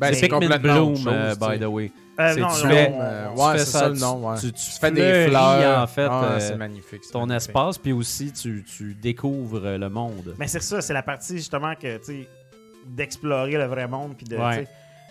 Ben, 0.00 0.14
c'est 0.14 0.20
Pikmin 0.22 0.38
complètement 0.40 0.72
Bloom, 0.74 0.92
autre 0.92 1.02
chose, 1.02 1.12
euh, 1.14 1.34
sais. 1.34 1.58
by 1.58 1.58
the 1.64 1.68
way. 1.68 1.92
Euh, 2.18 2.28
non, 2.28 2.34
tu 2.34 2.40
non, 2.40 2.48
fais- 2.70 2.86
tu 2.86 3.40
fais 3.52 3.58
c'est 3.58 3.64
ça, 3.66 3.78
ça 3.78 3.88
le 3.88 3.94
tu- 3.94 4.00
nom. 4.00 4.28
Ouais. 4.30 4.38
tu- 4.40 4.52
tu 4.52 4.70
fais 4.80 4.90
des 4.90 5.26
fleurs. 5.28 5.82
en 5.82 5.86
fait, 5.86 6.08
Ah, 6.10 6.24
euh, 6.24 6.40
c'est 6.40 6.56
magnifique. 6.56 7.00
c'est 7.04 7.12
ton 7.12 7.26
magnifique. 7.26 7.48
espace, 7.50 7.78
puis 7.78 7.92
aussi 7.92 8.32
tu, 8.32 8.64
tu 8.64 8.94
découvres 8.94 9.60
euh, 9.64 9.78
le 9.78 9.88
monde. 9.88 10.34
Mais 10.38 10.46
c'est 10.48 10.60
ça, 10.62 10.80
c'est 10.82 10.92
la 10.92 11.02
partie 11.02 11.36
justement 11.36 11.74
que, 11.74 11.96
tu 12.04 12.26
d'explorer 12.86 13.52
le 13.52 13.66
vrai 13.66 13.86
monde, 13.86 14.14
puis 14.16 14.26
de, 14.26 14.36
Ouais. 14.36 14.66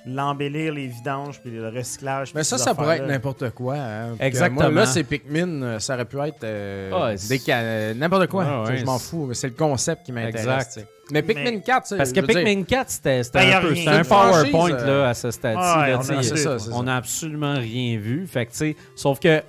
l'embellir, 0.06 0.74
les 0.74 0.88
vidanges, 0.88 1.40
puis 1.42 1.52
le 1.52 1.70
recyclage. 1.70 2.34
Mais 2.34 2.44
ça, 2.44 2.58
ça 2.58 2.74
pourrait 2.74 2.98
être 2.98 3.08
n'importe 3.08 3.50
quoi. 3.52 3.76
hein. 3.76 4.16
Exactement. 4.20 4.70
Moi, 4.72 4.82
là, 4.82 4.86
c'est 4.86 5.04
Pikmin. 5.04 5.80
Ça 5.80 5.94
aurait 5.96 6.06
pu 6.06 6.20
être 6.20 6.44
euh, 6.44 6.92
Ah, 6.94 7.94
n'importe 7.96 8.28
quoi. 8.28 8.46
Ah, 8.68 8.76
je 8.76 8.84
m'en 8.86 8.98
c'est- 8.98 9.10
fou. 9.10 9.26
mais 9.28 9.34
C'est 9.34 9.48
le 9.48 9.54
concept 9.56 10.06
qui 10.06 10.12
m'intéresse. 10.12 10.80
Mais 11.12 11.22
Pikmin 11.24 11.44
Mais- 11.44 11.62
4, 11.62 11.84
tu 11.84 11.90
sais, 11.90 11.98
Parce 11.98 12.12
que 12.12 12.20
dire, 12.22 12.44
Pikmin 12.44 12.64
4, 12.64 12.90
c'était 12.90 13.22
Ben, 13.34 13.54
un 13.54 13.62
peu 13.62 14.04
PowerPoint 14.08 14.72
euh, 14.74 15.04
là, 15.04 15.10
à 15.10 15.14
ce 15.14 15.32
stade-ci. 15.32 15.60
Ouais, 15.60 16.68
on 16.74 16.84
n'a 16.84 16.98
absolument 16.98 17.56
rien 17.56 17.98
vu. 17.98 18.28
Fait 18.28 18.46
que, 18.46 18.52
tu 18.52 18.58
sais, 18.58 18.76
sauf 18.96 19.20
que, 19.20 19.42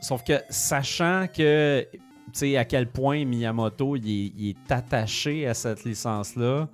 sauf 0.00 0.22
que, 0.22 0.34
sachant 0.48 1.26
que, 1.34 1.86
tu 1.92 1.98
sais, 2.32 2.56
à 2.56 2.64
quel 2.64 2.86
point 2.88 3.24
Miyamoto 3.24 3.96
il 3.96 4.06
est, 4.08 4.32
il 4.36 4.48
est 4.50 4.72
attaché 4.72 5.46
à 5.46 5.54
cette 5.54 5.84
licence-là, 5.84 6.68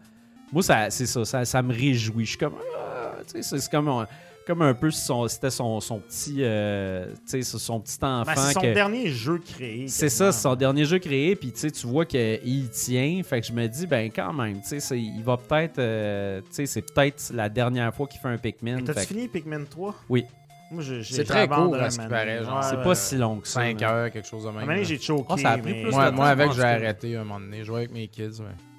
moi, 0.53 0.63
ça, 0.63 0.91
c'est 0.91 1.07
ça, 1.07 1.25
ça, 1.25 1.45
ça 1.45 1.63
me 1.63 1.73
réjouit. 1.73 2.25
Je 2.25 2.31
suis 2.31 2.39
comme, 2.39 2.55
ah, 2.79 3.13
tu 3.33 3.43
sais, 3.43 3.59
c'est- 3.59 3.71
comme, 3.71 4.07
comme 4.47 4.63
un 4.63 4.75
peu 4.75 4.91
son, 4.91 5.27
c'était 5.29 5.51
son, 5.51 5.81
son 5.81 5.99
petit, 5.99 6.39
euh, 6.41 7.07
tu 7.29 7.43
sais, 7.43 7.59
son 7.59 7.81
petit 7.81 7.99
enfant. 8.03 8.25
Ben, 8.27 8.35
c'est 8.37 8.53
son 8.55 8.61
que- 8.61 8.75
dernier 8.75 9.09
jeu 9.09 9.39
créé. 9.39 9.89
c'est 9.89 10.09
ça, 10.09 10.33
c'est 10.33 10.43
son 10.43 10.55
dernier 10.55 10.85
jeu 10.85 10.99
créé, 10.99 11.35
puis 11.37 11.53
tu 11.53 11.61
sais, 11.61 11.71
tu 11.71 11.87
vois 11.87 12.05
qu'il 12.05 12.69
tient. 12.71 13.21
Fait 13.25 13.41
que 13.41 13.47
je 13.47 13.53
me 13.53 13.67
dis, 13.67 13.87
ben 13.87 14.11
quand 14.15 14.33
même, 14.33 14.61
tu 14.63 14.69
sais, 14.69 14.81
c'est- 14.81 15.01
il 15.01 15.23
va 15.23 15.37
peut-être, 15.37 15.79
euh, 15.79 16.41
tu 16.41 16.47
sais, 16.51 16.67
c'est 16.67 16.83
peut-être 16.93 17.31
la 17.35 17.49
dernière 17.49 17.95
fois 17.95 18.07
qu'il 18.07 18.21
fait 18.21 18.29
un 18.29 18.39
Pikmin. 18.39 18.77
Mais 18.77 18.83
T'as-tu 18.83 19.07
fini 19.07 19.29
Pikmin 19.29 19.65
3 19.65 19.95
Oui. 20.09 20.25
Moi, 20.71 20.83
j'ai 20.83 21.03
C'est 21.05 21.25
très 21.25 21.47
court, 21.47 21.75
à 21.77 21.91
ce 21.91 21.99
qui 21.99 22.07
paraît, 22.07 22.43
genre. 22.43 22.65
C'est 22.65 22.83
pas 22.83 22.95
si 22.95 23.17
long 23.19 23.41
que 23.41 23.47
ça. 23.47 23.61
5 23.61 23.79
man. 23.83 23.91
heures, 23.91 24.11
quelque 24.11 24.27
chose 24.27 24.45
de 24.45 24.49
même. 24.49 24.57
À 24.57 24.61
un 24.61 24.65
moment 24.65 24.73
donné, 24.73 24.83
là. 24.83 24.89
j'ai 24.89 24.99
choqué. 24.99 25.43
Ça 25.43 25.51
a 25.51 25.59
pris 25.59 25.73
mais- 25.75 25.83
plus 25.83 25.91
Moi, 25.93 26.11
de 26.11 26.17
moi, 26.17 26.25
temps, 26.25 26.31
avec, 26.33 26.51
je 26.53 26.57
j'ai 26.57 26.63
arrêté 26.63 27.17
un 27.17 27.25
moment 27.25 27.41
donné. 27.41 27.59
Je 27.59 27.65
jouais 27.65 27.77
avec 27.81 27.93
mes 27.93 28.09
kids. 28.09 28.23
ouais. 28.41 28.72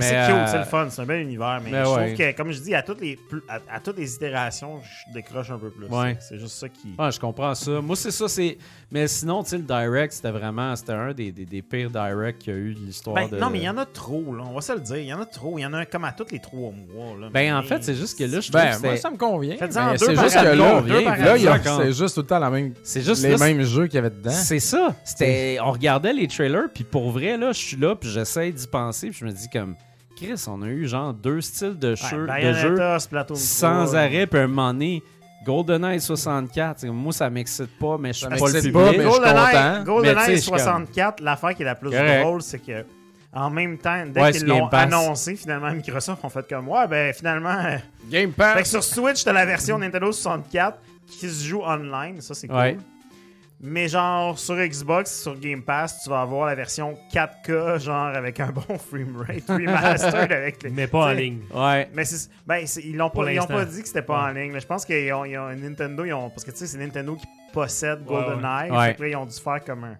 Ben, 0.00 0.02
c'est 0.02 0.16
euh, 0.16 0.26
cute, 0.26 0.48
c'est 0.50 0.58
le 0.58 0.64
fun, 0.64 0.86
c'est 0.90 1.02
un 1.02 1.06
bel 1.06 1.20
univers, 1.20 1.60
mais 1.64 1.70
mais 1.70 1.84
je 1.84 1.88
ouais. 1.90 2.06
trouve 2.14 2.18
que, 2.18 2.36
comme 2.36 2.52
je 2.52 2.60
dis, 2.60 2.74
à 2.74 2.82
toutes 2.82 3.00
les, 3.00 3.18
à, 3.48 3.58
à 3.76 3.80
toutes 3.80 3.98
les 3.98 4.14
itérations, 4.14 4.80
je 4.82 5.12
décroche 5.12 5.50
un 5.50 5.58
peu 5.58 5.70
plus. 5.70 5.86
Ouais. 5.86 6.16
C'est 6.20 6.38
juste 6.38 6.56
ça 6.56 6.68
qui. 6.68 6.94
Ah, 6.98 7.10
je 7.10 7.18
comprends 7.18 7.54
ça. 7.54 7.80
Moi, 7.80 7.96
c'est 7.96 8.10
ça, 8.10 8.28
c'est. 8.28 8.58
Mais 8.90 9.08
sinon, 9.08 9.42
tu 9.42 9.50
sais, 9.50 9.56
le 9.58 9.64
direct, 9.64 10.12
c'était 10.12 10.30
vraiment. 10.30 10.74
C'était 10.76 10.92
un 10.92 11.12
des, 11.12 11.32
des, 11.32 11.44
des 11.46 11.62
pires 11.62 11.90
directs 11.90 12.38
qu'il 12.38 12.52
y 12.52 12.56
a 12.56 12.58
eu 12.58 12.74
de 12.74 12.80
l'histoire 12.80 13.16
Ben, 13.16 13.28
de. 13.28 13.36
Non, 13.38 13.50
mais 13.50 13.58
il 13.58 13.64
y 13.64 13.68
en 13.68 13.78
a 13.78 13.86
trop, 13.86 14.34
là. 14.34 14.44
On 14.46 14.54
va 14.54 14.60
se 14.60 14.72
le 14.72 14.80
dire. 14.80 14.96
Il 14.96 15.06
y 15.06 15.12
en 15.14 15.20
a 15.20 15.26
trop. 15.26 15.58
Il 15.58 15.62
y 15.62 15.66
en 15.66 15.72
a 15.72 15.84
comme 15.86 16.04
à 16.04 16.12
tous 16.12 16.26
les 16.30 16.38
trois 16.40 16.70
mois. 16.70 17.16
Là. 17.20 17.28
Ben, 17.32 17.54
en 17.56 17.62
fait, 17.62 17.82
c'est 17.82 17.94
juste 17.94 18.18
que 18.18 18.24
là, 18.24 18.40
je 18.40 18.50
trouve 18.50 18.60
Ben, 18.62 18.76
que 18.76 18.86
moi, 18.86 18.96
ça 18.96 19.10
me 19.10 19.16
convient. 19.16 19.56
C'est 19.58 20.16
juste 20.16 20.34
que 20.38 20.44
là, 20.44 20.54
là, 20.80 21.36
il 21.36 21.42
y 21.42 21.48
a- 21.48 21.52
année. 21.54 21.62
c'est 21.84 21.92
juste 21.92 22.14
tout 22.14 22.20
le 22.20 22.26
temps 22.26 22.38
la 22.38 22.50
même, 22.50 22.74
C'est 22.82 23.02
juste 23.02 23.22
les 23.22 23.30
là, 23.36 23.38
mêmes 23.38 23.62
jeux 23.62 23.86
qu'il 23.86 23.96
y 23.96 23.98
avait 23.98 24.10
dedans. 24.10 24.30
C'est 24.30 24.60
ça. 24.60 24.94
C'était, 25.04 25.58
on 25.62 25.70
regardait 25.72 26.12
les 26.12 26.28
trailers, 26.28 26.68
puis 26.72 26.84
pour 26.84 27.10
vrai, 27.10 27.36
là, 27.36 27.52
je 27.52 27.58
suis 27.58 27.76
là, 27.76 27.94
puis 27.96 28.08
j'essaie 28.08 28.50
d'y 28.52 28.66
penser, 28.66 29.10
puis 29.10 29.18
je 29.20 29.24
me 29.24 29.32
dis 29.32 29.48
comme, 29.48 29.74
Chris, 30.16 30.44
on 30.48 30.62
a 30.62 30.66
eu 30.68 30.86
genre 30.86 31.12
deux 31.12 31.40
styles 31.40 31.78
de, 31.78 31.90
Ouais, 31.90 32.52
jeux- 32.54 32.76
de 32.76 32.98
Splatoon 32.98 33.34
sans 33.36 33.86
3. 33.86 33.96
arrêt, 33.98 34.26
puis 34.26 34.40
un 34.40 34.46
moment 34.46 34.72
donné, 34.72 35.02
GoldenEye 35.44 36.00
64, 36.00 36.80
c'est 36.80 36.86
comme, 36.86 36.96
moi, 36.96 37.12
ça 37.12 37.28
m'excite 37.28 37.78
pas, 37.78 37.98
mais 37.98 38.12
je 38.12 38.18
suis 38.18 38.24
Ça 38.26 38.30
pas 38.36 38.46
le 38.48 38.52
public. 38.60 38.72
pas, 38.72 38.80
mais 38.92 38.92
je 38.92 39.00
suis 39.00 39.08
GoldenEye, 39.10 39.84
GoldenEye 39.84 40.14
tu 40.16 40.24
sais, 40.24 40.36
je 40.36 40.40
suis 40.40 40.50
comme- 40.50 40.58
64, 40.60 41.20
l'affaire 41.22 41.54
qui 41.54 41.62
est 41.62 41.66
la 41.66 41.74
plus 41.74 41.90
Correct. 41.90 42.22
drôle, 42.22 42.42
c'est 42.42 42.58
que 42.60 42.84
en 43.36 43.50
même 43.50 43.76
temps, 43.78 44.04
dès 44.06 44.20
Ouais, 44.22 44.30
qu'ils 44.32 44.46
l'ont 44.46 44.68
Pass. 44.68 44.84
annoncé, 44.92 45.34
finalement, 45.34 45.70
Microsoft 45.72 46.24
ont 46.24 46.28
fait 46.28 46.48
comme 46.48 46.68
Ouais, 46.68 46.86
ben 46.86 47.12
finalement. 47.12 47.56
Game 48.08 48.30
Fait 48.30 48.52
que 48.52 48.58
Pass. 48.58 48.70
sur 48.70 48.84
Switch, 48.84 49.24
t'as 49.24 49.32
la 49.32 49.44
version 49.44 49.76
Nintendo 49.78 50.12
64 50.12 50.78
qui 51.08 51.28
se 51.28 51.44
joue 51.48 51.60
online, 51.62 52.20
ça 52.20 52.32
c'est 52.34 52.46
cool. 52.46 52.76
Mais 53.66 53.88
genre 53.88 54.38
sur 54.38 54.56
Xbox, 54.56 55.22
sur 55.22 55.38
Game 55.40 55.62
Pass, 55.62 56.02
tu 56.02 56.10
vas 56.10 56.20
avoir 56.20 56.46
la 56.46 56.54
version 56.54 56.98
4K, 57.10 57.78
genre 57.80 58.08
avec 58.14 58.38
un 58.38 58.50
bon 58.52 58.76
framerate 58.76 59.48
remastered 59.48 60.30
avec 60.32 60.62
les. 60.62 60.68
Mais 60.68 60.86
pas 60.86 61.06
en 61.06 61.12
ligne. 61.12 61.40
Ouais. 61.54 61.88
Mais 61.94 62.04
c'est- 62.04 62.30
ben, 62.46 62.66
c'est- 62.66 62.82
ils 62.82 62.94
l'ont 62.94 63.08
pas, 63.08 63.32
ils 63.32 63.40
ont 63.40 63.46
pas 63.46 63.64
dit 63.64 63.80
que 63.80 63.88
c'était 63.88 64.02
pas 64.02 64.24
en 64.24 64.32
ligne. 64.32 64.52
là. 64.52 64.58
Je 64.58 64.66
pense 64.66 64.84
qu'ils 64.84 65.10
ont, 65.14 65.24
ils 65.24 65.38
ont 65.38 65.48
Nintendo, 65.54 66.04
ils 66.04 66.12
ont, 66.12 66.28
parce 66.28 66.44
que 66.44 66.50
tu 66.50 66.58
sais, 66.58 66.66
c'est 66.66 66.76
Nintendo 66.76 67.16
qui 67.16 67.26
possède 67.54 68.00
ouais. 68.00 68.06
GoldenEye. 68.06 68.70
Ouais. 68.70 68.96
Là, 68.98 69.08
ils 69.08 69.16
ont 69.16 69.24
dû 69.24 69.32
faire 69.40 69.64
comme 69.64 69.84
un. 69.84 69.96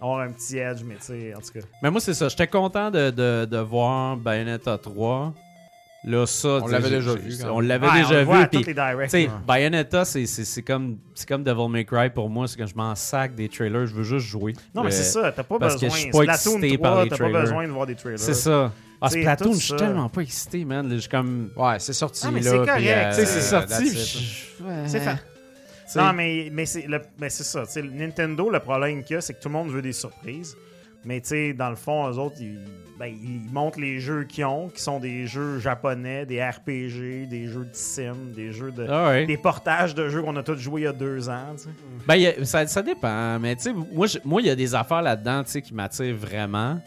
avoir 0.00 0.20
un 0.20 0.30
petit 0.32 0.56
edge, 0.56 0.80
mais 0.82 0.94
tu 0.94 1.02
sais, 1.02 1.34
en 1.34 1.40
tout 1.40 1.52
cas. 1.52 1.66
Mais 1.82 1.90
moi, 1.90 2.00
c'est 2.00 2.14
ça. 2.14 2.28
J'étais 2.28 2.46
content 2.46 2.90
de, 2.90 3.10
de, 3.10 3.44
de 3.50 3.58
voir 3.58 4.16
Bayonetta 4.16 4.78
3. 4.78 5.34
Là, 6.08 6.26
ça. 6.26 6.48
On 6.62 6.66
l'avait 6.68 6.90
déjà 6.90 7.14
vu, 7.14 7.36
quand 7.40 7.50
On 7.52 7.60
l'avait 7.60 7.86
Ouais, 7.86 7.92
on 7.92 8.08
déjà 8.08 8.24
voit 8.24 8.48
vu. 8.50 8.58
les 8.66 8.74
ouais. 8.94 9.30
Bayonetta, 9.46 10.04
c'est- 10.06 10.24
c'est 10.26 10.44
c'est 10.44 10.62
comme, 10.62 10.96
c'est 11.14 11.28
comme 11.28 11.42
Devil 11.44 11.68
May 11.68 11.84
Cry 11.84 12.08
pour 12.10 12.30
moi. 12.30 12.48
C'est 12.48 12.56
que 12.58 12.66
je 12.66 12.74
m'en 12.74 12.94
sac 12.94 13.34
des 13.34 13.48
trailers. 13.48 13.86
Je 13.86 13.94
veux 13.94 14.04
juste 14.04 14.26
jouer. 14.26 14.54
Non, 14.74 14.82
mais 14.82 14.88
Euh, 14.88 14.90
c'est 14.90 15.02
ça, 15.04 15.30
t'as 15.32 15.42
pas 15.42 15.58
parce 15.58 15.74
que 15.76 15.80
besoin. 15.82 15.96
je 15.96 16.00
suis 16.02 16.10
pas 16.10 16.18
Splatoon 16.22 16.56
excité 16.58 16.76
3, 16.78 16.88
par 16.90 17.02
les 17.04 17.10
t'as 17.10 17.16
pas 17.16 17.24
trailers. 17.24 17.40
besoin 17.42 17.66
de 17.66 17.72
voir 17.72 17.86
des 17.86 17.94
trailers. 17.94 18.18
C'est 18.18 18.34
ça. 18.34 18.72
Ah, 19.00 19.10
Splatoon, 19.10 19.52
je 19.52 19.58
suis 19.64 19.76
tellement 19.76 20.08
pas 20.08 20.22
excité, 20.22 20.64
man. 20.64 20.88
Je 20.90 20.96
suis 20.96 21.08
comme. 21.10 21.50
Ouais, 21.56 21.78
c'est 21.78 21.92
sorti 21.92 22.22
Ah, 22.26 22.30
mais 22.32 22.42
c'est 22.42 22.56
correct, 22.56 22.80
euh, 22.86 23.12
c'est 23.12 23.26
sorti. 23.42 23.96
C'est 24.86 25.00
fait. 25.00 25.16
Non, 25.96 26.12
mais, 26.12 26.48
mais 26.52 26.66
c'est 26.66 26.86
le- 26.86 27.00
mais 27.18 27.30
c'est 27.30 27.44
ça. 27.44 27.64
Nintendo, 27.82 28.50
le 28.50 28.60
problème 28.60 29.02
qu'il 29.04 29.14
y 29.14 29.16
a, 29.18 29.20
c'est 29.20 29.34
que 29.34 29.40
tout 29.40 29.48
le 29.48 29.54
monde 29.54 29.70
veut 29.70 29.82
des 29.82 29.92
surprises. 29.92 30.56
Mais 31.04 31.20
tu 31.20 31.28
sais, 31.28 31.52
dans 31.52 31.70
le 31.70 31.76
fond, 31.76 32.08
eux 32.10 32.18
autres, 32.18 32.36
ils, 32.40 32.58
ben, 32.98 33.06
ils 33.06 33.40
montrent 33.52 33.78
les 33.80 34.00
jeux 34.00 34.24
qu'ils 34.24 34.44
ont, 34.44 34.68
qui 34.68 34.82
sont 34.82 34.98
des 34.98 35.26
jeux 35.26 35.58
japonais, 35.60 36.26
des 36.26 36.42
RPG, 36.42 37.26
des 37.28 37.46
jeux 37.46 37.64
de 37.64 37.70
sim, 37.72 38.14
des 38.34 38.52
jeux 38.52 38.72
de. 38.72 38.84
Ah 38.88 39.08
ouais. 39.10 39.26
Des 39.26 39.36
portages 39.36 39.94
de 39.94 40.08
jeux 40.08 40.22
qu'on 40.22 40.34
a 40.36 40.42
tous 40.42 40.58
joués 40.58 40.80
il 40.82 40.84
y 40.84 40.86
a 40.88 40.92
deux 40.92 41.28
ans. 41.28 41.54
tu 41.56 41.64
sais. 41.64 41.68
Ben, 42.06 42.16
y 42.16 42.26
a- 42.26 42.44
ça, 42.44 42.66
ça 42.66 42.82
dépend. 42.82 43.38
Mais 43.38 43.54
tu 43.56 43.62
sais, 43.62 43.72
moi, 43.72 44.06
je- 44.08 44.18
moi, 44.24 44.40
il 44.42 44.48
y 44.48 44.50
a 44.50 44.56
des 44.56 44.74
affaires 44.74 45.02
là-dedans 45.02 45.44
tu 45.44 45.52
sais, 45.52 45.62
qui 45.62 45.72
m'attirent 45.74 46.16
vraiment. 46.16 46.80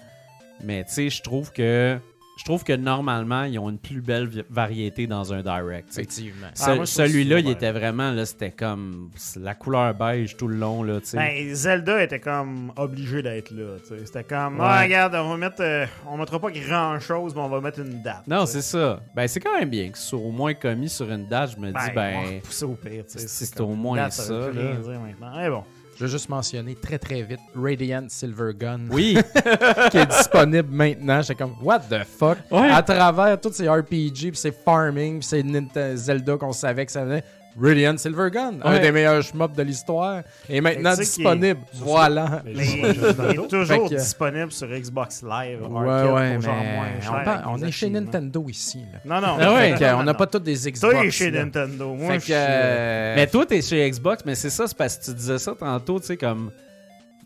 Mais 0.63 0.83
tu 0.83 0.91
sais, 0.93 1.09
je 1.09 1.21
trouve 1.23 1.51
que 1.51 1.97
je 2.41 2.45
trouve 2.45 2.63
que 2.63 2.73
normalement, 2.73 3.43
ils 3.43 3.59
ont 3.59 3.69
une 3.69 3.77
plus 3.77 4.01
belle 4.01 4.27
variété 4.49 5.05
dans 5.05 5.31
un 5.31 5.43
direct. 5.43 5.89
Effectivement. 5.91 6.47
Ce- 6.55 6.63
Ah, 6.81 6.85
Celui-là, 6.87 7.37
il 7.37 7.47
était 7.49 7.71
vraiment, 7.71 8.09
là, 8.09 8.25
c'était 8.25 8.49
comme 8.49 9.11
c'est 9.15 9.39
la 9.39 9.53
couleur 9.53 9.93
beige 9.93 10.35
tout 10.37 10.47
le 10.47 10.55
long, 10.55 10.81
là, 10.81 10.99
tu 11.01 11.05
sais. 11.05 11.17
Ben, 11.17 11.53
Zelda 11.53 12.01
était 12.01 12.19
comme 12.19 12.71
obligé 12.77 13.21
d'être 13.21 13.51
là. 13.51 13.77
tu 13.87 13.89
sais. 13.95 14.05
C'était 14.07 14.23
comme, 14.23 14.55
Ouais. 14.59 14.65
ah, 14.67 14.81
regarde, 14.81 15.13
on 15.13 15.29
va 15.29 15.37
mettre, 15.37 15.61
euh, 15.61 15.85
on 16.07 16.17
mettra 16.17 16.39
pas 16.39 16.49
grand 16.49 16.99
chose, 16.99 17.35
mais 17.35 17.41
on 17.41 17.49
va 17.49 17.61
mettre 17.61 17.79
une 17.81 18.01
date. 18.01 18.25
non, 18.27 18.47
c'est 18.47 18.63
ça. 18.63 18.99
Ben, 19.15 19.27
c'est 19.27 19.39
quand 19.39 19.59
même 19.59 19.69
bien 19.69 19.89
que 19.91 19.99
ce 19.99 20.07
soit 20.09 20.19
au 20.19 20.31
moins 20.31 20.55
commis 20.55 20.89
sur 20.89 21.11
une 21.11 21.27
date. 21.27 21.51
Je 21.55 21.57
me 21.61 21.67
dis, 21.67 21.73
va 21.73 21.89
ben, 21.93 22.35
repousser 22.37 22.65
au 22.65 22.73
pire. 22.73 23.03
tu 23.05 23.19
sais. 23.19 23.27
si 23.27 23.45
c'est 23.45 23.61
au 23.61 23.67
moins 23.75 23.97
date, 23.97 24.13
ça, 24.13 24.33
là. 24.33 24.47
rien 24.51 24.73
dire 24.79 24.99
maintenant. 24.99 25.37
Mais 25.37 25.49
bon. 25.51 25.63
Je 26.01 26.07
vais 26.07 26.13
juste 26.13 26.29
mentionner 26.29 26.73
très 26.73 26.97
très 26.97 27.21
vite 27.21 27.41
Radiant 27.55 28.05
Silver 28.07 28.53
Gun 28.57 28.87
oui, 28.89 29.19
qui 29.91 29.97
est 29.99 30.05
disponible 30.07 30.69
maintenant. 30.71 31.21
J'étais 31.21 31.35
comme 31.35 31.53
what 31.61 31.81
the 31.91 32.03
fuck? 32.03 32.39
Ouais. 32.49 32.71
à 32.71 32.81
travers 32.81 33.39
tous 33.39 33.51
ces 33.51 33.69
RPG 33.69 34.31
puis 34.31 34.35
ces 34.35 34.51
farming 34.51 35.19
puis 35.19 35.27
ces 35.27 35.43
Nintendo 35.43 35.95
Zelda 35.95 36.37
qu'on 36.37 36.53
savait 36.53 36.87
que 36.87 36.91
ça 36.91 37.05
venait. 37.05 37.23
Radiant 37.59 37.97
Silver 37.97 38.29
Gun, 38.31 38.55
un 38.63 38.79
des 38.79 38.91
meilleurs 38.91 39.21
shmups 39.21 39.55
de 39.55 39.63
l'histoire, 39.63 40.21
est 40.49 40.61
maintenant 40.61 40.95
disponible. 40.95 41.59
Voilà. 41.73 42.41
Mais 42.45 42.53
je- 42.63 42.71
il 42.77 42.85
je- 42.95 43.31
est 43.43 43.47
toujours 43.47 43.89
que- 43.89 43.95
disponible 43.95 44.51
sur 44.51 44.67
Xbox 44.67 45.21
Live. 45.23 45.59
Ouais, 45.69 45.89
Arcade, 45.89 46.13
ouais, 46.13 46.37
mais 46.37 46.47
moins 46.47 46.85
on, 47.09 47.23
parle- 47.25 47.63
est 47.67 47.71
chez. 47.71 47.89
Nintendo 47.89 48.45
ici. 48.49 48.79
Là. 48.93 48.99
Non, 49.19 49.27
non. 49.27 49.37
Ah 49.39 49.53
ouais. 49.53 49.71
Non, 49.71 49.99
on 49.99 50.03
n'a 50.03 50.13
pas 50.13 50.27
tous 50.27 50.39
des 50.39 50.53
Xbox. 50.55 50.79
Toi, 50.79 50.93
il 51.03 51.07
est 51.07 51.11
chez 51.11 51.29
là. 51.31 51.43
Nintendo. 51.43 51.93
Moi, 51.93 52.07
Fait 52.07 52.13
je 52.13 52.19
que, 52.19 52.23
suis. 52.25 52.33
euh, 52.37 53.15
mais 53.15 53.27
toi, 53.27 53.45
t'es 53.45 53.61
chez 53.61 53.89
Xbox, 53.89 54.23
mais 54.25 54.35
c'est 54.35 54.49
ça, 54.49 54.67
c'est 54.67 54.77
parce 54.77 54.97
que 54.97 55.05
tu 55.05 55.13
disais 55.13 55.37
ça 55.37 55.53
tantôt, 55.59 55.99
tu 55.99 56.05
sais, 56.07 56.17
comme. 56.17 56.51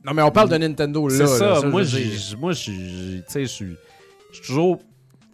Non, 0.03 0.13
mais 0.13 0.21
on 0.21 0.31
parle 0.31 0.49
de 0.49 0.57
Nintendo 0.57 1.07
là. 1.07 1.15
C'est 1.15 1.27
ça, 1.27 1.45
là, 1.45 1.61
moi, 1.67 1.83
je 1.83 2.35
moi, 2.35 2.51
j'ai- 2.53 2.73
j'ai- 2.73 3.17
tu 3.17 3.23
sais, 3.27 3.41
je 3.41 3.45
suis, 3.47 3.75
je 4.31 4.37
suis 4.37 4.45
toujours. 4.47 4.79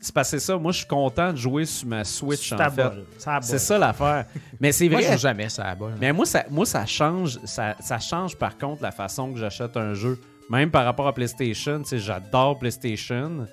C'est 0.04 0.14
passé 0.16 0.40
ça. 0.40 0.58
Moi, 0.58 0.72
je 0.72 0.80
suis 0.80 0.88
content 0.88 1.32
de 1.32 1.38
jouer 1.38 1.64
sur 1.66 1.88
ma 1.88 2.04
Switch, 2.04 2.50
C'est 2.50 2.56
en 2.56 2.70
fait. 2.72 2.76
balle. 2.76 3.04
C'est 3.42 3.60
ça 3.60 3.78
l'affaire. 3.78 4.26
Mais 4.60 4.72
c'est 4.72 4.90
Moi, 4.90 5.00
vrai. 5.00 5.08
je 5.10 5.14
joue 5.14 5.20
jamais 5.20 5.48
ça 5.48 5.64
à. 5.70 5.76
Mais 6.00 6.12
moi, 6.12 6.26
ça, 6.26 6.44
moi, 6.50 6.66
ça 6.66 6.86
change. 6.88 7.40
Ça, 7.46 7.76
ça 7.80 8.00
change 8.00 8.36
par 8.36 8.58
contre 8.58 8.82
la 8.82 8.92
façon 8.92 9.32
que 9.32 9.38
j'achète 9.40 9.78
un 9.78 9.94
jeu. 9.94 10.20
Même 10.50 10.72
par 10.72 10.86
rapport 10.86 11.08
à 11.08 11.14
PlayStation, 11.14 11.80
tu 11.84 11.90
sais, 11.90 12.00
j'adore 12.00 12.58
PlayStation. 12.60 13.46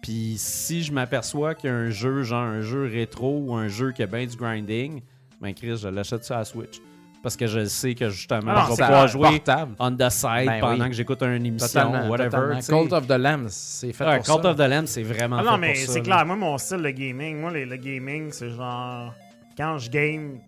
Puis 0.00 0.34
si 0.38 0.84
je 0.84 0.92
m'aperçois 0.92 1.54
qu'il 1.56 1.68
y 1.68 1.72
a 1.72 1.76
un 1.76 1.90
jeu, 1.90 2.22
genre 2.22 2.44
un 2.44 2.60
jeu 2.60 2.86
rétro 2.86 3.40
ou 3.46 3.54
un 3.54 3.66
jeu 3.68 3.90
qui 3.90 4.02
a 4.04 4.06
bien 4.06 4.24
du 4.24 4.36
grinding, 4.36 5.02
ben 5.40 5.52
Chris, 5.52 5.76
je 5.78 5.88
l'achète 5.88 6.24
sur 6.24 6.36
la 6.36 6.44
Switch. 6.44 6.80
Parce 7.22 7.36
que 7.36 7.46
je 7.48 7.64
sais 7.64 7.94
que 7.96 8.08
justement, 8.10 8.52
Ah, 8.54 8.66
je 8.70 8.76
vais 8.76 8.82
pouvoir 8.84 9.08
jouer 9.08 9.28
portable. 9.30 9.74
on 9.80 9.90
the 9.90 10.08
side 10.08 10.46
Ben 10.46 10.60
pendant 10.60 10.84
oui. 10.84 10.90
que 10.90 10.94
j'écoute 10.96 11.20
une 11.22 11.44
émission 11.46 11.66
Totalement, 11.66 12.06
ou 12.06 12.10
whatever. 12.10 12.60
Cult 12.66 12.92
of 12.92 13.06
the 13.08 13.18
Lamb, 13.18 13.46
c'est 13.48 13.92
fait 13.92 14.04
Ouais, 14.06 14.16
pour 14.18 14.26
Cult 14.26 14.42
ça. 14.44 14.50
of 14.50 14.56
the 14.56 14.60
Lamb, 14.68 14.86
c'est 14.86 15.02
vraiment 15.02 15.36
Ah 15.38 15.42
fait 15.42 15.50
non, 15.50 15.58
mais 15.58 15.72
pour 15.72 15.82
ça, 15.82 15.92
c'est 15.92 16.02
clair. 16.02 16.24
Moi, 16.24 16.36
mon 16.36 16.56
style 16.58 16.78
de 16.82 16.90
gaming, 16.90 17.40
moi, 17.40 17.50
les- 17.52 17.66
le 17.66 17.76
gaming, 17.76 18.30
c'est 18.30 18.50
genre. 18.50 19.12
Quand 19.56 19.78
je 19.78 19.90
game, 19.90 20.38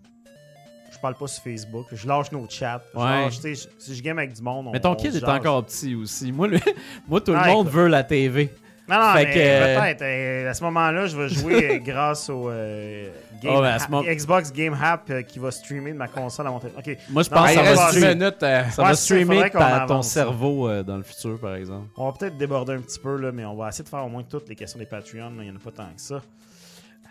je 0.93 0.99
parle 1.01 1.17
pas 1.17 1.27
sur 1.27 1.43
Facebook. 1.43 1.87
Je 1.93 2.07
lâche 2.07 2.31
nos 2.31 2.47
chats. 2.49 2.81
Genre, 2.95 3.03
Ouais. 3.05 3.29
tu 3.31 3.37
sais, 3.37 3.55
je- 3.57 3.69
si 3.79 3.97
je 3.97 4.03
game 4.03 4.19
avec 4.19 4.33
du 4.33 4.41
monde. 4.43 4.69
on- 4.69 4.73
Mais 4.73 4.79
ton 4.81 4.91
on 4.93 4.95
kid 4.95 5.15
est 5.15 5.25
encore 5.29 5.65
petit 5.67 5.97
aussi. 5.97 6.31
Moi, 6.31 6.47
le- 6.47 6.61
moi 7.09 7.21
tout 7.21 7.33
le 7.33 7.39
Ah, 7.39 7.49
monde 7.49 7.67
écoute. 7.67 7.75
veut 7.81 7.89
la 7.89 8.05
TV. 8.05 8.51
Non, 8.89 8.97
non, 8.97 9.13
Fait 9.13 9.25
mais 9.25 9.35
que, 9.35 9.39
euh, 9.39 9.81
peut-être. 9.81 10.03
euh, 10.03 10.51
à 10.51 10.55
ce 10.55 10.65
moment-là, 10.65 11.07
je 11.07 11.17
vais 11.17 11.29
jouer 11.29 11.71
euh, 11.71 11.79
grâce 11.79 12.29
au 12.29 12.49
euh, 12.51 13.09
Game 13.41 13.55
Oh, 13.57 13.61
ben, 13.61 13.77
Ha- 13.79 14.15
Xbox 14.15 14.53
Game 14.53 14.77
App 14.81 15.09
euh, 15.11 15.23
qui 15.23 15.39
va 15.39 15.51
streamer 15.51 15.93
de 15.93 15.97
ma 15.97 16.09
console 16.09 16.47
à 16.47 16.51
mon 16.51 16.59
téléphone. 16.61 16.83
Moi, 17.11 17.23
je 17.23 17.29
pense 17.31 17.49
que 17.49 17.55
ça 17.55 17.63
va, 17.63 17.71
reste 17.71 17.83
stream- 17.99 18.13
10 18.13 18.19
minutes. 18.19 18.43
euh, 18.43 18.65
ça 18.71 18.83
va 18.83 18.95
streamer 18.95 19.51
ta- 19.51 19.87
ton 19.87 20.03
cerveau 20.03 20.69
euh, 20.69 20.83
dans 20.83 20.97
le 20.97 21.03
futur, 21.03 21.39
par 21.41 21.55
exemple. 21.55 21.89
on 21.97 22.07
va 22.11 22.13
peut-être 22.19 22.37
déborder 22.37 22.75
un 22.75 22.81
petit 22.81 22.99
peu, 22.99 23.17
là, 23.17 23.33
mais 23.33 23.45
on 23.45 23.55
va 23.57 23.69
essayer 23.69 23.85
de 23.85 23.89
faire 23.89 24.05
au 24.05 24.09
moins 24.09 24.23
toutes 24.23 24.49
les 24.49 24.55
questions 24.57 24.79
des 24.79 24.87
Patreons. 24.87 25.33
Il 25.39 25.45
n'y 25.45 25.51
en 25.51 25.57
a 25.57 25.59
pas 25.59 25.71
tant 25.71 25.85
que 25.85 26.01
ça. 26.01 26.23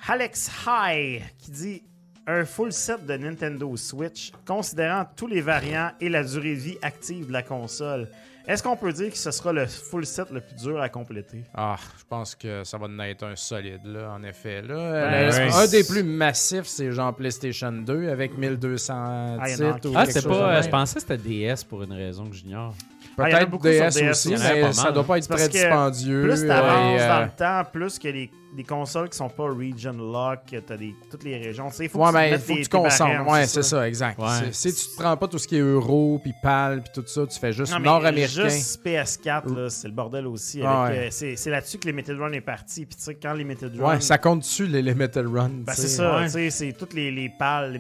Alex 0.08 0.50
High 0.68 1.22
qui 1.38 1.52
dit 1.52 1.84
un 2.28 2.46
full 2.46 2.72
set 2.72 3.06
de 3.06 3.18
Nintendo 3.18 3.76
Switch, 3.76 4.32
considérant 4.46 5.04
tous 5.16 5.28
les 5.28 5.42
variants 5.42 5.92
et 6.00 6.10
la 6.10 6.24
durée 6.24 6.56
de 6.56 6.60
vie 6.60 6.78
active 6.82 7.28
de 7.28 7.34
la 7.34 7.42
console. 7.44 8.08
Est-ce 8.50 8.64
qu'on 8.64 8.76
peut 8.76 8.92
dire 8.92 9.12
que 9.12 9.18
ce 9.18 9.30
sera 9.30 9.54
le 9.54 9.68
full 9.68 10.06
set 10.08 10.32
le 10.32 10.42
plus 10.42 10.56
dur 10.56 10.82
à 10.82 10.90
compléter? 10.90 11.44
Ah, 11.54 11.76
je 12.00 12.04
pense 12.10 12.34
que 12.34 12.64
ça 12.64 12.80
va 12.80 12.88
en 12.88 12.98
être 13.00 13.24
un 13.24 13.36
solide, 13.36 13.82
là, 13.86 14.12
en 14.12 14.24
effet. 14.24 14.64
Là. 14.64 14.74
Ouais, 14.76 14.82
Euh, 14.82 15.32
ouais. 15.32 15.54
Un 15.54 15.68
des 15.68 15.84
plus 15.84 16.02
massifs, 16.02 16.66
c'est 16.66 16.92
genre 16.92 17.16
PlayStation 17.16 17.72
2 17.72 18.10
avec 18.10 18.36
1200 18.36 19.38
Ah, 19.40 19.46
titres. 19.48 19.90
ou 19.90 19.94
Ah, 19.96 20.06
quelque 20.06 20.12
c'est 20.20 20.28
pas. 20.28 20.54
même? 20.54 20.64
je 20.64 20.70
pensais 20.70 20.96
que 20.96 21.02
c'était 21.02 21.18
DS 21.18 21.64
pour 21.64 21.84
une 21.84 21.94
raison 21.94 22.26
que 22.28 22.36
j'ignore. 22.36 22.74
Ah, 23.20 23.26
Peut-être 23.26 23.52
DS, 23.62 23.96
DS 23.96 24.10
aussi, 24.10 24.30
mais 24.32 24.74
ça 24.74 24.92
doit 24.92 25.04
pas 25.04 25.18
être 25.20 25.28
très 25.28 25.48
que 25.48 25.52
dispendieux. 25.52 26.24
Plus 26.24 26.42
ouais, 26.42 26.48
t'avances 26.48 27.02
euh, 27.02 27.08
dans 27.08 27.22
le 27.26 27.30
temps, 27.66 27.70
plus 27.72 28.00
que 28.00 28.08
les, 28.08 28.32
les 28.56 28.64
consoles 28.64 29.10
qui 29.10 29.18
sont 29.18 29.30
pas 29.30 29.44
region 29.44 29.94
lock, 29.94 30.40
t'as 30.66 30.78
des, 30.78 30.96
toutes 31.10 31.24
les 31.24 31.38
régions. 31.38 31.70
Tu 31.70 31.88
faut 31.88 32.00
Ouais, 32.00 32.06
que 32.06 32.10
tu 32.10 32.14
mais 32.16 32.28
il 32.28 32.32
mettes 32.32 32.42
faut 32.42 32.54
que 32.54 32.60
tu 32.60 32.64
tes 32.66 32.78
concentres. 32.78 33.30
Ouais, 33.32 33.46
c'est 33.46 33.64
ça, 33.64 33.88
exact. 33.88 34.20
Ouais. 34.20 34.52
Si 34.52 34.74
tu 34.74 34.88
te 34.88 35.02
prends 35.02 35.16
pas 35.18 35.28
tout 35.28 35.38
ce 35.38 35.48
qui 35.48 35.58
est 35.58 35.62
euro, 35.62 36.20
puis 36.22 36.34
PAL, 36.42 36.82
puis 36.82 36.92
tout 36.94 37.08
ça, 37.08 37.26
tu 37.28 37.40
fais 37.40 37.54
juste 37.54 37.72
Non, 37.72 37.80
mais 37.80 37.86
nord-américain. 37.86 38.50
Juste 38.50 38.86
PS4, 38.86 39.54
là, 39.56 39.70
c'est 39.70 39.88
le 39.88 39.94
bordel 39.94 40.28
aussi. 40.28 40.62
Ah 40.64 40.88
euh, 40.90 41.08
c'est 41.12 41.36
c'est 41.36 41.50
là-dessus 41.50 41.78
que 41.78 41.88
Limited 41.88 42.18
Run 42.20 42.32
est 42.34 42.42
parti. 42.42 42.86
Puis 42.86 42.96
tu 42.96 43.04
sais, 43.04 43.16
quand 43.16 43.34
Limited 43.34 43.80
Run. 43.80 43.90
Ouais, 43.90 44.02
ça 44.02 44.18
compte 44.18 44.40
dessus 44.40 44.66
les 44.66 44.82
Limited 44.82 45.28
Run. 45.28 45.50
Ben, 45.66 45.74
c'est 45.74 45.88
ça, 45.88 46.18
ouais. 46.18 46.26
tu 46.26 46.32
sais, 46.32 46.50
c'est 46.50 46.74
toutes 46.74 46.94
les, 46.94 47.12
les 47.12 47.30
pales, 47.30 47.72
les 47.74 47.80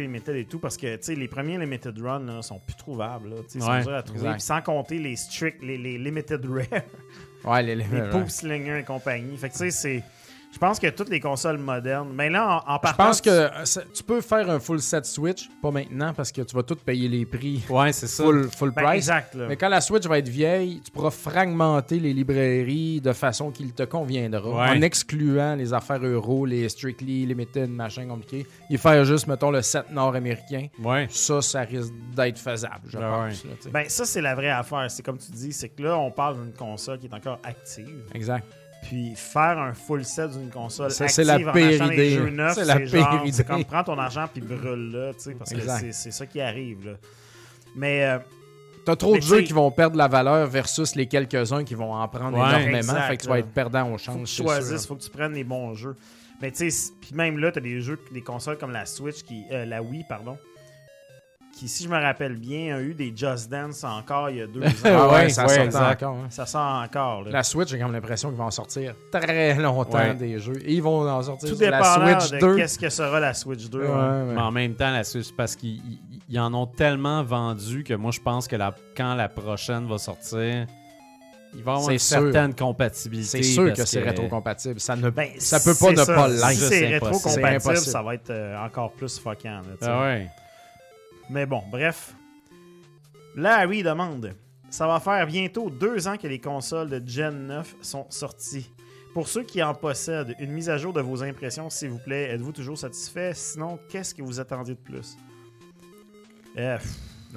limited 0.00 0.36
et 0.36 0.44
tout, 0.44 0.58
parce 0.58 0.76
que, 0.76 0.96
tu 0.96 1.02
sais, 1.02 1.14
les 1.14 1.28
premiers 1.28 1.58
limited 1.58 1.98
run, 1.98 2.20
là, 2.20 2.42
sont 2.42 2.58
plus 2.58 2.76
trouvables, 2.76 3.30
là, 3.30 3.36
tu 3.48 3.58
sais, 3.58 3.58
ils 3.58 3.84
sont 3.84 3.90
à 3.90 4.02
trouver, 4.02 4.32
puis 4.32 4.40
sans 4.40 4.60
compter 4.60 4.98
les 4.98 5.16
strict, 5.16 5.62
les, 5.62 5.78
les 5.78 5.98
limited 5.98 6.44
rare, 6.46 6.82
Ouais, 7.44 7.62
les 7.62 7.74
les 7.74 7.84
Limited 7.84 8.10
Poop 8.10 8.28
Slinger 8.28 8.78
et 8.80 8.84
compagnie, 8.84 9.36
fait 9.36 9.48
que, 9.48 9.54
tu 9.54 9.58
sais, 9.58 9.70
c'est, 9.70 10.02
je 10.52 10.58
pense 10.58 10.78
que 10.80 10.88
toutes 10.88 11.08
les 11.10 11.20
consoles 11.20 11.58
modernes, 11.58 12.10
mais 12.14 12.28
là, 12.28 12.62
en, 12.66 12.72
en 12.72 12.76
Je 12.76 12.80
partant... 12.82 13.04
pense 13.06 13.20
que 13.20 13.30
euh, 13.30 13.48
tu 13.94 14.02
peux 14.02 14.20
faire 14.20 14.50
un 14.50 14.58
full 14.58 14.80
set 14.80 15.06
Switch, 15.06 15.48
pas 15.62 15.70
maintenant, 15.70 16.12
parce 16.12 16.32
que 16.32 16.42
tu 16.42 16.54
vas 16.56 16.62
tout 16.62 16.74
payer 16.76 17.08
les 17.08 17.24
prix 17.24 17.62
Ouais, 17.70 17.92
c'est 17.92 18.06
ça. 18.08 18.24
full, 18.24 18.50
full 18.50 18.70
Ben, 18.72 18.82
price. 18.82 18.96
exact, 18.96 19.34
là. 19.34 19.46
Mais 19.48 19.56
quand 19.56 19.68
la 19.68 19.80
Switch 19.80 20.06
va 20.06 20.18
être 20.18 20.28
vieille, 20.28 20.80
tu 20.84 20.90
pourras 20.90 21.10
fragmenter 21.10 21.98
les 22.00 22.12
librairies 22.12 23.00
de 23.00 23.12
façon 23.12 23.50
qu'il 23.50 23.72
te 23.72 23.84
conviendra, 23.84 24.40
Ouais. 24.50 24.78
en 24.78 24.82
excluant 24.82 25.54
les 25.54 25.72
affaires 25.72 26.04
euro, 26.04 26.44
les 26.46 26.68
strictly 26.68 27.26
limited, 27.26 27.70
machin 27.70 28.06
compliqué. 28.08 28.46
Et 28.70 28.76
faire 28.76 29.04
juste, 29.04 29.26
mettons, 29.28 29.50
le 29.50 29.62
set 29.62 29.90
nord-américain. 29.90 30.66
Ouais. 30.82 31.06
Ça, 31.10 31.40
ça 31.42 31.60
risque 31.60 31.92
d'être 32.16 32.38
faisable, 32.38 32.88
je 32.88 32.98
Ah 32.98 33.26
pense. 33.28 33.44
là, 33.44 33.50
sais. 33.60 33.70
Ben, 33.70 33.84
ça, 33.88 34.04
c'est 34.04 34.20
la 34.20 34.34
vraie 34.34 34.50
affaire, 34.50 34.90
c'est 34.90 35.02
comme 35.04 35.18
tu 35.18 35.30
dis, 35.30 35.52
c'est 35.52 35.68
que 35.68 35.82
là, 35.82 35.96
on 35.98 36.10
parle 36.10 36.42
d'une 36.42 36.52
console 36.52 36.98
qui 36.98 37.06
est 37.06 37.14
encore 37.14 37.38
active, 37.44 38.04
exact. 38.14 38.46
Puis 38.82 39.12
faire 39.14 39.58
un 39.58 39.74
full 39.74 40.04
set 40.04 40.30
d'une 40.30 40.48
console 40.50 40.90
Ça, 40.90 41.04
active 41.04 41.14
c'est 41.16 41.24
la 41.24 41.36
en 41.36 41.46
achetant 41.54 41.88
des 41.88 41.94
idée. 41.94 42.10
jeux 42.10 42.30
neufs, 42.30 42.58
C'est 43.32 43.46
comme 43.46 43.64
prends 43.64 43.84
ton 43.84 43.98
argent 43.98 44.26
puis 44.32 44.40
brûle-le, 44.42 45.12
tu 45.14 45.20
sais, 45.20 45.34
parce 45.34 45.50
que 45.50 45.56
Exact. 45.56 45.78
c'est- 45.80 45.92
c'est 45.92 46.10
ça 46.10 46.26
qui 46.26 46.40
arrive, 46.40 46.86
là. 46.86 46.92
Mais 47.76 48.04
euh, 48.06 48.18
T'as 48.86 48.96
trop 48.96 49.14
de 49.16 49.20
jeux 49.20 49.42
qui 49.42 49.52
vont 49.52 49.70
perdre 49.70 49.96
la 49.96 50.08
valeur 50.08 50.46
versus 50.46 50.94
les 50.96 51.06
quelques-uns 51.06 51.62
qui 51.64 51.74
vont 51.74 51.92
en 51.92 52.08
prendre 52.08 52.38
Ouais, 52.38 52.48
énormément. 52.48 52.78
exact, 52.78 53.08
fait 53.08 53.16
que 53.18 53.22
tu 53.22 53.28
vas 53.28 53.34
là. 53.34 53.40
être 53.40 53.50
perdant 53.52 53.88
au 53.88 53.92
faut 53.92 53.98
change. 53.98 54.22
que 54.22 54.28
tu 54.36 54.42
choisisses, 54.42 54.86
faut 54.86 54.96
que 54.96 55.02
tu 55.02 55.10
prennes 55.10 55.34
les 55.34 55.44
bons 55.44 55.74
jeux. 55.74 55.94
Mais 56.40 56.50
tu 56.50 56.70
sais, 56.70 56.92
puis 57.00 57.10
même 57.14 57.38
là, 57.38 57.52
t'as 57.52 57.60
des 57.60 57.82
jeux, 57.82 57.98
des 58.12 58.22
consoles 58.22 58.56
comme 58.56 58.72
la 58.72 58.86
Switch, 58.86 59.22
qui, 59.22 59.44
euh, 59.52 59.66
la 59.66 59.82
Wii, 59.82 60.04
pardon, 60.08 60.38
qui, 61.60 61.68
si 61.68 61.84
je 61.84 61.88
me 61.88 61.98
rappelle 62.00 62.36
bien, 62.36 62.76
a 62.76 62.80
eu 62.80 62.94
des 62.94 63.12
Just 63.14 63.50
Dance 63.50 63.84
encore 63.84 64.30
il 64.30 64.36
y 64.36 64.40
a 64.42 64.46
deux 64.46 64.62
ans. 64.64 64.70
Ah 64.84 65.08
ouais, 65.08 65.12
Ouais, 65.14 65.28
ça 65.28 65.46
ouais, 65.46 65.70
sort 65.70 65.82
encore. 65.82 66.14
hein. 66.16 66.26
Ça 66.30 66.46
sort 66.46 66.82
encore, 66.82 67.22
là. 67.24 67.30
La 67.30 67.42
Switch, 67.42 67.68
j'ai 67.68 67.78
comme 67.78 67.92
l'impression 67.92 68.28
qu'ils 68.30 68.38
vont 68.38 68.44
en 68.46 68.50
sortir 68.50 68.94
très 69.12 69.54
longtemps 69.54 69.98
Ouais. 69.98 70.14
des 70.14 70.38
jeux. 70.38 70.56
Et 70.64 70.72
ils 70.74 70.82
vont 70.82 71.08
en 71.08 71.22
sortir 71.22 71.48
Tout 71.50 71.56
sur 71.56 71.70
la 71.70 72.18
Switch 72.18 72.30
de 72.32 72.38
2. 72.40 72.56
qu'est-ce 72.56 72.78
que 72.78 72.88
sera 72.88 73.20
la 73.20 73.34
Switch 73.34 73.68
2. 73.68 73.78
Ouais, 73.80 73.86
ouais. 73.86 73.92
ouais. 73.94 74.34
Mais 74.34 74.40
en 74.40 74.50
même 74.50 74.74
temps, 74.74 74.90
la 74.90 75.04
Switch, 75.04 75.30
parce 75.36 75.54
qu'ils 75.56 75.76
ils- 75.76 76.00
ils 76.30 76.38
en 76.40 76.52
ont 76.54 76.66
tellement 76.66 77.22
vendu 77.22 77.84
que 77.84 77.94
moi, 77.94 78.10
je 78.12 78.20
pense 78.20 78.48
que 78.48 78.56
la, 78.56 78.74
quand 78.96 79.14
la 79.14 79.28
prochaine 79.28 79.86
va 79.88 79.98
sortir, 79.98 80.66
il 81.52 81.64
va 81.64 81.72
y 81.72 81.74
avoir 81.74 81.90
une 81.90 81.98
sûr. 81.98 82.18
certaine 82.20 82.54
compatibilité. 82.54 83.42
C'est 83.42 83.42
sûr 83.42 83.66
parce 83.66 83.80
que 83.80 83.86
c'est 83.86 84.00
rétrocompatible. 84.02 84.78
Ça 84.78 84.94
ne 84.94 85.10
Ben, 85.10 85.28
ça 85.38 85.58
peut 85.58 85.74
pas 85.74 85.90
ne 85.90 85.96
ça. 85.96 86.14
pas 86.14 86.28
Si 86.28 86.34
l'être. 86.34 86.40
Ça, 86.40 86.50
c'est 86.52 86.78
c'est 86.78 86.86
rétro-compatible, 86.86 87.46
impossible. 87.46 87.90
ça 87.92 88.02
va 88.02 88.14
être 88.14 88.30
euh, 88.30 88.64
encore 88.64 88.92
plus 88.92 89.18
fuckant. 89.18 89.48
là, 89.48 89.62
tu 89.80 89.84
sais. 89.84 89.90
Ah 89.90 90.00
ouais. 90.02 90.28
Mais 91.30 91.46
bon, 91.46 91.62
bref. 91.70 92.14
Là, 93.36 93.58
Harry 93.58 93.84
demande 93.84 94.34
Ça 94.68 94.88
va 94.88 94.98
faire 94.98 95.26
bientôt 95.28 95.70
deux 95.70 96.08
ans 96.08 96.16
que 96.16 96.26
les 96.26 96.40
consoles 96.40 96.90
de 96.90 97.08
Gen 97.08 97.46
9 97.46 97.76
sont 97.80 98.06
sorties. 98.10 98.70
Pour 99.14 99.28
ceux 99.28 99.44
qui 99.44 99.62
en 99.62 99.72
possèdent, 99.72 100.34
une 100.40 100.50
mise 100.50 100.68
à 100.68 100.76
jour 100.76 100.92
de 100.92 101.00
vos 101.00 101.22
impressions, 101.22 101.70
s'il 101.70 101.90
vous 101.90 101.98
plaît. 101.98 102.30
Êtes-vous 102.30 102.52
toujours 102.52 102.76
satisfait? 102.76 103.32
Sinon, 103.34 103.78
qu'est-ce 103.88 104.12
que 104.12 104.22
vous 104.22 104.40
attendiez 104.40 104.74
de 104.74 104.80
plus? 104.80 105.16
Euh, 106.58 106.78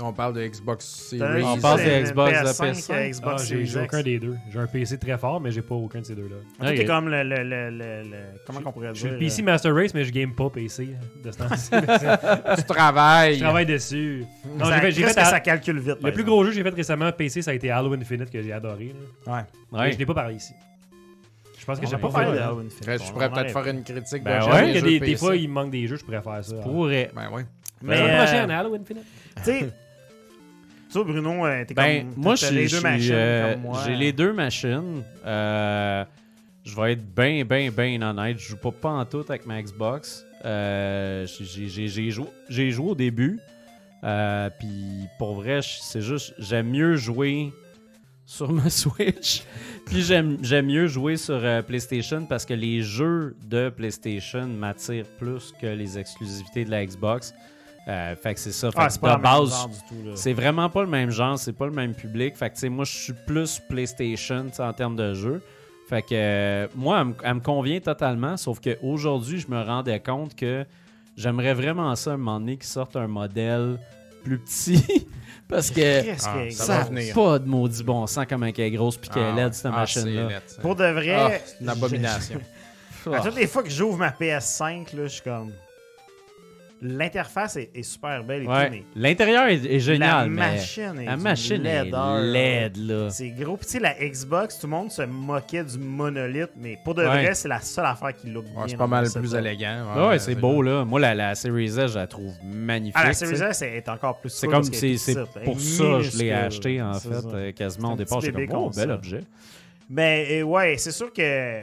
On 0.01 0.11
parle 0.11 0.33
de 0.33 0.43
Xbox 0.47 0.85
Series. 0.85 1.43
On 1.43 1.57
parle 1.59 1.81
de 1.83 2.03
Xbox, 2.03 2.31
de 2.31 2.47
PS5, 2.47 2.71
PS5. 2.73 3.09
Xbox 3.11 3.23
Ah, 3.25 3.37
j'ai 3.37 3.45
Series 3.45 3.65
j'ai 3.67 3.79
X. 3.79 3.85
aucun 3.85 4.01
des 4.01 4.19
deux. 4.19 4.35
J'ai 4.51 4.59
un 4.59 4.65
PC 4.65 4.97
très 4.97 5.17
fort, 5.19 5.39
mais 5.39 5.51
j'ai 5.51 5.61
pas 5.61 5.75
aucun 5.75 5.99
de 6.01 6.05
ces 6.05 6.15
deux-là. 6.15 6.67
T'es 6.75 6.85
comme 6.85 7.09
le, 7.09 7.21
le- 7.23 7.43
le- 7.43 7.69
le- 7.69 8.01
le- 8.09 8.17
Comment 8.47 8.61
qu'on 8.61 8.71
pourrait 8.71 8.89
Je 8.89 8.93
suis 8.99 9.03
dire 9.03 9.13
le 9.13 9.19
PC 9.19 9.41
euh, 9.41 9.45
Master 9.45 9.75
Race, 9.75 9.93
mais 9.93 10.03
je 10.03 10.11
game 10.11 10.33
pas 10.33 10.49
PC 10.49 10.89
de 11.23 11.31
ce 11.31 11.37
temps-ci. 11.37 11.69
Tu 12.57 12.63
travailles. 12.63 13.35
Je 13.35 13.39
travaille 13.43 13.65
dessus. 13.67 14.25
Non, 14.57 14.65
ça, 14.65 14.75
j'ai 14.75 14.81
fait, 14.81 14.91
j'ai 14.91 15.01
Chris, 15.03 15.13
fait 15.13 15.19
que 15.21 15.25
à- 15.25 15.29
ça 15.29 15.39
calcule 15.39 15.77
vite. 15.79 15.87
Le 15.89 15.95
plus 15.95 16.07
exemple. 16.09 16.23
gros 16.25 16.43
jeu 16.43 16.49
que 16.49 16.55
j'ai 16.55 16.63
fait 16.63 16.69
récemment 16.75 17.11
PC, 17.11 17.41
ça 17.43 17.51
a 17.51 17.53
été 17.53 17.69
Halo 17.69 17.93
Infinite 17.93 18.31
que 18.31 18.41
j'ai 18.41 18.51
adoré. 18.51 18.95
là. 19.27 19.33
Ouais. 19.35 19.41
Mais 19.71 19.79
Ouais. 19.79 19.91
Je 19.91 19.97
l'ai 19.99 20.05
pas 20.07 20.15
parlé 20.15 20.35
ici. 20.35 20.53
Je 21.59 21.65
pense 21.65 21.79
que 21.79 21.85
j'ai 21.87 21.97
pas 21.97 22.09
parlé 22.09 22.31
fait. 22.31 22.37
de. 22.37 22.41
Halo 22.41 22.59
Infinite. 22.65 23.03
Je 23.07 23.11
pourrais 23.11 23.29
peut-être 23.31 23.51
faire 23.51 23.67
une 23.67 23.83
critique 23.83 24.23
Ben 24.23 24.43
ouais. 24.51 24.99
des, 24.99 25.15
fois, 25.15 25.35
il 25.35 25.49
manque 25.49 25.69
des 25.71 25.85
jeux, 25.87 25.97
je 25.97 26.03
pourrais 26.03 26.21
faire 26.23 26.43
ça. 26.43 26.55
Pourrait. 26.57 27.11
Ben 27.15 27.29
ouais. 27.29 27.45
Mais, 27.85 28.01
Mais 28.01 28.11
euh, 28.11 28.17
prochaine, 28.23 28.49
Halo 28.51 28.73
Infinite. 28.75 29.03
tu 29.37 29.43
sais, 29.43 29.69
toi, 30.93 31.03
Bruno, 31.03 31.45
euh, 31.45 31.65
t'es 31.65 31.73
Ben, 31.73 32.03
comme. 32.13 32.23
moi, 32.23 32.35
je 32.35 32.45
les 32.53 32.67
deux 32.67 32.81
machines 32.81 33.11
euh, 33.13 33.53
comme 33.53 33.61
moi. 33.63 33.81
J'ai 33.85 33.95
les 33.95 34.11
deux 34.13 34.33
machines. 34.33 35.03
Euh, 35.25 36.05
je 36.63 36.75
vais 36.75 36.93
être 36.93 37.15
bien, 37.15 37.43
bien, 37.43 37.69
bien 37.71 38.01
honnête. 38.01 38.37
Je 38.39 38.49
joue 38.49 38.57
pas, 38.57 38.71
pas 38.71 38.89
en 38.91 39.05
tout 39.05 39.25
avec 39.27 39.45
ma 39.45 39.61
Xbox. 39.61 40.25
Euh, 40.45 41.25
j'ai- 41.39 41.67
j'ai 41.69 41.87
j'ai 41.87 42.09
joué, 42.11 42.27
j'ai 42.49 42.71
joué 42.71 42.89
au 42.91 42.95
début. 42.95 43.39
Euh, 44.03 44.49
Puis 44.59 45.07
pour 45.17 45.35
vrai, 45.35 45.59
c'est 45.63 46.01
juste, 46.01 46.33
j'aime 46.37 46.69
mieux 46.69 46.95
jouer 46.95 47.51
sur 48.25 48.51
ma 48.51 48.69
Switch. 48.69 49.43
Puis 49.85 50.01
j'aime 50.01 50.37
j'aime 50.41 50.65
mieux 50.67 50.87
jouer 50.87 51.17
sur 51.17 51.35
euh, 51.43 51.61
PlayStation 51.61 52.25
parce 52.25 52.45
que 52.45 52.53
les 52.53 52.81
jeux 52.81 53.35
de 53.45 53.69
PlayStation 53.69 54.45
m'attirent 54.47 55.07
plus 55.17 55.53
que 55.61 55.67
les 55.67 55.97
exclusivités 55.97 56.65
de 56.65 56.71
la 56.71 56.85
Xbox. 56.85 57.33
Euh, 57.87 58.15
fait 58.15 58.33
que 58.33 58.39
c'est 58.39 58.51
ça. 58.53 58.71
Fait 58.71 58.77
Ah, 58.79 58.87
que 58.87 58.93
c'est 58.93 59.01
pas 59.01 59.17
de 59.17 59.23
la 59.23 59.29
même 59.31 59.41
base, 59.41 59.67
c'est 60.15 60.31
vraiment 60.33 60.69
pas 60.69 60.81
le 60.83 60.87
même 60.89 61.09
genre, 61.11 61.37
c'est 61.37 61.51
pas 61.53 61.65
le 61.65 61.73
même 61.73 61.93
public. 61.93 62.37
Fait 62.37 62.49
que, 62.49 62.53
tu 62.55 62.61
sais, 62.61 62.69
moi, 62.69 62.85
je 62.85 62.95
suis 62.95 63.13
plus 63.27 63.59
PlayStation 63.67 64.45
en 64.59 64.73
termes 64.73 64.95
de 64.95 65.13
jeu. 65.13 65.41
Fait 65.89 66.01
que, 66.01 66.07
euh, 66.13 66.67
moi, 66.75 67.05
elle, 67.23 67.33
me- 67.33 67.39
convient 67.41 67.79
totalement, 67.81 68.37
sauf 68.37 68.59
qu'aujourd'hui, 68.61 69.39
je 69.39 69.47
me 69.49 69.61
rendais 69.61 69.99
compte 69.99 70.33
que 70.33 70.65
j'aimerais 71.17 71.53
vraiment 71.53 71.93
ça, 71.97 72.11
à 72.11 72.13
un 72.13 72.17
moment 72.17 72.39
donné, 72.39 72.55
qu'ils 72.55 72.67
sortent 72.67 72.95
un 72.95 73.07
modèle 73.07 73.77
plus 74.23 74.39
petit. 74.39 75.05
parce 75.49 75.69
que 75.69 76.09
Ah, 76.09 76.49
ça 76.51 76.89
n'a 76.89 77.13
pas 77.13 77.37
de 77.39 77.47
maudit 77.49 77.83
bon 77.83 78.07
sens 78.07 78.25
comme 78.27 78.43
un 78.43 78.53
qu'elle 78.53 78.67
est 78.67 78.71
grosse 78.71 78.95
puis 78.95 79.09
qu'elle 79.09 79.23
est 79.23 79.33
laide, 79.35 79.53
cette 79.53 79.65
Ah, 79.73 79.79
machine-là. 79.81 80.29
Pour 80.61 80.77
de 80.77 80.85
vrai. 80.85 81.15
Ah, 81.15 81.31
c'est 81.45 81.59
une 81.61 81.69
abomination. 81.69 82.39
À 83.13 83.19
toutes 83.19 83.35
les 83.35 83.47
fois 83.47 83.61
que 83.61 83.69
j'ouvre 83.69 83.97
ma 83.97 84.11
PS5, 84.11 84.95
là, 84.95 85.03
je 85.03 85.07
suis 85.09 85.21
comme. 85.21 85.51
L'interface 86.85 87.55
est, 87.55 87.69
est 87.73 87.83
super 87.83 88.23
belle 88.25 88.43
et 88.43 88.47
Ouais. 88.47 88.65
tout, 88.65 88.71
mais 88.71 88.83
L'intérieur 88.95 89.45
est, 89.47 89.63
est 89.65 89.79
génial, 89.79 90.25
la 90.25 90.27
mais 90.27 90.35
machine 90.55 90.99
est 90.99 91.05
la 91.05 91.13
d'une 91.15 91.23
machine 91.23 91.65
est 91.65 91.83
laideur, 91.85 92.15
là. 92.15 92.21
laide, 92.21 92.77
là. 92.77 93.09
C'est 93.09 93.29
gros. 93.29 93.55
Puis 93.55 93.65
tu 93.67 93.71
sais, 93.73 93.79
la 93.79 93.93
Xbox, 93.93 94.59
tout 94.59 94.67
le 94.67 94.71
monde 94.71 94.91
se 94.91 95.01
moquait 95.03 95.63
du 95.63 95.77
monolithe, 95.77 96.51
mais 96.57 96.77
pour 96.83 96.93
de 96.93 97.03
Ouais. 97.03 97.07
vrai, 97.07 97.33
c'est 97.35 97.47
la 97.47 97.61
seule 97.61 97.85
affaire 97.85 98.13
qui 98.13 98.29
look 98.29 98.43
bien. 98.45 98.53
Ouais, 98.55 98.67
c'est 98.67 98.73
dans 98.73 98.79
pas 98.79 98.87
mal 98.87 99.05
le 99.05 99.11
plus 99.19 99.29
setup. 99.29 99.45
élégant. 99.45 100.09
Ouais, 100.09 100.19
c'est 100.19 100.35
beau, 100.35 100.61
là. 100.61 100.83
Moi, 100.83 100.99
la, 100.99 101.15
la 101.15 101.35
Series 101.35 101.65
S, 101.79 101.91
je 101.93 101.95
la 101.99 102.07
trouve 102.07 102.33
magnifique. 102.43 102.95
Ah, 102.99 103.07
la. 103.07 103.13
Series 103.13 103.41
S 103.41 103.61
est 103.61 103.87
encore 103.87 104.19
plus 104.19 104.29
C'est 104.29 104.47
cool 104.47 104.53
comme 104.55 104.61
parce 104.63 104.69
qu'elle 104.71 104.79
c'est 104.79 104.89
est 104.91 104.97
c'est 104.97 105.13
petite, 105.15 105.29
elle 105.37 105.41
est 105.41 105.45
pour 105.45 105.59
ça 105.61 105.83
que 105.83 106.01
je 106.01 106.17
l'ai 106.17 106.23
minuscule. 106.25 106.33
acheté 106.33 106.81
en 106.81 106.93
C'est 106.95 107.07
fait 107.09 107.21
ça. 107.21 107.27
euh, 107.29 107.51
quasiment 107.53 107.87
C'est 107.87 107.91
au 107.91 107.93
un 107.93 107.97
départ 107.97 108.17
petit 108.19 108.25
j'étais 108.25 108.37
bébé 108.39 108.47
comme 108.51 108.61
oh, 108.61 108.65
console. 108.67 108.87
bel 108.87 108.91
objet. 108.95 109.19
Mais 109.89 110.27
euh, 110.41 110.43
ouais, 110.43 110.75
c'est 110.77 110.91
sûr 110.91 111.11
que 111.13 111.61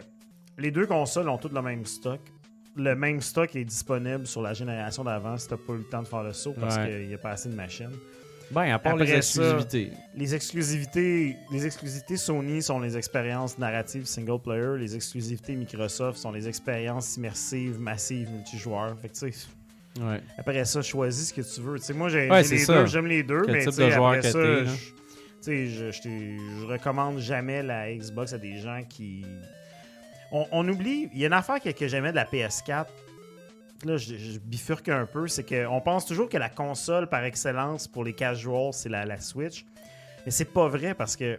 les 0.58 0.70
deux 0.70 0.86
consoles 0.86 1.28
ont 1.28 1.36
toutes 1.38 1.52
le 1.52 1.60
même 1.62 1.84
stock. 1.84 2.20
Le 2.82 2.94
même 2.94 3.20
stock 3.20 3.54
est 3.56 3.64
disponible 3.64 4.26
sur 4.26 4.42
la 4.42 4.54
génération 4.54 5.04
d'avant 5.04 5.36
si 5.36 5.48
t'as 5.48 5.56
pas 5.56 5.72
eu 5.74 5.78
le 5.78 5.84
temps 5.84 6.02
de 6.02 6.08
faire 6.08 6.22
le 6.22 6.32
saut 6.32 6.54
parce 6.58 6.76
Ouais. 6.76 6.86
qu'il 7.00 7.08
n'y 7.08 7.14
a 7.14 7.18
pas 7.18 7.30
assez 7.32 7.48
de 7.48 7.54
machines. 7.54 7.90
Ben 8.52 8.72
à 8.72 8.78
part 8.80 8.94
Après 8.94 9.04
les 9.04 9.10
ça- 9.12 9.16
exclusivités. 9.18 9.92
Les 10.16 10.34
exclusivités, 10.34 11.36
les 11.52 11.66
exclusivités 11.66 12.16
Sony 12.16 12.62
sont 12.62 12.80
les 12.80 12.96
expériences 12.96 13.58
narratives 13.58 14.06
single 14.06 14.40
player. 14.42 14.76
Les 14.78 14.96
exclusivités 14.96 15.54
Microsoft 15.54 16.18
sont 16.18 16.32
les 16.32 16.48
expériences 16.48 17.16
immersives, 17.16 17.78
massives, 17.80 18.28
multijoueurs. 18.30 18.98
Fait 19.00 19.08
que 19.08 19.14
tu 19.14 19.32
sais, 19.32 19.46
Ouais. 20.00 20.20
après 20.38 20.64
ça, 20.64 20.82
choisis 20.82 21.28
ce 21.28 21.34
que 21.34 21.42
tu 21.42 21.60
veux. 21.60 21.78
Tu 21.78 21.84
sais, 21.86 21.92
moi, 21.92 22.08
j'ai 22.08 22.28
Ouais, 22.30 22.42
les 22.42 22.58
ça. 22.58 22.80
deux, 22.82 22.86
j'aime 22.86 23.06
les 23.06 23.22
deux, 23.22 23.42
Quel 23.42 23.52
mais 23.52 23.60
type 23.60 23.70
tu 23.70 23.76
sais, 23.76 23.86
de 23.86 23.90
joueur 23.90 24.12
après 24.14 24.32
ça, 24.32 24.38
là? 24.38 24.64
je, 25.46 25.52
je, 25.66 25.90
je 25.92 26.66
recommande 26.66 27.18
jamais 27.18 27.62
la 27.62 27.92
Xbox 27.94 28.32
à 28.32 28.38
des 28.38 28.58
gens 28.58 28.82
qui... 28.88 29.24
On, 30.32 30.46
on 30.52 30.68
oublie, 30.68 31.08
il 31.12 31.18
y 31.18 31.24
a 31.24 31.26
une 31.26 31.32
affaire 31.32 31.60
que, 31.60 31.70
que 31.70 31.88
j'aimais 31.88 32.10
de 32.10 32.16
la 32.16 32.24
PS4, 32.24 32.86
là, 33.84 33.96
je, 33.96 34.14
je 34.16 34.38
bifurque 34.38 34.88
un 34.88 35.06
peu, 35.06 35.26
c'est 35.28 35.44
qu'on 35.48 35.80
pense 35.80 36.06
toujours 36.06 36.28
que 36.28 36.36
la 36.38 36.48
console 36.48 37.08
par 37.08 37.24
excellence 37.24 37.88
pour 37.88 38.04
les 38.04 38.12
casuals, 38.12 38.72
c'est 38.72 38.88
la, 38.88 39.04
la 39.04 39.20
Switch. 39.20 39.64
Mais 40.24 40.30
c'est 40.30 40.52
pas 40.52 40.68
vrai 40.68 40.94
parce 40.94 41.16
que 41.16 41.38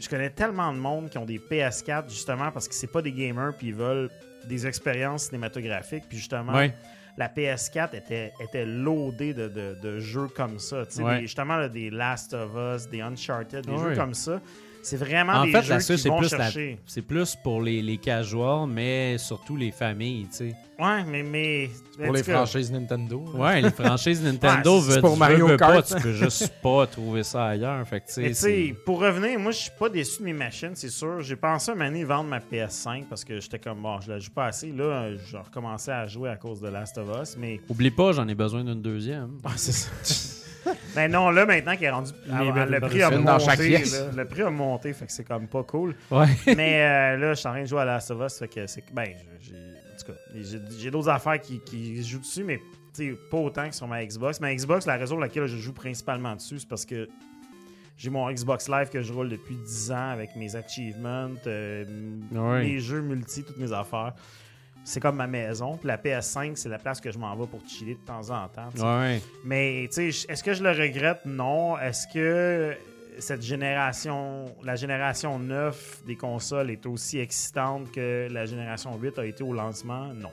je 0.00 0.08
connais 0.08 0.30
tellement 0.30 0.72
de 0.72 0.78
monde 0.78 1.10
qui 1.10 1.18
ont 1.18 1.24
des 1.24 1.38
PS4 1.38 2.08
justement 2.08 2.50
parce 2.52 2.68
que 2.68 2.74
c'est 2.74 2.86
pas 2.90 3.02
des 3.02 3.12
gamers 3.12 3.52
puis 3.56 3.68
ils 3.68 3.74
veulent 3.74 4.08
des 4.46 4.66
expériences 4.66 5.24
cinématographiques. 5.26 6.04
Puis 6.08 6.18
justement, 6.18 6.52
Ouais. 6.54 6.74
la 7.16 7.28
PS4 7.28 7.94
était, 7.96 8.32
était 8.40 8.66
loadée 8.66 9.34
de, 9.34 9.48
de- 9.48 9.76
de 9.82 9.98
jeux 10.00 10.28
comme 10.28 10.58
ça. 10.58 10.84
Ouais. 10.98 11.16
des- 11.16 11.20
justement, 11.22 11.56
là, 11.56 11.68
des 11.68 11.90
Last 11.90 12.34
of 12.34 12.52
Us, 12.56 12.88
des 12.88 13.00
Uncharted, 13.00 13.64
des 13.66 13.72
Ouais. 13.72 13.78
jeux 13.90 13.94
comme 13.96 14.14
ça. 14.14 14.40
C'est 14.84 14.96
vraiment 14.98 15.32
En 15.32 15.44
des 15.46 15.50
fait, 15.52 15.62
jeux 15.62 15.70
la 15.70 15.80
Switch 15.80 15.96
qui 15.96 16.02
c'est 16.02 16.08
vont 16.10 16.18
plus 16.18 16.30
la- 16.32 16.38
chercher. 16.38 16.78
c'est 16.86 17.02
plus 17.02 17.34
pour 17.42 17.62
les, 17.62 17.80
les 17.82 17.96
casuals 17.96 18.68
mais 18.68 19.16
surtout 19.18 19.56
les 19.56 19.70
familles, 19.72 20.26
tu 20.30 20.36
sais. 20.36 20.54
Ouais, 20.78 21.04
mais... 21.04 21.22
mais 21.22 21.70
Pour 22.04 22.12
les 22.12 22.22
franchises 22.22 22.70
Nintendo. 22.70 23.24
là. 23.32 23.40
Ouais, 23.40 23.62
les 23.62 23.70
franchises 23.70 24.22
Nintendo 24.24 24.74
Ouais, 24.80 24.86
veulent 24.88 25.00
pour 25.00 25.12
tu 25.14 25.18
Mario 25.18 25.46
veux, 25.46 25.52
veux 25.52 25.56
pas, 25.56 25.82
tu 25.82 25.94
peux 25.94 26.12
juste 26.12 26.52
pas 26.62 26.86
trouver 26.86 27.22
ça 27.22 27.46
ailleurs, 27.46 27.86
fait 27.88 28.00
que 28.00 28.12
tu 28.12 28.20
Mais 28.20 28.28
tu 28.30 28.34
sais. 28.34 28.76
pour 28.84 29.00
revenir, 29.00 29.38
moi, 29.38 29.52
je 29.52 29.58
suis 29.58 29.70
pas 29.78 29.88
déçu 29.88 30.18
de 30.20 30.24
mes 30.24 30.32
machines, 30.32 30.72
c'est 30.74 30.88
sûr. 30.90 31.20
J'ai 31.22 31.36
pensé 31.36 31.70
un 31.70 31.76
donné 31.76 32.04
vendre 32.04 32.28
ma 32.28 32.40
PS5 32.40 33.04
parce 33.08 33.24
que 33.24 33.40
j'étais 33.40 33.58
comme, 33.60 33.80
bon, 33.80 34.00
je 34.00 34.10
la 34.10 34.18
joue 34.18 34.32
pas 34.32 34.46
assez. 34.46 34.70
Là, 34.72 35.10
j'ai 35.30 35.38
recommencé 35.38 35.92
à 35.92 36.06
jouer 36.06 36.28
à 36.28 36.36
cause 36.36 36.60
de 36.60 36.68
Last 36.68 36.98
of 36.98 37.06
Us, 37.22 37.36
mais... 37.38 37.60
Oublie 37.70 37.90
pas, 37.90 38.12
j'en 38.12 38.28
ai 38.28 38.34
besoin 38.34 38.64
d'une 38.64 38.82
deuxième. 38.82 39.38
Ah, 39.44 39.52
c'est 39.56 39.72
ça. 39.72 39.90
Ben 40.94 41.10
non, 41.10 41.30
là, 41.30 41.46
maintenant 41.46 41.74
qu'il 41.76 41.84
est 41.84 41.90
rendu... 41.90 42.12
Mais 42.26 42.66
le 42.66 42.80
prix 42.80 43.02
a 43.02 43.10
monté, 43.10 43.78
là. 43.78 44.10
Le 44.16 44.24
prix 44.24 44.42
a 44.42 44.50
monté, 44.50 44.92
fait 44.92 45.06
que 45.06 45.12
c'est 45.12 45.24
comme 45.24 45.48
pas 45.48 45.62
cool. 45.62 45.94
Ouais. 46.10 46.26
Mais 46.56 46.82
euh, 46.82 47.16
là, 47.18 47.34
je 47.34 47.40
suis 47.40 47.48
en 47.48 47.52
train 47.52 47.62
de 47.62 47.66
jouer 47.66 47.80
à 47.80 47.84
Last 47.84 48.10
of 48.10 48.20
Us, 48.24 48.38
fait 48.38 48.48
que 48.48 48.66
c'est... 48.66 48.84
Ben, 48.92 49.08
j'ai... 49.40 49.54
En 49.54 49.96
tout 49.96 50.12
cas, 50.12 50.18
j'ai 50.78 50.90
d'autres 50.90 51.08
affaires 51.08 51.40
qui, 51.40 52.02
jouent 52.02 52.18
dessus, 52.18 52.42
mais 52.42 52.60
pas 53.30 53.36
autant 53.36 53.68
que 53.68 53.74
sur 53.74 53.86
ma 53.86 54.04
Xbox. 54.04 54.40
Ma 54.40 54.54
Xbox, 54.54 54.86
la 54.86 54.96
raison 54.96 55.14
pour 55.14 55.22
laquelle 55.22 55.46
je 55.46 55.56
joue 55.56 55.72
principalement 55.72 56.34
dessus, 56.34 56.58
c'est 56.58 56.68
parce 56.68 56.84
que 56.84 57.08
j'ai 57.96 58.10
mon 58.10 58.30
Xbox 58.30 58.68
Live 58.68 58.90
que 58.90 59.02
je 59.02 59.12
roule 59.12 59.28
depuis 59.28 59.56
10 59.56 59.92
ans 59.92 60.10
avec 60.10 60.34
mes 60.34 60.56
achievements, 60.56 61.30
euh, 61.46 61.84
mes 62.32 62.80
jeux 62.80 63.02
multi, 63.02 63.44
toutes 63.44 63.58
mes 63.58 63.72
affaires. 63.72 64.14
C'est 64.84 65.00
comme 65.00 65.16
ma 65.16 65.26
maison. 65.26 65.76
Puis 65.78 65.88
la 65.88 65.96
PS5, 65.96 66.56
c'est 66.56 66.68
la 66.68 66.78
place 66.78 67.00
que 67.00 67.10
je 67.10 67.18
m'en 67.18 67.34
vais 67.36 67.46
pour 67.46 67.60
chiller 67.66 67.94
de 67.94 68.00
temps 68.06 68.28
en 68.30 68.48
temps. 68.48 68.68
Ouais. 69.00 69.22
Mais 69.44 69.88
tu 69.92 70.12
sais, 70.12 70.26
est-ce 70.30 70.44
que 70.44 70.52
je 70.52 70.62
le 70.62 70.70
regrette? 70.70 71.20
Non. 71.24 71.78
Est-ce 71.78 72.06
que 72.06 72.76
cette 73.18 73.42
génération, 73.42 74.44
la 74.62 74.76
génération 74.76 75.38
9 75.38 76.02
des 76.06 76.16
consoles 76.16 76.70
est 76.70 76.84
aussi 76.86 77.18
excitante 77.18 77.90
que 77.92 78.28
la 78.30 78.44
génération 78.44 78.94
8 78.96 79.18
a 79.18 79.24
été 79.24 79.42
au 79.42 79.52
lancement? 79.54 80.08
Non. 80.14 80.30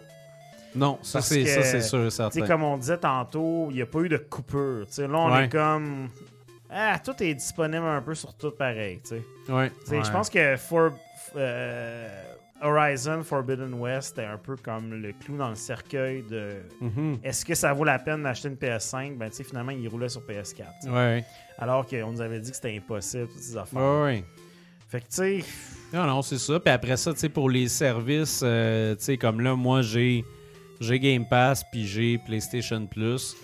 Non, 0.74 1.00
ça 1.02 1.22
c'est 1.22 1.46
ça 1.46 1.64
c'est 1.64 1.82
sûr 1.82 2.06
et 2.06 2.10
certain. 2.12 2.48
comme 2.48 2.64
on 2.64 2.78
disait 2.78 2.98
tantôt, 2.98 3.68
il 3.72 3.76
n'y 3.76 3.82
a 3.82 3.86
pas 3.86 4.00
eu 4.00 4.10
de 4.10 4.16
coupure. 4.18 4.86
Tu 4.88 4.94
sais, 4.94 5.08
là, 5.08 5.18
on 5.18 5.32
Ouais. 5.32 5.46
est 5.46 5.50
comme. 5.50 6.10
Ah, 6.70 6.98
tout 7.04 7.22
est 7.22 7.34
disponible 7.34 7.86
un 7.86 8.02
peu 8.02 8.16
sur 8.16 8.34
tout 8.34 8.52
pareil. 8.52 9.02
Ouais. 9.50 9.70
Je 9.90 10.12
pense 10.12 10.30
que 10.30 10.56
For- 10.56 10.94
euh, 11.36 12.08
Horizon 12.62 13.24
Forbidden 13.24 13.74
West 13.74 14.18
est 14.20 14.26
un 14.26 14.38
peu 14.38 14.56
comme 14.56 14.94
le 14.94 15.14
clou 15.14 15.38
dans 15.38 15.50
le 15.50 15.56
cercueil 15.56 16.24
de 16.30 16.52
Mhm. 16.80 17.18
est-ce 17.24 17.44
que 17.46 17.56
ça 17.56 17.74
vaut 17.74 17.84
la 17.84 18.00
peine 18.00 18.24
d'acheter 18.24 18.48
une 18.50 18.56
PS5 18.58 19.18
Ben, 19.18 19.30
tu 19.30 19.38
sais, 19.38 19.44
finalement, 19.44 19.72
il 19.72 19.88
roulait 19.88 20.10
sur 20.10 20.22
PS4. 20.22 20.68
tu 20.82 20.88
sais. 20.88 20.94
Ouais. 20.94 21.26
Alors 21.58 21.86
qu'on 21.86 22.12
nous 22.12 22.22
avait 22.22 22.40
dit 22.40 22.50
que 22.52 22.56
c'était 22.56 22.76
impossible, 22.76 23.28
toutes 23.28 23.40
ces 23.42 23.58
affaires. 23.58 23.80
Ouais, 23.82 24.02
ouais. 24.04 24.24
Fait 24.90 25.00
que, 25.00 25.06
tu 25.06 25.12
sais, 25.12 25.44
Non, 25.94 26.06
non, 26.06 26.22
c'est 26.22 26.38
ça. 26.38 26.60
Puis 26.60 26.74
après 26.74 26.98
ça, 26.98 27.14
tu 27.14 27.20
sais, 27.20 27.30
pour 27.30 27.50
les 27.50 27.68
services, 27.68 28.42
euh, 28.44 28.96
tu 28.96 29.04
sais, 29.06 29.18
comme 29.18 29.42
là, 29.42 29.56
moi, 29.56 29.82
j'ai 29.82 30.24
j'ai 30.80 31.00
Game 31.00 31.28
Pass 31.30 31.64
puis 31.72 31.86
j'ai 31.86 32.18
PlayStation 32.18 32.86
Plus. 32.88 33.36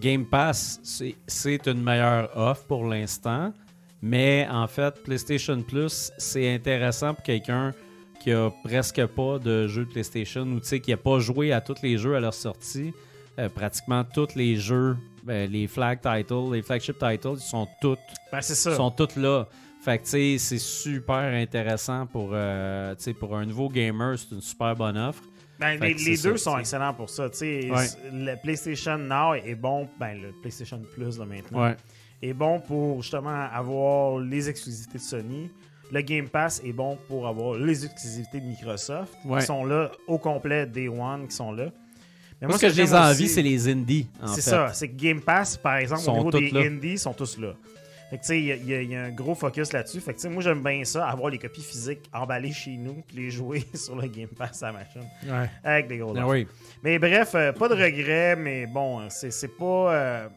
Game 0.00 0.24
Pass, 0.26 0.80
c'est 1.26 1.66
une 1.66 1.82
meilleure 1.82 2.30
offre 2.36 2.64
pour 2.66 2.84
l'instant. 2.86 3.52
Mais 4.02 4.46
en 4.50 4.66
fait, 4.66 5.02
PlayStation 5.04 5.60
Plus, 5.62 6.10
c'est 6.18 6.52
intéressant 6.54 7.14
pour 7.14 7.22
quelqu'un 7.22 7.72
qui 8.20 8.32
a 8.32 8.50
presque 8.62 9.04
pas 9.06 9.38
de 9.38 9.66
jeux 9.66 9.84
de 9.84 9.90
PlayStation 9.90 10.42
ou 10.42 10.60
tu 10.60 10.66
sais, 10.66 10.80
qui 10.80 10.90
n'a 10.90 10.96
pas 10.96 11.18
joué 11.18 11.52
à 11.52 11.60
tous 11.60 11.82
les 11.82 11.96
jeux 11.98 12.14
à 12.14 12.20
leur 12.20 12.34
sortie. 12.34 12.92
Euh, 13.38 13.48
pratiquement 13.48 14.04
tous 14.04 14.34
les 14.34 14.56
jeux, 14.56 14.96
ben, 15.24 15.50
les 15.50 15.66
flag 15.66 16.00
titles, 16.00 16.52
les 16.52 16.62
flagship 16.62 16.98
titles, 16.98 17.34
ils 17.36 17.40
sont 17.40 17.66
tous 17.80 17.96
ben, 18.30 18.40
c'est 18.40 18.54
ça. 18.54 18.74
sont 18.74 18.90
toutes 18.90 19.16
là. 19.16 19.46
Fait 19.82 19.98
que, 19.98 20.06
c'est 20.06 20.38
super 20.58 21.32
intéressant 21.34 22.06
pour, 22.06 22.30
euh, 22.32 22.94
pour 23.18 23.36
un 23.36 23.46
nouveau 23.46 23.70
gamer. 23.70 24.18
C'est 24.18 24.34
une 24.34 24.42
super 24.42 24.76
bonne 24.76 24.98
offre. 24.98 25.22
Ben, 25.58 25.78
les, 25.80 25.94
deux 26.16 26.36
ça, 26.36 26.50
sont 26.50 26.58
excellents 26.58 26.94
pour 26.94 27.08
ça. 27.08 27.28
Ouais. 27.40 27.68
Le 28.12 28.34
PlayStation 28.42 28.98
Now 28.98 29.34
est 29.34 29.54
bon, 29.54 29.88
ben, 29.98 30.20
le 30.20 30.32
PlayStation 30.40 30.80
Plus 30.94 31.18
là, 31.18 31.24
maintenant, 31.24 31.62
Ouais. 31.62 31.76
est 32.22 32.32
bon 32.32 32.60
pour 32.60 33.02
justement 33.02 33.46
avoir 33.52 34.18
les 34.18 34.48
exclusivités 34.48 34.98
de 34.98 35.02
Sony. 35.02 35.50
Le 35.92 36.00
Game 36.02 36.28
Pass 36.28 36.60
est 36.64 36.72
bon 36.72 36.96
pour 37.08 37.26
avoir 37.26 37.54
les 37.58 37.84
exclusivités 37.84 38.40
de 38.40 38.46
Microsoft 38.46 39.12
Ouais. 39.24 39.40
qui 39.40 39.46
sont 39.46 39.64
là 39.64 39.90
au 40.06 40.18
complet 40.18 40.66
Day 40.66 40.88
One, 40.88 41.26
qui 41.28 41.34
sont 41.34 41.52
là. 41.52 41.66
Mais 42.40 42.46
Moi, 42.46 42.56
ce 42.56 42.62
que 42.66 42.72
j'ai 42.72 42.92
envie, 42.94 43.28
c'est 43.28 43.42
les 43.42 43.68
indies, 43.68 44.06
C'est 44.34 44.40
ça. 44.40 44.72
C'est 44.72 44.88
que 44.88 44.96
Game 44.96 45.20
Pass, 45.20 45.56
par 45.56 45.76
exemple, 45.76 46.08
au 46.08 46.16
niveau 46.16 46.30
des 46.30 46.50
là. 46.50 46.60
indies, 46.60 46.96
sont 46.98 47.12
tous 47.12 47.38
là. 47.38 47.54
Fait 48.08 48.16
que 48.16 48.22
tu 48.22 48.26
sais, 48.28 48.40
il 48.40 48.46
y, 48.46 48.72
a- 48.74 48.82
y 48.82 48.86
y 48.86 48.96
un 48.96 49.10
gros 49.10 49.36
focus 49.36 49.72
là-dessus. 49.72 50.00
Fait 50.00 50.12
que 50.12 50.16
tu 50.18 50.22
sais, 50.22 50.28
moi 50.28 50.42
j'aime 50.42 50.62
bien 50.64 50.82
ça, 50.84 51.06
avoir 51.06 51.30
les 51.30 51.38
copies 51.38 51.62
physiques 51.62 52.10
emballées 52.12 52.50
chez 52.52 52.76
nous, 52.76 53.02
puis 53.06 53.16
les 53.18 53.30
jouer 53.30 53.62
sur 53.74 53.94
le 53.94 54.08
Game 54.08 54.26
Pass 54.28 54.64
à 54.64 54.66
la 54.66 54.72
machine. 54.72 55.02
Ouais. 55.28 55.48
Avec 55.62 55.86
des 55.86 55.98
gros 55.98 56.12
oui. 56.28 56.48
Mais 56.82 56.98
bref, 56.98 57.36
euh, 57.36 57.52
pas 57.52 57.68
de 57.68 57.74
regrets, 57.74 58.34
mais 58.34 58.66
bon, 58.66 59.08
c'est 59.10 59.30
c'est 59.30 59.46
pas. 59.56 59.94
euh, 59.94 60.28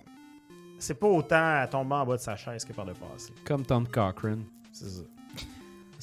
c'est 0.78 1.00
pas 1.00 1.08
autant 1.08 1.62
à 1.62 1.66
tomber 1.68 1.96
en 1.96 2.06
bas 2.06 2.18
de 2.18 2.22
sa 2.22 2.36
chaise 2.36 2.64
que 2.66 2.74
par 2.74 2.86
le 2.86 2.94
passé. 2.94 3.32
Comme 3.46 3.66
Tom 3.66 3.88
Cochran. 3.88 4.38
C'est 4.72 4.86
ça. 4.90 5.02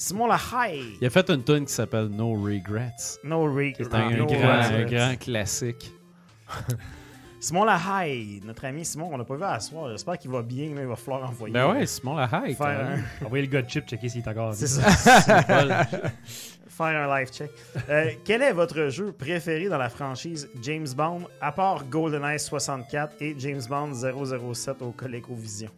Simon 0.03 0.29
Lahaye. 0.29 0.97
Il 0.99 1.07
a 1.07 1.11
fait 1.11 1.29
une 1.29 1.45
tune 1.45 1.67
qui 1.67 1.75
s'appelle 1.75 2.07
No 2.07 2.33
Regrets. 2.33 3.19
No 3.23 3.47
Re- 3.47 3.75
C'est 3.77 3.95
un, 3.95 4.09
no 4.13 4.25
grand, 4.25 4.35
regrets. 4.63 4.73
un 4.73 4.85
grand 4.87 5.17
classique. 5.19 5.93
Simon 7.39 7.65
Lahaye, 7.65 8.41
notre 8.43 8.65
ami 8.65 8.83
Simon, 8.83 9.11
on 9.13 9.19
l'a 9.19 9.25
pas 9.25 9.37
vu 9.37 9.43
à 9.45 9.61
soir. 9.61 9.91
J'espère 9.91 10.17
qu'il 10.17 10.31
va 10.31 10.41
bien, 10.41 10.71
mais 10.75 10.81
il 10.83 10.87
va 10.87 10.97
falloir 10.97 11.29
envoyer. 11.29 11.53
Ben 11.53 11.71
ouais, 11.71 11.85
Simon 11.85 12.15
Lahaye. 12.17 12.55
Faire 12.55 12.67
un, 13.21 13.25
Envoyez 13.27 13.45
le 13.45 13.51
gars 13.53 13.61
de 13.61 13.69
chip, 13.69 13.87
checker 13.87 14.09
s'il 14.09 14.23
est 14.23 14.29
encore. 14.29 14.55
c'est 14.55 14.69
ça. 14.69 14.83
Faire 16.69 16.87
un 17.11 17.19
live 17.19 17.29
check. 17.31 17.51
Euh, 17.91 18.11
quel 18.25 18.41
est 18.41 18.53
votre 18.55 18.89
jeu 18.89 19.13
préféré 19.13 19.69
dans 19.69 19.77
la 19.77 19.91
franchise 19.91 20.49
James 20.63 20.89
Bond, 20.97 21.25
à 21.43 21.53
part 21.53 21.85
GoldenEye 21.85 22.39
64 22.41 23.17
et 23.21 23.35
James 23.39 23.61
Bond 23.69 23.93
007 23.93 24.81
au 24.81 24.93
ColecoVision? 24.93 25.69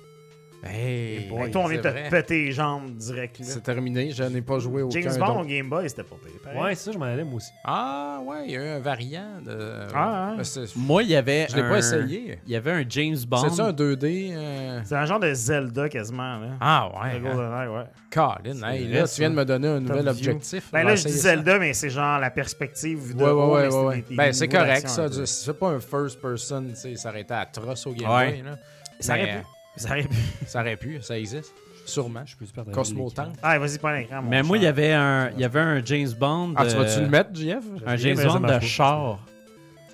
Hey, 0.65 1.29
Hey, 1.29 1.51
toi, 1.51 1.63
on 1.63 1.67
c'est 1.69 1.73
vient 1.81 1.83
de 1.93 1.99
te 1.99 2.11
péter 2.11 2.45
les 2.45 2.53
jambes 2.53 2.95
direct. 2.95 3.41
là. 3.41 3.45
C'est 3.49 3.63
terminé, 3.63 4.13
je 4.13 4.23
n'ai 4.23 4.43
pas 4.43 4.61
joué 4.61 4.83
aucun 4.83 5.01
James 5.01 5.19
Bond 5.19 5.41
au 5.41 5.45
Game 5.45 5.69
Boy, 5.69 5.89
c'était 5.91 6.05
pas 6.05 6.15
pire. 6.23 6.41
pareil. 6.43 6.61
Ouais, 6.61 6.75
c'est 6.77 6.85
ça, 6.85 6.93
je 6.93 6.99
m'en 6.99 7.07
allais 7.07 7.25
moi 7.25 7.35
aussi. 7.37 7.51
Ah, 7.65 8.21
ouais, 8.25 8.45
il 8.47 8.53
y 8.53 8.57
a 8.57 8.61
eu 8.65 8.69
un 8.69 8.79
variant 8.79 9.41
de. 9.45 9.89
Ah, 9.93 10.29
hein. 10.31 10.35
Mais 10.39 10.45
c'est- 10.45 10.77
Moi, 10.77 11.03
il 11.03 11.11
y 11.11 11.17
avait. 11.17 11.47
Je 11.51 11.57
l'ai 11.57 11.63
un- 11.63 11.69
pas 11.69 11.79
essayé. 11.79 12.39
Il 12.47 12.53
y 12.53 12.57
avait 12.57 12.71
un 12.71 12.85
James 12.89 13.17
Bond. 13.27 13.49
C'est-tu 13.49 13.61
un 13.61 13.73
2D 13.73 14.31
euh? 14.35 14.81
C'est 14.85 14.95
un 14.95 15.05
genre 15.05 15.19
de 15.19 15.35
Zelda 15.35 15.89
quasiment. 15.89 16.39
Là. 16.39 16.49
Ah, 16.61 16.89
Le 16.93 16.99
ouais. 17.21 17.29
hein. 17.29 17.35
GoldenEye, 17.35 17.69
ouais. 17.69 17.85
Colin, 18.13 18.69
hey, 18.71 18.89
là, 18.89 19.09
tu 19.09 19.21
viens 19.21 19.31
de 19.31 19.35
me 19.35 19.45
donner 19.45 19.69
un 19.69 19.81
nouvel 19.81 20.05
view. 20.05 20.11
objectif. 20.11 20.69
Ben 20.73 20.85
là, 20.85 20.95
je 20.95 21.05
dis 21.09 21.13
ça. 21.13 21.31
Zelda, 21.31 21.59
mais 21.59 21.73
c'est 21.75 21.91
genre 21.91 22.21
la 22.21 22.31
perspective 22.31 23.17
de 23.17 23.23
Ouais, 23.25 23.31
haut, 23.31 23.55
ouais, 23.55 23.63
mais 23.63 23.67
ouais, 23.67 23.71
c'est 23.71 23.77
ouais. 23.87 23.97
des- 23.97 24.03
des 24.03 24.15
Ben, 24.17 24.33
c'est 24.33 24.47
niveaux 24.47 24.59
correct, 24.61 24.83
d'action 24.83 25.03
un 25.03 25.09
ça. 25.11 25.19
peu. 25.19 25.27
C'est 25.27 25.59
pas 25.59 25.69
un 25.71 25.81
first 25.81 26.21
person, 26.21 26.67
tu 26.69 26.77
sais, 26.77 26.95
ça 26.97 27.09
aurait 27.09 27.23
été 27.23 27.35
atroce 27.35 27.87
au 27.87 27.93
Game 27.95 28.09
Ouais. 28.11 28.31
Boy, 28.33 28.43
là. 28.43 28.59
Ça 29.01 29.15
aurait 29.15 29.27
pu. 29.41 29.47
Ça 29.77 29.91
aurait 29.91 30.03
pu. 30.03 30.17
Ça 30.47 30.61
aurait 30.61 30.77
pu, 30.77 30.99
ça 31.03 31.19
existe. 31.19 31.53
Sûrement. 31.85 32.23
Je 32.25 32.37
peux 32.37 32.47
super 32.47 32.65
Cosmo 32.67 33.11
Tank. 33.11 33.35
Ah, 33.43 33.59
vas-y, 33.59 33.79
prends 33.79 33.91
l'écran. 33.91 34.23
Mais 34.23 34.43
moi, 34.43 34.57
il 34.57 34.63
y 34.63 34.67
avait 34.67 34.93
un, 34.93 35.31
il 35.31 35.41
y 35.41 35.45
avait 35.45 35.61
un 35.61 35.85
James 35.85 36.11
Bond. 36.19 36.55
Ah, 36.57 36.67
tu 36.67 36.77
vas-tu 36.77 36.99
euh, 36.99 37.03
le 37.03 37.09
mettre, 37.09 37.35
JF? 37.35 37.65
Un 37.87 37.97
James 37.97 38.19
Bond 38.25 38.41
de 38.41 38.61
char 38.61 39.19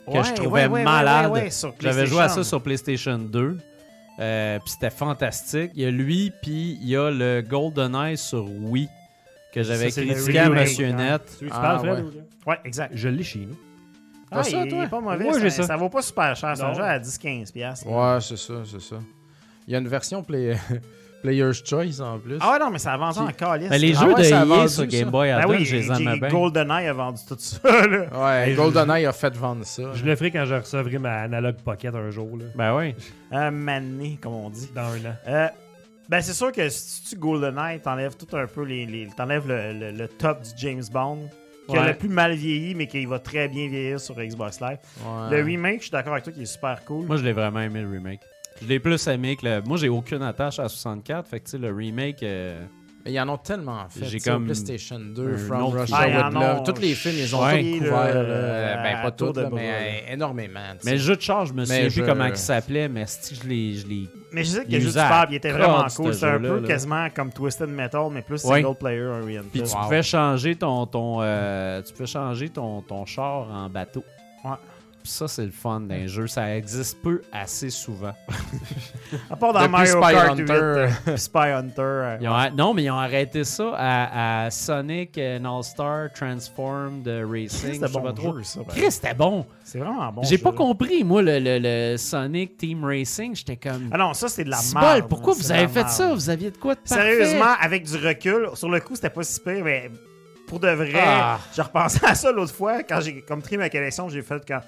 que 0.06 0.12
Ouais, 0.12 0.24
je 0.24 0.32
trouvais 0.34 0.62
ouais, 0.62 0.68
ouais, 0.68 0.84
malade. 0.84 1.30
ouais, 1.30 1.42
ouais, 1.42 1.50
sur 1.50 1.74
J'avais 1.80 2.06
joué 2.06 2.22
à 2.22 2.28
ça 2.28 2.42
sur 2.44 2.62
PlayStation 2.62 3.18
2. 3.18 3.59
Euh, 4.20 4.59
puis 4.59 4.70
c'était 4.70 4.90
fantastique. 4.90 5.70
Il 5.74 5.82
y 5.82 5.86
a 5.86 5.90
lui, 5.90 6.32
puis 6.42 6.78
il 6.80 6.88
y 6.88 6.96
a 6.96 7.10
le 7.10 7.40
GoldenEye 7.42 8.16
sur 8.16 8.44
Wii 8.50 8.88
que 9.52 9.62
j'avais 9.62 9.90
critiqué 9.90 10.38
à 10.40 10.48
Monsieur 10.50 10.88
hein. 10.88 10.92
Net. 10.92 11.36
Tu 11.38 11.48
Ah, 11.50 11.60
parles, 11.60 11.78
Fred? 11.78 12.05
ouais. 12.05 12.10
ou- 12.46 12.50
Ouais, 12.50 12.59
exact. 12.64 12.92
Je 12.94 13.09
l'ai 13.09 13.22
chez 13.22 13.40
nous. 13.40 13.56
Ah, 14.30 14.42
ça, 14.42 14.66
toi? 14.66 14.84
est 14.84 14.88
pas 14.88 15.00
mauvais. 15.00 15.24
Moi, 15.24 15.34
ça, 15.34 15.40
j'ai 15.40 15.50
ça. 15.50 15.62
ça. 15.62 15.76
vaut 15.76 15.88
pas 15.88 16.02
super 16.02 16.34
cher. 16.36 16.56
C'est 16.56 16.62
un 16.62 16.74
jeu 16.74 16.82
à 16.82 16.98
10-15$. 16.98 17.52
piastres. 17.52 17.86
Ouais, 17.86 18.18
c'est 18.20 18.36
ça, 18.36 18.55
c'est 18.64 18.80
ça. 18.80 18.96
Il 19.68 19.72
y 19.72 19.76
a 19.76 19.78
une 19.78 19.86
version 19.88 20.24
play- 20.24 20.56
Player's 21.22 21.62
Choice 21.64 22.00
en 22.00 22.18
plus. 22.18 22.38
Ah 22.40 22.52
ouais, 22.52 22.58
non, 22.60 22.70
mais 22.70 22.78
ça 22.78 22.92
a 22.92 22.96
vendu 22.96 23.18
en 23.18 23.26
calice. 23.32 23.68
Mais 23.70 23.78
les 23.78 23.92
jeux 23.92 24.12
ouais, 24.14 24.22
de 24.22 24.28
EA 24.32 24.44
vendu, 24.44 24.68
sur. 24.68 24.86
Game 24.86 25.10
Boy 25.10 25.28
Ben 25.30 25.38
Advance, 25.38 25.56
oui, 25.58 25.64
je 25.64 25.76
les 25.76 25.82
G- 25.82 26.18
bien. 26.20 26.28
GoldenEye 26.28 26.86
a 26.86 26.92
vendu 26.92 27.20
tout 27.28 27.36
ça. 27.38 27.86
Là. 27.88 28.06
Ouais, 28.46 28.54
GoldenEye 28.54 29.04
a 29.04 29.12
fait 29.12 29.36
vendre 29.36 29.64
ça. 29.66 29.82
Je 29.94 30.04
le 30.04 30.14
ferai 30.16 30.30
quand 30.30 30.44
je 30.44 30.54
recevrai 30.54 30.98
ma 30.98 31.22
Analog 31.22 31.56
Pocket 31.56 31.92
un 31.94 32.10
jour, 32.10 32.36
là, 32.38 32.44
Ben 32.54 32.76
oui. 32.76 32.94
Un 33.32 33.50
mané, 33.50 34.16
comme 34.22 34.34
on 34.34 34.48
dit. 34.48 34.70
dans 34.74 34.82
un 34.82 35.10
an. 35.10 35.14
Euh, 35.26 35.48
ben, 36.08 36.20
c'est 36.22 36.32
sûr 36.34 36.52
que 36.52 36.68
si 36.68 37.02
tu 37.10 37.16
GoldenEye, 37.16 37.80
t'enlèves 37.80 38.16
tout 38.16 38.34
un 38.36 38.46
peu 38.46 38.62
les. 38.62 38.86
les 38.86 39.08
t'enlèves 39.16 39.48
le, 39.48 39.72
le- 39.72 39.90
le 39.90 40.08
top 40.08 40.42
du 40.42 40.50
James 40.56 40.84
Bond, 40.92 41.28
qui 41.68 41.76
a 41.76 41.84
le 41.88 41.94
plus 41.94 42.08
mal 42.08 42.32
vieilli, 42.34 42.74
mais 42.76 42.86
qui 42.86 43.04
va 43.06 43.18
très 43.18 43.48
bien 43.48 43.68
vieillir 43.68 43.98
sur 44.00 44.14
Xbox 44.14 44.60
Live. 44.60 44.78
Ouais. 45.04 45.36
Le 45.36 45.42
remake, 45.44 45.78
je 45.78 45.82
suis 45.82 45.90
d'accord 45.90 46.12
avec 46.12 46.24
toi, 46.24 46.32
qui 46.32 46.42
est 46.42 46.46
super 46.46 46.82
cool. 46.84 47.06
Moi, 47.06 47.16
je 47.16 47.24
l'ai 47.24 47.32
vraiment 47.32 47.60
aimé 47.60 47.82
le 47.82 47.90
remake. 47.90 48.20
Je 48.62 48.66
l'ai 48.68 48.80
plus 48.80 49.06
aimé 49.06 49.36
que 49.36 49.47
le. 49.47 49.62
Moi, 49.62 49.76
j'ai 49.76 49.89
aucune 49.89 50.22
attache 50.22 50.59
à 50.59 50.68
64. 50.68 51.28
Fait 51.28 51.40
que, 51.40 51.44
tu 51.44 51.51
sais, 51.52 51.59
le 51.59 51.72
remake. 51.72 52.22
euh, 52.22 52.60
Mais 53.05 53.12
ils 53.12 53.20
en 53.20 53.28
ont 53.28 53.36
tellement 53.39 53.86
fait. 53.89 54.05
J'ai 54.06 54.18
comme 54.18 54.44
PlayStation 54.47 54.98
2, 54.98 55.35
un 55.35 55.39
From 55.39 55.62
autre 55.62 55.78
Russia 55.80 55.97
Ah, 55.98 56.09
ils 56.09 56.16
with 56.16 56.24
en 56.24 56.30
Love. 56.40 56.59
ont 56.59 56.62
Tous 56.64 56.80
les 56.80 56.94
films, 56.94 57.14
ils 57.18 57.35
ont 57.36 57.40
Ouais. 57.44 57.80
à- 57.89 58.82
ben, 58.82 59.02
pas 59.02 59.10
de 59.32 59.40
là, 59.40 59.48
mais 59.52 59.70
euh, 60.09 60.12
énormément. 60.14 60.60
Mais 60.85 60.93
le 60.93 60.98
jeu 60.98 61.14
de 61.16 61.20
char, 61.20 61.47
je 61.47 61.52
me 61.55 61.64
souviens 61.64 61.89
plus 61.89 62.05
comment 62.05 62.26
il 62.26 62.36
s'appelait, 62.36 62.89
mais 62.89 63.05
si 63.06 63.36
je 63.36 63.47
l'ai. 63.47 64.09
Mais 64.32 64.43
je 64.44 64.48
sais 64.51 64.64
que 64.64 64.72
le 64.72 64.80
jeu 64.80 64.89
du 64.89 64.93
Fab, 64.93 65.28
il 65.30 65.36
était 65.36 65.52
vraiment 65.52 65.86
cool. 65.97 66.12
C'est 66.12 66.26
un 66.26 66.40
peu 66.40 66.60
là. 66.60 66.66
quasiment 66.66 67.09
comme 67.14 67.32
Twisted 67.32 67.68
Metal, 67.68 68.09
mais 68.12 68.22
plus 68.22 68.44
Ouais. 68.44 68.60
single 68.62 68.76
player 68.76 69.02
oriented. 69.06 69.51
Puis 69.52 69.62
tu 69.62 69.68
Wow. 69.74 69.85
pouvais 69.85 70.02
changer 70.02 70.56
ton. 70.56 70.85
ton 70.86 71.18
euh, 71.22 71.80
tu 71.82 71.93
pouvais 71.93 72.06
changer 72.06 72.48
ton, 72.48 72.82
ton 72.82 73.06
char 73.06 73.47
en 73.51 73.68
bateau. 73.70 74.02
Ouais. 74.44 74.51
Ça, 75.09 75.26
c'est 75.26 75.44
le 75.47 75.51
fun 75.51 75.80
d'un 75.80 76.06
jeu. 76.06 76.26
Ça 76.26 76.55
existe 76.56 77.01
peu 77.02 77.22
assez 77.32 77.70
souvent. 77.70 78.12
À 79.30 79.36
part 79.36 79.55
dans 79.55 79.60
Depuis 79.60 79.72
Mario 79.72 80.02
Spy 80.02 80.12
Kart 80.12 80.30
Hunter. 80.32 80.43
8, 80.44 80.51
euh, 80.52 80.89
Spy 81.16 81.39
Hunter. 81.39 81.80
euh, 81.82 82.18
Ils 82.20 82.28
ont 82.28 82.32
arr- 82.32 82.55
non, 82.55 82.74
mais 82.74 82.85
ils 82.85 82.90
ont 82.90 82.98
arrêté 82.98 83.43
ça 83.44 83.72
à, 83.74 84.44
à 84.44 84.51
Sonic 84.51 85.18
and 85.18 85.44
All-Star 85.47 86.12
Transformed 86.12 87.09
Racing. 87.09 87.72
C'était 87.74 87.89
je 87.89 87.93
bon 87.93 88.02
pas 88.02 88.12
trop. 88.12 88.36
jeu, 88.36 88.43
ça. 88.43 88.60
Chris, 88.68 88.90
c'était 88.93 89.14
bon. 89.14 89.47
C'est 89.64 89.78
vraiment 89.78 90.12
bon. 90.12 90.22
J'ai 90.24 90.36
pas 90.39 90.52
compris, 90.52 91.05
moi, 91.05 91.22
le, 91.22 91.39
le- 91.39 91.59
le 91.59 91.97
Sonic 91.97 92.59
Team 92.59 92.85
Racing. 92.85 93.35
J'étais 93.35 93.56
comme. 93.56 93.89
Ah 93.93 93.97
non, 93.98 94.12
ça, 94.12 94.28
c'est 94.28 94.44
de 94.44 94.51
la 94.51 94.59
merde. 94.74 95.09
pourquoi 95.09 95.32
vous 95.32 95.51
avez 95.52 95.68
fait 95.68 95.89
ça? 95.89 96.12
Vous 96.12 96.28
aviez 96.28 96.51
de 96.51 96.59
quoi 96.59 96.74
de 96.74 96.80
parfait? 96.80 97.02
Sérieusement, 97.02 97.55
avec 97.60 97.85
du 97.85 97.97
recul, 97.97 98.48
sur 98.55 98.68
le 98.68 98.80
coup, 98.80 98.94
c'était 98.94 99.10
pas 99.10 99.22
si 99.22 99.40
pire, 99.40 99.64
mais 99.64 99.90
pour 100.47 100.60
de 100.60 100.68
vrai, 100.68 100.93
Ah. 100.97 101.39
j'ai 101.55 101.62
repensé 101.62 101.98
à 102.05 102.14
ça 102.14 102.30
l'autre 102.30 102.55
fois 102.55 102.82
quand 102.82 103.01
j'ai 103.01 103.22
comme 103.22 103.40
trié 103.43 103.56
ma 103.56 103.68
collection, 103.70 104.09
j'ai 104.10 104.22
fait 104.22 104.43
quand 104.47 104.60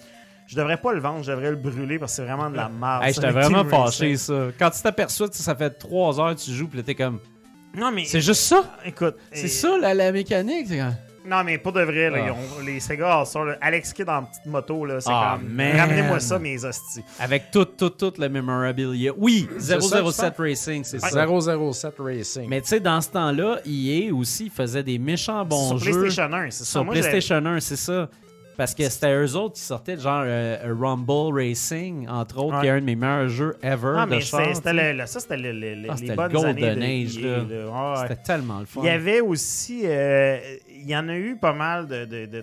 je 0.50 0.56
devrais 0.56 0.76
pas 0.78 0.92
le 0.92 1.00
vendre, 1.00 1.22
je 1.22 1.30
devrais 1.30 1.50
le 1.50 1.56
brûler 1.56 1.98
parce 1.98 2.12
que 2.12 2.16
c'est 2.16 2.24
vraiment 2.24 2.50
de 2.50 2.56
la 2.56 2.68
merde. 2.68 3.04
Hey, 3.04 3.12
J'étais 3.14 3.30
vraiment 3.30 3.64
fâché, 3.64 4.16
ça. 4.16 4.48
Quand 4.58 4.70
tu 4.70 4.82
t'aperçois, 4.82 5.28
sais, 5.30 5.42
ça 5.42 5.54
fait 5.54 5.70
trois 5.70 6.18
heures 6.20 6.34
que 6.34 6.40
tu 6.40 6.50
joues, 6.50 6.66
puis 6.68 6.78
là, 6.78 6.82
t'es 6.82 6.94
comme. 6.94 7.20
Non, 7.76 7.92
mais 7.92 8.04
C'est 8.04 8.20
juste 8.20 8.42
ça? 8.42 8.64
écoute, 8.84 9.16
C'est 9.32 9.44
et- 9.44 9.48
ça, 9.48 9.78
la, 9.80 9.94
la 9.94 10.10
mécanique? 10.10 10.68
Non, 11.24 11.44
mais 11.44 11.58
pour 11.58 11.72
de 11.72 11.82
vrai, 11.82 12.08
là, 12.10 12.18
ils 12.26 12.30
ont- 12.30 12.64
les 12.64 12.80
Sega 12.80 13.18
All-Star, 13.20 13.44
là, 13.44 13.56
Alex 13.60 13.92
Kidd 13.92 14.08
en 14.08 14.24
petite 14.24 14.46
moto, 14.46 14.84
là, 14.86 15.00
c'est 15.00 15.10
Ah, 15.12 15.36
comme. 15.38 15.50
man. 15.52 15.76
Ramenez-moi 15.76 16.18
ça, 16.18 16.38
mes 16.40 16.64
hosties. 16.64 17.04
Avec 17.20 17.50
tout, 17.52 17.66
tout, 17.66 17.90
tout 17.90 18.12
le 18.18 18.28
memorabilia. 18.28 19.12
Oui, 19.16 19.46
ça 19.58 19.76
que 19.76 19.82
tu 19.82 19.88
007 20.12 20.34
Racing, 20.38 20.82
c'est 20.82 20.98
ça. 20.98 21.26
007 21.26 21.94
Racing. 21.98 22.48
Mais 22.48 22.62
tu 22.62 22.68
sais, 22.68 22.80
dans 22.80 23.00
ce 23.02 23.10
temps-là, 23.10 23.58
EA 23.66 24.10
aussi 24.12 24.48
faisait 24.48 24.82
des 24.82 24.98
méchants 24.98 25.44
bons 25.44 25.68
sur 25.68 25.78
jeux. 25.78 25.92
PlayStation 25.92 26.32
1, 26.32 26.50
c'est 26.50 26.64
ça. 26.64 26.64
Sur 26.64 26.84
Moi, 26.86 26.94
j'ai- 26.94 27.00
PlayStation 27.02 27.44
1, 27.46 27.60
c'est 27.60 27.76
ça. 27.76 28.08
Parce 28.60 28.74
que 28.74 28.86
c'était 28.90 29.14
eux 29.14 29.36
autres 29.36 29.54
qui 29.54 29.62
sortaient 29.62 29.96
genre 29.98 30.22
euh, 30.26 30.74
Rumble 30.78 31.32
Racing, 31.34 32.06
entre 32.06 32.36
autres, 32.44 32.56
Ouais. 32.56 32.60
qui 32.60 32.66
est 32.66 32.70
un 32.72 32.80
de 32.80 32.84
mes 32.84 32.94
meilleurs 32.94 33.28
jeux 33.30 33.56
ever 33.62 33.94
Ah, 33.96 34.04
de 34.04 34.10
mais 34.10 34.20
char, 34.20 34.54
c'était 34.54 34.74
le, 34.74 34.92
le- 34.98 35.06
ça, 35.06 35.18
c'était 35.18 35.38
le- 35.38 35.52
le- 35.52 35.86
Ah, 35.88 35.92
les 35.92 35.96
c'était 35.96 36.10
le 36.22 36.28
bonnes 36.28 36.44
années 36.44 36.74
de 36.74 36.82
Age. 36.82 37.16
Ouais, 37.16 37.64
ouais. 37.64 37.96
C'était 38.02 38.22
tellement 38.22 38.60
le 38.60 38.66
fun. 38.66 38.80
Il 38.82 38.86
y 38.86 38.90
avait 38.90 39.22
aussi, 39.22 39.80
euh, 39.86 40.38
il 40.68 40.86
y 40.90 40.94
en 40.94 41.08
a 41.08 41.16
eu 41.16 41.36
pas 41.40 41.54
mal 41.54 41.86
de, 41.86 42.04
de, 42.04 42.26
de, 42.26 42.40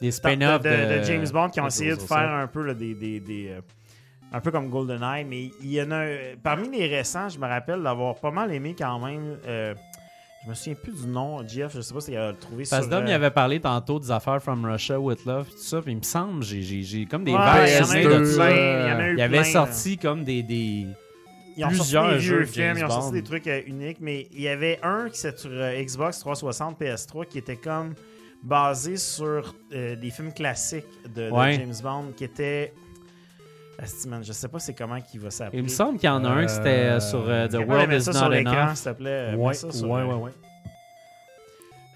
des 0.00 0.06
de, 0.06 0.10
spin-offs 0.10 0.62
de- 0.64 0.68
de, 0.68 0.98
de 0.98 1.02
James 1.04 1.28
Bond 1.32 1.50
qui 1.50 1.60
ont 1.60 1.64
de 1.64 1.68
essayé 1.68 1.90
de 1.94 2.00
007. 2.00 2.08
faire 2.08 2.30
un 2.34 2.48
peu 2.48 2.64
là, 2.66 2.74
des, 2.74 2.94
des, 2.96 3.20
des, 3.20 3.50
euh, 3.50 3.60
un 4.32 4.40
peu 4.40 4.50
comme 4.50 4.68
GoldenEye, 4.68 5.24
mais 5.24 5.44
il 5.62 5.72
y 5.72 5.80
en 5.80 5.92
a 5.92 6.06
parmi 6.42 6.76
les 6.76 6.88
récents, 6.88 7.28
je 7.28 7.38
me 7.38 7.46
rappelle 7.46 7.84
d'avoir 7.84 8.16
pas 8.16 8.32
mal 8.32 8.52
aimé 8.52 8.74
quand 8.76 8.98
même. 8.98 9.36
euh, 9.46 9.74
je 10.44 10.48
me 10.50 10.54
souviens 10.54 10.74
plus 10.74 10.92
du 11.02 11.06
nom, 11.08 11.46
Jeff, 11.46 11.72
je 11.74 11.80
sais 11.80 11.92
pas 11.94 12.00
s'il 12.00 12.16
a 12.16 12.32
trouvé 12.32 12.64
Parce 12.68 12.82
sur. 12.82 12.90
que 12.90 12.94
Dom, 12.96 13.04
il 13.06 13.12
avait 13.12 13.30
parlé 13.30 13.60
tantôt 13.60 13.98
des 13.98 14.10
affaires 14.10 14.40
From 14.42 14.64
Russia 14.64 14.98
with 14.98 15.24
Love, 15.24 15.48
tout 15.50 15.58
ça, 15.58 15.82
puis 15.82 15.92
il 15.92 15.98
me 15.98 16.02
semble, 16.02 16.42
j'ai- 16.44 17.06
comme 17.06 17.24
des 17.24 17.32
ouais, 17.32 17.38
vagues 17.38 17.68
il 17.68 17.74
y 17.74 17.78
en 17.78 17.80
a 17.80 17.84
souvenirs 17.84 18.10
eu 18.10 18.12
de 18.12 18.24
PS2, 18.24 18.24
ça. 18.26 18.46
plein, 18.46 18.50
il 18.56 18.88
y 18.88 18.92
en 18.92 18.98
a 18.98 19.08
eu 19.08 19.14
Il 19.16 19.20
avait 19.22 19.36
plein, 19.40 19.44
sorti 19.44 19.98
comme 19.98 20.24
des, 20.24 20.42
des... 20.42 20.86
Ils 21.56 21.64
ont 21.64 21.68
plusieurs 21.68 22.04
sorti 22.04 22.14
des 22.18 22.20
jeux 22.20 22.44
films, 22.44 22.74
ils 22.78 22.84
ont 22.84 22.88
sorti 22.90 23.12
des 23.12 23.22
trucs 23.24 23.46
euh, 23.48 23.60
uniques, 23.66 23.98
mais 24.00 24.28
il 24.32 24.40
y 24.42 24.48
avait 24.48 24.78
un 24.84 25.08
qui 25.10 25.18
c'était 25.18 25.38
sur 25.38 25.50
euh, 25.52 25.82
Xbox 25.82 26.20
360 26.20 26.80
PS3 26.80 27.26
qui 27.26 27.38
était 27.38 27.56
comme 27.56 27.94
basé 28.44 28.96
sur 28.96 29.56
euh, 29.72 29.96
des 29.96 30.10
films 30.10 30.32
classiques 30.32 30.86
de, 31.16 31.26
de 31.26 31.30
Ouais. 31.32 31.54
James 31.54 31.74
Bond 31.82 32.12
qui 32.16 32.22
était. 32.22 32.72
Asti, 33.80 34.08
man, 34.08 34.24
je 34.24 34.32
sais 34.32 34.48
pas 34.48 34.58
c'est 34.58 34.74
comment 34.74 35.00
qu'il 35.00 35.20
va 35.20 35.30
s'appeler. 35.30 35.58
Il 35.58 35.64
me 35.64 35.68
semble 35.68 35.98
qu'il 35.98 36.08
y 36.08 36.10
en 36.12 36.24
a 36.24 36.28
un 36.28 36.46
qui 36.46 36.52
c'était 36.52 36.68
Euh, 36.68 37.00
sur 37.00 37.24
euh, 37.28 37.46
The 37.46 37.54
World 37.66 37.92
Is 37.92 38.02
ça 38.02 38.28
Not 38.28 38.34
Enough. 38.34 38.74
s'il 38.74 38.92
te 38.92 38.96
plaît. 38.96 39.34
Ouais, 39.36 39.48
mets 39.48 39.54
ça 39.54 39.70
sur, 39.70 39.88
ouais, 39.90 40.00
euh, 40.00 40.06
ouais, 40.06 40.14
ouais. 40.14 40.30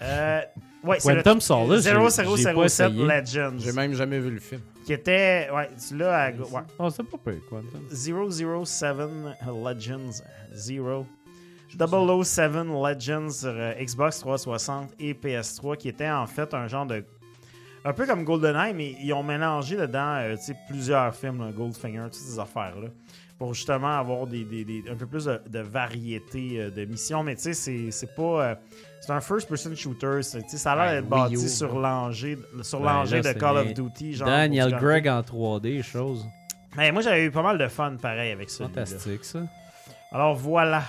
Euh, 0.01 0.41
ouais, 0.83 0.99
c'est 0.99 1.15
Quantum 1.15 1.35
le 1.35 1.39
Solace, 1.41 1.83
j'ai- 1.83 1.89
j'ai 1.89 1.95
pas 1.95 2.09
0007 2.09 2.65
essayé. 2.65 3.05
Legends. 3.05 3.57
J'ai 3.57 3.71
même 3.73 3.93
jamais 3.93 4.19
vu 4.19 4.31
le 4.31 4.39
film. 4.39 4.61
Qui 4.85 4.93
était. 4.93 5.49
Ouais, 5.53 5.69
tu 5.87 5.97
l'as 5.97 6.23
à. 6.25 6.31
Ouais. 6.31 6.61
Oh, 6.79 6.89
c'est 6.89 7.03
pas 7.03 7.17
peu, 7.23 7.35
Quantum. 7.49 7.81
007 7.89 8.97
Legends 9.47 10.21
0 10.53 11.05
007 11.69 12.51
Legends 12.67 13.29
sur 13.29 13.49
euh, 13.49 13.73
Xbox 13.81 14.19
360 14.19 14.91
et 14.99 15.13
PS3 15.13 15.77
qui 15.77 15.87
était 15.89 16.09
en 16.09 16.27
fait 16.27 16.53
un 16.53 16.67
genre 16.67 16.85
de 16.85 17.03
Un 17.85 17.93
peu 17.93 18.05
comme 18.05 18.23
GoldenEye, 18.23 18.73
mais 18.73 18.95
ils 19.01 19.11
ont 19.13 19.23
mélangé 19.23 19.75
dedans 19.75 20.15
euh, 20.19 20.35
plusieurs 20.67 21.13
films, 21.13 21.39
là, 21.45 21.51
Goldfinger, 21.51 22.03
toutes 22.05 22.13
ces 22.15 22.39
affaires-là. 22.39 22.87
Pour 23.37 23.53
justement 23.53 23.97
avoir 23.97 24.25
des, 24.27 24.45
des- 24.45 24.63
des- 24.63 24.83
un 24.89 24.95
peu 24.95 25.05
plus 25.05 25.25
de, 25.25 25.41
de 25.49 25.59
variété 25.59 26.61
euh, 26.61 26.69
de 26.71 26.85
missions. 26.85 27.23
Mais 27.23 27.35
tu 27.35 27.41
sais, 27.41 27.53
c'est- 27.53 27.91
c'est 27.91 28.15
pas. 28.15 28.21
euh, 28.51 28.55
c'est 29.01 29.11
un 29.11 29.19
first-person 29.19 29.75
shooter. 29.75 30.21
Ça 30.23 30.71
a 30.71 30.75
l'air 30.75 30.85
Ouais, 30.85 31.01
d'être 31.01 31.11
Wii 31.11 31.21
bâti 31.35 31.49
sur 31.49 31.77
l'engin 31.79 32.35
sur 32.61 32.79
Ben, 32.79 32.85
là, 32.85 33.21
de 33.33 33.39
Call 33.39 33.57
of 33.57 33.73
Duty. 33.73 34.13
Genre, 34.13 34.27
Daniel 34.29 34.69
Gregg 34.79 35.07
en 35.09 35.21
3D, 35.21 35.81
chose. 35.83 36.25
Mais 36.77 36.91
moi, 36.93 37.01
j'avais 37.01 37.25
eu 37.25 37.31
pas 37.31 37.41
mal 37.43 37.57
de 37.57 37.67
fun 37.67 37.97
pareil 38.01 38.31
avec 38.31 38.49
ça. 38.49 38.63
Fantastique, 38.65 39.25
ça. 39.25 39.39
Alors 40.11 40.35
voilà. 40.35 40.83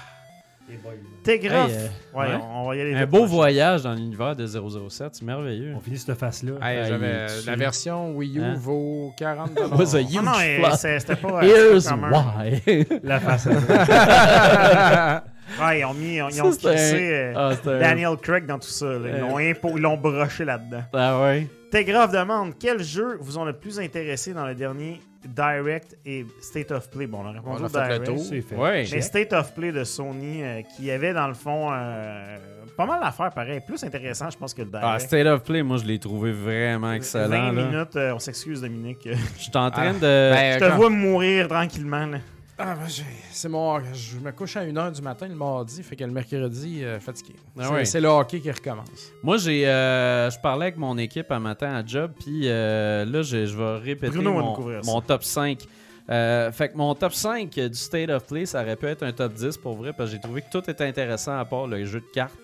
Hey, 1.27 1.41
euh, 1.47 1.67
ouais, 2.15 2.27
ouais. 2.27 2.27
On, 2.43 2.63
on 2.63 2.69
va 2.69 2.77
y 2.77 2.81
aller. 2.81 2.95
Un 2.95 3.07
beau 3.07 3.19
prochain. 3.19 3.33
voyage 3.35 3.83
dans 3.83 3.95
l'univers 3.95 4.35
de 4.37 4.47
007, 4.47 5.15
c'est 5.17 5.23
merveilleux. 5.25 5.75
On 5.77 5.81
finit 5.81 5.99
cette 5.99 6.19
face-là. 6.19 6.53
Hey, 6.63 6.79
Ah, 6.85 7.29
la 7.47 7.57
version 7.57 8.17
Wii 8.17 8.39
U 8.39 8.43
Hein? 8.43 8.55
vaut 8.57 9.13
40 9.19 9.51
Was 9.73 9.95
a 9.97 10.03
Non, 10.23 10.33
c'était 10.77 11.17
pas. 11.17 11.43
euh, 11.43 11.43
Here's 11.43 11.91
why. 11.91 12.87
La 13.03 13.21
face. 13.21 13.49
Ouais, 15.61 15.81
ils 15.81 15.85
ont 15.85 15.93
mis. 15.95 16.15
Ils 16.17 16.43
ont, 16.43 16.51
Ça, 16.53 16.71
crissé, 16.71 16.95
un- 17.35 17.37
euh, 17.39 17.55
Ah, 17.67 17.71
un- 17.71 17.79
Daniel 17.79 18.17
Craig 18.17 18.47
dans 18.47 18.59
tout 18.59 18.67
ça. 18.69 18.87
là. 18.87 19.09
Ils 19.15 19.21
l'ont 19.21 19.39
impo- 19.39 19.73
ils 19.77 19.83
l'ont 19.83 19.99
broché 19.99 20.45
là-dedans. 20.45 20.83
Ah 20.95 21.21
ouais. 21.23 21.47
Demande 21.71 22.55
quels 22.59 22.83
jeux 22.83 23.19
vous 23.21 23.37
ont 23.37 23.45
le 23.45 23.53
plus 23.53 23.79
intéressé 23.79 24.33
dans 24.33 24.47
le 24.47 24.55
dernier 24.55 25.01
Direct 25.29 25.97
et 26.05 26.27
State 26.41 26.71
of 26.71 26.91
Play 26.91 27.07
Bon, 27.07 27.21
on 27.25 27.27
a 27.29 27.33
répondu 27.33 27.63
On 27.63 27.65
a 27.65 27.69
fait 27.69 27.79
le 27.79 27.85
Direct. 27.87 28.05
tour. 28.05 28.19
C'est 28.29 28.41
fait. 28.43 28.57
Ouais. 28.57 28.85
Mais 28.93 29.01
State 29.01 29.33
of 29.33 29.55
Play 29.55 29.73
de 29.73 29.85
Sony, 29.85 30.43
euh, 30.43 30.63
qui 30.77 30.91
avait 30.91 31.13
dans 31.13 31.29
le 31.29 31.35
fond 31.35 31.71
euh, 31.73 32.37
pas 32.77 32.87
mal 32.87 33.01
d'affaires 33.01 33.31
pareil. 33.31 33.61
Plus 33.67 33.83
intéressant, 33.85 34.31
je 34.31 34.37
pense, 34.37 34.53
que 34.55 34.63
le 34.63 34.69
Direct. 34.69 34.87
Ah, 34.89 34.99
State 34.99 35.27
of 35.27 35.43
Play, 35.45 35.63
moi, 35.63 35.77
je 35.79 35.85
l'ai 35.85 35.99
trouvé 35.99 36.33
vraiment 36.33 36.89
20 36.89 36.93
excellent. 36.95 37.29
là. 37.29 37.53
minutes, 37.53 37.97
euh, 37.97 38.15
on 38.15 38.19
s'excuse 38.19 38.61
Dominique. 38.61 39.09
Je 39.09 39.43
suis 39.43 39.51
en 39.55 39.71
train 39.71 39.91
Ah. 39.91 39.93
de. 39.93 40.01
Ben, 40.01 40.55
je 40.55 40.59
te 40.59 40.71
quand- 40.71 40.77
vois 40.77 40.91
mourir 40.91 41.49
tranquillement. 41.49 42.07
là. 42.07 42.19
Ah, 42.57 42.77
ben, 42.77 42.87
j'ai- 42.87 43.03
c'est 43.33 43.49
mon. 43.49 43.81
Je 43.93 44.19
me 44.21 44.31
couche 44.31 44.57
à 44.57 44.65
1h 44.65 44.93
du 44.93 45.03
matin 45.03 45.27
le 45.27 45.35
mardi, 45.35 45.83
fait 45.83 45.97
que 45.97 46.05
le 46.05 46.13
mercredi, 46.13 46.85
euh, 46.85 47.01
fatigué. 47.01 47.35
Ah 47.59 47.65
c'est, 47.67 47.73
ouais. 47.73 47.85
c'est 47.85 48.01
le 48.01 48.09
hockey 48.09 48.39
qui 48.41 48.51
recommence. 48.51 49.11
Moi, 49.25 49.39
j'ai, 49.39 49.67
euh, 49.67 50.31
je 50.31 50.39
parlais 50.39 50.67
avec 50.67 50.77
mon 50.77 50.97
équipe 50.97 51.33
un 51.33 51.41
matin 51.41 51.75
à 51.75 51.85
job, 51.85 52.13
puis 52.19 52.43
euh, 52.45 53.05
là, 53.05 53.23
je, 53.23 53.45
je 53.47 53.57
vais 53.57 53.79
répéter 53.79 54.15
Bruno 54.15 54.33
mon, 54.35 54.83
mon 54.85 55.01
top 55.01 55.25
5. 55.25 55.65
Euh, 56.11 56.53
fait 56.53 56.69
que 56.69 56.77
mon 56.77 56.95
top 56.95 57.13
5 57.15 57.51
du 57.51 57.75
State 57.75 58.11
of 58.11 58.27
Play, 58.27 58.47
ça 58.47 58.63
aurait 58.63 58.77
pu 58.77 58.87
être 58.87 59.03
un 59.03 59.13
top 59.13 59.33
10 59.33 59.57
pour 59.57 59.75
vrai, 59.75 59.93
parce 59.93 60.11
que 60.11 60.17
j'ai 60.17 60.21
trouvé 60.23 60.43
que 60.43 60.51
tout 60.53 60.71
était 60.71 60.85
intéressant 60.85 61.37
à 61.39 61.45
part 61.45 61.67
le 61.67 61.85
jeu 61.85 62.01
de 62.01 62.07
cartes. 62.15 62.35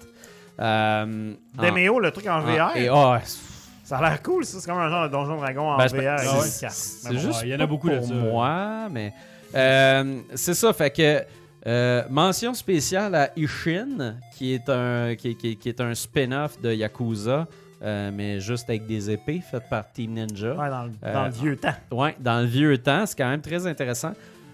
Euh, 0.58 1.34
Demeo, 1.54 2.00
le 2.00 2.10
truc 2.10 2.26
en 2.26 2.38
en- 2.38 2.40
VR, 2.40 2.76
et, 2.76 2.88
ah, 2.88 3.20
ça 3.84 3.98
a 3.98 4.02
l'air 4.08 4.22
cool. 4.22 4.44
ça. 4.44 4.58
C'est 4.60 4.68
comme 4.68 4.78
un 4.80 4.88
genre 4.90 5.04
de 5.06 5.12
Donjon 5.12 5.36
Dragon 5.36 5.70
en 5.70 5.76
Ben, 5.76 5.86
VR 5.86 6.18
c'est- 6.42 7.08
bon, 7.12 7.18
juste 7.18 7.40
il 7.44 7.48
y 7.50 7.54
en 7.54 7.60
a 7.60 7.66
beaucoup 7.66 7.88
de 7.90 7.96
pour 7.98 8.06
ça. 8.08 8.14
moi, 8.14 8.88
mais 8.90 9.12
euh, 9.54 10.20
c'est 10.34 10.54
ça. 10.54 10.72
Fait 10.72 10.90
que 10.90 11.22
euh, 11.66 12.02
mention 12.08 12.54
spéciale 12.54 13.14
à 13.14 13.30
Ishin, 13.36 14.16
qui 14.36 14.54
est 14.54 14.68
un 14.68 15.14
qui, 15.16 15.36
qui- 15.36 15.56
qui 15.56 15.68
est 15.68 15.80
un 15.80 15.94
spin-off 15.94 16.60
de 16.60 16.72
Yakuza, 16.72 17.46
euh, 17.82 18.10
mais 18.14 18.40
juste 18.40 18.68
avec 18.70 18.86
des 18.86 19.10
épées 19.10 19.40
faites 19.50 19.68
par 19.68 19.90
Team 19.92 20.12
Ninja. 20.14 20.54
Ouais, 20.54 20.70
dans, 20.70 20.84
le, 20.84 20.90
dans 21.12 21.24
le 21.26 21.30
vieux 21.30 21.56
temps. 21.56 21.74
Ouais, 21.92 22.16
dans 22.18 22.40
le 22.40 22.46
vieux 22.46 22.78
temps, 22.78 23.04
c'est 23.06 23.16
quand 23.16 23.28
même 23.28 23.42
très 23.42 23.66
intéressant. 23.66 24.12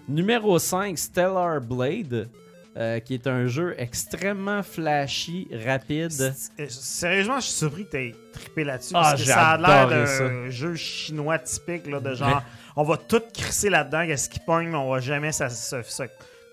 Numéro 0.09 0.57
5, 0.59 0.97
Stellar 0.97 1.59
Blade, 1.61 2.29
euh, 2.77 2.99
qui 2.99 3.13
est 3.15 3.27
un 3.27 3.47
jeu 3.47 3.73
extrêmement 3.77 4.61
flashy, 4.63 5.47
rapide. 5.65 6.33
Sérieusement, 6.69 7.39
je 7.39 7.45
suis 7.45 7.53
surpris 7.55 7.85
que 7.85 7.91
tu 7.91 7.97
aies 7.97 8.15
trippé 8.31 8.63
là-dessus. 8.63 8.93
Ah, 8.95 9.01
parce 9.11 9.21
que 9.21 9.27
ça 9.27 9.47
a 9.51 9.57
l'air 9.57 9.87
d'un 9.87 10.49
jeu 10.49 10.75
chinois 10.75 11.39
typique, 11.39 11.87
là, 11.87 11.99
de 11.99 12.13
genre, 12.13 12.43
on 12.77 12.83
va 12.83 12.95
tout 12.95 13.21
crisser 13.33 13.69
là-dedans, 13.69 14.05
qu'est-ce 14.07 14.29
qui 14.29 14.39
pogne, 14.39 14.69
mais 14.69 14.77
on 14.77 14.89
va 14.89 14.99
jamais 15.01 15.31
se, 15.33 15.49
se- 15.49 15.81
se 15.83 16.03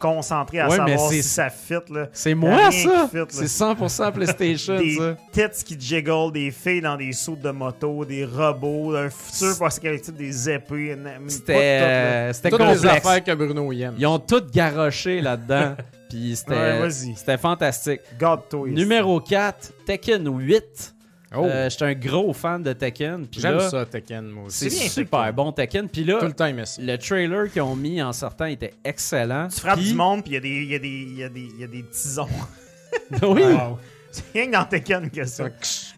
concentrer 0.01 0.61
à 0.61 0.69
Ouais, 0.69 0.77
savoir 0.77 0.99
c'est- 1.09 1.23
si 1.23 1.29
ça 1.29 1.49
fit. 1.49 1.75
Là. 1.89 2.09
C'est 2.13 2.35
moi, 2.35 2.71
ça! 2.71 2.71
qui 2.71 2.79
fit, 2.79 3.17
là. 3.17 3.25
C'est 3.29 3.47
100% 3.49 4.13
PlayStation, 4.13 4.77
Des 4.79 4.97
ça. 4.97 5.17
tits 5.33 5.65
qui 5.65 5.77
jiggle, 5.81 6.33
des 6.33 6.51
filles 6.51 6.81
dans 6.83 6.97
des 6.97 7.13
sauts 7.13 7.37
de 7.37 7.51
moto, 7.51 8.05
des 8.05 8.25
robots, 8.25 8.95
un 8.97 9.09
futur 9.09 9.57
post-apocalyptique, 9.59 10.17
des 10.17 10.51
épées. 10.51 10.97
na- 10.97 11.13
pas 11.13 11.19
de 11.19 11.25
tout, 11.25 11.31
C'était 11.31 12.33
c'était 12.35 12.51
Toutes 12.51 12.61
les 12.61 12.87
affaires 12.87 13.25
que 13.25 13.35
Bruno 13.35 13.73
y 13.73 13.83
aime. 13.83 13.95
Ils 13.97 14.07
ont 14.07 14.19
tout 14.19 14.43
garoché 14.53 15.21
là-dedans. 15.21 15.75
Puis 16.11 16.31
Ouais, 16.31 16.37
c'était 16.37 16.79
vas-y. 16.81 17.15
c'était 17.17 17.39
fantastique. 17.39 18.01
God 18.19 18.41
Toys. 18.51 18.69
Numéro 18.71 19.21
4, 19.21 19.73
Tekken 19.87 20.29
8. 20.39 20.94
Oh, 21.36 21.44
Euh, 21.44 21.69
J'étais 21.70 21.85
un 21.85 21.94
gros 21.94 22.32
fan 22.32 22.62
de 22.62 22.73
Tekken. 22.73 23.27
Puis 23.27 23.40
j'aime 23.40 23.61
ça, 23.61 23.85
Tekken, 23.86 24.27
moi 24.28 24.44
C'est 24.48 24.66
aussi. 24.66 24.78
bien, 24.81 24.89
super 24.89 25.20
Tekken. 25.20 25.35
bon 25.35 25.52
Tekken. 25.52 25.89
Puis 25.89 26.05
là, 26.05 26.19
Tout 26.20 26.27
le 26.27 26.86
le 26.86 26.97
trailer 26.98 27.51
qu'ils 27.52 27.62
ont 27.62 27.77
mis 27.77 28.02
en 28.02 28.12
sortant 28.12 28.47
était 28.47 28.74
excellent. 28.85 29.48
Tu 29.48 29.61
frappes 29.61 29.78
du 29.81 29.94
monde, 29.94 30.23
puis 30.24 30.32
il 30.32 30.35
y 30.35 30.36
a 30.36 30.40
des- 30.40 30.48
il 30.48 30.70
y, 30.70 30.74
a 30.74 30.78
des- 30.78 30.89
il 30.89 31.19
y, 31.19 31.24
a 31.24 31.28
des- 31.28 31.48
il 31.55 31.61
y 31.61 31.65
a 31.65 31.66
des 31.66 31.85
tisons. 31.85 32.28
oui. 33.23 33.43
Wow. 33.43 33.78
C'est 34.11 34.23
rien 34.32 34.47
que 34.47 34.52
dans 34.52 34.65
Tekken 34.65 35.11
que 35.11 35.24
ça. 35.24 35.48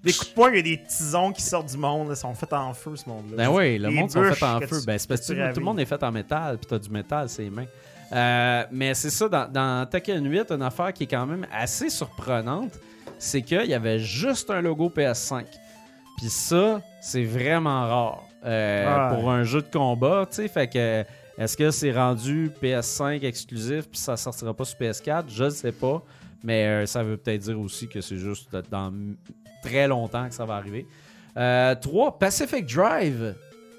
Des 0.02 0.12
coups 0.14 0.30
de 0.30 0.34
poing, 0.34 0.50
il 0.50 0.56
y 0.56 0.58
a 0.60 0.62
des 0.62 0.82
tisons 0.88 1.32
qui 1.32 1.42
sortent 1.42 1.68
du 1.70 1.76
monde. 1.76 2.08
Ils 2.10 2.16
sont 2.16 2.32
faits 2.34 2.54
en 2.54 2.72
feu, 2.72 2.96
ce 2.96 3.06
monde-là. 3.06 3.36
Ben 3.36 3.50
oui, 3.54 3.76
le 3.78 3.88
Les 3.88 3.94
monde 3.94 4.10
sont 4.10 4.22
bûches 4.22 4.38
fait 4.38 4.46
en 4.46 4.60
feu. 4.60 4.80
tu- 4.80 4.86
Ben, 4.86 4.98
c'est 4.98 5.06
parce 5.08 5.20
que 5.20 5.52
tout, 5.52 5.60
le 5.60 5.64
monde 5.64 5.80
est 5.80 5.84
fait 5.84 6.02
en 6.02 6.10
métal, 6.12 6.56
puis 6.56 6.66
t'as 6.66 6.78
du 6.78 6.88
métal, 6.88 7.28
ses 7.28 7.50
mains. 7.50 7.66
Euh, 8.12 8.64
mais 8.70 8.94
c'est 8.94 9.10
ça, 9.10 9.28
dans, 9.28 9.50
dans 9.52 9.84
Tekken 9.86 10.24
8, 10.30 10.50
une 10.52 10.62
affaire 10.62 10.92
qui 10.94 11.02
est 11.02 11.06
quand 11.08 11.26
même 11.26 11.46
assez 11.52 11.90
surprenante, 11.90 12.72
c'est 13.18 13.42
qu'il 13.42 13.66
y 13.66 13.74
avait 13.74 13.98
juste 13.98 14.50
un 14.50 14.60
logo 14.60 14.88
PS5. 14.94 15.44
Puis 16.18 16.28
ça, 16.28 16.80
c'est 17.00 17.24
vraiment 17.24 17.86
rare 17.88 18.22
euh, 18.44 19.08
Ouais. 19.10 19.16
pour 19.16 19.30
un 19.30 19.42
jeu 19.44 19.60
de 19.62 19.68
combat, 19.68 20.26
tu 20.30 20.36
sais. 20.36 20.48
Fait 20.48 20.68
que, 20.68 21.04
est-ce 21.38 21.56
que 21.56 21.70
c'est 21.70 21.92
rendu 21.92 22.50
PS5 22.62 23.22
exclusif, 23.24 23.88
puis 23.88 23.98
ça 23.98 24.16
sortira 24.16 24.54
pas 24.54 24.64
sur 24.64 24.78
PS4 24.78 25.24
Je 25.28 25.44
ne 25.44 25.50
sais 25.50 25.72
pas. 25.72 26.02
Mais 26.44 26.64
euh, 26.66 26.86
ça 26.86 27.02
veut 27.02 27.16
peut-être 27.16 27.40
dire 27.42 27.58
aussi 27.60 27.88
que 27.88 28.00
c'est 28.00 28.18
juste 28.18 28.54
dans 28.70 28.92
très 29.62 29.88
longtemps 29.88 30.28
que 30.28 30.34
ça 30.34 30.44
va 30.44 30.54
arriver. 30.56 30.86
3. 31.34 32.18
Pacific 32.18 32.66
Drive. 32.66 33.34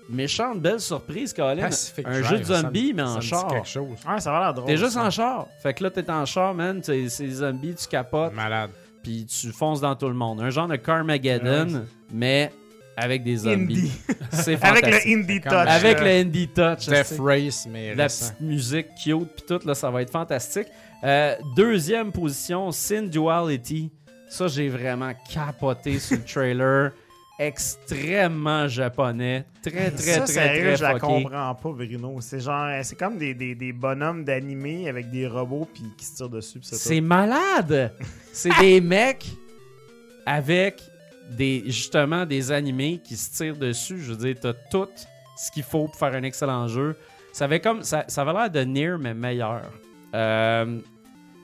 Méchante 0.09 0.61
belle 0.61 0.79
surprise, 0.79 1.33
Colin. 1.33 1.61
Pacific 1.63 2.05
un 2.07 2.11
Drive, 2.21 2.25
jeu 2.29 2.37
de 2.39 2.43
ça 2.45 2.57
me- 2.57 2.61
zombie, 2.63 2.93
mais 2.93 3.01
en 3.03 3.19
char. 3.19 3.47
quelque 3.47 3.67
chose. 3.67 3.97
Ouais, 4.07 4.19
ça 4.21 4.31
va 4.31 4.39
l'air 4.39 4.53
drôle. 4.53 4.67
T'es 4.67 4.77
juste 4.77 4.93
ça. 4.93 5.03
en 5.05 5.09
char. 5.09 5.47
Fait 5.61 5.73
que 5.73 5.83
là, 5.83 5.89
t'es 5.91 6.09
en 6.09 6.25
char, 6.25 6.53
man. 6.53 6.79
t'es- 6.81 7.09
C'est 7.09 7.25
des 7.25 7.31
zombies, 7.31 7.75
tu 7.75 7.87
capotes, 7.87 8.33
Malade. 8.33 8.69
Puis 9.07 9.25
tu 9.25 9.53
fonces 9.53 9.79
dans 9.79 9.95
tout 9.95 10.09
le 10.09 10.13
monde. 10.13 10.41
Un 10.41 10.49
genre 10.49 10.67
de 10.67 10.75
Carmageddon, 10.75 11.85
mais 12.11 12.51
avec 12.97 13.23
des 13.23 13.37
zombies. 13.37 13.77
Indie. 13.77 13.91
C'est 14.33 14.61
Avec 14.61 14.85
le 14.85 15.13
Indie 15.13 15.39
Touch. 15.39 15.53
Avec 15.53 16.01
le 16.01 16.07
Indie 16.07 16.47
Touch. 16.49 16.87
Death 16.87 17.17
Race, 17.17 17.65
mais 17.71 17.95
la 17.95 18.03
récent. 18.03 18.33
petite 18.33 18.41
musique 18.41 18.87
cute 19.01 19.29
puis 19.29 19.45
tout 19.47 19.65
là, 19.65 19.73
ça 19.75 19.89
va 19.89 20.01
être 20.01 20.11
fantastique. 20.11 20.67
Euh, 21.05 21.35
deuxième 21.55 22.11
position, 22.11 22.69
Sin 22.71 23.03
Duality. 23.03 23.91
Ça, 24.27 24.47
j'ai 24.47 24.67
vraiment 24.67 25.13
capoté 25.31 25.99
sur 25.99 26.17
le 26.17 26.23
trailer. 26.23 26.91
Extrêmement 27.39 28.67
japonais. 28.67 29.45
Très, 29.61 29.91
très, 29.91 30.13
ça, 30.13 30.17
très, 30.21 30.27
sérieux, 30.27 30.61
très 30.63 30.75
je 30.77 30.83
la 30.83 30.89
fucké. 30.93 31.05
comprends 31.05 31.55
pas, 31.55 31.69
Bruno. 31.71 32.17
C'est 32.21 32.39
genre, 32.39 32.69
c'est 32.83 32.97
comme 32.97 33.17
des, 33.17 33.33
des, 33.33 33.53
des 33.53 33.71
bonhommes 33.73 34.23
d'animé 34.23 34.89
avec 34.89 35.09
des 35.11 35.27
robots 35.27 35.67
puis 35.71 35.83
qui 35.97 36.05
se 36.05 36.15
tirent 36.15 36.29
dessus. 36.29 36.59
C'est 36.63 37.01
malade! 37.01 37.93
C'est 38.33 38.51
des 38.59 38.81
mecs 38.81 39.25
avec 40.25 40.81
des 41.31 41.63
justement 41.67 42.25
des 42.25 42.51
animés 42.51 42.99
qui 43.03 43.15
se 43.15 43.35
tirent 43.35 43.57
dessus. 43.57 43.99
Je 43.99 44.11
veux 44.13 44.17
dire, 44.17 44.35
t'as 44.41 44.53
tout 44.71 44.87
ce 45.35 45.51
qu'il 45.51 45.63
faut 45.63 45.85
pour 45.85 45.95
faire 45.95 46.13
un 46.13 46.23
excellent 46.23 46.67
jeu. 46.67 46.95
Ça 47.33 47.45
avait 47.45 47.59
comme 47.59 47.83
ça, 47.83 48.03
ça 48.07 48.21
avait 48.21 48.33
l'air 48.33 48.49
de 48.49 48.61
Nier 48.61 48.95
mais 48.99 49.13
meilleur. 49.13 49.61
Euh, 50.13 50.79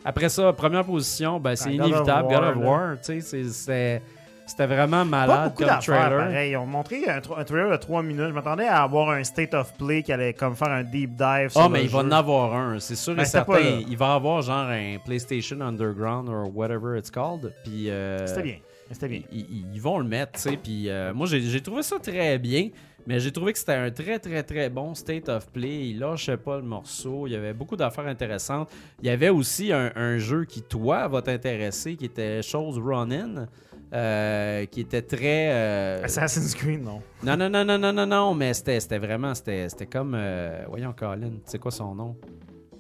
après 0.06 0.30
ça, 0.30 0.52
première 0.53 0.86
position, 0.86 1.40
ben, 1.40 1.56
c'est 1.56 1.70
Ben, 1.70 1.86
inévitable. 1.86 2.28
War, 2.34 2.53
God 2.53 2.57
of. 2.57 2.64
War, 2.70 2.95
tu 3.02 3.22
sais, 3.22 3.44
c'est- 3.52 4.02
c'était 4.45 4.68
vraiment 4.68 5.06
malade 5.06 5.53
comme 5.56 5.68
trailer. 5.80 6.10
pareil. 6.28 6.52
Ils 6.52 6.57
ont 6.57 6.65
montré 6.65 7.07
un, 7.10 7.20
tra- 7.20 7.40
un 7.40 7.44
trailer 7.44 7.72
de 7.72 7.78
3 7.78 8.03
minutes. 8.03 8.28
Je 8.28 8.34
m'attendais 8.34 8.68
à 8.68 8.84
avoir 8.84 9.10
un 9.11 9.24
state 9.24 9.53
of 9.53 9.74
play 9.78 10.03
qui 10.03 10.11
allait 10.11 10.34
comme 10.34 10.56
faire 10.56 10.70
un 10.70 10.84
deep 10.84 11.15
dive 11.15 11.49
sur 11.49 11.61
Ah, 11.61 11.65
le 11.68 11.70
mais 11.74 11.84
il 11.84 11.90
va 11.90 12.02
jeu. 12.02 12.06
en 12.07 12.11
avoir 12.11 12.53
un, 12.56 12.80
c'est 12.80 12.95
sûr 12.95 13.15
Ben, 13.15 13.24
et 13.24 13.26
certain. 13.26 13.60
Il 13.88 13.98
va 13.98 14.14
avoir 14.15 14.41
genre 14.41 14.68
un 14.70 14.98
PlayStation 15.03 15.61
Underground 15.61 16.30
ou 16.30 16.52
whatever 16.53 16.98
it's 16.98 17.10
called. 17.10 17.53
Puis 17.64 17.90
euh, 17.90 18.26
C'était 18.28 18.44
bien. 18.44 18.56
C'était 18.91 19.07
bien. 19.07 19.22
Ils, 19.32 19.80
vont 19.82 19.98
le 19.98 20.06
mettre, 20.06 20.34
tu 20.34 20.40
sais. 20.41 20.57
Puis 20.57 20.90
euh, 20.90 21.14
moi, 21.14 21.26
j'ai 21.26 21.61
trouvé 21.61 21.82
ça 21.82 21.98
très 21.99 22.38
bien, 22.38 22.70
mais 23.07 23.20
j'ai 23.20 23.32
trouvé 23.32 23.53
que 23.53 23.57
c'était 23.57 23.74
un 23.74 23.90
très, 23.90 24.20
très, 24.20 24.44
très 24.44 24.70
bon 24.70 24.94
state 24.94 25.30
of 25.30 25.48
play. 25.52 25.88
Il 25.90 25.99
lâchait 25.99 26.38
pas 26.38 26.57
le 26.57 26.64
morceau. 26.64 27.26
Il 27.26 27.32
y 27.34 27.36
avait 27.36 27.53
beaucoup 27.53 27.76
d'affaires 27.78 28.06
intéressantes. 28.06 28.70
Il 29.02 29.07
y 29.07 29.10
avait 29.10 29.30
aussi 29.30 29.72
un, 29.74 29.91
un 29.95 30.18
jeu 30.20 30.44
qui, 30.45 30.61
toi, 30.61 31.07
va 31.07 31.22
t'intéresser, 31.22 31.95
qui 31.95 32.06
était 32.06 32.41
Chose 32.44 32.78
Ronin. 32.78 33.48
Euh, 33.94 34.65
qui 34.65 34.82
était 34.82 35.02
très. 35.02 35.49
euh, 35.52 36.03
Assassin's 36.03 36.56
Creed, 36.56 36.84
non. 36.84 37.02
Non, 37.24 37.38
non, 37.38 37.49
non, 37.49 37.64
non, 37.64 37.78
non, 37.78 37.94
non, 37.94 38.06
non, 38.07 38.34
mais 38.34 38.53
c'était 38.53 38.98
vraiment. 38.98 39.34
C'était 39.36 39.68
comme. 39.91 40.14
euh, 40.15 40.64
Voyons, 40.68 40.94
Colin, 40.98 41.32
c'est 41.45 41.60
quoi 41.60 41.72
son 41.72 41.94
nom? 41.95 42.18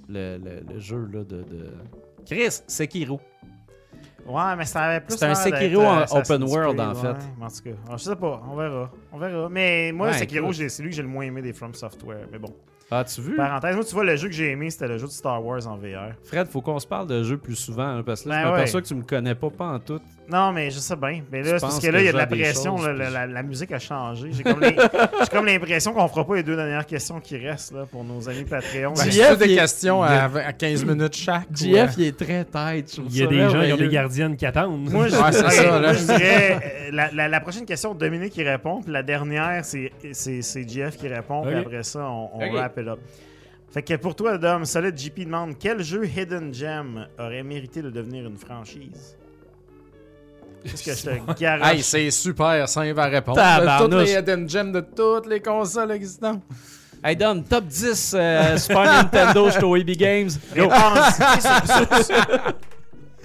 Le, 0.09 0.37
le- 0.37 0.73
le 0.73 0.79
jeu, 0.79 1.07
là, 1.11 1.19
de. 1.23 1.43
de... 1.43 1.73
Chris, 2.25 2.61
Sekiro. 2.67 3.19
Ouais, 4.25 4.55
mais 4.57 4.63
ça 4.65 4.83
avait 4.83 5.01
plus 5.01 5.17
C'est 5.17 5.25
un 5.25 5.35
Sekiro 5.35 5.81
en 5.83 6.03
open 6.11 6.43
world, 6.43 6.79
en 6.79 6.95
fait. 6.95 7.07
ouais. 7.07 7.13
En 7.41 7.47
tout 7.47 7.63
cas, 7.63 7.69
alors, 7.85 7.97
je 7.97 8.03
sais 8.03 8.15
pas, 8.15 8.41
on 8.49 8.55
verra. 8.55 8.89
On 9.11 9.17
verra. 9.17 9.49
Mais 9.49 9.91
moi, 9.93 10.07
Ouais, 10.07 10.13
Sekiro, 10.13 10.53
c'est 10.53 10.79
lui 10.81 10.89
que 10.89 10.95
j'ai 10.95 11.01
le 11.01 11.07
moins 11.09 11.25
aimé 11.25 11.41
des 11.41 11.51
From 11.53 11.73
Software. 11.73 12.25
Mais 12.31 12.39
bon. 12.39 12.53
Ah, 12.91 13.03
tu 13.03 13.21
vu? 13.21 13.35
Parenthèse, 13.35 13.75
moi, 13.75 13.83
tu 13.83 13.93
vois, 13.95 14.03
le 14.03 14.15
jeu 14.15 14.27
que 14.27 14.33
j'ai 14.33 14.51
aimé, 14.51 14.69
c'était 14.69 14.87
le 14.87 14.97
jeu 14.97 15.07
de 15.07 15.11
Star 15.11 15.43
Wars 15.43 15.65
en 15.67 15.77
VR. 15.77 16.13
Fred, 16.23 16.47
faut 16.47 16.61
qu'on 16.61 16.79
se 16.79 16.85
parle 16.87 17.07
de 17.07 17.23
jeux 17.23 17.37
plus 17.37 17.55
souvent, 17.55 17.87
hein, 17.87 18.03
parce 18.03 18.21
que 18.23 18.29
là, 18.29 18.51
Ben 18.51 18.65
je 18.65 18.75
ouais. 18.75 18.81
que 18.81 18.87
tu 18.87 18.93
me 18.95 19.01
connais 19.03 19.35
pas, 19.35 19.49
pas 19.49 19.67
en 19.73 19.79
tout. 19.79 19.99
Non, 20.29 20.53
mais 20.53 20.71
je 20.71 20.79
sais 20.79 20.95
bien. 20.95 21.21
Mais 21.31 21.41
là, 21.41 21.59
c'est 21.59 21.61
parce 21.61 21.79
que 21.79 21.87
là, 21.87 21.99
il 21.99 22.05
y 22.05 22.09
a 22.09 22.13
de 22.13 22.17
la 22.17 22.27
pression. 22.27 22.77
choses, 22.77 22.87
là, 22.87 22.93
puis 22.93 22.99
la, 22.99 23.07
je- 23.09 23.13
la- 23.13 23.27
la 23.27 23.43
musique 23.43 23.71
a 23.73 23.79
changé. 23.79 24.29
J'ai 24.33 24.43
comme 24.43 25.45
l'impression 25.45 25.93
qu'on 25.93 26.07
fera 26.07 26.25
pas 26.25 26.35
les 26.35 26.43
deux 26.43 26.55
dernières 26.55 26.85
questions 26.85 27.19
qui 27.19 27.37
restent 27.37 27.73
là, 27.73 27.85
pour 27.85 28.03
nos 28.03 28.29
amis 28.29 28.45
Patreon. 28.45 28.93
Ben, 28.97 29.11
c'est 29.11 29.37
des 29.37 29.53
est- 29.53 29.55
questions 29.57 30.01
à, 30.01 30.27
vingt- 30.27 30.45
à 30.45 30.53
15 30.53 30.85
minutes 30.85 31.15
chaque. 31.15 31.47
JF, 31.53 31.75
euh, 31.75 31.87
il 31.97 32.03
est 32.05 32.17
très 32.17 32.45
tête. 32.45 32.97
Il 32.97 33.17
y 33.17 33.21
a 33.21 33.25
ça 33.25 33.29
des 33.29 33.39
gens 33.49 33.63
qui 33.65 33.73
ont 33.73 33.77
des 33.77 33.89
gardiennes 33.89 34.35
qui 34.37 34.45
attendent. 34.45 34.89
Moi, 34.89 35.07
je, 35.09 35.15
Ouais, 35.17 35.31
c'est 35.31 35.43
ok, 35.45 35.51
ça, 35.51 35.63
là. 35.63 35.79
moi, 35.79 35.93
je 35.93 36.03
dirais 36.05 36.89
la, 36.91 37.11
la- 37.11 37.27
la 37.27 37.39
prochaine 37.41 37.65
question, 37.65 37.93
Dominique 37.93 38.31
qui 38.33 38.43
répond, 38.43 38.81
puis 38.81 38.91
la 38.93 39.03
dernière, 39.03 39.65
c'est 39.65 39.91
JF 40.67 40.97
qui 40.97 41.07
répond, 41.09 41.43
puis 41.45 41.55
après 41.55 41.83
ça, 41.83 41.99
on, 42.09 42.29
on 42.33 42.47
Ok. 42.47 42.53
wrap 42.53 42.77
it 42.77 42.87
up. 42.87 42.99
Fait 43.71 43.81
que 43.81 43.95
pour 43.95 44.15
toi, 44.15 44.37
Dom, 44.37 44.65
Solid 44.65 44.95
JP 44.97 45.25
demande 45.25 45.55
quel 45.59 45.81
jeu 45.83 46.05
Hidden 46.05 46.53
Gem 46.53 47.07
aurait 47.19 47.41
mérité 47.43 47.81
de 47.81 47.89
devenir 47.89 48.25
une 48.27 48.37
franchise? 48.37 49.17
Qu'est-ce 50.63 50.83
que 50.83 51.11
je 51.11 51.35
te 51.35 51.63
Hey, 51.65 51.81
c'est 51.83 52.11
super 52.11 52.67
simple 52.67 52.99
à 52.99 53.05
répondre. 53.05 53.41
Toutes 53.79 53.93
les 54.05 54.13
Hidden 54.13 54.49
Gems 54.49 54.71
de 54.71 54.81
toutes 54.81 55.27
les 55.27 55.41
consoles 55.41 55.91
existantes. 55.91 56.41
Hey, 57.03 57.17
Dom, 57.17 57.43
top 57.43 57.65
10 57.65 58.15
euh, 58.17 58.57
Super 58.57 58.85
Nintendo 58.85 59.51
chez 59.51 59.61
OEB 59.63 59.89
Games. 59.97 60.29
Réponse 60.55 61.15
sur, 61.41 62.05
sur- 62.05 62.53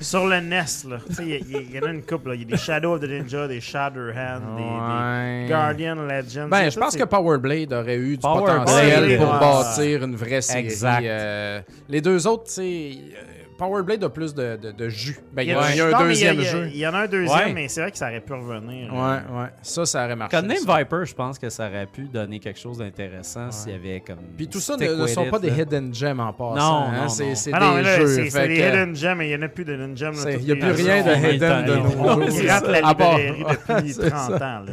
sur 0.01 0.27
le 0.27 0.41
NES, 0.41 0.65
là. 0.89 0.99
Tu 1.09 1.15
sais, 1.15 1.25
il 1.49 1.75
y, 1.75 1.79
en 1.81 1.87
a 1.87 1.91
une 1.91 2.03
couple, 2.03 2.29
là. 2.31 2.35
Il 2.37 2.43
y 2.43 2.45
a 2.45 2.47
des 2.47 2.57
Shadow 2.57 2.95
of 2.95 3.01
the 3.01 3.09
Ninja, 3.09 3.49
des 3.49 3.61
Shatterhand, 3.61 4.57
Ouais. 4.57 5.43
des 5.43 5.49
Guardian 5.49 5.97
Legends. 5.97 6.49
Ben, 6.49 6.71
je 6.71 6.79
pense 6.79 6.97
que 6.97 7.05
Power 7.05 7.39
Blade 7.39 7.73
aurait 7.73 7.97
eu 7.97 8.17
du 8.17 8.21
Power 8.23 8.59
potentiel 8.61 9.05
Blade, 9.07 9.19
pour 9.19 9.33
ouais. 9.33 9.41
bâtir 9.41 10.05
une 10.05 10.17
vraie 10.17 10.41
série. 10.41 10.61
Exact. 10.67 11.05
Euh, 11.05 11.61
les 11.89 12.01
deux 12.01 12.27
autres, 12.29 12.45
tu 12.45 12.53
sais, 12.53 12.63
euh, 12.63 13.38
Power 13.59 13.83
Blade 13.83 14.05
a 14.05 14.09
plus 14.09 14.33
de, 14.35 14.57
de, 14.57 14.71
de 14.71 14.89
jus. 14.89 15.19
Ben, 15.33 15.43
il 15.43 15.49
y 15.49 15.53
a, 15.53 15.61
du- 15.67 15.73
il 15.73 15.77
y 15.77 15.81
a 15.81 15.87
un 15.87 15.91
non, 15.91 15.99
deuxième 16.01 16.35
il 16.37 16.43
y 16.43 16.47
a- 16.47 16.51
jeu. 16.51 16.67
Il 16.69 16.77
y 16.79 16.87
en 16.87 16.95
a 16.95 16.99
un 17.01 17.07
deuxième, 17.09 17.39
Ouais. 17.49 17.53
mais 17.53 17.67
c'est 17.69 17.81
vrai 17.81 17.91
que 17.91 17.99
ça 17.99 18.07
aurait 18.07 18.21
pu 18.21 18.33
revenir. 18.33 18.95
Ouais, 18.95 19.01
ouais. 19.01 19.49
Ça, 19.63 19.85
ça 19.85 20.05
aurait 20.05 20.15
marché. 20.15 20.37
Codename 20.37 20.59
ça. 20.65 20.79
Viper, 20.79 21.05
je 21.05 21.15
pense 21.15 21.39
que 21.41 21.51
ça 21.51 21.67
aurait 21.69 21.87
pu 21.87 22.03
donner 22.05 22.39
quelque 22.39 22.59
chose 22.61 22.79
d'intéressant 22.79 23.51
s'il 23.51 23.73
y 23.73 23.75
avait 23.75 24.01
comme. 24.01 24.19
Puis 24.37 24.47
tout 24.49 24.61
ça 24.61 24.77
ne, 24.77 24.87
ne 24.87 25.07
sont 25.09 25.25
it, 25.25 25.31
pas 25.31 25.39
des 25.41 25.51
hidden 25.51 25.93
gems 25.93 26.21
en 26.21 26.33
passant. 26.33 26.55
Non, 26.55 26.87
hein. 26.89 27.03
non, 27.03 27.09
c'est 27.09 27.33
Ah 27.53 27.77
des 27.77 27.83
là, 27.83 27.97
jeux. 27.99 28.29
c'est 28.31 28.47
des 28.49 28.55
hidden 28.57 28.95
gems, 28.97 29.19
mais 29.19 29.29
il 29.31 29.37
n'y 29.37 29.43
en 29.43 29.47
a 29.47 29.49
plus 29.49 29.65
de 29.65 29.75
hidden 29.75 29.97
gems. 29.97 30.15
Il 30.41 30.45
n'y 30.45 30.53
a 30.53 30.57
plus 30.57 30.71
rien 30.73 31.03
de 31.03 31.11
on 31.11 31.29
hidden 31.31 31.65
de 31.67 31.75
nos 31.75 31.91
jours. 31.91 32.49
Ratent 32.49 32.69
la 32.69 32.81
librairie 32.89 33.45
depuis 33.69 33.93
C'est 33.93 34.09
30 34.11 34.39
ça. 34.39 34.59
ans. 34.61 34.65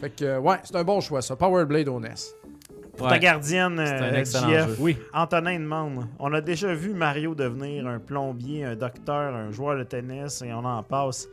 Fait 0.00 0.10
que, 0.10 0.38
ouais, 0.38 0.56
c'est 0.64 0.76
un 0.76 0.84
bon 0.84 1.00
choix, 1.00 1.22
ça. 1.22 1.34
Power 1.36 1.64
Blade 1.64 1.88
au 1.88 1.98
NES. 1.98 2.10
Pour 2.96 3.06
Ouais. 3.06 3.12
ta 3.14 3.18
gardienne, 3.18 3.78
euh, 3.80 4.24
JF. 4.24 4.76
Oui. 4.78 4.96
Antonin 5.12 5.58
demande 5.58 6.06
On 6.18 6.32
a 6.32 6.40
déjà 6.40 6.72
vu 6.74 6.94
Mario 6.94 7.34
devenir 7.34 7.86
un 7.86 7.98
plombier, 7.98 8.64
un 8.64 8.76
docteur, 8.76 9.34
un 9.34 9.50
joueur 9.50 9.76
de 9.78 9.82
tennis, 9.84 10.42
et 10.42 10.52
on 10.52 10.64
en 10.64 10.82
passe. 10.82 11.28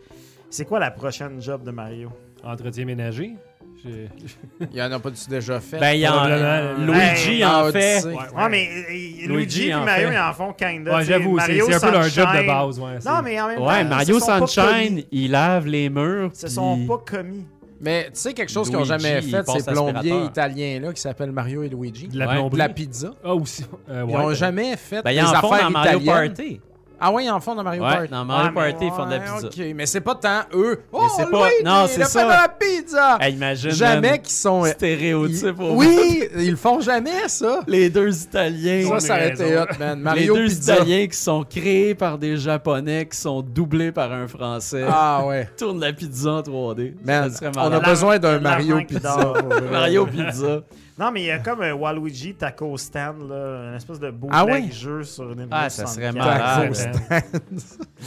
C'est 0.49 0.65
quoi 0.65 0.79
la 0.79 0.91
prochaine 0.91 1.41
job 1.41 1.63
de 1.63 1.71
Mario? 1.71 2.09
Entretien 2.43 2.85
ménager. 2.85 3.35
Il 3.83 4.75
y 4.77 4.81
en 4.81 4.91
a 4.91 4.99
pas 4.99 5.09
du 5.09 5.19
déjà 5.27 5.59
fait? 5.59 5.79
Ben, 5.79 5.93
il 5.93 6.01
y 6.01 6.07
en 6.07 6.11
Probablement. 6.11 6.93
Luigi 6.93 7.31
Hey, 7.31 7.45
en 7.45 7.49
ah, 7.65 7.71
fait. 7.71 7.95
Odyssey. 7.97 8.09
Ouais, 8.13 8.41
Ouais, 8.43 8.49
mais 8.49 8.69
euh, 8.69 9.27
Luigi 9.27 9.69
et 9.69 9.73
Mario, 9.73 10.07
fait. 10.09 10.13
ils 10.13 10.19
en 10.19 10.33
font 10.33 10.53
kind 10.53 10.87
of. 10.87 10.95
Ouais, 10.95 11.03
j'avoue, 11.05 11.39
c'est 11.39 11.73
un 11.75 11.79
peu 11.79 11.91
leur 11.91 12.03
job 12.03 12.27
de 12.27 12.31
Sunshine- 12.31 12.45
base. 12.47 12.79
Ouais, 12.79 12.99
Non, 13.05 13.21
mais 13.23 13.41
en 13.41 13.47
même 13.47 13.57
temps. 13.57 13.67
Ouais, 13.67 13.83
Mario 13.83 14.19
Sunshine, 14.19 15.03
il 15.11 15.31
lave 15.31 15.65
les 15.65 15.89
murs. 15.89 16.29
Ils 16.33 16.39
se 16.39 16.47
sont 16.47 16.85
pas 16.85 16.97
commis. 16.99 17.45
Mais 17.81 18.05
tu 18.05 18.11
sais, 18.13 18.33
quelque 18.33 18.51
chose 18.51 18.69
qu'ils 18.69 18.77
n'ont 18.77 18.83
jamais 18.83 19.21
fait, 19.21 19.43
ces 19.49 19.63
plombiers 19.71 20.25
italiens-là 20.25 20.93
qui 20.93 21.01
s'appellent 21.01 21.31
Mario 21.31 21.63
et 21.63 21.69
Luigi. 21.69 22.07
De 22.07 22.17
la 22.19 22.27
Ouais. 22.27 22.33
De 22.33 22.39
plomberie. 22.39 22.57
la 22.59 22.69
pizza. 22.69 23.11
Ah, 23.23 23.33
aussi. 23.33 23.65
Euh, 23.89 24.05
Ils 24.07 24.13
ouais. 24.15 24.21
n'ont 24.21 24.33
jamais 24.33 24.77
fait 24.77 25.01
Ben, 25.01 25.11
des 25.13 25.19
affaires 25.19 25.41
dans 25.63 25.69
Mario 25.71 25.99
italiennes. 25.99 26.33
Party. 26.35 26.61
Ah 27.01 27.11
ouais, 27.11 27.25
ils 27.25 27.29
en 27.31 27.39
font 27.39 27.55
dans 27.55 27.63
Mario 27.63 27.83
Ouais, 27.83 27.93
Party. 27.93 28.07
dans 28.11 28.25
Mario 28.25 28.51
mais- 28.53 28.61
Party, 28.71 28.85
ils 28.85 28.91
font 28.91 29.05
de 29.07 29.11
la 29.11 29.19
pizza. 29.19 29.47
Ok, 29.47 29.73
mais 29.75 29.85
c'est 29.87 30.01
pas 30.01 30.15
tant 30.15 30.41
eux. 30.53 30.79
Oh, 30.91 31.07
c'est 31.17 31.29
pas- 31.29 31.47
Luigi, 31.49 31.63
non, 31.65 31.85
il 31.85 31.89
c'est 31.89 32.03
ça. 32.03 32.19
fait 32.19 32.25
de 32.25 32.29
la 32.29 32.47
pizza. 32.49 33.17
Hey, 33.19 33.33
imagine. 33.33 33.71
jamais 33.71 34.19
qu'ils 34.19 34.31
sont. 34.33 34.63
Stéréotype. 34.65 35.55
ils- 35.59 35.63
au- 35.63 35.75
Oui, 35.75 36.23
ils 36.37 36.51
le 36.51 36.55
font 36.57 36.79
jamais, 36.79 37.27
ça. 37.27 37.61
Les 37.67 37.89
deux 37.89 38.15
Italiens. 38.23 38.87
Ça, 38.87 38.99
ça 38.99 39.13
aurait 39.15 39.29
été 39.29 39.57
hot, 39.57 39.65
man. 39.79 39.99
Mario 39.99 40.35
les 40.35 40.41
deux 40.41 40.47
Pizza. 40.47 40.75
Italiens 40.75 41.07
qui 41.07 41.17
sont 41.17 41.43
créés 41.43 41.95
par 41.95 42.17
des 42.17 42.37
Japonais 42.37 43.07
qui 43.07 43.17
sont 43.17 43.41
doublés 43.41 43.91
par 43.91 44.11
un 44.11 44.27
Français. 44.27 44.85
Ah 44.87 45.23
ouais. 45.25 45.49
Tourne 45.57 45.79
la 45.79 45.93
pizza 45.93 46.29
en 46.33 46.41
3D. 46.41 46.93
Man, 47.03 47.31
ça 47.31 47.37
serait 47.37 47.51
on 47.57 47.71
a 47.71 47.79
besoin 47.79 48.19
d'un 48.19 48.39
Mario 48.41 48.77
Pizza. 48.87 49.33
Mario 49.71 50.05
Pizza. 50.05 50.61
Non, 51.01 51.09
mais 51.11 51.21
il 51.21 51.25
y 51.25 51.31
a 51.31 51.39
comme 51.39 51.61
un 51.63 51.73
Waluigi 51.73 52.35
Taco 52.35 52.77
Stand, 52.77 53.27
là, 53.27 53.69
une 53.69 53.75
espèce 53.75 53.99
de 53.99 54.11
beau 54.11 54.27
Ah 54.31 54.45
jeu 54.69 55.03
sur 55.03 55.25
Nintendo 55.29 55.47
Ah, 55.49 55.67
ça 55.67 55.87
serait 55.87 56.11
64. 56.11 56.69
malade. 56.69 56.73
Taco 57.09 57.27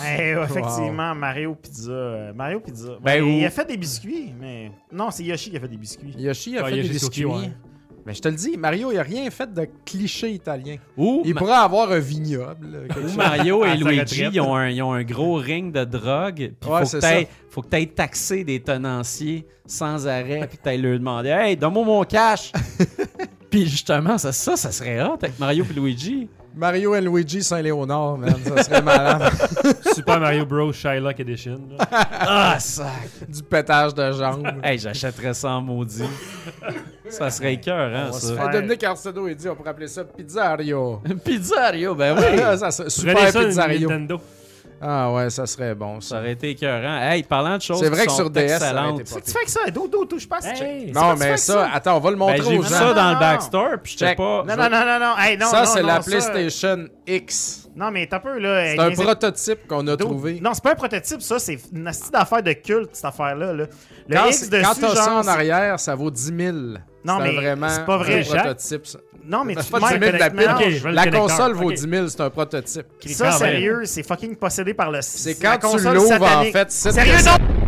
Mais 0.01 0.35
euh, 0.35 0.45
effectivement, 0.45 1.13
Mario 1.17 1.57
Pizza. 1.57 1.91
euh, 1.91 2.33
Mario 2.33 2.61
Pizza. 2.61 2.91
Ben, 3.03 3.25
Il 3.27 3.45
a 3.45 3.51
fait 3.51 3.65
des 3.65 3.77
biscuits, 3.77 4.33
mais. 4.41 4.71
Non, 4.93 5.11
c'est 5.11 5.25
Yoshi 5.25 5.51
qui 5.51 5.57
a 5.57 5.61
fait 5.61 5.67
des 5.69 5.77
biscuits. 5.77 6.15
Yoshi 6.17 6.57
a 6.57 6.61
Ah, 6.65 6.69
fait 6.69 6.77
Yoshi 6.77 6.89
des 6.89 6.95
biscuits. 6.95 7.25
ouais. 7.25 7.51
Mais 8.07 8.13
je 8.15 8.21
te 8.21 8.29
le 8.29 8.35
dis, 8.35 8.57
Mario, 8.59 8.93
il 8.93 8.99
a 8.99 9.03
rien 9.03 9.31
fait 9.31 9.53
de 9.53 9.67
cliché 9.87 10.31
italien. 10.33 10.77
Ou, 10.97 11.23
Il 11.25 11.33
Ma- 11.35 11.41
pourrait 11.41 11.53
avoir 11.55 11.91
un 11.91 11.99
vignoble. 12.01 12.87
ou. 12.97 13.17
Mario 13.17 13.65
et 13.65 13.77
Luigi, 13.77 14.29
ils 14.33 14.41
ont, 14.41 14.55
un, 14.55 14.69
ils 14.69 14.83
ont 14.83 14.93
un 14.93 15.03
gros 15.05 15.35
ring 15.37 15.73
de 15.73 15.85
drogue. 15.85 16.53
Puis 16.61 16.71
Ouais, 16.71 16.85
faut, 16.85 16.97
que 16.97 17.01
t'ailles- 17.01 17.27
faut 17.49 17.63
que 17.63 17.69
tu 17.69 17.77
ailles 17.77 17.89
taxer 17.89 18.45
des 18.45 18.61
tenanciers 18.61 19.47
sans 19.67 20.07
arrêt. 20.07 20.47
Puis 20.49 20.59
que 20.59 20.71
tu 20.71 20.77
leur 20.83 20.99
demander 20.99 21.31
Hey, 21.31 21.57
donne-moi 21.57 21.85
mon 21.85 22.05
cash. 22.05 22.53
puis 23.51 23.67
justement, 23.67 24.19
ça, 24.19 24.33
ça, 24.33 24.57
ça 24.57 24.71
serait 24.71 25.03
hot 25.03 25.15
avec 25.23 25.39
Mario 25.39 25.65
et 25.71 25.73
Luigi. 25.73 26.29
Mario 26.57 26.95
et 26.95 27.01
Luigi 27.01 27.43
Saint-Léonard, 27.43 28.17
man. 28.19 28.35
Ça 28.45 28.63
serait 28.63 28.83
malade. 28.83 29.33
Super 29.95 30.21
Mario 30.21 30.47
Bros. 30.47 30.73
Shylock 30.73 31.19
Edition. 31.21 31.61
là. 31.79 31.87
Ah, 32.27 32.57
ça. 32.61 32.87
du 33.29 33.43
pétage 33.43 33.95
de 33.95 34.13
jambes. 34.13 34.47
Hey, 34.63 34.79
j'achèterais 34.79 35.35
ça 35.35 35.51
en 35.51 35.61
maudit. 35.61 36.05
Ça 37.09 37.29
serait 37.31 37.55
écœurant, 37.55 38.13
se 38.13 38.29
ça. 38.29 38.35
faire- 38.35 38.51
Dominique 38.51 38.83
Arcedo, 38.85 39.29
il 39.29 39.37
dit 39.37 39.49
on 39.49 39.55
pourrait 39.57 39.71
appeler 39.71 39.89
ça 39.89 40.05
Pizzario. 40.05 41.01
Pizzario, 41.25 41.95
ben 41.95 42.17
oui. 42.17 42.41
Ah, 42.43 42.57
ça 42.57 42.69
Prenez 42.71 42.91
super 42.91 43.31
ça, 43.31 43.45
Pizzario. 43.45 43.89
Nintendo. 43.89 44.21
Ah 44.81 45.13
ouais, 45.13 45.31
ça 45.31 45.47
serait 45.47 45.75
bon. 45.75 46.01
Ça 46.01 46.09
Ça. 46.11 46.19
aurait 46.21 46.33
été 46.33 46.51
écœurant. 46.51 47.01
Hey, 47.01 47.23
parlant 47.23 47.57
de 47.57 47.63
choses 47.63 47.81
C'est 47.81 47.89
vrai 47.89 48.01
qui 48.03 48.07
que 48.07 48.11
sont 48.13 48.17
sur 48.19 48.31
DS, 48.31 48.41
excellentes. 48.53 49.01
été 49.01 49.05
Qu'est-ce 49.05 49.15
que 49.21 49.25
tu 49.25 49.31
fais 49.33 49.39
avec 49.39 49.49
ça? 49.49 49.61
D'où, 49.71 50.05
touche 50.05 50.29
pas, 50.29 50.39
Hey. 50.43 50.93
Non, 50.93 51.15
mais 51.17 51.37
ça, 51.37 51.71
attends, 51.73 51.97
on 51.97 52.01
va 52.01 52.11
le 52.11 52.17
Ben, 52.17 52.21
montrer 52.21 52.43
j'ai 52.43 52.59
aux 52.59 52.63
vu 52.63 52.69
gens. 52.69 52.75
ça 52.75 52.93
dans 52.95 53.13
le 53.13 53.19
backstore, 53.19 53.71
puis 53.83 53.97
j'étais 53.99 54.15
pas... 54.15 54.45
Non, 54.47 54.57
non, 54.57 54.69
non, 54.71 54.85
non, 54.85 54.99
non. 55.01 55.15
Hey, 55.19 55.39
non, 55.39 55.47
ça, 55.47 55.67
c'est 55.67 55.83
la 55.83 56.03
ça- 56.03 56.11
PlayStation 56.11 56.87
X. 57.07 57.69
Non, 57.77 57.91
mais 57.91 58.07
t'as 58.07 58.21
peu, 58.21 58.39
là. 58.39 58.67
C'est 58.73 58.79
un 58.79 58.91
prototype 58.93 59.67
qu'on 59.67 59.87
a 59.89 59.97
trouvé. 59.97 60.39
Non, 60.41 60.51
c'est 60.55 60.63
pas 60.63 60.73
un 60.73 60.77
prototype, 60.77 61.23
ça. 61.23 61.39
C'est 61.39 61.59
une 61.73 61.87
astuce 61.89 62.11
d'affaires 62.11 62.43
de 62.43 62.53
culte, 62.53 62.91
cette 62.93 63.05
affaire-là. 63.07 63.53
là. 63.53 63.65
Le 64.07 64.17
Quand, 64.17 64.27
X 64.27 64.49
dessus, 64.49 64.63
quand 64.63 64.75
t'as 64.81 64.95
ça 64.95 65.15
en 65.15 65.27
arrière, 65.27 65.81
ça 65.81 65.95
vaut 65.95 66.11
10 66.11 66.33
000. 66.37 66.57
Non, 67.05 67.19
C'est 67.19 67.23
mais 67.25 67.35
vraiment 67.35 67.69
c'est 67.71 67.85
pas 67.85 67.97
vrai, 67.99 68.23
prototype. 68.23 68.83
Non, 69.27 69.45
mais 69.45 69.55
C'est 69.57 69.65
tu 69.65 69.71
pas 69.73 69.81
te 69.81 69.95
10 69.95 70.01
000 70.01 70.13
de 70.13 70.19
la 70.19 70.31
pile. 70.31 70.83
La 70.93 71.11
console 71.11 71.53
vaut 71.55 71.69
Ok. 71.69 71.75
10 71.75 71.81
000, 71.89 72.09
c'est 72.09 72.21
un 72.21 72.31
prototype. 72.31 72.87
Ça, 73.07 73.25
quand 73.25 73.31
même. 73.31 73.39
sérieux, 73.39 73.83
c'est 73.85 74.03
fucking 74.03 74.37
possédé 74.37 74.75
par 74.75 74.91
le. 74.91 74.99
C'est 75.03 75.43
la 75.43 75.57
quand 75.57 75.69
tu 75.69 75.73
console 75.77 75.95
l'ouvres, 75.95 76.23
en 76.23 76.45
fait, 76.45 76.71
c'est 76.71 76.93
Sérieux, 76.93 77.15
non! 77.25 77.64